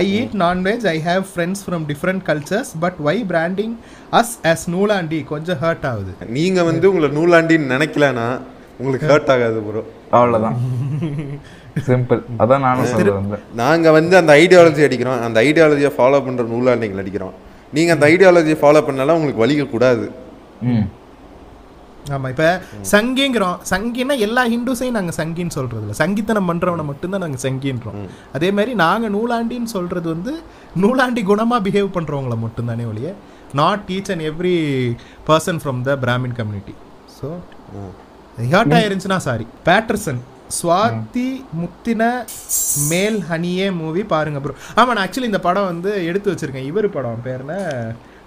I 0.00 0.02
eat 0.18 0.34
nonveg 0.42 0.84
I 0.92 0.96
have 1.08 1.24
friends 1.30 1.62
from 1.64 1.84
different 1.90 2.22
cultures 2.28 2.70
but 2.84 2.98
why 3.06 3.16
branding 3.32 3.74
us 4.20 4.32
us 4.52 4.64
நூலாண்டி 4.74 5.18
கொஞ்சம் 5.32 5.58
hurt 5.64 5.86
ஆகுது. 5.90 6.12
நீங்க 6.38 6.62
வந்து 6.70 6.88
உங்களை 6.90 7.10
நூலாண்டின்னு 7.18 7.72
நினைக்கலனா 7.74 8.26
உங்களுக்கு 8.78 9.10
hurt 9.12 9.32
ஆகாது 9.34 9.58
bro 9.66 9.82
அவ்வளவுதான். 10.18 10.56
Simple 11.88 12.20
அதான் 12.42 12.64
நானும் 12.66 12.88
சொல்ல 12.94 13.12
வந்தேன் 13.18 13.44
நாங்க 13.60 13.90
வந்து 13.98 14.14
அந்த 14.20 14.32
ஐடியாலஜி 14.42 14.82
அடிக்கிறோம். 14.86 15.20
அந்த 15.26 15.38
ஐடியாலஜியை 15.48 15.90
ஃபாலோ 15.98 16.20
பண்ற 16.26 16.42
நூலாண்டிகள் 16.54 17.02
அடிக்கிறோம். 17.02 17.36
நீங்க 17.76 17.90
அந்த 17.96 18.06
ஐடியாலஜியை 18.12 18.58
ஃபாலோ 18.62 18.82
பண்ணாலும் 18.88 19.16
உங்களுக்கு 19.18 19.44
வலிக்க 19.44 19.64
கூடாது 19.74 20.06
ம் 22.06 22.12
ஆமா 22.16 22.28
இப்ப 22.32 22.46
சங்கிங்கிறோம். 22.92 23.56
சங்கின்னா 23.70 24.14
எல்லா 24.26 24.42
ஹிந்துஸையும் 24.52 24.96
நாங்க 24.98 25.12
சங்கின்னு 25.18 25.56
சொல்றது 25.58 25.82
இல்ல 25.84 25.94
சங்கித்தனம் 26.00 26.48
பண்றவனை 26.50 26.84
மட்டும்தான் 26.90 27.24
நாங்க 27.24 27.38
சங்கின்றோம். 27.46 27.98
அதே 28.36 28.48
மாதிரி 28.58 28.72
நாங்க 28.84 29.08
நூலாண்டின்னு 29.16 29.70
சொல்றது 29.76 30.08
வந்து 30.14 30.32
நூலாண்டி 30.84 31.22
குணமா 31.30 31.58
பிஹேவ் 31.66 31.94
பண்றவங்கள 31.98 32.36
மட்டும்தானே 32.44 32.86
ஒழிய 32.92 33.10
not 33.60 33.84
teach 33.88 34.10
and 34.12 34.26
every 34.30 34.56
person 35.30 35.60
from 35.62 35.80
the 35.88 35.96
Brahmin 36.04 36.36
community 36.40 36.74
so 37.18 37.28
hurt 38.54 38.76
ஆயிருந்துச்சுன்னா 38.78 39.20
sorry 39.28 39.46
Patterson 39.68 40.20
Swathi 40.56 41.28
முத்தின 41.60 42.02
மேல் 42.90 43.18
ஹனியே 43.28 43.66
மூவி 43.80 44.02
பாருங்க 44.14 44.40
ப்ரோ 44.44 44.54
ஆமா 44.80 44.90
நான் 44.94 45.04
ஆக்சுவலி 45.04 45.30
இந்த 45.30 45.40
படம் 45.46 45.68
வந்து 45.70 45.90
எடுத்து 46.10 46.32
வச்சிருக்கேன். 46.32 46.66
இவர் 46.70 46.88
படம் 46.96 47.22
பேர்ல 47.26 47.54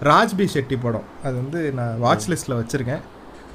ராஜ்பி 0.09 0.45
ஷெட்டி 0.53 0.77
படம். 0.85 1.05
அது 1.25 1.35
வந்து 1.41 1.59
நான் 1.79 1.99
வாட்ச் 2.05 2.25
லிஸ்ட்ல 2.31 2.55
வச்சிருக்கேன். 2.61 3.03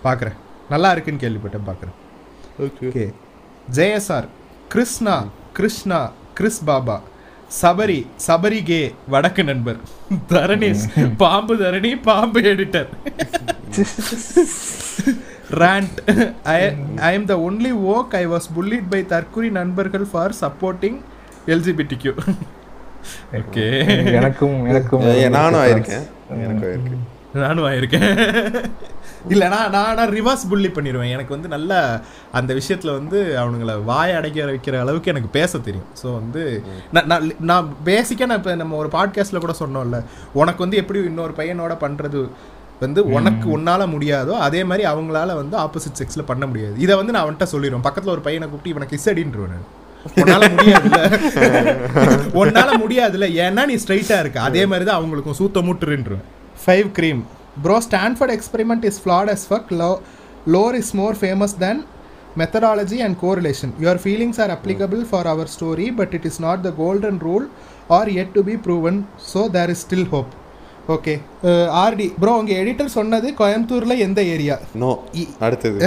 பார்க்குறேன் 0.04 0.36
நல்லா 0.72 0.90
இருக்குன்னு 0.94 1.22
கேள்விப்பட்டேன் 1.24 1.68
பார்க்குறேன் 1.70 1.96
okay 2.66 3.06
Jayasar 3.78 4.28
Krishna 4.74 5.16
Krishna 5.58 6.00
Chris 6.38 6.62
Baba 6.70 6.96
Sabari 7.60 8.00
Sabari 8.26 8.60
K 8.70 8.80
வடக்கு 9.12 9.42
நண்பர். 9.50 9.78
தரணீஷ் 10.32 10.84
பாம்பு 11.22 11.56
தரணி 11.64 11.92
பாம்பு 12.08 12.40
editor 12.52 12.90
I, 16.54 16.60
I 17.08 17.16
am 17.16 17.22
the 17.30 17.36
only 17.46 17.72
woke. 17.86 18.12
I 18.14 18.26
was 18.32 18.44
bullied 18.56 18.84
by 18.92 19.00
தற்குறி 19.12 19.48
நண்பர்கள் 19.56 20.04
ஃபார் 20.10 20.34
சப்போர்ட்டிங் 20.40 20.98
LGBTQ 21.56 22.04
ஓகே 23.38 23.64
எனக்கும் 24.18 24.56
எனக்கும் 24.70 25.04
நானும் 25.36 25.60
ஆயிருக்கேன். 25.62 26.06
எனக்கும் 26.44 26.68
ஆயிருக்கு 26.70 26.98
நானும் 27.42 27.66
ஆயிருக்கேன். 27.70 28.06
இல்லைனா 29.28 29.58
நான் 29.96 30.12
ரிவர்ஸ் 30.18 30.48
புள்ளி 30.48 30.68
பண்ணிடுவேன் 30.68 31.10
எனக்கு 31.10 31.34
வந்து 31.36 31.48
நல்ல 31.48 31.72
அந்த 32.32 32.54
விஷயத்தில் 32.54 32.92
வந்து 32.92 33.18
அவனுங்களை 33.42 33.84
வாய் 33.84 34.12
அடைக்க 34.12 34.44
வைக்கிற 34.44 34.80
அளவுக்கு 34.80 35.10
எனக்கு 35.10 35.28
பேச 35.28 35.58
தெரியும். 35.58 35.88
ஸோ 36.02 36.06
வந்து 36.14 36.42
நான் 36.92 37.08
நான் 37.08 37.32
நான் 37.40 37.76
பேசிக்காக 37.84 38.26
நான் 38.26 38.36
இப்போ 38.36 38.54
நம்ம 38.54 38.76
ஒரு 38.76 38.88
பாட்காஸ்ட்டில் 38.88 39.38
கூட 39.38 39.54
சொன்னோம்ல 39.60 39.98
உனக்கு 40.32 40.58
வந்து 40.58 40.76
எப்படி 40.76 41.00
இன்னொரு 41.00 41.32
பையனோட 41.32 41.76
பண்ணுறது 41.84 42.22
வந்து 42.80 43.04
உனக்கு 43.04 43.58
உன்னால 43.58 43.86
முடியாதோ 43.94 44.34
அதே 44.38 44.64
மாதிரி 44.64 44.84
அவங்களால 44.88 45.34
வந்து 45.34 45.56
ஆப்போசிட் 45.56 45.98
செக்ஸில் 46.00 46.28
பண்ண 46.30 46.46
முடியாது. 46.46 46.80
இதை 46.80 46.96
வந்து 46.96 47.12
நான் 47.12 47.24
அவன்கிட்ட 47.24 47.48
சொல்லிடுவேன் 47.54 47.80
பக்கத்தில் 47.80 48.12
ஒரு 48.12 48.20
பையனை 48.20 48.48
கூப்பிட்டு 48.48 48.70
இவனை 48.70 48.88
கிஸ் 48.92 49.10
அடின்றவன் 49.12 49.52
நான் 49.54 49.66
உன்னால 50.20 50.44
முடியாதுல்ல. 50.56 51.00
உன்னால 52.42 52.70
முடியாதுல்ல. 52.78 53.26
ஏன்னா 53.44 53.66
நீ 53.66 53.74
ஸ்ட்ரைட்டா 53.74 54.18
இருக்க. 54.20 54.40
அதே 54.40 54.66
மாதிரி 54.66 54.84
தான் 54.84 54.98
அவங்களுக்கும் 55.00 55.38
சூத்த 55.40 55.62
முட்டுருன்றேன் 55.68 56.24
five 56.64 56.88
cream 56.98 57.20
bro 57.62 57.76
Stanford 57.88 58.34
experiment 58.36 58.84
is 58.90 59.00
flat 59.04 59.30
as 59.34 59.42
fuck 59.50 59.68
low 59.82 59.90
lore 60.56 60.76
is 60.82 60.92
more 61.00 61.16
famous 61.22 61.56
than 61.64 61.78
methodology 62.40 62.98
and 63.00 63.14
correlation 63.22 63.70
your 63.84 63.94
feelings 63.98 64.36
are 64.42 64.50
applicable 64.56 65.00
for 65.04 65.22
our 65.26 65.46
story 65.46 65.86
but 65.90 66.10
it 66.18 66.24
is 66.24 66.36
not 66.44 66.58
the 66.66 66.72
golden 66.82 67.16
rule 67.18 67.46
or 67.88 68.04
yet 68.18 68.28
to 68.36 68.42
be 68.42 68.56
proven 68.66 68.96
so 69.30 69.40
there 69.56 69.70
is 69.74 69.80
still 69.86 70.06
hope 70.14 70.32
okay 70.94 71.14
RT 71.82 72.06
bro 72.20 72.32
உங்க 72.40 72.52
editor 72.60 72.94
சொன்னது 72.96 73.28
கோயம்புத்தூர்ல 73.40 73.94
எந்த 74.06 74.20
area 74.34 74.54
no 74.82 74.88
அடுத்தது. 75.46 75.78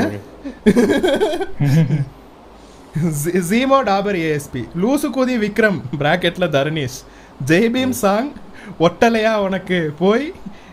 ஜீமோ 3.50 3.80
Dabur 3.90 4.18
ASP 4.24 4.64
லூசு 4.84 5.08
குதி 5.18 5.36
விக்ரம் 5.44 5.80
பிராக்கெட்ல 6.02 6.48
Tharnish 6.56 7.00
Jai Bhim 7.52 7.96
song 8.04 8.30
ஒட்டலையா 8.88 9.34
உனக்கு 9.48 9.80
போய் 10.02 10.26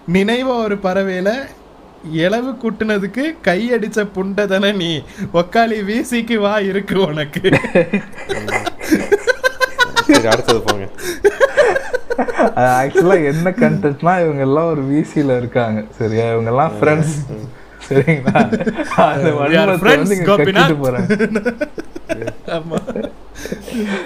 நினைவ 0.07 0.49
ஒரு 0.65 0.77
பறவையில 0.85 1.31
இளவு 2.25 2.51
குட்டுனதுக்கு 2.63 3.25
கையடிச்ச 3.47 3.99
புண்டதன 4.15 4.73
நீ? 4.77 4.91
ஒக்காளி 5.41 5.79
வீசிக்கு 5.89 6.37
வா 6.45 6.55
இருக்கு 6.71 6.97
உனக்கு. 7.07 7.43
சரி 10.07 10.27
அடுத்தது 10.33 10.61
போங்க. 10.67 10.87
ஆக்சுவலா 12.81 13.17
என்ன 13.33 13.51
கண்டென்ட்னா 13.63 14.15
இவங்க 14.25 14.43
எல்லாம் 14.49 14.71
ஒரு 14.73 14.83
விசில 14.93 15.37
இருக்காங்க. 15.37 15.81
சரியா? 15.99 16.27
இவங்க 16.33 16.51
எல்லாம் 16.55 16.75
ஃப்ரெண்ட்ஸ் 16.81 17.15
சரிங்களா? 17.87 18.43
friends, 19.85 20.11
வந்து 20.29 20.77
போறாங்க. 20.83 21.09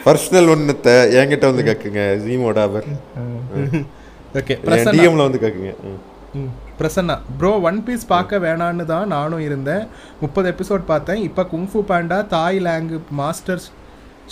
பர்சனல் 0.05 0.51
ஒன்னத்தை 0.55 0.95
என்கிட்ட 1.21 1.45
வந்து 1.51 1.65
கக்குங்க 1.71 2.03
ஜீமோட 2.27 2.59
அவர். 2.69 2.89
ஓகே 4.41 4.55
டிஎம்ல 4.95 5.25
வந்து 5.27 5.41
கக்குங்க. 5.45 5.73
பிரசன்னா. 6.79 7.15
ப்ரோ 7.41 7.51
ஒன் 7.69 7.79
பீஸ் 7.87 8.05
பார்க்க 8.13 8.39
வேணான்னு 8.45 8.85
தான் 8.93 9.13
நானும் 9.15 9.43
இருந்தேன். 9.49 9.85
முப்பது 10.23 10.47
எபிசோட் 10.53 10.85
பார்த்தேன். 10.93 11.21
இப்போ 11.29 11.43
kung fu 11.53 11.81
panda 11.91 12.19
Tai 12.35 12.59
Lung 12.67 12.99
master 13.21 13.63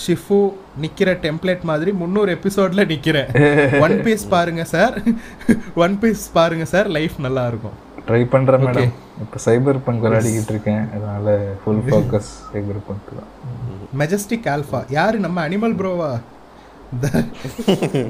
Shifu 0.05 0.39
நிக்கிற 0.83 1.11
டெம்ப்ளேட் 1.27 1.63
மாதிரி 1.71 1.91
முந்நூறு 2.01 2.31
எபிசோட்ல 2.37 2.85
நிக்கிறேன். 2.93 3.31
ஒன் 3.87 3.97
பீஸ் 4.07 4.25
பாருங்க 4.35 4.65
சார் 4.75 4.95
ஒன் 5.85 5.97
பீஸ் 6.03 6.25
பாருங்க 6.39 6.67
சார் 6.75 6.91
லைஃப் 6.99 7.17
நல்லா 7.27 7.45
இருக்கும். 7.53 7.77
ட்ரை 8.09 8.23
பண்றேன் 8.35 8.65
மேடம் 8.67 8.93
இப்ப 9.25 9.41
சைபர் 9.47 9.81
பங்க் 9.87 10.05
விளையாடிக்கிட்டு 10.05 10.53
இருக்கேன். 10.55 10.85
அதனால 10.95 11.37
ஃபுல் 11.63 11.83
ஃபோக்கஸ் 11.89 12.31
சைபர் 12.53 12.81
பங்க் 12.89 13.11
தான். 13.19 13.31
மெஜஸ்டிக் 14.03 14.49
ஆல்ஃபா 14.55 14.81
யாரு 14.99 15.19
நம்ம 15.27 15.41
அனிமல் 15.49 15.77
ப்ரோவா 15.81 16.11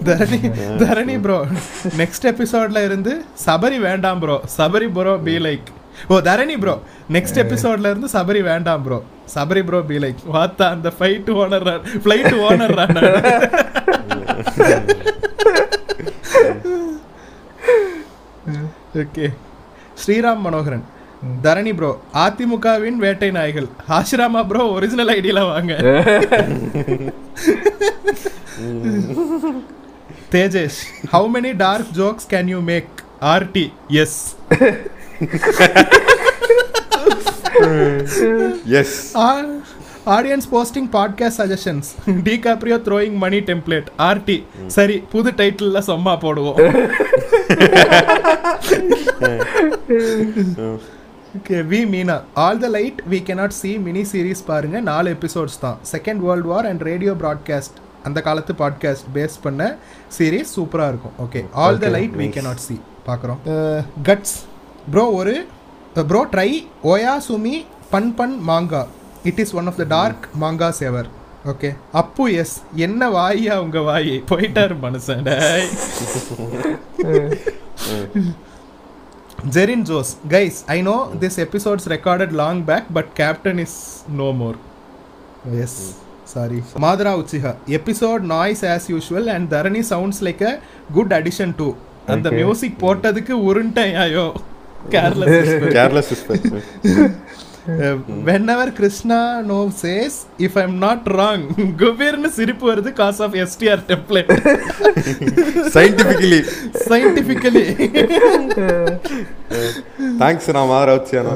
தரணி 0.04 0.38
தரணி 0.80 1.16
ப்ரோ 1.24 1.36
நெக்ஸ்ட் 1.96 2.26
எபிசோட்ல 2.30 2.80
இருந்து 2.84 3.12
சபரி 3.44 3.78
வேண்டாம் 3.80 4.20
bro 4.20 4.36
Sabari 4.56 4.88
bro 4.96 5.12
be 5.26 5.34
like 5.38 5.68
oh 6.10 6.16
Dharani 6.20 6.56
bro 6.62 6.74
next 7.10 7.38
எபிசோட்ல 7.38 7.90
இருந்து 7.92 8.09
சபரி 8.14 8.40
வேண்டாம் 8.48 8.82
bro 8.86 8.98
Sabari 9.34 9.62
bro 9.68 9.80
be 9.90 9.98
like 10.04 10.22
வாத்தா 10.34 10.66
அந்த 10.76 10.90
fight 10.98 11.30
owner 11.36 11.68
flight 12.04 12.34
owner 12.46 12.74
okay 19.02 19.26
Sriram 20.02 20.42
Manoharan 20.44 20.84
Dharani 21.43 21.73
bro 21.74 21.90
அதிமுகவின் 22.15 22.97
வேட்டை 23.05 23.31
நாய்கள். 23.31 23.69
ஆசிராமா 23.89 24.47
ப்ரோ 24.47 24.65
ஒரிஜினல் 24.69 25.20
ஐடியில 25.20 25.40
வாங்க. 25.51 25.73
Tejesh 30.32 30.81
how 31.12 31.28
many 31.35 31.57
dark 31.57 31.93
jokes 31.97 32.28
can 32.31 32.47
you 32.47 32.61
make 32.61 32.89
RT 33.20 33.73
S 33.89 34.36
yes 38.65 39.16
audience 40.07 40.49
posting 40.53 40.89
podcast 40.93 41.39
suggestions 41.39 41.90
DiCaprio 42.07 42.78
throwing 42.86 43.16
money 43.16 43.39
template 43.39 43.86
RT 43.99 44.44
சரி 44.66 44.97
புது 45.11 45.31
டைட்டில்ல 45.31 45.78
சும்மா 45.78 46.19
போடுவோம். 46.19 46.59
We 51.34 51.78
Meena 51.92 52.22
all 52.34 52.59
the 52.59 52.68
light 52.68 53.02
we 53.10 53.14
cannot 53.14 53.50
see 53.62 53.78
mini 53.80 54.02
series 54.12 54.42
பாருங்க. 54.46 54.80
நாலு 54.80 55.16
episodes 55.20 55.59
தான். 55.60 55.78
Second 55.92 56.16
world 56.16 56.44
war 56.44 56.66
and 56.66 56.80
radio 56.80 57.12
broadcast 57.12 57.78
அந்த 58.04 58.20
காலத்து 58.20 58.52
பாட்காஸ்ட் 58.52 59.06
பேஸ் 59.14 59.36
பண்ண 59.42 59.76
சீரிஸ் 60.18 60.52
சூப்பராக 60.56 60.88
இருக்கும். 60.88 61.12
Okay 61.18 61.44
all 61.52 61.78
the 61.78 61.88
light 61.88 62.14
we 62.14 62.28
cannot 62.28 62.60
see. 62.68 62.80
பார்க்குறோம் 63.06 63.84
கட்ஸ் 64.02 64.36
ப்ரோ 64.90 65.10
ஒரு 65.10 65.46
bro 65.94 66.26
try 66.32 66.66
Oya 66.84 67.16
Sumi 67.28 67.64
bun 67.90 68.14
bun 68.14 68.40
manga 68.48 68.86
it 69.24 69.38
is 69.38 69.54
one 69.54 69.66
of 69.66 69.76
the 69.76 69.84
dark 69.84 70.28
manga 70.40 70.72
saver 70.80 71.09
okay 71.46 71.76
Appu 71.92 72.32
S 72.32 72.62
என்ன 72.74 73.10
வாயா 73.10 73.62
உங்க 73.62 73.80
வாய்? 73.80 74.22
போயிட்டாரு 74.30 74.76
மனுஷன். 74.82 75.24
Zerin 79.48 79.88
Jose, 79.88 80.18
guys, 80.27 80.65
I 80.68 80.81
know 80.81 80.99
this 81.15 81.38
episode's 81.38 81.88
recorded 81.88 82.31
long 82.34 82.64
back, 82.64 82.85
but 82.89 83.07
Captain 83.15 83.60
is 83.60 83.73
no 84.22 84.30
more. 84.34 84.56
Yes, 85.57 85.73
sorry. 86.26 86.61
Madara 86.85 87.14
Uchiha, 87.22 87.52
episode 87.72 88.23
noise 88.26 88.64
as 88.64 88.89
usual, 88.89 89.30
and 89.30 89.49
Dharani 89.49 89.84
sounds 89.84 90.22
like 90.22 90.41
a 90.41 90.56
good 90.94 91.11
addition 91.11 91.52
too. 91.53 91.73
அந்த 92.07 92.27
Okay. 92.30 92.38
Music 92.39 92.76
போட்டதுக்கு 92.84 93.35
உருண்டேன் 93.48 93.95
ஐயோ 94.03 94.26
careless 94.94 95.49
careless 95.77 96.11
whenever 98.55 98.72
Krishna 98.78 99.18
no 99.51 99.59
says 99.82 100.16
if 100.47 100.56
I'm 100.62 100.76
not 100.84 101.06
wrong 101.18 101.44
குபேர்னு 101.82 102.30
சிரிப்பு 102.39 102.64
வருது 102.70 102.90
cause 103.01 103.20
of 103.26 103.34
STR 103.43 103.82
template 103.90 104.32
scientifically 105.76 106.40
scientifically 106.89 107.64
thanks 110.22 110.48
நான் 110.56 110.70
மாற 110.74 110.89
வச்சேனா 110.97 111.34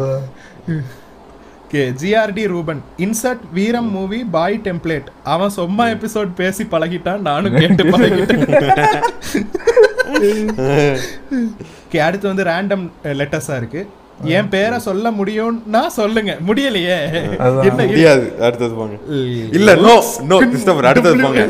okay 1.66 1.85
GRT 2.01 2.43
Ruban 2.53 2.81
insert 3.05 3.44
Veeram 3.53 3.90
movie 3.94 4.20
boy 4.35 4.57
template 4.66 5.09
அவன் 5.35 5.55
சும்மா 5.59 5.86
episode 5.94 6.32
பேசி 6.40 6.65
பழகிட்டான் 6.74 7.24
நானும் 7.28 7.59
கேட்டு 7.61 7.85
பழகிட்டேன். 7.93 8.44
ஓகே 11.86 11.98
அடுத்து 12.07 12.27
வந்து 12.31 12.44
ரேண்டம் 12.51 12.85
லெட்டர்ஸா 13.20 13.57
இருக்கு. 13.57 13.81
என் 14.25 14.49
பேரை 14.49 14.79
சொல்ல 14.79 15.11
முடியும்னா 15.11 15.87
சொல்லுங்க. 15.87 16.39
முடியலையே. 16.47 16.97
என்ன? 17.63 17.87
முடியாது. 17.87 18.35
அடுத்தது 18.41 18.75
போங்க. 18.75 18.97
இல்ல 19.51 19.75
நோ 19.75 20.05
நோ 20.23 20.39
கிறிஸ்டபர் 20.41 20.85
அடுத்தது 20.85 21.23
போங்க. 21.23 21.49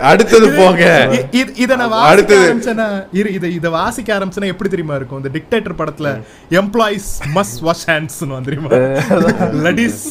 அடுத்தது 0.00 0.50
போங்க. 0.58 0.84
இத 1.32 1.76
நான் 1.76 1.88
வாசிக்க 1.88 2.10
அடுத்தது. 2.10 2.54
ஆரம்பிச்சேன்னா 2.54 3.06
இரு 3.12 3.32
இத 3.32 3.46
இத 3.48 3.70
வாசிக்க 3.70 4.18
ஆரம்பிச்சேன்னா 4.18 4.46
எப்படி 4.46 4.70
தெரியுமா 4.70 4.94
இருக்கும்? 4.94 5.24
இந்த 5.24 5.38
டிக்டேட்டர் 5.38 5.78
படத்துல 5.78 6.22
எம்ப்ளாயிஸ் 6.50 7.10
மஸ் 7.34 7.60
வாஷ் 7.60 7.86
ஹேண்ட்ஸ் 7.88 8.18
தெரியுமா? 8.44 8.70
லடிஸ் 9.66 10.02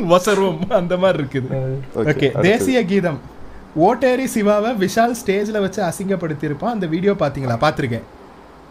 வசரும் 0.00 0.60
அந்த 0.80 0.96
மாதிரி 0.96 1.22
இருக்குது. 1.22 1.48
Okay, 1.96 2.14
okay. 2.14 2.40
தேசிய 2.40 2.84
கீதம். 2.84 3.20
ஓட்டேரி 3.80 4.26
சிவாவை 4.34 4.76
விஷால் 4.78 5.14
ஸ்டேஜ்ல 5.24 5.60
வச்சு 5.60 5.82
அசிங்கப்படுத்தி 5.82 6.44
இருப்பான் 6.44 6.72
அந்த 6.72 6.86
வீடியோ 6.86 7.12
பாத்தீங்களா? 7.12 7.58
பாத்திருக்கேன். 7.58 8.04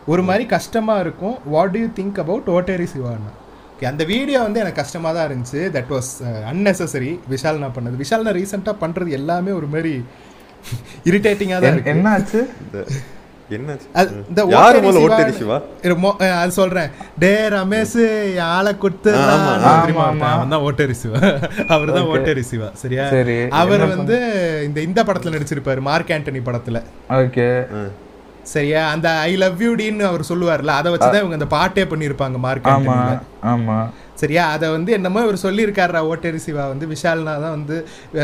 ஒரு 0.08 0.24
மாதிரி 0.24 0.46
கஷ்டமா 0.46 1.00
இருக்கும். 1.00 1.36
What 1.46 1.72
do 1.72 1.80
you 1.80 1.90
think 2.00 2.20
about 2.24 2.50
Otteri 2.56 2.88
சிவான்னா 2.94 3.32
okay 3.74 3.86
அந்த 3.92 4.04
வீடியோ 4.04 4.40
வந்து 4.42 4.60
எனக்கு 4.60 4.82
கஷ்டமா 4.82 5.12
தான் 5.12 5.28
இருந்துச்சு. 5.30 5.62
தட் 5.76 5.92
வாஸ் 5.96 6.12
அன்னெசரி 6.52 7.12
விஷால் 7.32 7.62
நான் 7.64 7.76
பண்ணது. 7.78 7.96
விஷால் 8.04 8.26
நான் 8.28 8.38
ரீசெண்டாக 8.40 8.76
பண்றது 8.84 9.12
எல்லாமே 9.20 9.52
ஒரு 9.52 9.68
மாதிரி 9.76 9.94
இரிட்டேட்டிங்காக 11.10 11.60
தான் 11.62 11.80
என்னாச்சு? 11.94 12.42
அது- 14.02 14.20
சொல்றேன். 16.60 16.90
டே 17.24 17.32
ரமேஷ் 17.56 17.98
ஆளை 18.54 18.78
கொடுத்து 18.78 19.12
தான் 19.12 20.64
ஓட்டேரி 20.68 20.96
சிவா 21.02 21.20
அவர் 21.76 21.92
தான். 21.92 22.08
ஓட்டேரி 22.14 22.44
சிவா 22.52 22.70
சரியா? 22.84 23.04
சரி, 23.10 23.36
அவர் 23.62 23.84
வந்து 23.94 24.18
இந்த 24.68 24.82
இந்த 24.88 25.04
படத்துல 25.04 25.36
நடிச்சிருப்பாரு 25.36 25.82
மார்க் 25.90 26.14
ஆண்டனி 26.18 26.42
படத்துல. 26.50 26.80
ஓகே 27.20 27.48
சரியா? 28.52 28.82
அந்த 28.94 29.07
ஐ 29.28 29.34
லவ் 29.41 29.61
யூ 29.65 29.72
டின்னு 29.80 30.06
அவர் 30.10 30.24
சொல்லுவார்ல 30.30 30.72
அதை 30.80 30.90
வச்சுதான் 30.94 31.22
இவங்க 31.22 31.38
அந்த 31.40 31.48
பாட்டே 31.53 31.84
பண்ணியிருப்பாங்க 31.91 32.38
மார்க் 32.45 32.68
ஆமா 32.72 32.95
ஆண்டனில 32.95 33.20
ஆமா. 33.52 33.78
சரியா? 34.22 34.44
அதை 34.56 34.68
வந்து 34.76 34.91
என்னமோ 34.98 35.22
இவர் 35.26 35.44
சொல்லியிருக்காரா 35.44 36.02
ஓட்டேரி 36.10 36.40
சிவா 36.45 36.64
வந்து 36.72 36.86
விஷால்னா 36.91 37.34
தான் 37.44 37.56
வந்து 37.57 37.76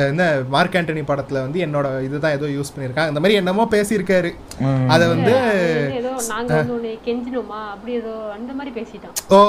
என்ன 0.09 0.25
மார்க் 0.55 0.75
ஆண்டனி 0.79 1.03
படத்துல 1.11 1.41
வந்து 1.45 1.59
என்னோட 1.65 1.87
இதுதான் 2.07 2.35
ஏதோ 2.37 2.49
யூஸ் 2.57 2.73
பண்ணியிருக்காங்க. 2.73 3.11
அந்த 3.13 3.21
மாதிரி 3.23 3.39
என்னமோ 3.41 3.65
பேசியிருக்காரு. 3.75 4.31
அதை 4.95 5.05
வந்து 5.13 5.33
அது 5.43 5.95
ஏதோ 6.01 6.11
நாங்க 6.33 6.51
வந்து 6.59 6.75
உன்னை 6.77 6.93
கெஞ்சினோமா? 7.07 7.61
அப்படி 7.75 7.93
ஏதோ 8.01 8.13
அந்த 8.37 8.51
மாதிரி 8.59 8.73
பேசிட்டான். 8.79 9.15
ஓ 9.37 9.39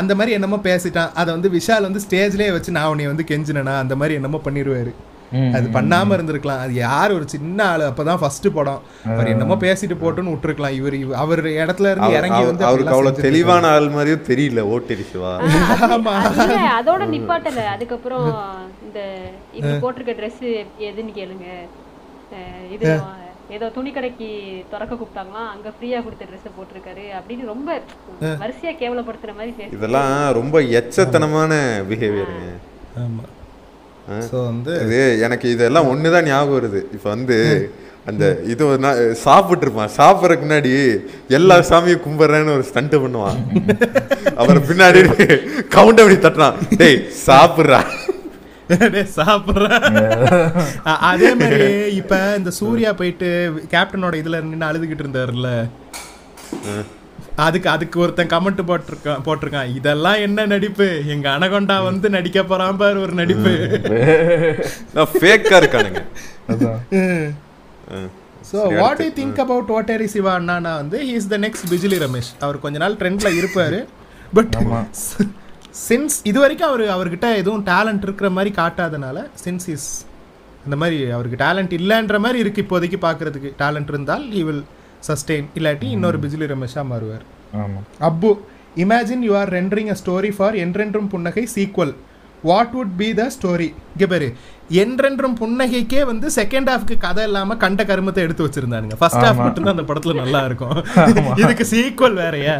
அந்த 0.00 0.12
மாதிரி 0.18 0.32
என்னமோ 0.38 0.58
பேசிட்டான். 0.70 1.12
அதை 1.20 1.30
வந்து 1.36 1.50
விஷால் 1.56 1.86
வந்து 1.88 2.02
ஸ்டேஜ்லயே 2.06 2.50
வச்சு 2.56 2.76
நான் 2.78 2.90
உன்னை 2.94 3.06
வந்து 3.12 3.28
கெஞ்சினேனா? 3.32 3.74
அந்த 3.84 3.96
மாதிரி 4.00 4.16
என்னமோ 4.20 4.40
பண்ணிடுவாரு 4.46 4.94
அது 5.32 5.68
பண்ணாம 5.72 6.10
இருந்திருக்கலாம். 6.10 6.58
அது 6.58 6.72
யார் 6.74 7.12
ஒரு 7.12 7.28
சின்ன 7.28 7.68
ஆளு 7.68 7.88
அப்பதான் 7.88 8.16
ஃபர்ஸ்ட் 8.16 8.46
படம். 8.54 8.82
அவர் 9.06 9.26
என்னமோ 9.26 9.54
பேசிட்டு 9.54 9.96
போட்டுன்னு 10.02 10.32
விட்டுருக்கலாம். 10.32 10.70
இவர் 10.70 10.94
இவ- 10.94 11.16
அவர் 11.16 11.44
இடத்துல 11.44 11.90
இருந்து 11.90 12.10
இறங்கி 12.10 12.44
வந்து 12.44 12.64
அவருக்கு 12.64 12.92
அவ்வளவு. 12.92 13.20
தெளிவான 13.20 13.66
ஆள் 13.66 13.88
மாதிரியும் 13.88 14.28
தெரியல 14.28 14.60
ஓட்டேரி 14.70 15.10
சிவா. 15.10 15.36
அதோட 16.80 17.00
நிப்பாட்டல. 17.14 17.66
அதுக்கப்புறம் 17.66 18.44
இந்த 18.82 19.00
இப்ப 19.52 19.92
போட்டிருக்க 19.92 20.16
Dress 20.18 20.38
எதுன்னு 20.80 21.12
கேளுங்க. 21.14 21.46
அஹ் 22.32 22.72
இது 22.72 23.00
ஏதோ 23.50 23.68
துணி 23.68 23.90
கடைக்கு 23.90 24.28
திறக்க 24.70 24.94
கூப்பிட்டாங்களாம் 24.94 25.50
அங்க 25.52 25.68
ஃப்ரீயா 25.68 26.02
கொடுத்த 26.02 26.24
ட்ரெஸ் 26.24 26.56
போட்டிருக்காரு 26.56 27.04
அப்படின்னு 27.18 27.44
ரொம்ப 27.44 27.80
வரிசையா 28.40 28.74
கேவலப்படுத்துற 28.80 29.34
மாதிரி 29.36 29.52
இதெல்லாம் 29.72 30.32
ரொம்ப 30.32 30.60
எச்சத்தனமான 30.60 31.52
பிஹேவியருங்க 31.90 32.46
ஆமா. 32.98 33.24
ஸோ 34.30 34.36
வந்து 34.50 34.72
இது 34.84 34.98
எனக்கு 35.26 35.46
இதெல்லாம் 35.54 35.90
ஒண்ணுதான் 35.92 36.28
ஞாபகம் 36.30 36.56
வருது. 36.56 36.80
இப்ப 36.96 37.06
வந்து 37.14 37.36
அந்த 38.10 38.24
இது 38.52 38.62
ஒரு 38.70 38.80
நாள் 38.84 39.00
சாப்பிட்டு 39.24 39.64
இருப்பான் 39.66 39.94
சாப்பிட்றதுக்கு 39.96 40.46
முன்னாடி 40.46 40.72
எல்லா 41.38 41.56
சாமியும் 41.70 42.04
கும்பிட்றேன்னு 42.04 42.54
ஒரு 42.58 42.64
ஸ்டண்ட் 42.68 42.96
பண்ணுவான். 43.04 43.40
அப்புறம் 44.38 44.66
பின்னாடி 44.70 45.00
கவுண்ட் 45.76 46.02
அப்படி 46.02 46.18
தட்டுறான். 46.26 46.58
டேய் 46.82 47.00
சாப்பிட்றா. 47.26 47.80
டேய், 48.70 49.12
சாப்பிடுறேன் 49.18 49.84
அதே 51.10 51.28
மாதிரி 51.40 51.68
இப்ப 52.00 52.16
இந்த 52.38 52.50
சூர்யா 52.60 52.90
போயிட்டு 53.00 53.28
கேப்டனோட 53.74 54.14
இதுல 54.22 54.40
நின்று 54.48 54.68
அழுதுகிட்டு 54.70 55.04
இருந்தாருல்ல. 55.04 55.50
அதுக்கு 57.46 57.68
அதுக்கு 57.72 57.96
ஒருத்தன் 58.04 58.30
கமெண்ட் 58.32 58.62
போட்டிருக்கான் 58.68 59.22
போட்டிருக்கான். 59.26 59.72
இதெல்லாம் 59.78 60.20
என்ன 60.26 60.46
நடிப்பு? 60.52 60.86
எங்க 61.14 61.26
அனகொண்டா 61.36 61.76
வந்து 61.88 62.08
நடிக்க 62.16 62.42
போறான் 62.50 62.80
பாரு 62.80 62.98
ஒரு 63.06 63.14
நடிப்பு. 63.20 63.52
ஃபேக்கா 65.20 65.56
இருக்கானுங்க. 65.62 66.00
So 68.50 68.58
what 68.80 69.02
you 69.04 69.10
think 69.18 69.38
about 69.44 69.70
Otteri 69.76 70.06
Siva 70.14 70.32
அண்ணானா 70.38 70.72
வந்து 70.82 70.98
he 71.08 71.14
is 71.20 71.30
the 71.34 71.38
next 71.44 71.66
Bijili 71.72 71.98
Ramesh 72.04 72.30
அவர் 72.46 72.62
கொஞ்ச 72.64 72.78
நாள் 72.84 72.98
ட்ரெண்ட்ல 73.02 73.30
இருப்பாரு. 73.40 73.80
பட் 74.38 74.54
சின்ஸ் 75.86 76.16
இது 76.30 76.38
வரைக்கும் 76.42 76.70
அவர் 76.70 76.84
அவர்கிட்ட 76.94 77.26
எதுவும் 77.40 77.64
டேலண்ட் 77.70 78.04
இருக்கிற 78.06 78.28
மாதிரி 78.36 78.50
காட்டாதனால 78.60 79.18
சின்ஸ் 79.44 79.66
இஸ் 79.74 79.88
அந்த 80.64 80.76
மாதிரி 80.80 80.96
அவருக்கு 81.16 81.38
டேலண்ட் 81.44 81.74
இல்லைன்ற 81.78 82.18
மாதிரி 82.24 82.38
இருக்கு 82.44 82.64
இப்போதைக்கு 82.64 82.98
பார்க்கறதுக்கு 83.06 83.50
டேலண்ட் 83.62 83.90
இருந்தால் 83.92 84.24
ஹி 84.36 84.42
வில் 84.48 84.64
சஸ்டெயின் 85.06 85.48
இல்லாட்டி 85.58 85.88
இன்னொரு 85.96 86.18
பிஜிலி 86.24 86.46
ரமேஷா 86.52 86.82
மாறுவார். 86.90 87.24
ஆமா. 87.62 87.80
Appu 88.08 88.30
imagine 88.84 89.24
you 89.28 89.32
are 89.40 89.50
rendering 89.58 89.90
a 89.94 89.96
story 90.02 90.30
for 90.36 90.56
Endrendrum 90.64 91.08
Punnagai 91.14 91.44
sequel 91.56 91.94
what 92.48 92.74
would 92.78 92.92
be 93.00 93.08
the 93.18 93.22
story 93.36 93.68
இங்கே 93.94 94.06
பேரு 94.12 94.28
என்றென்றும் 94.82 95.36
புன்னகைக்கே 95.40 96.02
வந்து 96.10 96.26
செகண்ட் 96.38 96.68
ஹாஃப்க்கு 96.72 96.96
கதை 97.06 97.22
இல்லாம 97.28 97.56
கண்ட 97.64 97.82
கருமத்தை 97.90 98.22
எடுத்து 98.26 98.46
வச்சிருந்தானுங்க. 98.46 98.96
ஃபர்ஸ்ட் 99.00 99.24
ஹாஃப் 99.26 99.44
மட்டும்தான் 99.44 99.76
அந்த 99.76 99.86
படத்துல 99.90 100.16
நல்லா 100.22 100.42
இருக்கும். 100.48 100.76
இதுக்கு 101.42 101.66
சீக்வல் 101.72 102.18
வேறயா? 102.22 102.56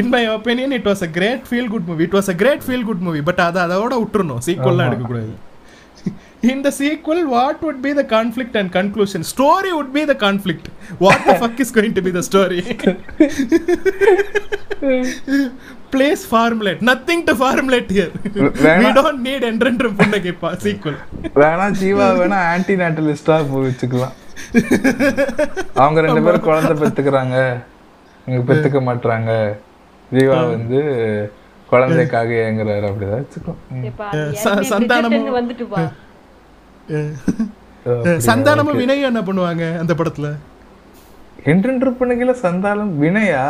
In 0.00 0.10
my 0.14 0.22
opinion 0.36 0.74
it 0.78 0.88
was 0.90 1.04
a 1.08 1.10
great 1.18 1.44
feel 1.50 1.70
good 1.74 1.86
movie 1.90 2.04
it 2.08 2.16
was 2.18 2.30
a 2.34 2.36
great 2.42 2.66
feel 2.66 2.86
good 2.90 3.04
movie 3.08 3.22
but 3.28 3.42
அதை 3.46 3.60
அதோட 3.66 3.94
விட்டுறணும். 4.02 4.42
சீக்வல்லாம் 4.48 4.88
எடுக்கக்கூடாது. 4.90 5.32
In 6.42 6.62
the 6.62 6.72
sequel 6.72 7.18
what 7.26 7.60
would 7.60 7.80
be 7.80 7.92
the 7.92 8.04
conflict 8.06 8.54
and 8.54 8.72
conclusion 8.72 9.22
story 9.24 9.72
would 9.72 9.92
be 9.92 10.04
the 10.04 10.16
conflict 10.16 10.66
what 10.98 11.18
the 11.22 11.34
fuck 11.36 11.58
is 11.58 11.70
going 11.70 11.92
to 11.92 12.02
be 12.02 12.10
the 12.10 12.22
story 12.22 12.60
place 15.90 16.22
formulate 16.26 16.80
nothing 16.82 17.20
to 17.24 17.34
formulate 17.36 17.90
here 17.90 18.10
we 18.36 18.48
வேணா- 18.62 18.94
don't 18.98 19.20
need 19.22 19.44
என்றென்றும் 19.44 19.96
புன்னகை 19.98 20.34
பா 20.40 20.50
sequel 20.64 20.96
வேணா 21.36 21.66
ஜீவா 21.80 22.06
வேணா 22.18 22.38
anti 22.50 22.76
நேட்டலிஸ்டா 22.80 23.36
வச்சுக்கலாம் 23.50 24.16
அவங்க 25.76 25.98
ரெண்டு 26.00 26.22
பேரும் 26.22 26.46
குழந்தை 26.46 26.74
பெத்துக்கிறாங்க 26.76 27.36
இங்க 28.26 28.40
பெத்துக்க 28.48 28.80
மாட்றாங்க 28.86 29.32
ஜீவா 30.10 30.38
வந்து 30.52 30.80
குழந்தைக்காக 31.68 32.30
ஏங்குறாரு 32.46 32.86
அப்படிதான் 32.88 33.20
வச்சுக்கலாம் 33.20 33.60
இப்ப 33.90 34.04
அது 34.06 34.22
ச- 34.34 34.48
ஏற்கனவே 34.48 34.70
சந்தானமும் 34.72 35.12
Bridgerton 35.16 35.38
வந்துட்டு 35.40 35.66
பா 35.72 35.82
சந்தானமும் 38.28 38.80
வினயும் 38.82 39.10
என்ன 39.10 39.20
பண்ணுவாங்க 39.28 39.64
அந்த 39.82 39.92
படத்துல? 39.98 40.28
என்றென்று 41.50 41.90
பண்ணுகையில 42.00 42.32
சந்தானம் 42.46 42.94
வினயா? 43.02 43.44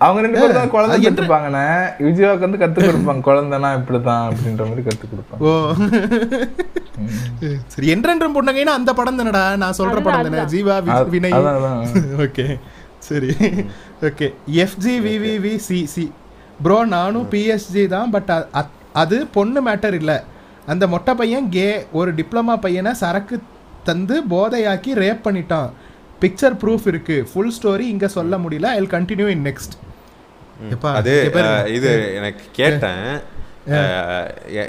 அவங்க 0.00 0.20
ரெண்டு 0.24 0.40
பேரும் 0.40 0.58
தான் 0.58 0.72
குழந்தை 0.74 0.96
பெற்றுப்பாங்கண்ணே 1.04 1.62
விஜயாவுக்கு 2.06 2.46
வந்து 2.46 2.60
கத்து 2.62 2.80
கொடுப்பாங்க. 2.88 3.22
குழந்தைனா 3.28 3.70
இப்படிதான் 3.78 4.26
அப்படின்ற 4.30 4.62
மாதிரி 4.68 4.84
கத்து 4.88 5.06
கொடுப்பாங்க. 5.12 5.40
ஓ. 5.48 5.50
சரி 7.72 7.88
என்றென்றும் 7.94 8.36
புன்னகைன்னா 8.36 8.74
அந்த 8.78 8.92
படம் 8.98 9.18
தானடா? 9.20 9.44
நான் 9.62 9.78
சொல்ற 9.80 9.98
படம் 10.06 10.26
தானே? 10.28 10.44
ஜீவா 10.54 10.76
வினய். 11.14 11.36
ஓகே. 12.26 12.46
சரி. 13.08 13.30
Okay. 14.08 14.28
FG 14.64 14.94
VVV 15.06 15.54
CC 15.66 16.06
bro 16.64 16.78
நானும் 16.96 17.28
பிஎஸ்ஜி 17.32 17.84
தான் 17.96 18.12
பட் 18.16 18.30
அது 19.02 19.18
பொண்ணு 19.36 19.60
மேட்டர் 19.68 19.96
இல்லை. 20.00 20.18
அந்த 20.72 20.84
மொட்டை 20.94 21.12
பையன் 21.20 21.46
கே 21.56 21.68
ஒரு 22.00 22.10
டிப்ளமா 22.18 22.54
பையனை 22.64 22.92
சரக்கு 23.02 23.36
தந்து 23.88 24.16
போதையாக்கி 24.32 24.90
ரேப் 25.02 25.24
பண்ணிட்டான். 25.26 25.68
பிக்சர் 26.22 26.56
ப்ரூஃப் 26.62 26.86
இருக்கு. 26.92 27.16
ஃபுல் 27.30 27.52
ஸ்டோரி 27.56 27.86
இங்க 27.94 28.06
சொல்ல 28.18 28.36
முடியல. 28.44 28.70
ஐ 28.78 28.86
கண்டினியூ 28.96 29.28
இன் 29.36 29.44
நெக்ஸ்ட் 29.48 29.74
அது 30.98 31.12
இது 31.78 31.90
எனக்கு 32.20 32.44
கேட்டேன். 32.60 33.02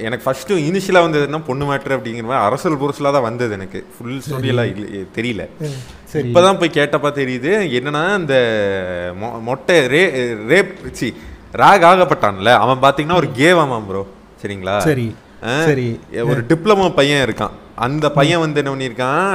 எனக்கு 0.06 0.24
ஃபர்ஸ்ட் 0.26 0.52
இனிஷியலா 0.70 1.02
வந்ததுன்னா 1.06 1.40
பொண்ணு 1.48 1.66
மேட்ரு 1.70 1.96
அப்படிங்கிற 1.98 2.28
மாதிரி 2.30 2.46
அரசல் 2.48 2.80
புரசலா 2.82 3.12
தான் 3.16 3.26
வந்தது 3.28 3.54
எனக்கு. 3.58 3.80
ஃபுல் 3.96 4.20
ஸ்டோரி 4.26 4.50
எல்லாம் 4.54 4.70
இல்ல 4.74 5.04
தெரியல. 5.18 5.44
சரி. 6.14 6.30
இப்பதான் 6.30 6.60
போய் 6.62 6.78
கேட்டப்பா 6.80 7.12
தெரியுது 7.22 7.52
என்னன்னா 7.80 8.04
இந்த 8.22 8.36
மொட்டை 9.50 9.78
ரே 9.94 10.04
ரேப் 10.52 10.76
சி 11.00 11.10
ராக் 11.62 11.88
ஆகப்பட்டான்ல. 11.92 12.54
அவன் 12.66 12.84
பாத்தீங்கன்னா 12.86 13.20
ஒரு 13.24 13.30
கேவாமாம் 13.42 13.88
ப்ரோ 13.90 14.04
சரிங்களா? 14.44 14.78
சரி. 14.90 15.08
சரி. 15.66 15.88
ஒரு 16.26 16.42
டிப்ளமோ 16.50 16.86
பையன் 16.94 17.24
இருக்கான். 17.26 17.54
அந்த 17.78 18.06
பையன் 18.12 18.40
வந்து 18.40 18.60
என்ன 18.62 18.72
பண்ணியிருக்கான்? 18.72 19.28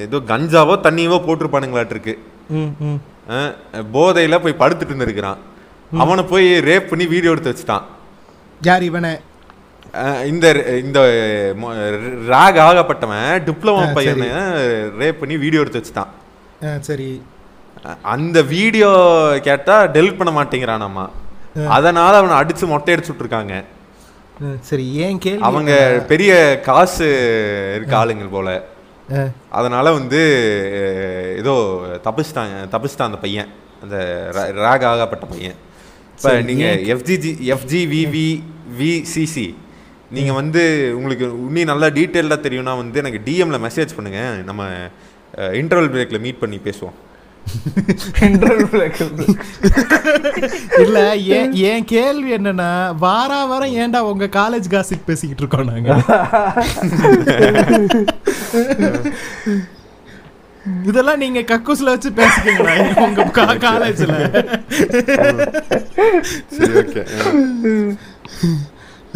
ஏதோ 0.00 0.18
கஞ்சாவோ 0.28 0.74
தண்ணியவோ 0.82 1.18
போட்டிருப்பானுங்களாட்டு 1.24 1.90
இருக்கு 1.90 2.14
ம் 2.56 2.72
ம். 2.84 2.98
அஹ், 3.30 3.52
போதையில 3.94 4.38
போய் 4.38 4.60
படுத்துட்டு 4.60 4.92
இருந்திருக்கிறான். 4.92 5.40
அவனை 5.98 6.22
போய் 6.26 6.48
ரேப் 6.66 6.88
பண்ணி 6.88 7.06
வீடியோ 7.06 7.32
எடுத்து 7.32 7.52
வச்சுட்டான். 7.52 7.84
யார் 8.60 8.82
இவனை? 8.82 9.12
இந்த 10.26 10.46
இந்த 10.80 10.98
ராக் 12.28 12.58
ஆகப்பட்டவன் 12.64 13.28
டிப்ளமோ 13.46 13.84
பையனை 13.96 14.26
ரேப் 14.98 15.20
பண்ணி 15.20 15.36
வீடியோ 15.36 15.62
எடுத்து 15.62 15.80
வச்சுட்டான். 15.80 16.10
சரி. 16.82 17.10
அந்த 18.12 18.38
வீடியோ 18.50 18.90
கேட்டா 19.44 19.76
டெலிட் 19.94 20.18
பண்ண 20.18 20.32
மாட்டேங்கிறானாமா 20.32 21.04
அதனால 21.70 22.12
அவனை 22.16 22.34
அடிச்சு 22.38 22.64
மொட்டை 22.66 22.94
அடிச்சு 22.94 23.12
விட்டுருக்காங்க 23.12 23.54
ஆ, 23.56 23.75
சரி 24.68 24.86
ஏன் 25.04 25.18
கேள்வி 25.24 25.44
அவங்க 25.48 25.72
பெரிய 26.12 26.32
காசு 26.68 27.06
இருக்க 27.76 27.94
ஆளுங்க 28.00 28.26
போல. 28.34 28.50
அதனால 29.58 29.92
வந்து 29.98 30.20
ஏதோ 31.40 31.54
தப்பிச்சிட்டாங்க 32.06 32.54
தப்பிச்சிட்டான் 32.74 33.10
அந்த 33.10 33.20
பையன் 33.24 33.50
அந்த 33.84 33.96
ராக் 34.66 34.86
ஆகப்பட்ட 34.90 35.26
பையன். 35.32 35.56
இப்போ 36.14 36.28
சரி, 36.28 36.44
நீங்க 36.50 36.66
எஃப்ஜிஜி 36.94 37.32
எஃப்ஜி 37.54 37.80
விவி 37.94 38.28
விசிசி 38.80 39.46
நீங்க 40.16 40.32
வந்து 40.40 40.62
உங்களுக்கு 40.98 41.26
இன்னும் 41.46 41.70
நல்லா 41.72 41.88
டீட்டெயிலாக 41.98 42.44
தெரியும்னா 42.46 42.74
வந்து 42.82 43.00
எனக்கு 43.02 43.20
டிஎம்ல 43.28 43.58
மெசேஜ் 43.66 43.96
பண்ணுங்க. 43.96 44.20
நம்ம 44.50 44.62
இன்டர்வல் 45.60 45.92
பிரேக்ல 45.94 46.20
மீட் 46.26 46.42
பண்ணி 46.44 46.58
பேசுவோம். 46.68 46.96
இல்ல 50.82 51.16
ஏன் 51.36 51.52
என் 51.68 51.84
கேள்வி 51.84 52.36
என்னன்னா 52.36 52.98
வாரா 52.98 53.44
வாரம் 53.44 53.74
ஏன்டா 53.82 54.00
உங்க 54.10 54.28
காலேஜ் 54.36 54.68
காசிப் 54.68 55.06
பேசிக்கிட்டு 55.06 55.44
இருக்கோம் 55.44 55.66
நாங்க? 55.66 55.92
இதெல்லாம் 60.86 61.18
நீங்க 61.18 61.44
கக்கூஸ்ல 61.50 61.94
வச்சு 61.94 62.12
பேசிக்கீங்களா 62.12 63.04
உங்க 63.04 63.24
காலேஜ்ல 63.66 64.12
okay 66.80 67.04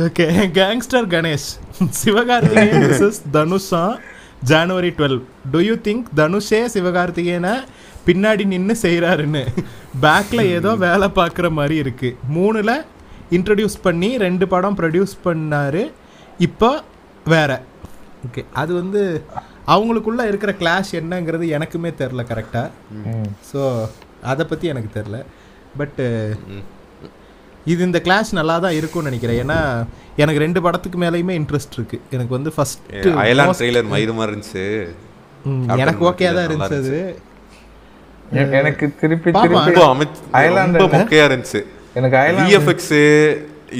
okay 0.06 0.26
gangster 0.58 1.08
Ganesh 1.08 1.50
Sivakarthikeyan 2.00 3.12
Dhanusha 3.34 3.98
January 4.44 4.94
twelve 4.98 5.20
do 5.52 5.60
you 5.60 5.74
think 5.86 6.06
தனுஷே 6.16 6.60
சிவகார்த்திகேயனை 6.74 7.54
பின்னாடி 8.06 8.44
நின்று 8.52 8.74
செய்கிறாருன்னு 8.84 9.42
பேக்கில் 10.04 10.50
ஏதோ 10.56 10.70
வேலை 10.86 11.08
பார்க்குற 11.20 11.46
மாதிரி 11.58 11.76
இருக்கு. 11.84 12.10
மூணில் 12.36 12.74
இன்ட்ரடியூஸ் 13.36 13.76
பண்ணி 13.86 14.10
ரெண்டு 14.26 14.44
படம் 14.54 14.78
ப்ரொடியூஸ் 14.80 15.14
பண்ணாரு. 15.26 15.82
இப்போ 16.46 16.70
வேற. 17.34 17.50
ஓகே. 18.26 18.42
அது 18.60 18.72
வந்து 18.80 19.02
அவங்களுக்குள்ள 19.74 20.22
இருக்கிற 20.30 20.52
கிளாஷ் 20.60 20.92
என்னங்கிறது 21.00 21.46
எனக்குமே 21.56 21.90
தெரில 22.02 22.22
கரெக்டாக 22.30 22.68
ஸோ 23.50 23.62
அதை 24.32 24.44
பற்றி 24.50 24.66
எனக்கு 24.72 24.90
தெரில. 24.98 25.18
பட்டு 25.80 26.06
இது 27.72 27.80
இந்த 27.86 27.98
கிளாஸ் 28.06 28.30
நல்லா 28.38 28.54
தான் 28.64 28.76
இருக்கும்னு 28.78 29.08
நினைக்கிறேன். 29.10 29.40
ஏன்னா 29.44 29.58
எனக்கு 30.22 30.42
ரெண்டு 30.44 30.60
படத்துக்கு 30.64 30.98
மேலேயுமே 31.02 31.34
இன்ட்ரெஸ்ட் 31.40 31.76
இருக்கு. 31.78 31.98
எனக்கு 32.14 32.32
வந்து 32.36 32.50
ஃபர்ஸ்ட் 32.56 32.92
அயலான் 33.24 33.56
ட்ரெய்லர் 33.58 33.90
மயிறு 33.94 34.14
மாதிரி 34.18 34.32
இருந்துச்சு. 34.32 34.64
எனக்கு 35.82 36.02
ஓகே 36.10 36.30
தான் 36.36 36.46
இருந்துச்சு 36.48 36.78
அது. 36.82 37.00
எனக்கு 38.58 38.86
திருப்பி. 39.00 39.30
திருப்பி 39.42 39.72
மொக்கையா 40.96 41.24
இருந்துச்சு. 41.28 41.60
எனக்கு 41.98 42.16
ஐலாண்ட் 42.26 42.48
விஎஃப்எக்ஸ் 42.50 42.94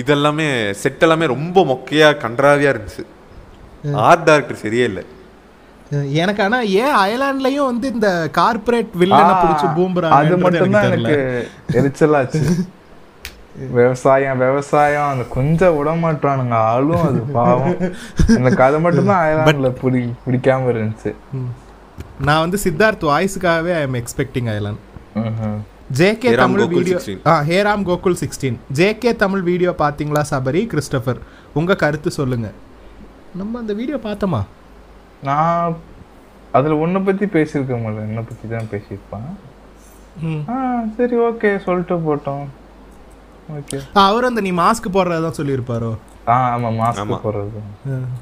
இதெல்லாமே 0.01 0.47
செட் 0.83 1.05
எல்லாமே 1.07 1.27
ரொம்ப 1.35 1.65
மொக்கையா 1.71 2.09
கன்றாவியா 2.25 2.73
இருந்துச்சு. 2.75 3.05
ஆர்ட் 4.09 4.27
டைரக்டர் 4.29 4.63
சரியே 4.65 4.87
இல்லை. 4.91 5.05
எனக்கு 6.23 6.43
ஆனா 6.47 6.59
ஏன் 6.83 6.97
அயர்லாண்ட்லயும் 7.05 7.69
வந்து 7.71 7.87
இந்த 7.95 8.09
கார்ப்பரேட் 8.41 8.93
வில்லனை 9.01 9.33
பிடிச்சி 9.39 9.65
அது 9.69 9.77
பூம்புறாங்க 9.79 10.37
மட்டும் 10.45 10.77
தான் 10.77 10.91
எனக்கு 10.91 11.17
எரிச்சலாச்சு. 11.81 12.43
விவசாயம் 13.79 14.39
விவசாயம் 14.43 15.09
அந்த 15.13 15.25
கொஞ்சம் 15.37 15.75
விட 15.79 15.91
மாட்டானுங்க 16.03 16.57
ஆளும் 16.73 17.03
அது 17.09 17.21
பாவம். 17.39 17.75
எனக்கு 18.37 18.63
அது 18.67 18.79
மட்டும் 18.85 19.11
தான் 19.13 19.25
ஐலாண்ட்ல 19.31 19.71
பிடி 19.81 20.03
பிடிக்காம 20.27 20.71
இருந்துச்சு. 20.75 21.13
நான் 22.21 22.41
வந்து 22.41 22.59
சித்தார்த் 22.65 23.05
வாய்ஸுக்காகவே 23.05 23.73
ஐ 23.75 23.81
எம் 23.81 23.95
எக்ஸ்பெக்டிங் 23.95 24.49
ம்ஹும். 25.15 25.59
JK 25.93 26.35
Tamil 26.37 26.67
video 26.67 26.97
16. 26.97 27.21
ஆ 27.27 27.43
Hey Ram 27.43 27.85
Gokul 27.85 28.17
sixteen 28.23 28.59
JK 28.73 29.17
Tamil 29.17 29.43
video 29.43 29.75
பார்த்தீங்களா 29.79 30.23
சபரி 30.31 30.63
கிறிஸ்டபர்? 30.67 31.19
உங்க 31.55 31.77
கருத்து 31.77 32.11
சொல்லுங்க. 32.11 32.53
நம்ம 33.35 33.59
அந்த 33.59 33.73
வீடியோ 33.73 33.97
பார்த்தோமா? 33.97 34.43
நான் 35.23 35.77
அதுல 36.51 36.77
உன்னை 36.77 37.01
பத்தி 37.01 37.27
பேசியிருக்க 37.27 37.83
மாட்டேன் 37.83 38.09
என்னை 38.09 38.23
பத்தி 38.23 38.49
தான் 38.49 38.71
பேசியிருப்பான். 38.71 39.29
ஆ 40.49 40.85
சரி 40.97 41.17
ஓகே 41.19 41.63
சொல்லிட்டு 41.63 41.97
போட்டோம். 41.97 42.47
ஓகே. 43.49 43.79
ஆ, 43.97 44.07
அவர் 44.07 44.25
அந்த 44.25 44.41
நீ 44.41 44.53
மாஸ்க் 44.53 44.93
போடுறதா 44.93 45.33
சொல்லியிருப்பாரோ? 45.37 45.93
ஆ 46.29 46.59
ஆமா 46.59 46.71
மாஸ்க் 46.81 47.25
போடுறது. 47.25 47.61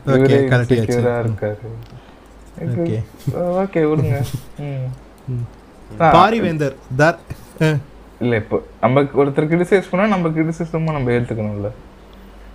இருக்காரு. 0.07 1.55
ஓகே. 2.61 2.99
ஓகே 3.63 3.83
விடுங்க. 3.91 4.17
பாரிவேந்தர் 6.15 6.75
தர் 6.97 7.19
இல்ல 8.21 8.37
இப்போ 8.37 8.57
நம்ம 8.81 9.03
ஒருத்தர் 9.03 9.51
கிரிட்டிசைஸ் 9.51 9.91
பண்ணா 9.91 10.07
நம்ம 10.07 10.29
கிரிட்டிசிசமும் 10.29 10.97
நம்ம 10.97 11.11
ஏத்துக்கணும்ல. 11.11 11.71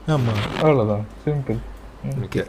ஆமா. 0.07 0.33
அவ்வளவுதான். 0.61 1.05
Simple 1.25 1.59
okay. 2.23 2.43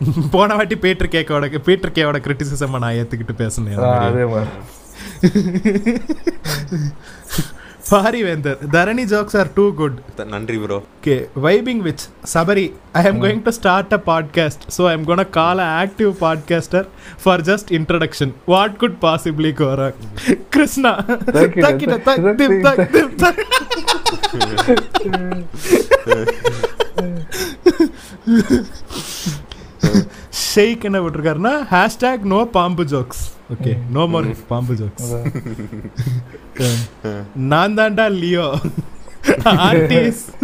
போன 0.30 0.54
வாட்டி 0.54 0.76
பீட்டர் 0.76 1.08
கேக்கோட 1.08 1.58
பீட்டர் 1.58 1.92
கேவோட 1.92 2.18
கிரிட்டிசிசம் 2.26 2.78
நான் 2.78 2.94
ஏத்துக்கிட்டு 2.94 3.34
பேசினேன். 3.36 3.76
அந்த 3.76 4.26
மாதிரி. 4.26 4.50
அதே 7.90 7.98
மாதிரி 7.98 8.18
Parivendhar 8.22 8.58
Dharani 8.74 9.04
jokes 9.12 9.36
are 9.40 9.48
too 9.56 9.64
good 9.78 9.96
நன்றி 10.32 10.56
bro 10.62 10.76
Okay, 10.98 11.16
vibing 11.44 11.80
with 11.86 12.02
Sabari. 12.32 12.64
I 13.00 13.02
am 13.10 13.16
going 13.24 13.40
to 13.46 13.52
start 13.58 13.88
a 13.96 14.00
podcast, 14.10 14.60
so 14.76 14.82
I'm 14.90 15.04
gonna 15.10 15.28
call 15.38 15.56
an 15.64 15.70
active 15.84 16.12
podcaster 16.22 16.82
for 17.24 17.36
just 17.50 17.66
introduction. 17.80 18.28
What 18.52 18.70
could 18.82 18.94
possibly 19.06 19.52
go 19.62 19.70
wrong? 19.80 19.98
Krishna. 20.56 20.92
Takida, 21.38 21.64
Takida, 21.66 21.96
tak, 22.08 22.18
tak, 22.26 22.36
dim, 22.40 22.52
tak, 22.66 22.76
tak, 22.76 22.88
dim, 22.96 23.10
tak. 23.22 23.36
Sheikh 30.50 30.84
என்ன 30.88 30.98
விட்டுருக்காருன்னா 31.02 31.52
hashtag 31.72 32.22
no 32.32 32.38
paambu 32.54 32.84
jokes 32.92 33.20
okay 33.54 33.72
no 33.90 34.02
more 34.12 34.28
paambu 34.48 34.74
jokes 34.80 35.12
நான் 37.50 37.76
தான்டா 37.76 38.04
Leo. 38.16 38.46
RTs. 39.66 40.22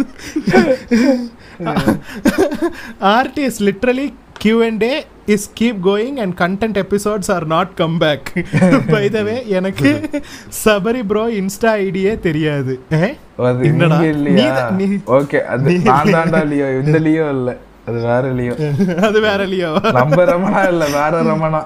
RTs 3.11 3.59
literally 3.67 4.07
Q 4.39 4.55
and 4.65 4.79
A 4.83 4.91
is 5.35 5.47
keep 5.55 5.79
going 5.85 6.17
and 6.23 6.35
content 6.41 6.77
episodes 6.83 7.29
are 7.35 7.45
not 7.53 7.71
come 7.75 7.95
back 8.03 8.27
by 8.91 9.01
the 9.09 9.21
way 9.27 9.35
எனக்கு 9.57 9.89
Sabari 10.59 11.01
bro 11.09 11.23
Insta 11.39 11.71
ஐடியே 11.85 12.13
தெரியாது. 12.27 12.73
என்னடா? 13.69 13.97
Okay 15.17 15.39
அது 15.53 15.73
நான் 15.87 16.13
தாண்டா 16.15 16.41
Leo 16.51 16.67
இந்த 16.81 16.99
Leo 17.07 17.25
இல்ல. 17.37 17.49
அது 17.87 17.99
வேற 18.07 18.31
லியோ 18.37 18.53
அது 19.07 19.19
வேற 19.25 19.41
லியோ 19.51 19.71
நம்ம 19.97 20.23
ரமணா 20.31 20.61
இல்ல 20.71 20.85
வேற 20.95 21.21
ரமணா. 21.29 21.61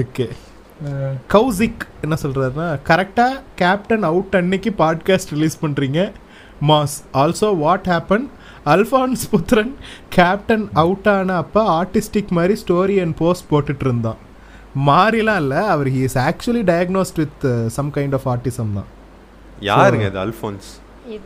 ஓகே. 0.00 0.26
கௌசிக் 1.34 1.82
என்ன 2.04 2.14
சொல்றாருன்னா 2.22 2.68
கரெக்டா 2.88 3.26
கேப்டன் 3.60 4.06
அவுட் 4.10 4.36
அன்னைக்கு 4.40 4.70
பாட்காஸ்ட் 4.80 5.32
ரிலீஸ் 5.34 5.56
பண்றீங்க. 5.64 6.00
Mass 6.70 6.96
also 7.22 7.48
what 7.64 7.88
happen 7.92 8.26
Alphonse 8.74 9.24
Puthren 9.32 9.72
captain 10.16 10.66
out 10.82 11.08
ஆன 11.14 11.36
அப்ப 11.42 11.64
ஆர்டிஸ்டிக் 11.80 12.32
மாதிரி 12.38 12.54
ஸ்டோரி 12.64 12.96
அண்ட் 13.04 13.16
போஸ்ட் 13.22 13.48
போட்டுட்டு 13.52 13.86
இருந்தான். 13.88 14.20
மாறிலாம் 14.88 15.40
இல்லை 15.42 15.60
அவர் 15.74 15.88
he 15.96 16.02
is 16.08 16.18
actually 16.28 16.62
diagnosed 16.72 17.20
with 17.22 17.44
some 17.76 17.90
kind 17.96 18.16
of 18.18 18.28
autism 18.34 18.74
தான். 18.78 18.88
யாருங்க 19.70 20.06
அது 20.12 20.20
அல்ஃபோன்ஸ்? 20.26 20.68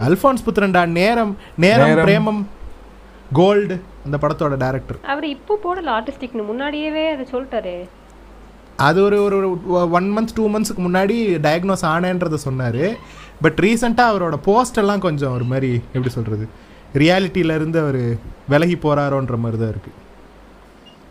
அல்ஃபான்ஸ் 0.08 0.42
புத்ரன்டா 0.46 0.82
நேரம் 1.00 1.32
நேரம் 1.64 1.88
நேரம். 1.88 2.06
பிரேமம். 2.06 2.42
கோல்டு 3.38 3.74
அந்த 4.04 4.16
படத்தோட 4.22 4.54
டைரக்டர் 4.64 4.98
அவர் 5.12 5.26
இப்போ 5.36 5.54
போடல 5.64 5.90
ஆர்டிஸ்டிக்னு 5.96 6.44
முன்னாடியே 6.50 7.04
அதை 7.14 7.24
சொல்லிட்டாரு. 7.34 7.74
அது 8.86 8.98
ஒரு 9.06 9.16
ஒரு 9.28 9.38
ஒன் 9.98 10.08
மந்த் 10.16 10.34
டூ 10.38 10.44
மந்த்ஸ்க்கு 10.54 10.82
முன்னாடி 10.86 11.16
டயக்னோஸ் 11.46 11.84
ஆனேன்றதை 11.94 12.38
சொன்னார். 12.46 12.84
பட் 13.44 13.58
ரீசெண்டாக 13.64 14.12
அவரோட 14.12 14.36
போஸ்ட் 14.48 14.80
எல்லாம் 14.82 15.04
கொஞ்சம் 15.06 15.34
ஒரு 15.36 15.46
மாதிரி 15.52 15.70
எப்படி 15.94 16.12
சொல்கிறது 16.16 16.46
ரியாலிட்டியிலேருந்து 17.02 17.78
அவர் 17.84 18.00
விலகி 18.52 18.76
போகிறாரோன்ற 18.84 19.36
மாதிரி 19.44 19.58
தான் 19.62 19.72
இருக்குது 19.74 19.98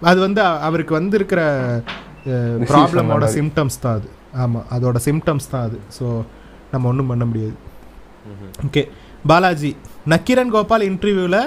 அது 0.10 0.20
வந்து 0.26 0.42
அவருக்கு 0.68 0.94
வந்திருக்கிற 1.00 1.42
ப்ராப்ளமோட. 2.72 3.26
சிம்டம்ஸ் 3.38 3.82
தான் 3.86 3.96
அது. 4.00 4.10
ஆமாம் 4.44 4.66
அதோட 4.76 4.98
சிம்டம்ஸ் 5.08 5.52
தான் 5.54 5.66
அது. 5.68 5.78
ஸோ 5.98 6.06
நம்ம 6.74 6.88
ஒன்றும் 6.92 7.12
பண்ண 7.12 7.24
முடியாது. 7.30 7.56
ஓகே 8.68 8.84
பாலாஜி 9.30 9.72
நக்கீரன் 10.14 10.54
கோபால் 10.56 10.88
இன்டர்வியூவில் 10.92 11.42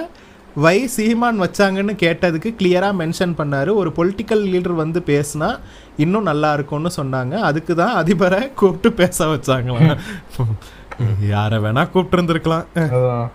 வை 0.55 0.87
சீமான் 0.87 1.41
வச்சாங்கன்னு 1.41 1.95
கேட்டதுக்கு 1.95 2.55
கிளியராக 2.57 2.93
மென்ஷன் 2.93 3.33
பண்ணார். 3.37 3.73
ஒரு 3.73 3.91
பொலிட்டிக்கல் 3.95 4.45
லீடர் 4.45 4.75
வந்து 4.75 4.99
பேசினா 5.05 5.59
இன்னும் 5.97 6.23
நல்லா 6.23 6.53
இருக்கும்னு 6.53 6.89
சொன்னாங்க. 6.95 7.39
அதுக்கு 7.39 7.75
தான் 7.75 8.03
அதிபரை 8.03 8.53
கூப்பிட்டு 8.53 8.93
பேச 8.93 9.25
வச்சாங்களாம். 9.25 9.97
யாரை 11.29 11.57
வேணா 11.57 11.89
கூப்பிட்டு 11.89 12.33
இருந்திருக்கலாம். 12.33 12.65
அதான். 12.75 13.29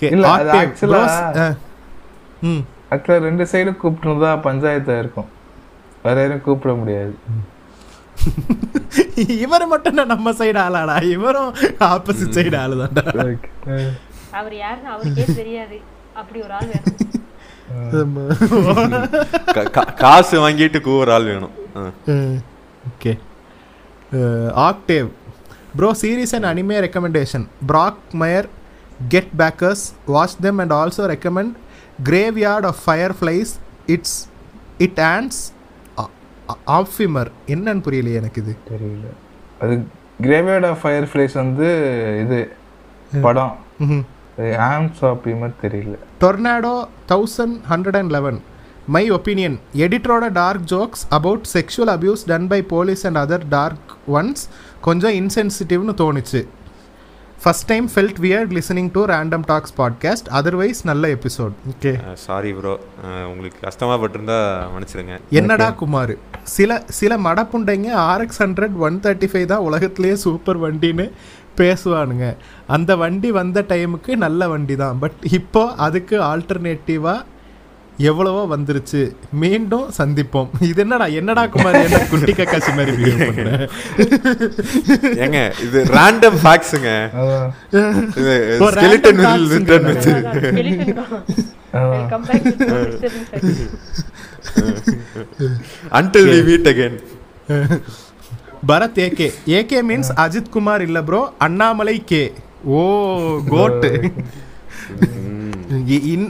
Okay, 0.00 0.12
இல்ல, 0.12 0.28
அது 0.28 0.52
Octave, 0.52 0.54
actually- 0.54 0.92
bros, 0.92 1.32
அஹ், 1.32 1.56
ம். 2.40 2.64
ஆக்சுவலா 2.90 3.18
ரெண்டு 3.18 3.44
சைடும் 3.44 3.76
கூப்பிட்டுருந்தா 3.82 4.40
பஞ்சாயத்தா 4.40 4.98
இருக்கும். 4.98 5.24
வேற 6.02 6.20
யாரும் 6.20 6.40
கூப்பிட 6.40 6.74
முடியாது. 6.74 7.16
இவர் 9.28 9.66
மட்டும் 9.66 9.94
நம்ம 9.94 10.32
சைடு 10.32 10.58
ஆளாடா. 10.58 11.02
இவரும் 11.02 11.54
ஆப்போசிட் 11.78 12.32
சைடு 12.32 12.56
ஆளுதான்டா. 12.56 13.86
அவர் 14.40 14.54
யாருன்னு 14.62 14.90
அவருக்கே 14.94 15.26
தெரியாது. 15.40 15.78
அப்படி 16.20 16.38
ஒரு 16.46 16.52
ஆள் 16.58 16.68
வேணும். 16.72 16.94
காசு 20.02 20.34
வாங்கிட்டு 20.42 20.78
கூவுற 20.88 21.10
ஆள் 21.16 21.28
வேணும். 21.30 21.54
Okay. 22.90 23.12
Octave. 24.68 25.08
Bro 25.78 25.90
series 26.02 26.34
and 26.36 26.48
anime 26.50 26.76
recommendation 26.86 27.46
Prague 27.70 28.00
மயர் 28.22 28.48
get 29.14 29.32
backers 29.40 29.84
watch 30.14 30.36
them 30.46 30.60
and 30.64 30.74
also 30.80 31.02
recommend 31.14 31.52
graveyard 32.46 32.68
of 32.70 32.80
fireflies 33.20 33.52
it's 33.96 34.18
it 34.86 35.00
ants 35.12 35.42
ஆஃபிமர் 36.78 37.30
என்னன்னு 37.54 37.82
புரியலையே 37.86 38.18
எனக்கு 38.20 38.38
இது. 38.42 38.52
தெரியல. 38.70 39.06
அது 39.62 39.74
கிரேவியர்ட் 40.26 40.66
ஆஃப் 40.70 40.80
ஃபயர் 40.82 41.06
ஃபிளைஸ் 41.12 41.34
வந்து 41.42 41.68
இது 42.24 42.38
படம். 43.26 43.54
ஆம்ஸ் 44.70 45.00
ஆப்பி 45.10 45.32
மாதிரி 45.40 45.56
தெரியல. 45.64 45.96
Tornado 46.22 46.74
thousand 47.12 47.56
hundred 47.70 47.98
and 48.00 48.14
eleven 48.16 48.38
my 48.94 49.04
opinion 49.16 49.56
எடிட்டரோட 49.84 50.24
dark 50.40 50.66
jokes 50.72 51.04
about 51.18 51.46
sexual 51.54 51.92
abuse 51.94 52.26
done 52.32 52.46
by 52.52 52.60
police 52.74 53.02
and 53.08 53.20
other 53.22 53.46
dark 53.56 53.94
ones 54.18 54.44
கொஞ்சம் 54.86 55.16
இன்சென்சிட்டிவ்னு 55.22 55.94
தோணுச்சு. 56.02 56.42
First 57.42 57.66
time 57.70 57.86
felt 57.94 58.20
weird 58.24 58.52
listening 58.56 58.88
to 58.94 59.00
random 59.10 59.44
talks 59.50 59.74
podcast 59.80 60.28
otherwise 60.38 60.80
நல்ல 60.90 61.08
எபிசோட் 61.16 61.54
ஓகே 61.72 61.92
சாரி 62.26 62.52
ப்ரோ 62.58 62.72
உங்களுக்கு 63.30 63.58
கஷ்டமா 63.66 63.96
பட்டிருந்தா 64.02 64.38
மன்னிச்சிடுங்க. 64.74 65.16
என்னடா 65.40 65.68
குமார்? 65.82 66.14
சில 66.56 66.78
சில 66.98 67.18
மடப்புண்டைங்க 67.26 67.90
RX 68.12 68.40
hundred 68.44 68.76
one 68.86 68.96
thirty 69.06 69.28
five 69.32 69.46
தான் 69.52 69.66
உலகத்திலேயே 69.68 70.16
சூப்பர் 70.24 70.60
வண்டின்னு 70.64 71.06
பேசுவானுங்க. 71.60 72.26
அந்த 72.76 72.90
வண்டி 73.04 73.30
வந்த 73.40 73.64
டைமுக்கு 73.72 74.12
நல்ல 74.26 74.48
வண்டி 74.54 74.76
தான் 74.82 74.98
பட் 75.04 75.18
இப்போ 75.38 75.64
அதுக்கு 75.86 76.16
ஆல்டர்னேட்டிவாக 76.32 77.18
எவ்வளவோ 78.08 78.40
வந்துருச்சு. 78.54 79.00
மீண்டும் 79.42 79.86
சந்திப்போம். 79.98 80.48
இது 80.70 80.80
என்னடா 80.84 81.06
என்னடா 81.20 81.44
குமார் 81.54 81.78
என்ன 81.84 81.98
குட்டி 82.10 82.32
கக்காசி 82.38 82.72
மாதிரி? 82.78 82.94
ஏங்க 85.24 85.38
இது 85.66 85.78
ரேண்டம் 85.96 86.38
ஃபேக்ஸுங்க 86.42 86.90
return 88.92 89.16
ங்க. 89.16 89.24
வச்சு 89.90 90.12
Come 92.12 92.24
back 92.28 92.42
with 92.44 92.60
more 92.68 92.84
Bharath 98.68 99.00
AK 99.06 99.32
AK 99.46 99.88
means 99.88 100.10
Ajith 100.16 100.48
Kumar 100.48 100.82
இல்ல 100.82 101.02
ப்ரோ 101.02 101.32
அண்ணாமலை 101.38 102.04
கே. 102.04 102.32
ஓ 102.64 102.80
கோட்டு 103.50 104.12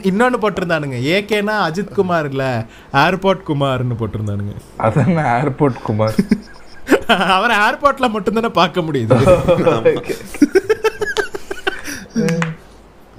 இன்னொன்னு 0.09 0.37
போட்டிருந்தானுங்க. 0.43 0.99
ஏகேனா 1.17 1.69
அஜித் 1.69 1.95
குமார் 1.95 2.31
இல்ல 2.31 2.67
ஏர்போர்ட் 2.93 3.43
குமார்னு 3.49 3.97
போட்டிருந்தானுங்க. 4.01 4.55
அதான் 4.79 5.37
ஏர்போர்ட் 5.37 5.83
குமார். 5.83 6.15
அவரை 7.07 7.57
ஏர்போர்ட்ல 7.57 8.17
மட்டும்தானே 8.17 8.49
பார்க்க 8.49 8.81
முடியுது. 8.81 9.19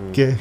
Okay. 0.09 0.37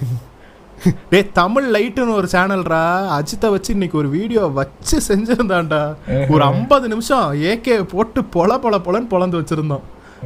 டேய் 1.10 1.32
தமிழ் 1.32 1.76
லைட்டுன்னு 1.76 2.14
ஒரு 2.14 2.28
சேனல்ரா. 2.32 2.80
அஜித்தை 3.18 3.50
வச்சு 3.50 3.72
இன்னைக்கு 3.72 3.98
ஒரு 3.98 4.08
வீடியோ 4.08 4.46
வச்சு 4.46 5.00
செஞ்சிருந்தான்டா. 5.08 5.94
ஒரு 6.28 6.42
ஐம்பது 6.42 6.88
நிமிஷம் 6.88 7.42
ஏகே 7.42 7.82
போட்டு 7.82 8.20
பொல 8.20 8.58
பொல 8.58 8.78
பொலன்னு 8.78 9.10
பொலந்து 9.10 9.40
வச்சிருந்தோம். 9.40 9.80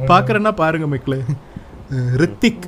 பார்க்குறேன்னா 0.07 0.51
பாருங்க 0.51 0.95
மிக்லே 0.95 1.19
ரித்திக். 1.91 2.61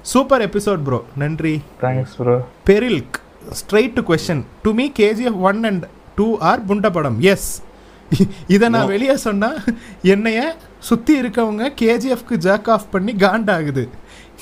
Super 0.00 0.48
episode 0.48 0.82
bro. 0.84 1.04
நன்றி. 1.16 1.62
Thanks 1.80 2.16
bro. 2.16 2.46
பெரில்க். 2.66 3.16
Straight 3.50 3.92
to 3.92 4.14
question 4.14 4.42
to 4.62 4.72
me 4.72 4.90
KGF 4.98 5.40
one 5.40 5.64
and 5.64 5.84
two 6.16 6.38
are 6.38 6.66
புண்ட 6.66 6.92
படம். 6.92 7.20
எஸ் 7.20 7.62
இதை 8.46 8.68
நான் 8.68 8.86
வெளியே 8.86 9.16
சொன்னா 9.16 9.54
என்னைய 10.02 10.56
சுற்றி 10.78 11.20
இருக்கவங்க 11.20 11.68
கேஜிஎஃப்க்கு 11.80 12.34
ஜாக் 12.36 12.70
ஆஃப் 12.70 12.90
பண்ணி 12.90 13.12
காண்டாகுது. 13.12 13.88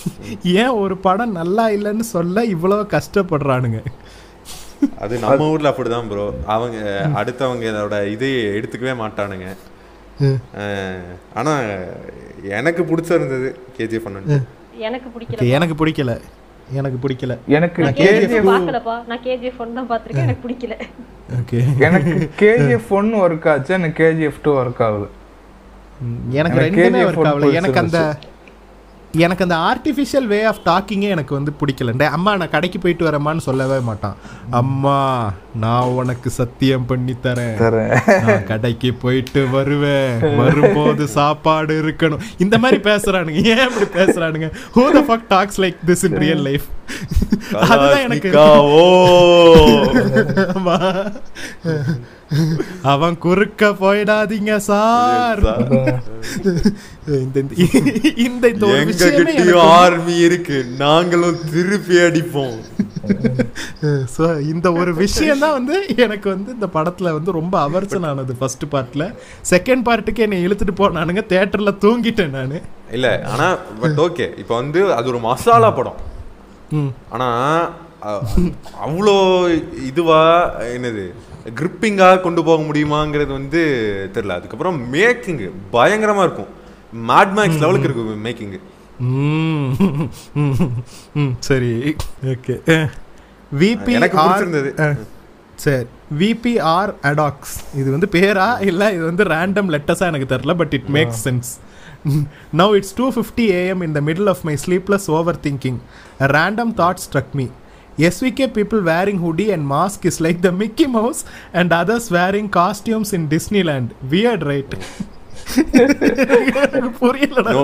ஏன் 0.62 0.74
ஒரு 0.82 0.94
படம் 1.06 1.36
நல்லா 1.40 1.64
இல்லைன்னு 1.76 2.04
சொல்ல 2.14 2.44
இவ்வளோ 2.54 2.78
கஷ்டப்படுறானுங்க. 2.94 3.80
அது 5.04 5.14
நம்ம 5.24 5.48
ஊர்ல 5.52 5.70
அப்படிதான் 5.70 6.08
ப்ரோ 6.10 6.24
அவங்க 6.54 6.78
அடுத்தவங்க 7.20 7.64
இதோட 7.72 7.96
இது 8.14 8.28
எடுத்துக்கவே 8.58 8.94
மாட்டானுங்க. 9.02 9.48
ஆனா 11.38 11.52
எனக்கு 12.58 12.82
பிடிச்சிருந்தது 12.90 13.50
கேஜிஎஃப் 13.78 14.06
பண்ணு 14.06 14.40
எனக்கு 14.86 15.08
Okay, 15.08 15.14
பிடிக்கல 15.16 15.48
எனக்கு 15.54 15.74
பிடிக்கல. 15.80 16.12
எனக்கு 16.78 16.98
பிடிக்கல. 17.02 17.32
எனக்கு 17.56 17.82
கேஜிஎஃப் 18.00 18.46
பார்க்கலப்பா. 18.50 18.94
நான் 19.08 19.22
கேஜிஎஃப் 19.26 19.58
ஒன் 19.64 19.74
தான் 19.78 19.88
பார்த்திருக்கேன். 19.90 20.26
எனக்கு 20.26 20.42
பிடிக்கல. 20.44 20.74
ஓகே. 21.38 21.58
எனக்கு 21.86 22.12
கேஜிஎஃப் 22.42 22.90
ஒன் 22.98 23.10
ஒர்க் 23.22 23.48
ஆச்சு. 23.52 23.72
எனக்கு 23.78 23.98
கேஜிஎஃப் 24.02 24.40
டூ 24.44 24.52
ஒர்க் 24.60 24.82
ஆகுது. 24.86 25.08
எனக்கு 26.40 26.58
ரெண்டுமே 26.64 27.02
ஒர்க் 27.08 27.28
ஆகல. 27.30 27.52
எனக்கு 27.60 27.82
அந்த 27.84 28.00
எனக்கு 29.12 29.42
அந்த 29.42 29.56
ஆர்டிஃபிஷியல் 29.56 30.26
வே 30.26 30.42
ஆஃப் 30.42 30.60
டாக்கிங்கே 30.64 31.08
எனக்கு 31.08 31.34
வந்து 31.34 31.52
பிடிக்கல. 31.60 32.02
அம்மா 32.02 32.36
நான் 32.36 32.50
கடைக்கு 32.50 32.78
போயிட்டு 32.78 33.10
வரேம்மான்னு 33.10 33.36
சொல்லவே 33.36 33.78
மாட்டான். 33.78 34.16
அம்மா. 34.50 35.32
நான் 35.60 35.82
உனக்கு 35.82 36.30
சத்தியம் 36.30 36.86
பண்ணி 36.86 37.14
தரேன். 37.22 38.22
நான் 38.22 38.44
கடைக்கு 38.44 38.94
போயிட்டு 38.94 39.48
வருவேன். 39.50 40.36
வரும்போது 40.36 41.06
சாப்பாடு 41.06 41.82
இருக்கணும். 41.82 42.18
இந்த 42.38 42.58
மாதிரி 42.58 42.90
பேசுறானுங்க. 42.90 43.44
ஏன் 43.44 43.68
இப்படி 43.68 44.04
பேசுறானுங்க? 44.04 44.52
Who 44.74 45.04
the 45.04 45.04
fuck 45.08 45.24
talks 45.28 45.60
like 45.60 45.76
this 45.86 46.04
in 46.04 46.16
real 46.16 46.42
life 46.42 46.62
அதுதான் 47.52 47.98
எனக்கு 47.98 48.30
ஓ. 48.58 48.84
அவன் 52.82 53.18
குறுக்க 53.18 53.68
போயிடாதீங்க 53.68 54.56
சார். 54.56 55.40
இந்த 57.06 57.40
இந்த- 57.40 57.54
ஆர்மி 59.60 60.16
இருக்கு. 60.16 60.66
நாங்களும் 60.78 61.36
திருப்பி 61.52 61.94
அடிப்போம். 61.94 62.58
So, 64.06 64.38
இந்த 64.38 64.72
ஒரு 64.72 64.94
விஷயம் 64.94 65.38
தான் 65.38 65.52
வந்து 65.52 65.84
எனக்கு 65.96 66.30
வந்து 66.30 66.52
இந்த 66.52 66.66
படத்துல 66.66 67.12
வந்து 67.12 67.32
ரொம்ப 67.32 67.68
அவர்சன் 67.68 68.06
ஆனது 68.06 68.34
ஃபர்ஸ்ட் 68.34 68.64
பார்ட்ல 68.64 69.14
செகண்ட் 69.50 69.82
பார்ட்டுக்கு 69.84 70.18
என்னை 70.18 70.46
இழுத்துட்டு 70.46 70.76
போனானுங்க 70.76 71.22
தியேட்டர்ல 71.28 71.74
தூங்கிட்டேன் 71.80 72.30
நானு. 72.30 72.60
இல்ல 72.92 73.22
ஆனா 73.26 73.56
பட் 73.80 73.90
ஓகே 73.90 74.38
இப்போ 74.38 74.54
வந்து 74.54 74.92
அது 74.92 75.08
ஒரு 75.08 75.18
மசாலா 75.18 75.70
படம். 75.70 75.94
ம். 76.70 76.92
ஆனா 77.08 77.68
அ- 78.04 78.22
அவ்வளோ 78.86 79.48
இதுவா 79.84 80.50
என்னது 80.60 81.12
கிரிப்பிங்கா 81.54 82.20
கொண்டு 82.20 82.44
போக 82.44 82.62
முடியுமாங்கிறது 82.62 83.32
வந்து 83.32 83.62
தெரியல. 84.12 84.28
அதுக்கப்புறம் 84.28 84.92
மேக்கிங் 84.92 85.50
பயங்கரமா 85.72 86.18
இருக்கும். 86.18 86.60
மேட்மேக்ஸ் 87.08 87.58
லெவலுக்கு 87.58 87.84
இருக்கும் 87.84 88.24
மேக்கிங் 88.24 88.48
ம். 88.48 88.60
ம், 88.60 88.81
சரி 91.48 91.72
ஓகே 92.34 92.56
விபி 93.52 93.92
எனக்கு 93.98 94.18
பிடிச்சிருந்தது. 94.18 94.70
சரி 95.64 95.86
விபிஆர் 96.20 96.92
அடாக்ஸ் 97.10 97.56
இது 97.80 97.88
வந்து 97.90 98.08
பேரா 98.14 98.48
இல்லை 98.70 98.86
இது 98.94 99.04
வந்து 99.04 99.24
ரேண்டம் 99.34 99.70
லெட்டஸாக 99.74 100.10
எனக்கு 100.12 100.30
தெரில 100.34 100.54
but 100.62 100.74
it 100.78 100.88
makes 100.96 101.22
sense 101.28 101.50
now 102.60 102.72
it's 102.78 102.94
two 103.00 103.08
fifty 103.16 103.46
AM 103.60 103.82
in 103.88 103.96
the 103.98 104.00
middle 104.00 104.30
of 104.34 104.44
my 104.50 104.56
sleepless 104.64 105.08
overthinking 105.40 105.80
a 106.20 106.28
random 106.38 106.72
thought 106.82 107.02
struck 107.06 107.34
me 107.40 107.48
SVK 107.98 108.54
people 108.54 108.80
wearing 108.80 109.18
hoodie 109.18 109.50
and 109.52 109.64
mask 109.66 110.06
is 110.06 110.18
like 110.20 110.40
the 110.42 110.52
Mickey 110.52 110.86
Mouse 110.86 111.24
and 111.52 111.72
others 111.72 112.10
wearing 112.10 112.48
costumes 112.48 113.12
in 113.12 113.28
Disneyland. 113.28 113.90
Weird, 114.10 114.42
right? 114.42 114.72
No 117.52 117.62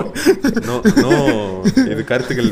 இது 1.91 2.03
கருத்துக்கள். 2.05 2.51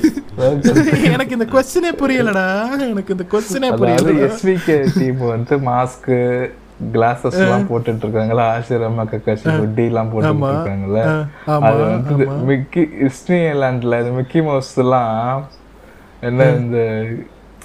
எனக்கு 1.10 1.32
இந்த 1.32 1.46
கொஸ்டினே 1.46 1.92
புரியலடா. 2.00 2.46
எனக்கு 2.86 3.14
இந்த 3.16 3.26
கொஸ்டினே 3.32 3.70
புரியல 3.76 4.14
SVK 4.28 4.76
team 4.98 5.22
வந்து 5.26 5.56
mask 5.68 6.10
glasses 6.94 7.38
எல்லாம் 7.38 7.68
போட்டுட்டு 7.70 8.04
இருக்காங்களா 8.04 8.44
ஆசிரமா 8.54 9.04
கக்காசி 9.12 9.46
வட்டி 9.60 9.84
எல்லாம் 9.84 10.10
போட்டுட்டு 10.12 10.40
ஆமா. 10.40 10.50
இருக்காங்கல்ல 10.54 11.02
அது 11.60 11.82
வந்து. 11.84 12.26
மிக்கி 12.44 12.82
டிஸ்னிலாண்ட்ல 13.00 14.12
மிக்கி 14.12 14.40
மவுஸ் 14.40 14.74
எல்லாம் 14.76 15.14
என்ன 16.20 16.48
இந்த 16.56 16.78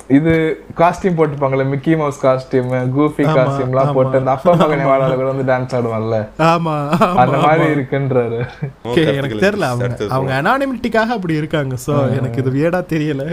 இது 0.10 0.32
காஸ்டியூம் 0.80 1.18
போட்டுப்பாங்கல்ல 1.18 1.66
மிக்கி 1.72 1.94
மவுஸ் 2.00 2.20
காஸ்டியூம் 2.24 2.70
கூஃபி 2.96 3.24
ஆமா, 3.24 3.36
காஸ்டியூம் 3.38 3.72
எல்லாம் 3.72 3.88
ஆமா. 3.88 3.96
போட்டு 3.98 4.20
அந்த 4.20 4.32
அப்பா 4.36 4.54
மகனை 4.62 4.86
வாழாத 4.90 5.12
கூட 5.14 5.28
வந்து 5.32 5.46
டான்ஸ் 5.50 5.76
ஆடுவான்ல. 5.78 6.18
ஆமா 6.50 6.76
அந்த 7.22 7.36
ஆமா. 7.36 7.42
மாதிரி. 7.46 7.68
இருக்குன்றாரு 7.76 8.40
எனக்கு 9.12 9.38
தெரியல 9.46 9.68
அவங்க 9.72 10.08
அவங்க 10.18 10.34
அனானிமிட்டிக்காக 10.40 11.16
அப்படி 11.18 11.40
இருக்காங்க. 11.42 11.76
ஸோ 11.86 11.94
எனக்கு 12.18 12.42
இது 12.44 12.56
வியடா 12.58 12.82
தெரியல. 12.94 13.26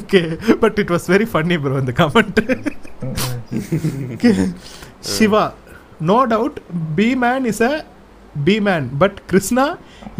Okay 0.00 0.22
but 0.64 0.78
it 0.84 0.94
was 0.96 1.08
very 1.14 1.28
funny 1.32 1.58
bro 1.64 1.82
இந்த 1.84 1.94
comment 2.00 2.40
Siva 5.14 5.44
no 6.10 6.18
doubt 6.32 6.58
B 6.96 7.10
man 7.24 7.46
is 7.52 7.62
a 7.62 7.74
B 8.46 8.56
man 8.66 8.86
but 9.02 9.18
Krishna 9.30 9.66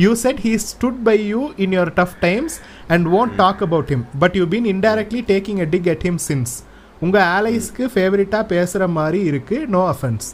you 0.04 0.10
said 0.22 0.40
he 0.44 0.52
stood 0.68 1.00
by 1.08 1.16
you 1.32 1.42
in 1.64 1.74
your 1.76 1.92
tough 1.98 2.16
times 2.22 2.56
and 2.94 3.06
won't 3.14 3.34
talk 3.42 3.62
about 3.66 3.90
him. 3.92 4.02
But 4.22 4.34
you 4.38 4.44
been 4.54 4.66
indirectly 4.74 5.22
taking 5.32 5.60
a 5.64 5.68
dig 5.74 5.88
at 5.94 6.04
him 6.08 6.16
since 6.28 6.54
உங்க 7.04 7.18
ஆலைஸ்க்கு 7.36 7.84
ஃபேவரட்டாக 7.94 8.44
பேசுகிற 8.54 8.84
மாதிரி 8.98 9.20
இருக்கு. 9.30 9.56
No 9.74 9.82
offence 9.94 10.26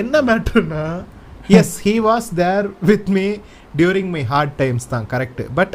என்ன 0.00 0.22
மேட்ருனா 0.28 0.84
yes 1.60 1.74
he 1.86 1.94
was 2.08 2.28
there 2.42 2.66
with 2.90 3.08
me 3.16 3.26
during 3.80 4.10
my 4.16 4.22
hard 4.32 4.54
times 4.62 4.88
தான் 4.92 5.06
correct 5.12 5.42
but 5.60 5.74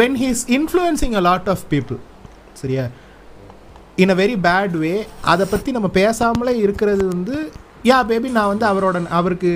when 0.00 0.16
he 0.22 0.28
is 0.34 0.44
influencing 0.58 1.16
a 1.20 1.24
lot 1.28 1.50
of 1.54 1.64
people 1.72 1.98
சரியா? 2.60 2.84
In 4.02 4.12
a 4.14 4.16
very 4.22 4.36
bad 4.46 4.76
way 4.84 4.94
அதை 5.32 5.44
பற்றி 5.50 5.70
நம்ம 5.78 5.88
பேசாமலே 6.00 6.54
இருக்கிறது 6.64 7.04
வந்து 7.14 7.36
யா 7.90 7.98
பேபி 8.10 8.28
நான் 8.38 8.50
வந்து 8.52 8.66
அவரோட 8.70 8.98
அவருக்கு 9.18 9.50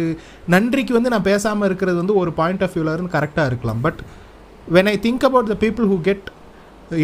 நன்றிக்கு 0.54 0.92
வந்து 0.98 1.12
நான் 1.14 1.28
பேசாமல் 1.30 1.68
இருக்கிறது 1.68 1.96
வந்து 2.02 2.14
ஒரு 2.22 2.30
பாயிண்ட் 2.40 2.62
ஆஃப் 2.66 2.74
வியூவில் 2.74 2.94
இருந்து 2.94 3.14
கரெக்டாக 3.16 3.50
இருக்கலாம். 3.50 3.80
But 3.86 4.00
when 4.74 4.88
I 4.92 4.94
think 5.04 5.24
about 5.28 5.50
the 5.52 5.56
people 5.64 5.86
who 5.90 5.96
get 6.06 6.26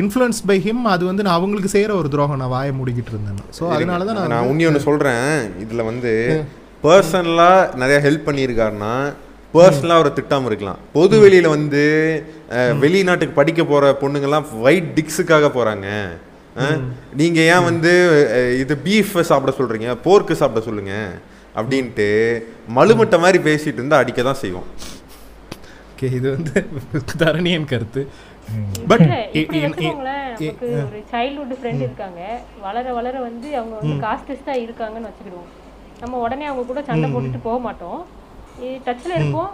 influence 0.00 0.40
by 0.50 0.56
him 0.64 0.82
அது 0.92 1.02
வந்து 1.10 1.24
நான் 1.26 1.38
அவங்களுக்கு 1.38 1.70
செய்கிற 1.74 1.92
ஒரு 2.00 2.08
துரோகம். 2.14 2.40
நான் 2.42 2.52
வாயை 2.54 2.72
மூடிக்கிட்டு 2.78 3.12
இருந்தேன். 3.14 3.40
ஸோ 3.58 3.62
அதனால 3.74 4.04
தான் 4.08 4.18
நான் 4.34 4.48
உன்னி 4.50 4.64
ஒன்று 4.68 4.86
சொல்கிறேன் 4.88 5.26
இதில் 5.64 5.88
வந்து 5.90 6.12
பர்சனலாக 6.84 7.78
நிறைய 7.82 7.98
ஹெல்ப் 8.06 8.26
பண்ணியிருக்காருன்னா 8.28 8.94
பர்சனலாக 9.56 9.98
அவரை 10.00 10.12
திட்டாமல் 10.18 10.50
இருக்கலாம். 10.50 10.80
பொது 10.96 11.16
வெளியில் 11.24 11.54
வந்து 11.56 11.82
வெளிநாட்டுக்கு 12.84 13.38
படிக்க 13.40 13.62
போகிற 13.72 13.90
பொண்ணுங்கெல்லாம் 14.02 14.48
ஒயிட் 14.66 14.88
டிக்ஸுக்காக 14.96 15.50
போகிறாங்க 15.56 15.88
நீங்கள் 17.20 17.46
ஏன் 17.52 17.66
வந்து 17.70 17.92
இது 18.62 18.74
பீஃப் 18.86 19.14
சாப்பிட 19.30 19.52
சொல்கிறீங்க 19.60 19.90
போர்க்கு 20.06 20.40
சாப்பிட 20.40 20.62
சொல்லுங்க. 20.68 20.94
அப்படின்ட்டு 21.60 22.08
மலுமட்ட 22.78 23.16
மாதிரி 23.24 23.38
பேசிட்டு 23.46 23.80
இருந்தால் 23.80 24.02
அடிக்க 24.02 24.20
தான் 24.28 24.42
செய்வோம். 24.42 24.68
ஓகே 26.02 26.16
இது 26.18 26.28
வந்து 26.34 26.52
தரணியன் 27.20 27.66
கருத்து. 27.72 28.02
பட் 28.90 29.02
ஒரு 29.02 31.00
சைல்ட்ஹுட் 31.12 31.52
ஃப்ரெண்ட் 31.58 31.84
இருக்காங்க. 31.86 32.20
வளர 32.64 32.86
வளர 32.96 33.14
வந்து 33.26 33.48
அவங்க 33.58 33.74
வந்து 33.80 33.94
காஸ்டஸ்டா 34.06 34.54
இருக்காங்கன்னு 34.64 35.10
வச்சுக்கிடுவோம். 35.10 35.50
நம்ம 36.00 36.22
உடனே 36.24 36.48
அவங்க 36.50 36.64
கூட 36.70 36.82
சண்டை 36.88 37.10
போட்டுட்டு 37.12 37.40
போக 37.46 37.58
மாட்டோம். 37.66 38.00
டச்ல 38.88 39.12
இருப்போம். 39.18 39.52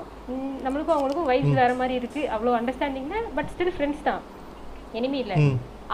நம்மளுக்கும் 0.65 0.97
அவங்களுக்கும் 0.97 1.31
வயசு 1.33 1.53
வேற 1.61 1.71
மாதிரி 1.83 1.95
இருக்கு. 2.01 2.25
அவ்வளவு 2.35 2.59
அண்டர்ஸ்டாண்டிங்னா 2.61 3.21
பட் 3.37 3.53
ஸ்டில் 3.53 3.75
ஃப்ரெண்ட்ஸ் 3.77 4.09
தான். 4.09 4.25
எனிமி 4.99 5.21
இல்ல. 5.25 5.37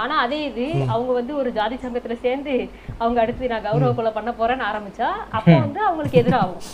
ஆனா 0.02 0.14
அதே 0.24 0.40
இது 0.52 0.64
அவங்க 0.94 1.10
வந்து 1.20 1.32
ஒரு 1.40 1.50
ஜாதி 1.58 1.76
சங்கத்துல 1.82 2.14
சேர்ந்து 2.24 2.54
அவங்க 3.02 3.18
அடுத்து 3.24 3.52
நான் 3.52 3.68
கௌரவ 3.68 3.92
கொலை 3.98 4.12
பண்ண 4.16 4.30
போறேன்னு 4.40 4.70
ஆரம்பிச்சா 4.70 5.10
அப்போ 5.36 5.52
வந்து 5.66 5.80
அவங்களுக்கு 5.90 6.20
எதிராகும். 6.24 6.64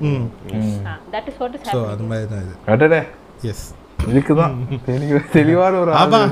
ம். 0.00 0.30
That 1.14 1.28
is 1.28 1.38
what 1.38 1.58
is 1.58 1.74
so 1.74 1.88
அது 1.88 2.02
மாதிரி 2.02 2.28
தான் 2.28 2.44
இது. 2.44 2.54
அடடே 2.66 3.02
எஸ் 3.42 3.74
இதுக்குதான். 4.08 4.80
தெளிவா 4.86 5.20
தெளிவான 5.32 5.78
ஒரு 5.78 5.94
ஆமா. 5.94 6.20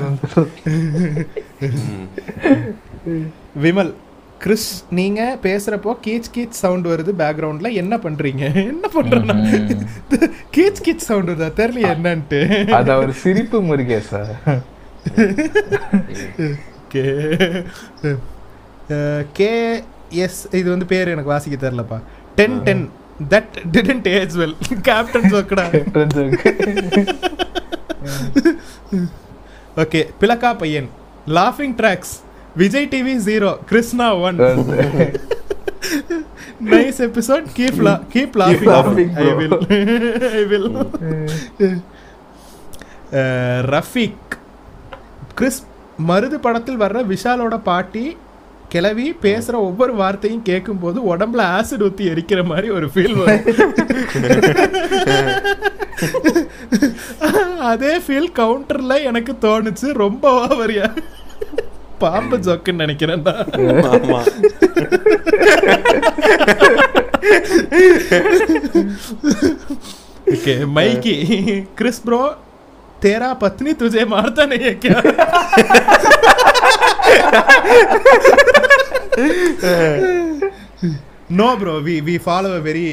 விமல் 3.63 3.93
கிறிஸ் 4.39 4.85
நீங்க 4.89 5.39
பேசுறப்போ 5.43 5.95
கீச் 6.05 6.31
கீச் 6.35 6.61
சவுண்ட் 6.61 6.87
வருது 6.87 7.11
பேக்ரவுண்ட்ல 7.17 7.73
என்ன 7.73 7.97
பண்றீங்க? 7.97 8.63
என்ன 8.63 8.89
பண்றேன்னா? 8.95 9.35
கீச் 10.55 10.85
கீச் 10.85 11.09
சவுண்ட் 11.09 11.31
வருதா? 11.31 11.61
தெரியல 11.61 11.95
என்னன்ட்டு. 11.95 12.71
அது 12.71 12.91
அவர் 12.91 13.13
சிரிப்பு 13.13 13.61
முருகே 13.61 14.01
சார். 14.01 14.35
கே 16.87 17.05
கே 19.33 19.83
எஸ் 20.25 20.47
இது 20.51 20.69
வந்து 20.69 20.85
பேர் 20.85 21.07
எனக்கு 21.07 21.29
வாசிக்க 21.29 21.57
தெரியலப்பா. 21.57 21.99
Ten 22.35 22.63
ten. 22.63 22.89
That 23.31 23.55
didn't 23.71 24.07
age 24.13 24.35
well 24.41 24.55
captain 24.81 25.29
ஜோக்கடா 25.31 25.65
okay 29.77 30.01
பிளக்கா 30.21 30.51
பையன் 30.57 30.87
லாஃபிங் 31.29 31.75
tracks 31.79 32.13
Vijay 32.55 32.89
TV 32.91 33.13
zero 33.27 33.51
Krishna 33.65 34.07
one 34.19 34.39
nice 36.69 36.99
episode 37.01 37.45
keep 37.53 37.79
லா 37.81 37.93
கீப் 38.13 38.35
லாஃபிங் 38.41 38.71
laughing, 38.73 39.09
I. 39.17 39.29
Will 39.39 39.55
I 40.31 40.43
will 40.45 40.69
Rafiq 43.69 44.35
Chris 45.33 45.61
Marudhu 46.05 46.37
படத்தில் 46.39 46.81
வர்ற 46.81 46.99
விஷாலோட 47.05 47.55
பாட்டி 47.63 48.05
கிளவி 48.72 49.06
பேசுற 49.22 49.54
ஒவ்வொரு 49.62 49.92
வார்த்தையும் 49.94 50.42
கேட்கும்போது 50.42 50.98
உடம்புல 51.10 51.42
ஆசிட் 51.54 51.84
ஊத்தி 51.86 52.10
எரிக்கிற 52.10 52.40
மாதிரி 52.44 52.68
ஒரு 52.70 52.86
ஃபீல் 52.86 53.16
வரும் 53.20 53.46
அதே 57.68 57.94
ஃபீல் 58.04 58.30
கவுண்டர்ல 58.36 58.96
எனக்கு 59.02 59.34
தோணுச்சு 59.42 59.88
ரொம்ப 59.96 60.24
ஓவரியா 60.46 60.88
பாம்பு 61.98 62.36
ஜோக்குன்னு 62.38 62.84
நினைக்கிறேன் 62.84 63.24
நான். 63.24 63.48
ஆமா 63.92 64.20
ओके 70.28 70.54
माइकी 70.66 71.14
क्रिस 71.78 72.00
ब्रो 72.04 72.22
तेरा 73.02 73.32
पत्नी 73.36 73.72
तुझे 73.74 74.04
मारता 74.06 74.44
नहीं 74.46 74.64
है 74.64 74.74
क्या 74.76 75.00
no 81.39 81.49
bro 81.59 81.75
we 81.85 81.95
we 82.07 82.15
follow 82.25 82.49
a 82.55 82.63
very 82.65 82.87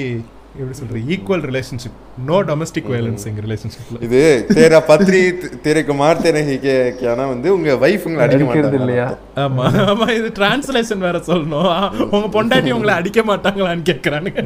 எப்படி 0.52 0.76
சொல்றது 0.78 1.00
equal 1.14 1.42
relationship 1.48 1.96
no 2.28 2.36
domestic 2.48 2.88
violence 2.92 3.24
எங்க 3.30 3.40
ரிலேஷன்ஷிப்ல 3.46 3.98
இது 4.06 4.20
தேரா 4.50 4.78
பத்ரி 4.88 5.20
தேரைக்கு 5.64 5.94
மார் 6.00 6.22
தேரஹி 6.24 6.56
கேக்கான 6.64 7.26
வந்து 7.32 7.48
உங்க 7.56 7.76
வைஃப் 7.84 8.06
உங்களை 8.08 8.24
அடிக்க 8.26 8.46
மாட்டாங்க 8.48 8.80
இல்லையா? 8.80 9.06
ஆமா 9.44 9.66
ஆமா 9.92 10.06
இது 10.18 10.28
டிரான்ஸ்லேஷன் 10.38 11.04
வேற 11.06 11.18
சொல்லணும். 11.28 11.70
உங்க 12.14 12.26
பொண்டாட்டி 12.36 12.72
உங்களை 12.76 12.94
அடிக்க 13.00 13.22
மாட்டாங்களான்னு 13.30 13.88
கேக்குறானுங்க. 13.90 14.42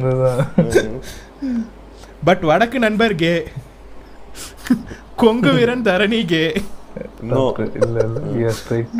பட் 2.29 2.43
வடக்கு 2.51 2.79
நண்பர் 2.85 3.15
கே. 3.23 3.33
கொங்கு 5.23 5.51
வீரன் 5.57 5.87
தரணி 5.89 6.21
கே. 6.33 6.45
நோ 7.31 7.43
இல்ல 7.81 7.97
இல்ல 8.07 8.51
straight 8.59 8.93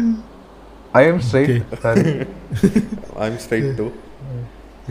I 0.95 1.06
am 1.06 1.17
straight 1.22 1.51
sorry 1.83 2.03
I 3.17 3.27
am 3.27 3.40
straight 3.43 3.67
too 3.80 3.85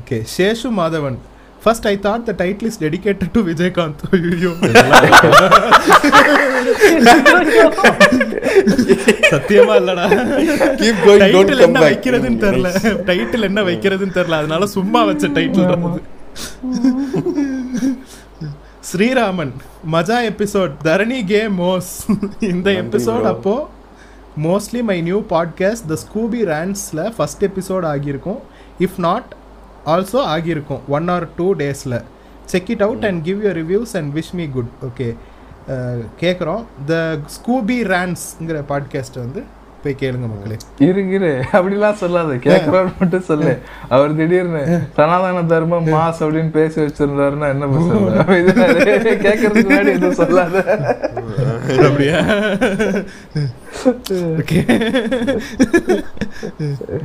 okay 0.00 0.16
Seshu 0.34 0.68
Madhavan 0.78 1.16
first 1.62 1.86
I 1.90 1.96
thought 2.06 2.24
the 2.28 2.32
title 2.40 2.68
is 2.70 2.80
dedicated 2.82 3.32
to 3.36 3.40
Vijayakanth 3.48 4.02
ஐயோ 4.16 4.50
சத்தியமா 9.32 9.74
இல்லடா 9.80 10.04
keep 10.80 11.00
going 11.06 11.24
don't 11.34 11.52
title 11.52 11.62
come 11.62 11.68
என்ன 11.68 11.78
பேக் 11.78 11.88
வைக்கிறதுன்னு 11.88 12.40
தெரியல 12.44 12.70
டைட்டில் 13.10 13.48
என்ன 13.50 13.62
வைக்கிறதுன்னு 13.70 14.16
தெரியல 14.18 14.40
அதனால 14.42 14.66
சும்மா 14.76 15.02
வச்ச 15.10 15.30
டைட்டில் 15.38 15.66
இருந்தது 15.68 16.02
ஸ்ரீராமன் 18.90 19.52
மஜா 19.92 20.18
எபிசோட் 20.30 20.72
தரணி 20.86 21.20
கே 21.30 21.40
மோஸ் 21.60 21.92
இந்த 22.50 22.68
எபிசோட். 22.82 23.26
அப்போ 23.32 23.54
mostly 24.42 24.82
my 24.82 25.00
new 25.00 25.20
podcast 25.20 25.86
the 25.86 25.94
Scooby 25.94 26.40
ரேண்ட்ஸில் 26.44 27.10
first 27.16 27.44
episode 27.44 27.86
ஆகியிருக்கும். 27.86 28.38
இஃப் 28.78 28.96
நாட் 28.96 29.34
ஆல்சோ 29.86 30.20
ஆகியிருக்கும் 30.24 30.80
ஒன் 30.88 31.08
ஆர் 31.08 31.34
டூ 31.34 31.54
டேஸில் 31.54 32.02
check 32.44 32.70
it 32.70 32.82
out 32.82 33.04
and 33.04 33.24
give 33.24 33.44
your 33.44 33.56
reviews 33.56 33.96
and 33.96 34.14
wish 34.14 34.32
me 34.32 34.46
good 34.46 34.70
okay 34.82 35.16
கேட்குறோம் 36.20 36.64
த 36.86 37.18
ஸ்கூபி 37.36 37.82
ரேன்ஸ்ங்கிற 37.82 38.64
பாட்காஸ்ட் 38.68 39.14
வந்து 39.14 39.42
போய் 39.84 39.96
கேளுங்க 40.00 40.26
மக்களே. 40.32 40.56
இரு 40.88 41.02
இரு 41.16 41.30
அப்படிலாம் 41.52 42.00
சொல்லாத. 42.02 42.34
கேக்குறோன்னு 42.46 42.92
மட்டும் 43.00 43.26
சொல்லு. 43.30 43.52
அவர் 43.88 44.16
திடீர்னு 44.16 44.62
சனாதன 44.96 45.42
தர்மம் 45.52 45.86
மாஸ் 45.86 46.20
அப்படின்னு 46.24 46.52
பேசி 46.58 46.78
வச்சிருந்தாருன்னா 46.82 47.48
என்ன 47.54 47.66
பண்ணுறது 47.72 49.14
கேக்குறதுக்கு 49.26 49.68
முன்னாடி 49.70 49.92
எதுவும் 49.98 50.20
சொல்லாத. 50.22 50.56
அப்படியா? 51.86 52.20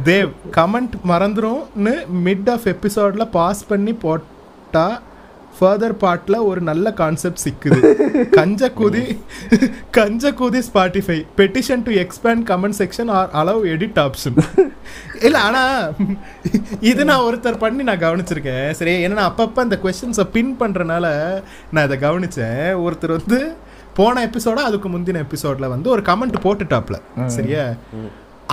தேவ் 0.10 0.32
கமெண்ட் 0.58 0.96
மறந்துரும்னு 1.12 1.96
மிட் 2.28 2.50
ஆஃப் 2.56 2.68
எபிசோட்ல 2.74 3.28
பாஸ் 3.38 3.62
பண்ணி 3.68 3.94
போட்டா 4.06 4.86
ஃபர்தர் 5.60 5.96
பார்ட்ல 6.04 6.36
ஒரு 6.50 6.62
நல்ல 6.70 6.94
கான்செப்ட் 7.00 7.42
சிக்குது. 7.46 7.80
கஞ்ச 8.38 8.70
கூதி 8.80 9.04
கஞ்ச 9.98 10.32
கூதி 10.42 10.60
Spotify 10.70 11.18
petition 11.40 11.84
to 11.88 11.94
expand 12.04 12.44
comment 12.52 12.78
section 12.82 13.12
or 13.20 13.30
allow 13.42 13.64
edit 13.74 14.00
option 14.06 14.38
இல்ல 15.28 15.38
ஆனா 15.48 15.64
இது 16.92 17.02
நான் 17.10 17.26
ஒருத்தர் 17.30 17.62
பண்ணி 17.64 17.84
நான் 17.90 18.04
கவனிச்சிருக்கேன். 18.06 18.70
சரி 18.80 18.94
ஏன்னா 19.08 19.26
அப்பப்ப 19.32 19.66
இந்த 19.68 19.80
கொஸ்டின்ஸை 19.84 20.28
பின் 20.38 20.54
பண்றனால 20.62 21.06
நான் 21.74 21.86
இதை 21.90 21.98
கவனிச்சேன். 22.08 22.64
ஒருத்தர் 22.86 23.18
வந்து 23.20 23.40
போன 24.00 24.22
எபிசோட 24.30 24.60
அதுக்கு 24.70 24.90
முந்தின 24.90 25.22
எபிசோட்ல 25.26 25.68
வந்து 25.76 25.88
ஒரு 25.96 26.02
கமெண்ட் 26.10 26.44
போட்டுட்டாப்ல. 26.46 26.98
சரியா? 27.38 27.66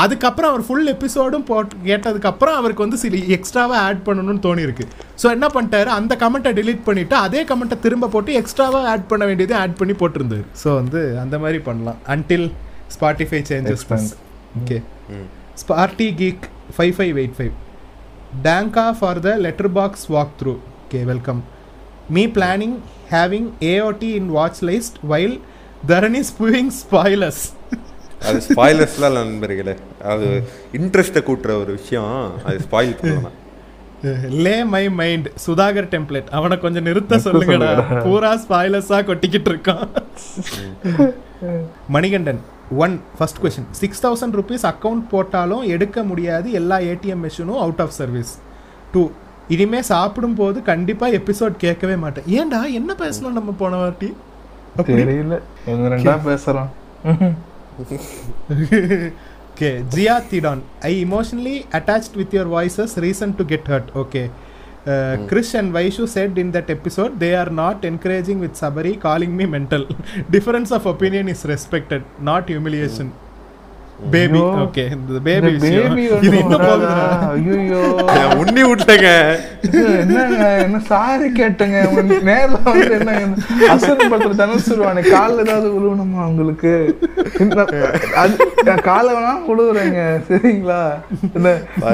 அதுக்கப்புறம் 0.03 0.51
அவர் 0.53 0.65
ஃபுல் 0.67 0.89
எபிசோடும் 0.93 1.47
போட்டு 1.51 1.77
கேட்டதுக்கு 1.89 2.29
அப்புறம் 2.31 2.57
அவருக்கு 2.61 2.85
வந்து 2.85 2.99
சில 3.03 3.21
எக்ஸ்ட்ராவா 3.37 3.77
ஆட் 3.89 4.03
பண்ணணும்னு 4.09 4.43
தோணி 4.47 4.63
இருக்கு 4.67 4.85
ஸோ 5.23 5.27
என்ன 5.37 5.47
பண்ணிட்டாரு? 5.55 5.91
அந்த 5.99 6.13
கமெண்ட்டை 6.23 6.53
delete 6.59 6.83
பண்ணிட்டு 6.89 7.17
அதே 7.27 7.41
கமெண்ட்டை 7.51 7.79
திரும்ப 7.85 8.11
போட்டு 8.15 8.33
எக்ஸ்ட்ராவா 8.41 8.81
ஆட் 8.93 9.07
பண்ண 9.13 9.25
வேண்டியதை 9.31 9.57
ஆட் 9.63 9.79
பண்ணி 9.81 9.95
போட்டிருந்தாரு. 10.03 10.45
ஸோ 10.63 10.69
வந்து 10.81 11.01
அந்த 11.23 11.39
மாதிரி 11.45 11.61
பண்ணலாம். 11.69 11.99
Until 12.15 12.47
Spotify 12.97 13.41
changes. 13.51 13.87
Okay 14.61 14.79
sporty 15.63 16.09
geek 16.21 16.45
five 16.77 16.95
five 16.99 17.17
eight 17.23 17.37
five 17.39 17.55
thanks 18.47 18.87
for 19.01 19.21
the 19.27 19.33
Letterboxd 19.79 20.07
walkthrough 20.41 20.55
okay 20.85 21.01
welcome 21.13 21.41
me 22.17 22.25
planning 22.37 22.77
having 23.13 23.51
AOT 23.73 24.11
in 24.21 24.31
watchlist 24.71 24.99
while 25.13 25.37
Dharani 25.91 26.23
spewing 26.31 26.71
spoilers 26.83 27.43
அது 28.29 28.39
ஸ்பாய்லர்ஸ்லாம் 28.49 29.19
நண்பர்களே. 29.19 29.75
அது 30.13 30.29
இன்ட்ரெஸ்ட்டை 30.73 31.23
கூட்டுற 31.29 31.53
ஒரு 31.63 31.73
விஷயம். 31.81 32.15
அது 32.45 32.59
ஸ்பாயில் 32.67 32.97
பண்ணலாம். 33.01 33.37
லே 34.45 34.57
மை 34.73 34.83
மைண்ட் 34.99 35.29
சுதாகர் 35.47 35.89
டெம்ப்ளேட் 35.93 36.29
அவனை 36.39 36.57
கொஞ்சம் 36.65 36.87
நிறுத்த 36.89 37.17
சொல்லுங்கடா. 37.17 37.71
பூரா 38.03 38.33
ஸ்பாய்லஸா 38.43 38.99
கொட்டிக்கிட்டு 39.11 39.51
இருக்கான். 39.53 39.87
Manikandan 41.97 42.41
one 42.85 42.95
first 43.19 43.41
question 43.43 43.69
six 43.81 44.03
thousand 44.07 44.37
rupees 44.39 44.67
account 44.73 45.03
போட்டாலும் 45.11 45.65
எடுக்க 45.75 46.03
முடியாது. 46.11 46.51
எல்லா 46.61 46.79
ஏடிஎம் 46.91 47.25
மிஷினும் 47.27 47.63
அவுட் 47.65 47.83
ஆஃப் 47.87 47.97
சர்வீஸ் 48.01 48.33
டூ 48.93 49.03
இனிமே 49.55 49.81
சாப்பிடும் 49.93 50.39
போது 50.43 50.59
கண்டிப்பா 50.71 51.09
எபிசோட் 51.19 51.63
கேட்கவே 51.65 51.97
மாட்டேன். 52.05 52.25
ஏன்டா? 52.39 52.61
என்ன 52.79 52.95
பேசலாம் 53.03 53.37
நம்ம 53.41 53.51
போன 53.61 53.77
வாட்டி? 53.83 54.09
தெரியல. 54.79 55.37
okay, 59.53 59.85
Gia 59.91 60.21
Thidon. 60.31 60.63
I 60.83 60.89
emotionally 60.89 61.67
attached 61.73 62.15
with 62.17 62.33
your 62.33 62.45
voices. 62.45 62.97
Reason 62.97 63.35
to 63.37 63.45
get 63.45 63.67
hurt. 63.67 63.95
Okay. 63.95 64.31
Uh, 64.87 65.17
mm. 65.17 65.55
And 65.59 65.73
Vaishu 65.73 66.09
said 66.09 66.39
in 66.39 66.53
that 66.53 66.71
episode 66.71 67.19
they 67.19 67.35
are 67.35 67.51
not 67.51 67.85
encouraging 67.85 68.39
with 68.39 68.55
Sabari, 68.55 69.01
calling 69.01 69.37
me 69.37 69.45
mental. 69.45 69.85
Difference 70.31 70.71
of 70.71 70.87
opinion 70.87 71.29
is 71.29 71.45
respected, 71.45 72.05
not 72.21 72.49
humiliation. 72.49 73.11
Mm. 73.11 73.26
Baby 74.13 74.39
ஐயோ. 74.39 74.49
Okay 74.65 74.83
இந்த 74.97 75.21
baby 75.27 75.51
இது 76.27 76.39
இன்னும். 76.41 76.65
என் 78.17 78.35
உண்ணி 78.41 78.63
விட்டேங்க. 78.71 79.11
என்னங்க? 80.01 80.49
என்ன 80.65 80.79
sorry 80.91 81.29
கேட்டேங்க. 81.39 81.79
நேர்ல 82.29 82.59
வந்து 82.67 82.93
என்ன 82.99 83.13
அசல் 83.75 84.11
பண்ற 84.13 84.29
தனுசுருவானே. 84.41 85.03
கால்ல 85.15 85.45
ஏதாவது 85.47 85.69
விழுவணுமா 85.77 86.21
உங்களுக்கு? 86.33 86.75
காலை 88.89 89.11
வேணா 89.17 89.33
விழுவுறேங்க 89.49 90.03
சரிங்களா? 90.29 90.83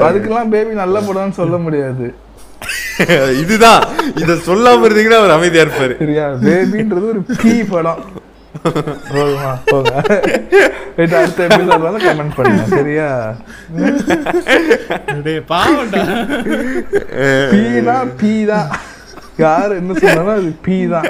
அதுக்கெல்லாம் 0.07 0.53
பேபி 0.55 0.73
நல்ல 0.83 0.99
படம்னு 1.07 1.39
சொல்ல 1.41 1.57
முடியாது. 1.67 2.07
இதுதான். 3.43 3.81
இத 4.21 4.33
சொல்லாம 4.47 4.85
இருந்தீங்கன்னா 4.87 5.21
அவர் 5.21 5.37
அமைதியா 5.37 5.63
இருப்பாரு. 5.63 5.95
சரியா? 6.03 6.27
பேபின்றது 6.45 7.07
ஒரு 7.13 7.21
பீ 7.41 7.53
படம். 7.71 8.03
போதுமா 9.09 9.51
போங்க 9.65 9.93
Wait, 10.97 11.13
அடுத்த 11.19 11.45
எபிசோட் 11.47 11.85
வந்து 11.85 12.01
கமெண்ட் 12.03 12.35
பண்ணுங்க 12.35 12.65
சரியா 12.73 13.07
டேய் 15.25 15.39
பாவம்டா 15.51 16.03
பீ 17.53 17.63
தான் 17.83 18.11
தான் 18.51 18.67
யார் 19.37 19.77
என்ன 19.77 19.95
சொன்னாலும் 20.01 20.35
அது 20.35 20.51
பீ 20.65 20.77
தான் 20.87 21.07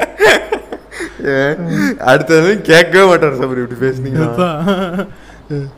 அடுத்தது 2.06 2.50
கேட்கவே 2.62 3.06
மாட்டார் 3.06 3.38
சார் 3.42 3.52
இப்படி 3.56 3.80
பேசுனீங்க 3.84 4.30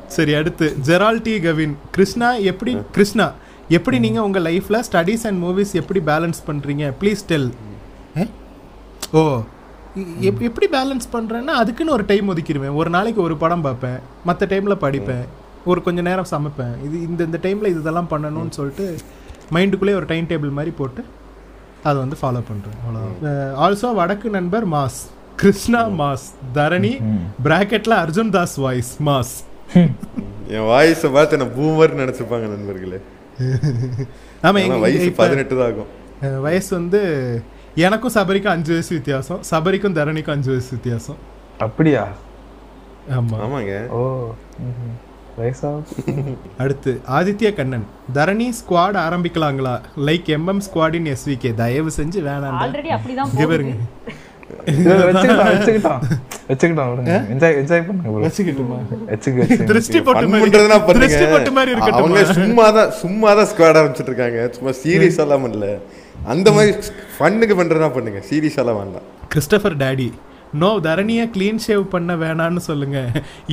சரி 0.08 0.34
அடுத்து 0.36 0.68
ஜெரால்டி 0.90 1.36
கவின் 1.40 1.76
கிருஷ்ணா 1.92 2.30
எப்படி 2.52 2.74
கிருஷ்ணா 2.92 3.28
எப்படி 3.70 3.98
நீங்க 4.00 4.20
உங்க 4.24 4.40
லைஃப்ல 4.40 4.80
ஸ்டடீஸ் 4.90 5.26
அண்ட் 5.28 5.40
மூவிஸ் 5.46 5.74
எப்படி 5.76 6.02
பேலன்ஸ் 6.12 6.42
பண்றீங்க 6.48 6.88
ப்ளீஸ் 7.02 7.24
டெல் 7.28 7.50
ஓ 9.14 9.24
எப்- 9.96 10.40
எப்படி 10.40 10.68
பேலன்ஸ் 10.72 11.14
பண்றேன்னா 11.14 11.48
அதுக்குன்னு 11.48 11.92
ஒரு 11.92 12.06
டைம் 12.06 12.38
ஒதுக்கிடுவேன். 12.38 12.76
ஒரு 12.76 12.90
நாளைக்கு 12.90 13.22
ஒரு 13.22 13.38
படம் 13.38 13.62
பார்ப்பேன். 13.62 13.98
மற்ற 14.26 14.46
டைம்ல 14.46 14.76
படிப்பேன். 14.82 15.26
ஒரு 15.66 15.82
கொஞ்ச 15.84 16.02
நேரம் 16.02 16.26
சமைப்பேன். 16.32 16.86
இது 16.86 17.02
இந்த 17.02 17.24
இந்த 17.24 17.40
டைம்ல 17.42 17.66
இதெல்லாம் 17.66 18.08
பண்ணணும்னு 18.10 18.50
சொல்லிட்டு 18.50 18.96
மைண்டுக்குள்ளே 19.54 19.96
ஒரு 19.96 20.06
டைம் 20.06 20.26
டேபிள் 20.26 20.52
மாதிரி 20.52 20.76
போட்டு 20.78 21.04
அதை 21.84 21.98
வந்து 21.98 22.16
ஃபாலோ 22.16 22.44
பண்றேன். 22.48 22.78
அவ்வளோ 22.86 23.28
ஆல்சோ 23.60 23.94
வடக்கு 23.94 24.30
நண்பர் 24.30 24.70
மாஸ். 24.70 25.14
கிருஷ்ணா 25.36 25.88
மாஸ். 25.88 26.26
தரணி 26.54 27.02
பிராக்கெட்ல 27.44 27.92
அர்ஜுன் 27.92 28.30
தாஸ் 28.30 28.56
வாய்ஸ் 28.56 28.98
மாஸ். 29.06 29.44
என் 30.48 30.60
வாய்ஸை 30.60 31.14
பார்த்து 31.14 31.40
என்ன 31.40 31.44
பூமர் 31.44 31.88
நினைச்சுப்பாங்க 31.88 32.40
நண்பர்களே. 32.40 33.02
ஆமா 33.40 34.08
ஆனா 34.42 34.60
எங்க- 34.60 34.78
வயசு 34.78 35.12
பதினெட்டு 35.12 35.58
தான் 35.58 35.72
ஆகும். 35.72 36.42
வயசு 36.42 36.76
வந்து 36.76 37.42
எனக்கும் 37.84 38.14
சபரிக்கும் 38.16 38.54
அஞ்சு 38.56 38.72
வயசு 38.74 38.92
வித்தியாசம் 38.94 39.40
சபரிக்கும் 39.50 39.96
தரணிக்கும் 39.98 40.36
அஞ்சு 40.36 40.50
வயசு 40.52 40.70
வித்தியாசம். 40.76 41.18
அப்படியா? 41.66 42.04
ஆமா. 43.18 43.38
ஆமாங்க. 43.46 43.74
ஓ 43.98 44.02
அடுத்து 46.64 46.92
ஆதித்ய 47.18 47.50
கண்ணன். 47.56 47.84
தரணி 48.18 48.48
ஸ்குவாட் 48.60 48.98
ஆரம்பிக்கலாங்களா? 49.06 49.74
லைக் 50.08 50.30
எம்எம் 50.38 50.62
ஸ்குவாடின் 50.68 51.10
எஸ்விகே 51.14 51.52
தயவு 51.56 51.92
செஞ்சு 51.98 52.20
வேணாம் 52.28 52.56
ஆல்ரெடி 52.64 52.90
அப்படிதான் 52.98 53.28
இங்க 53.28 53.36
போகுது 53.36 53.50
பாருங்க 53.54 53.74
இல்ல, 62.06 62.24
சும்மா 62.40 62.66
தான் 62.78 62.92
சும்மா 63.02 63.30
தான் 63.40 63.50
ஸ்குவாட் 63.52 63.80
ஆரம்பிச்சிட்டு 63.80 64.12
இருக்காங்க. 64.12 64.40
சும்மா 64.58 64.72
சீரியஸ் 64.82 65.22
எல்லாம் 65.26 65.44
பண்ணல. 65.46 65.68
அந்த 66.34 66.50
மாதிரி 66.58 66.72
ஃபன்னுக்கு 67.18 67.56
பண்றதா 67.60 67.90
பண்ணுங்க. 67.98 68.22
சீரியஸ் 68.30 68.60
எல்லாம் 68.64 68.80
வேண்டாம். 68.82 69.06
கிறிஸ்டபர் 69.34 69.76
டேடி 69.84 70.08
நோ 70.62 70.70
தரணிய 70.88 71.22
க்ளீன் 71.36 71.62
ஷேவ் 71.66 71.84
பண்ண 71.94 72.12
வேணான்னு 72.24 72.62
சொல்லுங்க. 72.70 72.98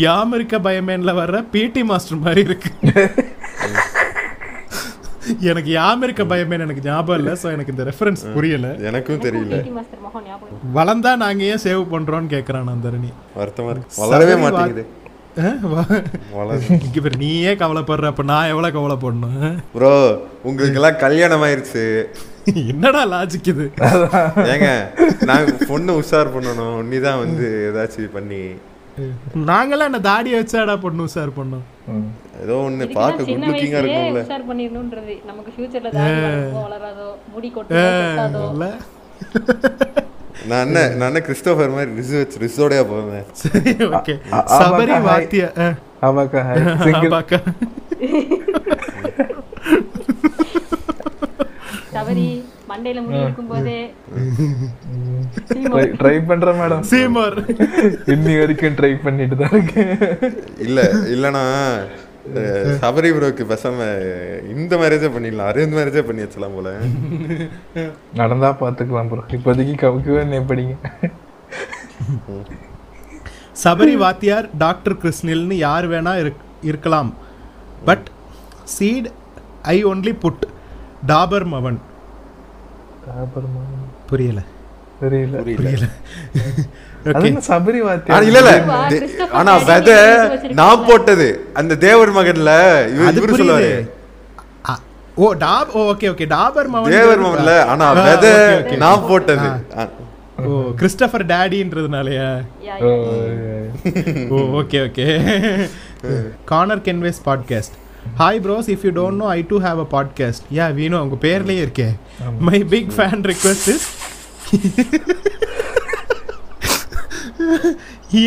யாம் 0.07 0.35
இருக்க 0.37 0.59
பயமேன்ல 0.67 1.13
வர்ற 1.21 1.39
பிடி 1.55 1.83
மாஸ்டர் 1.91 2.23
மாதிரி 2.27 2.43
இருக்கு. 2.49 2.71
எனக்கு 5.51 5.71
யாம் 5.79 6.03
இருக்க 6.07 6.23
பயமேன் 6.33 6.65
எனக்கு 6.65 6.85
ஞாபகம் 6.89 7.19
இல்லை 7.21 7.35
ஸோ 7.43 7.47
எனக்கு 7.55 7.73
இந்த 7.75 7.85
ரெஃபரன்ஸ் 7.91 8.23
புரியல. 8.37 8.69
எனக்கும் 8.89 9.23
தெரியல. 9.27 9.55
பிடி 9.59 9.75
மாஸ்டர் 9.77 10.03
மகன் 10.07 10.27
ஞாபகம் 10.31 10.73
வளர்ந்தா 10.79 11.13
நாங்க 11.25 11.45
ஏன் 11.53 11.63
சேவ் 11.67 11.85
பண்றோம்னு 11.95 12.33
கேக்குறான் 12.35 12.69
நான் 12.71 12.85
தரணி. 12.89 13.11
வருத்தமா 13.41 13.71
இருக்கு. 13.75 14.01
வளரவே 14.03 14.37
மாட்டேங்குது. 14.45 14.85
நீயே 17.23 17.53
கவலைப்படுற 17.61 18.09
அப்ப 18.13 18.25
நான் 18.33 18.51
எவ்வளவு 18.53 18.77
கவலைப்படணும்? 18.77 19.55
ப்ரோ 19.77 19.95
உங்களுக்கு 20.49 20.79
எல்லாம் 20.81 21.01
கல்யாணம் 21.05 21.45
ஆயிருச்சு 21.47 21.85
என்னடா 22.65 23.03
லாஜிக் 23.11 23.49
இது 23.51 23.65
ஏங்க 24.53 24.69
நாங்க 25.29 25.45
பொண்ணு 25.69 25.93
உஷார் 26.01 26.33
பண்ணணும் 26.35 26.79
நீ 26.89 26.97
தான் 27.05 27.21
வந்து 27.23 27.47
ஏதாச்சும் 27.67 28.15
பண்ணி 28.15 28.43
நாங்களாம் 29.51 29.89
என்ன 29.91 30.01
தாடியை 30.07 30.39
வச்சாடா 30.39 30.75
பண்ணும் 30.81 31.13
சார் 31.13 31.31
பண்ணோம். 31.37 31.63
ஏதோ 32.43 32.55
ஒண்ணு 32.65 32.87
பார்க்க 32.97 33.27
குட் 33.29 33.47
லுக்கிங்கா 33.47 33.81
இருக்கும்ல 33.81 34.23
உஷார் 34.23 34.49
பண்ணிடணும்ன்றது 34.49 35.15
நமக்கு 35.29 35.51
ஃபியூச்சர்ல 35.55 35.93
தாடி 35.95 36.19
வளராதோ 36.59 37.07
முடி 37.35 37.51
கொட்டோ 37.51 37.85
கொட்டாதோ 38.01 38.43
இல்ல 38.51 38.67
நான் 40.51 40.63
என்ன 40.67 40.79
நான் 40.93 41.09
என்ன 41.11 41.23
கிறிஸ்டோபர் 41.27 41.75
மாதிரி 41.75 41.91
ரிசு 41.99 42.15
வச்சு 42.21 42.43
ரிசோடையா 42.45 42.85
போவேன் 42.89 43.27
சரி 43.43 43.73
ஓகே 43.91 44.15
சபரி. 44.55 44.95
வாத்திய 45.09 45.45
ஆமாக்கா 46.03 46.41
hi. 46.49 46.57
சபரி 52.03 52.27
மண்டையில 52.71 53.05
முடி 53.05 53.21
இருக்கும் 53.21 53.51
போதே 53.53 53.79
Try- 55.73 55.93
try 56.01 56.15
பண்றேன் 56.29 56.59
மேடம் 56.61 56.83
சீமோர். 56.91 57.37
இன்னி 58.15 58.33
வரைக்கும் 58.39 58.77
ட்ரை 58.79 58.91
பண்ணிட்டு 59.05 59.37
தான் 59.37 59.53
இருக்கேன். 59.53 59.93
இல்ல 60.59 60.81
இல்லனா 61.15 61.43
சபரி 62.83 63.11
ப்ரோக்கு 63.17 63.45
பேசாம 63.53 63.79
இந்த 64.55 64.77
மேரேஜே 64.77 65.09
பண்ணிடலாம். 65.15 65.49
அரேஞ்ச் 65.53 65.77
மேரேஜே 65.79 66.03
பண்ணி 66.09 66.23
வச்சலாம் 66.23 66.55
போல. 66.55 66.73
நடந்தா 68.15 68.51
பாத்துக்கலாம் 68.61 69.11
ப்ரோ 69.13 69.25
இப்போதைக்கு 69.39 69.75
கவுக்கவே 69.85 70.25
நீ 70.33 70.41
படிங்க. 70.51 70.75
சபரி 73.65 73.95
வாத்தியார் 73.95 74.49
டாக்டர் 74.59 75.01
கிருஷ்ணில்னு 75.03 75.59
யார் 75.67 75.89
வேணா 75.91 76.15
இருக்- 76.23 76.47
இருக்கலாம். 76.63 77.11
But 77.85 78.07
seat 78.77 79.11
I 79.63 79.85
only 79.85 80.13
put 80.21 80.45
Dabur 81.07 81.47
மவன். 81.55 81.81
புரியல. 84.07 84.43
புரியல. 85.01 85.43
சபரி 87.49 87.79
வாத்தியார்? 87.79 88.23
இல்ல 88.23 88.63
ஆனா 89.33 89.57
விதை? 89.57 90.53
நான் 90.53 90.87
போட்டது. 90.87 91.47
அந்த 91.55 91.77
தேவர் 91.77 92.13
மகன்ல 92.13 92.51
இவரு 92.93 93.07
அது 93.07 93.21
இவரு 93.21 93.25
புரியுது 93.25 93.41
சொல்லுவாரு. 93.41 93.87
ஓ 95.15 95.33
டாப் 95.33 95.79
ஓகே 95.79 96.13
ஓகே 96.13 96.29
டாபர் 96.29 96.75
மவன் 96.75 96.89
தேவர் 96.89 97.23
மகன்ல 97.23 97.67
ஆனா 97.67 97.93
விதை 97.93 98.31
okay, 98.31 98.63
okay. 98.63 98.77
நான் 98.77 99.09
போட்டது. 99.09 99.49
ஓ 100.39 100.73
கிறிஸ்டபர் 100.81 101.27
டேடின்றதுனாலயா? 101.27 102.45
ஓ, 104.31 104.61
okay 104.61 104.87
okay 104.87 105.07
corner 106.45 106.79
canvas 106.79 107.21
podcast 107.27 107.82
hi 108.03 108.41
bros 108.45 108.69
if 108.73 108.85
you 108.85 108.93
don't 108.95 109.21
know 109.21 109.29
I 109.31 109.41
do 109.49 109.59
have 109.65 109.81
a 109.81 109.89
podcast 109.93 110.47
யா 110.57 110.67
வீணு 110.75 110.97
உங்க 111.03 111.17
பேர்லயே 111.23 111.61
இருக்கே. 111.65 111.89
My 112.47 112.59
big 112.73 112.91
fan 112.97 113.23
request 113.31 113.69
is 113.75 113.87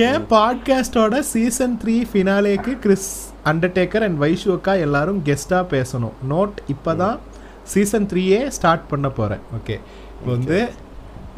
ஏன் 0.04 0.24
பாட்காஸ்டோட 0.32 1.16
சீசன் 1.32 1.76
த்ரீ 1.82 1.96
ஃபினாலேக்கு 2.10 2.74
கிறிஸ் 2.84 3.10
அண்டர்டேக்கர் 3.52 4.06
அண்ட் 4.06 4.20
வைஷுக்கா 4.22 4.74
எல்லாரும் 4.86 5.20
கெஸ்டாக 5.28 5.66
பேசணும். 5.72 6.16
நோட் 6.32 6.56
இப்போ 6.74 6.94
தான் 7.02 7.18
சீசன் 7.74 8.08
த்ரீயே 8.10 8.40
ஸ்டார்ட் 8.56 8.90
பண்ண 8.90 9.08
போகிறேன் 9.12 9.44
ஓகே 9.58 9.78
இப்போ 10.14 10.32
வந்து 10.32 10.58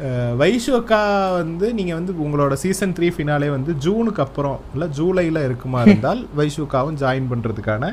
அஹ், 0.08 0.34
வைஷு 0.40 0.72
அக்கா 0.76 1.00
வந்து 1.38 1.68
நீங்கள் 1.74 1.98
வந்து 1.98 2.14
உங்களோட 2.24 2.54
சீசன் 2.62 2.94
த்ரீ 2.98 3.08
ஃபினாலே 3.14 3.48
வந்து 3.54 3.72
ஜூனுக்கு 3.84 4.22
அப்புறம் 4.26 4.60
இல்லை 4.74 4.88
ஜூலையில் 4.98 5.40
இருக்குமா 5.46 5.80
இருந்தால் 5.86 6.22
வைஷு 6.38 6.62
அக்காவும் 6.66 7.00
ஜாயின் 7.02 7.30
பண்ணுறதுக்கான 7.32 7.86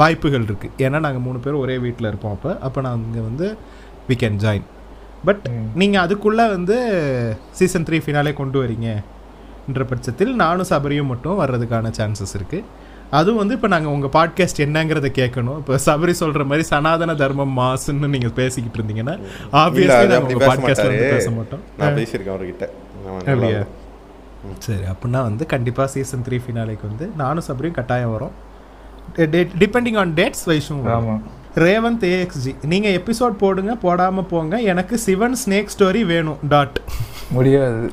வாய்ப்புகள் 0.00 0.46
இருக்குது 0.48 0.84
ஏன்னா 0.86 0.98
நாங்கள் 1.06 1.24
மூணு 1.26 1.38
பேரும் 1.44 1.62
ஒரே 1.64 1.76
வீட்டில் 1.86 2.08
இருப்போம் 2.10 2.34
அப்போ. 2.36 2.52
அப்போ 2.66 2.80
நாங்கள் 2.88 3.26
வந்து 3.28 3.48
வி 4.08 4.16
கேன் 4.22 4.38
ஜாயின் 4.44 4.66
பட் 5.28 5.44
நீங்கள் 5.80 6.02
அதுக்குள்ளே 6.04 6.46
வந்து 6.56 6.76
சீசன் 7.58 7.86
த்ரீ 7.88 7.98
ஃபினாலே 8.04 8.32
கொண்டு 8.40 8.58
வரீங்கன்ற 8.62 9.84
பட்சத்தில் 9.92 10.32
நானும் 10.42 10.70
சபரியும் 10.72 11.10
மட்டும் 11.12 11.38
வர்றதுக்கான 11.42 11.92
சான்சஸ் 11.98 12.34
இருக்குது 12.38 12.82
அதுவும் 13.18 13.40
வந்து 13.40 13.54
இப்போ 13.56 13.68
நாங்கள் 13.72 13.92
உங்கள் 13.94 14.12
பாட்காஸ்ட் 14.16 14.60
என்னங்கிறத 14.64 15.08
கேட்கணும். 15.18 15.58
இப்போ 15.60 15.74
சபரி 15.86 16.12
சொல்கிற 16.20 16.42
மாதிரி 16.50 16.64
சனாதன 16.70 17.14
தர்மம் 17.22 17.52
மாசுன்னு 17.58 18.08
நீங்கள் 18.14 18.34
பேசிக்கிட்டு 18.38 18.78
இருந்தீங்கன்னா 18.78 19.14
ஆப்வியஸ்லி 19.62 20.06
நாங்கள் 20.12 20.34
உங்கள் 20.34 20.50
மாட்டாரு 20.52 20.96
பேச 21.14 21.30
மாட்டோம் 21.38 21.62
நான் 21.80 21.98
பேசியிருக்கேன் 22.00 22.34
அவர்கிட்ட. 22.36 22.66
அப்படியா. 23.18 23.60
சரி 24.66 24.86
அப்படின்னா 24.92 25.20
வந்து 25.28 25.44
கண்டிப்பாக 25.52 25.88
சீசன் 25.94 26.24
த்ரீ 26.28 26.38
ஃபினாலேக்கு 26.46 26.84
வந்து 26.90 27.06
நானும் 27.22 27.46
சபரியும் 27.48 27.78
கட்டாயம் 27.78 28.14
வரும். 28.16 28.34
டிபெண்டிங் 29.16 29.98
ஆன் 29.98 30.12
டேட்ஸ் 30.14 30.44
வைஷும் 30.46 30.82
வரும். 30.82 31.08
ஆமா. 31.08 31.20
ரேவந்த் 31.58 32.06
ஏஎக்ஸ்ஜி 32.12 32.54
நீங்க 32.64 32.88
எபிசோட் 32.88 33.38
போடுங்க 33.42 33.74
போடாம 33.82 34.22
போங்க. 34.22 34.60
எனக்கு 34.60 34.98
சிவன் 34.98 35.36
ஸ்னேக் 35.46 35.68
ஸ்டோரி 35.78 36.06
வேணும் 36.06 36.38
டாட் 36.48 36.80
முடியாது. 37.30 37.90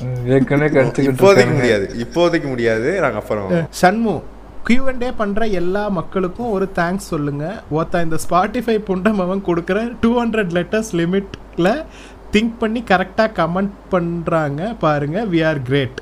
ம், 0.00 0.26
ஏற்கனவே 0.26 0.80
கடிச்சுக்கிட்டு 0.80 1.16
இப்போதைக்கு. 1.16 1.54
முடியாது. 1.54 1.86
இப்போதைக்கு 2.04 2.48
முடியாது. 2.48 3.00
நாங்க 3.00 3.18
அப்புறம் 3.18 3.50
ஷண்மு 3.80 4.20
Q&A 4.64 5.12
பண்ற 5.12 5.46
எல்லா 5.46 5.88
மக்களுக்கும் 5.88 6.50
ஒரு 6.50 6.68
தேங்க்ஸ் 6.74 7.08
சொல்லுங்க. 7.12 7.62
ஒருத்தன் 7.70 8.04
இந்த 8.04 8.18
ஸ்பாட்டிஃபை 8.30 8.78
புண்டம் 8.78 9.20
அவன் 9.20 9.44
கொடுக்குற 9.46 9.96
டூ 10.00 10.24
ஹண்ட்ரட் 10.24 10.52
லெட்டர்ஸ் 10.58 10.92
லிமிட்ல 10.92 11.84
திங்க் 12.32 12.52
பண்ணி 12.58 12.82
கரெக்டா 12.90 13.24
கமெண்ட் 13.38 13.70
பண்றாங்க 13.88 14.74
பாருங்க. 14.78 15.24
We 15.32 15.46
are 15.46 15.62
great 15.62 16.00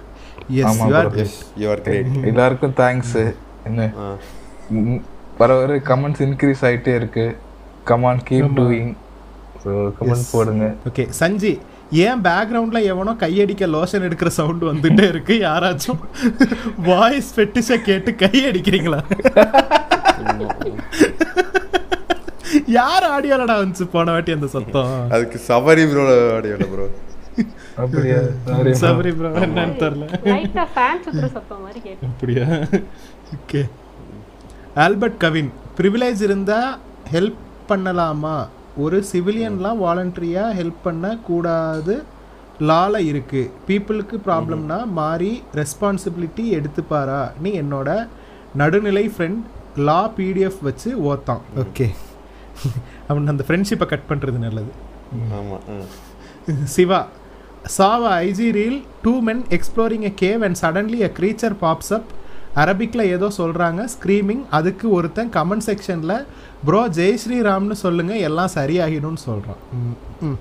yes 0.51 0.83
you 0.85 0.95
are 0.95 1.15
bro. 1.15 1.17
Yes 1.17 1.39
you 1.57 1.71
are 1.71 1.83
great 1.83 2.07
எல்லாருக்கும் 2.25 2.75
தேங்க்ஸ் 2.77 3.35
என்ன? 3.65 3.91
வர 5.41 5.51
வர 5.61 5.75
கமெண்ட்ஸ் 5.91 6.23
இன்க்ரீஸ் 6.27 6.63
ஆயிட்டே 6.69 6.95
இருக்கு. 7.01 7.27
Come on 7.91 8.23
keep 8.29 8.55
doing 8.61 8.93
so 9.65 9.73
comment 9.99 10.27
போடுங்க. 10.35 10.67
ஓகே 10.89 11.05
சஞ்சி 11.21 11.53
ஏன் 12.07 12.23
பேக்ரவுண்ட்ல 12.27 12.81
எவனோ 12.93 13.13
கையடிக்க 13.23 13.67
லோஷன் 13.75 14.07
எடுக்கிற 14.09 14.31
சவுண்ட் 14.39 14.65
வந்துட்டே 14.71 15.07
இருக்கு? 15.13 15.35
யாராச்சும் 15.47 16.01
வாய்ஸ் 16.89 17.31
ஃபெட்டிஷ 17.37 17.79
கேட்டு 17.89 18.11
கை 18.23 18.35
அடிக்கிறீங்களா 18.51 19.01
யார் 22.77 23.05
ஆடியோலடா 23.15 23.57
வந்துச்சு? 23.61 23.87
போன 23.95 24.13
வாட்டி 24.15 24.31
அந்த 24.37 24.49
சத்தம். 24.57 24.93
அதுக்கு 25.15 25.39
சபரி 25.49 25.85
ப்ரோ 25.91 26.05
ஆடியோல 26.37 26.67
ப்ரோ 26.73 26.87
அப்படியா. 27.83 28.21
சபரி 28.85 29.11
ப்ரோ 29.19 29.29
என்னன்னு 29.47 29.77
தெரியல. 29.83 30.07
லைட்டா 30.33 30.65
ஃபேன் 30.77 31.03
சுத்துற 31.05 31.27
சத்தம் 31.37 31.63
மாதிரி 31.67 31.81
கேட்டு 31.87 32.09
அப்படியா? 32.11 32.47
ஓகே 33.37 33.63
ஆல்பர்ட் 34.79 35.19
கவின் 35.19 35.53
ப்ரிவிலேஜ் 35.77 36.23
இருந்தா 36.23 36.79
ஹெல்ப் 37.13 37.35
பண்ணலாமா? 37.69 38.49
ஒரு 38.77 39.05
சிவிலியன்லாம் 39.13 39.83
வாலண்டரியா 39.83 40.45
ஹெல்ப் 40.59 40.81
பண்ண 40.83 41.17
கூடாது 41.17 42.03
லால 42.61 42.99
இருக்கு 42.99 43.51
பீப்புளுக்கு 43.69 44.21
ப்ராப்ளம்னா 44.27 44.87
மாறி 44.87 45.43
ரெஸ்பான்சிபிலிட்டி 45.55 46.61
எடுத்துப்பாரா? 46.61 47.31
நீ 47.41 47.61
என்னோட 47.63 48.09
நடுநிலை 48.55 49.09
ஃப்ரெண்ட் 49.09 49.41
லா 49.77 50.11
பிடிஎஃப் 50.17 50.63
வச்சு 50.63 51.15
ஓத்தான். 51.15 51.41
ஓகே. 51.57 51.91
அவன் 53.09 53.27
அந்த 53.27 53.45
ஃப்ரெண்ட்ஷிப்பை 53.47 53.87
கட் 53.87 54.09
பண்ணுறது 54.09 54.39
நல்லது. 54.39 54.71
ஆ. 55.33 55.83
Siva 56.65 57.07
saw 57.79 58.07
a 58.07 58.25
IG 58.25 58.53
reel 58.53 58.83
two 59.05 59.19
men 59.27 59.43
exploring 59.49 60.05
a 60.05 60.13
cave 60.21 60.45
and 60.45 60.57
suddenly 60.61 61.03
a 61.03 61.11
creature 61.13 61.53
அரபிக்ல 62.63 63.03
ஏதோ 63.17 63.27
சொல்றாங்க 63.39 63.81
ஸ்க்ரீமிங் 63.95 64.45
அதுக்கு 64.51 64.87
ஒருத்தன் 64.91 65.33
கமெண்ட் 65.35 65.67
செக்ஷன்ல 65.67 66.15
ப்ரோ 66.65 66.83
ஜெய் 66.99 67.19
ஸ்ரீராம்னு 67.25 67.77
சொல்லுங்க 67.85 68.15
எல்லாம் 68.29 68.55
சரியாகிடும்னு 68.55 69.23
சொல்றான். 69.27 69.61
ம், 69.73 70.27
ம், 70.27 70.39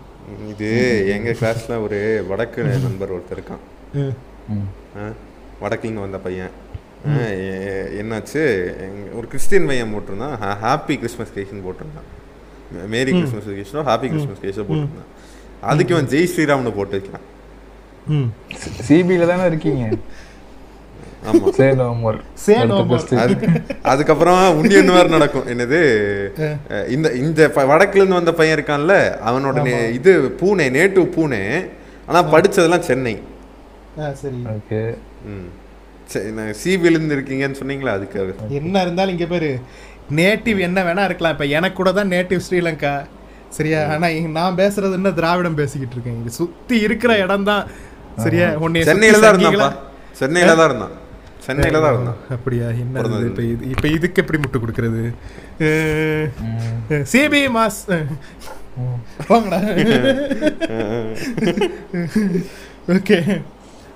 இது 0.52 0.70
எங்க 1.16 1.32
கிளாஸ்ல 1.40 1.84
ஒரு 1.84 2.00
வடக்கு 2.30 2.64
நண்பர் 2.64 3.14
ஒருத்தர் 3.18 3.38
இருக்கான். 3.38 3.64
வடக்குங்க 5.62 6.00
வந்த 6.06 6.18
பையன். 6.26 6.54
என்னாச்சு? 8.02 8.42
ஒரு 9.18 9.28
கிறிஸ்டியன் 9.28 9.68
பையன் 9.70 9.92
போட்டிருந்தான். 9.94 10.36
ஹாப்பி 10.64 10.96
கிறிஸ்மஸ் 11.02 11.34
கேஷன் 11.36 11.66
போட்டிருந்தான். 11.68 12.08
மேரி 12.94 13.12
கிறிஸ்மஸ் 13.12 13.50
கேஷனோ 13.60 13.84
ஹாப்பி 13.90 14.08
கிறிஸ்மஸ் 14.14 14.44
கேஷோ 14.46 14.64
போட்டிருந்தான். 14.70 15.10
அதுக்கு 15.62 15.94
இவன் 15.96 16.10
ஜெய் 16.14 16.32
ஸ்ரீராம்னு 16.34 16.76
போட்டு 16.80 16.98
வைக்கிறான். 16.98 17.26
ம். 18.16 18.30
சிபில 18.88 19.28
தானே 19.28 19.46
இருக்கீங்க? 19.52 19.86
அதுக்கப்புறம் 23.84 24.58
உண்டியன் 24.58 24.86
வேறு 24.86 25.10
நடக்கும். 25.10 25.48
என்னது? 25.48 25.82
இந்த 26.88 27.12
இந்த 27.12 27.48
வடக்குல 27.56 27.96
இருந்து 27.96 28.14
வந்த 28.14 28.34
பையன் 28.34 28.60
இருக்கான்ல 28.60 29.18
அவனோட 29.26 29.56
நே- 29.62 29.92
இது 29.92 30.38
பூனே 30.42 30.70
நேட்டிவ் 30.70 31.14
பூனே 31.18 31.70
ஆனா 32.06 32.32
படிச்சதெல்லாம் 32.32 32.80
சென்னை. 32.80 33.22
சரி. 34.14 34.36
ஓகே. 34.36 34.96
ம். 35.26 35.48
இருந்து 36.86 37.16
இருக்கீங்கன்னு 37.16 37.56
சொன்னீங்களா 37.64 37.92
அதுக்காக 37.92 38.34
என்ன 38.50 38.82
இருந்தாலும் 38.82 39.12
இங்க 39.12 39.26
பாரு 39.26 39.60
நேட்டிவ் 40.16 40.60
என்ன 40.60 40.84
வேணா 40.84 41.04
இருக்கலாம். 41.04 41.32
இப்ப 41.32 41.46
எனக்கு 41.46 41.76
கூட 41.76 41.92
தான் 41.92 42.10
நேட்டிவ் 42.10 42.40
ஸ்ரீலங்கா. 42.50 43.06
சரியா? 43.50 43.86
ஆனா 43.86 44.08
இங்க 44.08 44.30
நான் 44.30 44.56
பேசுறது 44.56 44.94
என்ன 44.94 45.12
திராவிடம் 45.12 45.56
பேசிக்கிட்டு 45.56 45.94
இருக்கேன். 45.94 46.16
இங்க 46.16 46.30
சுத்தி 46.30 46.80
இருக்கிற 46.80 47.18
இடம் 47.18 47.44
தான். 47.44 47.68
சரியா? 48.18 48.48
உன்னை 48.58 48.84
சென்னையில 48.84 49.20
தான் 49.20 49.34
இருந்தான்ப்பா. 49.34 49.76
சென்னையில 50.12 50.56
தான் 50.56 50.66
இருந்தான். 50.66 50.92
சென்னையில 51.48 51.80
தான் 51.80 51.94
இருந்தான். 51.94 52.20
அப்படியா? 52.30 52.68
என்ன? 52.78 53.04
இப்ப 53.26 53.42
இது 53.48 53.66
இப்ப 53.70 53.88
இதுக்கு 53.90 54.22
எப்படி 54.22 54.40
முட்டு 54.40 54.58
கொடுக்கறது? 54.60 55.04
Sibi 57.12 57.44
mass 57.56 57.82
okay 62.90 63.18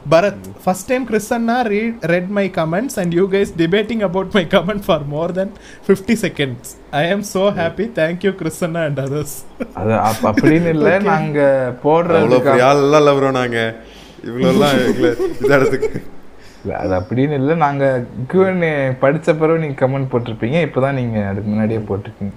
Bharath 0.06 0.46
first 0.64 0.88
time 0.88 1.04
கிறிஸ்டன்னா 1.08 1.56
read 1.68 2.06
read 2.06 2.30
my 2.30 2.46
comments 2.56 2.98
and 3.00 3.14
you 3.14 3.30
guys 3.30 3.52
debating 3.58 4.02
about 4.02 4.32
my 4.34 4.44
comment 4.52 4.84
for 4.86 5.04
more 5.08 5.32
than 5.32 5.52
fifty 5.88 6.16
seconds 6.24 6.72
I 7.00 7.04
am 7.12 7.26
so 7.28 7.44
happy 7.58 7.86
thank you 7.96 8.32
கிறிஸ்டன்னா 8.40 8.82
and 8.86 9.00
others 9.00 9.36
அது 9.74 9.94
அப்- 10.02 10.26
அப்படின்னு 10.32 10.70
இல்ல. 10.70 10.90
நாங்க 11.10 11.40
அவ்வளோ 11.66 11.82
போடுறதுக்கு 11.84 12.48
பெரிய 12.48 12.66
ஆள்லாம் 12.66 13.02
இல்லை 13.02 13.14
ப்ரோ 13.16 13.32
நாங்க. 13.38 13.60
இவ்வளோலாம் 14.26 14.74
எங்களை 14.84 15.12
இதாகிறதுக்கு 15.42 15.92
இல்ல, 16.62 16.74
அது 16.84 16.94
அப்படின்னு 17.00 17.36
இல்ல. 17.42 17.54
நாங்க 17.66 17.84
Q&A 18.32 18.74
படிச்ச 19.04 19.38
பிறகு 19.42 19.64
நீங்க 19.64 19.78
கமெண்ட் 19.84 20.12
போட்டிருப்பீங்க. 20.12 20.58
இப்பதான் 20.68 21.00
நீங்க 21.02 21.18
அதுக்கு 21.30 21.50
முன்னாடியே 21.52 21.82
போட்டிருக்கீங்க. 21.90 22.36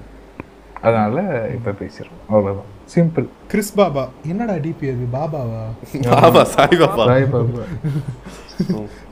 அதனால 0.86 1.16
இப்ப 1.56 1.72
பேசுறோம் 1.80 2.22
அவ்வளவுதான். 2.30 2.70
சிம்பிள் 2.94 3.26
கிறிஸ் 3.50 3.70
பாபா 3.78 4.02
என்னடா 4.30 4.54
டிபி 4.64 4.86
அது 4.94 5.04
பாபாவா 5.14 5.62
பாபா 6.08 6.42
சாய் 6.54 6.76
பாபா. 6.82 7.04
சாய் 7.10 7.26
பாபா. 7.34 7.62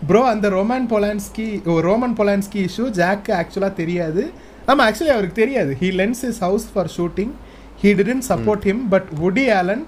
ப்ரோ 0.08 0.20
அந்த 0.32 0.46
Roman 0.56 0.88
Polanski 0.90 1.46
Roman 1.88 2.16
Polanski 2.18 2.60
issue 2.68 2.86
jack 3.00 3.32
ஆக்சுவலாக 3.38 3.74
தெரியாது. 3.80 4.24
ஆமாம் 4.70 4.84
ஆக்சுவலி 4.88 5.12
அவருக்கு 5.14 5.40
தெரியாது. 5.40 5.72
He 5.80 5.88
lends 6.00 6.22
his 6.30 6.40
house 6.46 6.66
for 6.74 6.90
shooting 6.98 7.32
he 7.82 7.92
didn't 8.00 8.26
support 8.30 8.66
him 8.70 8.84
but 8.94 9.08
Woody 9.22 9.46
Allen 9.58 9.84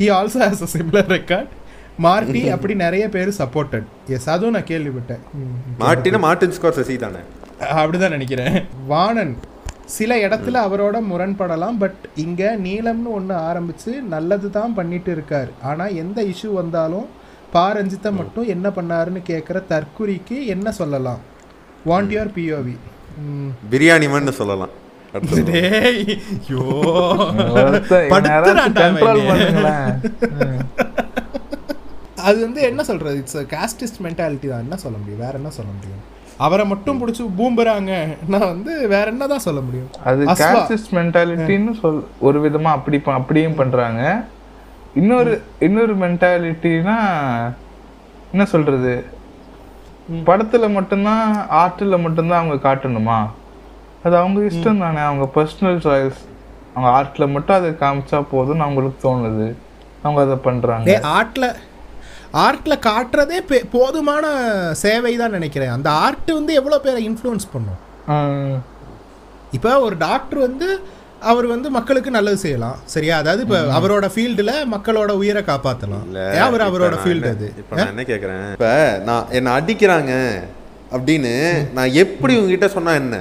he 0.00 0.08
also 0.18 0.40
has 0.46 0.64
a 0.68 0.70
similar 0.76 1.10
record 1.16 1.52
Mardi 1.98 2.40
அப்படி 2.54 2.74
நிறைய 2.82 3.04
பேர் 3.08 3.30
சப்போர்ட்டட் 3.38 3.86
எஸ் 4.14 4.28
அதுவும் 4.30 4.54
நான் 4.56 4.70
கேள்விப்பட்டேன். 4.70 5.22
ம். 5.38 5.54
மாட்டினா 5.80 6.18
மார்டின் 6.26 6.54
ஸ்கோர் 6.56 6.76
சசி 6.76 6.96
தானே 6.98 7.22
அப்படிதான் 7.74 8.14
நினைக்கிறேன். 8.16 8.56
வாணன் 8.86 9.32
சில 9.96 10.14
இடத்துல 10.26 10.56
அவரோட 10.66 10.96
முரண்படலாம் 11.08 11.78
பட் 11.78 12.02
இங்க 12.16 12.42
நீலம்னு 12.64 13.10
ஒன்று 13.18 13.34
ஆரம்பிச்சு 13.48 13.92
நல்லது 14.08 14.48
தான் 14.50 14.74
பண்ணிட்டு 14.74 15.10
இருக்கார். 15.10 15.50
ஆனா 15.62 15.84
எந்த 16.02 16.18
இஷ்யூ 16.32 16.50
வந்தாலும் 16.54 17.06
பா 17.52 17.64
ரஞ்சித்தை 17.72 18.10
மட்டும் 18.16 18.50
என்ன 18.54 18.68
பண்ணாருன்னு 18.70 19.22
கேட்குற 19.28 19.58
தற்குறிக்கு 19.70 20.38
என்ன 20.46 20.72
சொல்லலாம்? 20.72 21.22
வாண்ட் 21.86 22.12
யுவர் 22.14 22.34
பிஓவி 22.36 22.76
பிரியாணி 23.70 24.08
மண்ணு 24.10 24.32
சொல்லலாம். 24.40 24.74
அடுத்தது 25.14 25.42
டேய் 25.48 26.02
யோ 26.48 26.62
ஒருத்தன் 27.56 28.10
படுத்துறான்டா 28.12 28.82
கண்ட்ரோல் 28.82 29.20
அவன். 29.20 29.30
பண்ணுங்களேன் 29.30 29.94
அது 32.18 32.40
வந்து 32.40 32.62
என்ன 32.62 32.84
சொல்றது? 32.84 33.16
இட்ஸ் 33.16 33.36
காஸ்டிஸ்ட் 33.36 34.02
மென்டாலிட்டி 34.02 34.48
தான். 34.48 34.58
என்ன 34.58 34.76
சொல்ல 34.76 34.98
முடியும்? 34.98 35.18
வேற 35.18 35.32
என்ன 35.32 35.50
சொல்ல 35.50 35.70
முடியும்? 35.72 36.16
அவரை 36.36 36.66
மட்டும் 36.66 36.98
பிடிச்சி 37.00 37.20
பூம்புறாங்க. 37.38 38.16
நான் 38.26 38.40
வந்து 38.40 38.88
வேற 38.88 39.10
என்னதான் 39.10 39.38
சொல்ல 39.38 39.60
முடியும்? 39.60 39.88
அது. 40.04 40.24
காஸ்டிஸ்ட் 40.24 40.90
மென்டாலிட்டின்னு 40.90 41.80
சொல் 41.80 42.06
ஒரு 42.20 42.50
விதமா 42.50 42.62
அப்படி 42.62 43.02
அப்படியும் 43.04 43.54
பண்றாங்க. 43.54 44.24
இன்னொரு 44.94 45.42
இன்னொரு 45.58 45.96
மென்டாலிட்டினா 45.96 46.96
என்ன 48.30 48.44
சொல்றது? 48.44 49.04
படத்துல 50.12 50.72
மட்டும்தான் 50.72 51.46
ஆர்ட்ல 51.50 52.00
மட்டும்தான் 52.00 52.44
அவங்க 52.44 52.74
காட்டணுமா? 52.74 53.28
அது 54.04 54.16
அவங்க 54.16 54.40
இஷ்டம் 54.40 54.78
தானே. 54.78 54.98
அவங்க 54.98 55.28
பர்சனல் 55.34 55.80
சாய்ஸ் 55.86 56.20
அவங்க 56.74 56.90
ஆர்ட்ல 56.98 57.30
மட்டும் 57.30 57.56
அதை 57.56 57.70
காமிச்சா 57.70 58.24
போதும்னு 58.32 58.66
அவங்களுக்கு 58.66 59.00
தோணுது. 59.08 59.54
அவங்க 60.02 60.22
அதை 60.22 60.36
பண்றாங்க. 60.36 61.00
டே 61.00 61.06
ஆர்ட்ல 62.32 62.40
ஆர்ட்ல 62.40 62.78
காட்டுறதே 62.86 63.38
பெ- 63.48 63.64
போதுமான 63.70 64.24
சேவை 64.74 65.16
தான் 65.16 65.30
நினைக்கிறேன். 65.30 65.70
அந்த 65.70 65.90
ஆர்ட் 65.90 66.32
வந்து 66.32 66.54
எவ்வளோ 66.54 66.78
பேரை 66.78 67.10
இன்ஃப்ளூயன்ஸ் 67.10 67.52
பண்ணும்? 67.52 68.62
இப்போ 69.52 69.80
ஒரு 69.80 69.96
டாக்டர் 69.96 70.38
வந்து 70.38 70.68
அவர் 71.20 71.46
வந்து 71.46 71.70
மக்களுக்கு 71.70 72.10
நல்லது 72.10 72.36
செய்யலாம். 72.36 72.78
சரியா? 72.84 73.16
அதாவது 73.16 73.42
இப்போ 73.42 73.58
அவரோட 73.78 74.10
ஃபீல்டில் 74.14 74.64
மக்களோட 74.72 75.10
உயிரை 75.12 75.42
காப்பாற்றலாம் 75.42 76.04
அவர் 76.40 76.60
அவரோட 76.60 76.96
ஃபீல்டு 76.96 77.22
என்ன- 77.22 77.30
அது? 77.30 77.52
இப்ப 77.58 77.76
நான் 77.76 77.86
என்ன 77.86 78.02
கேக்குறேன்? 78.02 78.52
இப்ப 78.52 78.68
நான் 79.04 79.26
என்ன 79.30 79.60
அடிக்கிறாங்க 79.60 80.12
அப்படின்னு 80.92 81.32
நான் 81.72 81.92
எப்படி 81.92 82.36
உங்ககிட்ட 82.36 82.68
சொன்னா 82.68 82.92
என்ன? 82.92 83.16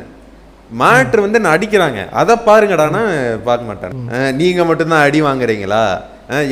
மேட்ரு 0.80 1.20
வந்து 1.20 1.40
என்ன 1.42 1.58
அடிக்கிறாங்க. 1.58 2.10
அதை 2.12 2.36
பாருங்கடான்னா 2.46 3.02
பார்க்க 3.44 3.66
மாட்டேன். 3.66 4.10
அஹ், 4.10 4.34
நீங்க 4.34 4.66
மட்டும்தான் 4.66 5.02
அடி 5.02 5.22
வாங்குறீங்களா? 5.22 5.84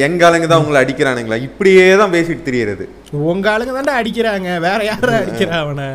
எங்க 0.08 0.22
ஆளுங்க 0.28 0.48
தான் 0.50 0.62
உங்களை 0.64 0.82
அடிக்கிறானுங்களா? 0.84 1.38
இப்படியே 1.48 1.86
தான் 2.02 2.14
பேசிட்டு 2.14 2.48
தெரியறது. 2.50 2.86
உங்க 3.32 3.48
ஆளுங்க 3.54 3.74
தானே 3.78 3.96
அடிக்கிறாங்க. 4.02 4.50
வேற 4.68 4.80
யாரும் 4.92 5.20
அடிக்கிறா 5.24 5.58
அவனை? 5.64 5.88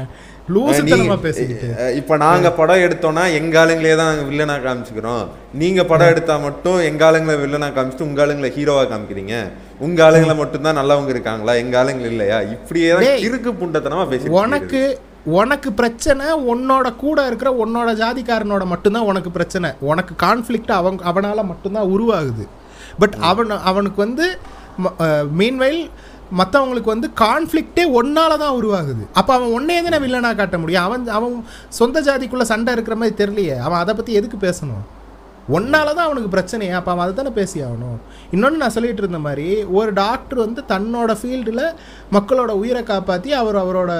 இப்ப 2.00 2.16
நாங்க 2.22 2.48
படம் 2.58 2.82
எடுத்தோம்னா 2.84 3.24
எங்க 3.38 3.54
ஆளுங்களே 3.62 3.92
தான் 4.00 4.22
வில்லனா 4.28 4.56
காமிச்சுக்கிறோம். 4.64 5.24
நீங்க 5.60 5.80
படம் 5.90 6.10
எடுத்தா 6.12 6.34
மட்டும் 6.46 6.78
எங்க 6.88 7.02
ஆளுங்களை 7.08 7.36
வில்லனா 7.42 7.68
காமிச்சிட்டு 7.76 8.08
உங்க 8.08 8.22
ஆளுங்களை 8.24 8.50
ஹீரோவா 8.56 8.82
காமிக்கிறீங்க. 8.92 9.34
உங்க 9.86 9.98
ஆளுங்களை 10.06 10.34
மட்டும் 10.42 10.66
தான் 10.66 10.78
நல்லவங்க 10.80 11.14
இருக்காங்களா? 11.16 11.54
எங்க 11.62 11.76
ஆளுங்க 11.82 12.06
இல்லையா? 12.12 12.38
இப்படியே 12.54 12.90
தான் 12.94 13.24
இருக்கு 13.28 13.52
புண்டத்தனமா 13.62 14.06
பேசிட்டு 14.12 14.38
உனக்கு 14.42 14.82
உனக்கு 15.40 15.70
பிரச்சனை 15.80 16.26
உன்னோட 16.52 16.86
கூட 17.04 17.18
இருக்கிற 17.30 17.50
உன்னோட 17.64 17.90
ஜாதிக்காரனோட 18.02 18.64
மட்டும்தான் 18.72 19.08
உனக்கு 19.12 19.30
பிரச்சனை. 19.38 19.70
உனக்கு 19.90 20.14
கான்ஃப்ளிக்ட் 20.26 20.72
அவன் 20.80 20.98
அவனால் 21.10 21.48
மட்டும்தான் 21.50 21.90
உருவாகுது. 21.96 22.46
பட் 23.02 23.16
அவன் 23.30 23.50
அவனுக்கு 23.70 24.00
வந்து 24.06 24.26
மீன்வைல் 25.40 25.80
மற்றவங்களுக்கு 26.38 26.94
வந்து 26.94 27.08
கான்ஃப்ளிக்டே 27.24 27.84
ஒன்னால 27.98 28.32
தான் 28.42 28.56
உருவாகுது. 28.58 29.04
அப்போ 29.20 29.32
அவன் 29.36 29.54
ஒன்னே 29.56 29.76
தானே 29.86 29.98
வில்லனாக 30.04 30.38
காட்ட 30.40 30.56
முடியும். 30.62 30.84
அவன் 30.88 31.04
அவன் 31.18 31.34
சொந்த 31.78 32.00
ஜாதிக்குள்ளே 32.08 32.46
சண்டை 32.52 32.74
இருக்கிற 32.76 32.96
மாதிரி 33.00 33.14
தெரியலையே. 33.20 33.56
அவன் 33.66 33.80
அதை 33.82 33.94
பற்றி 33.98 34.18
எதுக்கு 34.20 34.38
பேசணும்? 34.46 34.84
ஒன்னால 35.56 35.94
தான் 35.96 36.06
அவனுக்கு 36.08 36.30
பிரச்சனையே. 36.34 36.74
அப்போ 36.78 36.90
அவன் 36.92 37.04
அதை 37.04 37.14
தானே 37.20 37.32
பேசி 37.40 37.58
ஆகணும். 37.66 37.98
இன்னொன்று 38.34 38.62
நான் 38.62 38.74
சொல்லிட்டு 38.76 39.02
இருந்த 39.04 39.20
மாதிரி 39.26 39.48
ஒரு 39.78 39.90
டாக்டர் 40.02 40.44
வந்து 40.46 40.62
தன்னோட 40.72 41.10
ஃபீல்டில் 41.20 41.64
மக்களோட 42.16 42.50
உயிரை 42.62 42.82
காப்பாற்றி 42.92 43.32
அவர் 43.42 43.62
அவரோட 43.64 43.92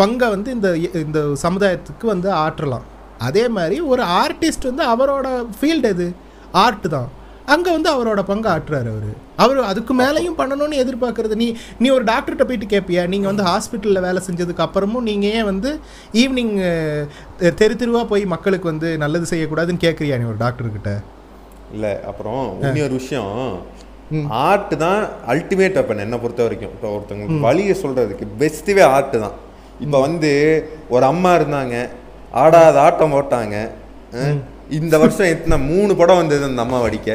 பங்கை 0.00 0.28
வந்து 0.34 0.50
இந்த 0.56 0.68
இந்த 1.06 1.20
சமுதாயத்துக்கு 1.44 2.06
வந்து 2.14 2.28
ஆற்றலாம். 2.44 2.86
அதே 3.28 3.44
மாதிரி 3.56 3.76
ஒரு 3.92 4.02
ஆர்டிஸ்ட் 4.22 4.68
வந்து 4.70 4.84
அவரோட 4.92 5.28
ஃபீல்டு 5.58 5.90
எது? 5.94 6.06
ஆர்ட் 6.64 6.86
தான். 6.94 7.10
அங்கே 7.54 7.70
வந்து 7.76 7.88
அவரோட 7.94 8.20
பங்கு 8.30 8.48
ஆற்றுறாரு 8.52 8.88
அவர். 8.94 9.10
அவர் 9.44 9.58
அதுக்கு 9.70 9.92
மேலேயும் 10.00 10.38
பண்ணணும்னு 10.40 10.80
எதிர்பார்க்கறது. 10.82 11.34
நீ 11.42 11.46
நீ 11.82 11.88
ஒரு 11.96 12.04
டாக்டர்கிட்ட 12.10 12.46
போயிட்டு 12.48 12.68
கேட்பியா 12.74 13.02
நீங்கள் 13.14 13.30
வந்து 13.32 13.46
ஹாஸ்பிட்டலில் 13.50 14.04
வேலை 14.06 14.22
செஞ்சதுக்கு 14.28 14.64
அப்புறமும் 14.66 15.06
நீங்கள் 15.10 15.32
ஏன் 15.38 15.48
வந்து 15.50 15.72
ஈவினிங் 16.22 16.54
தெரு 17.60 17.76
தெருவாக 17.82 18.06
போய் 18.12 18.24
மக்களுக்கு 18.34 18.68
வந்து 18.72 18.90
நல்லது 19.04 19.28
செய்யக்கூடாதுன்னு 19.32 19.84
கேட்குறியா 19.86 20.18
நீ 20.22 20.26
ஒரு 20.32 20.40
டாக்டர்கிட்ட? 20.44 20.92
இல்ல 21.76 21.86
அப்புறம் 22.10 22.42
இன்னொரு 22.68 22.96
விஷயம். 23.00 23.34
ஆர்ட் 24.46 24.72
தான் 24.84 25.02
அல்டிமேட் 25.32 25.76
வெப்பன் 25.78 26.04
என்னை 26.04 26.18
பொறுத்த 26.22 26.42
வரைக்கும். 26.46 26.72
இப்போ 26.76 26.88
ஒருத்தவங்களுக்கு 26.94 27.46
வழியை 27.48 27.74
சொல்றதுக்கு 27.82 28.26
பெஸ்ட்டுவே 28.40 28.84
ஆர்ட் 28.94 29.16
தான். 29.24 29.36
இப்போ 29.84 29.98
வந்து 30.06 30.30
ஒரு 30.94 31.04
அம்மா 31.12 31.32
இருந்தாங்க. 31.38 31.76
ஆடாத 32.40 32.76
ஆட்டம் 32.86 33.14
போட்டாங்க. 33.16 33.56
இந்த 34.78 34.94
வருஷம் 35.02 35.30
எத்தனை? 35.34 35.56
மூணு 35.70 35.92
படம் 36.00 36.20
வந்தது 36.20 36.44
அந்த 36.48 36.62
அம்மா 36.64 36.78
வடிக்க 36.86 37.10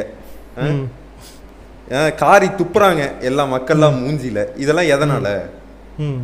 காரி 2.18 2.48
துப்புறாங்க. 2.58 3.02
எல்லா 3.22 3.44
மக்கள்லாம் 3.46 3.98
மூஞ்சில 4.00 4.40
இதெல்லாம் 4.56 4.90
எதனால? 4.94 5.26
ம். 5.98 6.20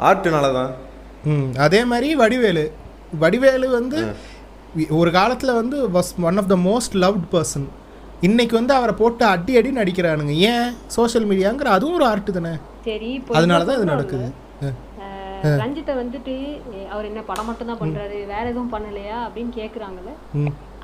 ஆர்ட்னால 0.00 0.46
தான் 0.54 0.70
ம். 1.26 1.48
அதே 1.58 1.80
மாதிரி 1.84 2.08
வடிவேலு. 2.16 2.64
வடிவேலு 3.18 3.66
வந்து 3.72 3.98
ஒரு 4.96 5.10
காலத்தில் 5.12 5.52
வந்து 5.54 5.76
was 5.94 6.10
one 6.22 6.38
of 6.38 6.48
the 6.48 6.58
most 6.64 6.94
loved 7.02 7.26
person 7.32 7.66
இன்னைக்கு 8.22 8.54
வந்து 8.56 8.72
அவரை 8.74 8.94
போட்டு 8.94 9.24
அடி 9.26 9.52
அடி 9.56 9.70
நடிக்கிறானுங்க 9.72 10.34
ஏன்? 10.50 10.66
சோஷியல் 10.88 11.26
மீடியாங்கிற 11.30 11.68
அதுவும் 11.76 11.96
ஒரு 11.98 12.06
ஆர்ட் 12.06 12.30
தானே? 12.36 12.52
அதனால 13.38 13.64
தான் 13.64 13.78
இது 13.78 13.86
நடக்குது. 13.92 14.26
ரஞ்சித்தை 15.62 15.94
வந்துட்டு 16.00 16.34
அவர் 16.92 17.08
என்ன 17.10 17.20
படம் 17.30 17.48
மட்டும் 17.50 17.70
தான் 17.70 17.80
பண்றாரு 17.82 18.18
வேற 18.32 18.44
எதுவும் 18.52 18.72
பண்ணலையா? 18.74 19.16
அப்படின்னு 19.26 19.52
கேக்குறாங்கல்ல. 19.60 20.12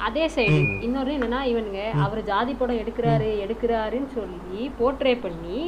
அதே 0.06 0.24
சைடு 0.34 0.56
இன்னொரு 0.86 1.12
என்னன்னா 1.16 1.40
இவனுங்க 1.52 1.82
அவர் 2.04 2.20
ஜாதி 2.30 2.52
படம் 2.54 2.80
எடுக்கிறாரு 2.82 3.28
எடுக்கிறாருன்னு 3.44 4.10
சொல்லி 4.18 4.62
போர்ட்ரே 4.78 5.14
பண்ணி 5.24 5.60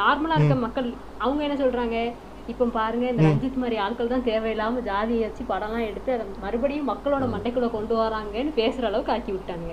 நார்மலா 0.00 0.36
இருக்க 0.38 0.56
மக்கள் 0.66 0.88
அவங்க 1.24 1.40
என்ன 1.46 1.58
சொல்றாங்க? 1.62 1.96
இப்போ 2.52 2.64
பாருங்க 2.76 3.06
இந்த 3.12 3.22
ரஞ்சித் 3.26 3.60
மாதிரி 3.62 3.76
ஆட்கள் 3.84 4.12
தான் 4.12 4.26
தேவையில்லாம 4.28 4.80
ஜாதியை 4.88 5.22
வச்சு 5.24 5.42
படம்லாம் 5.50 5.88
எடுத்து 5.90 6.10
அதை 6.14 6.24
மறுபடியும் 6.44 6.90
மக்களோட 6.92 7.24
மண்டைக்குள்ள 7.34 7.68
கொண்டு 7.74 7.94
வராங்கன்னு 8.00 8.52
பேசுற 8.60 8.86
அளவுக்கு 8.90 9.14
ஆக்கி 9.16 9.32
விட்டாங்க 9.34 9.72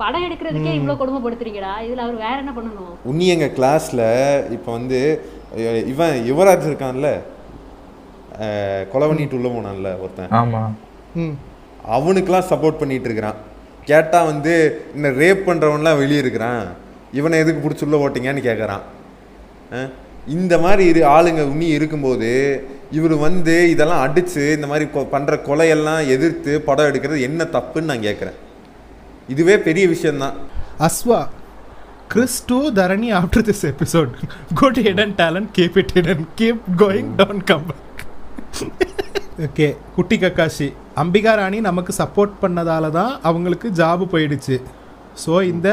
படம் 0.00 0.24
எடுக்கிறதுக்கே 0.26 0.72
இவ்வளவு 0.76 1.00
கொடுமைப்படுத்துறீங்கடா 1.00 1.72
இதுல 1.86 2.04
அவர் 2.04 2.22
வேற 2.24 2.36
என்ன 2.42 2.52
பண்ணணும்? 2.56 2.92
உன்னி 3.10 3.26
எங்க 3.34 3.48
கிளாஸ்ல 3.56 4.02
இப்போ 4.56 4.70
வந்து 4.78 5.00
இவன் 5.92 6.14
யுவராஜ் 6.28 6.68
இருக்கான்ல 6.68 7.08
கொலை 8.90 9.08
பண்ணிட்டு 9.08 9.36
உள்ள 9.36 9.48
போனான்ல 9.48 10.00
ஒருத்தன். 10.00 10.30
ஆமா. 10.30 10.70
ம். 11.14 11.38
அவனுக்கெல்லாம் 11.90 12.44
சப்போர்ட் 12.50 12.78
பண்ணிட்டு 12.78 13.04
இருக்கிறான். 13.04 13.34
கேட்டா 13.84 14.24
வந்து 14.24 14.82
இந்த 14.94 15.08
ரேப் 15.08 15.48
பண்றவன்லாம் 15.48 15.98
வெளியே 15.98 16.18
இருக்கிறான். 16.18 16.66
இவனை 17.12 17.38
எதுக்கு 17.38 17.68
பிடிச்சி 17.68 17.84
உள்ள 17.84 18.08
ஓட்டிங்கன்னு 18.08 18.36
கேட்குறான் 18.36 19.90
இந்த 20.26 20.58
மாதிரி 20.58 20.88
இரு 20.88 21.06
ஆளுங்க 21.06 21.40
உன்னி 21.40 21.68
இருக்கும்போது 21.68 22.62
இவர் 22.90 23.14
வந்து 23.14 23.70
இதெல்லாம் 23.70 24.06
அடிச்சு 24.06 24.54
இந்த 24.54 24.66
மாதிரி 24.66 24.90
கொ- 24.94 25.04
பண்ற 25.04 25.36
கொலையெல்லாம் 25.36 26.08
எதிர்த்து 26.08 26.60
படம் 26.60 26.86
எடுக்கிறது 26.86 27.20
என்ன 27.20 27.44
தப்புன்னு 27.44 27.82
நான் 27.82 28.02
கேட்குறேன் 28.02 28.34
இதுவே 29.28 29.58
பெரிய 29.58 29.88
விஷயம்தான். 29.88 30.32
அஸ்வா 30.78 31.28
Chris 32.14 32.46
to 32.46 32.56
Dharani 32.56 33.12
after 33.12 33.46
this 33.46 33.66
episode. 33.66 34.10
Good 34.60 34.78
hidden 34.78 35.14
talent, 35.14 35.46
keep 35.58 35.78
it 35.78 35.92
hidden. 35.94 36.26
Keep 36.40 36.60
going, 36.78 37.04
don't 37.18 37.40
come 37.46 37.62
back. 37.66 37.89
Okay 39.46 39.66
குட்டி 39.96 40.16
கக்காஷி 40.16 40.68
அம்பிகா 41.02 41.32
ராணி 41.40 41.58
நமக்கு 41.60 41.92
சப்போர்ட் 42.00 42.34
பண்ணதால 42.42 42.90
தான் 42.90 43.12
அவங்களுக்கு 43.28 43.68
ஜாப் 43.80 44.02
போயிடுச்சு. 44.12 44.56
ஸோ 45.22 45.32
இந்த 45.52 45.68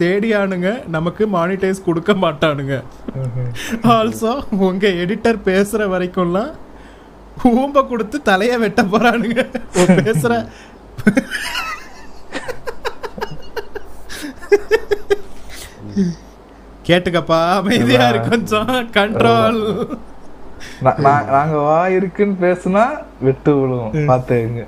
தேடியானுங்க 0.00 0.70
நமக்கு 0.96 1.24
மானிட்டைஸ் 1.36 1.86
கொடுக்க 1.86 2.12
மாட்டானுங்க. 2.24 2.74
ஆல்சோ 3.94 4.32
உங்க 4.66 4.86
எடிட்டர் 5.02 5.38
பேசுற 5.48 5.82
வரைக்கும்லாம் 5.94 6.52
ஊம்ப 7.52 7.86
கொடுத்து 7.88 8.16
தலைய 8.22 8.54
வெட்ட 8.58 8.82
போறானுங்க. 8.92 9.40
ஓ, 9.78 9.80
பேசுற. 10.00 10.32
கேட்டுக்கப்பா 16.88 17.38
அமைதியா 17.58 18.04
இரு 18.10 18.20
கொஞ்சம். 18.30 18.68
கண்ட்ரோல் 18.96 19.60
நாங்க 21.36 21.56
வா 21.68 21.80
இருக்குன்னு 21.96 22.36
பேசுனா 22.44 22.84
விட்டு 23.26 23.52
விழுவோம். 23.60 23.94
பாத்துங்க 24.10 24.62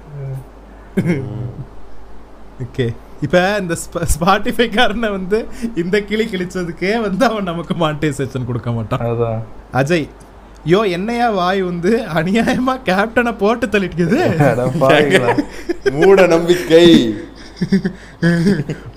ஓகே. 2.64 2.86
இப்போ 3.26 3.40
இந்த 3.60 3.74
ஸ்பாட்டிஃபை 4.14 4.66
காரனை 4.76 5.08
வந்து 5.16 5.38
இந்த 5.82 5.96
கிளி 6.08 6.24
கிழிச்சதுக்கே 6.32 6.92
வந்து 7.06 7.24
அவன் 7.28 7.48
நமக்கு 7.50 7.74
மானிட்டைசேஷன் 7.82 8.48
கொடுக்க 8.50 8.70
மாட்டான். 8.78 9.04
அஜய் 9.80 10.08
யோ 10.72 10.80
என்னையா 10.96 11.26
வாய் 11.38 11.60
வந்து 11.70 11.90
அநியாயமா 12.18 12.74
கேப்டனை 12.88 13.32
போட்டு 13.42 13.66
தள்ளிட்டுக்குது 13.66 14.20
பாவிகளா. 14.82 15.34
மூட 15.98 16.26
நம்பிக்கை. 16.34 16.84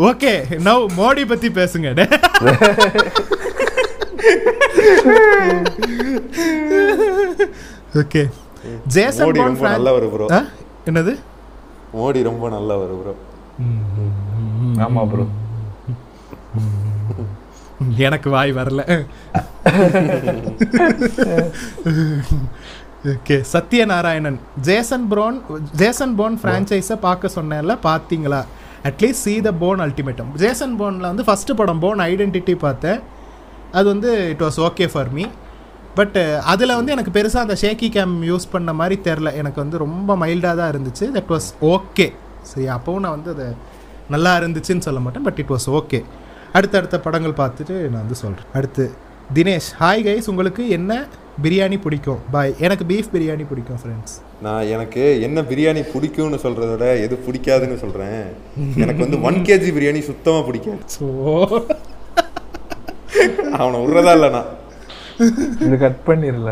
ஓகே 0.09 0.33
நவ் 0.67 0.85
மோடி 0.99 1.23
பத்தி 1.31 1.49
பேசுங்க. 1.59 1.89
ஓகே 8.01 8.21
ஜேசன் 8.95 9.25
பாண்ட் 9.27 9.41
ரொம்ப 9.43 9.65
நல்லவர் 9.69 10.07
ப்ரோ 10.13 10.25
ஆ? 10.31 10.39
என்னது? 10.89 11.13
மோடி 11.93 12.19
ரொம்ப 12.23 12.45
நல்லவர் 12.49 12.93
ப்ரோ 12.99 13.13
ஆமா 14.85 15.03
ப்ரோ 15.11 15.25
எனக்கு 17.99 18.29
வாய் 18.29 18.51
வரல. 18.53 18.81
Okay 23.11 23.35
Sathyanarayanan. 23.51 24.37
Jason 24.61 25.05
Bourne 25.11 25.37
Jason 25.73 26.13
Bourne 26.15 26.35
ஃப்ரான்ச்சைஸை 26.41 26.97
பார்க்க 27.01 27.35
சொன்னேன்ல 27.35 27.75
பார்த்தீங்களா? 27.85 28.41
At least 28.85 29.23
see 29.23 29.33
the 29.41 29.51
Bourne 29.55 29.81
Ultimatum 29.85 30.29
Jason 30.35 30.75
போனில் 30.77 31.09
வந்து 31.09 31.25
ஃபஸ்ட்டு 31.27 31.55
படம் 31.55 31.79
போன் 31.79 31.99
ஐடென்டிட்டி 32.05 32.55
பார்த்தேன். 32.59 33.01
அது 33.77 33.85
வந்து 33.93 34.09
it 34.33 34.43
was 34.45 34.59
okay 34.67 34.87
for 34.93 35.11
me 35.17 35.25
but 35.99 36.17
அதில் 36.51 36.77
வந்து 36.79 36.93
எனக்கு 36.95 37.11
பெருசாக 37.17 37.45
அந்த 37.45 37.55
ஷேக்கி 37.63 37.87
கேம் 37.95 38.15
யூஸ் 38.29 38.45
பண்ண 38.53 38.73
மாதிரி 38.79 38.95
தெரில. 39.07 39.29
எனக்கு 39.41 39.59
வந்து 39.63 39.77
ரொம்ப 39.85 40.15
மைல்டாக 40.23 40.55
தான் 40.59 40.71
இருந்துச்சு. 40.73 41.05
தட் 41.17 41.31
வாஸ் 41.35 41.49
ஓகே 41.73 42.07
சரி 42.51 42.67
அப்போவும் 42.75 43.03
நான் 43.05 43.15
வந்து 43.17 43.31
அதை 43.35 43.47
நல்லா 44.15 44.31
இருந்துச்சுன்னு 44.41 44.85
சொல்ல 44.87 44.99
மாட்டேன். 45.05 45.25
பட் 45.27 45.39
இட் 45.43 45.51
வாஸ் 45.55 45.67
ஓகே 45.79 45.99
அடுத்தடுத்த 46.57 46.99
படங்கள் 47.07 47.39
பார்த்துட்டு 47.41 47.75
நான் 47.91 48.03
வந்து 48.03 48.19
சொல்கிறேன் 48.23 48.49
அடுத்து 48.59 48.85
தினேஷ். 49.37 49.69
ஹாய் 49.81 50.05
கைஸ் 50.07 50.29
உங்களுக்கு 50.31 50.63
என்ன 50.77 50.93
பிரியாணி 51.43 51.77
பிடிக்கும்? 51.83 52.21
பாய் 52.33 52.55
எனக்கு 52.65 52.83
பீஃப் 52.89 53.11
பிரியாணி 53.13 53.43
பிடிக்கும் 53.51 53.79
ஃப்ரெண்ட்ஸ் 53.81 54.15
நான் 54.45 54.69
எனக்கு 54.75 55.03
என்ன 55.27 55.39
பிரியாணி 55.51 55.81
பிடிக்கும்னு 55.93 56.39
சொல்றத 56.45 56.71
விட 56.73 56.87
எது 57.05 57.15
பிடிக்காதுன்னு 57.27 57.77
சொல்றேன். 57.83 58.19
எனக்கு 58.83 59.01
வந்து 59.05 59.19
ஒன் 59.29 59.39
கேஜி 59.47 59.71
பிரியாணி 59.77 60.01
சுத்தமா 60.09 60.41
பிடிக்காது. 60.49 60.83
ஸோ 60.97 61.07
அவனை 63.57 63.77
விடுறதா 63.81 64.13
இல்லை 64.17 64.29
நான் 64.29 64.49
இது 65.63 65.75
கட் 65.77 65.99
பண்ணிரல. 66.07 66.51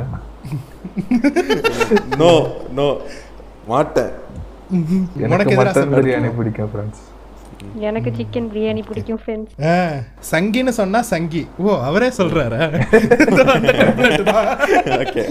நோ 2.17 2.31
நோ 2.77 2.87
மாட்டேன் 3.67 4.11
எனக்கு 5.25 5.53
மட்டன். 5.59 5.93
பிரியாணி 5.97 6.29
பிடிக்கும் 6.37 6.69
ஃப்ரெண்ட்ஸ் 6.71 7.03
எனக்கு 7.87 8.09
சிக்கன் 8.17 8.49
பிரியாணி 8.51 8.81
பிடிக்கும் 8.89 9.21
ஃப்ரெண்ட்ஸ் 9.21 9.55
சங்கின்னு 10.29 10.73
சொன்னா 10.79 10.99
சங்கி. 11.11 11.41
ஓ 11.59 11.77
அவரே 11.87 12.09
சொல்றாரா? 12.19 12.61
ஓகே 14.99 15.25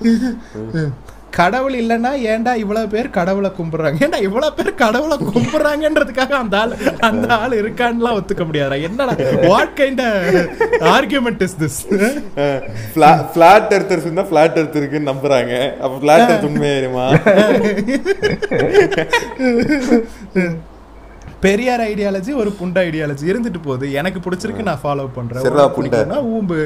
கடவுள் 1.30 1.74
இல்லைன்னா 1.80 2.10
ஏன்டா 2.30 2.52
இவ்வளவு 2.62 2.86
பேர் 2.88 3.08
கடவுளை 3.10 3.50
கும்பிடுறாங்க? 3.58 3.98
ஏன்டா 4.04 4.20
இவ்வளவு 4.20 4.54
பேர் 4.58 4.70
கடவுளை 4.74 5.16
கும்பிடுறாங்கன்றதுக்காக 5.18 6.30
அந்த 6.42 6.58
ஆள் 6.60 6.72
அந்த 7.08 7.26
ஆள் 7.36 7.56
இருக்கான்லாம் 7.62 8.16
ஒத்துக்க 8.20 8.44
முடியாதா 8.48 8.78
என்னடா 8.82 9.14
what 9.48 9.74
kind 9.80 10.02
argument 10.94 11.42
is 11.46 11.56
this 11.62 11.78
flat 13.34 13.74
earthers 13.78 14.06
இருந்தா 14.06 14.26
ஃபிளாட் 14.30 14.58
எர்த் 14.62 14.80
இருக்குன்னு 14.80 15.10
நம்புறாங்க. 15.12 15.54
அப்ப 15.84 15.94
ஃபிளாட் 16.00 16.28
எர்த் 16.32 16.48
உண்மையாயிருமா 16.50 17.06
பெரியார் 21.40 21.80
ஐடியாலஜி 21.80 22.32
ஒரு 22.34 22.50
புண்ட 22.60 22.78
ஐடியாலஜி 22.86 23.26
இருந்துட்டு 23.32 23.60
போகுது. 23.62 23.92
எனக்கு 23.92 24.20
பிடிச்சிருக்கு 24.24 24.62
நான் 24.62 24.80
ஃபாலோ 24.82 25.04
பண்றேன். 25.14 25.44
ஊம்பு. 26.36 26.60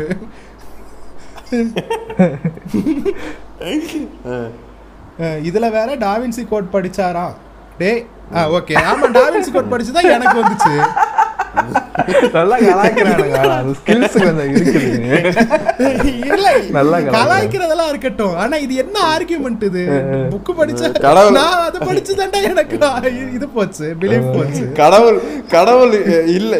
இதுல 5.48 5.66
வேற 5.76 5.88
டாவின்சி 5.96 6.42
கோட் 6.48 6.72
படிச்சாராம். 6.72 7.34
டேய் 7.78 8.02
ஆ 8.02 8.21
ஓகே 8.58 8.74
ஆமா 8.90 9.06
டாவின்சி 9.18 9.50
கோட் 9.54 9.72
படிச்சுதான் 9.72 10.12
எனக்கு 10.16 10.42
வந்துச்சு. 10.42 10.74
நல்லா. 12.36 12.56
கலாய்க்கிறதெல்லாம் 17.16 17.90
இருக்கட்டும். 17.92 18.34
ஆனா 18.42 18.54
இது 18.64 18.74
என்ன 18.82 18.96
ஆர்கியூமெண்ட் 19.12 19.64
இது? 19.68 19.82
புக் 20.32 20.50
படிச்சா 20.60 20.86
கடவுள். 21.06 21.36
நான் 21.38 21.58
அதை 21.66 21.78
படிச்சுதான்டா 21.88 22.40
எனக்கு 22.48 22.76
இது 23.38 23.48
போச்சு 23.58 23.86
பிலீஃப் 24.02 24.32
போச்சு. 24.36 24.64
கடவுள் 25.58 25.94
இல்ல 26.36 26.52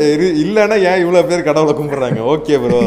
ஏன் 0.91 1.03
இவ்வளவு 1.05 1.29
பேர் 1.31 1.49
கடவுளை 1.51 1.75
கும்பிடுறாங்க? 1.81 2.21
Okay 2.35 2.61
bro 2.65 2.83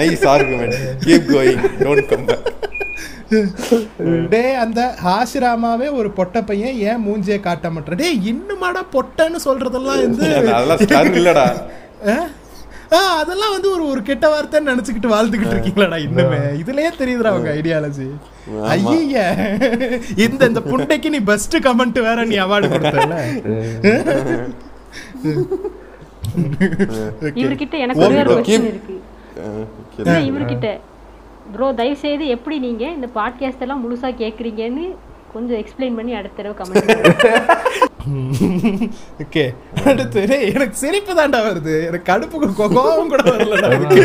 nice 0.00 0.26
argument 0.34 0.78
keep 1.06 1.30
going 1.34 1.64
don't 1.84 2.08
come 2.12 2.26
டே 4.32 4.42
அந்த 4.62 4.80
ஆசிராமாவே 5.12 5.86
ஒரு 5.98 6.08
பொட்ட 6.18 6.40
பையன் 6.48 6.76
ஏன் 6.88 7.00
மூஞ்சிய 7.06 7.36
காட்ட 7.46 7.70
மாட்டேன் 7.70 8.03
டே 8.04 8.10
இன்னுமாடா 8.30 8.82
பொட்டன்னு 8.94 9.40
சொல்றதெல்லாம் 9.44 10.00
வந்து 10.00 10.26
இல்லடா. 11.20 11.46
அதெல்லாம் 13.18 13.52
வந்து 13.52 13.68
ஒரு 13.70 13.84
ஒரு 13.88 14.00
கெட்ட 14.02 14.26
வார்த்தைன்னு 14.28 14.70
நினைச்சுக்கிட்டு 14.72 15.12
வாழ்ந்துகிட்டு 15.12 15.54
இருக்கீங்களாடா 15.54 15.98
இன்னுமே. 16.04 16.38
இதுலயே 16.60 16.90
தெரியுதுடா 16.98 17.30
அவங்க 17.32 17.50
ஐடியாலஜி 17.54 18.06
ஐய 18.68 19.22
இந்த 20.24 20.42
இந்த 20.50 20.60
புண்டைக்கு 20.66 21.08
நீ 21.08 21.20
பெஸ்ட் 21.30 21.56
கமெண்ட் 21.66 21.98
வேற 22.00 22.24
நீ 22.24 22.36
அவார்டு 22.44 22.68
கொடுத்தல 22.74 23.16
இவர்கிட்ட 27.40 27.74
எனக்கு 27.78 28.04
ஒரே 28.04 28.16
ஒரு. 28.22 28.30
கொஸ்டின் 28.32 28.66
இருக்கு. 28.68 28.94
இவர்கிட்ட. 30.28 30.68
ப்ரோ 31.52 31.66
தயவு 31.72 31.96
செய்து 31.96 32.24
எப்படி 32.34 32.56
நீங்க 32.58 32.84
இந்த 32.90 33.08
பாட்காஸ்ட் 33.14 33.64
எல்லாம் 33.64 33.82
முழுசா 33.84 34.10
கேக்குறீங்கன்னு 34.20 34.86
கொஞ்சம் 35.34 35.58
எக்ஸ்பிளைன் 35.58 35.96
பண்ணி 35.96 36.14
அடுத்த 36.14 36.36
தடவை 36.36 36.54
கமெண்ட் 36.60 36.92
ஓகே 39.22 39.44
அடுத்து 39.90 40.22
எனக்கு 40.50 40.76
சிரிப்பு 40.76 41.12
தாண்டா 41.14 41.38
வருது. 41.46 41.74
எனக்கு 41.86 42.08
கடுப்பு 42.12 42.36
கோ- 42.52 42.72
கோபம் 42.74 43.08
கூட 43.08 43.22
வரலடா. 43.30 43.70
எனக்கு 43.72 44.04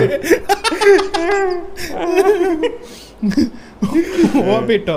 Obito 4.49 4.95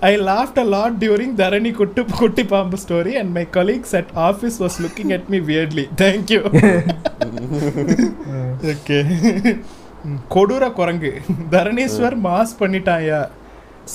I 0.00 0.12
laughed 0.20 0.58
a 0.58 0.66
lot 0.66 0.96
during 0.98 1.34
Dharani 1.36 1.72
good 1.72 2.04
குட்டி 2.18 2.44
பாம்பு 2.44 2.76
story 2.84 3.12
and 3.14 3.32
my 3.32 3.46
colleagues 3.52 3.96
at 3.96 4.12
office 4.20 4.58
was 4.58 4.78
looking 4.80 5.12
at 5.12 5.28
me 5.28 5.40
weirdly 5.48 5.84
thank you 5.96 6.40
okay 8.70 8.98
கொடூர 10.30 10.72
குரங்கு. 10.72 11.10
தரணீஸ்வர் 11.50 12.16
மாஸ் 12.24 12.52
பண்ணிட்டாயா? 12.60 13.18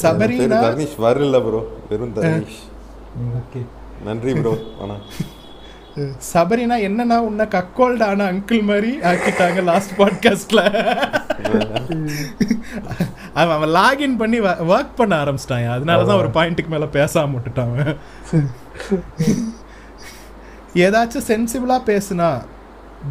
சபரினா? 0.01 0.59
தர்னிஷ். 0.65 0.97
வரல 1.05 1.39
ப்ரோ 1.47 1.61
வெறும் 1.89 2.13
தர்னிஷ். 2.15 2.59
ஓகே. 3.39 3.61
நன்றி 4.05 4.33
ப்ரோ 4.33 4.53
ஆனா. 4.81 4.97
சபரினா 6.33 6.77
என்னன்னா 6.87 7.17
உன்னை 7.17 7.45
கக்கோல்டான 7.45 8.25
அங்கிள் 8.31 8.63
மாதிரி 8.63 8.89
ஆக்கிட்டாங்க 9.09 9.63
லாஸ்ட் 9.63 9.93
பாட்காஸ்ட்ல 9.99 10.61
அவன் 13.33 13.55
அவன் 13.57 13.71
லாகின் 13.77 14.17
பண்ணி 14.17 14.39
ஒர்க் 14.73 14.91
பண்ண 14.95 15.13
ஆரம்பிச்சிட்டான். 15.23 15.67
அதனால 15.67 16.03
தான் 16.03 16.17
ஒரு 16.17 16.27
பாயிண்ட்டுக்கு 16.27 16.67
மேல 16.67 16.85
பேசாம 16.85 17.35
விட்டுட்டான். 17.35 17.95
ஏதாச்சும் 20.85 21.27
சென்சிபிளா 21.27 21.77
பேசுனா 21.91 22.29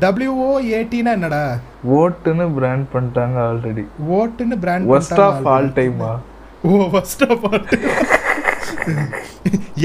டபிள்யூஓ 0.01 0.51
ஏடினா 0.79 1.11
என்னடா? 1.19 1.43
ஓட்டுன்னு 1.99 2.55
பிராண்ட் 2.55 2.87
பண்ணிட்டாங்க 2.95 3.37
ஆல்ரெடி 3.49 3.85
ஓட்டுன்னு 4.19 4.57
பிராண்ட் 4.61 4.91
ஒஸ்ட் 4.91 5.21
ஆஃப் 5.21 5.47
ஆல் 5.47 5.69
டைமா 5.69 6.13
ஓ 6.69 6.89
ஃபர்ஸ்ட் 6.93 7.25
ஆஃப் 7.33 7.45
ஆல் 7.51 7.67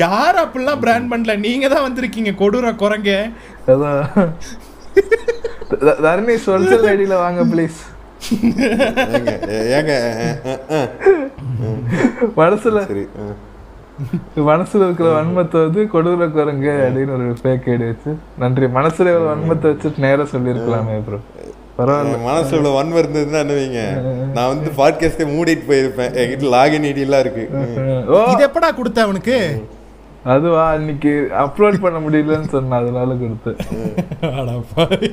யார் 0.02 0.38
அப்படிலாம் 0.44 0.82
பிராண்ட் 0.84 1.10
பண்ணல? 1.12 1.34
நீங்க 1.46 1.66
தான் 1.74 1.86
வந்திருக்கீங்க 1.86 2.32
கொடூர 2.42 2.68
குரங்க. 2.82 3.12
தரணி 6.06 6.36
சொல்சல் 6.48 6.88
ஐடியில 6.94 7.18
வாங்க 7.26 7.44
ப்ளீஸ் 7.54 7.80
ஏங்க. 9.78 9.94
மனசுல. 12.40 12.80
மனசுல 14.50 14.86
இருக்கிற 14.88 15.08
வன்மத்தை 15.18 15.58
வந்து 15.66 15.82
கொடூர 15.94 16.28
குரங்கு 16.36 16.74
அப்படின்னு 16.86 17.16
ஒரு 17.18 17.28
ஃபேக் 17.42 17.68
ஐடி 17.74 17.86
வச்சு 17.92 18.12
நன்றி. 18.44 18.68
மனசுல 18.80 19.14
ஒரு 19.18 19.26
வன்மத்தை 19.32 19.68
வச்சுட்டு 19.72 20.06
நேரா 20.08 20.26
சொல்லியிருக்கலாமே 20.34 20.96
ப்ரோ 21.08 21.20
பரவாயில்ல. 21.80 22.16
மனசுல 22.28 22.54
இவ்வளவு 22.54 22.78
வன்மம் 22.78 23.02
இருந்ததுன்னா 23.02 23.42
என்ன 23.60 23.84
நான் 24.34 24.48
வந்து 24.48 24.70
பாட்காஸ்டே 24.78 25.28
மூடிட்டு 25.34 25.68
போயிருப்பேன். 25.70 26.16
என்கிட்ட 26.22 26.48
லாகின் 26.56 26.88
ஐடியெல்லாம் 26.90 27.20
இருக்கு. 27.20 27.44
ம். 27.52 28.08
ஓ. 28.08 28.24
இது 28.32 28.48
எப்படா 28.48 28.76
கொடுத்த 28.76 29.02
அவனுக்கு? 29.02 29.38
அதுவா? 30.24 30.72
அன்னைக்கு 30.72 31.12
அப்லோட் 31.38 31.82
பண்ண 31.82 32.00
முடியலன்னு 32.00 32.48
சொன்னேன் 32.48 32.82
அதனால 32.82 33.14
கொடுத்து 33.14 33.52
அட 34.22 34.52
பாவி. 34.76 35.10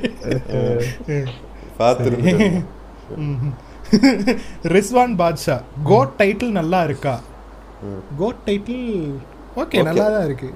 பார்த்துருந்தேன் 1.79 2.65
ரிஸ்வான் 4.67 5.15
பாட்ஷா 5.17 5.55
கோட் 5.83 6.15
டைட்டில் 6.17 6.51
நல்லா 6.51 6.83
இருக்கா? 6.83 7.19
கோட் 8.17 8.43
டைட்டில் 8.45 8.87
ஓகே 9.55 9.83
நல்லா 9.83 10.09
தான் 10.09 10.25
இருக்கு. 10.25 10.49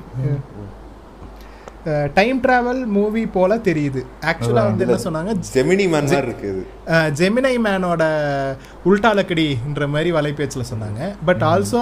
டைம் 2.17 2.39
டிராவல் 2.41 2.81
மூவி 2.95 3.23
போல 3.35 3.51
தெரியுது. 3.67 4.01
ஆக்சுவலா 4.31 4.63
வந்து 4.69 4.85
என்ன 4.85 4.97
சொன்னாங்க? 5.05 5.31
ஜெமினி 5.53 5.85
மேன் 5.93 6.09
மாதிரி 6.09 6.27
இருக்கு 6.27 6.47
இது. 6.53 6.63
ஜெமினை 7.19 7.53
மேனோட 7.65 8.03
உல்டாலக்கடின்ற 8.89 9.87
மாதிரி 9.93 10.11
வலைபேச்சில் 10.17 10.69
சொன்னாங்க. 10.71 11.01
பட் 11.29 11.43
ஆல்சோ 11.51 11.81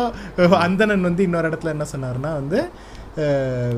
அந்தணன் 0.67 1.07
வந்து 1.09 1.23
இன்னொரு 1.27 1.49
இடத்துல 1.51 1.73
என்ன 1.75 1.87
சொன்னாருன்னா 1.93 2.31
வந்து 2.41 2.61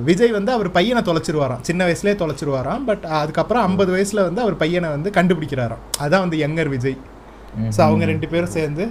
விஜய் 0.07 0.35
வந்து 0.37 0.51
அவர் 0.55 0.69
பையனை 0.71 1.01
தொலைச்சிருவாராம். 1.07 1.61
சின்ன 1.69 1.85
வயசுலேயே 1.87 2.15
தொலைச்சிருவாராம். 2.23 2.83
பட் 2.89 3.05
அதுக்கப்புறம் 3.21 3.63
ஐம்பது 3.67 3.91
வயசுல 3.95 4.25
வந்து 4.27 4.43
அவர் 4.45 4.57
பையனை 4.63 4.89
வந்து 4.95 5.11
கண்டுபிடிக்கிறாராம். 5.17 5.81
அதான் 6.05 6.23
வந்து 6.25 6.39
யங்கர் 6.43 6.71
விஜய். 6.75 6.99
ஸோ 7.75 7.79
அவங்க 7.87 8.05
ரெண்டு 8.11 8.27
பேரும் 8.33 8.53
சேர்ந்து 8.57 8.85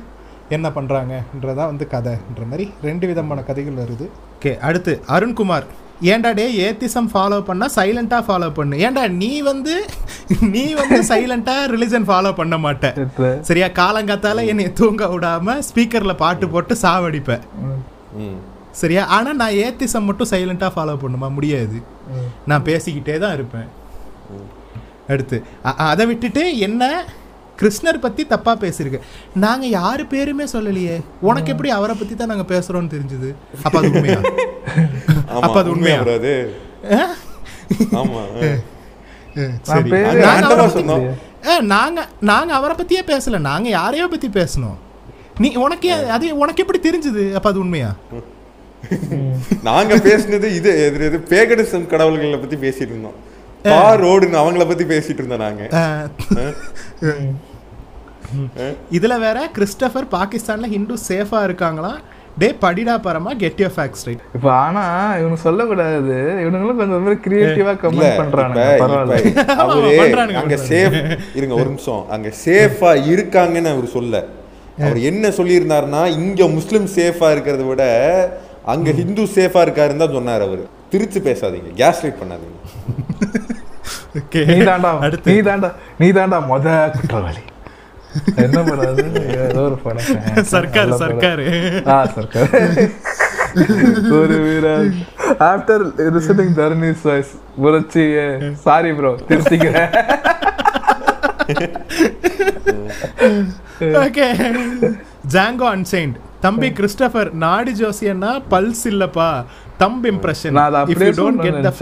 என்ன 0.57 0.69
பண்ணுறாங்கன்றதான் 0.77 1.71
வந்து 1.73 1.87
கதைன்ற 1.93 2.45
மாதிரி 2.51 2.67
ரெண்டு 2.89 3.07
விதமான 3.07 3.45
கதைகள் 3.51 3.81
வருது. 3.83 4.09
ஓகே 4.35 4.53
அடுத்து 4.69 4.95
அருண்குமார். 5.17 5.69
ஏன்டா 6.03 6.31
டே 6.35 6.45
ஏத்திசம் 6.67 7.09
ஃபாலோ 7.13 7.39
பண்ணா 7.43 7.67
சைலண்டாக 7.77 8.23
ஃபாலோ 8.29 8.55
பண்ணு. 8.55 8.77
ஏன்டா 8.77 9.09
நீ 9.09 9.41
வந்து 9.41 9.75
நீ 10.41 10.73
வந்து 10.75 11.01
சைலண்டாக 11.03 11.71
ரிலிஜன் 11.75 12.07
ஃபாலோ 12.11 12.33
பண்ண 12.35 12.57
மாட்ட. 12.57 12.87
சரியா? 13.41 13.67
காலங்காத்தால 13.67 14.47
என்னை 14.47 14.73
தூங்க 14.73 15.07
விடாம 15.07 15.57
ஸ்பீக்கர்ல 15.69 16.15
பாட்டு 16.17 16.49
போட்டு 16.49 16.77
சாவடிப்ப. 16.83 17.41
ம். 18.17 18.39
சரியா? 18.71 19.05
ஆனா 19.07 19.33
நான் 19.33 19.59
ஏத்திசம் 19.67 20.09
மட்டும் 20.09 20.31
சைலண்டா 20.31 20.71
ஃபாலோ 20.77 20.97
பண்ணுமா? 21.05 21.31
முடியாது. 21.39 21.79
நான் 22.47 22.65
பேசிக்கிட்டே 22.65 23.19
தான் 23.19 23.33
இருப்பேன். 23.33 23.69
அடுத்து 25.09 25.37
அதை 25.63 26.07
விட்டுட்டு 26.07 26.59
என்ன 26.59 27.05
கிருஷ்ணர் 27.61 27.99
பத்தி 28.05 28.23
தப்பா 28.27 28.53
பேசிருக்கு 28.65 28.99
நாங்க 29.35 29.67
யாரு 29.67 30.07
பேருமே 30.07 30.45
சொல்லலையே. 30.53 30.97
உனக்கு 31.29 31.53
எப்படி 31.53 31.71
அவரை 31.71 31.95
பத்தி 31.97 32.15
தான் 32.15 32.33
நாங்க 32.33 32.47
பேசுறோம்னு 32.55 32.93
தெரிஞ்சது? 32.95 33.31
அப்ப 33.67 33.79
அது 33.79 33.91
உண்மையா? 33.93 34.21
அப்ப 35.47 35.57
அது 35.63 35.71
உண்மையா? 35.75 36.01
அது 36.19 36.35
நாங்க 41.75 42.01
நாங்க 42.21 42.53
அவரை 42.55 42.75
பத்தியே 42.81 43.03
பேசல. 43.13 43.39
நாங்க 43.39 43.69
யாரையோ 43.69 44.07
பத்தி 44.07 44.29
பேசணும். 44.41 44.79
நீ 45.43 45.49
உனக்கே 45.65 45.93
அது 46.17 46.27
உனக்கு 46.43 46.63
எப்படி 46.65 46.81
தெரிஞ்சது? 46.89 47.25
அப்ப 47.39 47.49
அது 47.49 47.61
உண்மையா? 47.65 47.91
நாங்க 49.69 49.95
பேசுனது 50.09 50.49
இது 50.59 50.71
எது 50.87 51.05
எது 51.09 51.19
பேகடிசம் 51.33 51.91
கடவுள்களை 51.93 52.39
பத்தி 52.39 52.57
பேசிட்டு 52.67 52.95
இருந்தோம். 52.95 53.19
ரோடுன்னு 54.05 54.43
அவங்கள 54.43 54.67
பத்தி 54.69 54.85
பேசிட்டு 54.85 55.21
இருந்தோம் 55.23 55.45
நாங்க. 55.47 55.63
இதுல 58.93 59.19
வேற 59.19 59.49
கிறிஸ்டபர் 59.59 60.07
பாகிஸ்தான்ல 60.11 60.67
ஹிந்து 60.67 60.95
சேஃபா 61.09 61.45
இருக்காங்களா? 61.45 61.99
டே 62.39 62.57
படிடா 62.61 62.95
பரமா 63.05 63.37
கெட் 63.37 63.53
யோர் 63.57 63.73
ஃபேக்ஸ் 63.77 64.05
ரைட் 64.05 64.21
இப்ப 64.35 64.53
ஆனா 64.53 64.83
இவனுக்கு 65.13 65.41
சொல்லக்கூடாது. 65.41 66.15
இவனுங்களும் 66.41 66.77
கொஞ்சம் 66.77 67.23
கிரியேட்டிவா 67.23 67.73
கமெண்ட் 67.83 68.19
பண்றானுங்க. 68.21 68.73
இப்ப- 68.73 68.87
பரவாயில்ல. 68.87 69.47
அவரு 69.47 70.21
அங்க. 70.37 70.57
சேஃப் 70.69 71.19
இருங்க 71.35 71.55
ஒரு 71.55 71.65
நிமிஷம். 71.65 72.05
அங்க 72.11 72.33
சேஃபா 72.45 72.93
இருக்காங்கன்னு 73.11 73.73
அவர் 73.73 73.87
சொல்ல. 73.87 74.25
அவர் 74.81 74.99
என்ன 75.01 75.29
சொல்லியிருந்தாருன்னா 75.29 76.07
இங்க 76.07 76.47
முஸ்லிம் 76.47 76.87
சேஃபா 76.87 77.27
இருக்கிறத 77.37 77.67
விட 77.67 77.83
அங்க 78.65 78.93
ஹிந்து 78.93 79.23
சேஃபா 79.23 79.61
இருக்காருன்னு 79.67 80.03
தான் 80.05 80.13
சொன்னார் 80.13 80.41
அவர். 80.41 80.63
திருச்சி 80.91 81.21
பேசாதீங்க 81.21 81.71
கேஸ் 81.75 82.03
லைட் 82.03 82.19
பண்ணாதீங்க. 82.23 82.57
நீ 84.47 84.55
தாண்டா 84.71 84.99
அடுத்து. 84.99 85.33
நீ 85.33 85.41
தாண்டா 85.51 85.73
நீ 85.99 86.11
தாண்டா 86.11 86.39
மொத 86.51 86.91
குற்றவாளி. 86.91 87.43
என்ன 88.45 88.59
படாது 88.69 89.05
ஏதோ 89.45 89.61
ஒரு 89.69 89.77
படம். 89.85 90.09
சர்க்கார். 90.53 90.93
சர்க்கார். 91.03 91.43
ஆ 91.95 91.99
சர்க்கார். 92.17 92.51
ஒரு 94.19 94.37
வீரர். 94.47 94.89
ஆஃப்டர் 95.51 95.85
லிசனிங் 96.17 96.53
தரணிஸ் 96.61 97.05
வாய்ஸ் 97.09 97.33
புரட்சி 97.63 98.05
சாரி 98.67 98.91
ப்ரோ 98.99 99.13
திருத்திக்கிறேன். 99.29 99.91
ஓகே. 104.05 104.27
ஜாங்கோ 105.37 105.69
அன்சைன்ட் 105.77 106.19
தம்பி 106.45 106.69
கிறிஸ்டபர் 106.79 107.31
நாடி 107.47 107.73
ஜோசியன்னா 107.81 108.31
பல்ஸ் 108.53 108.85
இல்லப்பா. 108.93 109.31
தம்ப் 109.83 110.07
இம்ப்ரெஷன் 110.13 110.57
நான் 110.59 110.75
அப்படியே 110.83 111.11
டோன்ட் 111.21 111.43
கெட் 111.47 111.61
த 111.69 111.73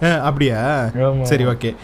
அப்படியா. 0.00 0.90
சரி 1.22 1.44
okay. 1.46 1.74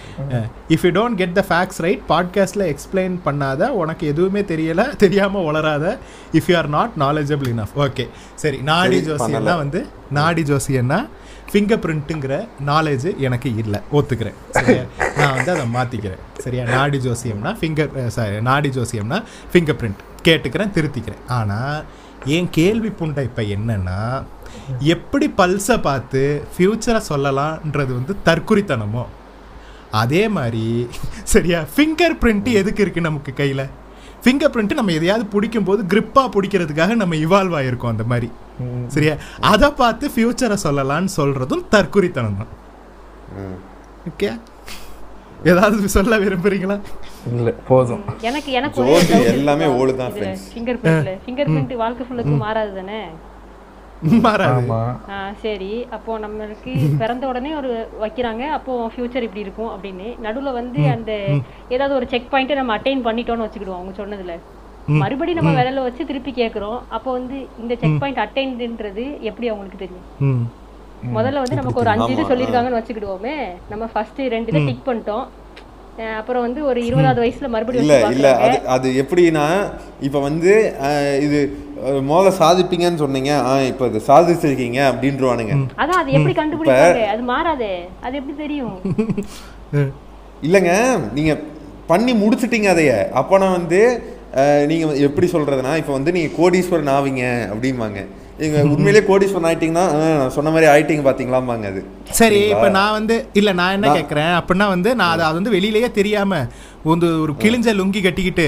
If 0.68 0.82
you 0.82 0.90
don't 0.90 1.14
get 1.14 1.32
the 1.32 1.44
facts 1.48 1.78
right 1.78 2.02
பாட்காஸ்ட்ல 2.08 2.74
எக்ஸ்பிளைன் 2.74 3.18
பண்ணாத 3.24 3.68
உனக்கு 3.68 4.06
எதுவுமே 4.06 4.40
தெரியல 4.40 4.96
தெரியாம 4.96 5.42
வளராத 5.42 5.98
if 6.32 6.42
you 6.46 6.56
are 6.56 6.68
not 6.68 6.90
knowledgeable 6.98 7.50
enough 7.54 7.74
okay. 7.76 8.08
சரி 8.34 8.56
நாடி 8.62 8.98
ஜோசியன்னா. 8.98 9.56
வந்து 9.56 9.86
நாடி 10.10 10.42
ஜோசியன்னா 10.42 11.08
ஃபிங்கர் 11.52 11.82
பிரிண்ட்டுங்கிற 11.84 12.48
நாலேஜ் 12.66 13.16
எனக்கு 13.16 13.56
இல்லை. 13.56 13.80
ஒத்துக்கிறேன். 13.92 14.38
சரியா? 14.50 14.82
நான் 15.16 15.34
வந்து 15.34 15.50
அதை 15.50 15.66
மாற்றிக்கிறேன் 15.74 16.22
சரியா? 16.38 16.64
நாடி 16.64 16.98
ஜோசியம்னா 16.98 17.56
ஃபிங்கர் 17.60 18.06
சாரி 18.06 18.40
நாடி 18.40 18.68
ஜோசியம்னா 18.68 19.22
ஃபிங்கர் 19.52 19.80
பிரிண்ட் 19.82 20.00
கேட்டுக்கிறேன் 20.28 20.72
திருத்திக்கிறேன். 20.74 21.22
ஆனால் 21.28 21.84
என் 22.24 22.50
கேள்வி 22.50 22.88
புண்டை 22.88 23.22
இப்போ 23.22 23.42
என்னன்னா 23.42 24.22
எப்படி 24.94 25.26
பல்ஸை 25.40 25.76
பார்த்து 25.88 26.22
ஃப்யூச்சரை 26.54 27.00
சொல்லலாம்ன்றது 27.10 27.92
வந்து 27.98 28.14
தற்குறித்தனமோ? 28.28 29.04
அதே 30.02 30.22
மாதிரி 30.36 30.66
சரியா? 31.32 31.58
ஃபிங்கர் 31.74 32.18
பிரிண்ட் 32.20 32.50
எதுக்கு 32.60 32.82
இருக்கு 32.84 33.08
நமக்கு 33.08 33.32
கையில்? 33.40 33.64
ஃபிங்கர் 34.24 34.52
பிரிண்ட் 34.54 34.78
நம்ம 34.78 34.92
எதையாவது 34.98 35.24
பிடிக்கும் 35.34 35.66
போது 35.68 35.82
கிரிப்பாக 35.92 36.28
பிடிக்கிறதுக்காக 36.34 36.94
நம்ம 37.02 37.14
இவால்வ் 37.26 37.56
ஆயிருக்கோம் 37.60 37.92
அந்த 37.94 38.04
மாதிரி. 38.12 38.30
சரியா? 38.94 39.14
அதை 39.52 39.68
பார்த்து 39.82 40.10
ஃப்யூச்சரை 40.14 40.56
சொல்லலாம்னு 40.66 41.12
சொல்றதும் 41.18 41.64
தற்குறித்தனம் 41.74 42.40
தான். 42.40 42.52
ஓகே 44.10 44.30
ஏதாவது 45.50 45.88
சொல்ல 45.94 46.16
விரும்புறீங்களா? 46.24 46.76
இல்ல 47.36 47.50
போதும். 47.68 48.02
எனக்கு 48.28 48.50
எனக்கு 48.58 48.82
எல்லாமே 49.32 49.66
ஓடுதான் 49.78 50.14
friends. 50.16 50.42
ஃபிங்கர் 50.54 50.78
பிரிண்ட்ல 50.82 51.14
ஃபிங்கர் 51.24 51.50
பிரிண்ட் 51.52 51.74
வாழ்க்கை 51.82 52.04
ஃபுல்லுக்கு 52.08 52.34
மாறாது 52.44 52.72
தானே 52.78 53.00
சரி. 55.42 55.72
அப்போ 55.96 56.12
நம்மளுக்கு 56.18 56.72
பிறந்த 57.02 57.24
உடனே 57.26 57.50
ஒரு 57.54 57.70
வைக்கிறாங்க. 58.00 58.42
அப்போ 58.50 58.72
ஃபியூச்சர் 58.92 59.26
இப்படி 59.26 59.40
இருக்கும் 59.40 59.70
அப்படின்னு. 59.72 60.08
நடுவுல 60.18 60.52
வந்து 60.52 60.80
அந்த 60.94 61.12
ஏதாவது 61.70 61.94
ஒரு 61.94 62.06
செக் 62.06 62.30
பாயிண்ட் 62.30 62.54
நம்ம 62.54 62.76
அட்டைன் 62.76 63.04
பண்ணிட்டோம்னு 63.04 63.46
வச்சுக்கிடுவோம் 63.46 63.80
அவங்க 63.80 63.94
சொன்னதுல. 63.98 64.34
மறுபடியும் 65.02 65.38
நம்ம 65.38 65.50
விரல 65.58 65.82
வச்சு 65.82 66.02
திருப்பி 66.04 66.32
கேக்குறோம் 66.32 66.78
அப்போ 66.88 67.10
வந்து 67.12 67.36
இந்த 67.58 67.74
செக் 67.74 68.00
பாயிண்ட் 68.00 68.18
அட்டைன்டுன்றது 68.18 69.04
எப்படி 69.22 69.48
அவங்களுக்கு 69.48 69.78
தெரியும்? 69.78 70.06
முதல்ல 71.12 71.42
வந்து 71.42 71.58
நமக்கு 71.60 71.80
ஒரு 71.80 71.90
அஞ்சு 71.92 72.04
இது 72.06 72.22
ஆமா, 72.22 72.30
சொல்லியிருக்காங்கன்னு 72.30 72.78
வச்சுக்கிடுவோமே. 72.78 73.36
நம்ம 73.70 73.84
ஃபர்ஸ்ட் 73.92 74.20
ரெண்டு 74.34 74.50
இதை 74.52 74.60
டிக் 74.64 74.86
பண்ணிட்டோம். 74.86 75.24
அப்புறம் 76.16 76.44
வந்து 76.44 76.60
ஒரு 76.64 76.80
இருபதாவது 76.82 77.22
வயசுல 77.22 77.48
மறுபடியும் 77.48 77.84
இல்ல 77.84 77.96
இல்ல. 78.14 78.28
அது 78.44 78.56
அது 78.68 78.88
எப்படின்னா 79.02 79.46
இப்ப 80.00 80.20
வந்து 80.20 80.52
இது 81.22 81.40
முதல்ல 82.02 82.30
சாதிப்பீங்கன்னு 82.38 83.02
சொன்னீங்க. 83.02 83.32
ஆ 83.42 83.60
இப்ப 83.70 83.86
இது 83.86 84.00
சாதிச்சிருக்கீங்க 84.08 84.80
அப்படின்றவானுங்க. 84.90 85.54
அதான் 85.76 86.00
அது 86.00 86.10
எப்படி 86.12 86.34
கண்டுபிடிப்பாங்க? 86.34 87.04
அது 87.12 87.24
மாறாதே. 87.30 87.74
அது 88.02 88.16
எப்படி 88.20 88.36
தெரியும்? 88.36 88.76
இல்லைங்க 90.46 90.72
நீங்க 91.12 91.32
பண்ணி 91.88 92.12
முடிச்சிட்டீங்க 92.20 92.68
அதைய. 92.68 92.92
அப்போனா 93.20 93.48
வந்து 93.52 93.80
அஹ், 94.40 94.64
நீங்க 94.66 94.84
வந்து 94.86 95.06
எப்படி 95.06 95.26
சொல்றதுன்னா 95.32 95.72
இப்போ 95.78 95.92
வந்து 95.92 96.10
நீங்க 96.12 96.30
கோடீஸ்வரன் 96.36 96.92
ஆவீங்க 96.94 97.22
அப்படிம்பாங்க. 97.50 97.98
நீங்க 98.42 98.58
உண்மையிலேயே 98.72 99.04
கோடீஸ்வரன் 99.06 99.48
ஆயிட்டீங்கன்னா 99.48 99.84
"ஆ, 99.96 100.04
நான் 100.14 100.34
சொன்ன 100.34 100.50
மாதிரி 100.50 100.68
ஆயிட்டீங்க 100.70 101.02
பாத்தீங்களாம்பாங்க 101.06 101.66
அது. 101.68 101.80
சரி 102.18 102.40
இப்போ? 102.48 102.68
நான் 102.74 102.94
வந்து 102.94 103.16
இல்ல 103.40 103.50
நான் 103.58 103.74
என்ன 103.74 103.90
கேட்குறேன் 103.94 104.32
அப்படின்னா 104.38 104.68
வந்து 104.72 104.92
நான் 104.96 105.12
அதை 105.12 105.24
அது 105.26 105.38
வந்து 105.38 105.54
வெளியிலேயே 105.54 105.90
தெரியாம 105.98 106.40
வந்து 106.86 107.08
ஒரு 107.22 107.34
கிழிஞ்ச 107.42 107.74
லுங்கி 107.76 108.02
கட்டிக்கிட்டு 108.02 108.46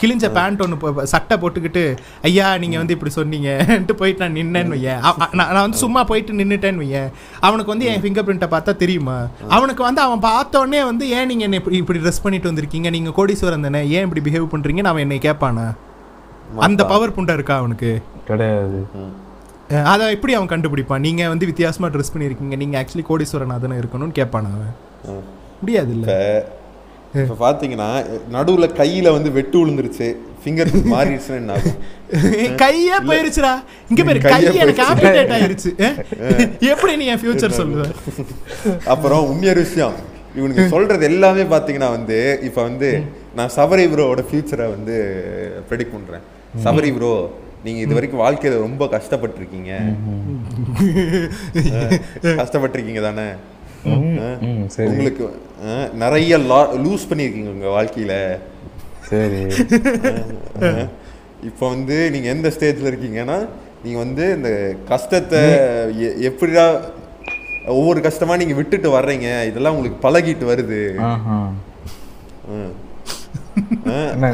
கிழிஞ்ச 0.00 0.26
பேண்ட் 0.32 0.62
ஒன்று 0.62 0.76
சட்டை 1.12 1.36
போட்டுக்கிட்டு 1.38 1.82
ஐயா 2.22 2.48
நீங்க 2.62 2.76
வந்து 2.78 2.94
இப்படி 2.96 3.12
சொன்னீங்கன்ட்டு 3.12 3.94
போயிட்டு 4.00 4.22
நான் 4.24 4.36
நின்னேன்னு 4.36 4.74
வையேன். 4.74 5.00
நான் 5.32 5.50
நான் 5.50 5.62
வந்து 5.62 5.80
சும்மா 5.82 6.00
போயிட்டு 6.04 6.38
நின்னுட்டேன்னு 6.40 6.82
வையேன். 6.82 7.08
அவனுக்கு 7.42 7.72
வந்து 7.72 7.88
என் 7.90 8.02
ஃபிங்கர் 8.02 8.26
பிரிண்ட்டை 8.26 8.48
பார்த்தா 8.50 8.74
தெரியுமா? 8.76 9.16
அவனுக்கு 9.50 9.82
வந்து 9.84 10.02
அவன் 10.04 10.24
பார்த்த 10.26 10.60
உடனே 10.60 10.82
வந்து 10.84 11.06
ஏன் 11.16 11.28
நீங்க 11.30 11.46
என்ன 11.46 11.60
இப்படி 11.62 11.78
இப்படி 11.78 12.02
ட்ரெஸ் 12.02 12.22
பண்ணிட்டு 12.22 12.50
வந்திருக்கீங்க? 12.50 12.90
நீங்க 12.90 13.12
கோடீஸ்வரன் 13.16 13.66
தானே? 13.68 13.82
ஏன் 13.94 14.06
இப்படி 14.08 14.24
பிஹேவ் 14.26 14.52
பண்றீங்கன்னு 14.54 14.92
அவன் 14.92 15.04
என்னை 15.06 15.20
கேட்பானா 15.24 15.66
அந்த 16.62 16.82
பவர் 16.86 17.14
புண்டை 17.14 17.34
இருக்கா 17.34 17.56
அவனுக்கு? 17.56 17.92
கிடையாது. 18.28 18.80
அதை 19.92 20.04
எப்படி 20.14 20.34
அவன் 20.38 20.50
கண்டுபிடிப்பான்? 20.50 21.04
நீங்க 21.06 21.22
வந்து 21.28 21.46
வித்தியாசமா 21.50 21.88
ட்ரெஸ் 21.94 22.12
பண்ணியிருக்கீங்க. 22.14 22.56
நீங்க 22.62 22.76
ஆக்சுவலி 22.80 23.04
கோடீஸ்வரனா 23.08 23.56
தானே 23.64 23.76
இருக்கணும்னு 23.82 24.18
கேட்பான் 24.18 24.46
அவன். 24.52 24.74
முடியாது 25.60 25.92
இல்ல. 25.96 26.06
இப்ப 27.22 27.36
பாத்தீங்கன்னா 27.44 27.88
நடுவுல 28.34 28.66
கையில 28.80 29.12
வந்து 29.16 29.30
வெட்டு 29.36 29.56
விழுந்துருச்சு 29.60 30.08
ஃபிங்கர் 30.42 30.70
மாறிடுச்சுன்னா 30.94 31.56
கையே 32.62 32.96
போயிருச்சுடா. 33.08 33.52
இங்க 33.90 34.02
பேரு 34.08 34.20
கை 34.24 34.32
கையே 34.32 34.60
எனக்கு. 34.64 34.82
ஆப்டேட் 34.88 35.32
ஆயிருச்சு? 35.36 35.70
எப்படி 36.72 36.92
நீ 37.00 37.06
என் 37.12 37.22
ஃபியூச்சர் 37.22 37.56
சொல்லுவ? 37.60 37.86
அப்புறம் 38.94 39.24
உண்மையான 39.30 39.58
விஷயம். 39.66 39.96
இவனுக்கு 40.38 40.64
சொல்றது 40.74 41.04
எல்லாமே 41.10 41.42
பாத்தீங்கன்னா 41.54 41.90
வந்து 41.96 42.18
இப்ப 42.48 42.58
வந்து 42.68 42.90
நான் 43.38 43.54
சபரி 43.56 43.86
ப்ரோவோட 43.94 44.24
ஃபியூச்சரை 44.28 44.68
வந்து 44.74 44.96
ப்ரெடிக்ட் 45.70 45.96
பண்றேன். 45.96 46.24
சபரி 46.66 46.92
ப்ரோ 46.98 47.12
நீங்க 47.66 47.80
இது 47.84 47.96
வரைக்கும் 47.96 48.24
வாழ்க்கையில 48.24 48.58
ரொம்ப 48.64 48.84
கஷ்டப்பட்டிருக்கீங்க. 48.94 49.72
கஷ்டப்பட்டிருக்கீங்க 52.40 53.02
தானே. 53.06 53.26
உங்களுக்கு 54.90 55.24
நிறைய 56.04 56.36
லூஸ் 56.84 57.08
பண்ணியிருக்கீங்க 57.10 57.50
உங்க 57.56 57.68
வாழ்க்கையில. 57.76 58.14
சரி. 59.10 59.42
இப்போ 61.48 61.64
வந்து 61.74 61.96
நீங்க 62.14 62.28
எந்த 62.34 62.48
ஸ்டேஜ்ல 62.56 62.90
இருக்கீங்கன்னா 62.92 63.38
நீங்க 63.84 63.98
வந்து 63.98 64.24
இந்த 64.36 64.50
கஷ்டத்தை 64.88 65.42
எப்படிடா 66.28 66.64
ஒவ்வொரு 67.76 68.00
கஷ்டமா 68.00 68.34
நீங்க 68.36 68.54
விட்டுட்டு 68.54 68.90
வர்றீங்க 68.96 69.28
இதெல்லாம் 69.50 69.76
உங்களுக்கு 69.76 70.04
பழகிட்டு 70.06 70.44
வருது. 70.52 70.80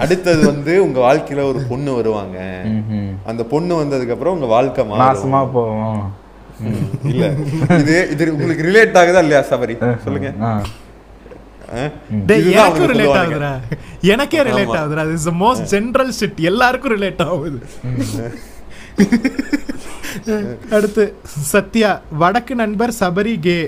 அடுத்தது 0.05 0.43
வந்து 0.51 0.73
உங்க 0.85 0.99
வாழ்க்கையில 1.07 1.43
ஒரு 1.51 1.61
பொண்ணு 1.71 1.91
வருவாங்க. 1.99 2.39
அந்த 3.31 3.43
பொண்ணு 3.53 3.73
வந்ததுக்கு 3.83 4.15
அப்புறம் 4.17 4.35
உங்க 4.37 4.49
வாழ்க்கை 4.57 4.85
மாறும். 4.91 5.35
போவோம். 5.57 6.03
இல்ல. 7.13 7.25
இது 7.83 7.97
இது 8.15 8.25
உங்களுக்கு 8.35 8.67
ரிலேட் 8.69 8.99
ஆகுதா 9.01 9.23
இல்லையா? 9.25 9.43
சபரி 9.51 9.77
சொல்லுங்க. 10.07 10.31
எனக்கும் 12.55 12.91
ரிலேட். 12.93 13.19
ஆகுதுடா. 13.21 13.53
எனக்கே 14.15 14.41
ரிலேட். 14.49 14.75
ஆகுதுடா. 14.81 15.05
இஸ் 15.19 15.31
மோஸ்ட் 15.45 15.69
ஜென்ரல் 15.75 16.13
ஷிட் 16.21 16.41
எல்லாருக்கும் 16.51 16.95
ரிலேட் 16.97 17.23
ஆகுது. 17.27 17.59
அடுத்து 20.77 21.05
சத்யா 21.53 21.91
வடக்கு 22.23 22.55
நண்பர் 22.63 22.95
Sabari 23.01 23.35
K. 23.47 23.59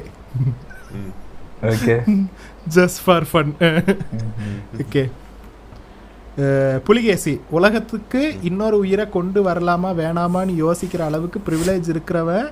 Okay 1.72 1.94
just 2.74 3.00
for 3.04 3.26
fun 3.32 3.52
okay 4.82 5.02
Pulikesi 6.86 7.32
உலகத்துக்கு 7.50 8.20
இன்னொரு 8.42 8.76
உயிரை 8.76 9.08
கொண்டு 9.08 9.40
வரலாமா 9.48 9.90
வேணாமான்னு 10.00 10.54
யோசிக்கிற 10.64 11.02
அளவுக்கு 11.08 11.40
ப்ரிவிலேஜ் 11.48 11.88
இருக்கிறவன் 11.94 12.46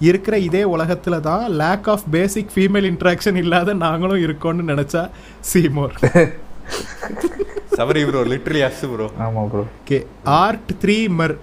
இருக்கிற 0.00 0.34
இதே 0.38 0.62
உலகத்துல 0.74 1.20
தான் 1.20 1.44
lack 1.60 1.88
of 1.94 2.06
basic 2.10 2.52
female 2.54 2.88
interaction 2.90 3.38
இல்லாத 3.42 3.74
நாங்களும் 3.84 4.22
இருக்கோம்னு 4.26 4.64
நினைச்சா 4.72 5.02
Seymour. 5.50 5.94
Sabari 7.78 8.02
bro 8.08 8.22
literally 8.32 8.62
us 8.68 8.82
bro 8.94 9.06
ஆமா 9.26 9.42
bro 9.52 9.64
okay 9.82 9.98
art 10.42 10.72
three 10.84 10.98
மர் 11.20 11.34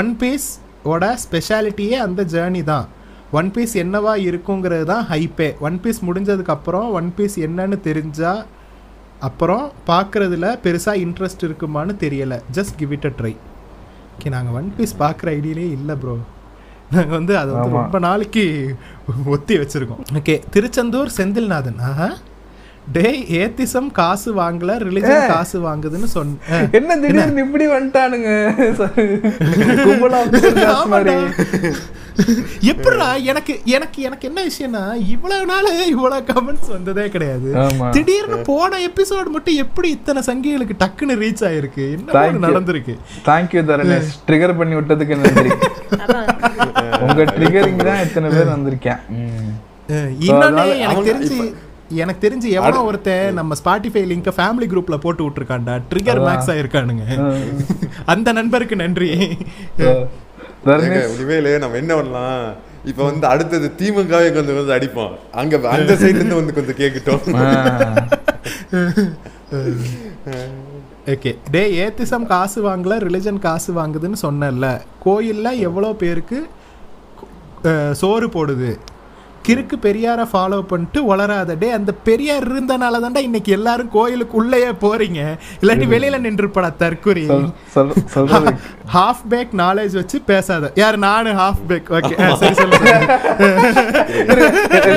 one 0.00 0.12
piece 0.22 0.48
ஓட 0.92 1.04
ஸ்பெஷாலிட்டியே 1.24 1.96
அந்த 2.06 2.22
ஜேர்னி 2.34 2.64
தான். 2.64 2.86
ஒன் 3.32 3.50
பீஸ் 3.54 3.72
என்னவா 3.84 4.12
இருக்குங்கிறது 4.28 4.84
தான் 4.84 5.06
ஹைப்பே 5.12 5.48
ஒன் 5.68 5.78
பீஸ் 5.84 6.00
முடிஞ்சதுக்கு 6.08 6.54
அப்புறம் 6.56 6.90
ஒன் 6.90 7.10
பீஸ் 7.16 7.36
என்னன்னு 7.46 7.80
தெரிஞ்சா 7.80 8.32
அப்புறம் 9.20 9.72
பார்க்குறதுல 9.86 10.46
பெருசாக 10.64 11.02
இன்ட்ரெஸ்ட் 11.04 11.44
இருக்குமான்னு 11.48 11.94
தெரியலை. 12.04 12.40
Just 12.52 12.74
give 12.76 12.92
it 12.92 13.04
a 13.04 13.12
try 13.18 13.36
okay 14.16 14.28
நாங்கள் 14.28 14.54
ஒன் 14.54 14.72
பீஸ் 14.76 14.96
பார்க்குற 14.98 15.28
ஐடியிலே 15.38 15.66
இல்லை 15.78 15.96
ப்ரோ 15.96 16.16
நாங்கள் 16.90 17.16
வந்து 17.16 17.38
அதை 17.38 17.54
வந்து. 17.54 17.70
ரொம்ப 17.70 17.98
நாளைக்கு 17.98 18.76
ஒத்தி 19.26 19.58
வச்சுருக்கோம். 19.58 20.02
ஓகே 20.14 20.42
திருச்செந்தூர் 20.50 21.10
செந்தில்நாதன். 21.16 21.78
ஆஹா. 21.80 22.08
டேய் 22.94 23.20
ஏத்திசம் 23.38 23.88
காசு 23.92 24.30
வாங்கல 24.34 24.74
ரிலிஜன் 24.86 25.30
காசு 25.32 25.56
வாங்குதுன்னு 25.66 26.08
சொன்ன 26.16 26.60
என்ன 26.78 26.96
திடீர்னு 26.96 27.44
இப்படி 27.46 27.66
வந்துட்டானுங்க. 27.66 28.30
எப்படிடா 32.70 33.08
எனக்கு 33.30 33.54
எனக்கு 33.66 34.02
எனக்கு 34.02 34.28
என்ன 34.28 34.40
விஷயம்னா 34.44 34.82
இவ்வளவு 35.14 35.46
நாள் 35.46 35.66
இவ்வளவு 35.94 36.22
கமெண்ட்ஸ் 36.30 36.70
வந்ததே 36.74 37.08
கிடையாது. 37.08 37.48
திடீர்னு 37.96 38.38
போன 38.42 38.78
எபிசோட் 38.88 39.28
மட்டும் 39.34 39.54
எப்படி 39.54 39.88
இத்தனை 39.90 40.22
சங்கிகளுக்கு 40.28 40.76
டக்குன்னு 40.84 41.16
ரீச் 41.24 41.44
ஆயிருக்கு? 41.48 41.84
என்ன. 41.96 42.40
நடந்திருக்கு? 42.46 42.94
Thank 43.26 43.50
you 43.56 43.64
Dharanesh. 43.72 44.14
ட்ரிகர் 44.28 44.58
பண்ணி 44.58 44.74
விட்டதுக்கு 44.76 45.16
நன்றி? 45.16 45.50
உங்க 47.04 47.22
ட்ரிகரிங் 47.36 47.84
தான் 47.90 48.02
இத்தனை 48.06 48.30
பேர் 48.30 48.54
வந்திருக்கேன். 48.56 49.02
இன்னொன்னு 50.28 50.64
எனக்கு 50.84 51.08
தெரிஞ்சு 51.10 51.38
எனக்கு 51.94 52.28
தெரிஞ்சு 52.28 52.48
எவனோ 52.50 52.82
ஒருத்தன் 52.82 53.34
நம்ம 53.34 53.54
ஸ்பாட்டிஃபை 53.64 54.04
லிங்க 54.06 54.30
ஃபேமிலி 54.36 54.66
குரூப்ல 54.66 54.96
போட்டு 54.96 55.28
விட்டுருக்கான்டா. 55.28 55.74
Trigger 55.90 56.20
maths 56.26 56.50
ஆயிருக்கானுங்க. 56.52 57.04
அந்த 58.04 58.32
நண்பருக்கு 58.32 58.76
நன்றி. 58.76 59.10
இனிமேலு 61.12 61.58
நம்ம 61.58 61.76
என்ன 61.76 61.94
பண்ணலாம்? 61.94 62.40
இப்ப 62.84 63.04
வந்து 63.04 63.26
அடுத்தது 63.26 63.72
திமுகவே 63.78 64.32
கொஞ்சம் 64.32 64.56
கொஞ்சம் 64.56 64.76
அடிப்போம். 64.76 65.12
அங்க 65.32 65.60
அந்த 65.68 65.92
சைடுல 65.94 66.14
இருந்து 66.14 66.34
வந்து 66.34 66.52
கொஞ்சம் 66.52 66.78
கேட்கட்டும் 66.78 67.22
ஓகே 71.06 71.36
டே 71.50 71.62
ஏத்திசம் 71.82 72.26
காசு 72.26 72.68
வாங்கல 72.68 72.94
ரிலிஜன் 72.98 73.38
காசு 73.38 73.72
வாங்குதுன்னு 73.74 74.18
சொன்னேன்ல. 74.22 74.68
கோயில்ல 75.04 75.58
எவ்வளோ 75.58 75.92
பேருக்கு 75.94 76.38
அஹ், 77.64 77.92
சோறு 77.92 78.26
போடுது? 78.28 78.70
கிறுக்கு 79.46 79.76
பெரியாரை 79.82 80.24
ஃபாலோ 80.32 80.60
பண்ணிட்டு 80.62 81.04
வளராத 81.04 81.54
டே 81.54 81.70
அந்த 81.70 81.92
பெரியார் 82.04 82.46
இருந்தனால 82.46 83.00
தான்டா 83.02 83.20
இன்னைக்கு 83.20 83.52
எல்லாரும் 83.52 83.90
கோயிலுக்குள்ளேயே 83.90 84.70
போறீங்க. 84.80 85.20
இல்லாட்டி 85.62 85.86
வெளியில 85.92 86.20
நின்றுப்படா 86.24 86.70
தற்குறி 86.78 87.24
ஹாஃப் 88.94 89.22
பேக் 89.28 89.52
நாலேஜ் 89.56 89.94
வச்சு 89.94 90.18
பேசாத. 90.22 90.70
யார்? 90.74 90.98
நானு 90.98 91.30
ஹாஃப் 91.34 91.62
பேக் 91.68 91.90
ஓகே 91.90 92.14
சரி 92.42 92.54
சொல்லு 92.60 92.78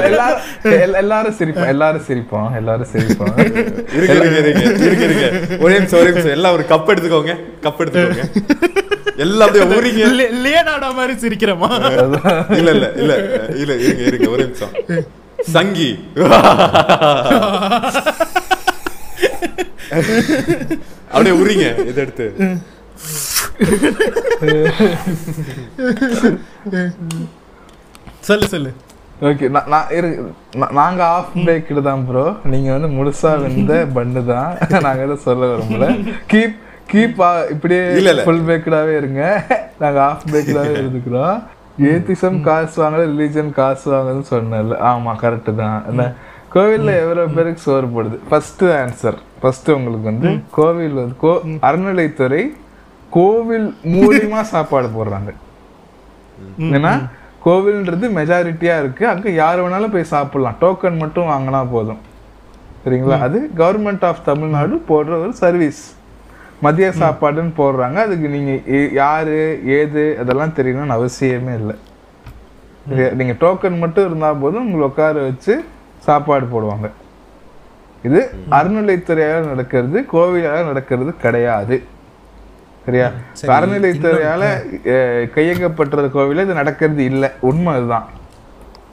எல்லாரும் 0.10 0.44
எல்- 0.78 0.98
எல்லாரும் 0.98 1.38
சிரிப்போம் 1.40 1.70
எல்லாரும் 1.74 2.06
சிரிப்போம் 2.08 2.50
எல்லாரும் 2.56 2.92
சிரிப்போம். 2.94 3.34
இருங்க 3.96 4.14
இருங்க 4.14 4.38
இருங்க 4.44 4.62
இருங்க 4.88 5.06
இருங்க. 5.08 5.26
ஒரே 5.64 5.76
நிமிஷம் 5.80 6.00
ஒரே 6.02 6.10
நிமிஷம். 6.10 6.36
எல்லாம் 6.38 6.54
ஒரு 6.54 6.66
கப் 6.70 6.92
எடுத்துக்கோங்க 6.94 7.36
கப் 7.64 7.82
எடுத்துக்கோங்க. 7.84 8.26
எல்லாம் 9.20 9.48
அப்படியே 9.48 9.66
ஊறிங்க. 9.78 10.04
லி- 10.20 10.34
லியனார்டோ 10.44 10.90
மாதிரி 11.00 11.14
சிரிக்கிறோமா? 11.24 11.70
இல்ல 12.60 12.70
இல்ல 12.76 12.88
இல்ல 13.02 13.14
இல்ல 13.56 13.74
இருங்க 13.78 14.04
இருங்க 14.10 14.30
ஒரு 14.36 14.44
நிமிஷம். 14.46 14.74
சங்கி. 15.52 15.90
அப்படியே 21.12 21.36
உரிங்க 21.42 21.66
இதை 21.90 22.00
எடுத்து. 22.04 22.26
சொல்லு 28.22 28.48
சொல்லு. 28.54 28.72
ஓகே 29.28 29.46
நான் 29.72 29.90
இரு 29.96 30.10
நாங்க 30.80 31.02
ஆஃப் 31.16 31.34
பேக்டு 31.48 31.82
தான் 31.88 32.04
ப்ரோ 32.08 32.24
நீங்க 32.52 32.70
வந்து 32.76 32.90
முழுசா 32.98 33.32
வெந்த 33.44 33.74
பண்ணு 33.98 34.22
தான். 34.30 34.52
நாங்க 34.86 35.02
எதுவும் 35.06 35.26
சொல்ல 35.28 35.50
விரும்பல. 35.52 35.88
கீப் 36.34 36.56
கீப் 36.92 37.20
இப்படியே 37.54 37.82
இல்ல. 38.00 38.24
ஃபுல் 38.26 38.46
பேக்கடாவே 38.48 38.98
இருங்க. 38.98 39.22
நாங்க 39.80 40.00
ஆஃப் 40.04 40.26
பேக்கடாவே 40.32 40.74
இருந்துக்கிறோம். 40.82 41.38
ஏத்திசம் 41.90 42.42
காசு 42.42 42.84
வாங்கல 42.84 43.04
ரிலீஜன் 43.12 43.52
காசு 43.52 43.86
வாங்குதுன்னு 43.94 44.30
சொன்னல 44.32 44.78
ஆமா 44.92 45.12
கரெக்ட் 45.22 45.56
தான். 45.56 45.86
என்ன 45.90 46.06
கோவில்ல 46.54 46.92
எவ்வளவு 47.04 47.34
பேருக்கு 47.34 47.62
சோறு 47.62 47.88
போடுது? 47.88 48.18
ஃபர்ஸ்ட் 48.30 48.64
ஆன்சர் 48.64 49.18
ஃபர்ஸ்ட் 49.42 49.70
உங்களுக்கு 49.72 50.08
வந்து 50.12 50.30
கோவில் 50.52 50.94
வந்து 50.94 51.16
கோ 51.16 51.32
அறநிலைத்துறை 51.68 52.42
கோவில் 53.10 53.68
மூலியமா 53.94 54.42
சாப்பாடு 54.54 54.88
போடுறாங்க. 54.88 55.32
ஏன்னா 56.78 56.94
கோவில்ன்றது 57.46 58.06
மெஜாரிட்டியா 58.18 58.80
இருக்கு. 58.80 59.08
அங்க 59.08 59.30
யார் 59.30 59.62
வேணாலும் 59.64 59.92
போய் 59.92 60.12
சாப்பிடலாம். 60.16 60.58
டோக்கன் 60.62 60.98
மட்டும் 60.98 61.30
வாங்கினா 61.30 61.62
போதும். 61.72 62.02
சரிங்களா? 62.84 63.18
அது 63.28 63.50
கவர்மெண்ட் 63.58 64.06
ஆஃப் 64.06 64.26
தமிழ்நாடு 64.26 64.76
போடுற 64.90 65.14
ஒரு 65.24 65.34
சர்வீஸ் 65.44 65.82
மதிய 66.62 66.90
சாப்பாடுன்னு 67.00 67.52
போடுறாங்க. 67.58 67.94
அதுக்கு 67.94 68.28
நீங்க 68.30 68.74
ஏ- 68.74 68.92
யாரு 68.92 69.62
ஏது 69.66 70.18
அதெல்லாம் 70.20 70.54
தெரியணும்னு 70.56 70.98
அவசியமே 70.98 71.56
இல்லை. 71.56 71.76
சரியா? 72.90 73.10
நீங்க 73.10 73.34
டோக்கன் 73.34 73.78
மட்டும் 73.78 74.06
இருந்தா 74.06 74.34
போதும் 74.34 74.66
உங்களை 74.66 74.86
உட்கார 74.86 75.22
வச்சு 75.22 75.64
சாப்பாடு 76.00 76.46
போடுவாங்க. 76.46 76.90
இது 78.04 78.30
அறநிலைத்துறையால 78.52 79.48
நடக்கிறது 79.48 80.06
கோவிலால 80.14 80.66
நடக்கிறது 80.66 81.18
கிடையாது. 81.18 81.84
சரியா? 82.86 83.12
சரி, 83.34 83.66
அறநிலைத்துறையால 83.66 84.44
கையகப்பட்டுற 85.36 86.10
கோவில 86.14 86.42
இது 86.42 86.54
நடக்கிறது 86.54 87.06
இல்ல. 87.06 87.34
உண்மை 87.40 87.74
அதுதான் 87.74 88.08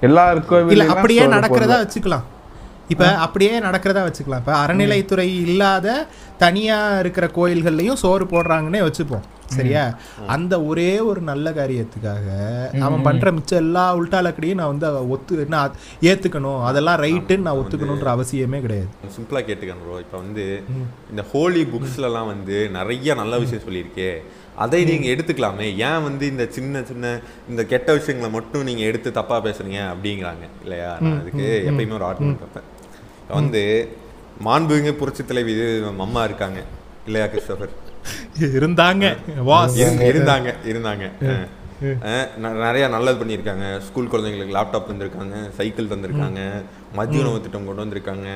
எல்லா 0.01 0.33
கோவிலும் 0.33 0.87
அப்படியே 0.87 1.27
நடக்கிறதா 1.27 1.87
வச்சுக்கலாம். 1.87 2.23
இப்ப 2.89 3.05
அப்படியே 3.27 3.55
நடக்கிறதா 3.61 4.03
வச்சுக்கலாம். 4.09 4.43
இப்ப 4.45 4.55
அறநிலைத்துறை 4.65 5.29
இல்லாத 5.47 5.97
தனியா 6.45 6.79
இருக்கிற 7.05 7.27
கோயில்கள்லயும் 7.39 8.03
சோறு 8.05 8.25
போடுறாங்கன்னே 8.25 8.83
வச்சுப்போம். 8.89 9.27
சரியா? 9.57 9.83
அந்த 10.35 10.55
ஒரே 10.69 10.93
ஒரு 11.09 11.21
நல்ல 11.29 11.51
காரியத்துக்காக 11.59 12.29
அவன் 12.87 13.05
பண்ற 13.07 13.33
மிச்சம் 13.37 13.61
எல்லா 13.65 13.85
உள்டாலக்கடியும் 13.99 14.61
நான் 14.61 14.73
வந்து 14.73 14.89
ஒத்து 15.15 15.45
நான் 15.55 15.77
ஏத்துக்கணும். 16.11 16.63
அதெல்லாம் 16.69 17.03
ரைட்டுன்னு 17.05 17.47
நான் 17.49 17.61
ஒத்துக்கணுன்ற 17.61 18.09
அவசியமே 18.17 18.61
கிடையாது. 18.65 18.91
சிம்பிளா 19.17 19.43
கேட்டுக்கணும் 19.51 19.85
ப்ரோ 19.85 19.99
இப்போ 20.05 20.17
வந்து 20.25 20.47
இந்த 21.11 21.25
ஹோலி 21.33 21.63
புக்ஸ்லலாம் 21.75 22.33
வந்து 22.35 22.59
நிறைய 22.79 23.15
நல்ல 23.23 23.39
விஷயம் 23.45 23.67
சொல்லியிருக்கே. 23.69 24.11
அதை 24.65 24.79
நீங்க 24.85 25.07
எடுத்துக்கலாமே. 25.15 25.67
ஏன் 25.89 26.05
வந்து 26.09 26.25
இந்த 26.33 26.45
சின்ன 26.57 26.83
சின்ன 26.91 27.07
இந்த 27.51 27.63
கெட்ட 27.73 27.89
விஷயங்களை 27.99 28.31
மட்டும் 28.37 28.67
நீங்க 28.69 28.83
எடுத்து 28.91 29.09
தப்பா 29.19 29.39
பேசுறீங்க 29.47 29.81
அப்படிங்கிறாங்க. 29.93 30.45
இல்லையா? 30.63 30.91
நான் 31.01 31.21
அதுக்கு 31.23 31.49
எப்பயுமே 31.71 31.97
ஒரு 31.99 32.07
வைப்பேன். 32.09 32.39
இப்ப 32.49 32.63
வந்து 33.31 33.63
மாண்புங்க 34.45 34.91
புரட்சி 34.93 35.25
தலைவி 35.25 35.53
இது 35.53 35.67
அம்மா 35.99 36.25
இருக்காங்க. 36.25 36.59
இல்லையா 37.07 37.27
கிறிஸ்டோபர்? 37.27 37.73
இருந்தாங்க. 38.57 39.05
இருந்தாங்க 40.13 40.49
இருந்தாங்க. 40.71 41.05
நிறைய 42.63 42.85
நல்லது 42.89 43.21
பண்ணியிருக்காங்க. 43.21 43.65
ஸ்கூல் 43.79 44.11
குழந்தைங்களுக்கு 44.13 44.55
லேப்டாப் 44.55 44.89
தந்திருக்காங்க 44.91 45.39
சைக்கிள் 45.57 45.91
தந்திருக்காங்க 45.91 46.41
மதிய 46.95 47.23
உணவு 47.23 47.43
திட்டம் 47.43 47.67
கொண்டு 47.67 47.85
வந்திருக்காங்க. 47.85 48.29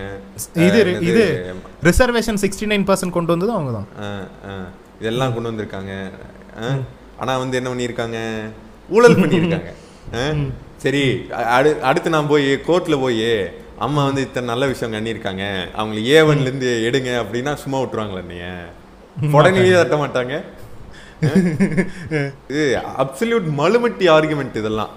இது 0.60 0.81
இது 1.10 1.25
ரிசர்வேஷன் 1.83 2.41
சிக்ஸ்டி 2.43 2.69
நைன் 2.73 2.89
பர்சன்ட் 2.89 3.10
கொண்டு 3.10 3.35
வந்ததும் 3.35 3.59
அவங்க 3.59 3.73
தான் 3.73 3.89
இதெல்லாம் 5.01 5.35
கொண்டு 5.35 5.51
வந்திருக்காங்க. 5.51 5.93
அஹ், 6.60 6.83
ஆனா 7.19 7.39
வந்து 7.39 7.57
என்ன 7.57 7.70
பண்ணியிருக்காங்க? 7.70 8.19
ஊழல் 8.89 9.20
பண்ணியிருக்காங்க. 9.20 9.70
சரி 10.78 11.02
அடு 11.55 11.70
அடுத்து 11.83 12.10
நான் 12.10 12.28
போய் 12.28 12.51
கோர்ட்ல 12.69 13.01
போய் 13.01 13.25
அம்மா 13.81 14.05
வந்து 14.05 14.20
இத்தனை 14.20 14.49
நல்ல 14.49 14.67
விஷயம் 14.67 14.92
பண்ணியிருக்காங்க. 14.94 15.44
அவங்களை 15.78 16.00
ஏவன்ல 16.17 16.41
இருந்து 16.41 16.91
எடுங்க 16.92 17.10
அப்படின்னா 17.23 17.55
சும்மா 17.55 17.78
விட்டுருவாங்களா 17.78 18.23
நீ 18.25 18.39
உடனே 19.33 19.70
தட்ட 19.70 19.97
மாட்டாங்க. 19.97 20.34
இது 22.49 22.78
அப்சல்யூட் 22.99 23.49
மலுமட்டி 23.59 24.05
ஆர்குமெண்ட் 24.17 24.57
இதெல்லாம். 24.57 24.89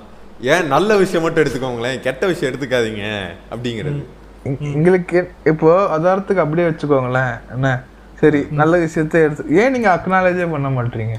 ஏன் 0.41 0.67
நல்ல 0.67 0.97
விஷயம் 0.97 1.21
மட்டும் 1.21 1.43
எடுத்துக்கோங்களேன் 1.43 1.99
கெட்ட 1.99 2.27
விஷயம் 2.27 2.53
எடுத்துக்காதீங்க 2.53 3.25
அப்படிங்கிறது. 3.51 4.03
எங்க- 4.43 4.65
எங்களுக்கு 4.65 5.31
இப்போ 5.45 5.97
அதாரத்துக்கு 5.97 6.37
அப்படியே 6.37 6.67
வச்சுக்கோங்களேன். 6.67 7.39
என்ன? 7.51 7.83
சரி 8.19 8.47
நல்ல 8.51 8.77
விஷயத்த 8.77 9.13
எடுத்து 9.23 9.45
ஏன் 9.49 9.71
நீங்க 9.71 9.89
அக்னாலேஜே 9.95 10.51
பண்ண 10.51 10.69
மாட்டீங்க? 10.69 11.15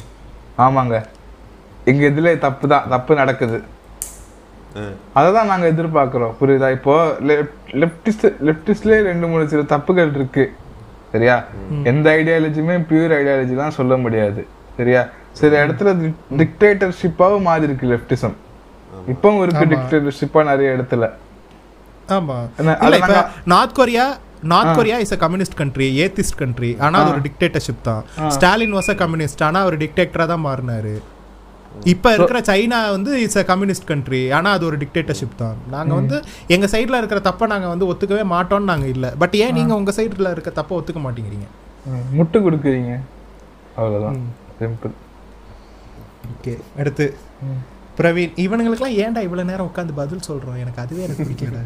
ஆமாங்க. 0.59 1.05
எங்க 1.85 2.07
இதுல 2.09 2.39
தப்பு 2.39 2.69
தான் 2.69 2.89
தப்பு 2.89 3.15
நடக்குது. 3.15 3.63
அதை 5.19 5.29
தான் 5.37 5.51
நாங்க 5.53 5.67
எதிர்பார்க்கிறோம். 5.73 6.33
புரியுதா? 6.41 6.69
இப்போ 6.77 6.95
லெப்டிஸ்ட் 7.83 8.27
லெப்டிஸ்ட்லயே 8.49 9.01
ரெண்டு 9.11 9.27
மூணு 9.33 9.45
சில 9.53 9.63
தப்புகள் 9.75 10.15
இருக்கு. 10.19 10.45
சரியா? 11.13 11.37
எந்த 11.91 12.07
ஐடியாலஜியுமே 12.21 12.77
பியூர் 12.89 13.15
ஐடியாலஜிலாம் 13.21 13.77
சொல்ல 13.79 13.97
முடியாது. 14.05 14.43
சரியா? 14.79 15.03
சில 15.41 15.53
இடத்துல 15.65 15.93
டிக்டேட்டர்ஷிப்பாவும் 16.41 17.47
மாறி 17.49 17.67
இருக்கு 17.69 17.93
லெப்டிசம் 17.93 18.37
இப்பவும் 19.15 19.43
இருக்கு 19.45 19.65
டிக்டேட்டர்ஷிப்பா 19.73 20.43
நிறைய 20.51 20.69
இடத்துல. 20.77 21.05
ஆமா. 22.19 22.39
North 23.55 23.79
Korea 23.81 24.07
North 24.53 24.77
Korea 24.79 24.97
is 25.05 25.15
a 25.17 25.19
communist 25.23 25.59
country 25.61 25.87
atheist 26.05 26.39
country 26.41 26.71
ஆனா 26.85 26.97
அது 27.03 27.13
ஒரு 27.15 27.23
டிக்டேட்டர்ஷிப் 27.27 27.85
தான். 27.89 28.03
ஸ்டாலின் 28.37 28.75
வாஸ் 28.79 28.91
அ 28.95 28.97
கம்யூனிஸ்ட் 29.03 29.43
ஆனா 29.49 29.59
அவர் 29.65 29.77
டிக்டேட்டரா 29.83 30.25
தான் 30.33 30.45
மாறினாரு. 30.49 30.95
இப்ப 31.87 32.15
இருக்கிற 32.15 32.41
சைனா 32.41 32.91
வந்து 32.91 33.23
இட்ஸ் 33.23 33.39
அ 33.39 33.45
கம்யூனிஸ்ட் 33.45 33.85
கண்ட்ரி 33.85 34.31
ஆனா 34.31 34.51
அது 34.51 34.67
ஒரு 34.67 34.77
டிக்டேட்டர்ஷிப் 34.77 35.37
தான். 35.37 35.57
நாங்க 35.67 35.95
வந்து 35.95 36.17
எங்க 36.49 36.67
சைடுல 36.67 36.97
இருக்கிற 36.97 37.21
தப்ப 37.21 37.47
நாங்க 37.47 37.69
வந்து 37.69 37.87
ஒத்துக்கவே 37.87 38.23
மாட்டோம்னு 38.25 38.65
நாங்க 38.65 38.87
இல்ல. 38.87 39.15
பட் 39.19 39.35
ஏன் 39.35 39.55
நீங்க 39.55 39.75
உங்க 39.75 39.93
சைடுல 39.93 40.31
இருக்க 40.31 40.51
தப்ப 40.51 40.75
ஒத்துக்க 40.75 41.01
மாட்டேங்கிறீங்க? 41.01 41.49
முட்டு 42.13 42.41
கொடுக்குறீங்க. 42.41 42.93
அவ்வளவுதான். 43.77 44.19
சிம்பிள் 44.61 44.95
ஓகே 46.33 46.53
அடுத்து. 46.79 47.07
பிரவீன் 47.99 48.33
இவனுங்களுக்குலாம் 48.45 48.97
ஏன்டா 49.03 49.21
இவ்வளவு 49.27 49.49
நேரம் 49.51 49.69
உட்காந்து 49.69 49.93
பதில் 49.99 50.25
சொல்றோம்? 50.29 50.57
எனக்கு 50.63 50.81
அதுவே 50.85 51.05
எனக்கு 51.07 51.27
பிடிக்கல. 51.27 51.59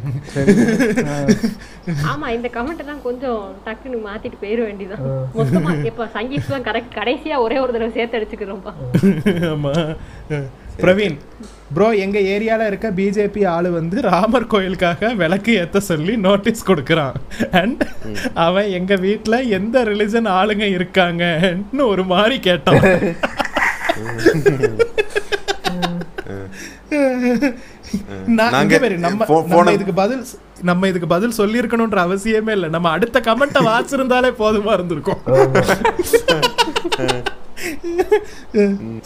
ஆமா 2.10 2.26
இந்த 2.36 2.48
கமெண்ட் 2.56 2.82
எல்லாம் 2.84 3.02
கொஞ்சம் 3.06 3.42
டக்குன்னு 3.66 3.98
மாத்திட்டு 4.06 4.38
போயிட 4.42 4.60
வேண்டியதான் 4.68 5.04
மொத்தமா 5.38 5.72
இப்ப 5.90 6.08
சங்கீத் 6.16 6.52
தான் 6.52 6.66
கரெக்ட் 6.68 6.96
கடைசியா 6.98 7.36
ஒரே 7.44 7.56
ஒரு 7.64 7.74
தடவை 7.76 7.92
சேர்த்து 7.96 8.18
அடிச்சுக்கிறோம்ப்பா 8.18 8.72
ஆமா. 9.52 9.72
பிரவீன் 10.82 11.16
ப்ரோ 11.74 11.86
எங்க 12.04 12.18
ஏரியால 12.32 12.66
இருக்க 12.70 12.88
பிஜேபி 12.98 13.42
ஆளு 13.54 13.68
வந்து 13.78 13.96
ராமர் 14.08 14.50
கோயிலுக்காக 14.52 15.10
விளக்கு 15.22 15.52
ஏத்த 15.62 15.78
சொல்லி 15.88 16.14
நோட்டீஸ் 16.26 16.68
கொடுக்கறான். 16.68 17.16
அண்ட் 17.60 17.82
அவன் 18.44 18.68
எங்க 18.78 18.94
வீட்ல 19.04 19.40
எந்த 19.58 19.82
ரிலிஜன் 19.90 20.28
ஆளுங்க 20.38 20.66
இருக்காங்கன்னு 20.76 21.84
ஒரு 21.92 22.04
மாதிரி 22.14 22.38
கேட்டான் 22.48 22.84
நான் 23.98 24.18
நாங்க 24.18 24.34
இங்க 24.38 24.50
பாரு, 24.60 24.76
நம்ம 28.38 29.72
இதுக்கு 29.76 29.94
பதில் 30.02 30.22
நம்ம 30.68 30.88
இதுக்கு 30.90 31.08
பதில் 31.12 31.38
சொல்லியிருக்கணும்ன்ற 31.38 31.98
அவசியமே 32.08 32.52
இல்லை. 32.56 32.68
நம்ம 32.74 32.90
அடுத்த 32.96 33.20
கமெண்ட்டை 33.26 33.62
வாசிருந்தாலே 33.70 34.30
போதுமா 34.42 34.72
இருந்திருக்கும். 34.78 35.22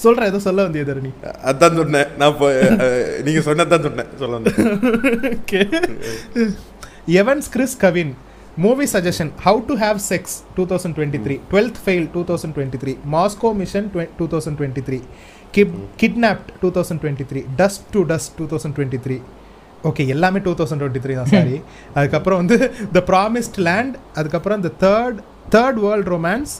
சொல்றேன் 0.04 0.28
ஏதோ 0.30 0.38
சொல்ல 0.46 0.64
வந்திய 0.66 0.84
தரணி. 0.90 1.10
அதான் 1.50 1.78
சொன்னேன். 1.80 2.10
நான் 2.20 2.34
நீங்க 3.26 3.40
சொன்னதான் 3.48 3.86
சொன்னேன். 3.86 4.10
சொல்ல 4.22 4.34
வந்தேன். 4.38 4.58
Evans 7.20 7.48
Chris 7.54 7.76
Kavin 7.84 8.12
movie 8.64 8.86
suggestion 8.92 9.30
how 9.44 9.60
to 9.68 9.74
have 9.84 10.00
sex 10.10 10.34
two 10.56 10.64
thousand 10.72 10.96
twenty 10.98 11.20
three 11.26 11.36
twelfth 11.52 11.78
fail 11.84 12.06
two 12.14 12.22
thousand 12.30 12.54
twenty 12.56 12.80
three 12.82 12.92
Moscow 13.14 13.50
mission 13.62 13.88
two 14.18 14.26
thousand 14.34 14.58
twenty 14.60 14.82
three 14.88 14.98
keep 15.52 15.74
kidnapped 15.96 16.50
two 16.62 16.68
thousand 16.76 17.00
twenty 17.02 17.26
three 17.30 17.40
dust 17.56 17.86
to 17.90 18.02
dust 18.04 18.34
two 18.38 18.46
thousand 18.52 18.76
twenty 18.76 19.00
three 19.06 19.16
okay 19.84 20.02
எல்லாமே 20.08 20.40
two 20.40 20.52
thousand 20.58 20.80
twenty 20.82 21.02
three 21.04 21.14
தான் 21.14 21.32
sorry 21.32 21.56
அதுக்கப்புறம் 21.96 22.40
வந்து 22.42 22.56
the 22.92 23.02
promised 23.10 23.58
land 23.68 23.94
அதுக்கப்புறம் 24.14 24.62
the 24.62 24.72
third 24.84 25.18
third 25.50 25.78
world 25.78 26.08
romance 26.08 26.54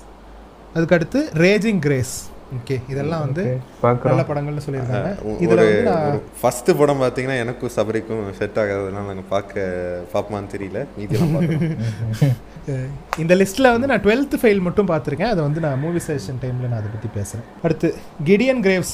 அதுக்கடுத்து 0.75 1.21
raging 1.43 1.81
grace 1.81 2.15
okay 2.57 2.77
இதெல்லாம் 2.93 3.23
வந்து 3.27 3.45
நல்ல 4.09 4.23
படங்கள்னு 4.31 4.65
சொல்லியிருக்காங்க. 4.67 5.11
ஒரு 5.27 5.37
இதுல 5.45 5.59
வந்து 5.67 5.85
நான் 5.91 6.07
ஒரு 6.09 6.19
ஃபர்ஸ்ட் 6.41 6.71
படம் 6.81 7.03
பார்த்தீங்கன்னா 7.03 7.39
எனக்கும் 7.45 7.75
சபரிக்கும் 7.77 8.25
செட் 8.41 8.59
ஆகாததுனால 8.63 9.09
நாங்கள் 9.11 9.31
பார்க்க 9.35 9.69
பார்ப்போமான்னு 10.15 10.53
தெரியல. 10.57 10.81
மீதியெல்லாம் 10.99 11.49
இந்த 13.23 13.35
லிஸ்ட்டில் 13.39 13.73
வந்து 13.75 13.89
நான் 13.91 14.03
டுவெல்த் 14.03 14.35
ஃபெயில் 14.41 14.61
மட்டும் 14.67 14.91
பார்த்துருக்கேன். 14.91 15.33
அதை 15.35 15.41
வந்து 15.47 15.63
நான் 15.65 15.81
மூவி 15.85 16.01
செஷன் 16.09 16.39
டைமில் 16.43 16.71
நான் 16.73 16.81
அதை 16.81 16.91
பற்றி 16.93 17.09
பேசுகிறேன் 17.17 17.47
அடுத்து 17.65 17.89
கிடியன் 18.29 18.63
கிரேவ்ஸ் 18.67 18.93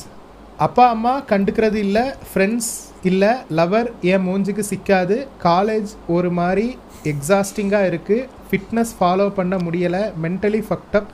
அப்பா 0.66 0.84
அம்மா 0.94 1.12
கண்டுக்கிறது 1.30 1.78
இல்லை 1.86 2.04
ஃப்ரெண்ட்ஸ் 2.30 2.70
இல்லை 3.10 3.32
லவர் 3.58 3.88
என் 4.12 4.24
மூஞ்சுக்கு 4.28 4.62
சிக்காது 4.70 5.16
காலேஜ் 5.44 5.90
ஒரு 6.14 6.30
மாதிரி 6.38 6.66
எக்ஸாஸ்டிங்காக 7.12 7.90
இருக்குது 7.90 8.26
ஃபிட்னஸ் 8.48 8.94
ஃபாலோ 9.00 9.26
பண்ண 9.38 9.56
முடியலை 9.66 10.02
மென்டலி 10.24 10.60
ஃபக்டப் 10.68 11.10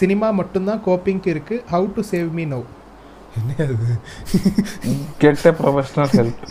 சினிமா 0.00 0.28
மட்டும்தான் 0.40 0.82
கோப்பிங்க்கு 0.88 1.32
இருக்குது 1.34 1.64
how 1.72 1.88
to 1.96 2.04
save 2.12 2.28
me 2.38 2.44
no 2.52 2.60
என்ன 3.38 3.52
அது 3.64 3.96
கெட்ட 5.22 5.50
ப்ரொஃபஷனல் 5.60 6.12
ஹெல்ப் 6.18 6.42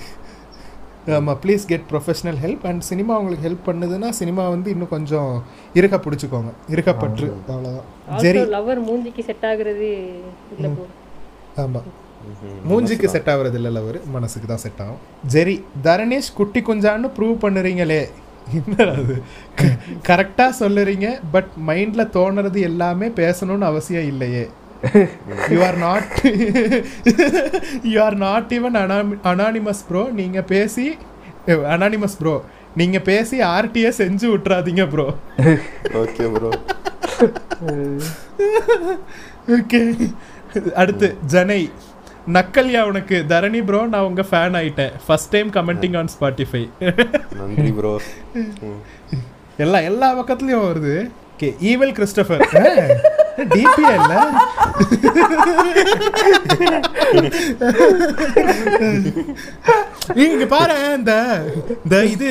ஆமாம் 1.18 1.38
please 1.44 1.64
get 1.70 1.86
professional 1.92 2.40
help 2.44 2.64
and 2.70 2.84
cinema 2.90 3.14
உங்களுக்கு 3.22 3.46
ஹெல்ப் 3.48 3.64
பண்ணுதுன்னா 3.70 4.10
சினிமா 4.20 4.44
வந்து 4.56 4.70
இன்னும் 4.74 4.92
கொஞ்சம் 4.96 5.32
இருக்க 5.80 5.96
பிடிச்சிக்கோங்க. 6.06 6.52
இருக்கப்பற்று 6.74 7.28
அவ்வளோதான் 7.54 8.20
ஜெரி 8.24 8.40
ஆல்சோ 8.42 8.52
லவர் 8.56 8.82
மூஞ்சிக்கு 8.90 9.24
செட் 9.30 9.46
ஆகுறது 9.52 9.90
இல்ல 10.56 10.70
போ. 10.78 10.86
ஆமாம் 11.64 11.88
மூஞ்சிக்கு 12.72 13.08
செட் 13.16 13.32
ஆகுறது 13.34 13.58
இல்லை 13.60 13.72
லவர் 13.78 14.00
மனசுக்கு 14.16 14.50
தான் 14.52 14.64
செட் 14.66 14.82
ஆகும். 14.86 15.02
ஜெரி 15.36 15.56
தரணேஷ் 15.88 16.30
குட்டி 16.40 16.62
குஞ்சான்னு 16.68 17.10
ப்ரூவ் 17.18 17.38
பண்ணுறீங்களே. 17.46 18.02
என்ன 18.60 18.86
அது 18.94 19.16
கரெக்டாக 20.10 20.58
சொல்லுறீங்க 20.60 21.08
பட் 21.32 21.52
மைண்டில் 21.68 22.12
தோணுறது 22.16 22.60
எல்லாமே 22.62 23.08
பேசணும்னு 23.22 23.66
அவசியம் 23.66 24.10
இல்லையே. 24.14 24.44
You 25.52 25.60
are 25.64 25.78
not 25.78 26.14
you 27.84 27.98
are 28.02 28.18
not 28.18 28.54
even 28.58 28.78
anonymous 29.32 29.84
bro 29.90 30.04
நீங்கள் 30.20 30.48
பேசி 30.54 30.86
அனானிமஸ் 31.76 32.18
ப்ரோ 32.18 32.36
நீங்கள் 32.76 33.02
பேசி 33.02 33.38
ஆர்டிஏ 33.52 33.92
செஞ்சு 34.02 34.28
விட்றாதீங்க 34.34 34.86
ப்ரோ 34.90 35.08
ஓகே 36.02 36.26
ப்ரோ 36.36 36.52
ஓகே 39.58 39.80
அடுத்து 40.76 41.08
ஜனை. 41.26 41.62
நக்கல்யா 42.28 42.82
உனக்கு 42.90 43.18
தரணி 43.32 43.60
ப்ரோ 43.66 43.80
நான் 43.94 44.08
உங்க 44.10 44.24
ஃபேன் 44.30 44.56
ஆயிட்டேன். 44.60 44.94
First 45.06 45.32
time 45.36 45.50
commenting 45.56 45.98
on 46.02 46.12
Spotify 46.16 46.64
நன்றி 47.40 47.72
ப்ரோ 47.80 47.94
எல்லா 49.64 49.80
எல்லா 49.90 50.08
பக்கத்துலயும் 50.20 50.66
வருது. 50.68 50.94
ஓகே 51.34 51.50
ஈவல் 51.70 51.94
கிறிஸ்டபர் 51.98 52.42
டிபிஏ 53.54 53.92
இல்ல? 54.00 54.14
இங்க 60.24 60.46
பாரு 60.54 60.76
இந்த 60.98 61.14
இந்த 61.84 61.96
இது 62.14 62.30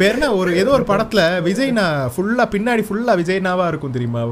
பேர் 0.00 0.16
என்ன? 0.18 0.28
ஒரு 0.40 0.50
ஏதோ 0.62 0.72
ஒரு 0.78 0.86
படத்துல 0.90 1.22
விஜய்னா 1.48 1.84
ஃபுல்லா 2.14 2.44
பின்னாடி 2.54 2.84
ஃபுல்லா 2.88 3.14
விஜய்னாவா 3.20 3.66
இருக்கும் 3.72 3.96
தெரியுமா? 3.96 4.22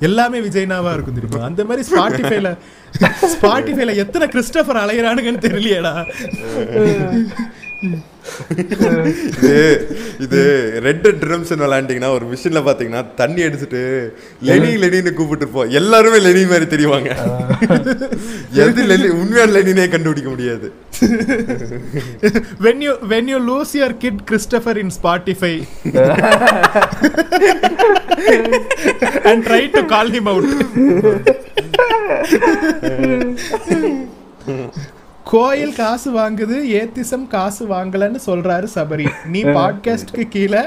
எல்லாமே 0.00 0.40
விஜய்னாவா 0.40 0.92
இருக்கும் 0.92 1.14
தெரியுமா? 1.14 1.44
அந்த 1.44 1.64
மாதிரி 1.64 1.88
ஸ்பாட்டிஃபைல 1.88 2.56
ஸ்பாட்டிஃபைல 3.34 3.96
எத்தனை 3.96 4.28
கிறிஸ்டபர் 4.28 4.76
அலையிறானுங்கன்னு 4.76 5.46
தெரியலையடா. 5.46 6.00
இது 9.40 9.52
இது 10.24 10.40
ரெட் 10.86 11.00
டெட் 11.04 11.20
ட்ரம்ஸ் 11.24 11.52
விளையாண்டிங்கன்னா 11.62 12.10
ஒரு 12.16 12.24
மிஷின்ல 12.32 12.60
பாத்தீங்கன்னா 12.68 13.02
தண்ணி 13.20 13.40
அடிச்சுட்டு 13.46 13.80
லெனி 14.48 14.70
லெனின்னு 14.82 15.12
கூப்பிட்டு 15.18 15.44
இருப்போம். 15.44 15.70
எல்லாருமே 15.80 16.18
லெனி 16.26 16.42
மாதிரி 16.52 16.66
தெரிவாங்க. 16.74 17.10
எது 18.64 18.82
லெனி 18.90 19.08
உண்மையான 19.20 19.52
லெனினே 19.56 19.86
கண்டுபிடிக்க 19.94 20.28
முடியாது. 20.34 20.68
When 22.64 22.78
you 22.86 22.92
when 23.12 23.24
you 23.32 23.38
lose 23.50 23.72
your 23.80 23.92
kid 24.02 24.16
Christopher 24.30 24.74
in 24.82 24.90
Spotify 24.98 25.54
and 29.30 29.38
try 29.48 29.62
to 29.76 29.82
call 29.94 30.08
him 30.16 30.28
out. 30.34 30.44
கோயில் 35.30 35.74
காசு 35.74 36.12
வாங்குது 36.12 36.56
ஏத்திசம் 36.78 37.26
காசு 37.26 37.66
வாங்கலன்னு 37.66 38.18
சொல்றாரு 38.26 38.66
சபரி. 38.74 39.08
நீ 39.26 39.44
பாட்காஸ்ட்க்கு 39.56 40.28
கீழே 40.28 40.60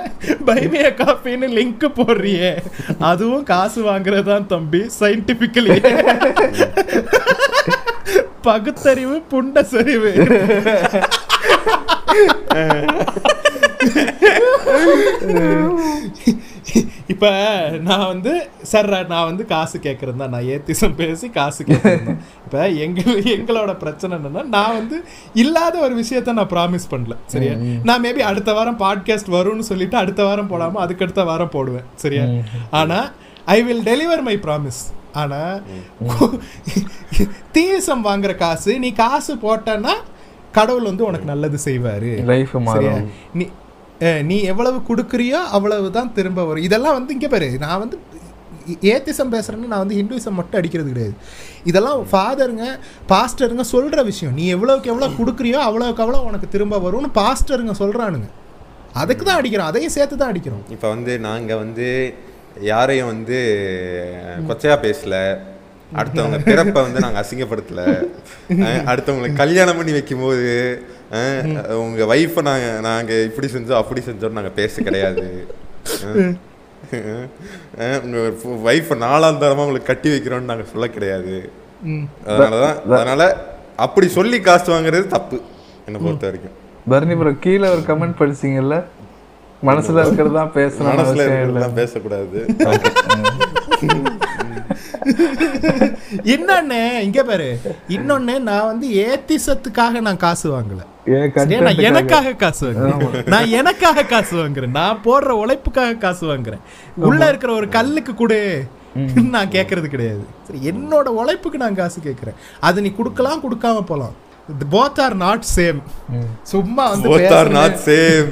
பைமிய 0.45 0.85
காஃபின்னு 0.93 1.49
லிங்க் 1.57 1.91
போடுறியே. 1.95 2.51
அதுவும் 2.99 3.43
காசு 3.43 3.83
வாங்குறதுதான் 3.83 4.45
தம்பி 4.45 4.89
சயின்டிபிக்கலி 4.99 5.77
பகுத்தறிவு 8.41 9.21
புண்ட 9.31 9.63
சரிவு. 9.63 10.13
இப்ப 17.07 17.27
நான் 17.79 18.07
வந்து 18.07 18.31
சார் 18.61 18.87
நான் 19.07 19.25
வந்து 19.25 19.45
காசு 19.45 19.77
கேட்கறது 19.77 20.15
தான் 20.15 20.29
நான் 20.29 20.47
ஏத்திசம் 20.53 20.95
பேசி 20.95 21.29
காசு 21.29 21.63
கேட்கறது 21.63 22.05
தான் 22.05 22.21
இப்ப 22.45 22.69
எங்க 22.69 23.01
எங்களோட 23.35 23.77
பிரச்சனை 23.77 24.17
என்னன்னா 24.17 24.43
நான் 24.47 24.77
வந்து 24.77 24.97
இல்லாத 25.33 25.77
ஒரு 25.79 25.95
விஷயத்த 26.01 26.31
நான் 26.31 26.51
ப்ராமிஸ் 26.53 26.87
பண்ணல. 26.91 27.15
சரியா? 27.25 27.53
நான் 27.83 28.03
மேபி 28.03 28.19
அடுத்த 28.19 28.53
வாரம் 28.53 28.79
பாட்காஸ்ட் 28.79 29.29
வரும்னு 29.29 29.59
சொல்லிட்டு 29.59 29.97
அடுத்த 29.97 30.23
வாரம் 30.23 30.49
போடாம 30.49 30.81
அதுக்கு 30.85 31.03
அடுத்த 31.03 31.23
வாரம் 31.23 31.49
போடுவேன். 31.49 31.85
சரியா? 31.95 32.25
ஆனா 32.69 33.11
I 33.45 33.63
will 33.63 33.83
deliver 33.83 34.21
my 34.21 34.37
promise 34.37 34.81
ஆனா 35.13 35.41
தீசம் 37.51 38.05
வாங்குற 38.05 38.35
காசு 38.35 38.79
நீ 38.79 38.91
காசு 38.91 39.35
போட்டன்னா 39.35 39.95
கடவுள் 40.51 40.83
வந்து 40.83 41.05
உனக்கு 41.05 41.25
நல்லது 41.25 41.59
செய்வாரு. 41.65 42.11
லைஃப் 42.23 42.55
நீ 43.33 43.45
நீ 44.29 44.37
எவ்வளவு 44.51 44.77
கொடுக்குறியோ 44.89 45.39
அவ்வளவு 45.57 45.87
தான் 45.97 46.11
திரும்ப 46.17 46.43
வரும். 46.49 46.65
இதெல்லாம் 46.67 46.97
வந்து 46.97 47.15
இங்கே 47.15 47.29
பாரு 47.33 47.49
நான் 47.65 47.81
வந்து 47.83 47.97
ஏத்திசம் 48.91 49.31
பேசுகிறேன்னு 49.33 49.71
நான் 49.71 49.83
வந்து 49.83 49.97
ஹிந்துவிசம் 49.99 50.37
மட்டும் 50.39 50.59
அடிக்கிறது 50.59 50.91
கிடையாது. 50.93 51.15
இதெல்லாம் 51.69 52.01
ஃபாதருங்க 52.11 52.65
பாஸ்டருங்க 53.11 53.63
சொல்கிற 53.73 54.03
விஷயம். 54.11 54.35
நீ 54.39 54.45
எவ்வளோக்கு 54.55 54.91
எவ்வளோ 54.93 55.09
கொடுக்குறியோ 55.19 55.59
அவ்வளோக்கு 55.67 56.03
அவ்வளோ 56.05 56.21
உனக்கு 56.29 56.49
திரும்ப 56.55 56.79
வரும்னு 56.85 57.11
பாஸ்டருங்க 57.21 57.75
சொல்கிறானுங்க 57.81 58.29
அதுக்கு 59.01 59.23
தான் 59.27 59.39
அடிக்கிறோம் 59.39 59.69
அதையும் 59.71 59.95
சேர்த்து 59.97 60.21
தான் 60.21 60.31
அடிக்கிறோம். 60.33 60.63
இப்போ 60.75 60.87
வந்து 60.95 61.13
நாங்கள் 61.29 61.61
வந்து 61.63 61.87
யாரையும் 62.71 63.11
வந்து 63.13 63.39
கொச்சையா 64.49 64.77
பேசல. 64.85 65.15
அடுத்தவங்க 65.93 66.43
பிறப்பை 66.43 66.81
வந்து 66.81 66.99
நாங்க 66.99 67.21
அசிங்கப்படுத்தல. 67.21 68.05
அஹ் 68.61 68.91
அடுத்தவங்களுக்கு 68.91 69.35
கல்யாணம் 69.35 69.77
பண்ணி 69.77 69.91
வைக்கும்போது 69.91 70.81
அஹ் 71.11 71.77
உங்க 71.77 72.05
வைஃபை 72.05 72.41
நாங்க 72.41 72.81
நாங்க 72.81 73.23
இப்படி 73.23 73.47
செஞ்சோம் 73.47 73.77
அப்படி 73.77 74.01
செஞ்சோம் 74.01 74.31
நாங்க 74.31 74.51
பேச 74.51 74.81
கிடையாது. 74.81 75.47
அஹ் 76.05 76.35
அஹ் 77.79 78.05
உங்க 78.05 78.33
வைஃபை 78.65 78.99
நாலாம் 78.99 79.41
தரமா 79.41 79.65
உங்களுக்கு 79.65 79.85
கட்டி 79.85 80.09
வைக்கிறோம்னு 80.09 80.45
நாங்க 80.45 80.63
சொல்ல 80.71 80.89
கிடையாது. 80.89 81.49
ம். 81.91 82.07
அதனாலதான் 82.27 82.91
அதனால 82.91 83.37
அப்படி 83.77 84.09
சொல்லி 84.09 84.41
காசு 84.41 84.71
வாங்குறது 84.71 85.07
தப்பு 85.07 85.41
என்னை 85.85 86.01
பொறுத்த 86.01 86.25
வரைக்கும். 86.25 86.53
பரணி 86.89 87.15
ப்ரோ 87.15 87.39
கீழே 87.39 87.69
ஒரு 87.69 87.83
கமெண்ட் 87.87 88.19
படிச்சீங்கல்ல? 88.19 88.83
மனசுல 89.63 90.01
இருக்கிறது 90.01 90.33
தான் 90.33 90.51
பேசணும் 90.55 90.91
மனசுல 90.91 91.17
இல்ல. 91.17 91.35
இருக்கிறதெல்லாம் 91.35 91.75
பேசக்கூடாது. 91.75 92.43
இன்னொன்னு 96.33 96.79
இங்க 96.99 97.23
பாரு. 97.23 97.49
இன்னொன்னு 97.87 98.35
நான் 98.49 98.65
வந்து 98.65 98.87
ஏத்திசத்துக்காக 99.05 100.01
நான் 100.07 100.23
காசு 100.25 100.47
வாங்கல. 100.55 100.81
எனக்காக 101.77 102.33
காசு 102.33 102.63
வாங்குறேன். 102.69 103.27
நான் 103.27 103.49
எனக்காக 103.59 104.03
காசு 104.03 104.35
வாங்குறேன். 104.37 104.75
நான் 104.79 105.01
போடுற 105.05 105.31
உழைப்புக்காக 105.43 105.97
காசு 105.97 106.23
வாங்குறேன். 106.33 106.63
உள்ள 107.09 107.27
இருக்கிற 107.27 107.53
ஒரு 107.53 107.69
கல்லுக்கு 107.69 108.15
கொடு. 108.15 108.39
நான் 109.35 109.53
கேட்கறது 109.55 109.87
கிடையாது. 109.93 110.23
சரி 110.47 110.59
என்னோட 110.71 111.07
உழைப்புக்கு 111.21 111.57
நான் 111.57 111.79
காசு 111.81 111.99
கேட்கறேன் 112.01 112.37
அது 112.59 112.81
நீ 112.81 112.91
கொடுக்கலாம் 112.99 113.43
கொடுக்காம 113.43 113.81
போலாம். 113.81 114.15
போத் 114.73 114.97
ஆர் 115.03 115.13
நாட் 115.23 115.45
சேம் 115.57 115.77
சும்மா 116.51 116.83
வந்து 116.93 117.09
both 117.11 117.33
are 117.37 117.49
not 117.57 117.73
same. 117.85 118.31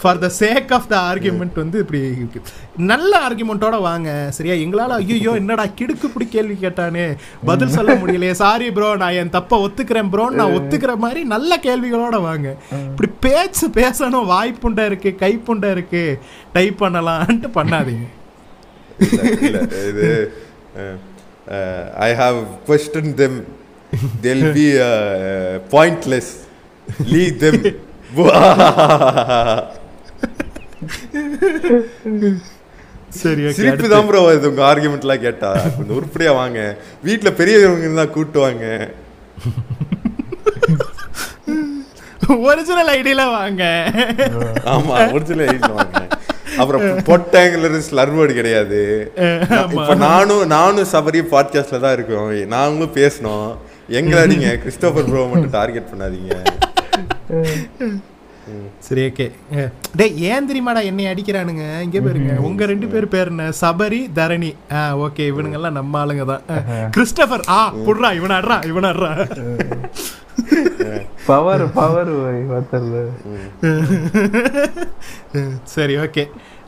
For 0.00 0.18
the 0.24 0.28
sake 0.38 0.70
of 0.76 0.88
the 0.92 0.94
argument 1.10 1.58
வந்து 1.62 1.76
இப்படி. 1.82 2.00
நல்ல 2.90 3.12
ஆர்குமெண்ட்டோட 3.26 3.76
வாங்க. 3.86 4.08
சரியா? 4.36 4.54
எங்களால 4.64 4.96
ஐயோ 5.02 5.34
என்னடா 5.42 5.66
கிடுக்கு 5.78 6.08
இப்படி 6.10 6.26
கேள்வி 6.34 6.56
கேட்டானே. 6.64 7.06
பதில் 7.50 7.74
சொல்ல 7.76 7.94
முடியலையே. 8.02 8.34
சாரி 8.42 8.68
ப்ரோ 8.78 8.88
நான் 9.04 9.18
என் 9.20 9.32
தப்ப 9.36 9.60
ஒத்துக்கிறேன் 9.66 10.10
ப்ரோ 10.14 10.26
நான் 10.40 10.56
ஒத்துக்கிற 10.58 10.96
மாதிரி 11.04 11.22
நல்ல 11.34 11.60
கேள்விகளோட 11.68 12.20
வாங்க. 12.28 12.56
இப்படி 12.90 13.10
பேச்சு 13.26 13.68
பேசணும் 13.80 14.28
வாய்ப்புண்டை 14.34 14.86
இருக்கு 14.92 15.12
கைப்புண்டை 15.24 15.70
இருக்கு. 15.78 16.04
டைப் 16.58 16.84
பண்ணலான்ட்டு 16.84 17.54
பண்ணாதீங்க. 17.60 18.06
இது 19.88 20.08
I 22.08 22.12
have 22.22 22.38
question 22.68 23.12
them 23.24 23.38
they'll 24.24 24.46
be 24.56 24.66
pointless 25.74 26.32
leave 27.12 27.32
them 27.44 27.62
சரி 33.20 33.42
okay, 33.46 33.56
சிரிப்பு. 33.56 33.86
தான் 33.92 34.06
ப்ரோ 34.08 34.20
இது 34.34 34.48
உங்க 34.50 34.62
ஆர்குமெண்ட்லாம் 34.68 35.24
கேட்டா. 35.24 35.50
கொஞ்சம் 35.76 35.96
உருப்படியா 35.98 36.32
வாங்க. 36.38 36.60
வீட்ல 37.06 37.30
பெரியவங்க 37.40 37.84
இருந்தா 37.86 38.04
கூட்டு 38.14 38.38
வாங்க 38.44 38.66
ஒரிஜினல் 42.50 42.90
ஐடியில 42.98 43.22
வாங்க. 43.38 43.64
ஆமா 44.74 44.94
ஒரிஜினல் 45.14 45.46
ஐடியில் 45.46 45.78
வாங்க. 45.80 46.00
அப்புறம் 46.60 46.82
பொட்டாங்கிற 47.08 47.80
ஸ்லர் 47.88 48.14
வேர்டு 48.16 48.32
கிடையாது. 48.38 48.80
இப்ப 49.76 49.94
நானும் 50.06 50.44
நானும் 50.56 50.90
சபரி 50.94 51.20
பாட்காஸ்ட்ல 51.34 51.82
தான் 51.84 51.96
இருக்கோம். 51.98 52.30
நாங்களும் 52.56 52.96
பேசணும். 53.00 53.50
எங்களை 53.98 54.22
நீங்க 54.32 54.48
கிறிஸ்டோபர் 54.62 55.06
ப்ரோ 55.10 55.22
மட்டும் 55.32 55.54
டார்கெட் 55.58 55.90
பண்ணாதீங்க. 55.92 56.32
சரி 58.86 59.02
ஓகே 59.08 59.26
டேய் 59.98 60.16
ஏன் 60.30 60.46
தெரியுமாடா 60.48 60.80
என்னை 60.88 61.04
அடிக்கிறானுங்க. 61.10 61.64
இங்கே 61.86 62.00
பாருங்க. 62.06 62.32
உங்க 62.46 62.66
ரெண்டு 62.70 62.86
பேர் 62.92 63.06
பேர் 63.12 63.30
என்ன? 63.32 63.44
சபரி 63.60 64.00
தரணி. 64.18 64.50
ஆ 64.76 64.80
ஓகே 65.06 65.24
இவனுங்கெல்லாம் 65.32 65.76
நம்ம 65.78 66.00
ஆளுங்க 66.02 66.24
தான். 66.32 66.42
கிறிஸ்டபர் 66.96 67.44
ஆ 67.58 67.60
புட்றா 67.86 68.10
இவன் 68.18 68.34
ஆடுறா 68.38 68.56
இவன் 68.70 68.88
ஆடுறா. 68.90 69.10
பவர் 71.28 71.64
பவர் 71.78 72.12
சரி 75.74 75.96
ஓகே 76.04 76.24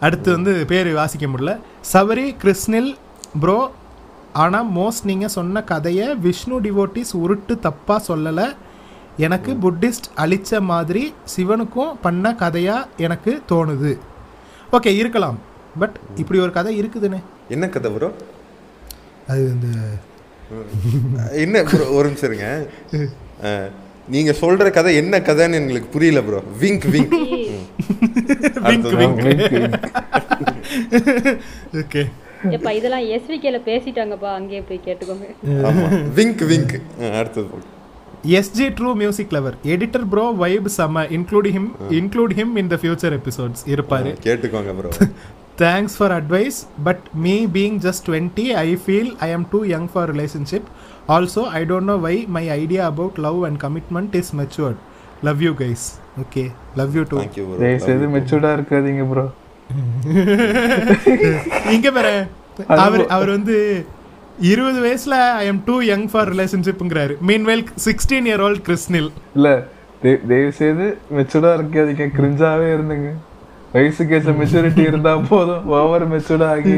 அடுத்து 0.07 0.29
வந்து 0.37 0.55
பேர் 0.73 0.91
வாசிக்க 1.01 1.27
முடியல. 1.33 1.55
சபரி 1.95 2.27
கிருஷ்ணில் 2.45 2.91
ப்ரோ 3.45 3.59
ஆனால் 4.43 4.69
மோஸ்ட் 4.77 5.09
நீங்கள் 5.11 5.33
சொன்ன 5.37 5.63
கதையை 5.73 6.07
விஷ்ணு 6.27 6.57
டிவோட்டிஸ் 6.67 7.13
உருட்டு 7.23 7.55
தப்பாக 7.67 8.01
சொல்லலை. 8.09 8.47
எனக்கு 9.27 9.51
புத்திஸ்ட் 9.65 10.09
அழிச்ச 10.23 10.61
மாதிரி 10.71 11.03
சிவனுக்கும் 11.35 11.93
பண்ண 12.05 12.35
கதையாக 12.43 12.89
எனக்கு 13.07 13.33
தோணுது. 13.51 13.93
ஓகே 14.77 14.93
இருக்கலாம். 15.03 15.39
பட் 15.83 15.97
இப்படி 16.23 16.39
ஒரு 16.47 16.53
கதை 16.57 16.73
இருக்குதுன்னு. 16.81 17.21
என்ன 17.55 17.69
கதை 17.77 17.91
ப்ரோ 17.95 18.11
அது 19.33 19.45
இந்த 19.55 19.69
என்ன 21.45 21.63
bro, 21.71 21.85
ஒரு 21.97 22.07
நிமிஷம் 22.09 22.29
இருங்க. 22.31 22.49
நீங்க 24.15 24.33
சொல்ற 24.41 24.67
கதை 24.79 24.91
என்ன 25.03 25.19
கதைன்னு 25.29 25.59
எங்களுக்கு 25.61 25.89
புரியல 25.95 26.21
bro 26.27 26.41
wink 26.63 26.87
wink 26.95 27.15
wink 28.69 28.91
wink 29.01 29.79
okay 31.83 32.03
எப்பா 32.57 32.71
இதெல்லாம் 32.79 33.05
எஸ்விகேல 33.17 33.61
பேசிட்டாங்கப்பா 33.69 34.31
அங்கேயே 34.39 34.63
போய் 34.71 34.81
கேட்டுக்கோங்க. 34.87 35.29
ஆமா. 35.69 35.87
Wink 36.19 36.43
wink. 36.51 36.75
அடுத்தது. 37.21 37.63
SG 38.39 38.67
true 38.79 38.91
music 39.01 39.33
lover. 39.37 39.57
Editor 39.75 40.07
bro 40.13 40.27
vibe 40.43 40.69
செம்ம 40.77 41.07
include 41.19 41.49
him 41.57 41.71
include 42.01 42.35
him 42.41 42.53
in 42.63 42.71
the 42.75 42.79
future 42.83 43.17
episodes 43.21 43.65
இருப்பாரு. 43.75 44.13
கேட்டுக்கோங்க 44.27 44.75
bro 44.79 44.91
thanks 45.63 45.97
for 45.99 46.15
advice 46.19 46.57
but 46.87 47.05
me 47.25 47.35
being 47.57 47.77
just 47.87 48.05
twenty 48.09 48.47
I 48.63 48.69
feel 48.85 49.13
I 49.27 49.29
am 49.37 49.47
too 49.53 49.61
young 49.75 49.87
for 49.93 50.11
relationship 50.15 50.69
also 51.17 51.45
I 51.61 51.63
don't 51.71 51.91
know 51.93 51.97
why 52.09 52.17
my 52.37 52.45
idea 52.63 52.83
about 52.93 53.19
love 53.27 53.39
and 53.49 53.61
commitment 53.65 54.17
is 54.21 54.33
matured 54.41 54.81
love 55.29 55.43
you 55.47 55.53
guys 55.63 55.87
okay 56.25 56.45
love 56.81 56.97
you 56.99 57.05
too 57.13 57.19
thank you 57.23 57.45
bro 57.51 58.09
மெச்சூர்டா 58.17 58.53
இருக்காதீங்க 58.59 59.05
bro 59.13 59.25
இங்க 61.71 61.91
பாரு. 61.91 62.27
அவர் 62.67 63.07
அவர் 63.07 63.31
வந்து 63.31 63.87
இருபது 64.41 64.81
வயசுல 64.85 65.33
I 65.33 65.47
am 65.47 65.63
too 65.65 65.81
young 65.81 66.11
for 66.11 66.35
ரிலேஷன்ஷிப்ங்கிறாரு 66.35 67.19
meanwhile 67.21 67.65
sixteen 67.85 68.27
year 68.27 68.41
old 68.41 68.63
கிறிஸ்னில் 68.63 69.11
இல்ல 69.35 69.67
தய- 70.03 70.27
தயவு 70.29 70.53
செய்து 70.53 70.99
மெச்சூர்டா 71.17 71.51
இருக்காதீங்க. 71.57 72.07
கிரிஞ்சாவே 72.19 72.69
இருந்துங்க. 72.75 73.11
வயசுக்கு 73.73 74.15
ஏற்ற 74.15 74.33
மெச்சூரிட்டி 74.33 74.79
இருந்தா 74.79 75.17
போதும். 75.17 75.67
ஓவர் 75.67 76.11
மெச்சூர்டா 76.13 76.47
ஆகி. 76.47 76.75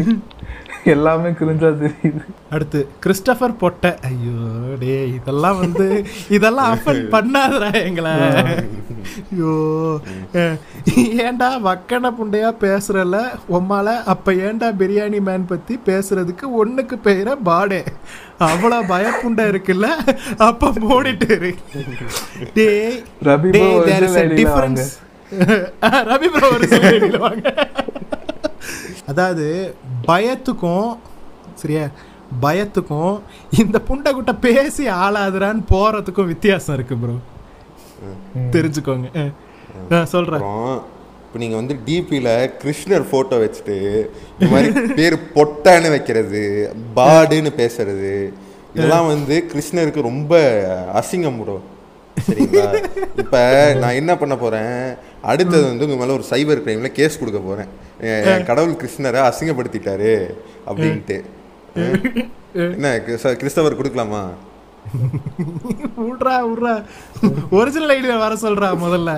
எல்லாமே 0.87 1.29
கிரிஞ்சா 1.29 1.71
தெரியுது. 1.83 2.23
அடுத்து 2.51 2.89
கிறிஸ்டபர் 3.07 3.55
பொட்ட 3.61 3.99
ஐயோ 4.03 4.37
டே 4.81 5.09
இதெல்லாம் 5.09 5.59
வந்து 5.59 6.05
இதெல்லாம் 6.31 6.77
அஃபன் 6.77 7.03
பண்ணாதடா 7.15 7.71
எங்களை. 7.85 8.13
ஐயோ 9.33 9.55
ஏன்டா 11.27 11.49
வக்கன 11.67 12.13
புண்டையா 12.19 12.51
பேசுறல? 12.61 13.19
உம்மால 13.51 13.95
அப்ப 14.05 14.33
ஏன்டா 14.33 14.69
பிரியாணி 14.81 15.21
மேன் 15.21 15.47
பத்தி 15.47 15.81
பேசுறதுக்கு 15.87 16.47
ஒண்ணுக்கு 16.65 16.99
பெயர 17.05 17.37
பாடே. 17.43 17.85
அவ்வளவு 18.39 18.97
பயப்புண்டை 18.97 19.45
இருக்குல்ல? 19.53 19.89
அப்ப 20.37 20.71
மூடிட்டு 20.71 21.31
இரு. 21.31 21.55
டேய் 22.55 23.03
ரபி 23.25 23.51
ல 23.53 24.25
difference. 24.43 24.87
ரவி 26.11 26.29
ப்ரோ 26.35 26.49
ஒரு 26.57 27.19
வாங்க. 27.19 27.55
அதாவது 29.07 29.47
பயத்துக்கும் 30.07 30.89
சரியா? 31.55 31.85
பயத்துக்கும் 32.43 33.15
இந்த 33.63 33.79
புண்டை 33.89 34.11
குட்டை 34.13 34.35
பேசி 34.47 34.85
ஆளாதுறான்னு 35.03 35.63
போறதுக்கும் 35.71 36.31
வித்தியாசம் 36.33 36.75
இருக்கு 36.75 36.97
ப்ரோ 36.97 37.17
தெரிஞ்சுக்கோங்க. 38.55 39.09
சொல்றேன். 40.15 40.41
அப்புறம் 40.41 40.75
இப்போ 41.27 41.39
நீங்கள் 41.43 41.61
வந்து 41.61 41.75
டிபியில் 41.87 42.33
கிருஷ்ணர் 42.63 43.07
ஃபோட்டோ 43.11 43.37
வச்சுட்டு 43.43 43.77
இந்த 44.33 44.49
மாதிரி 44.53 44.69
பேர் 44.99 45.17
பொட்டான்னு 45.37 45.89
வைக்கிறது 45.95 46.43
பாடுன்னு 46.99 47.53
பேசுறது 47.63 48.13
இதெல்லாம் 48.75 49.07
வந்து 49.07 49.37
கிருஷ்ணருக்கு 49.53 50.09
ரொம்ப 50.11 50.33
அசிங்கம் 51.01 51.41
ப்ரோ 51.43 51.57
சரிங்களா? 52.17 52.67
இப்போ 53.17 53.41
நான் 53.75 53.95
என்ன 53.95 54.17
பண்ண 54.17 54.37
போகிறேன் 54.37 54.79
அடுத்தது 55.23 55.65
வந்து 55.65 55.85
உங்கள் 55.85 55.99
மேலே 55.99 56.13
ஒரு 56.13 56.25
சைபர் 56.31 56.65
கிரைமில் 56.65 56.93
கேஸ் 56.93 57.19
கொடுக்க 57.19 57.41
போகிறேன் 57.41 57.71
கடவுள் 58.45 58.77
கிருஷ்ணரை 58.77 59.21
அசிங்கப்படுத்திட்டாரு 59.29 60.13
அப்படின்ட்டு. 60.67 61.19
என்ன 62.73 62.99
கிறிஸ்த- 62.99 63.37
கிறிஸ்தவர் 63.37 63.81
கொடுக்கலாமா? 63.81 64.23
விட்றா 66.01 66.35
விட்றா 66.43 66.73
ஒரிஜினல் 67.51 67.89
ஐடியா 67.89 68.19
வர 68.19 68.35
சொல்றா 68.35 68.69
முதல்ல. 68.81 69.11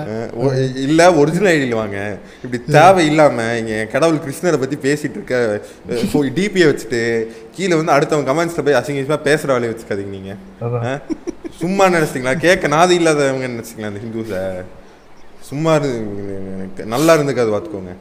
இல்ல 0.81 1.13
ஒரிஜினல் 1.13 1.51
ஐடியில் 1.53 1.75
வாங்க. 1.75 1.97
இப்படி 2.43 2.63
தேவை 2.71 3.05
இல்லாம 3.05 3.57
இங்க 3.57 3.85
கடவுள் 3.85 4.17
கிருஷ்ணரை 4.17 4.59
பத்தி 4.59 4.75
பேசிட்டு 4.77 5.11
இருக்க 5.11 5.35
டிபியை 6.35 6.67
வச்சுட்டு 6.67 7.01
கீழே 7.51 7.75
வந்து 7.75 7.91
அடுத்தவங்க 7.91 8.29
கமெண்ட்ஸ்ல 8.29 8.63
போய் 8.63 8.73
அசிங்கமா 8.73 9.19
பேசுற 9.23 9.47
வேலையை 9.47 9.71
வச்சுக்காதீங்க 9.71 10.07
நீங்க. 10.09 10.33
அஹ்? 10.61 10.99
சும்மா 11.61 11.85
நினைச்சிங்களா 11.95 12.33
கேட்க 12.45 12.67
நாதி 12.75 12.93
இல்லாதவங்க 12.99 13.47
நினைச்சிங்களா 13.53 13.89
அந்த 13.91 14.01
ஹிந்துஸை? 14.03 14.43
சும்மா 15.49 15.71
இருந்து 15.79 16.85
நல்லா 16.93 17.11
இருந்துக்காது 17.17 17.49
பார்த்துக்கோங்க. 17.53 17.93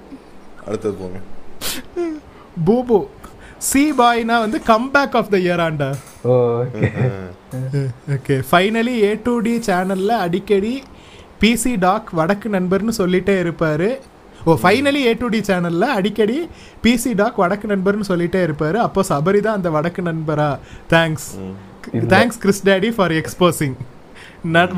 அடுத்தது 0.67 0.95
போங்க. 1.01 1.19
பூபு 2.67 2.99
சி 3.69 3.83
பாய்னா 4.01 4.37
வந்து 4.45 4.59
கம்பேக் 4.73 5.17
ஆஃப் 5.21 5.33
த 5.35 5.37
இயர் 5.47 5.63
ஆண்டா. 5.67 5.89
ஓ 6.31 6.35
okay 6.61 7.83
okay 8.17 8.37
finally 8.51 8.95
A 9.09 9.13
to 9.27 9.35
D 9.47 9.55
சேனலில் 9.69 10.15
அடிக்கடி 10.27 10.75
பிசி 11.43 11.73
டாக் 11.87 12.11
வடக்கு 12.19 12.49
நண்பர்னு 12.57 12.95
சொல்லிட்டே 13.01 13.37
இருப்பார். 13.45 13.89
Oh 14.47 14.55
finally 14.63 15.03
A 15.09 15.13
to 15.23 15.29
D 15.35 15.41
சேனலில் 15.49 15.95
அடிக்கடி 15.99 16.39
பிசி 16.85 17.13
டாக் 17.21 17.41
வடக்கு 17.43 17.67
நண்பர்னு 17.73 18.11
சொல்லிட்டே 18.13 18.43
இருப்பார். 18.49 18.79
அப்போ 18.87 19.03
சபரி 19.11 19.41
தான் 19.47 19.59
அந்த 19.61 19.71
வடக்கு 19.77 20.03
நண்பரா? 20.11 20.51
Thanks 20.95 21.29
thanks 22.15 22.41
Chris 22.43 22.65
daddy 22.69 22.91
for 22.97 23.15
exposing 23.21 23.77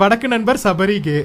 வடக்கு 0.02 0.26
நண்பர் 0.34 0.58
சபரி 0.64 0.98
கே. 1.06 1.16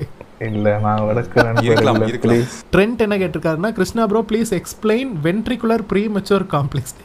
இல்ல 0.49 0.69
நான் 0.85 1.03
வடக்கு 1.09 1.37
இருக்கலாம், 1.67 1.99
நண்பர். 1.99 2.21
ப்ளீஸ் 2.25 2.55
ட்ரெண்ட் 2.73 3.03
என்ன 3.05 3.15
கேட்டிருக்காருன்னா 3.21 3.69
Krishna 3.77 4.05
bro 4.11 4.21
please 4.31 4.51
explain 4.59 5.11
ventricular 5.27 5.83
premature 6.15 6.45
complex 6.55 6.95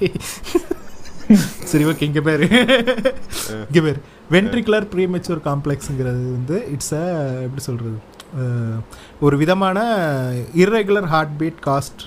சரி 1.72 1.84
ஓகே 1.90 2.04
இங்கே 2.08 2.22
பேர். 2.28 2.42
இங்கே 3.66 3.82
பேர். 3.84 3.98
வென்ட்ரிகுலர் 4.34 4.86
ப்ரீ 4.92 5.04
மெச்சூர் 5.14 5.42
காம்ப்ளெக்ஸுங்கிறது 5.46 6.24
வந்து 6.36 6.56
இட்ஸ் 6.74 6.94
அ 6.94 7.04
எப்படி 7.46 7.62
சொல்கிறது 7.66 7.98
ஒரு 9.26 9.36
விதமான 9.42 9.78
இர்ரெகுலர் 10.62 11.08
ஹார்ட் 11.12 11.36
பீட் 11.40 11.60
காஸ்ட் 11.68 12.02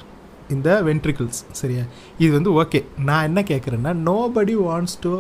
இந்த 0.50 0.70
வென்ட்ரிகிள்ஸ் 0.88 1.40
சரியா? 1.62 1.84
இது 2.24 2.32
வந்து 2.38 2.52
ஓகே 2.62 2.80
நான் 3.10 3.28
என்ன 3.30 3.42
கேட்குறேன்னா 3.52 3.94
nobody 4.10 4.56
wants 4.68 4.98
to 5.06 5.14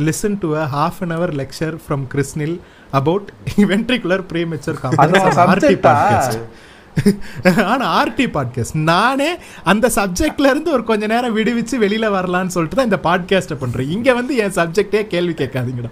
listen 0.00 0.38
to 0.40 0.56
a 0.56 0.64
half 0.74 1.00
an 1.00 1.10
hour 1.10 1.32
lecture 1.34 1.76
from 1.84 2.06
கிறிஸ்னில் 2.06 2.60
about 2.90 3.28
ventricular 3.56 4.24
pre 4.28 4.42
mature 4.44 4.80
அது 4.96 5.20
உன் 5.20 5.30
காம்ப்ளெக்ஸ் 5.30 5.40
subject-ஆ? 5.40 5.94
ஆனா 7.64 7.84
ஆர்டி 7.98 8.26
பாட்காஸ்ட் 8.26 8.74
நானே 8.74 9.28
அந்த 9.64 9.90
சப்ஜெக்ட்ல 9.94 10.50
இருந்து 10.50 10.70
ஒரு 10.72 10.84
கொஞ்ச 10.84 11.06
நேரம் 11.06 11.36
விடுவிச்சு 11.36 11.76
வெளியில 11.84 12.06
வரலாம்னு 12.16 12.54
சொல்லிட்டு 12.56 12.76
தான் 12.76 12.88
இந்த 12.90 13.00
பாட்காஸ்ட்டை 13.02 13.56
பண்றேன். 13.58 13.90
இங்க 13.90 14.14
வந்து 14.14 14.36
என் 14.36 14.56
சப்ஜெக்டே 14.56 15.02
கேள்வி 15.06 15.32
கேட்காதீங்கடா. 15.32 15.90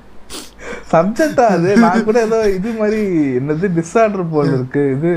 சப்ஜெக்டா 0.92 1.46
அது. 1.56 1.70
நான் 1.84 2.04
கூட 2.08 2.18
ஏதோ 2.26 2.38
இது 2.58 2.70
மாதிரி 2.80 3.00
என்னது 3.38 3.66
டிஸார்டர் 3.78 4.30
போல 4.34 4.48
இருக்கு. 4.58 4.82
இது 4.96 5.10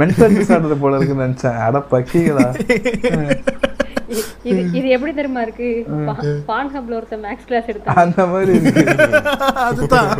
மென்டல் 0.00 0.36
டிஸார்டர் 0.38 0.82
போல 0.84 0.96
இருக்குன்னு 0.98 1.26
நினைச்சேன். 1.26 1.58
அட 1.66 1.84
பக்கிகளா 1.92 2.46
இது 4.50 4.60
இது 4.78 4.86
எப்படி 4.94 5.12
தெரியுமா 5.18 5.42
இருக்கு? 5.44 5.68
பான் 6.48 6.70
ஹப்ல 6.72 6.96
ஒருத்த 6.98 7.16
மேக்ஸ் 7.24 7.46
கிளாஸ் 7.48 7.68
எடுத்தா. 7.72 7.92
அந்த 8.02 8.24
மாதிரி 8.32 8.52
இருக்கு. 8.58 8.82
அதுதான். 9.66 10.10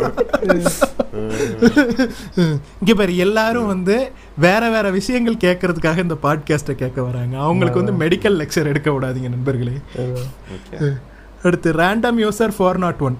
இங்க 2.79 2.93
பாரு 2.99 3.15
எல்லாரும் 3.25 3.69
வந்து 3.73 3.97
வேற 4.45 4.69
வேற 4.75 4.89
விஷயங்கள் 4.99 5.43
கேட்கறதுக்காக 5.45 6.05
இந்த 6.05 6.17
பாட்காஸ்ட்டை 6.25 6.75
கேட்க 6.83 6.99
வராங்க. 7.09 7.35
அவங்களுக்கு 7.47 7.81
வந்து 7.83 7.97
மெடிக்கல் 8.03 8.39
லெக்சர் 8.41 8.71
எடுக்க 8.73 8.91
விடாதீங்க 8.95 9.31
நண்பர்களே. 9.35 9.75
அடுத்து 11.47 11.71
random 11.83 12.19
user 12.25 12.55
four 12.57 12.81
not 12.85 13.03
one 13.09 13.17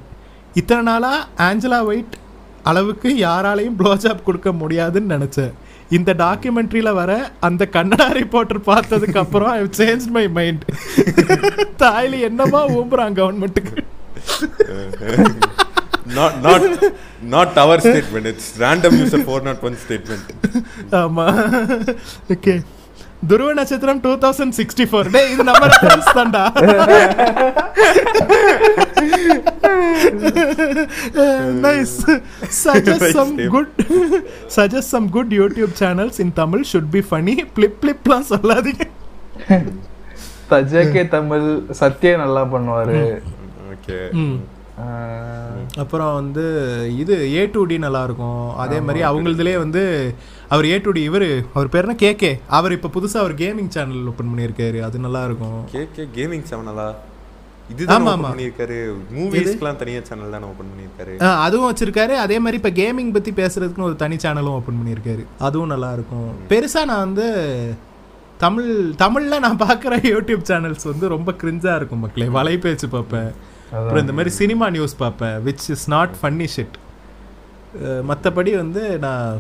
இத்தனை 0.56 0.84
நாளா 0.84 1.14
ஆஞ்சலா 1.48 1.80
ஒயிட் 1.90 2.16
அளவுக்கு 2.64 3.10
யாராலையும் 3.20 3.78
ப்ளோஜாப் 3.80 4.26
கொடுக்க 4.26 4.50
முடியாதுன்னு 4.54 5.14
நினைச்சேன். 5.16 5.54
இந்த 5.92 6.12
டாக்குமெண்ட்ரியில 6.20 6.92
வர 6.94 7.12
அந்த 7.48 7.64
கன்னடா 7.76 8.06
ரிப்போர்ட்டர் 8.20 8.62
பார்த்ததுக்கு 8.70 9.20
அப்புறம் 9.24 9.52
ஐ 9.52 9.64
சேஞ்ச் 9.80 10.06
மை 10.16 10.24
மைண்ட் 10.38 10.64
தாய்லி 11.84 12.20
என்னமா 12.30 12.62
ஊம்புறான் 12.78 13.18
கவர்மெண்ட்டுக்கு 13.20 13.76
not 16.18 16.38
not 16.46 16.66
not 17.34 17.58
our 17.64 17.84
statement 17.86 18.30
it's 18.32 18.50
random 18.64 18.98
user 19.00 19.26
four 19.28 19.46
not 19.48 19.66
one 19.70 19.78
statement 19.84 20.32
ஆமா. 21.02 21.28
Okay 22.36 22.56
Dhruva 23.30 23.50
Natchathiram 23.54 24.00
two 24.04 24.12
thousand 24.24 24.56
sixty 24.58 24.86
four 24.90 25.10
டே 25.14 25.22
இது 25.34 25.44
நம்ம 25.50 25.64
ரெஃபரன்ஸ் 25.72 26.10
தான்டா. 26.18 26.44
Nice 31.66 31.96
suggest 32.60 33.08
some. 33.18 33.32
Good 33.56 33.72
suggest 34.58 34.92
some 34.96 35.08
good 35.16 35.34
YouTube 35.40 35.74
channels 35.82 36.20
in 36.24 36.34
Tamil 36.42 36.66
should 36.72 36.92
be 36.96 37.04
funny 37.10 37.36
flip 37.56 37.78
பிளிப்லாம் 37.84 38.28
சொல்லாதீங்க. 38.34 38.84
JK 40.72 41.04
Tamil 41.10 41.46
Sathya 41.80 42.16
நல்லா 42.18 42.42
பண்ணுவாரு. 42.52 42.98
Okay 43.74 43.98
ம் 44.24 44.36
ஆஹ், 44.36 44.40
அப்புறம் 45.78 46.14
வந்து 46.14 46.44
இது 46.98 47.34
ஏ 47.34 47.46
டு 47.46 47.64
டி 47.64 47.78
நல்லா 47.78 48.04
இருக்கும் 48.04 48.56
அதே 48.56 48.80
மாதிரி 48.80 49.06
அவங்களதுலேயே 49.06 49.58
வந்து 49.58 49.84
அவர் 50.48 50.66
ஏ 50.66 50.78
டு 50.78 50.92
டி 50.92 51.04
இவர் 51.04 51.44
அவர் 51.54 51.70
பேர் 51.70 51.82
என்ன? 51.82 51.96
கேகே 52.00 52.40
அவர் 52.48 52.72
இப்போ 52.72 52.88
புதுசாக 52.88 53.22
ஒரு 53.22 53.34
கேமிங் 53.34 53.68
சேனல் 53.68 54.08
ஓப்பன் 54.08 54.32
பண்ணியிருக்காரு. 54.32 54.80
அது 54.82 55.00
நல்லா 55.00 55.26
இருக்கும் 55.26 55.66
கே 55.66 55.88
கே 55.96 56.08
கேமிங் 56.16 56.46
செவனலா 56.50 56.88
இதுதான். 57.70 58.08
பண்ணியிருக்காரு. 58.08 58.78
மூவிஸ்க்குலாம் 59.14 59.76
தனியா 59.76 60.00
சேனல் 60.04 60.30
தானே 60.30 60.46
ஓபன் 60.46 60.72
பண்ணியிருக்காரு. 60.72 61.14
ஆ, 61.22 61.44
அதுவும் 61.44 61.74
வச்சிருக்காரு. 61.74 62.16
அதே 62.18 62.40
மாதிரி 62.40 62.58
இப்போ 62.62 62.72
கேமிங் 62.82 63.12
பற்றி 63.12 63.32
பேசுறதுக்குன்னு 63.32 63.82
ஒரு 63.82 63.96
தனி 63.96 64.16
சேனலும் 64.16 64.56
ஓப்பன் 64.58 64.80
பண்ணியிருக்காரு. 64.80 65.26
அதுவும் 65.40 65.68
நல்லா 65.68 65.94
இருக்கும் 65.94 66.28
பெருசாக 66.50 66.86
நான் 66.86 67.06
வந்து 67.08 67.28
தமிழ் 68.38 68.96
தமிழில் 68.96 69.40
நான் 69.40 69.58
பார்க்குற 69.58 69.96
யூடியூப் 70.12 70.48
சேனல்ஸ் 70.48 70.84
வந்து 70.84 71.08
ரொம்ப 71.08 71.32
கிரிஞ்சாக 71.32 71.76
இருக்கும் 71.76 72.00
மக்களே. 72.00 72.28
வலைபேச்சு 72.28 72.88
பார்ப்பேன். 72.90 73.32
அப்புறம் 73.78 74.02
இந்த 74.06 74.14
மாதிரி 74.18 74.32
சினிமா 74.40 74.66
நியூஸ் 74.76 74.96
பார்ப்பேன் 75.04 75.36
which 75.48 75.66
is 75.76 75.86
not 75.96 76.16
funny 76.22 76.48
shit 76.56 76.78
மற்றபடி 78.10 78.52
வந்து 78.64 78.82
நான் 79.06 79.40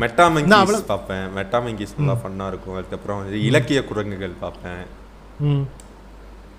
மெட்டா 0.00 0.24
மங்கிஸ் 0.34 0.90
பார்ப்பேன். 0.90 1.24
மெட்டா 1.36 1.58
மங்கிஸ் 1.66 1.94
நல்லா 1.98 2.16
ஃபன்னா 2.22 2.46
இருக்கும். 2.52 2.76
அதுக்கப்புறம் 2.80 3.18
வந்து 3.20 3.38
இலக்கிய 3.48 3.80
குரங்குகள் 3.90 4.34
பார்ப்பேன். 4.42 4.82
ம். 5.48 5.64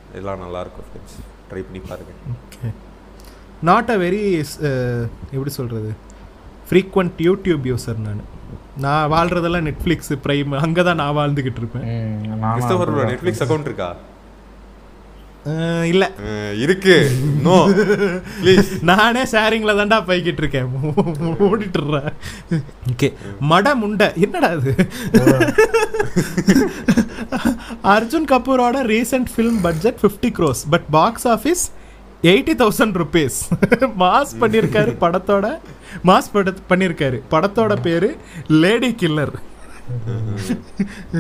இதெல்லாம் 0.10 0.42
நல்லா 0.45 0.60
இருக்கும் 0.64 0.88
ஃப்ரெண்ட்ஸ் 0.90 1.18
ட்ரை 1.50 1.61
பண்ணி 1.68 1.82
பாருங்க. 1.92 2.14
ஓகே. 2.35 2.72
நாட் 3.69 3.92
அ 3.93 3.98
வெரி 4.06 4.22
எப்படி 5.35 5.53
சொல்கிறது 5.60 5.92
ஃப்ரீக்வெண்ட் 6.69 7.22
யூடியூப் 7.27 7.64
யூசர் 7.72 8.02
நான். 8.08 8.24
நான் 8.85 9.10
வாழ்கிறதெல்லாம் 9.14 9.68
நெட்ஃப்ளிக்ஸ் 9.69 10.11
ப்ரைம் 10.26 10.52
அங்கே 10.66 10.84
தான் 10.90 11.00
நான் 11.03 11.18
வாழ்ந்துக்கிட்டு 11.19 11.61
இருப்பேன். 11.64 11.85
நெட்ஃப்ளிக்ஸ் 13.14 13.43
அக்கௌண்ட் 13.45 13.69
இருக்கா? 13.69 13.90
இல்லை. 15.91 16.07
இருக்கு. 16.63 16.95
நோ 17.45 17.55
ப்ளீஸ் 18.41 18.69
நானே 18.89 19.23
ஷேரிங்கில் 19.31 19.77
தான்டா 19.80 19.97
போய்கிட்டு 20.09 20.41
இருக்கேன். 20.43 20.69
ஓடிட்டுறேன் 21.47 22.09
ஓகே. 22.91 23.09
மட 23.51 23.73
முண்டை. 23.81 24.07
என்னடா 24.25 24.49
அது 24.57 24.73
அர்ஜுன் 27.95 28.27
கபூரோட 28.33 28.83
recent 28.93 29.31
film 29.35 29.59
budget 29.67 29.99
fifty 30.03 30.31
crores 30.39 30.63
but 30.75 30.88
box 30.97 31.27
office 31.35 31.63
eighty 32.31 32.55
thousand 32.63 32.97
rupees 33.03 33.38
mass 34.03 34.33
பண்ணியிருக்காரு 34.41 34.91
படத்தோட. 35.05 35.45
மாஸ் 36.09 36.33
பட 36.33 36.51
பண்ணியிருக்காரு 36.69 37.17
படத்தோட 37.33 37.73
பேரு 37.88 38.09
லேடி 38.63 38.91
கில்லர் 39.01 39.35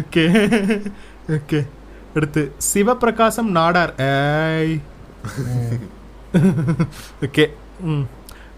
ஓகே 0.01 0.23
ஓகே 1.37 1.59
அடுத்து 2.15 2.51
சிவபிரகாசம் 2.67 3.53
நாடார். 3.53 3.93
ஏய். 4.07 4.79
ஓகே 7.25 7.49
ம். 7.87 8.05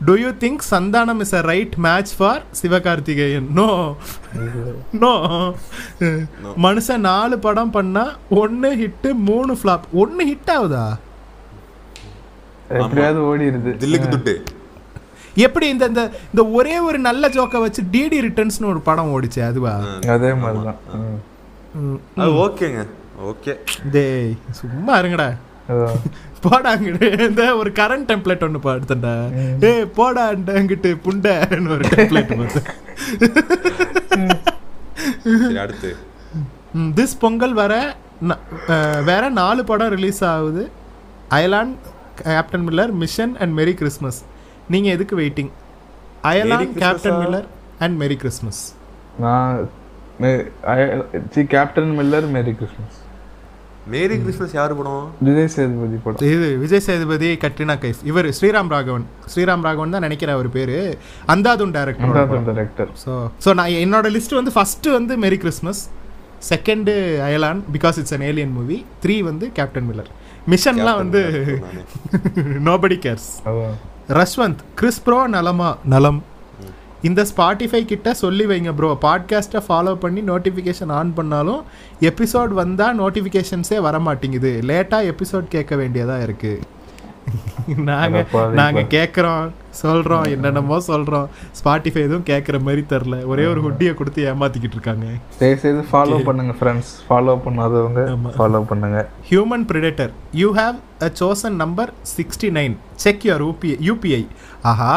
Do 0.05 0.15
you 0.15 0.33
think 0.39 0.59
Santhanam 0.71 1.19
is 1.19 1.35
a 1.35 1.41
right 1.41 1.77
match 1.77 2.17
for 2.17 2.43
Sivakarthikeyan? 2.61 3.53
No 3.53 3.95
no 4.99 5.43
மனுஷன் 6.65 7.05
நாலு 7.05 7.39
படம் 7.39 7.71
பண்ணா 7.71 8.15
ஒன்று 8.35 8.75
ஹிட்டு 8.75 9.23
மூணு 9.23 9.53
ஃப்ளாப் 9.53 9.81
ஒன்று 9.93 10.25
ஹிட் 10.25 10.55
ஆகுதா? 10.55 10.97
எப்படியாவது 12.75 13.21
ஓடிடுது 13.21 13.81
தில்லுக்கு 13.81 14.09
துட்டு. 14.09 14.41
எப்படி 15.37 15.69
இந்த 15.69 15.85
இந்த 15.85 16.11
இந்த 16.31 16.51
ஒரே 16.51 16.79
ஒரு 16.79 16.99
நல்ல 16.99 17.29
ஜோக்கை 17.29 17.61
வச்சு 17.61 17.83
டிடி 17.91 18.21
ரிட்டர்ன்ஸ்னு 18.21 18.65
ஒரு 18.65 18.81
படம் 18.81 19.13
ஓடிச்சு 19.13 19.45
அதுவா? 19.45 19.99
அதே 20.09 20.33
மாதிரிதான். 20.33 20.77
ம். 20.99 21.19
ம், 21.81 21.99
அது 22.17 22.43
ஓகேங்க 22.43 22.85
ஓகே 23.29 23.53
டேய் 23.93 24.31
சும்மா 24.59 24.93
இருங்கடா. 25.01 25.27
போடாங்கிட்டு 26.45 27.07
இந்த 27.27 27.43
ஒரு 27.59 27.69
கரண்ட் 27.79 28.07
டெம்ப்ளேட் 28.11 28.43
ஒன்று 28.47 28.59
பார்த்தேன்டா 28.65 29.13
ஏ 29.63 29.71
போடாங்கிட்டு 29.99 30.89
புண்டைன்னு 31.05 31.71
ஒரு 31.75 31.85
டெம்ப்ளேட் 31.93 32.33
அடுத்து. 35.63 35.91
திஸ் 36.99 37.15
பொங்கல் 37.19 37.55
வர 37.61 37.73
வேற 39.09 39.23
நாலு 39.39 39.63
படம் 39.71 39.93
ரிலீஸ் 39.95 40.21
ஆகுது. 40.33 40.63
Ayalaan 41.37 41.75
Captain 42.21 42.65
Miller 42.67 42.93
mission 43.03 43.33
and 43.41 43.53
merry 43.59 43.73
Christmas 43.81 44.19
நீங்க 44.73 44.89
எதுக்கு 44.97 45.15
waiting 45.21 45.51
Christmas-ஆ? 46.27 46.81
Captain 46.83 47.17
Miller 47.23 47.47
and 47.83 47.95
merry 48.01 48.15
Christmas 48.21 48.61
நான் 49.19 49.69
Captain 51.53 51.91
Miller 51.99 52.27
merry 52.35 52.53
Christmas 52.59 52.99
merry 53.93 54.15
Christmas 54.21 54.53
யாரு 54.57 54.73
படம்? 54.77 55.03
விஜய் 55.25 55.49
சேதுபதி 55.55 55.97
படம். 56.05 56.21
இது 56.35 56.47
விஜய் 56.61 56.83
சேதுபதி 56.85 57.29
கட்ரினா 57.43 57.75
கைஃப் 57.83 57.99
இவர் 58.09 58.27
ஸ்ரீராம் 58.37 58.71
ராகவன். 58.73 59.05
ஸ்ரீராம் 59.31 59.65
ராகவன் 59.67 59.93
தான் 59.95 60.05
நினைக்கிறேன் 60.07 60.35
அவர் 60.37 60.49
பேரு. 60.55 60.77
Andhadhun 61.33 61.73
director 61.77 62.47
director 62.49 62.91
so 63.03 63.13
so 63.45 63.53
நான் 63.59 63.73
என்னோட 63.85 64.09
லிஸ்ட் 64.15 64.37
வந்து 64.39 64.53
ஃபஸ்ட்டு 64.57 64.95
வந்து 64.97 65.15
merry 65.25 65.39
Christmas 65.43 65.81
second 66.49 66.95
Ayalaan 67.27 67.61
because 67.75 67.99
it's 68.01 68.15
an 68.17 68.25
alien 68.29 68.53
movie 68.57 68.77
three 69.03 69.17
வந்து 69.29 69.47
கேப்டன் 69.59 69.87
மில்லர் 69.89 70.11
மிஷன்லாம் 70.53 71.01
வந்து 71.03 71.21
nobody 72.69 72.97
cares 73.05 73.29
Rashwanth 74.19 74.63
Chris 74.81 75.03
bro 75.05 75.19
நலமா 75.35 75.69
நலம். 75.95 76.19
இந்த 77.05 77.21
ஸ்பாட்டிஃபை 77.23 77.81
கிட்ட 77.85 78.13
சொல்லி 78.13 78.45
வைங்க 78.45 78.71
ப்ரோ 78.73 78.89
பாட்காஸ்ட்டை 79.01 79.61
ஃபாலோ 79.67 79.93
பண்ணி 79.95 80.21
நோட்டிஃபிகேஷன் 80.21 80.91
ஆன் 80.91 81.11
பண்ணாலும் 81.13 81.61
எபிசோட் 82.01 82.53
வந்தால் 82.53 82.99
நோட்டிஃபிகேஷன்ஸே 82.99 83.79
வர 83.79 83.99
மாட்டேங்குது 83.99 84.53
லேட்டாக 84.63 85.11
எபிசோட் 85.11 85.47
கேட்க 85.49 85.75
வேண்டியதாக 85.75 86.25
இருக்குது 86.25 86.73
நாங்கள் 87.89 88.25
நாங்கள் 88.59 88.89
கேட்குறோம் 88.93 89.45
சொல்கிறோம் 89.81 90.25
என்னென்னமோ 90.33 90.77
சொல்கிறோம் 90.89 91.27
ஸ்பாட்டிஃபை 91.59 92.01
எதுவும் 92.07 92.25
கேட்குற 92.29 92.57
மாதிரி 92.65 92.81
தெரில 92.91 93.15
ஒரே 93.31 93.45
ஒரு 93.51 93.61
ஹுட்டியை 93.65 93.93
கொடுத்து 93.99 94.25
ஏமாத்திக்கிட்டு 94.31 94.77
இருக்காங்க. 94.77 95.05
தயவு 95.39 95.59
செய்து 95.63 95.81
ஃபாலோ 95.91 96.17
பண்ணுங்க 96.27 96.53
ஃப்ரெண்ட்ஸ் 96.59 96.91
ஃபாலோ 97.07 97.35
பண்ணாதவங்க. 97.45 98.03
ஃபாலோ 98.37 98.61
பண்ணுங்க. 98.71 98.99
Human 99.31 99.65
predator 99.71 100.13
you 100.41 100.49
have 100.59 100.77
a 101.07 101.09
chosen 101.21 101.59
number 101.63 101.91
sixty 102.15 102.49
nine 102.59 102.77
check 103.05 103.25
your 103.29 103.45
UPI 103.47 103.75
UPI 103.89 104.23
Aha 104.71 104.93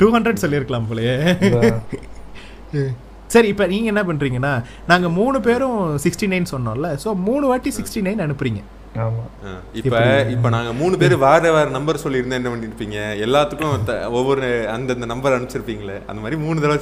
two 0.00 0.08
hundred 0.16 0.42
சொல்லியிருக்கலாம் 0.44 0.88
போலயே. 0.92 1.16
சரி 3.32 3.48
இப்போ 3.52 3.64
நீங்கள் 3.70 3.90
என்ன 3.92 4.02
பண்ணுறீங்கன்னா 4.08 4.52
நாங்கள் 4.90 5.12
மூணு 5.20 5.38
பேரும் 5.46 5.78
சிக்ஸ்டி 6.04 6.26
நைன் 6.32 6.52
சொன்னோம்ல 6.54 6.90
ஸோ 7.04 7.08
மூணு 7.28 7.44
வாட்டி 7.50 7.70
சிக்ஸ்டி 7.78 8.00
நைன் 8.06 8.22
அனுப்புறீங்க. 8.26 8.60
இப்ப 9.72 9.96
இப்ப 10.30 10.48
நாங்க 10.48 10.72
மூணு 10.72 10.98
பேர் 10.98 11.14
வேற 11.18 11.50
வேற 11.52 11.68
நம்பர் 11.68 12.00
சொல்லியிருந்தா 12.04 12.38
என்ன 12.38 12.50
பண்ணிருப்பீங்க? 12.50 12.96
எல்லாத்துக்கும் 13.24 13.74
ஒவ்வொரு 14.10 14.46
அந்தந்த 14.68 15.06
நம்பர் 15.06 15.34
அனுப்பிச்சிருப்பீங்களே 15.36 15.96
அந்த 16.06 16.20
மாதிரி 16.20 16.40
மூணு 16.40 16.60
தடவை 16.60 16.78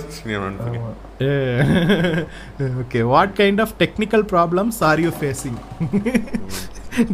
okay. 2.82 3.00
What 3.06 3.34
kind 3.36 3.60
of 3.60 3.74
technical 3.78 4.24
problems 4.32 4.78
are 4.82 5.00
you 5.00 5.10
facing 5.20 5.58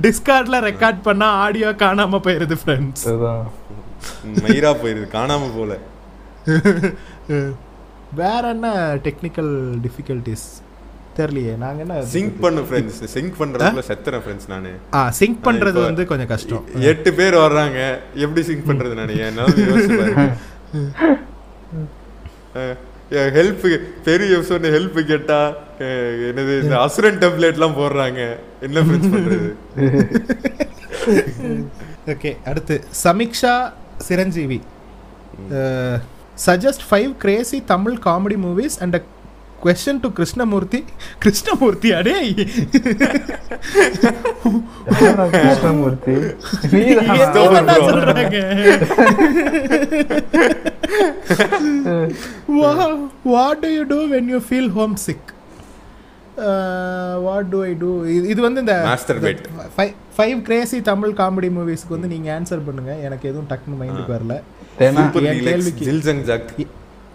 டிஸ்கார்டில் 0.01 0.61
record 0.65 1.01
பண்ணால் 1.05 1.39
ஆடியோ 1.43 1.71
காணாமல் 1.75 2.21
போயிடுது 2.21 2.59
ஃப்ரெண்ட்ஸ் 2.63 3.07
மயிரா 4.43 4.71
போயிருது 4.83 5.09
காணாம 5.13 5.51
போல. 5.57 5.73
வேற 8.15 8.49
என்ன 8.49 8.69
டெக்னிக்கல் 9.05 9.53
டிஃபிகல்ட்டிஸ் 9.85 10.47
தெரியலையே. 11.17 11.57
நாங்கள் 11.57 11.87
என்ன 11.89 12.05
சிங்க் 12.05 12.41
பண்ணு 12.41 12.61
ஃப்ரெண்ட்ஸ் 12.61 13.05
சிங்க் 13.05 13.41
பண்றதுக்குள்ள 13.41 13.83
செத்துறேன் 13.89 14.21
ஃப்ரெண்ட்ஸ் 14.21 14.49
நானு. 14.49 14.69
ஆ 14.95 15.13
சிங்க் 15.21 15.39
பண்ணுறது 15.45 15.69
இப்ப- 15.69 15.81
வந்து 15.81 16.07
கொஞ்சம் 16.07 16.27
கஷ்டம். 16.27 16.65
எட்டு 16.75 17.13
பேர் 17.15 17.35
வர்றாங்க. 17.35 17.99
எப்படி 18.15 18.47
சிங்க் 18.47 18.69
பண்றது 18.69 18.95
நானு? 18.95 19.17
என்னால 19.19 19.49
யோசிச்சு 19.49 20.37
ஹெல்ப் 23.11 23.87
பெரிய 24.05 24.37
எபிசோட் 24.37 24.69
ஹெல்ப் 24.69 25.05
கேட்டா 25.05 25.53
என்னது 25.79 26.63
இந்த 26.63 26.81
அசுரன் 26.81 27.19
டெம்ப்ளேட்லாம் 27.19 27.77
போடுறாங்க. 27.79 28.37
என்ன 28.61 28.81
ஃப்ரெண்ட்ஸ் 28.81 29.15
பண்றது? 29.15 29.55
ஓகே 32.07 32.37
அடுத்து. 32.45 32.85
Samiksha 33.05 33.73
Chiranjeevi. 33.99 34.61
Suggest 36.47 36.85
five 36.91 37.17
crazy 37.17 37.63
Tamil 37.65 37.99
comedy 38.05 38.37
movies 38.37 38.81
and 38.81 38.95
a 38.95 39.03
question 39.65 40.01
to 40.01 40.13
Krishnamurthy 40.13 40.85
Krishnamurthy 41.19 41.93
அடே. 41.93 42.35
கிருஷ்ணமூர்த்தி 45.31 46.13
சொல்றாங்க? 47.89 48.37
What 53.25 53.59
do 53.59 53.69
you 53.69 53.83
do 53.83 54.07
when 54.07 54.25
you 54.25 54.41
feel 54.51 54.73
homesick 54.97 55.31
what 57.23 57.47
do 57.47 57.63
I 57.63 57.77
do 57.79 58.05
இது 58.05 58.43
வந்து 58.43 58.61
இந்த 58.61 58.83
Masturbate. 58.87 59.43
Five 60.19 60.43
crazy 60.43 60.81
Tamil 60.83 61.11
comedy 61.11 61.51
மூவிஸ்க்கு 61.51 61.89
வந்து 61.89 62.09
நீங்க 62.09 62.41
answer 62.41 62.61
பண்ணுங்க. 62.67 62.97
எனக்கு 62.97 63.29
எதுவும் 63.29 63.47
டக்குன்னு 63.51 63.83
மைண்டுக்கு 63.83 64.13
வரல. 64.13 64.41
கேள்விக்கு- 65.51 65.89
ஜில்ஜங் 65.89 66.23
ஜக். 66.23 66.67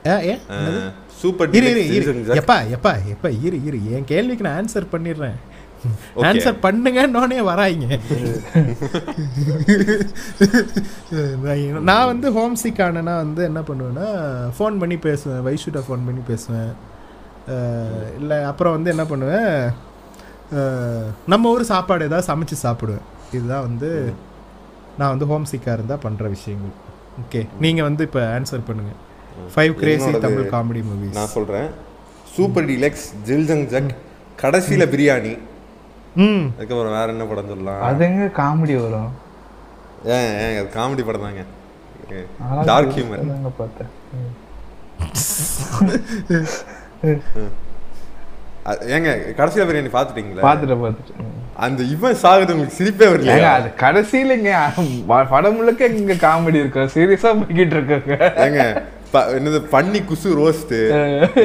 ஏ 0.07 0.29
ஏ 0.29 0.37
சூப்பர் 1.21 1.55
இரு 1.57 1.69
இரு 1.73 1.83
இரு. 1.97 2.11
எப்பா 2.39 2.57
எப்பா 2.75 2.91
எப்பா 3.13 3.29
இரு 3.45 3.59
இரு. 3.67 3.79
என் 3.95 4.09
கேள்விக்கு 4.11 4.45
நான் 4.47 4.59
ஆன்சர் 4.61 4.93
பண்ணிடுறேன். 4.95 5.37
ஆன்சர் 6.27 6.57
பண்ணுங்கன்னோனே 6.65 7.39
வராங்க 7.49 7.85
நான் 11.89 12.09
வந்து 12.11 12.27
ஹோம் 12.37 12.57
சிக் 12.61 12.81
ஆனேன்னா 12.85 13.15
வந்து 13.23 13.41
என்ன 13.49 13.61
பண்ணுவேன்னா 13.69 14.07
ஃபோன் 14.57 14.79
பண்ணி 14.81 14.97
பேசுவேன். 15.07 15.41
வைஷுட்ட 15.47 15.81
ஃபோன் 15.87 16.05
பண்ணி 16.07 16.23
பேசுவேன்? 16.31 16.71
இல்லை 18.21 18.37
அப்புறம் 18.51 18.75
வந்து 18.77 18.93
என்ன 18.95 19.05
பண்ணுவேன்? 19.11 19.51
நம்ம 21.33 21.51
ஊர் 21.55 21.71
சாப்பாடு 21.73 22.07
ஏதாவது 22.09 22.29
சமைச்சு 22.31 22.57
சாப்பிடுவேன். 22.65 23.05
இதுதான் 23.35 23.65
வந்து 23.69 23.89
நான் 24.99 25.13
வந்து 25.13 25.29
ஹோம் 25.33 25.49
சிக்காக 25.51 25.77
இருந்தால் 25.77 26.03
பண்ணுற 26.05 26.27
விஷயங்கள். 26.37 26.77
ஓகே 27.23 27.41
நீங்கள் 27.65 27.87
வந்து 27.89 28.03
இப்போ 28.09 28.21
ஆன்சர் 28.37 28.67
பண்ணுங்கள் 28.69 29.01
five 29.53 29.73
crazy 29.73 30.11
Tamil 30.19 30.49
comedy 30.51 30.81
movies 30.87 31.15
நான் 31.15 31.33
சொல்றேன். 31.33 31.69
சூப்பர் 32.35 32.65
டீலக்ஸ் 32.65 33.05
ஜில்ஜங் 33.25 33.65
ஜக் 33.67 33.91
கடைசியில 34.41 34.83
பிரியாணி. 34.87 35.33
ம். 36.17 36.43
அதுக்கப்புறம் 36.55 36.95
வேற 36.95 37.07
என்ன 37.11 37.25
படம் 37.25 37.47
சொல்லலாம்? 37.47 37.81
அது 37.83 38.05
எங்க 38.05 38.25
காமெடி 38.37 38.75
வரும்? 38.81 39.11
ஏன் 40.15 40.29
ஏன் 40.41 40.57
அது 40.59 40.69
காமெடி 40.75 41.05
படம் 41.05 41.25
தாங்க. 41.27 41.43
டார்க் 42.67 42.93
ஹியூமர் 42.95 43.23
பார்த்தேன். 43.57 43.91
ஏங்க 48.95 49.09
கடைசியில 49.37 49.65
பிரியாணி 49.67 49.91
பாத்துட்டீங்களா 49.93 50.43
பார்த்துட்டேன் 50.45 50.81
ம். 51.21 51.33
அந்த 51.65 51.81
இவன் 51.91 52.19
சாகுது 52.23 52.53
உங்களுக்கு 52.53 52.77
சிரிப்பே 52.77 53.05
ஏங்க 53.05 53.13
வரலையா 53.13 53.51
அது 53.53 53.69
கடைசியில 53.79 54.35
இங்க 54.39 54.51
படம் 55.31 55.55
முழுக்க 55.55 55.87
இங்க 55.95 56.15
காமெடி 56.25 56.59
இருக்கும் 56.63 56.91
சீரியஸா 56.95 57.31
போய்கிட்டு 57.39 57.75
இருக்காங்க. 57.77 58.15
ஏங்க 58.45 58.61
என்னது 59.37 59.59
பன்னி 59.73 59.99
குசு 60.09 60.29
ரோஸ்ட் 60.41 60.75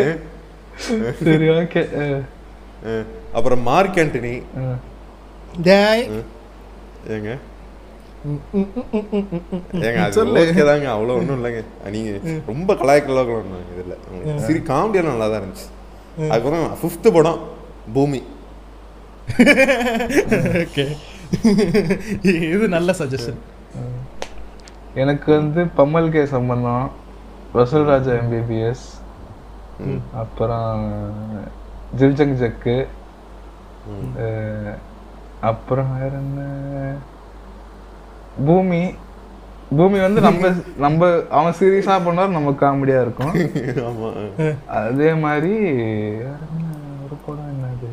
சரி 1.27 1.47
ஓகே 1.57 1.83
அப்புறம் 3.37 3.61
மார்க் 3.69 3.99
ஆண்டனி. 4.03 4.33
டேய். 5.67 6.05
ஏங்க? 7.15 7.33
ஏங்க 9.87 10.01
அது 10.07 10.25
ஓகே 10.43 10.65
தாங்க 10.71 10.89
அவ்வளோ 10.95 11.17
ஒன்றும் 11.21 11.39
இல்லைங்க. 11.39 11.63
நீங்க 11.95 12.13
ரொம்ப 12.51 12.75
கலாய்க்கலாம் 12.81 13.31
இதில். 13.75 13.97
சரி 14.47 14.61
காமெடியெல்லாம் 14.71 15.15
நல்லா 15.15 15.29
தான் 15.33 15.41
இருந்துச்சு. 15.43 15.69
அதுக்கப்புறம் 16.31 16.77
ஃபிஃப்த்து 16.81 17.15
படம் 17.19 17.41
பூமி. 17.97 18.21
ஓகே. 20.65 20.87
இது 22.55 22.67
நல்ல 22.77 22.93
சஜஷன் 23.03 23.41
எனக்கு 25.03 25.29
வந்து 25.41 25.61
பம்மல் 25.79 26.13
கே 26.15 26.23
சம்பந்தம். 26.37 26.89
வசூல் 27.53 27.85
ராஜா 27.85 28.13
எம்பிபிஎஸ் 28.13 28.85
அப்புறம் 30.15 30.83
ஜில்ஜங் 31.99 32.35
ஜக்கு 32.43 32.87
அப்புறம் 35.41 35.99
வேற 35.99 36.11
என்ன? 36.17 36.41
பூமி. 38.47 38.95
பூமி 39.77 39.99
வந்து 40.01 40.21
நம்ம 40.21 40.51
நம்ம 40.77 41.11
அவன் 41.31 41.55
சீரியஸா 41.59 41.97
பண்ணார் 42.07 42.35
நம்ம 42.37 42.51
காமெடியா 42.51 43.01
இருக்கும். 43.01 43.35
ஆமா. 43.89 44.11
அதே 44.67 45.13
மாதிரி 45.15 45.53
வேற 45.53 46.37
என்ன? 46.53 46.75
ஒரு 47.05 47.17
படம் 47.27 47.51
என்னது? 47.55 47.91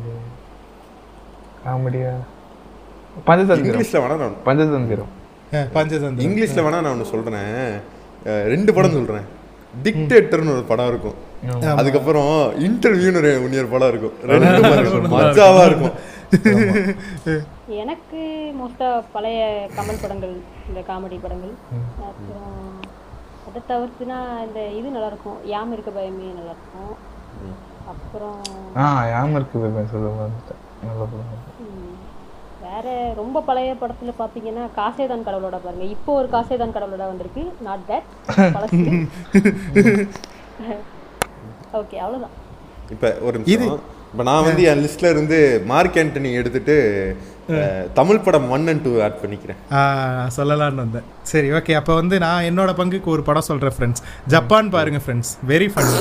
காமெடியா 1.66 2.12
பஞ்சதந்திரம். 3.26 3.80
இங்கிலீஷ்ல 3.80 4.00
வேணா 4.02 4.16
நான் 4.22 4.40
பஞ்சதந்திரம். 4.44 5.10
பஞ்சதந்திரம். 5.52 6.24
இங்கிலீஷ்ல 6.26 6.62
வேணா 6.66 6.70
நான் 6.70 6.92
ஒன்று 6.94 7.04
சொல்றேன். 7.04 7.80
ரெண்டு 8.24 8.74
படம் 8.74 8.96
சொல்றேன். 8.98 9.38
டிக்டேட்டர்னு 9.84 10.54
ஒரு 10.56 10.64
படம் 10.70 10.90
இருக்கும். 10.92 11.18
அதுக்கப்புறம் 11.80 12.30
இன்டர்வியூன்னு 12.66 13.20
ஒரு 13.22 13.30
இன்னொரு 13.48 13.70
படம் 13.74 13.90
இருக்கும். 13.92 14.14
ரெண்டு 14.30 15.10
மஜாவா 15.16 15.62
இருக்கும். 15.70 15.96
எனக்கு 17.82 18.20
மோஸ்டா 18.58 18.88
பழைய 19.14 19.40
கமல் 19.76 20.02
படங்கள் 20.02 20.34
இந்த 20.70 20.80
காமெடி 20.88 21.18
படங்கள். 21.24 21.54
அப்புறம் 22.08 22.58
அதை 23.48 23.60
தவிர்த்துனா 23.70 24.18
இந்த 24.46 24.60
இது 24.78 24.88
நல்லா 24.96 25.10
இருக்கும் 25.12 25.38
யாம் 25.54 25.72
இருக்க 25.76 25.92
பயமே 25.98 26.28
நல்லா 26.40 26.54
இருக்கும் 26.56 26.92
அப்புறம் 27.92 28.42
ஆ 28.80 28.84
யாம 29.12 29.38
இருக்கு 29.38 29.62
பேபே 29.62 29.84
சொல்ல 29.94 30.10
வந்துட்டேன் 30.18 30.62
நல்ல 30.88 31.02
படம். 31.12 31.48
வேற 32.70 32.86
ரொம்ப 33.20 33.38
பழைய 33.48 33.70
படத்துல 33.80 34.12
பாத்தீங்கன்னா 34.18 34.64
காசேதான் 34.78 35.24
கடவுளோட 35.26 35.58
பாருங்க. 35.64 35.84
இப்போ 35.94 36.10
ஒரு 36.20 36.28
காசேதான் 36.34 36.74
கடவுளோட 36.76 37.04
வந்திருக்கு. 37.10 37.42
நாட் 37.66 37.86
தட் 37.88 38.06
ஓகே 41.80 41.96
அவ்வளவுதான். 42.04 42.34
இப்ப 42.94 43.10
ஒரு 43.26 43.36
நிமிஷம். 43.38 43.80
இப்ப 44.12 44.22
நான் 44.28 44.44
வந்து 44.44 44.62
என் 44.70 44.82
லிஸ்ட்ல 44.84 45.10
இருந்து 45.14 45.38
மார்க் 45.66 45.98
ஆண்டனி 46.02 46.30
எடுத்துட்டு 46.40 46.76
தமிழ் 47.98 48.24
படம் 48.24 48.48
ஒன் 48.50 48.66
அண்ட் 48.72 48.82
டூ 48.86 48.92
ஆட் 49.04 49.18
பண்ணிக்கிறேன். 49.22 49.60
ஆ, 49.72 49.80
சொல்லலாம்னு 50.36 50.82
வந்தேன். 50.84 51.06
சரி 51.22 51.48
ஓகே 51.58 51.72
அப்போ 51.80 51.94
வந்து 51.94 52.18
நான் 52.18 52.44
என்னோட 52.44 52.72
பங்குக்கு 52.80 53.12
ஒரு 53.14 53.22
படம் 53.28 53.48
சொல்கிறேன் 53.50 53.76
ஃப்ரெண்ட்ஸ் 53.78 54.04
ஜப்பான் 54.26 54.70
பாருங்க 54.70 55.00
ஃப்ரெண்ட்ஸ் 55.06 55.32
வெரி 55.48 55.68
ஃபன் 55.74 55.92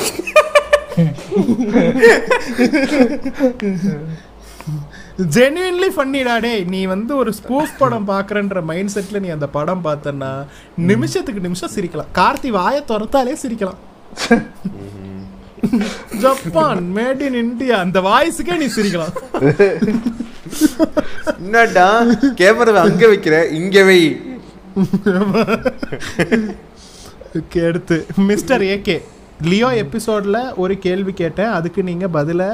ஜென்யூன்லி 5.19 5.87
ஃபன்னிடா 5.95 6.39
டேய். 6.39 6.63
நீ 6.63 6.85
வந்து 6.85 7.15
ஒரு 7.15 7.33
ஸ்பூஃப் 7.39 7.73
படம் 7.77 8.07
பார்க்குறன்ற 8.07 8.63
மைண்ட் 8.63 8.91
செட்டில் 8.93 9.19
நீ 9.19 9.27
அந்த 9.27 9.47
படம் 9.47 9.83
பார்த்தன்னா 9.83 10.45
நிமிஷத்துக்கு 10.75 11.41
நிமிஷம் 11.41 11.73
சிரிக்கலாம். 11.75 12.11
கார்த்தி 12.15 12.47
வாயை 12.47 12.83
துரத்தாலே 12.87 13.35
சிரிக்கலாம். 13.43 13.79
ஜப்பான் 16.19 16.83
மேட் 16.95 17.21
இன் 17.21 17.33
இந்தியா 17.33 17.79
அந்த 17.79 17.99
வாய்ஸுக்கே 18.01 18.57
நீ 18.57 18.67
சிரிக்கலாம். 18.77 19.13
என்னடா? 21.37 22.03
கேமரா 22.41 22.73
அங்க 22.87 23.07
வைக்கிற? 23.07 23.51
இங்க 23.51 23.83
வை. 23.83 24.01
ஓகே 27.39 27.67
அடுத்து. 27.67 28.05
மிஸ்டர் 28.15 28.61
ஏகே 28.61 29.01
லியோ 29.41 29.67
எபிசோடில் 29.83 30.53
ஒரு 30.55 30.77
கேள்வி 30.77 31.13
கேட்டேன். 31.13 31.55
அதுக்கு 31.57 31.83
நீங்கள் 31.83 32.09
பதிலை 32.09 32.47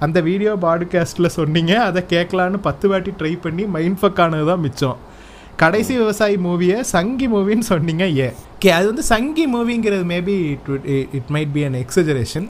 அந்த 0.00 0.20
வீடியோ 0.20 0.54
பாட்காஸ்ட்டில் 0.54 1.26
சொன்னீங்க 1.26 1.82
அதை 1.84 2.04
கேட்கலான்னு 2.08 2.56
பத்து 2.56 2.88
வாட்டி 2.88 3.10
ட்ரை 3.10 3.40
பண்ணி 3.40 3.66
மைண்ட் 3.66 3.98
ஃபக் 4.02 4.20
ஆனது 4.20 4.46
தான் 4.46 4.60
மிச்சம். 4.60 4.96
கடைசி 5.56 5.96
விவசாயி 5.98 6.36
மூவியை 6.36 6.80
சங்கி 6.80 7.28
மூவின்னு 7.28 7.58
சொன்னீங்க 7.58 8.04
ஏ 8.16 8.32
கே 8.58 8.70
அது 8.70 8.86
வந்து 8.86 9.02
சங்கி 9.02 9.54
மூவிங்கிறது 9.54 10.04
maybe 10.04 10.58
it 11.12 11.22
might 11.28 11.52
be 11.52 11.64
an 11.64 11.74
exaggeration 11.74 12.48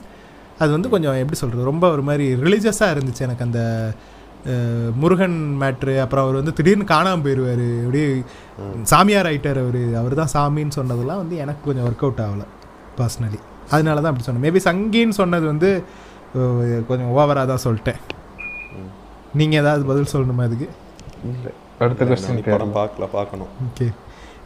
அது 0.59 0.71
வந்து 0.71 0.89
கொஞ்சம் 0.89 1.13
எப்படி 1.13 1.37
சொல்கிறது 1.37 1.63
ரொம்ப 1.65 1.91
ஒரு 1.91 2.01
மாதிரி 2.01 2.35
ரிலீஜியஸாக 2.35 2.93
இருந்துச்சு 2.95 3.19
எனக்கு 3.19 3.43
அந்த 3.43 3.61
முருகன் 4.95 5.57
மேட்ரு 5.61 5.99
அப்புறம் 5.99 6.23
அவர் 6.23 6.35
வந்து 6.35 6.53
திடீர்னு 6.53 6.85
காணாமல் 6.85 7.25
போயிடுவார் 7.25 7.83
அப்படியே 7.83 8.23
சாமியார் 8.83 9.25
ஆயிட்டார் 9.25 9.59
அவர் 9.59 9.95
அவர் 9.95 10.13
தான் 10.13 10.33
சாமின்னு 10.33 10.71
சொன்னதெல்லாம் 10.71 11.17
வந்து 11.17 11.37
எனக்கு 11.37 11.59
கொஞ்சம் 11.65 11.85
ஒர்க் 11.85 12.01
அவுட் 12.01 12.19
ஆகலை 12.19 12.45
பர்சனலி 12.97 13.39
அதனால 13.69 14.01
தான் 14.01 14.15
அப்படி 14.15 14.23
சொன்னேன். 14.23 14.53
மேபி 14.53 14.59
சங்கின்னு 14.63 15.09
சொன்னது 15.09 15.45
வந்து 15.45 15.83
கொஞ்சம் 16.89 17.11
ஓவராக 17.17 17.45
தான் 17.51 17.65
சொல்லிட்டேன். 17.65 17.99
நீங்கள் 19.39 19.59
ஏதாவது 19.61 19.83
பதில் 19.91 20.11
சொல்லணுமா 20.13 20.43
அதுக்கு 20.47 20.67
அடுத்த 21.83 22.05
கொஸ்டின் 22.09 22.41
படம் 22.53 22.75
பார்க்கல 22.79 23.05
பார்க்கணும். 23.17 23.51
Okay 23.67 23.87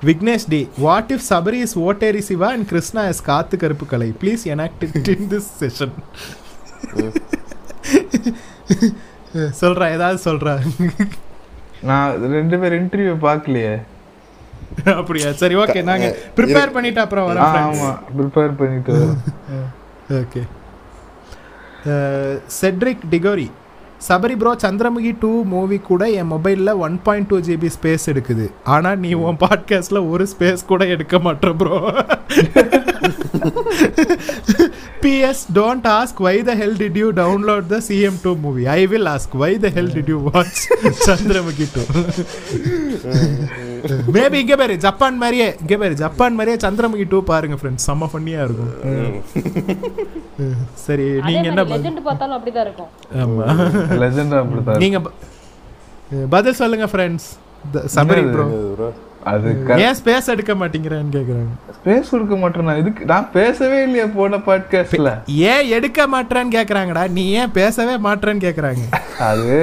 Vignesh 0.09 0.47
D 0.53 0.59
what 0.85 1.11
if 1.15 1.25
Sabari 1.31 1.59
is 1.65 1.75
Otteri 1.87 2.21
Siva 2.29 2.49
and 2.55 2.67
Krishna 2.71 3.01
is 3.13 3.23
Kaathu 3.29 3.55
Karuppu 3.63 3.85
Kalai 3.93 4.09
please 4.21 4.43
enact 4.55 4.83
it 4.87 5.09
in 5.15 5.29
this 5.33 5.49
session 5.61 5.95
சொல்றா 9.61 9.85
ஏதாவது 9.95 10.19
சொல்றா. 10.27 10.53
நான் 11.89 12.13
ரெண்டு 12.37 12.55
பேர் 12.61 12.77
இன்டர்வியூ 12.81 13.15
பார்க்கலையே. 13.27 13.73
அப்படியா? 14.99 15.29
சரி 15.41 15.55
ஓகே 15.63 15.81
நாங்க 15.89 16.07
ப்ரிப்பேர் 16.37 16.73
பண்ணிட்டு 16.77 17.01
அப்புறம் 17.03 17.27
வரோம் 17.29 17.57
ஆமா 17.65 17.91
ப்ரிப்பேர் 18.17 18.55
பண்ணிட்டு 18.61 18.93
வரேன். 18.97 19.19
Okay 20.21 20.43
Cedric 22.61 23.07
Diggory. 23.09 23.51
Sabari 24.07 24.37
bro 24.37 24.55
Chandramukhi 24.63 25.15
two 25.19 25.43
movie 25.43 25.77
கூட 25.77 26.09
என் 26.09 26.31
மொபைலில் 26.31 26.77
one 26.77 26.99
point 27.03 27.27
two 27.27 27.39
GB 27.39 27.69
space 27.81 28.05
எடுக்குது. 28.05 28.51
ஆனால் 28.63 28.99
நீ 28.99 29.13
உன் 29.13 29.37
பாட்காஸ்டில் 29.39 30.09
ஒரு 30.09 30.27
ஸ்பேஸ் 30.39 30.65
கூட 30.67 30.85
எடுக்க 30.85 31.19
மாட்டேன் 31.19 31.55
bro 31.55 31.91
PS 35.03 35.43
don't 35.57 35.87
ask 35.97 36.19
why 36.27 36.33
the 36.49 36.53
hell 36.61 36.77
did 36.81 36.97
you 37.01 37.07
download 37.21 37.67
the 37.73 37.77
CM 37.87 38.19
two 38.25 38.31
movie 38.45 38.63
I 38.77 38.81
will 38.93 39.09
ask 39.15 39.35
why 39.43 39.51
the 39.65 39.69
hell 39.77 39.91
did 39.95 40.11
you 40.13 40.17
watch 40.29 40.61
Chandramukhi 41.07 41.67
two 41.75 41.83
maybe 44.15 44.37
இங்கே 44.43 44.55
பேரு 44.61 44.73
ஜப்பான் 44.85 45.19
மாதிரியே 45.23 45.47
இங்கே 45.63 45.77
பேரு 45.83 45.95
ஜப்பான் 46.03 46.37
மாதிரியே 46.39 46.57
சந்திரமுகி 46.65 47.05
டூ 47.13 47.19
பாருங்க 47.31 47.57
ஃப்ரெண்ட்ஸ் 47.61 47.85
செம்ம 47.89 48.09
ஃபன்னியாக 48.13 48.45
இருக்கும். 48.47 48.73
சரி 50.85 51.05
நீங்க 51.27 51.45
என்ன 51.51 51.63
லெஜெண்ட் 51.73 52.01
பார்த்தாலும் 52.09 52.35
அப்படிதான் 52.37 52.65
இருக்கும். 52.67 52.91
ஆமா. 53.23 53.45
லெஜெண்ட் 54.03 54.35
அப்படிதான் 54.41 54.81
நீங்க 54.85 54.99
பதில் 56.35 56.59
சொல்லுங்க 56.61 56.87
ஃப்ரெண்ட்ஸ் 56.93 57.29
சபரி 57.95 58.21
ப்ரோ 58.33 58.45
bro. 58.79 58.89
அது 59.31 59.49
ஏன் 59.85 59.97
ஸ்பேஸ் 59.99 60.29
எடுக்க 60.33 60.53
மாட்டேங்கிறேன்னு 60.59 61.13
கேக்குறாங்க. 61.15 61.53
ஸ்பேஸ் 61.77 62.11
கொடுக்க 62.11 62.35
மாட்டேன் 62.41 62.67
நான். 62.67 62.79
இதுக்கு 62.81 63.05
நான் 63.11 63.27
பேசவே 63.31 63.77
இல்லையா 63.83 64.05
போன 64.15 64.37
பாட்காஸ்ட்ல 64.47 65.11
ஏன் 65.51 65.69
எடுக்க 65.77 66.07
மாட்டேன்னு 66.13 66.51
கேக்குறாங்கடா. 66.55 67.03
நீ 67.17 67.23
ஏன் 67.41 67.51
பேசவே 67.51 67.95
மாட்டேன்னு 68.07 68.43
கேக்குறாங்க. 68.45 68.83
அது 69.29 69.57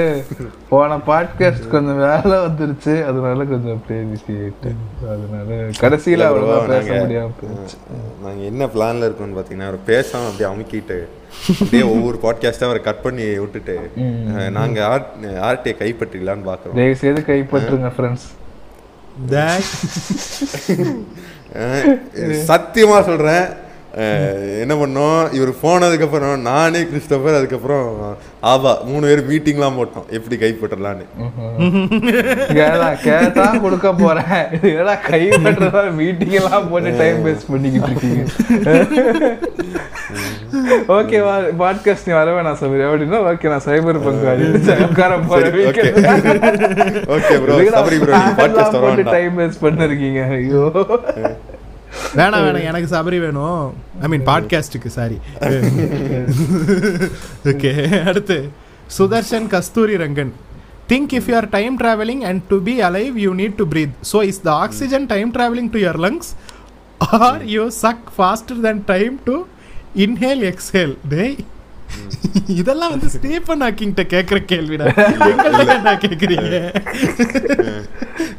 போன 0.68 0.99
பாட்காஸ்ட் 1.09 1.68
கொஞ்சம் 1.75 2.01
வேலை 2.07 2.36
வந்துருச்சு. 2.47 2.94
அதனால 3.09 3.44
கொஞ்சம் 3.52 3.75
அப்படியே 3.78 4.05
பிஸி 4.12 4.36
ஆயிட்டேன் 4.44 4.81
அதனால 5.15 5.59
கடைசியில 5.83 6.28
அவ்வளவா 6.31 6.59
பேச 6.73 6.89
முடியாம 7.02 7.35
போயிடுச்சு. 7.41 7.76
நாங்க 8.25 8.41
என்ன 8.52 8.70
பிளான்ல 8.76 9.09
இருக்கோம்னு 9.09 9.39
பாத்தீங்கன்னா 9.41 9.70
அவர் 9.70 9.86
பேசாம 9.93 10.31
அப்படியே 10.31 10.51
அமுக்கிட்டு 10.52 10.99
அப்படியே 11.60 11.85
ஒவ்வொரு 11.94 12.18
பாட்காஸ்டா 12.23 12.68
அவரை 12.70 12.83
கட் 12.83 13.05
பண்ணி 13.05 13.26
விட்டுட்டு 13.43 13.76
நாங்க 14.51 14.78
ஆர்ட் 14.93 15.12
ஆர்டியை 15.51 15.76
கைப்பற்றிடலான்னு 15.83 16.51
பாக்குறோம். 16.51 16.81
தயவு 16.81 16.99
செய்து 17.05 17.23
கைப்பற்றுங்க 17.31 17.91
ஃப்ரெண்ட்ஸ் 17.99 18.26
That- 19.31 19.62
அஹ், 21.55 22.01
சத்தியமா 22.49 23.05
சொல்றேன். 23.05 23.45
அஹ், 23.45 23.66
என்ன 24.62 24.75
பண்ணோம்? 24.75 25.33
இவர் 25.33 25.50
போனதுக்கப்புறம் 25.62 26.41
நானே 26.41 26.81
கிறிஸ்டபர் 26.81 27.36
அதுக்கப்புறம் 27.36 28.16
ஆபா 28.41 28.81
மூணு 28.84 29.07
பேர் 29.07 29.31
மீட்டிங்லாம் 29.31 29.78
போட்டோம். 29.78 30.08
எப்படி 30.08 30.36
கைப்பற்றலான்னு. 30.36 31.05
ஏடா 32.65 32.94
கேட்டா 33.05 33.57
கொடுக்க 33.65 33.92
போறேன். 33.92 34.47
ஏடா 34.73 34.97
கைப்பற்றதா? 35.08 35.94
மீட்டிங் 35.94 36.36
எல்லாம் 36.41 36.70
போட்டு 36.70 36.99
டைம் 36.99 37.26
வேஸ்ட் 37.26 37.50
பண்ணிக்கிட்டு 37.50 37.91
இருக்கீங்க. 37.91 38.25
ஓகே 40.97 41.18
பாட்காஸ்ட் 41.62 42.07
நீ 42.07 42.12
வரவே 42.12 42.42
நான் 42.42 42.57
சொல்றேன் 42.57 42.91
அப்படின்னா 42.91 43.33
ஓகே 43.33 43.55
நான் 43.55 43.66
சைபர் 43.66 44.05
பங்கு 44.05 44.86
உட்கார 44.89 45.18
போறேன். 45.18 45.52
Okay 47.16 47.42
bro 47.42 47.58
Sabari 47.76 47.99
bro 48.05 48.15
podcast 48.41 48.81
போட்டு 48.81 49.02
டைம் 49.02 49.39
வேஸ்ட் 49.39 49.62
பண்ணிருக்கீங்க. 49.62 50.31
ஐயோ. 50.31 50.65
வேணாம் 52.18 52.44
வேணாம். 52.47 52.66
எனக்கு 52.70 52.89
சபரி 52.97 53.18
வேணும். 53.25 53.62
ஐ 54.05 54.08
மீன் 54.12 54.26
பாட்காஸ்டுக்கு 54.31 54.91
சாரி 54.99 55.18
ஓகே 57.52 57.73
அடுத்து. 58.10 58.39
Sudharshan 58.99 59.47
Kasturi 59.55 59.97
Rangan. 60.05 60.33
Think 60.92 61.12
if 61.18 61.28
you 61.31 61.36
are 61.41 61.49
time 61.57 61.75
travelling 61.83 62.23
and 62.31 62.42
to 62.52 62.58
be 62.68 62.75
alive 62.89 63.15
you 63.25 63.31
need 63.41 63.57
to 63.60 63.66
breathe 63.73 63.97
so 64.12 64.20
is 64.31 64.41
the 64.49 64.50
oxygen 64.66 65.07
time 65.15 65.31
travelling 65.36 65.70
to 65.75 65.81
your 65.86 66.00
lungs 66.07 66.31
are 67.18 67.42
you 67.55 67.65
suck 67.84 68.05
faster 68.16 68.60
then 68.68 68.83
time 68.92 69.16
to 69.28 69.36
inhale 70.05 70.42
exhale 70.52 70.94
டேய். 71.15 71.36
இதெல்லாம் 72.60 72.92
வந்து 72.92 73.08
Stephen 73.15 73.62
ஹாக்கிங்கிட்ட 73.65 74.05
கேட்குற 74.12 74.39
கேள்விடா. 74.52 74.86
எங்கள்கிட்ட 75.05 75.74
என்ன 75.76 75.94
கேட்குறீங்க 76.05 76.56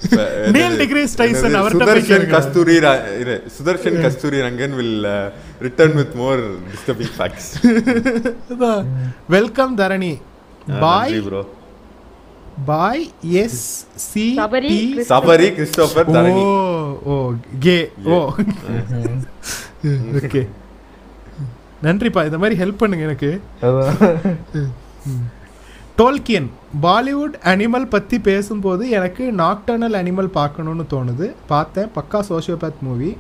Neil 0.56 0.74
deGrasse 0.80 1.16
Tyson, 1.20 1.54
அவர்ட்ட 1.60 1.86
போய். 1.88 2.28
கஸ்தூரி 2.34 2.74
இரு, 3.22 3.36
Sudharshan 3.56 3.98
Kasturi 4.04 4.38
Rangan 4.46 4.76
will 4.80 5.08
return 5.62 5.96
with 6.00 6.16
more 6.16 6.42
disturbing 6.70 7.14
facts 7.18 7.50
welcome 9.30 9.74
Dharani. 9.82 10.14
Bye 10.82 11.18
bro 11.28 11.42
bye 12.66 13.04
S 13.42 13.64
C 14.06 14.26
Sabari, 14.40 14.76
Sabari 15.12 15.48
Christopher 15.58 16.08
Dharani 16.16 16.44
oh 16.46 16.56
O 17.08 17.18
K 17.66 17.78
oh 18.10 18.20
okay 20.20 20.42
நன்றிப்பா 21.86 22.22
இந்த 22.28 22.38
மாதிரி 22.42 22.56
ஹெல்ப் 22.62 22.82
பண்ணுங்க 22.82 23.04
எனக்கு. 23.10 23.32
டோல்கியன் 26.00 26.48
பாலிவுட் 26.86 27.36
அனிமல் 27.52 27.92
பற்றி 27.94 28.18
பேசும்போது 28.30 28.84
எனக்கு 28.98 29.24
நாக்டர்னல் 29.44 29.98
அனிமல் 30.02 30.30
பார்க்கணுன்னு 30.40 30.86
தோணுது. 30.94 31.28
பார்த்தேன் 31.54 31.92
பக்கா 31.98 32.22
sociopath 32.32 32.82
movie 32.88 33.12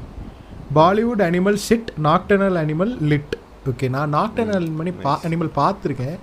Bollywood 0.79 1.23
Animal 1.27 1.59
shit 1.65 1.91
Nocturnal 2.07 2.59
Animal 2.63 2.93
lit 3.11 3.35
okay 3.71 3.87
நான் 3.95 4.13
நாக்டர்னல் 4.17 4.67
மணி 4.79 4.91
பா 5.05 5.13
அனிமல் 5.27 5.51
பார்த்துருக்கேன் 5.61 6.17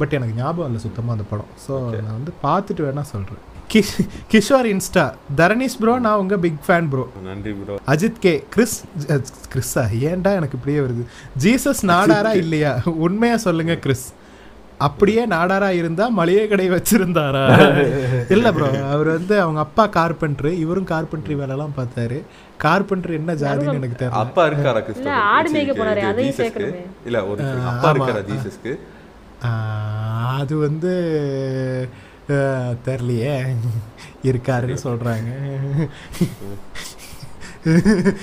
பட் 0.00 0.14
எனக்கு 0.18 0.36
ஞாபகம் 0.40 0.68
இல்லை 0.68 0.80
சுத்தமாக 0.84 1.16
அந்த 1.16 1.26
படம். 1.32 1.50
ஸோ 1.64 1.72
நான் 2.06 2.18
வந்து 2.18 2.34
பார்த்துட்டு 2.46 2.84
வேணா 2.86 3.04
சொல்கிறேன் 3.14 3.42
கிஷோர் 4.32 4.66
இன்ஸ்டா. 4.70 5.04
தரணீஷ் 5.36 5.78
ப்ரோ 5.78 5.94
நான் 5.98 6.18
உங்கள் 6.18 6.40
பிக் 6.40 6.62
ஃபேன் 6.66 6.88
ப்ரோ 6.88 7.04
நன்றி 7.24 7.52
bro 7.58 7.76
Ajith 7.88 8.18
K 8.20 8.32
Chris 8.50 8.76
ah, 9.08 9.22
கிறிஸ்ஸா 9.52 9.82
ஏன்டா 10.08 10.32
எனக்கு 10.36 10.58
இப்படியே 10.58 10.80
வருது? 10.80 11.04
ஜீசஸ் 11.38 11.82
நாடாரா 11.90 12.32
இல்லையா? 12.38 12.72
உண்மையா 13.06 13.36
சொல்லுங்க 13.42 13.76
கிறிஸ். 13.78 14.06
அப்படியே 14.80 15.22
நாடாரா 15.26 15.68
இருந்தா 15.74 16.08
மளிகை 16.10 16.46
கடை 16.48 16.64
வச்சிருந்தாரா? 16.70 17.42
இல்ல 18.30 18.46
ப்ரோ 18.52 18.68
அவர் 18.88 19.08
வந்து 19.08 19.34
அவங்க 19.40 19.60
அப்பா 19.60 19.84
கார்பென்ட்ரு 19.96 20.50
இவரும் 20.58 20.88
கார்பென்ட்ரி 20.88 21.34
வேலைலாம் 21.36 21.76
பார்த்தாரு. 21.76 22.18
கார்பென்ட்ரி 22.64 23.14
என்ன 23.14 23.32
ஜாதின்னு 23.34 23.78
எனக்கு 23.78 24.00
தெரியல. 24.00 24.22
அப்பா 24.22 24.44
இருக்காரா? 24.46 24.80
சேர்க்கணுமே. 26.40 26.82
இல்ல 27.06 27.20
ஒரு 27.26 27.44
அப்பா. 27.72 27.90
இருக்காரா 27.94 28.22
ஜீசஸ்க்கு? 28.30 28.72
அது 30.36 30.54
வந்து 30.58 30.92
தெரிலையே 32.32 32.76
தெரியலையே. 32.84 33.56
இருக்காருன்னு 34.22 34.78
சொல்கிறாங்க 34.84 35.30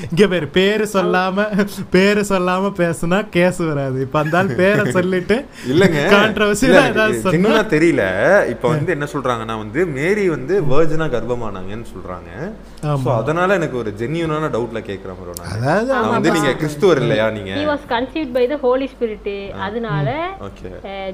இங்க 0.10 0.24
பேரு 0.32 0.48
பேரு 0.58 0.86
சொல்லாம 0.94 1.44
பேரு 1.96 2.22
சொல்லாம 2.30 2.72
பேசுனா 2.80 3.20
கேஸ் 3.36 3.60
வராது. 3.70 3.98
இப்ப 4.06 4.18
அந்த 4.24 4.40
பேரை 4.62 4.84
சொல்லிட்டு 4.98 5.36
இல்லங்க. 5.74 6.00
சொன்னா 6.64 7.52
ஆ 7.60 7.62
தெரியல. 7.76 8.04
இப்ப 8.54 8.66
வந்து 8.74 8.94
என்ன 8.96 9.08
சொல்றாங்கன்னா 9.14 9.56
வந்து 9.64 9.80
மேரி 9.98 10.26
வந்து 10.36 10.56
வேர்ஜினா 10.72 11.08
கர்ப்பமானாங்கன்னு 11.16 11.88
சொல்றாங்க. 11.94 12.32
சோ 13.06 13.10
அதனால 13.22 13.56
எனக்கு 13.60 13.78
ஒரு 13.84 13.94
ஜென்யூனான 14.02 14.50
டவுட்ல 14.56 14.82
கேக்குறேன் 14.90 15.18
bro 15.22 15.32
நான் 15.40 15.54
அதாவது 15.56 15.92
வந்து 16.16 16.36
நீங்க 16.38 16.52
கிறிஸ்துவர் 16.62 17.02
இல்லையா 17.04 17.26
நீங்க? 17.38 17.54
He 17.62 17.66
was 17.72 17.82
conceived 17.96 18.32
by 18.38 18.46
the 18.54 18.60
holy 18.66 18.90
spirit. 18.94 19.28
அதனால 19.68 20.10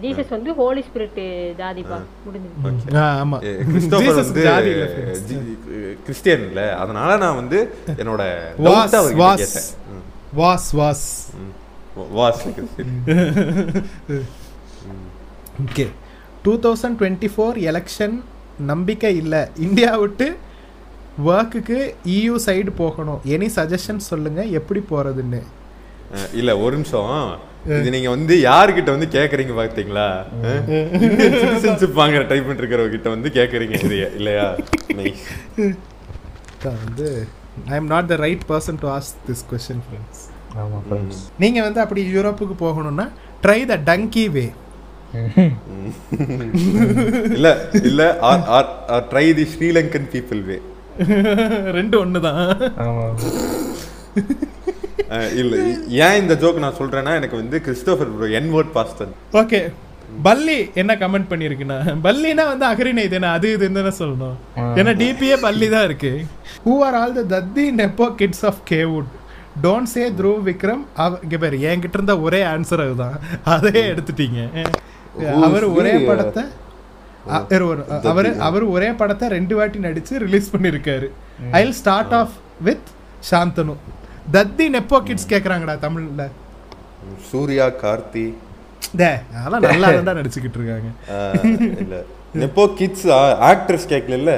ஜீசஸ் 0.04 0.34
வந்து 0.36 0.54
ஹோலி 0.62 0.84
ஸ்பிரிட் 0.90 1.22
ஜாதிப்பா. 1.62 2.00
முடிஞ்சது 2.26 2.98
ஆ, 3.04 3.06
ஆமா. 3.24 3.40
Jesus 3.94 4.18
வந்து 4.22 4.44
கிறிஸ்டியன் 6.06 6.44
இல்ல. 6.50 6.62
அதனால 6.84 7.12
நான் 7.24 7.40
வந்து 7.42 7.60
என்னோட 8.02 8.15
வாஸ் 8.68 8.95
வாஸ். 9.22 9.56
Was 10.38 10.69
was. 10.82 11.06
ம். 11.42 11.53
Was 12.18 12.42
Christian 12.56 12.94
okay. 15.66 15.85
Two 16.44 16.53
thousand 16.60 16.98
twenty 17.02 17.30
four 17.35 17.58
election 17.72 18.16
நம்பிக்கை 18.72 19.16
இல்லை. 19.16 19.42
இந்தியா 19.60 19.98
விட்டு 19.98 20.27
ஒர்க்குக்கு 21.26 21.77
இயூ 22.06 22.35
சைடு 22.45 22.69
போகணும். 22.77 23.22
எனி 23.26 23.50
சஜஷன் 23.56 24.02
சொல்லுங்க 24.11 24.44
எப்படி 24.60 24.84
போறதுன்னு. 24.90 25.42
இல்ல 26.34 26.58
ஒரு 26.58 26.76
நிமிஷம். 26.76 27.40
இது 27.68 27.90
நீங்க 27.90 28.10
வந்து 28.10 28.35
யார்கிட்ட 28.38 28.90
வந்து 28.95 29.08
கேக்குறீங்க 29.18 29.53
பாத்தீங்களா? 29.60 30.08
சிட்டிசன்ஷிப் 31.42 32.00
வாங்குற 32.02 32.27
டைப் 32.27 32.50
இருக்கிறவங்க 32.52 32.90
கிட்ட 32.90 33.10
வந்து 33.10 33.30
கேக்குறீங்க 33.30 33.76
இது 33.85 34.11
இல்லையா? 34.16 34.56
வந்து 36.84 37.08
I 37.69 37.75
am 37.75 37.90
not 37.93 38.08
the 38.08 38.17
right 38.24 38.45
person 38.50 38.80
to 38.82 38.90
ask 38.95 39.17
this 39.27 39.43
question 39.51 39.84
friends 39.85 40.22
ஆமா 40.58 40.80
ஃப்ரெண்ட்ஸ் 40.85 41.22
நீங்க 41.40 41.59
வந்து 41.61 41.82
அப்படி 41.84 42.03
யூரோப்புக்கு 42.16 42.56
போகணும்னா 42.61 43.08
ட்ரை 43.43 43.59
த 43.66 43.77
டங்கி 43.90 44.25
வே 44.35 44.45
இல்ல 47.34 47.50
இல்ல 47.84 48.01
try 49.11 49.25
the 49.34 49.45
Sri Lankan 49.53 50.09
people 50.14 50.42
way 50.48 50.58
ரெண்டு 51.77 51.95
ஒன்று 52.03 52.19
தான் 52.22 52.42
ஆமா 52.85 53.06
இல்ல 55.40 55.56
ஏன் 56.01 56.19
இந்த 56.22 56.34
ஜோக் 56.35 56.64
நான் 56.64 56.80
சொல்றேன்னா 56.80 57.14
எனக்கு 57.16 57.35
வந்து 57.35 57.58
கிறிஸ்டோபர் 57.66 58.11
ப்ரோ 58.14 58.30
என் 58.40 58.51
வேர்ட் 58.56 58.72
பாஸ்டன் 58.72 59.14
ஓகே 59.42 59.59
பல்லி 60.24 60.74
என்ன 60.74 60.95
கமெண்ட் 60.95 61.26
பண்ணிருக்குன்னா 61.30 61.98
பல்லினா 62.03 62.48
வந்து 62.48 62.66
அகரிணை 62.66 63.08
தானே 63.08 63.27
அது 63.27 63.58
இதுன்னு 63.58 63.72
தானே 63.72 63.88
சொல்லணும். 63.88 64.35
ஏன்னா 64.58 64.98
டிபியே 64.98 65.35
பல்லி 65.35 65.69
தான் 65.69 65.84
இருக்கு. 65.84 66.26
ஹூ 66.66 66.80
ஆர் 66.80 66.94
ஆல் 66.94 67.26
த 67.26 67.42
தத்தி 67.42 67.69
nepo 67.77 68.16
kids 68.16 68.45
of 68.45 68.56
Kollywood 68.69 69.06
don't 69.64 69.84
say 69.84 70.10
Dhruv 70.10 70.42
Vikram 70.45 70.85
அவ 70.95 71.19
இங்க 71.24 71.38
பேர் 71.38 71.53
என்கிட்ட 71.53 71.94
இருந்த 71.94 72.19
ஒரே 72.19 72.44
ஆன்சர் 72.44 72.80
அதுதான். 72.80 73.19
அதே 73.44 73.92
எடுத்துட்டீங்க. 73.92 74.68
அவர் 75.42 75.64
ஒரே 75.64 75.98
படத்தை 75.98 76.44
ஒரு- 77.50 77.85
அவரு 78.08 78.30
அவர் 78.40 78.64
ஒரே 78.64 78.92
படத்தை 78.92 79.27
ரெண்டு 79.27 79.56
வாட்டி 79.56 79.80
நடிச்சு 79.80 80.18
ரிலீஸ் 80.18 80.56
பண்ணிருக்காரு. 80.56 81.08
I 81.52 81.72
start 81.72 82.14
off 82.14 82.32
with 82.61 82.88
Shanthanu 83.32 83.76
தத்தி 84.34 84.69
நெப்போ 84.74 85.03
கிட்ஸ் 85.03 85.30
கேக்குறாங்கடா 85.30 85.77
தமிழ்ல. 85.82 86.30
சூர்யா 87.22 87.68
கார்த்தி 87.68 88.34
அதெல்லாம் 88.99 89.64
நல்லா 89.65 89.88
தான் 90.07 90.19
நடிச்சுக்கிட்டு 90.19 90.59
இருக்காங்க 90.59 90.90
இல்ல. 91.83 91.98
நெப்போ 92.41 92.64
கிட்ஸ் 92.80 93.07
ஆக்ட்ரஸ் 93.49 93.90
கேட்கல 93.91 94.33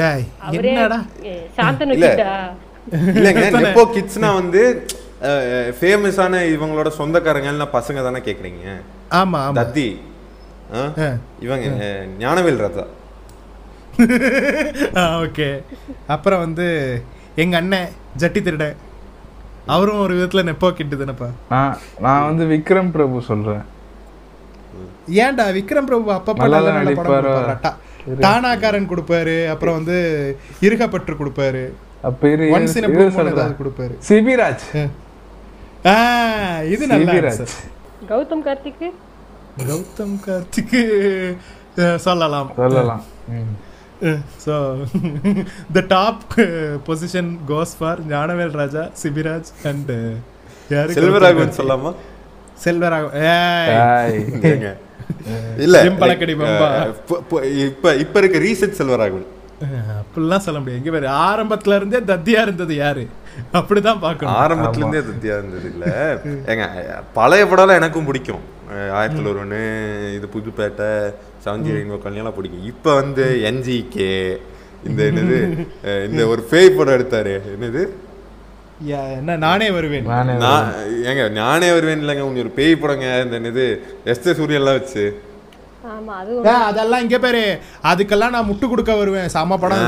டேய் 0.00 0.24
அவரே 0.48 0.70
என்னடா? 0.72 0.98
இல்ல. 1.96 2.08
கிட்டா 2.10 2.32
இல்லைங்க 3.16 3.46
நெப்போ 3.56 3.84
கிட்ஸ்னா 3.94 4.28
வந்து 4.40 4.62
ஃபேமஸான 5.78 6.42
இவங்களோட 6.54 6.88
சொந்தக்காரங்கள்னா 6.98 7.66
பசங்க 7.76 8.02
தானே 8.06 8.20
கேக்குறீங்க? 8.26 8.64
ஆமா 9.20 9.38
ஆமா. 9.46 9.56
தத்தி. 9.58 9.88
இவங்க 11.44 11.66
ஞானவேல் 12.22 12.62
ராஜா. 12.64 12.84
ஓகே. 15.24 15.48
அப்புறம் 16.14 16.42
வந்து 16.44 16.66
எங்க 17.44 17.56
அண்ணன் 17.60 17.90
ஜட்டி 18.16 18.40
திருடன். 18.42 18.76
அவரும் 19.66 19.98
ஒரு 19.98 20.14
விதத்துல 20.14 20.52
நெப்போ 20.52 20.72
கிட்டு 20.72 20.96
தானப்பா 20.96 21.30
நான் 21.48 21.78
நான் 22.00 22.24
வந்து 22.24 22.44
விக்ரம் 22.44 22.90
பிரபு 22.90 23.22
சொல்றேன். 23.22 23.62
ஏன்டா? 25.12 25.46
விக்ரம் 25.56 25.86
பிரபு 25.86 26.12
அப்பப்ப 26.12 26.36
நல்லா 26.36 26.60
நடிப்பாரா? 26.60 27.74
டானாக்காரன் 28.20 28.88
கொடுப்பாரு 28.88 29.46
அப்புறம் 29.48 29.74
வந்து 29.74 29.96
இருகப்பற்று 30.60 31.14
கொடுப்பாரு. 31.14 31.72
கொடுப்பாரு. 33.62 33.94
சிபிராஜ். 34.08 34.90
ஆ, 35.86 36.62
இது 36.62 36.86
நல்ல. 36.86 37.34
கௌதம் 38.08 38.42
கார்த்திக்கு? 38.44 38.90
கௌதம் 39.66 40.16
கார்த்திக்கு 40.26 41.96
சொல்லலாம். 41.96 42.52
சொல்லலாம். 42.56 43.02
So 44.46 44.82
the 45.72 45.84
top 45.88 46.22
position 46.86 47.38
goes 47.48 47.72
for 47.78 48.06
Gnanavel 48.06 48.50
Raja 48.50 48.88
Sibiraj 49.02 49.50
and 49.64 49.90
யாரு 50.68 50.92
செல்வராகவன் 50.92 51.52
சொல்லாமா? 51.56 51.94
செல்வராகவன். 52.64 53.14
இல்லைங்க. 54.34 54.72
இல்ல 55.58 55.84
பம்பா. 55.84 56.68
அஹ், 56.68 56.88
இப்ப- 57.66 57.94
இப்ப- 57.94 58.18
இருக்க 58.18 58.38
ரீசெட் 58.38 58.78
செல்வராகவன் 58.80 59.26
அப்படிலாம் 60.00 60.36
சொல்ல 60.36 60.60
முடியாது. 60.60 60.84
எங்க 60.84 60.90
பேரு 60.90 61.08
ஆரம்பத்துல 61.08 61.76
இருந்தே 61.76 62.14
தத்தியா 62.14 62.42
இருந்தது 62.42 62.74
யாரு? 62.74 63.06
அப்படிதான் 63.52 64.00
பார்க்கணும். 64.00 64.34
ஆரம்பத்துல 64.34 64.76
இருந்தே 64.76 64.98
தத்தியா 64.98 65.38
இருந்தது 65.38 65.72
இல்ல. 65.72 66.18
ஏங்க 66.46 66.66
பழைய 67.12 67.46
படம் 67.46 67.68
எனக்கும் 67.68 68.04
பிடிக்கும். 68.04 68.54
ஒரு 69.26 69.40
ஒண்ணு 69.44 69.60
இது 70.14 70.28
புதுப்பேட்டை 70.34 71.14
செவன்ஜி 71.46 71.74
ரெயின்போ 71.76 71.98
கல்யாணம் 72.06 72.36
பிடிக்கும். 72.36 72.66
இப்ப 72.72 72.94
வந்து 73.00 73.24
என்ஜிகே 73.50 74.12
இந்த 74.88 75.00
என்னது 75.10 75.38
இந்த 76.08 76.22
ஒரு 76.32 76.42
பேய் 76.50 76.76
படம் 76.78 76.96
எடுத்தாரு. 76.96 77.34
என்னது? 77.54 77.82
என்ன 79.18 79.36
நானே 79.44 79.68
வருவேன். 79.76 80.08
நானே 80.14 80.32
ஏங்க 81.10 81.22
நானே 81.42 81.68
வருவேன் 81.76 82.02
இல்லைங்க 82.02 82.24
உங்க 82.28 82.42
ஒரு 82.44 82.52
பேய் 82.58 82.80
படங்க 82.82 83.06
இந்த 83.24 83.38
என்னது 83.40 83.64
எஸ்தே 84.12 84.32
சூரியன்லாம் 84.40 84.78
வச்சு. 84.80 85.04
ஆமா 85.94 86.12
அது 86.20 86.32
ஏ, 86.48 86.54
அதெல்லாம் 86.68 87.02
இங்க 87.04 87.18
பேரு 87.24 87.42
அதுக்கெல்லாம் 87.90 88.34
நான் 88.34 88.48
முட்டு 88.48 88.66
கொடுக்க 88.70 88.92
வருவேன் 89.00 89.28
செம 89.34 89.58
படம். 89.64 89.84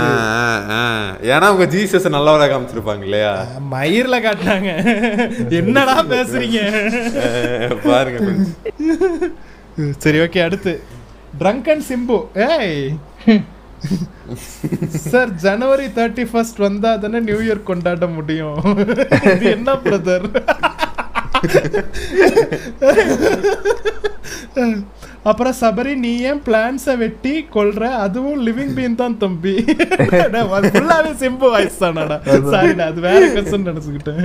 ஏன்னா 1.33 1.47
உங்க 1.55 1.67
ஜீசஸ் 1.75 2.07
நல்லவராக 2.17 2.49
காமிச்சிருப்பாங்க 2.53 3.05
இல்லையா? 3.09 3.33
மயிர்ல 3.73 4.19
காட்டினாங்க. 4.27 4.71
என்னடா 5.61 5.97
பேசுறீங்க? 6.13 6.61
பாருங்க. 7.89 8.21
சரி 10.05 10.21
ஓகே 10.27 10.43
அடுத்து. 10.47 10.75
ட்ரங்கன் 11.41 11.85
சிம்பு 11.89 12.19
ஏய் 12.49 12.77
சார் 15.05 15.31
ஜனவரி 15.43 15.87
தேர்ட்டி 15.97 16.25
ஃபர்ஸ்ட் 16.31 16.59
வந்தா 16.65 16.91
தானே 16.97 17.21
நியூ 17.21 17.39
இயர் 17.45 17.61
கொண்டாட 17.63 18.07
முடியும். 18.17 18.59
இது 19.33 19.47
என்ன 19.57 19.71
பிரதர் 19.85 20.27
அப்புறம் 25.31 25.57
சபரி 25.61 25.93
நீ 26.03 26.11
ஏன் 26.31 26.41
பிளான்ஸை 26.47 26.95
வெட்டி 27.03 27.33
கொல்ற? 27.55 27.83
அதுவும் 28.05 28.41
லிவிங் 28.47 28.75
பீன் 28.77 28.99
தான் 29.01 29.17
தம்பி. 29.23 29.55
ஃபுல்லாவே 30.73 31.11
சிம்பு 31.23 31.49
வாய்ஸ் 31.55 31.81
தானாடா. 31.83 32.17
சாரிடா 32.53 32.87
அது 32.93 33.01
வேற 33.07 33.23
கசன் 33.37 33.67
நினைச்சுக்கிட்டேன். 33.69 34.23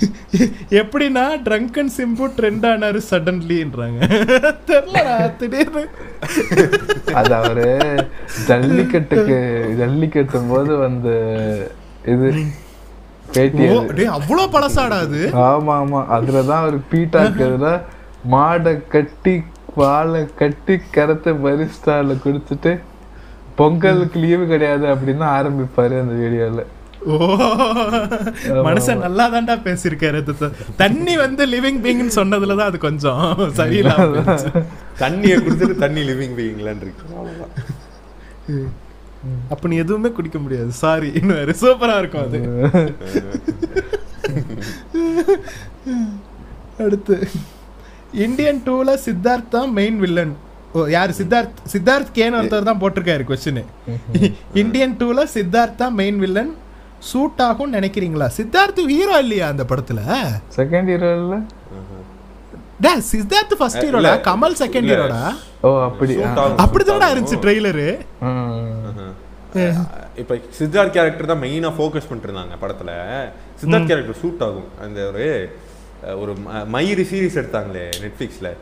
எப்படின்னா 0.80 1.24
ட்ரங்கன் 1.46 1.92
சிம்பு 1.96 2.26
ட்ரெண்ட் 2.36 2.66
ஆனாரு 2.70 3.00
சடன்லின்றாங்க 3.10 4.00
தெரியலடா 4.70 5.16
திடீர்னு. 5.40 5.84
அது 7.20 7.34
அவரு 7.40 7.68
ஜல்லிக்கட்டுக்கு 8.48 9.38
ஜல்லிக்கட்டும் 9.80 10.50
போது 10.52 10.72
வந்து 10.86 11.14
இது 12.14 12.28
பேட்டி 13.34 13.64
அவ்வளோ 14.16 14.44
பழசாடா 14.54 14.98
அது? 15.06 15.22
ஆமா 15.48 15.74
ஆமா. 15.82 16.02
அதுலதான் 16.16 16.62
அவர் 16.64 16.78
பீட்டாக்கு 16.92 17.42
எதிரா 17.48 17.74
மாடை 18.32 18.72
கட்டி 18.94 19.34
வாழை 19.80 20.26
கட்டி 20.34 20.80
கரத்தை 20.96 21.32
பரிஸ்டால 21.44 22.16
குடிச்சிட்டு 22.24 22.80
பொங்கலுக்கு 23.58 24.18
லீவு 24.18 24.46
கிடையாது 24.46 24.86
அப்படின்னு 24.92 25.24
ஆரம்பிப்பாரு 25.36 26.02
அந்த 26.02 26.14
வீடியோல 26.20 26.64
ஓ 27.06 27.16
மனுஷன் 28.66 29.04
நல்லா 29.04 29.28
தான்டா 29.34 29.54
பேசியிருக்காரு 29.66 30.20
தண்ணி 30.76 31.16
வந்து 31.16 31.46
லிவிங் 31.46 31.80
பீங்னு 31.84 32.18
சொன்னதுல 32.18 32.56
தான் 32.56 32.70
அது 32.70 32.78
கொஞ்சம் 32.78 33.22
சரியில்லாம. 33.60 34.38
தண்ணியை 35.00 35.38
குடிச்சிட்டு 35.38 35.76
தண்ணி 35.76 36.10
லிவிங் 36.10 36.36
பீயிங்லான் 36.38 36.84
இருக்கு. 36.84 37.04
அவ்வளவுதான். 37.12 37.52
அப்ப 39.50 39.68
நீ 39.68 39.76
எதுவுமே 39.76 40.10
குடிக்க 40.10 40.38
முடியாது. 40.38 40.72
சாரி 40.82 41.12
இன்னும் 41.20 41.62
சூப்பரா 41.62 41.98
இருக்கும் 41.98 42.26
அது. 42.26 42.40
அடுத்து. 46.84 47.28
இந்தியன் 48.20 48.60
டூல 48.66 48.94
சித்தார்த் 49.04 49.52
தான் 49.52 49.70
மெயின் 49.76 49.98
வில்லன் 50.02 50.32
ஓ 50.74 50.80
யார்? 50.88 51.12
சித்தார்த் 51.18 51.60
சித்தார்த் 51.72 52.10
கேன்னு 52.16 52.38
ஒருத்தர் 52.40 52.68
தான் 52.68 52.80
போட்டிருக்காரு 52.82 53.24
கொஸ்டின் 53.28 53.62
இந்தியன் 54.62 54.94
டூல 55.00 55.24
சித்தார்த் 55.34 55.80
தான் 55.80 55.96
மெயின் 56.00 56.18
வில்லன் 56.24 56.52
சூட் 57.10 57.40
ஆகும்னு 57.46 57.76
நினைக்கிறீங்களா? 57.78 58.26
சித்தார்த் 58.38 58.80
ஹீரோ 58.92 59.16
இல்லையா 59.24 59.46
அந்த 59.52 59.64
படத்துல? 59.70 60.00
செகண்ட் 60.56 60.90
ஹீரோல 60.92 61.38
டே 62.80 62.92
சித்தார்த் 63.08 63.54
ஃபர்ஸ்ட் 63.58 63.78
இல்ல. 63.80 63.88
ஹீரோடா 63.90 64.12
கமல் 64.28 64.54
செகண்ட் 64.60 64.86
இல்ல. 64.86 64.96
ஹீரோடா 64.96 65.22
ஓ 65.62 65.70
அப்படி. 65.88 66.12
ஆ. 66.22 66.30
அப்படிதான்டா 66.64 67.08
இருந்துச்சு 67.12 67.40
ட்ரெய்லரு. 67.42 67.88
இப்போ 70.22 70.34
சித்தார்த் 70.58 70.94
கேரக்டர் 70.96 71.30
தான் 71.30 71.42
மெயினாக 71.42 71.72
ஃபோக்கஸ் 71.76 72.08
பண்ணிட்டு 72.08 72.28
இருந்தாங்க 72.28 72.56
படத்துல. 72.62 72.92
சித்தார்த் 73.60 73.90
கேரக்டர் 73.90 74.20
சூட் 74.22 74.44
ஆகும். 74.46 74.68
அந்த 74.84 74.98
ஒரு 75.10 75.26
ஒரு 76.02 76.32
ம- 76.32 76.66
மயிறு 76.72 77.02
சீரிஸ் 77.02 77.38
எடுத்தாங்களே 77.38 77.90
நெட்ஃப்ளிக்ஸ்ல 78.00 78.52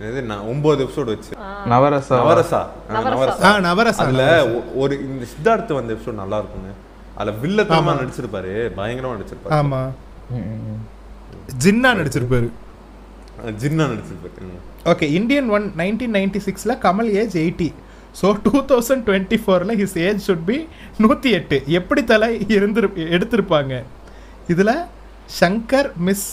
என்னது 0.00 0.22
நான் 0.22 0.40
ஒன்பது 0.40 0.84
எபிசோடு 0.84 1.04
வச்சு. 1.04 1.36
நவரசா. 1.66 2.18
நவரசா. 2.18 2.66
நவரசா. 2.92 3.60
நவரசா. 3.60 3.94
அதுல 3.94 4.46
ஒரு 4.74 5.00
இந்த 5.00 5.24
சித்தார்த் 5.24 5.72
வந்த 5.72 5.92
எபிசோட் 5.92 6.12
நல்லா 6.12 6.40
இருக்குங்க 6.40 6.72
அதுல 7.14 7.36
வில்லத்தனமா 7.42 7.96
நடிச்சிருப்பாரு 7.96 8.70
பயங்கரமா 8.76 9.16
நடிச்சிருப்பாரு. 9.16 9.50
ஆமா. 9.50 9.90
ம், 10.30 10.34
ம், 10.34 10.70
ம். 10.70 10.86
ஜின்னா 11.64 11.88
நடிச்சிருப்பாரு. 11.88 12.48
ஜின்னா 13.46 13.86
நடிச்சிருப்பாரு. 13.86 14.58
Okay 14.84 15.02
Indian 15.02 15.48
one 15.48 15.72
nineteen 15.76 16.14
ninety 16.14 16.40
சிக்ஸில் 16.44 16.78
Kamal 16.82 17.10
age 17.10 17.38
eighty. 17.38 17.72
So 18.22 18.38
two 18.42 18.62
thousand 18.62 18.98
twenty 18.98 19.40
ஃபோரில் 19.46 19.86
ஹிஸ் 19.86 19.98
ஏஜ் 19.98 20.30
ஷுட் 20.30 20.44
பி 20.46 20.68
நூற்றி 20.98 21.30
எட்டு. 21.30 21.62
எப்படி 21.66 22.04
தலை 22.04 22.44
இருந்திரு 22.48 22.90
எடுத்திருப்பாங்க? 22.96 23.82
இதில் 24.48 24.74
சங்கர் 25.40 25.88
மிஸ் 26.06 26.28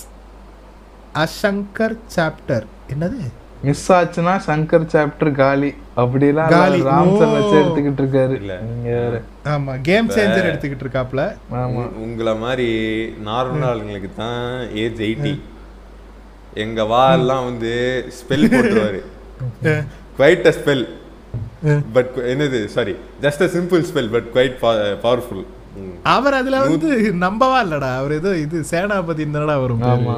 அசங்கர் 1.24 1.96
சாப்டர். 2.16 2.66
என்னது? 2.94 3.22
மிஸ் 3.68 3.86
ஆச்சுன்னா 3.98 4.34
சங்கர் 4.48 4.86
சாப்டர் 4.94 5.32
காலி. 5.40 5.70
அப்படிலாம் 6.02 6.52
காலி. 6.54 6.80
ராம்சன். 6.90 7.34
வச்சு 7.36 7.56
எடுத்துக்கிட்டு 7.62 8.02
இருக்காரு. 8.04 8.36
இல்ல. 8.42 8.54
ஆமாம் 9.54 9.82
கேம் 9.90 10.10
சேஞ்சர் 10.18 10.50
எடுத்துக்கிட்டு 10.50 10.86
இருக்காப்ல. 10.86 11.24
ஆமா. 11.62 11.84
உங்களை 12.06 12.34
மாதிரி 12.46 12.68
நார்மல் 13.30 13.66
ஆளுங்களுக்கு 13.70 14.12
தான் 14.22 14.44
ஏஜ் 14.84 15.02
எயிட்டி. 15.08 15.34
எங்க 16.66 16.86
வா 16.92 17.04
எல்லாம் 17.20 17.46
வந்து 17.50 17.72
ஸ்பெல் 18.20 18.50
போட்டுருவாரு. 18.54 19.02
குவைட் 20.18 20.48
அ 20.52 20.56
ஸ்பெல் 20.60 20.86
பட் 21.98 22.14
என்னது? 22.32 22.60
Sorry 22.78 22.96
just 23.26 23.44
a 23.46 23.50
simple 23.58 23.84
spell 23.92 24.10
but 24.16 24.28
quite 24.36 24.58
powerful 25.06 25.46
அவர் 26.14 26.36
அதில் 26.40 26.64
வந்து 26.66 26.90
நம்பவா 27.26 27.60
இல்லடா. 27.66 27.92
அவர் 28.00 28.14
ஏதோ 28.20 28.32
இது 28.46 28.58
சேனாபதி 28.72 29.26
தானடா 29.36 29.56
வரும் 29.64 29.84
ஆமா. 29.94 30.16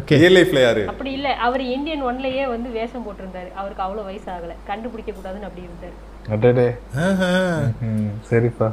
ஓகே. 0.00 0.16
ரியல் 0.22 0.36
லைஃப்ல 0.36 0.60
யாரு? 0.64 0.82
அப்படி 0.92 1.10
இல்ல. 1.18 1.28
அவர் 1.46 1.62
இந்தியன் 1.74 2.02
ஒன்லயே 2.08 2.44
வந்து 2.54 2.68
வேஷம் 2.78 3.04
போட்டிருந்தாரு. 3.06 3.50
அவருக்கு 3.60 3.84
அவ்வளவு 3.86 4.08
வயசு 4.08 4.28
ஆகல 4.34 4.54
கண்டுபிடிக்க 4.70 5.12
கூடாதுன்னு 5.18 5.48
அப்படி 5.48 5.66
இருந்தாரு. 5.68 5.96
அடடே. 6.34 6.68
சரிப்பா. 8.30 8.68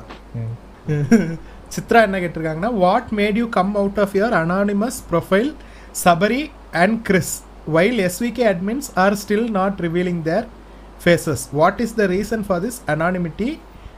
சித்ரா 1.76 2.00
என்ன 2.08 2.18
கேட்டிருக்காங்கன்னா 2.24 2.72
what 2.86 3.12
made 3.20 3.38
you 3.42 3.46
come 3.60 3.72
out 3.82 4.00
of 4.04 4.16
your 4.18 4.36
anonymous 4.42 5.00
profile 5.12 5.52
Sabari 6.04 6.42
and 6.82 6.98
Chris 7.10 7.34
while 7.76 8.00
SVK 8.08 8.44
admins 8.54 8.90
are 9.04 9.16
still 9.22 9.48
not 9.60 9.80
revealing 9.86 10.22
their 10.30 10.46
faces 11.04 11.44
what 11.60 11.80
is 11.86 11.96
the 12.02 12.06
reason 12.16 12.44
for 12.48 12.62
this 12.66 12.80
anonymity 12.94 13.50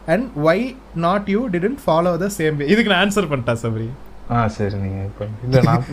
and 0.08 0.26
why 0.44 0.58
not 1.02 1.30
you 1.30 1.42
didn't 1.54 1.80
follow 1.84 2.12
the 2.20 2.30
same 2.36 2.58
way 2.58 2.68
இதுக்கு 2.68 2.92
நான் 2.92 3.04
answer 3.04 3.30
பண்ணிட்டேன் 3.30 3.62
சபரி 3.62 3.88
ஆ 4.32 4.40
சரி 4.54 4.78
நீங்க 4.84 5.00
இப்ப 5.04 5.24
இல்ல 5.46 5.60
நான் 5.66 5.84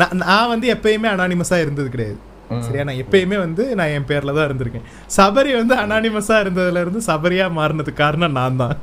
நான் 0.00 0.16
நான் 0.24 0.50
வந்து 0.52 0.68
எப்பயுமே 0.74 1.08
அனானிமஸாக 1.12 1.64
இருந்தது 1.64 1.88
கிடையாது 1.90 2.18
சரியா 2.62 2.84
நான் 2.84 3.00
எப்பயுமே 3.02 3.36
வந்து 3.38 3.64
நான் 3.76 3.92
என் 3.92 4.08
பேர்ல 4.08 4.34
தான் 4.34 4.48
இருந்திருக்கேன் 4.48 4.86
சபரி 5.14 5.52
வந்து 5.56 5.74
அனானிமஸா 5.82 6.38
இருந்ததுல 6.42 6.82
இருந்து 6.84 7.02
சபரியா 7.06 7.46
மாறினதுக்கு 7.58 8.02
காரணம் 8.02 8.38
நான் 8.38 8.58
தான் 8.58 8.76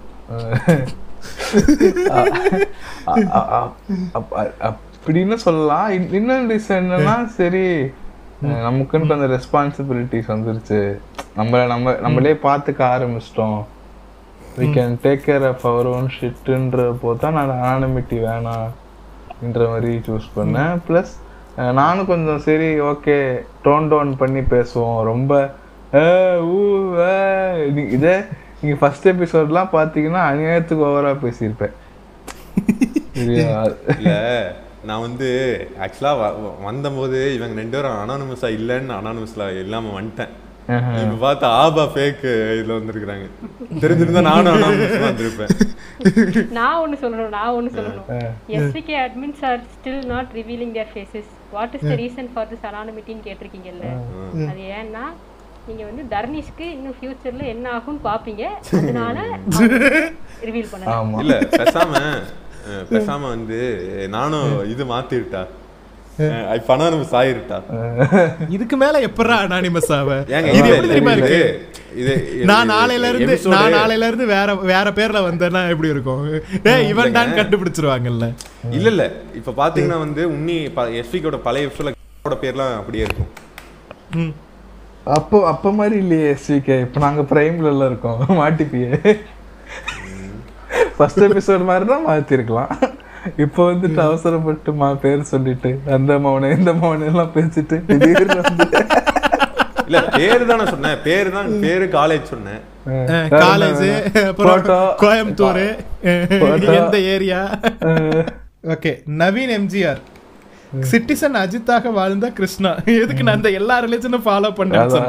அப்படின்னு 5.00 5.38
சொல்லலாம் 5.44 5.88
இன்- 5.92 6.12
இன்னொரு 6.14 6.46
ரீசன் 6.50 6.82
என்னன்னா 6.82 7.16
சரி 7.36 7.66
நமக்குன்னு 8.44 9.08
கொஞ்சம் 9.08 9.32
ரெஸ்பான்சிபிலிட்டிஸ் 9.32 10.32
வந்துருச்சு. 10.34 10.98
நம்ம 11.36 11.66
நம்ம 11.66 11.94
நம்மளே 12.06 12.34
பார்த்துக்க 12.44 12.82
ஆரம்பிச்சிட்டோம். 12.96 13.60
We 14.58 14.68
can 14.76 14.96
take 15.04 15.26
care 15.26 15.48
of 15.48 15.66
our 15.68 15.86
own 15.86 16.10
ஷிட்டுன்ற 16.20 16.86
போது 17.02 17.20
தான் 17.20 17.38
நான் 17.38 17.52
அனானமிட்டி 17.64 18.18
வேணாம்ன்ற 18.28 19.68
மாதிரி 19.72 20.02
சூஸ் 20.08 20.30
பண்ணேன். 20.36 20.78
ப்ளஸ் 20.88 21.12
நானும் 21.74 22.06
கொஞ்சம் 22.06 22.40
சரி 22.40 22.70
ஓகே 22.82 23.18
டோன் 23.64 23.88
டவுன் 23.94 24.16
பண்ணி 24.18 24.40
பேசுவோம். 24.40 25.02
ரொம்ப 25.12 25.34
இதே 27.98 28.16
நீங்க 28.62 28.78
ஃபர்ஸ்ட் 28.80 29.08
எபிசோட்லாம் 29.08 29.74
பார்த்தீங்கன்னா 29.76 30.24
அநியாயத்துக்கு 30.32 30.88
ஓவரா 30.90 31.14
பேசியிருப்பேன். 31.26 31.76
சரியா? 33.20 33.64
நான் 34.88 35.06
வந்து 35.06 35.28
ஆக்சுவலா 35.86 36.12
வந்தபோது 36.68 37.20
இவங்க 37.38 37.56
ரெண்டு 37.62 37.76
பேரும் 37.76 37.98
அனானமஸா 38.02 38.50
இல்லைன்னு 38.58 38.94
அனானமஸ்ல 38.98 39.48
இல்லாம 39.64 39.92
வந்துட்டேன். 39.96 40.32
இப்ப 41.02 41.16
பார்த்தா 41.24 41.48
ஆபா 41.62 41.84
ஃபேக் 41.94 42.24
இதுல 42.58 42.76
வந்திருக்காங்க 42.78 43.28
தெரிஞ்சிருந்தா 43.84 44.22
நானும் 44.28 44.56
அனானமஸ் 44.56 45.06
வந்திருப்பேன். 45.06 45.54
நான் 46.58 46.82
ஒண்ணு 46.82 46.98
சொல்லணும் 47.02 47.34
நான் 47.38 47.56
ஒண்ணு 47.58 47.72
சொல்லணும். 47.78 48.06
SVK 48.58 48.96
admins 49.06 49.42
are 49.50 49.64
still 49.74 50.06
not 50.12 50.30
revealing 50.40 50.76
their 50.78 50.92
faces 50.94 51.32
what 51.56 51.74
is 51.78 51.88
the 51.88 51.96
reason 52.04 52.30
for 52.34 52.50
this 52.52 52.68
அனானிமிட்டின்னு 52.70 53.26
கேட்டிருக்கீங்கல்ல? 53.28 53.88
அது 54.52 54.62
ஏன்னா 54.78 55.04
நீங்க 55.68 55.84
வந்து 55.90 56.04
தர்னிஷ்க்கு 56.14 56.68
இன்னும் 56.76 56.98
ஃபியூச்சர்ல 57.00 57.44
என்ன 57.56 57.66
ஆகும்னு 57.78 58.04
பாப்பீங்க 58.08 58.44
அதனால 58.80 59.18
ரிவீல் 60.48 60.72
பண்ணல 60.74 60.94
ஆமா. 61.00 61.18
இல்ல 61.26 61.36
பேசாம 61.58 61.92
பேசாம 62.92 63.22
வந்து 63.36 63.60
நானும் 64.18 64.52
இது 64.74 64.84
மாத்திருட்டா 64.94 65.44
இப்ப 66.58 66.72
அனானமஸ் 66.76 67.14
ஆயிருட்டா? 67.20 67.58
இதுக்கு 68.56 68.76
மேல 68.82 69.00
எப்படா 69.08 69.36
அனானிமஸ் 69.44 69.92
ஆவ? 69.98 70.10
ஏங்க 70.38 70.50
இது 70.58 70.70
எப்படி 70.72 70.90
தெரியுமா 70.92 71.14
இருக்கு? 71.18 71.38
இது 72.02 72.14
நான் 72.50 72.70
நாளையில 72.74 73.10
இருந்து 73.12 73.36
நான் 73.54 73.76
நாளையில 73.78 74.10
இருந்து 74.10 74.26
வேற 74.34 74.56
வேற 74.72 74.88
பேர்ல 74.98 75.20
வந்தேன்னா 75.28 75.62
எப்படி 75.74 75.90
இருக்கும்? 75.94 76.26
இவன் 76.92 77.16
தான் 77.18 77.32
கண்டுபிடிச்சிருவாங்கல்ல. 77.40 78.28
இல்ல 78.78 78.88
இல்ல. 78.94 79.06
இப்ப 79.40 79.54
பாத்தீங்கன்னா 79.62 80.00
வந்து 80.06 80.24
உன்னி 80.36 80.58
எஸ்விக்கோட 81.04 81.40
பழைய 81.48 81.70
எபிசோட 81.70 81.96
பேர்லாம் 82.44 82.76
அப்படியே 82.82 83.06
இருக்கும். 83.08 83.32
ம். 84.22 84.34
அப்போ 85.18 85.38
அப்ப 85.54 85.72
மாதிரி 85.80 85.98
இல்லையே 86.04 86.28
எஸ்விகே 86.36 86.78
இப்போ 86.88 87.00
நாங்க 87.06 87.22
பிரைம்ல 87.32 87.72
எல்லாம் 87.76 87.92
இருக்கோம். 87.94 88.20
மாட்டிப்பியே. 88.42 88.92
ஃபர்ஸ்ட் 90.98 91.24
எபிசோட் 91.28 91.70
மாதிரி 91.72 91.86
தான் 91.94 92.06
மாத்திருக்கலாம். 92.10 92.72
இப்போ 93.44 93.62
வந்துட்டு 93.70 94.02
அவசரப்பட்டு 94.08 94.72
மா 94.82 94.90
பேர் 95.06 95.30
சொல்லிட்டு 95.34 95.72
அந்த 95.96 96.12
மௌன 96.26 96.52
இந்த 96.58 96.72
மௌன 96.82 97.08
எல்லாம் 97.12 97.34
பேசிட்டு 97.38 97.78
திடீர்னு 97.88 98.38
வந்து 98.42 98.66
இல்ல 99.88 100.00
பேரு 100.18 100.44
தான் 100.50 100.60
நான் 100.62 100.72
சொன்னேன். 100.74 101.00
பேரு 101.06 101.30
தான் 101.36 101.48
பேரு 101.64 101.86
காலேஜ் 101.96 102.32
சொன்னேன். 102.34 102.62
காலேஜ். 103.44 103.88
கோயம்புத்தூர். 105.04 105.64
எந்த 106.80 106.98
area? 107.14 107.42
Okay 108.76 108.92
Naveen 109.22 109.54
MGR. 109.58 110.02
Citizen 110.92 111.38
அஜித்தாக 111.42 111.92
வாழ்ந்த 112.00 112.26
கிருஷ்ணா. 112.40 112.72
எதுக்கு 113.04 113.26
நான் 113.28 113.38
அந்த 113.40 113.52
எல்லா 113.60 113.76
ரிலேஷனும் 113.86 114.26
ஃபாலோ 114.28 114.52
பண்ணேன்னு 114.60 115.00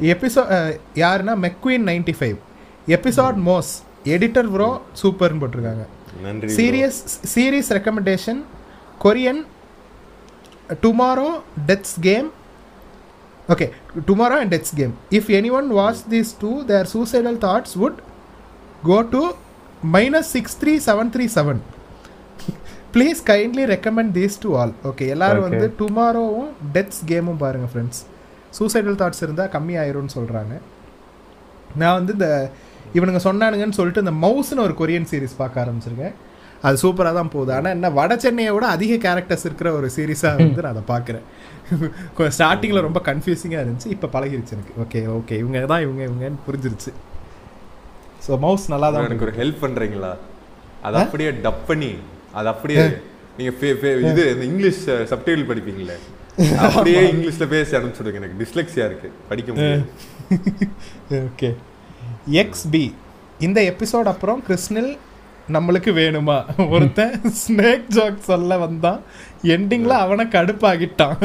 சொன்னேன் 0.00 0.14
எபிசோட் 0.14 0.48
யாருன்னா 0.96 1.34
மெக்வீன் 1.46 1.84
நைன்டி 1.90 2.14
ஃபைவ் 2.18 2.36
எபிசோட் 2.88 3.36
மோஸ் 3.48 3.70
எடிட்டர் 4.04 4.50
ப்ரோ 4.50 4.68
சூப்பர்னு 5.02 5.40
போட்டிருக்காங்க. 5.42 5.84
Serious 6.56 6.98
serious 7.34 7.72
recommendation 7.72 8.40
Korean 8.98 9.42
tomorrow 10.82 11.28
death's 11.66 12.00
game 12.00 12.30
okay 13.48 13.66
tomorrow 14.06 14.40
and 14.40 14.50
death's 14.50 14.72
game. 14.72 14.96
If 15.10 15.28
anyone 15.28 15.68
watched 15.68 16.08
these 16.08 16.32
two 16.32 16.64
their 16.64 16.84
suicidal 16.84 17.36
thoughts 17.36 17.76
would 17.76 17.96
go 18.82 19.02
to 19.02 19.20
minus 19.82 20.32
63737 20.32 21.60
please 22.94 23.20
kindly 23.30 23.64
recommend 23.64 24.12
these 24.12 24.34
to 24.38 24.56
all 24.56 24.72
okay 24.84 25.04
எல்லாரும். 25.08 25.42
வந்து 25.42 25.66
டுமாரோவும் 25.78 26.50
deaths 26.72 27.00
கேமும் 27.04 27.36
பாருங்கள் 27.36 27.70
friends 27.72 28.00
suicidal 28.58 29.00
thoughts 29.00 29.22
இருந்தால் 29.22 29.48
கம்மி 29.48 29.78
ஆயிரும்னு 29.82 30.08
சொல்கிறாங்க 30.14 30.60
நான் 31.76 31.94
வந்து 31.94 32.12
இந்த 32.12 32.50
இவனுங்க 32.94 33.20
சொன்னானுங்கன்னு 33.24 33.70
சொல்லிட்டு 33.70 34.04
இந்த 34.04 34.26
மவுஸ்னு 34.26 34.58
ஒரு 34.58 34.74
கொரியன் 34.78 35.06
சீரிஸ் 35.10 35.36
பார்க்க 35.36 35.64
ஆரம்பிச்சிருக்கேன். 35.64 36.12
அது 36.62 36.88
சூப்பராக 36.88 37.14
தான் 37.14 37.30
போகுது. 37.30 37.52
ஆனால் 37.52 37.72
என்ன 37.72 37.90
வட 37.90 38.18
சென்னையை 38.18 38.52
விட 38.52 38.66
அதிக 38.66 38.94
கேரக்டர்ஸ் 38.94 39.44
இருக்கிற 39.44 39.72
ஒரு 39.72 39.90
சீரிஸாக 39.96 40.36
வந்து 40.36 40.62
நான் 40.62 40.76
அதை 40.76 40.82
பார்க்குறேன். 40.96 41.22
ஸ்டார்டிங்கில் 42.18 42.80
ரொம்ப 42.80 43.00
கன்ஃபியூசிங்காக 43.04 43.66
இருந்துச்சு 43.66 43.86
இப்போ 43.86 44.06
பழகிருச்சு 44.06 44.52
எனக்கு. 44.52 44.72
ஓகே 44.82 45.12
ஓகே 45.12 45.38
இவங்க 45.38 45.60
தான் 45.60 45.82
இவங்க 45.82 46.04
இவங்கன்னு 46.04 46.50
புரிஞ்சிருச்சு. 46.50 46.92
ஸோ 48.26 48.38
மவுஸ் 48.38 48.68
நல்லா 48.68 48.90
தான் 48.90 49.04
எனக்கு 49.04 49.24
ஒரு 49.24 49.34
ஹெல்ப் 49.34 49.62
பண்றீங்களா? 49.62 50.16
அதை 50.82 51.00
அப்படியே 51.02 51.30
டப் 51.30 51.64
பண்ணி 51.66 51.94
அதை 52.32 52.52
அப்படியே 52.52 52.88
நீங்க 53.38 53.52
ஃபே- 53.60 53.74
ஃபே- 53.74 54.10
இது 54.10 54.32
இந்த 54.32 54.44
இங்கிலீஷ் 54.44 54.88
சப்டைட்டில் 54.88 55.48
படிப்பீங்களே. 55.50 55.96
அப்படியே 56.60 57.12
இங்கிலீஷ்ல 57.12 57.48
பேசி 57.48 57.76
அனுப்பிச்சுடுங்க 57.76 58.14
எனக்கு. 58.14 58.44
டிஸ்லெக்ஸியா 58.44 58.84
இருக்கு. 58.84 59.12
படிக்க 59.28 59.52
முடியாது. 59.52 59.84
ஓகே. 61.30 61.54
எக்ஸ்பி 62.32 62.92
இந்த 63.38 63.60
எபிசோட் 63.60 64.02
அப்புறம் 64.02 64.42
கிருஷ்ணில் 64.48 64.98
நம்மளுக்கு 65.52 65.90
வேணுமா? 65.92 66.68
ஒருத்தன் 66.68 67.20
ஸ்னேக் 67.48 67.84
ஜோக் 67.88 68.18
சொல்ல 68.18 68.58
வந்தான். 68.58 69.00
எண்டிங்ல 69.42 69.86
அவனை 69.86 70.26
கடுப்பாகிட்டான் 70.26 71.16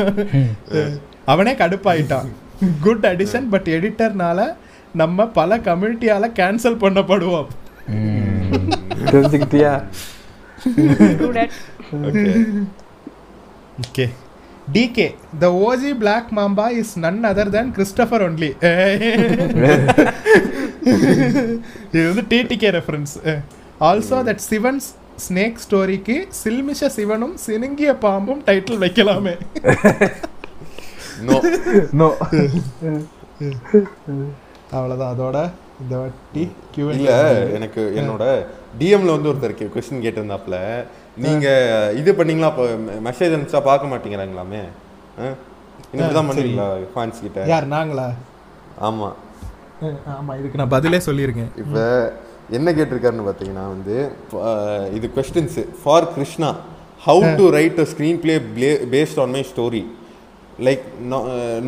அவனே 1.26 1.54
கடுப்பாகிட்டான் 1.54 2.30
குட் 2.82 3.06
அடிஷன் 3.06 3.50
பட் 3.50 3.68
எடிட்டர்னால 3.68 4.56
நம்ம 4.94 5.28
பல 5.28 5.58
கம்யூனிட்டியால 5.58 6.30
கேன்சல் 6.36 6.82
பண்ணப்படுவோம். 6.82 7.48
தெரிஞ்சுக்கிட்டியா? 9.06 9.84
That. 10.66 11.50
Okay 11.92 12.46
okay 13.80 14.10
TK 14.74 15.16
the 15.40 15.68
OG 15.68 15.98
black 15.98 16.36
mamba 16.36 16.70
is 16.70 17.00
none 17.00 17.26
other 17.26 17.50
than 17.50 17.72
Christopher 17.78 18.24
only 18.28 18.56
இது 21.92 22.10
வந்து 22.10 22.24
TTK 22.30 22.70
reference 22.78 23.18
also 23.80 24.20
that 24.30 24.44
Sivan's 24.50 24.96
snake 25.28 25.56
ஸ்டோரிக்கு 25.66 26.28
சில்மிஷ 26.44 26.88
சிவனும் 26.98 27.36
சினுங்கிய 27.46 28.00
பாம்பும் 28.00 28.42
டைட்டில் 28.46 28.84
வைக்கலாமே. 28.84 29.36
அவ்வளோதான் 34.74 35.14
அதோட 35.14 35.52
இந்த 35.82 35.98
வாட்டி 35.98 36.50
இல்ல 36.78 37.54
எனக்கு 37.54 37.92
என்னோட 37.96 38.46
டிஎம்ல 38.80 39.06
வந்து 39.06 39.32
ஒருத்தர் 39.32 39.72
கொஸ்டின் 39.76 40.04
கேட்டிருந்தாப்ல 40.04 40.58
நீங்க 41.18 41.48
இது 42.00 42.12
பண்ணீங்களா? 42.16 42.50
அப்போ 42.52 42.66
மெசேஜ் 43.08 43.34
அனுப்பிச்சா 43.36 43.62
பார்க்க 43.64 43.92
மாட்டேங்கிறாங்களாமே? 43.92 44.62
இன்னைக்கு 45.94 46.14
தான் 46.14 46.30
பண்ணுவீங்களா 46.30 46.66
ஃபேன்ஸ் 46.94 47.24
கிட்ட? 47.26 47.44
யார் 47.52 47.68
நாங்களா? 47.74 48.08
ஆமா. 48.88 49.10
அஹ், 49.82 49.98
ஆமா 50.16 50.32
இதுக்கு 50.40 50.60
நான் 50.62 50.74
பதிலே 50.76 51.00
சொல்லியிருக்கேன். 51.08 51.52
இப்போ 51.64 51.84
என்ன 52.58 52.68
கேட்டிருக்காருன்னு 52.72 53.28
பார்த்தீங்கன்னா 53.28 53.66
வந்து 53.68 53.96
இது 54.98 55.08
questions 55.16 55.60
for 55.82 56.08
Krishna 56.16 56.50
how 57.04 57.28
to 57.40 57.46
write 57.58 57.80
a 57.80 57.88
screenplay 58.24 58.36
based 58.94 59.20
on 59.24 59.34
my 59.36 59.44
story 59.50 59.84
like 60.60 60.84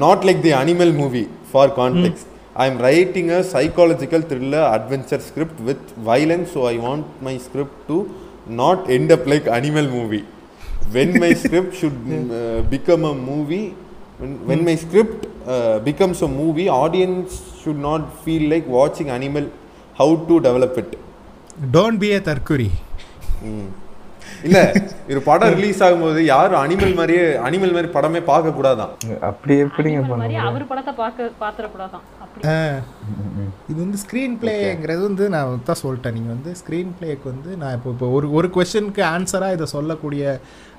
not 0.02 0.26
like 0.28 0.42
the 0.42 0.54
animal 0.62 0.94
movie 0.96 1.22
for 1.52 1.72
context 1.78 2.24
I 2.56 2.68
am 2.72 2.80
writing 2.88 3.30
a 3.32 3.42
psychological 3.54 4.26
thriller 4.30 4.68
adventure 4.74 5.24
script 5.28 5.62
with 5.70 5.88
violence 6.10 6.52
so 6.56 6.64
I 6.70 6.78
want 6.80 7.08
my 7.22 7.36
script 7.46 7.80
to 7.88 7.98
not 8.48 8.80
end 8.88 9.12
up 9.12 9.28
like 9.28 9.50
animal 9.50 9.90
movie 9.90 10.22
when 10.94 11.20
my 11.20 11.34
script 11.34 11.74
should 11.74 12.02
become 12.70 13.06
a 13.06 13.14
movie 13.14 13.74
when, 14.20 14.48
when 14.48 14.64
my 14.66 14.76
script 14.76 15.26
uh, 15.48 15.80
becomes 15.80 16.22
a 16.22 16.28
movie 16.28 16.70
audience 16.70 17.30
should 17.62 17.78
not 17.78 18.24
feel 18.24 18.50
like 18.50 18.68
watching 18.70 19.10
animal 19.10 19.46
how 19.98 20.16
to 20.26 20.40
develop 20.40 20.78
it. 20.78 20.92
Don't 21.74 21.98
be 21.98 22.08
a 22.08 22.20
தற்குறி 22.22 22.70
ம். 23.44 23.70
இல்ல 24.44 24.60
ஒரு 25.08 25.22
படம் 25.22 25.54
release 25.56 25.84
ஆகும்போது 25.84 26.20
யாரும் 26.26 26.62
animal 26.62 26.96
மாதிரியே 26.96 27.26
animal 27.38 27.74
மாதிரி 27.74 27.92
படமே 27.94 28.22
பார்க்க 28.24 28.50
கூடாதான் 28.50 28.94
அப்படி 29.22 29.56
எப்படிங்க? 29.56 30.40
அவர் 30.42 30.68
படத்தை 30.68 30.94
பார்க்க 30.94 31.32
பாத்திரக்கூடாதான் 31.40 32.06
அப்படி 32.20 32.21
இது 33.70 33.78
வந்து 33.84 33.98
ஸ்க்ரீன் 34.04 34.36
பிளேங்கிறது 34.42 35.02
வந்து 35.08 35.26
நான் 35.34 35.64
தான் 35.70 35.80
சொல்லிட்டேன். 35.84 36.16
நீங்கள் 36.18 36.34
வந்து 36.36 36.52
ஸ்க்ரீன் 36.62 36.92
பிளேக்கு 36.98 37.26
வந்து 37.34 37.52
நான் 37.62 37.76
இப்போ 37.78 37.90
இப்போ 37.96 38.08
ஒரு 38.18 38.28
ஒரு 38.38 38.48
கொஷனுக்கு 38.56 39.04
ஆன்சராக 39.16 39.58
இதை 39.58 39.68
சொல்லக்கூடிய 39.76 40.24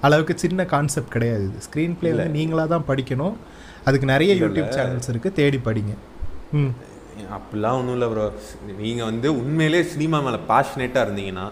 அளவுக்கு 0.08 0.34
சின்ன 0.44 0.64
கான்செப்ட் 0.74 1.14
கிடையாது 1.16 1.44
இது. 1.50 1.58
ஸ்க்ரீன் 1.66 1.96
பிளே 2.00 2.12
வந்து 2.12 2.36
நீங்களாக 2.38 2.68
தான் 2.74 2.86
படிக்கணும். 2.90 3.36
அதுக்கு 3.88 4.08
நிறைய 4.14 4.32
யூடியூப் 4.42 4.72
சேனல்ஸ் 4.78 5.10
இருக்குது 5.12 5.38
தேடி 5.40 5.60
படிங்க. 5.68 5.94
ம். 6.60 6.72
அப்படிலாம் 7.36 7.78
ஒன்றும் 7.80 7.96
இல்லை 7.96 8.08
ப்ரோ 8.12 8.24
நீங்கள் 8.84 9.08
வந்து 9.10 9.28
உண்மையிலேயே 9.40 9.84
சினிமா 9.94 10.18
மேலே 10.26 10.38
பேஷனேட்டாக 10.50 11.04
இருந்தீங்கன்னா 11.06 11.46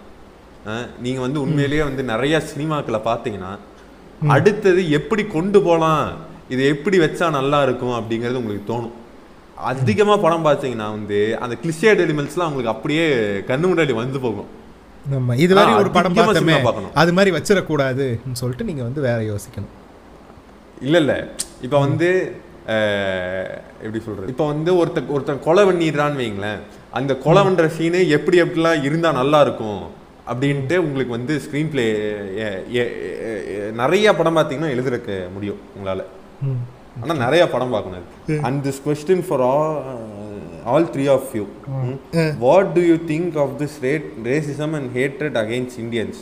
நீங்கள் 1.05 1.25
வந்து 1.27 1.39
உண்மையிலேயே 1.45 1.83
வந்து 1.89 2.03
நிறைய 2.13 2.37
சினிமாக்களை 2.53 3.01
பார்த்தீங்கன்னா 3.11 3.53
அடுத்தது 4.35 4.81
எப்படி 4.99 5.23
கொண்டு 5.37 5.59
போகலாம்? 5.67 6.09
இதை 6.55 6.65
எப்படி 6.75 6.97
வச்சா 7.05 7.27
நல்லா 7.39 7.59
இருக்கும் 7.67 7.95
அப்படிங்கிறது 7.99 8.41
உங்களுக்கு 8.41 8.71
தோணும். 8.73 8.97
அதிகமாக 9.71 10.19
படம் 10.25 10.47
பார்த்தீங்கன்னா 10.47 10.89
வந்து 10.97 11.19
அந்த 11.45 11.55
கிளிஷேட் 11.63 12.03
எலிமெண்ட்ஸ்லாம் 12.05 12.49
உங்களுக்கு 12.51 12.75
அப்படியே 12.75 13.05
கண்ணு 13.51 13.71
முன்னாடி 13.71 13.95
வந்து 14.01 14.21
போகும். 14.27 14.49
நம்ம 15.13 15.37
இது 15.45 15.55
மாதிரி 15.59 15.75
ஒரு 15.83 15.91
படம் 15.97 16.17
பார்த்தோமே. 16.19 16.57
அது 17.03 17.13
மாதிரி 17.17 17.31
வச்சிடக்கூடாதுன்னு 17.37 18.39
சொல்லிட்டு 18.41 18.69
நீங்கள் 18.71 18.89
வந்து 18.89 19.01
வேற 19.09 19.19
யோசிக்கணும். 19.33 19.75
இல்ல 20.87 20.97
இல்ல. 21.05 21.15
இப்ப 21.67 21.77
வந்து 21.87 22.09
எப்படி 23.85 24.01
சொல்றது? 24.07 24.33
இப்ப 24.33 24.45
வந்து 24.53 24.71
ஒருத்த 24.81 25.07
ஒருத்தன் 25.15 25.45
கொலை 25.47 25.63
பண்ணிடுறான்னு 25.69 26.21
வைங்களேன். 26.23 26.61
அந்த 26.99 27.13
கொலை 27.25 27.43
பண்ற 27.47 27.69
சீனு 27.77 28.01
எப்படி 28.17 28.37
எப்படிலாம் 28.45 28.85
இருந்தா 28.89 29.11
நல்லா 29.21 29.41
இருக்கும் 29.47 29.81
அப்படின்ட்டு 30.33 30.77
உங்களுக்கு 30.87 31.17
வந்து 31.19 31.37
ஸ்க்ரீன் 31.45 31.71
பிளே 31.73 31.87
நிறைய 33.81 34.13
படம் 34.19 34.37
பார்த்தீங்கன்னா 34.37 34.75
எழுதுறக்க 34.75 35.11
முடியும் 35.37 35.63
உங்களால. 35.77 36.03
ம் 36.97 37.03
ஆனா 37.03 37.15
நிறைய 37.25 37.43
படம் 37.55 37.75
பார்க்கணும் 37.77 38.07
and 38.49 38.61
this 38.67 38.81
question 38.87 39.25
for 39.29 39.45
all 39.51 39.77
all 40.73 40.89
three 40.95 41.05
of 41.17 41.31
you 41.39 41.45
what 42.47 42.71
do 42.79 42.83
you 42.91 42.97
think 43.13 43.37
of 43.45 43.55
this 43.63 43.77
rate 43.89 44.09
racism 44.31 44.75
and 44.79 44.91
hatred 44.99 45.39
against 45.45 45.79
Indians 45.85 46.21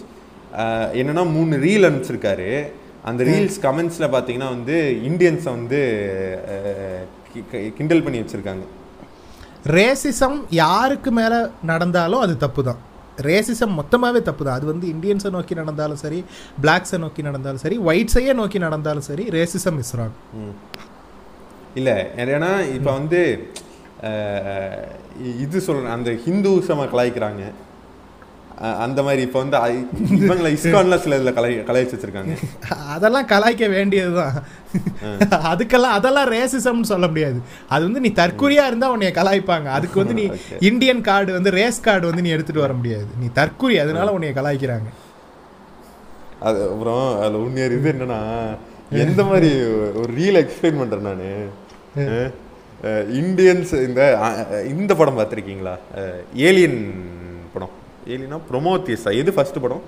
என்னன்னா 1.00 1.24
மூணு 1.36 1.56
ரீல் 1.66 1.86
அனுப்பிச்சிருக்காரு. 1.88 2.50
அந்த 3.08 3.24
ரீல்ஸ் 3.30 3.58
கமெண்ட்ஸில் 3.66 4.12
பார்த்தீங்கன்னா 4.14 4.48
வந்து 4.54 4.76
இந்தியன்ஸை 5.10 5.50
வந்து 5.56 5.80
கிண்டல் 7.78 8.02
பண்ணி 8.06 8.18
வச்சிருக்காங்க. 8.20 8.64
ரேசிசம் 9.76 10.36
யாருக்கு 10.62 11.10
மேலே 11.18 11.38
நடந்தாலும் 11.70 12.22
அது 12.24 12.34
தப்பு 12.44 12.62
தான் 12.68 12.80
ரேசிசம் 13.26 13.72
மொத்தமாகவே 13.78 14.20
தப்பு 14.28 14.42
தான் 14.46 14.58
அது 14.58 14.66
வந்து 14.72 14.86
இந்தியன்ஸை 14.94 15.30
நோக்கி 15.36 15.54
நடந்தாலும் 15.60 16.00
சரி 16.02 16.20
பிளாக்ஸை 16.64 16.98
நோக்கி 17.04 17.22
நடந்தாலும் 17.28 17.62
சரி 17.64 17.78
ஒயிட்ஸையே 17.90 18.34
நோக்கி 18.40 18.60
நடந்தாலும் 18.66 19.06
சரி 19.10 19.24
ரேசிசம் 19.36 19.78
இஸ் 19.84 19.94
ராங். 20.00 20.16
இல்ல 21.80 21.90
ஏன்னா 22.36 22.52
இப்போ 22.76 22.90
வந்து 22.98 23.22
இது 25.44 25.58
சொல்றேன் 25.68 25.94
அந்த 25.96 26.10
ஹிந்துசம 26.24 26.86
கலாய்க்கிறாங்க. 26.92 27.44
அந்த 28.84 29.00
மாதிரி 29.06 29.22
இப்போ 29.26 29.38
வந்து 29.42 29.56
இவங்களை 30.24 30.50
இஸ்கான்ல 30.56 30.96
சில 31.02 31.16
இதில் 31.18 31.34
கலை 31.36 31.50
கலாய்ச்சி 31.68 31.94
வச்சிருக்காங்க. 31.94 32.34
அதெல்லாம் 32.94 33.28
கலாய்க்க 33.32 33.66
வேண்டியது 33.74 34.12
தான் 34.20 34.34
அதுக்கெல்லாம் 35.50 35.96
அதெல்லாம் 35.98 36.30
ரேசிசம்னு 36.34 36.90
சொல்ல 36.92 37.06
முடியாது. 37.12 37.38
அது 37.74 37.82
வந்து 37.88 38.02
நீ 38.06 38.10
தற்குறியா 38.22 38.64
இருந்தா 38.70 38.88
உன்னைய 38.94 39.12
கலாய்ப்பாங்க. 39.18 39.68
அதுக்கு 39.78 40.00
வந்து 40.02 40.16
நீ. 40.20 40.24
இந்தியன் 40.70 41.02
கார்டு 41.08 41.30
வந்து 41.36 41.52
ரேஸ் 41.58 41.84
கார்டு 41.86 42.08
வந்து 42.10 42.24
நீ 42.26 42.32
எடுத்துட்டு 42.36 42.64
வர 42.64 42.74
முடியாது. 42.80 43.08
நீ 43.20 43.28
தற்குறி 43.40 43.76
அதனால 43.84 44.14
உன்னைய 44.16 44.34
கலாய்க்கிறாங்க. 44.40 44.90
அது 46.48 46.58
அப்புறம் 46.72 47.06
அதில் 47.20 47.42
உண்மையான 47.44 47.78
இது 47.78 47.92
என்னன்னா 47.92 48.20
எந்த 49.04 49.22
மாதிரி 49.30 49.50
ஒரு 50.00 50.10
ரீல் 50.18 50.40
எக்ஸ்பிளைன் 50.42 50.80
பண்றேன் 50.80 51.08
நான்? 51.08 51.24
இந்தியன்ஸ் 53.20 53.72
இந்த 53.86 54.02
இந்த 54.72 54.92
படம் 55.00 55.18
பார்த்துருக்கீங்களா? 55.20 55.76
ஏலியன் 56.48 56.80
ஏலியனா 58.12 58.38
ப்ரொமோத்தியஸா? 58.50 59.10
எது 59.22 59.30
ஃபர்ஸ்ட் 59.36 59.62
படம்? 59.64 59.82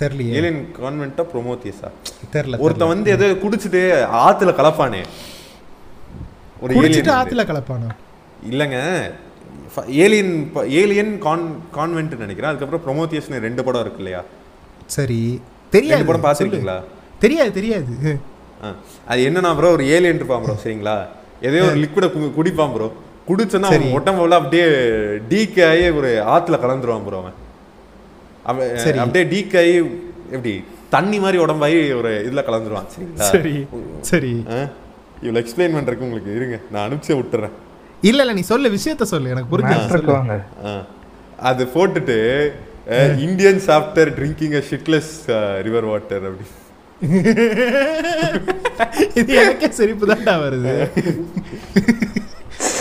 தெரியலையே. 0.00 0.32
ஏலியன் 0.38 0.60
கான்வென்ட்டா 0.78 1.24
ப்ரொமோத்தியஸா? 1.32 1.88
தெரியல 2.34 2.60
ஒருத்தன் 2.64 2.92
வந்து 2.92 3.10
எதோ 3.16 3.26
குடிச்சிட்டு 3.44 3.80
ஆத்துல 4.26 4.52
கலப்பானே. 4.60 5.02
ஒரு 6.64 6.72
வந்து. 6.78 7.12
ஆத்துல 7.20 7.44
கலப்பானா? 7.50 7.90
இல்லைங்க. 8.50 8.78
ஏலியன் 10.04 10.32
ஏலியன் 10.80 11.12
கான் 11.26 11.44
கான்வென்ட் 11.76 12.22
நினைக்கிறேன். 12.24 12.50
அதுக்கப்புறம் 12.50 12.84
ப்ரொமோத்தியஸ்னு 12.86 13.44
ரெண்டு 13.46 13.62
படம் 13.66 13.84
இருக்கு 13.84 14.02
இல்லையா? 14.02 14.22
சரி. 14.96 15.20
தெரியாது. 15.76 16.06
படம் 16.10 16.26
பார்த்துருக்கீங்களா? 16.26 16.78
தெரியாது 17.24 17.52
தெரியாது. 17.58 17.94
அது 19.12 19.20
என்னன்னா 19.28 19.50
ப்ரோ 19.58 19.70
ஒரு 19.76 19.84
ஏலியன் 19.94 20.18
இருப்பான் 20.20 20.42
ப்ரோ 20.44 20.54
சரிங்களா? 20.64 20.96
ஏதோ 21.48 21.60
ஒரு 21.68 21.78
லிக்விட 21.84 22.06
குடிப்பான் 22.38 22.74
ப்ரோ 22.74 22.88
குடிச்சோன்னா. 23.28 23.68
அவன் 23.70 23.92
உடம்புல 23.92 24.38
அப்படியே 24.38 24.66
டீக் 25.30 25.58
ஆகி 25.68 25.90
ஒரு 25.90 26.10
ஆத்துல 26.28 26.58
கலந்துருவான் 26.62 27.04
ப்ரோ 27.04 27.18
அவன். 27.18 27.36
அவன் 28.44 28.70
சரி. 28.76 28.98
அப்படியே 28.98 29.24
டீக் 29.32 29.56
ஆகி 29.56 29.74
எப்படி 30.30 30.52
தண்ணி 30.88 31.18
மாதிரி 31.18 31.38
உடம்பாகி 31.44 31.94
ஒரு 31.94 32.10
இதுல 32.28 32.40
கலந்துருவான் 32.46 32.88
சரிங்களா? 32.94 33.28
சரி. 33.28 33.54
சரி. 34.02 34.32
ஆ? 34.50 34.58
இவ்வளோ 35.22 35.40
எக்ஸ்பிளைன் 35.42 35.76
பண்றதுக்கு 35.76 36.06
உங்களுக்கு 36.08 36.34
இருங்க. 36.34 36.56
நான் 36.70 36.84
அனுப்பிச்சே 36.86 37.16
விட்டுறேன். 37.18 37.54
இல்ல 38.02 38.20
இல்ல 38.22 38.32
நீ 38.32 38.40
சொல்லு 38.42 38.68
விஷயத்த 38.70 39.02
சொல்லு 39.04 39.30
எனக்கு 39.30 39.52
புரிஞ்சு. 39.52 40.38
அது 41.42 41.64
போட்டுட்டு 41.74 42.16
Indians 43.26 43.68
after 43.68 44.10
drinking 44.18 44.56
a 44.56 44.62
shitless 44.70 45.12
river 45.62 45.84
water 45.84 46.26
அப்படி. 46.26 46.48
இது 49.14 49.34
எனக்கே 49.34 49.68
சிரிப்பு 49.70 50.06
தான்டா 50.06 50.34
வருது. 50.42 50.74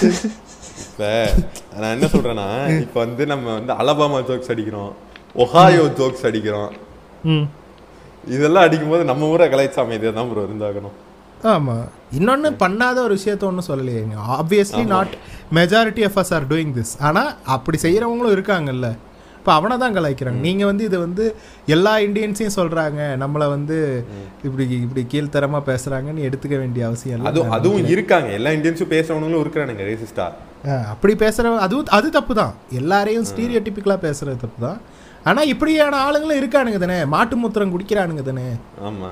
இப்ப 0.02 1.34
நான் 1.80 1.94
என்ன 1.96 2.06
சொல்றேன்னா 2.06 2.48
இப்ப 2.82 3.00
வந்து 3.00 3.26
நம்ம 3.26 3.54
வந்து 3.54 3.74
அலபாமா 3.74 4.20
ஜோக்ஸ் 4.30 4.52
அடிக்கிறோம் 4.54 4.92
ஒஹாயோ 5.36 5.84
ஜோக்ஸ் 6.00 6.26
அடிக்கிறோம். 6.30 6.72
இதெல்லாம் 8.28 8.64
அடிக்கும்போது 8.64 9.04
நம்ம 9.04 9.28
ஊரை 9.28 9.48
கலாய்ச்சா 9.50 9.84
அமைதியாக 9.84 10.16
தான் 10.16 10.30
ப்ரோ 10.32 10.46
இருந்தாகணும். 10.50 10.98
ஆமா. 11.44 11.76
இன்னொன்னு 12.18 12.50
பண்ணாத 12.64 12.98
ஒரு 12.98 13.20
விஷயத்த 13.20 13.44
ஒன்றும் 13.44 13.68
சொல்லலையே. 13.68 14.02
Obviously 14.38 14.84
not 14.86 15.14
majority 15.54 16.04
of 16.10 16.18
us 16.24 16.34
are 16.34 16.48
doing 16.48 16.74
this 16.78 16.94
ஆனா 17.00 17.36
அப்படி 17.46 17.78
செய்யறவங்களும் 17.82 18.36
இருக்காங்கல்ல. 18.38 18.90
இப்போ 19.42 19.54
அவனை 19.54 19.76
தான் 19.78 19.96
கலாய்க்கிறாங்க. 19.96 20.40
நீங்க 20.40 20.64
வந்து 20.66 20.84
இது 20.84 20.98
வந்து 21.00 21.24
எல்லா 21.68 21.94
இந்தியன்ஸையும் 22.00 22.58
சொல்றாங்க. 22.58 23.00
நம்மளை 23.22 23.46
வந்து 23.50 23.78
இப்படி 24.44 24.66
இப்படி 24.78 25.04
கீழ்த்தரமா 25.12 25.60
பேசுறாங்கன்னு 25.70 26.26
எடுத்துக்க 26.28 26.56
வேண்டிய 26.58 26.84
அவசியம் 26.88 27.16
இல்லை 27.16 27.30
அதுவும் 27.32 27.56
அதுவும் 27.58 27.88
இருக்காங்க. 27.94 28.30
எல்லா 28.32 28.52
இந்தியன்ஸும் 28.52 28.92
பேசுறவங்களும் 28.94 29.44
இருக்கிறானுங்க 29.44 29.86
ரேசிஸ்டா 29.90 30.28
அப்படி 30.90 31.14
பேசுற 31.16 31.54
அதுவும் 31.60 31.92
அது 31.92 32.10
தப்பு 32.12 32.34
தான். 32.36 32.54
எல்லாரையும் 32.72 33.28
ஸ்டீரியோ 33.30 33.62
பேசுறது 34.06 34.38
தப்பு 34.38 34.62
தான். 34.68 34.80
ஆனா 35.26 35.42
இப்படியான 35.54 36.00
ஆளுங்களும் 36.06 36.40
இருக்கானுங்க 36.42 36.80
தானே. 36.80 37.00
மாட்டு 37.08 37.36
மூத்திரம் 37.38 37.74
குடிக்கிறானுங்க 37.74 38.24
தானே. 38.24 38.48
ஆமா. 38.86 39.10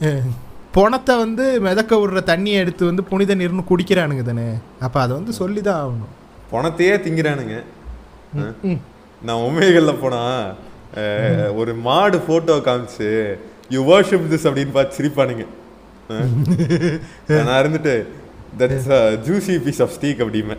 அஹ், 0.00 0.26
பணத்தை 0.74 1.16
வந்து 1.16 1.44
மிதக்க 1.60 1.94
விடுற 1.96 2.20
தண்ணியை 2.24 2.58
எடுத்து 2.64 2.84
வந்து 2.84 3.04
புனித 3.04 3.34
நீர்னு 3.34 3.70
குடிக்கிறானுங்க 3.70 4.24
தானே. 4.24 4.48
அப்போ 4.80 5.00
அதை 5.00 5.12
வந்து 5.16 5.32
சொல்லி 5.34 5.62
தான் 5.62 5.80
ஆகணும். 5.82 6.12
பணத்தையே 6.50 6.96
திங்கிறானுங்க. 7.04 7.56
நான் 9.26 9.44
ஒமேகல்ல 9.46 9.92
போனா 9.98 10.22
அஹ், 10.96 11.50
ஒரு 11.56 11.72
மாடு 11.82 12.18
போட்டோ 12.20 12.54
காமிச்சு 12.66 13.08
யூ 13.70 13.80
வர்ஷிப் 13.86 14.30
திஸ் 14.30 14.46
அப்படின்னு 14.48 14.72
பார்த்து 14.72 14.96
சிரிப்பானுங்க. 14.98 15.44
நான் 17.40 17.60
இருந்துட்டு 17.60 17.94
that's 18.58 18.86
juicy 19.24 19.54
piece 19.64 19.82
of 19.82 19.92
steak 19.92 20.22
அப்படிமே 20.22 20.56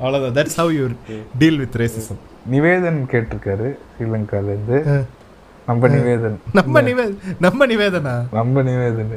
அவ்வளோதான் 0.00 0.34
that's 0.34 0.56
how 0.56 0.72
you 0.72 0.84
deal 1.38 1.58
with 1.58 1.76
racism 1.76 2.20
Nivedhan 2.50 3.00
கேட்டிருக்காரு 3.12 3.68
ஸ்ரீலங்கால 3.90 4.50
இருந்து 4.50 4.78
நம்ம 5.68 5.88
நிவேதன். 5.88 6.36
நம்ம 6.52 6.80
நிவே 6.82 7.04
நம்ம 7.40 7.66
நிவேதனா? 7.66 8.12
நம்ம 8.32 8.62
நிவேதன். 8.62 9.08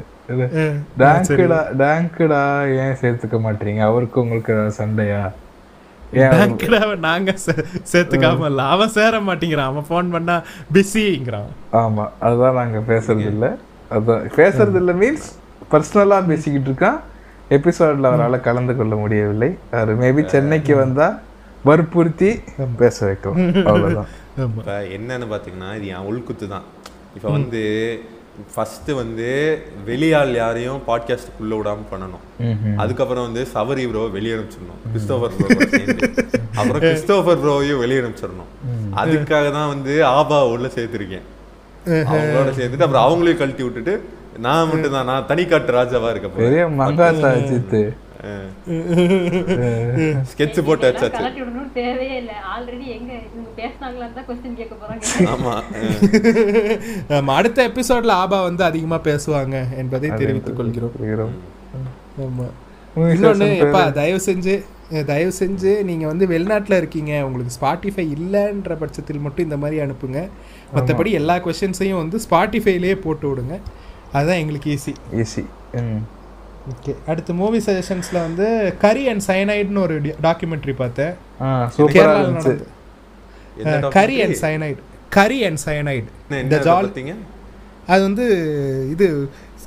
டேங்குடா 1.00 1.60
டேங்குடா 1.80 2.40
ஏன் 2.78 2.96
சேர்த்துக்க 3.00 3.38
மாட்டீங்க? 3.40 3.82
அவருக்கு 3.82 4.18
உங்களுக்கு 4.20 4.54
சண்டையா? 4.78 5.20
நாங்க 6.12 7.32
சேர்த்துக்காம 7.92 8.46
இல்ல 8.50 8.62
அவன் 8.74 8.94
சேர 8.96 9.20
மாட்டேங்கிறான். 9.28 9.70
அவன் 9.72 9.86
ஃபோன் 9.90 10.08
பண்ணா 10.14 10.36
பிஸிங்கிறான் 10.74 11.50
ஆமா 11.82 12.04
அதுதான் 12.26 12.58
நாங்க 12.60 12.78
பேசுறது 12.92 13.28
இல்ல 13.34 13.48
அதான் 13.96 14.24
பேசுறது 14.38 14.78
இல்ல 14.82 14.92
மீன்ஸ் 15.02 15.28
பர்சனலா 15.72 16.18
பேசிக்கிட்டு 16.30 16.68
இருக்கான். 16.70 16.98
எபிசோட்ல 17.56 18.10
அவரால் 18.10 18.46
கலந்து 18.48 18.76
கொள்ள 18.76 18.94
முடியவில்லை. 18.96 19.50
அவர் 19.78 19.92
மேபி 20.02 20.22
சென்னைக்கு 20.34 20.74
வந்தா 20.76 21.08
வற்புறுத்தி 21.68 22.30
பேச 22.82 23.06
வைக்கலாம். 23.06 23.40
அவ்வளவுதான். 23.70 24.10
என்னன்னு 24.96 25.26
பார்த்தீங்கன்னா 25.32 25.70
இது 25.78 25.86
என் 25.94 26.06
உள்குத்து 26.10 26.46
தான். 26.54 26.66
இப்போ 27.16 27.28
வந்து 27.30 27.62
ஃபர்ஸ்ட் 28.54 28.90
வந்து 29.00 29.28
வெளியாள் 29.88 30.32
யாரையும் 30.34 30.80
பாட்காஸ்டுக்குள்ள 30.88 31.54
விடாம 31.60 31.84
பண்ணணும். 31.92 32.24
அதுக்கப்புறம் 32.82 33.26
வந்து 33.28 33.42
சவரி 33.54 33.84
ப்ரோ 33.90 34.04
வெளியே 34.16 34.34
அனுப்பிச்சிடணும். 34.36 34.80
கிறிஸ்டோபர் 34.92 35.34
ப்ரோ 35.36 35.48
அப்புறம் 36.60 36.80
கிறிஸ்டோபர் 36.86 37.42
ப்ரோவையும் 37.42 37.82
வெளியே 37.84 38.00
அனுப்பிச்சிடணும். 38.02 38.50
அதுக்காக 39.02 39.46
தான் 39.58 39.70
வந்து 39.74 39.94
ஆபா 40.04 40.40
உள்ள 40.54 40.68
சேர்த்திருக்கேன். 40.76 41.26
அவங்களோட 42.12 42.50
சேர்த்துட்டு 42.58 42.86
அப்புறம் 42.86 43.06
அவங்களையும் 43.06 43.40
கழட்டி 43.42 43.62
விட்டுட்டு 43.66 43.94
நான் 44.46 44.68
மட்டும் 44.68 44.94
தான் 44.96 45.08
நான் 45.10 45.26
தனிக்காட்டு 45.30 45.72
ராஜாவா 45.78 46.10
இருக்க 46.12 46.28
அஜித்து 47.30 47.80
ஸ்கெட்ச் 50.30 50.58
போட்டு 50.66 50.88
வச்சாச்சு. 50.88 51.18
கலட்டி 51.18 51.40
விடணும்னு 51.42 51.72
தேவையே 51.74 52.16
இல்லை. 52.22 52.34
ஆல்ரெடி 52.54 52.86
எங்க 52.96 53.12
இவங்க 53.34 53.50
பேசினாங்களான்னு 53.60 54.16
தான் 54.18 54.26
கொஸ்டின் 54.28 54.56
கேட்க 54.56 54.74
போறாங்க. 54.82 55.02
ஆமா 55.34 55.54
ஆமா, 57.18 57.34
அடுத்த 57.38 57.68
எபிசோட்ல 57.68 58.18
ஆபா 58.24 58.42
வந்து 58.42 58.64
அதிகமா 58.64 59.00
பேசுவாங்க 59.08 59.76
என்பதை 59.76 60.10
தெரிவித்துக் 60.22 60.56
கொள்கிறோம். 60.56 61.32
ஆமா. 62.26 62.48
இன்னொன்னு 63.14 63.48
எப்பா 63.64 63.92
தயவு 63.92 64.20
செஞ்சு 64.28 64.62
தயவு 65.10 65.32
செஞ்சு 65.38 65.84
நீங்க 65.88 66.06
வந்து 66.06 66.26
வெளிநாட்டுல 66.26 66.76
இருக்கீங்க. 66.76 67.26
உங்களுக்கு 67.26 67.58
ஸ்பாட்டிஃபை 67.58 68.16
இல்லைன்ற 68.16 68.76
பட்சத்தில் 68.76 69.18
மட்டும் 69.18 69.44
இந்த 69.44 69.56
மாதிரி 69.56 69.84
அனுப்புங்க. 69.84 70.28
மற்றபடி 70.76 71.10
எல்லா 71.20 71.38
கொஷின்ஸையும் 71.46 72.02
வந்து 72.02 72.20
ஸ்பாட்டிஃபைலேயே 72.28 72.98
போட்டு 73.06 73.30
விடுங்க. 73.30 73.60
அதுதான் 74.12 74.36
எங்களுக்கு 74.36 74.76
ஈஸி 74.76 74.94
ஈஸி 75.22 75.44
ஓகே. 76.68 76.92
அடுத்து 77.06 77.34
மூவி 77.34 77.58
சஜஷன்ஸ்ல 77.58 78.12
வந்து 78.12 78.46
கரி 78.78 79.08
அண்ட் 79.08 79.22
சயனைட்னு 79.26 79.78
ஒரு 79.78 79.94
டாக்குமெண்ட்ரி 80.22 80.74
பார்த்தேன். 80.74 81.12
ஆ 81.40 81.48
சூப்பரா 81.76 81.94
கேரளால 81.94 82.26
இருந்துச்சு. 82.26 82.66
Curry 83.90 84.16
documentary? 84.16 84.22
And 84.24 84.38
cyanide 84.42 84.80
curry 85.08 85.44
and 85.44 85.60
cyanide 85.64 86.08
என்ன 86.28 86.40
இந்த 86.42 86.58
ஜால் 86.58 86.90
அது 87.86 88.02
வந்து 88.02 88.26
இது 88.90 89.06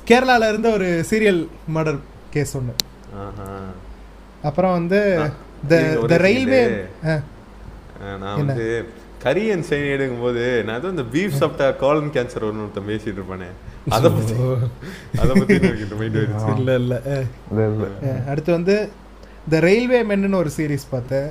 கேரளால 0.08 0.48
இருந்த 0.48 0.68
ஒரு 0.70 1.04
சீரியல் 1.10 1.42
மர்டர் 1.74 2.00
கேஸ் 2.30 2.56
ஒன்று 2.56 2.74
ஆஹா. 3.24 3.48
அப்புறம் 4.42 4.72
வந்து 4.72 5.00
த 6.08 6.16
ரயில்வே 6.26 6.62
நான் 8.22 8.36
வந்து 8.36 8.66
கரி 9.24 9.44
அண்ட் 9.52 9.66
சைன் 9.68 9.92
எடுக்கும்போது 9.94 10.42
நான் 10.66 10.78
ஏதோ 10.80 10.88
இந்த 10.94 11.04
பீஃப் 11.14 11.38
சாப்பிட்டா 11.40 11.66
காலன் 11.82 12.10
கேன்சர் 12.16 12.44
வரும்னு 12.46 12.64
ஒருத்தன் 12.64 12.88
பேசிட்டு 12.88 13.20
இருப்பானே. 13.20 13.48
அதை 13.96 14.10
பத்தி 14.16 14.34
அதை 15.22 15.32
பத்தி 15.38 15.54
எனக்கு 15.68 15.96
மைண்ட் 16.00 16.18
இல்ல 16.58 16.74
இல்ல. 16.82 16.94
அடுத்து 18.30 18.52
வந்து 18.52 18.76
த 19.52 19.60
ரயில்வே 19.68 20.00
மென்னு 20.10 20.40
ஒரு 20.42 20.50
சீரிஸ் 20.56 20.90
பார்த்தேன். 20.90 21.30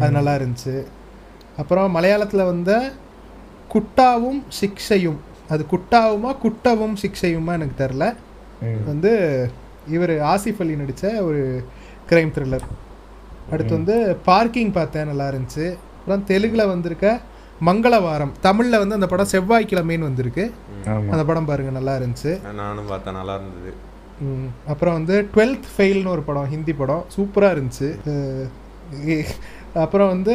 அது 0.00 0.10
நல்லா 0.18 0.34
இருந்துச்சு. 0.36 0.76
அப்புறம் 1.56 1.96
மலையாளத்துல 1.96 2.44
வந்த 2.52 2.72
குட்டாவும் 3.74 4.40
சிக்ஷையும். 4.60 5.20
அது 5.48 5.64
குட்டாவுமா 5.70 6.30
குட்டவும் 6.44 6.96
சிக்ஷையுமா 7.02 7.52
எனக்கு 7.58 7.76
தெரில. 7.84 8.04
வந்து 8.90 9.12
இவர் 9.88 10.12
ஆசிஃப் 10.32 10.60
அலி 10.64 10.76
நடித்த 10.76 11.08
ஒரு 11.28 11.42
கிரைம் 12.10 12.32
த்ரில்லர் 12.36 12.66
அடுத்து 13.50 13.72
வந்து 13.78 13.96
பார்க்கிங் 14.24 14.72
பார்த்தேன் 14.78 15.06
நல்லா 15.06 15.26
இருந்துச்சு. 15.30 15.66
அப்புறம் 16.06 16.26
தெலுங்குல 16.30 16.64
வந்திருக்க 16.74 17.06
மங்களவாரம். 17.68 18.32
தமிழ்ல 18.46 18.78
வந்து 18.82 18.96
அந்த 18.98 19.06
படம் 19.12 19.30
செவ்வாய்க்கிழமைன்னு 19.32 20.08
வந்திருக்கு. 20.08 20.44
அந்த 21.12 21.22
படம் 21.30 21.48
பாருங்க 21.48 21.70
நல்லா 21.76 21.94
இருந்துச்சு. 21.98 22.32
நானும் 22.60 22.90
பார்த்தேன் 22.90 23.16
நல்லா 23.18 23.34
இருந்தது. 23.38 23.70
ம், 24.26 24.48
அப்புறம் 24.72 24.96
வந்து 24.98 25.14
டுவெல்த் 25.34 25.66
ஃபெயில்னு 25.76 26.12
ஒரு 26.14 26.22
படம் 26.28 26.50
ஹிந்தி 26.52 26.72
படம். 26.80 27.04
சூப்பராக 27.16 27.56
இருந்துச்சு. 27.56 27.88
அப்புறம் 29.84 30.10
வந்து 30.14 30.34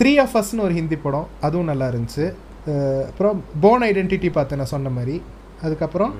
த்ரீ 0.00 0.12
ஆஃப் 0.24 0.36
அஸ்னு 0.40 0.64
ஒரு 0.66 0.74
ஹிந்தி 0.78 0.96
படம் 1.06 1.26
அதுவும் 1.46 1.70
நல்லா 1.70 1.88
இருந்துச்சு. 1.88 2.26
அப்புறம் 3.08 3.42
போன் 3.64 3.82
ஐடென்டிட்டி 3.88 4.30
பார்த்தேன் 4.36 4.62
நான் 4.62 4.72
சொன்ன 4.74 4.92
மாதிரி. 4.98 5.16
அதுக்கப்புறம் 5.62 6.14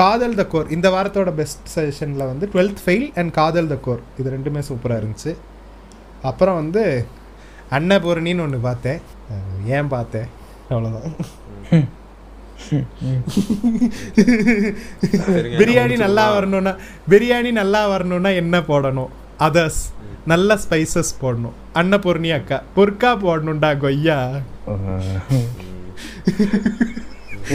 காதல் 0.00 0.36
த 0.40 0.44
கோர். 0.52 0.70
இந்த 0.76 0.86
வாரத்தோட 0.96 1.30
பெஸ்ட் 1.40 1.66
சஜஷனில் 1.74 2.28
வந்து 2.30 2.48
டுவெல்த் 2.52 2.84
ஃபெயில் 2.84 3.08
அண்ட் 3.20 3.32
காதல் 3.40 3.72
த 3.72 3.78
கோர். 3.86 4.04
இது 4.20 4.28
ரெண்டுமே 4.36 4.62
சூப்பராக 4.70 5.00
இருந்துச்சு. 5.02 5.32
அப்புறம் 6.22 6.58
வந்து 6.60 6.82
அன்னபூரணின்னு 7.76 8.44
ஒன்று 8.46 8.58
பார்த்தேன். 8.68 9.00
ஏன் 9.76 9.88
பார்த்தேன்? 9.88 10.28
அவ்வளோதான் 10.70 11.16
பிரியாணி 15.60 15.96
நல்லா. 16.04 16.24
வரணும்னா 16.34 16.72
பிரியாணி 17.10 17.50
நல்லா 17.60 17.80
வரணும்னா 17.92 18.30
என்ன 18.42 18.58
போடணும்? 18.70 19.12
அதர்ஸ் 19.46 19.80
நல்ல 20.32 20.58
ஸ்பைசஸ் 20.64 21.12
போடணும். 21.22 21.56
அன்னபூர்ணி 21.80 22.30
அக்கா 22.38 22.58
பொற்கா 22.76 23.10
போடணும்டா 23.24 23.70
கொய்யா. 23.84 24.18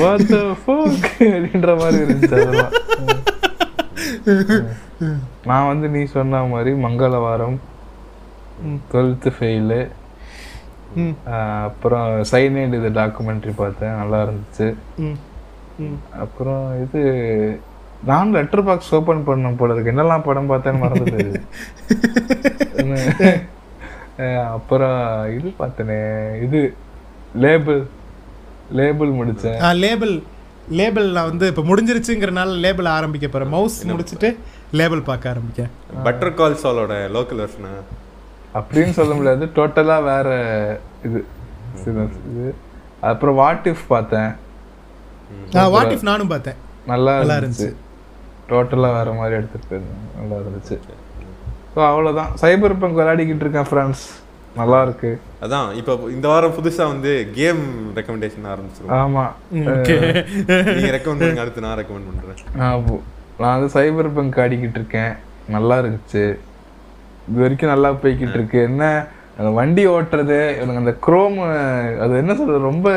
What 0.02 0.22
the 0.32 0.42
fuck? 0.66 1.04
அப்படின்ற 1.20 1.72
மாதிரி 1.82 1.98
இருந்துச்சு 2.06 2.42
நான் 5.50 5.68
வந்து 5.68 5.88
நீ 5.94 6.02
சொன்ன 6.14 6.40
மாதிரி 6.54 6.72
மங்களவாரம் 6.86 7.58
டுவெல்த்து 8.90 9.32
ஃபெயிலு 9.38 9.80
அப்புறம் 11.66 12.06
சைனைட் 12.32 12.78
இது 12.80 12.90
டாக்குமெண்ட்ரி 13.00 13.54
பார்த்தேன் 13.56 13.98
நல்லா 13.98 14.20
இருந்துச்சு. 14.24 14.68
ம். 14.98 15.18
ம். 15.80 15.98
அப்புறம் 16.20 16.64
இது 16.84 17.02
நான் 18.04 18.34
லெட்டர் 18.34 18.64
பாக்ஸ் 18.64 18.96
ஓப்பன் 18.96 19.24
பண்ண 19.24 19.52
போல 19.52 19.74
இருக்கு. 19.74 19.94
என்னெல்லாம் 19.94 20.26
படம் 20.26 20.50
பார்த்தேன்னு 20.50 20.80
மறந்து 20.80 21.14
போயிடுது 21.14 21.42
அஹ் 24.20 24.46
அப்புறம் 24.56 25.00
இது 25.30 25.54
பார்த்தனே. 25.60 26.00
இது 26.42 26.60
லேபிள் 27.36 27.82
லேபிள் 28.72 29.12
முடிச்சேன். 29.12 29.60
ஆ 29.62 29.72
லேபிள் 29.84 30.14
லேபிள் 30.72 31.08
நான் 31.12 31.30
வந்து 31.30 31.48
இப்போ 31.48 31.64
முடிஞ்சிருச்சுங்கிறனால 31.64 32.60
லேபிள் 32.60 32.88
ஆரம்பிக்க 32.96 33.28
போகிறேன் 33.28 33.54
மவுஸ் 33.54 33.78
முடிச்சுட்டு 33.92 34.30
லேபிள் 34.72 35.02
பார்க்க 35.02 35.30
ஆரம்பிக்கேன் 35.30 35.70
பட்டர் 36.04 36.34
கால் 36.34 36.62
சாலோட 36.64 36.96
லோக்கல் 37.14 37.42
வெர்ஷனா 37.44 37.72
அப்படின்னு 38.58 38.90
சொல்ல 38.90 39.14
முடியாது. 39.14 39.46
டோட்டலா 39.46 40.04
வேற 40.04 40.80
இது. 41.06 41.26
இது- 41.86 42.10
இது. 42.32 42.56
அப்புறம் 43.00 43.36
வாட் 43.36 43.68
இஃப் 43.70 43.86
பார்த்தேன். 43.88 44.32
வாட் 45.52 45.92
இஃப் 45.92 46.02
நானும் 46.02 46.28
பார்த்தேன். 46.28 46.54
நல்லா 46.88 47.18
நல்லா 47.18 47.34
இருந்துச்சு. 47.36 47.74
டோட்டலா 48.50 48.94
வேற 48.94 49.14
மாதிரி 49.14 49.36
எடுத்துட்டு 49.36 49.68
போயிருந்தேன். 49.70 50.28
நல்லா 50.28 50.44
இருந்துச்சு. 50.44 50.80
ஸோ 51.76 51.80
அவ்வளோதான் 51.80 52.46
சைபர் 52.46 52.80
பங்க் 52.80 52.98
விளையாடிக்கிட்டு 52.98 53.36
இருக்கேன் 53.36 53.64
ஃப்ரெண்ட்ஸ் 53.64 54.26
நல்லா 54.56 54.82
இருக்கு. 54.82 55.20
அதான் 55.42 55.74
இப்போ 55.74 55.98
இந்த 56.10 56.28
வாரம் 56.28 56.52
புதுசா 56.52 56.78
வந்து 56.78 57.30
கேம் 57.34 57.92
ரெக்கமெண்டேஷன் 57.96 58.46
ஆரம்பிச்சிருவோம். 58.46 58.92
ஆமா. 58.92 59.32
நீங்க 59.50 60.98
ரெக்கமெண்ட் 60.98 61.04
பண்ணுங்க 61.04 61.42
அடுத்து 61.42 61.62
நான் 61.62 61.78
ரெக்கமெண்ட் 61.78 61.86
பண்றேன். 61.88 62.46
நான் 62.56 62.84
பு- 62.90 63.00
நான் 63.38 63.60
வந்து 63.60 63.82
சைபர் 63.82 64.14
பங்க் 64.16 64.38
ஆடிக்கிட்டு 64.38 64.70
இருக்கேன். 64.70 65.14
நல்லா 65.48 65.80
இருந்துச்சு. 65.80 66.38
இது 67.30 67.40
வரைக்கும் 67.44 67.74
நல்லா 67.74 67.90
போய்கிட்டு 68.02 68.38
இருக்கு. 68.40 68.60
என்ன 68.70 68.84
அந்த 69.40 69.50
வண்டி 69.60 69.84
ஓட்டுறது 69.94 70.38
எனக்கு 70.62 70.82
அந்த 70.84 70.94
குரோம் 71.06 71.38
அது 72.04 72.14
என்ன 72.24 72.36
சொல்றது 72.40 72.70
ரொம்ப 72.72 72.90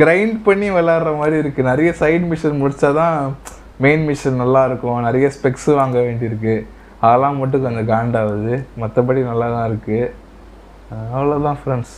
கிரைண்ட் 0.00 0.36
பண்ணி 0.48 0.68
விளையாடுற 0.76 1.10
மாதிரி 1.20 1.36
இருக்கு. 1.42 1.62
நிறைய 1.70 1.90
சைடு 2.00 2.24
மிஷன் 2.32 2.60
முடிச்சாதான் 2.62 3.18
மெயின் 3.84 4.04
மிஷன் 4.10 4.40
நல்லா 4.42 4.62
இருக்கும். 4.70 5.00
நிறைய 5.08 5.26
ஸ்பெக்ஸ் 5.36 5.68
வாங்க 5.80 5.98
வேண்டியிருக்கு. 6.06 6.54
அதெல்லாம் 7.04 7.40
மட்டும் 7.42 7.64
கொஞ்சம் 7.66 7.90
காண்டாகுது. 7.94 8.54
மற்றபடி 8.82 9.22
நல்லா 9.30 9.48
தான் 9.54 9.68
இருக்கு 9.70 9.98
அஹ் 10.94 11.10
அவ்வளவுதான் 11.16 11.60
ஃப்ரெண்ட்ஸ் 11.62 11.94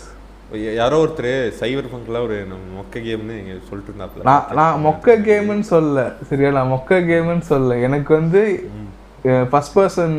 யாரோ 0.79 0.97
ஒருத்தர் 1.05 1.31
சைபர் 1.61 1.89
பங்க்ல 1.93 2.19
ஒரு 2.27 2.37
மொக்க 2.77 3.01
கேம்னு 3.07 3.37
சொல்லிட்டு 3.69 3.91
இருந்தாப்ல 3.91 4.27
நான் 4.29 4.45
நான் 4.59 4.83
மொக்க 4.85 5.17
கேம்னு 5.29 5.65
சொல்ல 5.75 6.05
சரியா 6.29 6.51
நான் 6.59 6.71
மொக்க 6.75 6.99
கேம்னு 7.09 7.47
சொல்ல 7.53 7.79
எனக்கு 7.87 8.13
வந்து 8.21 8.43
ஃபர்ஸ்ட் 9.53 9.75
பர்சன் 9.79 10.15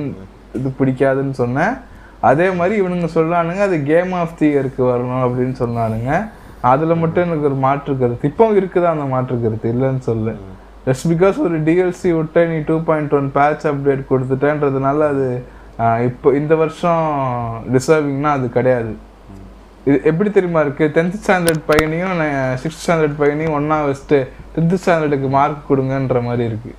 இது 0.60 0.70
பிடிக்காதுன்னு 0.80 1.36
சொன்னேன் 1.44 1.74
அதே 2.30 2.48
மாதிரி 2.60 2.76
இவனுங்க 2.82 3.08
சொல்லானுங்க 3.16 3.64
அது 3.70 3.78
கேம் 3.92 4.14
ஆஃப் 4.22 4.38
தி 4.40 4.48
இயருக்கு 4.54 4.84
வரணும் 4.92 5.24
அப்படின்னு 5.26 5.56
சொன்னானுங்க. 5.64 6.12
அதுல 6.72 6.94
மட்டும் 7.02 7.26
எனக்கு 7.26 7.48
ஒரு 7.50 7.58
மாற்று 7.66 7.94
கருத்து. 8.00 8.30
இப்போ 8.32 8.46
இருக்குதா 8.60 8.92
அந்த 8.96 9.06
மாற்று 9.16 9.36
கருத்து? 9.44 9.74
இல்லைன்னு 9.74 10.04
சொல்ல 10.12 10.34
ஜஸ்ட் 10.88 11.08
பிகாஸ் 11.12 11.38
ஒரு 11.46 11.56
டிஎல்சி 11.68 12.10
விட்ட 12.18 12.46
நீ 12.52 12.58
two 12.70 12.76
point 12.90 13.14
one 13.18 13.28
patch 13.38 13.66
update 13.72 14.04
கொடுத்துட்டேன்றதுனால 14.12 15.08
அது 15.14 15.28
இப்போ 16.10 16.28
இந்த 16.40 16.54
வருஷம் 16.62 17.04
டிசர்விங்னா 17.74 18.30
அது 18.38 18.46
கிடையாது. 18.58 18.94
இது 19.88 19.98
எப்படி 20.10 20.30
தெரியுமா 20.38 20.62
இருக்கு? 20.66 20.86
டென்த் 20.96 21.18
ஸ்டாண்டர்ட் 21.24 21.62
பையனையும் 21.72 22.14
சிக்ஸ்த் 22.62 22.82
ஸ்டாண்டர்ட் 22.84 23.18
பையனையும் 23.22 23.56
ஒண்ணா 23.58 23.78
வச்சுட்டு 23.88 24.20
டென்த் 24.56 24.80
ஸ்டாண்டர்டுக்கு 24.84 25.30
மார்க் 25.38 25.68
கொடுங்கன்ற 25.70 26.22
மாதிரி 26.28 26.44
இருக்கு. 26.50 26.72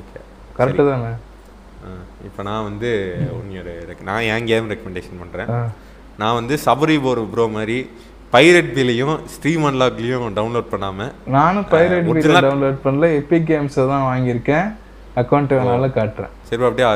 ஓகே 0.00 0.20
கரெக்டு 0.58 0.84
தானே? 0.90 1.10
இப்போ 2.26 2.42
நான் 2.42 2.62
வந்து 2.62 2.90
ஒன்று 3.32 3.62
நான் 4.02 4.22
என் 4.22 4.46
கேம் 4.46 4.70
ரெக்கமெண்டேஷன் 4.70 5.20
பண்றேன். 5.20 5.50
ஆ. 5.50 5.60
நான் 6.18 6.34
வந்து 6.34 6.58
சபரி 6.64 7.02
போர் 7.02 7.30
ப்ரோ 7.30 7.46
மாதிரி 7.48 7.78
பைரட் 8.32 8.70
பிலையும் 8.74 9.18
ஸ்ட்ரீம் 9.34 9.66
அன்லாக்லையும் 9.66 10.34
டவுன்லோட் 10.38 10.72
பண்ணாம 10.72 11.08
நானும் 11.26 11.66
பைரட் 11.70 12.08
original- 12.08 12.44
டவுன்லோட் 12.44 12.78
பண்ணல. 12.84 13.14
எபிக் 13.14 13.48
கேம்ஸை 13.48 13.84
தான் 13.88 14.06
வாங்கியிருக்கேன். 14.06 14.66
அக்கௌண்ட் 15.16 15.52
வேணாலும் 15.52 15.92
காட்டுறேன். 15.92 16.32
சரி 16.42 16.62
அப்படியே 16.62 16.88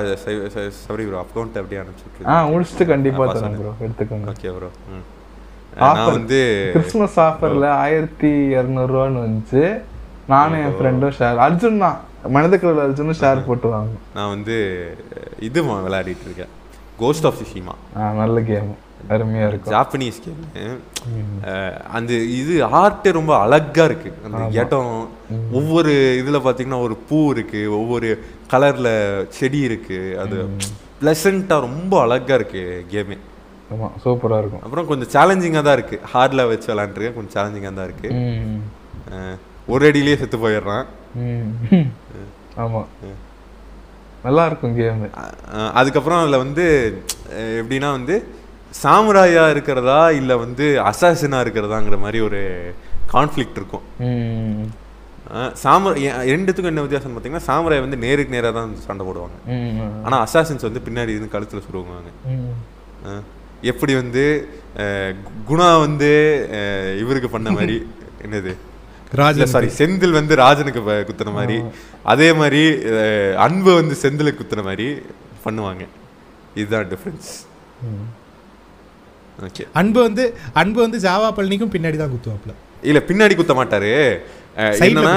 சபரி 0.80 1.04
ப்ரோ 1.06 1.24
அக்கௌண்ட் 1.24 1.58
அப்படியே 1.58 1.80
அனுப்பிச்சு 1.82 2.26
ஆ 2.26 2.48
முடிச்சுட்டு 2.48 2.86
கண்டிப்பா 2.86 3.28
ஆ, 3.28 3.32
தரேன் 3.32 3.56
ப்ரோ 3.56 3.72
எடுத்துக்கோங்க. 3.80 4.28
Okay 4.28 4.50
bro. 4.56 4.70
நான் 5.76 6.10
வந்து 6.10 6.40
கிறிஸ்மஸ் 6.72 7.20
ஆஃபர்ல 7.20 7.68
ஆயிரத்தி 7.78 8.28
இரநூறுவான்னு 8.54 9.22
வந்துச்சு. 9.24 9.62
நானும் 10.26 10.60
என் 10.60 10.74
ஃப்ரெண்டும் 10.74 11.14
ஷேர் 11.18 11.38
அர்ஜுன் 11.38 11.78
தான். 11.78 11.98
மனிதக்கடல் 12.36 12.82
அர்ஜுனும் 12.84 13.18
ஷேர் 13.20 13.46
போட்டு 13.48 13.68
வாங்க 13.74 13.94
நான் 14.16 14.32
வந்து 14.34 14.56
இது 15.48 15.60
விளையாடிட்டு 15.86 16.26
இருக்கேன். 16.28 16.52
கோஸ்ட் 17.02 17.26
ஆஃப் 17.28 17.38
சிஷிமா 17.40 17.74
நல்ல 18.20 18.40
கேம் 18.48 18.70
அருமையா 19.14 19.46
இருக்கும். 19.50 19.72
ஜாப்பனீஸ் 19.74 20.18
கேம் 20.24 20.40
அந்த 21.98 22.12
இது 22.40 22.54
ஆர்ட்டே 22.80 23.10
ரொம்ப 23.18 23.32
அழகா 23.44 23.84
இருக்கு. 23.90 24.10
அந்த 24.26 24.42
இடம் 24.62 24.92
ஒவ்வொரு 25.60 25.92
இதுல 26.20 26.40
பாத்தீங்கன்னா 26.46 26.82
ஒரு 26.88 26.96
பூ 27.08 27.20
இருக்கு 27.34 27.62
ஒவ்வொரு 27.78 28.10
கலர்ல 28.52 28.88
செடி 29.38 29.60
இருக்கு. 29.68 30.00
அது 30.24 30.36
பிளசண்டா 31.02 31.58
ரொம்ப 31.68 31.92
அழகா 32.04 32.34
இருக்கு 32.40 32.62
கேமே 32.94 33.18
ஆமா 33.74 33.88
சூப்பரா 34.04 34.38
இருக்கும். 34.42 34.62
அப்புறம் 34.66 34.86
கொஞ்சம் 34.90 35.10
சேலஞ்சிங்காக 35.14 35.64
தான் 35.66 35.76
இருக்கு. 35.78 35.96
ஹார்ட்ல 36.12 36.46
வச்சு 36.50 36.68
விளாண்டுருக்கேன் 36.72 37.16
கொஞ்சம் 37.18 37.34
சேலஞ்சிங்காக 37.36 37.74
தான் 37.78 37.88
இருக்கு. 37.90 38.08
ம். 38.20 38.60
அஹ், 39.12 39.36
ஒரு 39.70 39.84
அடியிலேயே 39.88 40.18
செத்து 40.18 40.38
போயிடுறான். 40.38 40.84
ம். 41.22 41.88
ஆமா. 42.58 42.82
நல்லா 44.24 44.42
இருக்கும் 44.46 44.76
கேம் 44.76 45.02
அதுக்கப்புறம் 45.74 46.20
அதில் 46.22 46.42
வந்து 46.42 46.64
எப்படின்னா 47.54 47.90
வந்து 47.92 48.14
சாமுராயா 48.74 49.44
இருக்கிறதா 49.50 50.00
இல்லை 50.16 50.34
வந்து 50.38 50.66
அசாசினா 50.90 51.38
இருக்கிறதாங்கிற 51.44 51.98
மாதிரி 51.98 52.20
ஒரு 52.20 52.40
கான்ஃப்ளிக்ட் 53.12 53.58
இருக்கும். 53.60 53.86
சாம 55.56 55.90
ரெண்டுத்துக்கும் 56.28 56.70
என்ன 56.70 56.84
வித்தியாசம் 56.84 57.12
பார்த்தீங்கன்னா 57.12 57.46
சாமுராய் 57.48 57.84
வந்து 57.84 57.98
நேருக்கு 57.98 58.34
நேராக 58.34 58.54
தான் 58.54 58.70
சண்டை 58.84 59.04
போடுவாங்க. 59.06 59.36
ஆனால் 60.04 60.22
அசாசின்ஸ் 60.24 60.66
வந்து 60.68 60.82
பின்னாடி 60.86 61.14
இருந்து 61.14 61.34
கழுத்தில் 61.34 61.64
சுடுவாங்க. 61.66 62.10
அஹ், 63.06 63.22
எப்படி 63.64 63.92
வந்து 63.94 64.24
குணா 65.48 65.68
வந்து 65.80 66.10
இவருக்கு 67.00 67.30
பண்ண 67.30 67.50
மாதிரி 67.50 67.76
என்னது? 68.26 68.52
ராஜன் 69.18 69.52
சாரி 69.52 69.68
செந்தில் 69.78 70.16
வந்து 70.18 70.34
ராஜனுக்கு 70.44 70.80
குத்துன 71.08 71.32
மாதிரி. 71.38 71.56
அதே 72.12 72.28
மாதிரி 72.40 72.62
அன்பு 73.46 73.70
வந்து 73.80 73.94
செந்திலுக்கு 74.02 74.40
குத்துன 74.40 74.64
மாதிரி 74.68 74.86
பண்ணுவாங்க. 75.44 75.84
இதுதான் 76.60 76.90
டிஃப்ரென்ஸ் 76.92 77.30
ஓகே 79.48 79.64
அன்பு 79.80 79.98
வந்து 80.06 80.24
அன்பு 80.62 80.78
வந்து 80.84 80.98
ஜாவா 81.06 81.28
பழனிக்கும் 81.36 81.74
பின்னாடி 81.74 81.98
தான் 82.02 82.12
குத்துவாப்ல 82.14 82.54
இல்ல 82.90 83.00
பின்னாடி 83.08 83.34
குத்த 83.38 83.54
மாட்டாரு. 83.60 83.92
என்னன்னா 84.86 85.14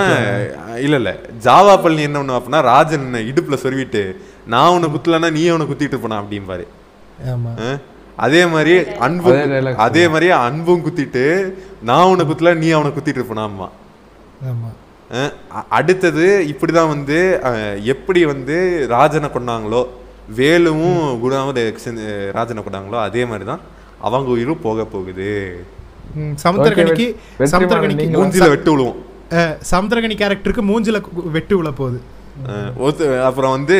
இல்ல 0.85 0.95
இல்ல. 1.01 1.11
ஜாவா 1.45 1.73
பழனி 1.83 2.03
என்ன 2.07 2.17
பண்ணுவா 2.19 2.39
அப்படின்னா 2.39 2.61
ராஜன் 2.72 3.07
இடுப்புல 3.30 3.57
சொருவிட்டு 3.63 4.03
நான் 4.53 4.73
உன்னை 4.75 4.89
குத்தலன்னா 4.95 5.30
நீ 5.38 5.43
அவனை 5.51 5.65
குத்திட்டு 5.72 5.97
போனா 6.03 6.19
அப்படிம்பாரு. 6.22 6.65
அதே 8.25 8.41
மாதிரி 8.53 8.73
அன்பு 9.05 9.31
அதே 9.85 10.03
மாதிரி 10.13 10.27
அன்பும் 10.47 10.83
குத்திட்டு 10.88 11.23
நான் 11.89 12.09
உன்னை 12.11 12.25
குத்தல 12.31 12.53
நீ 12.63 12.69
அவனை 12.77 12.91
குத்திட்டு 12.97 13.22
இருப்பனா 13.22 13.45
அடுத்தது 15.69 16.25
இப்படிதான் 16.51 16.88
வந்து 16.88 17.17
அஹ், 17.43 17.77
எப்படி 17.85 18.25
வந்து 18.25 18.55
ராஜனை 18.88 19.30
கொண்டாங்களோ 19.30 19.81
வேலுவும் 20.30 21.22
குணாவும் 21.23 21.59
ராஜனை 22.31 22.63
கொண்டாங்களோ 22.63 22.99
அதே 22.99 23.25
மாதிரி 23.25 23.45
தான் 23.45 23.63
அவங்க 23.99 24.30
உயிரும் 24.30 24.61
போக 24.61 24.85
போகுது. 24.85 25.30
சமுத்திரகனிக்கு 26.43 27.05
வெற்றிமாறன் 27.39 27.51
மூஞ்சில 28.15 28.49
வெட்டு 28.49 28.72
விழுவோம். 28.72 28.97
அஹ், 29.31 29.55
சமுத்திரகனி 29.72 30.15
கேரக்டருக்கு 30.17 30.63
மூஞ்சில 30.63 30.97
வெட்டு 31.31 31.57
விழ 31.57 31.72
போகுது. 31.72 31.99
அப்புறம் 33.23 33.51
வந்து 33.51 33.75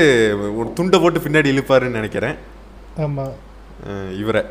ஒரு 0.58 0.74
துண்டை 0.74 1.00
போட்டு 1.00 1.20
பின்னாடி 1.20 1.52
இழுப்பாருன்னு 1.54 1.90
நினைக்கிறேன். 1.92 2.38
ஆமா. 2.98 3.26
அஹ், 3.88 4.12
இவரை 4.18 4.44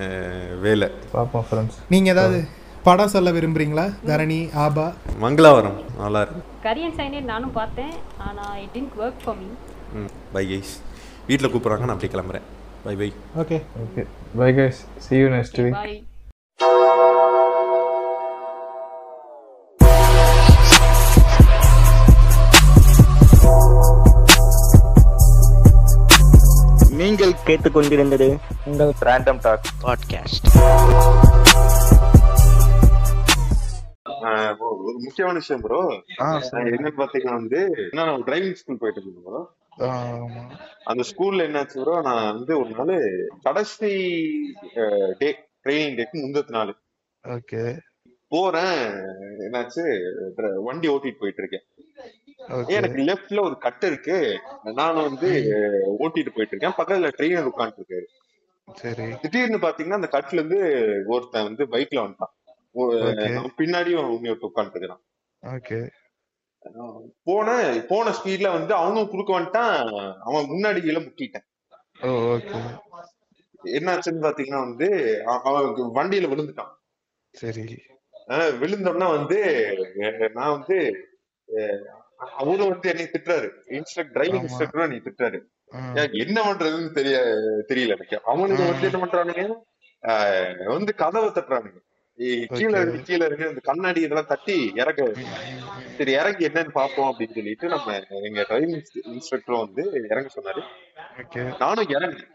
அஹ், 0.00 0.58
வேலை. 0.60 0.88
பாப்போம் 1.14 1.44
ஃப்ரெண்ட்ஸ் 1.48 1.78
நீங்க 1.88 2.10
ஏதாவது 2.10 2.38
படம் 2.86 3.12
சொல்ல 3.14 3.30
விரும்புறீங்களா? 3.36 3.84
தரணி 4.08 4.38
ஆபா? 4.64 4.84
மங்களாவரம். 5.22 5.78
நல்லா 6.02 6.20
இருக்கு. 6.24 6.42
கரியன் 6.66 6.96
சைனே 6.98 7.20
நானும் 7.30 7.56
பார்த்தேன். 7.58 7.92
ஆனா 8.28 8.44
it 8.62 8.72
didn't 8.76 8.94
work 9.04 9.20
for 9.24 9.38
me 9.40 9.48
ம் 10.00 10.10
பை 10.34 10.44
கைஸ் 10.52 10.72
வீட்டில் 11.28 11.50
கூப்பிட்றாங்க 11.52 11.86
நான் 11.88 11.96
அப்படியே 11.96 12.12
கிளம்புறேன். 12.14 12.46
Bye 12.84 12.94
bye 13.00 13.10
okay 13.42 13.58
okay 13.84 14.04
bye 14.40 14.50
guys 14.60 14.80
see 15.06 15.20
you 15.22 15.28
next 15.36 15.58
week. 15.62 15.74
Bye 15.78 15.98
நீங்கள் 27.00 27.34
கேட்டுக்கொண்டிருந்தது 27.46 28.28
உங்கள் 28.64 28.92
ரேண்டம் 29.08 29.40
டாக் 29.46 29.68
பாட்காஸ்ட் 29.84 30.46
ஒரு 34.68 34.96
முக்கியமான 34.98 35.32
விஷயம் 35.32 35.62
ப்ரோ 35.62 35.80
என்ன 36.76 36.92
பாத்தீங்கன்னா 36.98 37.38
வந்து 37.40 37.60
நான் 37.92 38.24
டிரைவிங் 38.26 38.58
ஸ்கூல் 38.60 38.80
போயிட்டு 38.80 39.02
இருந்தேன் 39.02 39.26
ப்ரோ 39.26 39.42
அந்த 40.84 41.02
ஸ்கூல்ல 41.10 41.46
என்னாச்சு 41.48 41.78
ப்ரோ 41.82 41.94
நான் 42.00 42.34
வந்து 42.36 42.54
ஒரு 42.60 42.70
நாள் 42.78 42.96
கடைசி 43.42 43.90
டே 45.18 45.28
ட்ரைனிங் 45.64 45.96
டேக்கு 45.98 46.24
முந்தத்து 46.24 46.56
நாள். 46.58 46.72
ஓகே. 47.24 47.62
போறேன் 48.28 48.80
என்னாச்சு 49.46 49.84
வண்டி 50.66 50.88
ஓட்டிட்டு 50.88 51.22
போயிட்டு 51.22 51.42
இருக்கேன். 51.42 51.66
எனக்கு 52.66 53.00
லெஃப்ட்ல 53.08 53.40
ஒரு 53.42 53.56
கட்டு 53.58 53.86
இருக்கு. 53.86 54.18
நானும் 54.74 55.08
வந்து 55.08 55.30
ஓட்டிட்டு 55.98 56.34
போயிட்டு 56.36 56.54
இருக்கேன். 56.54 56.76
பக்கத்துல 56.78 57.10
ட்ரெயினர் 57.18 57.50
உட்காந்துட்டு 57.50 57.82
இருக்காரு. 57.82 58.06
சரி. 58.68 59.06
திடீர்னு 59.22 59.58
பாத்தீங்கன்னா 59.58 59.98
அந்த 60.00 60.10
கட்டுல 60.12 60.40
இருந்து 60.40 60.60
ஒருத்தன் 61.06 61.48
வந்து 61.48 61.64
பைக்ல 61.66 62.04
வந்துட்டான். 62.04 62.34
பின்னாடியும் 62.74 64.18
இன்னொருத்த 64.18 64.48
உட்காந்துட்டு 64.54 64.76
இருக்கிறான் 64.76 65.02
ஓகே. 65.46 65.88
போன 67.22 67.80
போன 67.88 68.10
ஸ்பீட்ல 68.10 68.52
வந்து 68.52 68.74
அவனும் 68.74 69.08
குறுக்க 69.08 69.40
வந்துட்டான் 69.40 70.14
அவன் 70.18 70.44
முன்னாடி 70.44 70.80
கீழே 70.80 70.98
முட்டிட்டான் 70.98 71.48
ஓ 72.02 72.08
ஓகே. 72.08 72.78
என்னாச்சுன்னு 73.64 74.24
பாத்தீங்கன்னா 74.26 74.58
வந்து 74.58 75.20
அவ- 75.24 75.40
அவன் 75.42 76.08
வண்டியில 76.08 76.12
விழுந்துட்டான். 76.12 76.74
சரி. 77.32 77.82
விழுந்தோம்னா 78.28 79.10
வந்து 79.10 79.66
நான் 80.34 80.58
வந்து 80.58 80.94
அவரும் 82.16 82.68
வந்து 82.68 82.88
என்னை 82.88 83.04
திட்டுறாரு. 83.04 83.50
Instructor 83.66 84.22
driving. 84.22 84.46
இன்ஸ்ட்ரக்டரும் 84.46 84.82
என்னை 84.82 85.02
திட்டுறாரு. 85.04 85.42
என்ன 86.12 86.42
பண்றதுன்னு 86.42 86.92
தெரிய 86.92 87.20
தெரியல 87.68 87.88
எனக்கு. 87.88 88.20
அவனுக்கு 88.24 88.64
வந்து 88.64 88.90
என்ன 88.90 89.04
பண்றானுங்க? 89.04 90.64
வந்து 90.64 90.94
கதவை 90.94 91.28
தட்டுறானுங்க. 91.28 91.88
கீழே 92.52 92.78
இருக்கு 92.80 93.00
கீழே 93.02 93.24
இருக்கு 93.26 93.48
இந்த 93.48 93.60
கண்ணாடி 93.60 94.00
இதெல்லாம் 94.00 94.26
தட்டி 94.26 94.56
இறக்க. 94.76 95.04
சரி 95.96 96.12
இறங்கி 96.12 96.48
என்னன்னு 96.48 96.72
பாப்போம் 96.74 97.08
அப்படின்னு 97.10 97.36
சொல்லிட்டு 97.38 97.68
நம்ம 97.68 97.94
எங்க 98.28 98.44
டிரைவிங் 98.50 98.74
இன்ஸ்ட்ரக்டரும் 99.12 99.64
வந்து 99.64 99.82
இறங்க 100.10 100.30
சொன்னாரு. 100.36 100.62
நானும் 101.60 101.90
இறங்கினேன். 101.90 102.32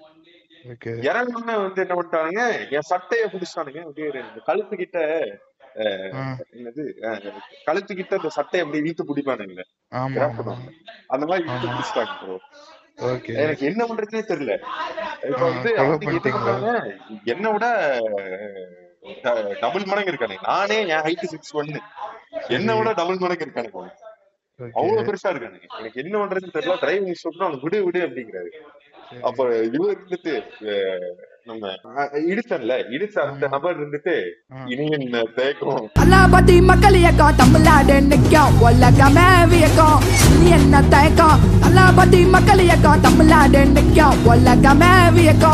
ஓகே 0.66 0.92
இறங்கணும்னு 1.08 1.56
வந்து 1.60 1.82
என்ன 1.82 1.96
பண்ணிட்டானுங்க 1.96 2.44
என் 2.72 2.90
சட்டைய 2.92 3.26
பிடிச்சிட்டானுங்க. 3.34 3.82
அப்படியே 3.82 4.08
ஒரு 4.08 4.20
இந்த 4.26 4.42
கழுத்து 4.46 4.76
கிட்ட 4.76 5.00
அஹ், 5.84 6.12
என்னது 6.56 6.84
கழுத்து 7.66 7.94
கிட்ட 7.96 8.14
அந்த 8.16 8.30
சட்டையை 8.30 8.64
அப்படியே 8.64 8.84
இழுத்து 8.84 9.04
பிடிப்பானுங்களே. 9.04 9.66
பண்ணுவாங்க. 10.38 10.70
அந்த 11.08 11.26
மாதிரி 11.26 11.46
இழுத்து 11.48 11.74
பிடிச்சிட்டாங்க. 11.74 12.38
ஓகே 13.06 13.32
எனக்கு 13.36 13.66
என்ன 13.66 13.84
பண்றதுனே 13.86 14.24
தெரியல. 14.30 14.54
இப்ப 15.30 15.44
வந்து 15.46 15.72
என்ன 17.26 17.50
விட 17.52 17.66
டபுள் 19.64 19.84
மடங்கு 19.86 20.12
இருக்கானே. 20.12 20.38
நானே 20.48 20.88
என் 20.88 21.04
ஹைட் 21.06 21.24
சிக்ஸ் 21.24 21.56
ஒன்னு 21.56 21.80
என்ன 22.48 22.76
விட 22.76 22.94
டபுள் 22.94 23.18
மடங்கு 23.18 23.52
அவனுக்கு. 23.54 24.04
அவ்வளவு 24.74 25.06
பெருசா 25.08 25.30
இருக்கானுங்க 25.30 25.68
எனக்கு 25.80 26.02
என்ன 26.04 26.18
பண்றதுன்னு 26.18 26.56
தெரியல. 26.58 26.76
டிரைவிங் 26.82 27.08
இன்ஸ்ட்ரக்டர் 27.12 27.48
அவனுக்கு 27.48 27.68
விடு 27.68 27.84
விடு 27.86 28.02
அப்படிங்கிறாரு. 28.08 28.52
அப்ப 29.22 29.58
இவர் 29.74 29.98
இருந்துட்டு 29.98 30.34
நம்ம 31.44 31.68
இடிச்சன்ல. 32.34 32.74
இடிச்ச 32.94 33.20
அந்த 33.20 33.48
நபர் 33.48 33.80
இருந்துட்டு 33.80 34.16
இனி 34.66 34.86
என்ன 34.98 35.22
தேக்கம் 35.36 35.92
அல்லாபதி 36.00 36.62
மக்கள் 36.70 36.96
இயக்கம். 37.02 37.36
தமிழ்நாடு 37.36 38.02
நிற்கும். 38.02 38.62
உலகமே 38.62 39.28
வியக்கும். 39.52 40.00
நீ 40.40 40.50
என்ன 40.58 40.82
தயக்கம்? 40.94 41.38
அல்லாபதி 41.68 42.22
மக்கள் 42.36 42.60
இயக்கம். 42.60 43.02
தமிழ்நாடு 43.02 43.66
நிற்கும். 43.76 44.26
உலகமே 44.32 44.94
வியக்கும். 45.18 45.54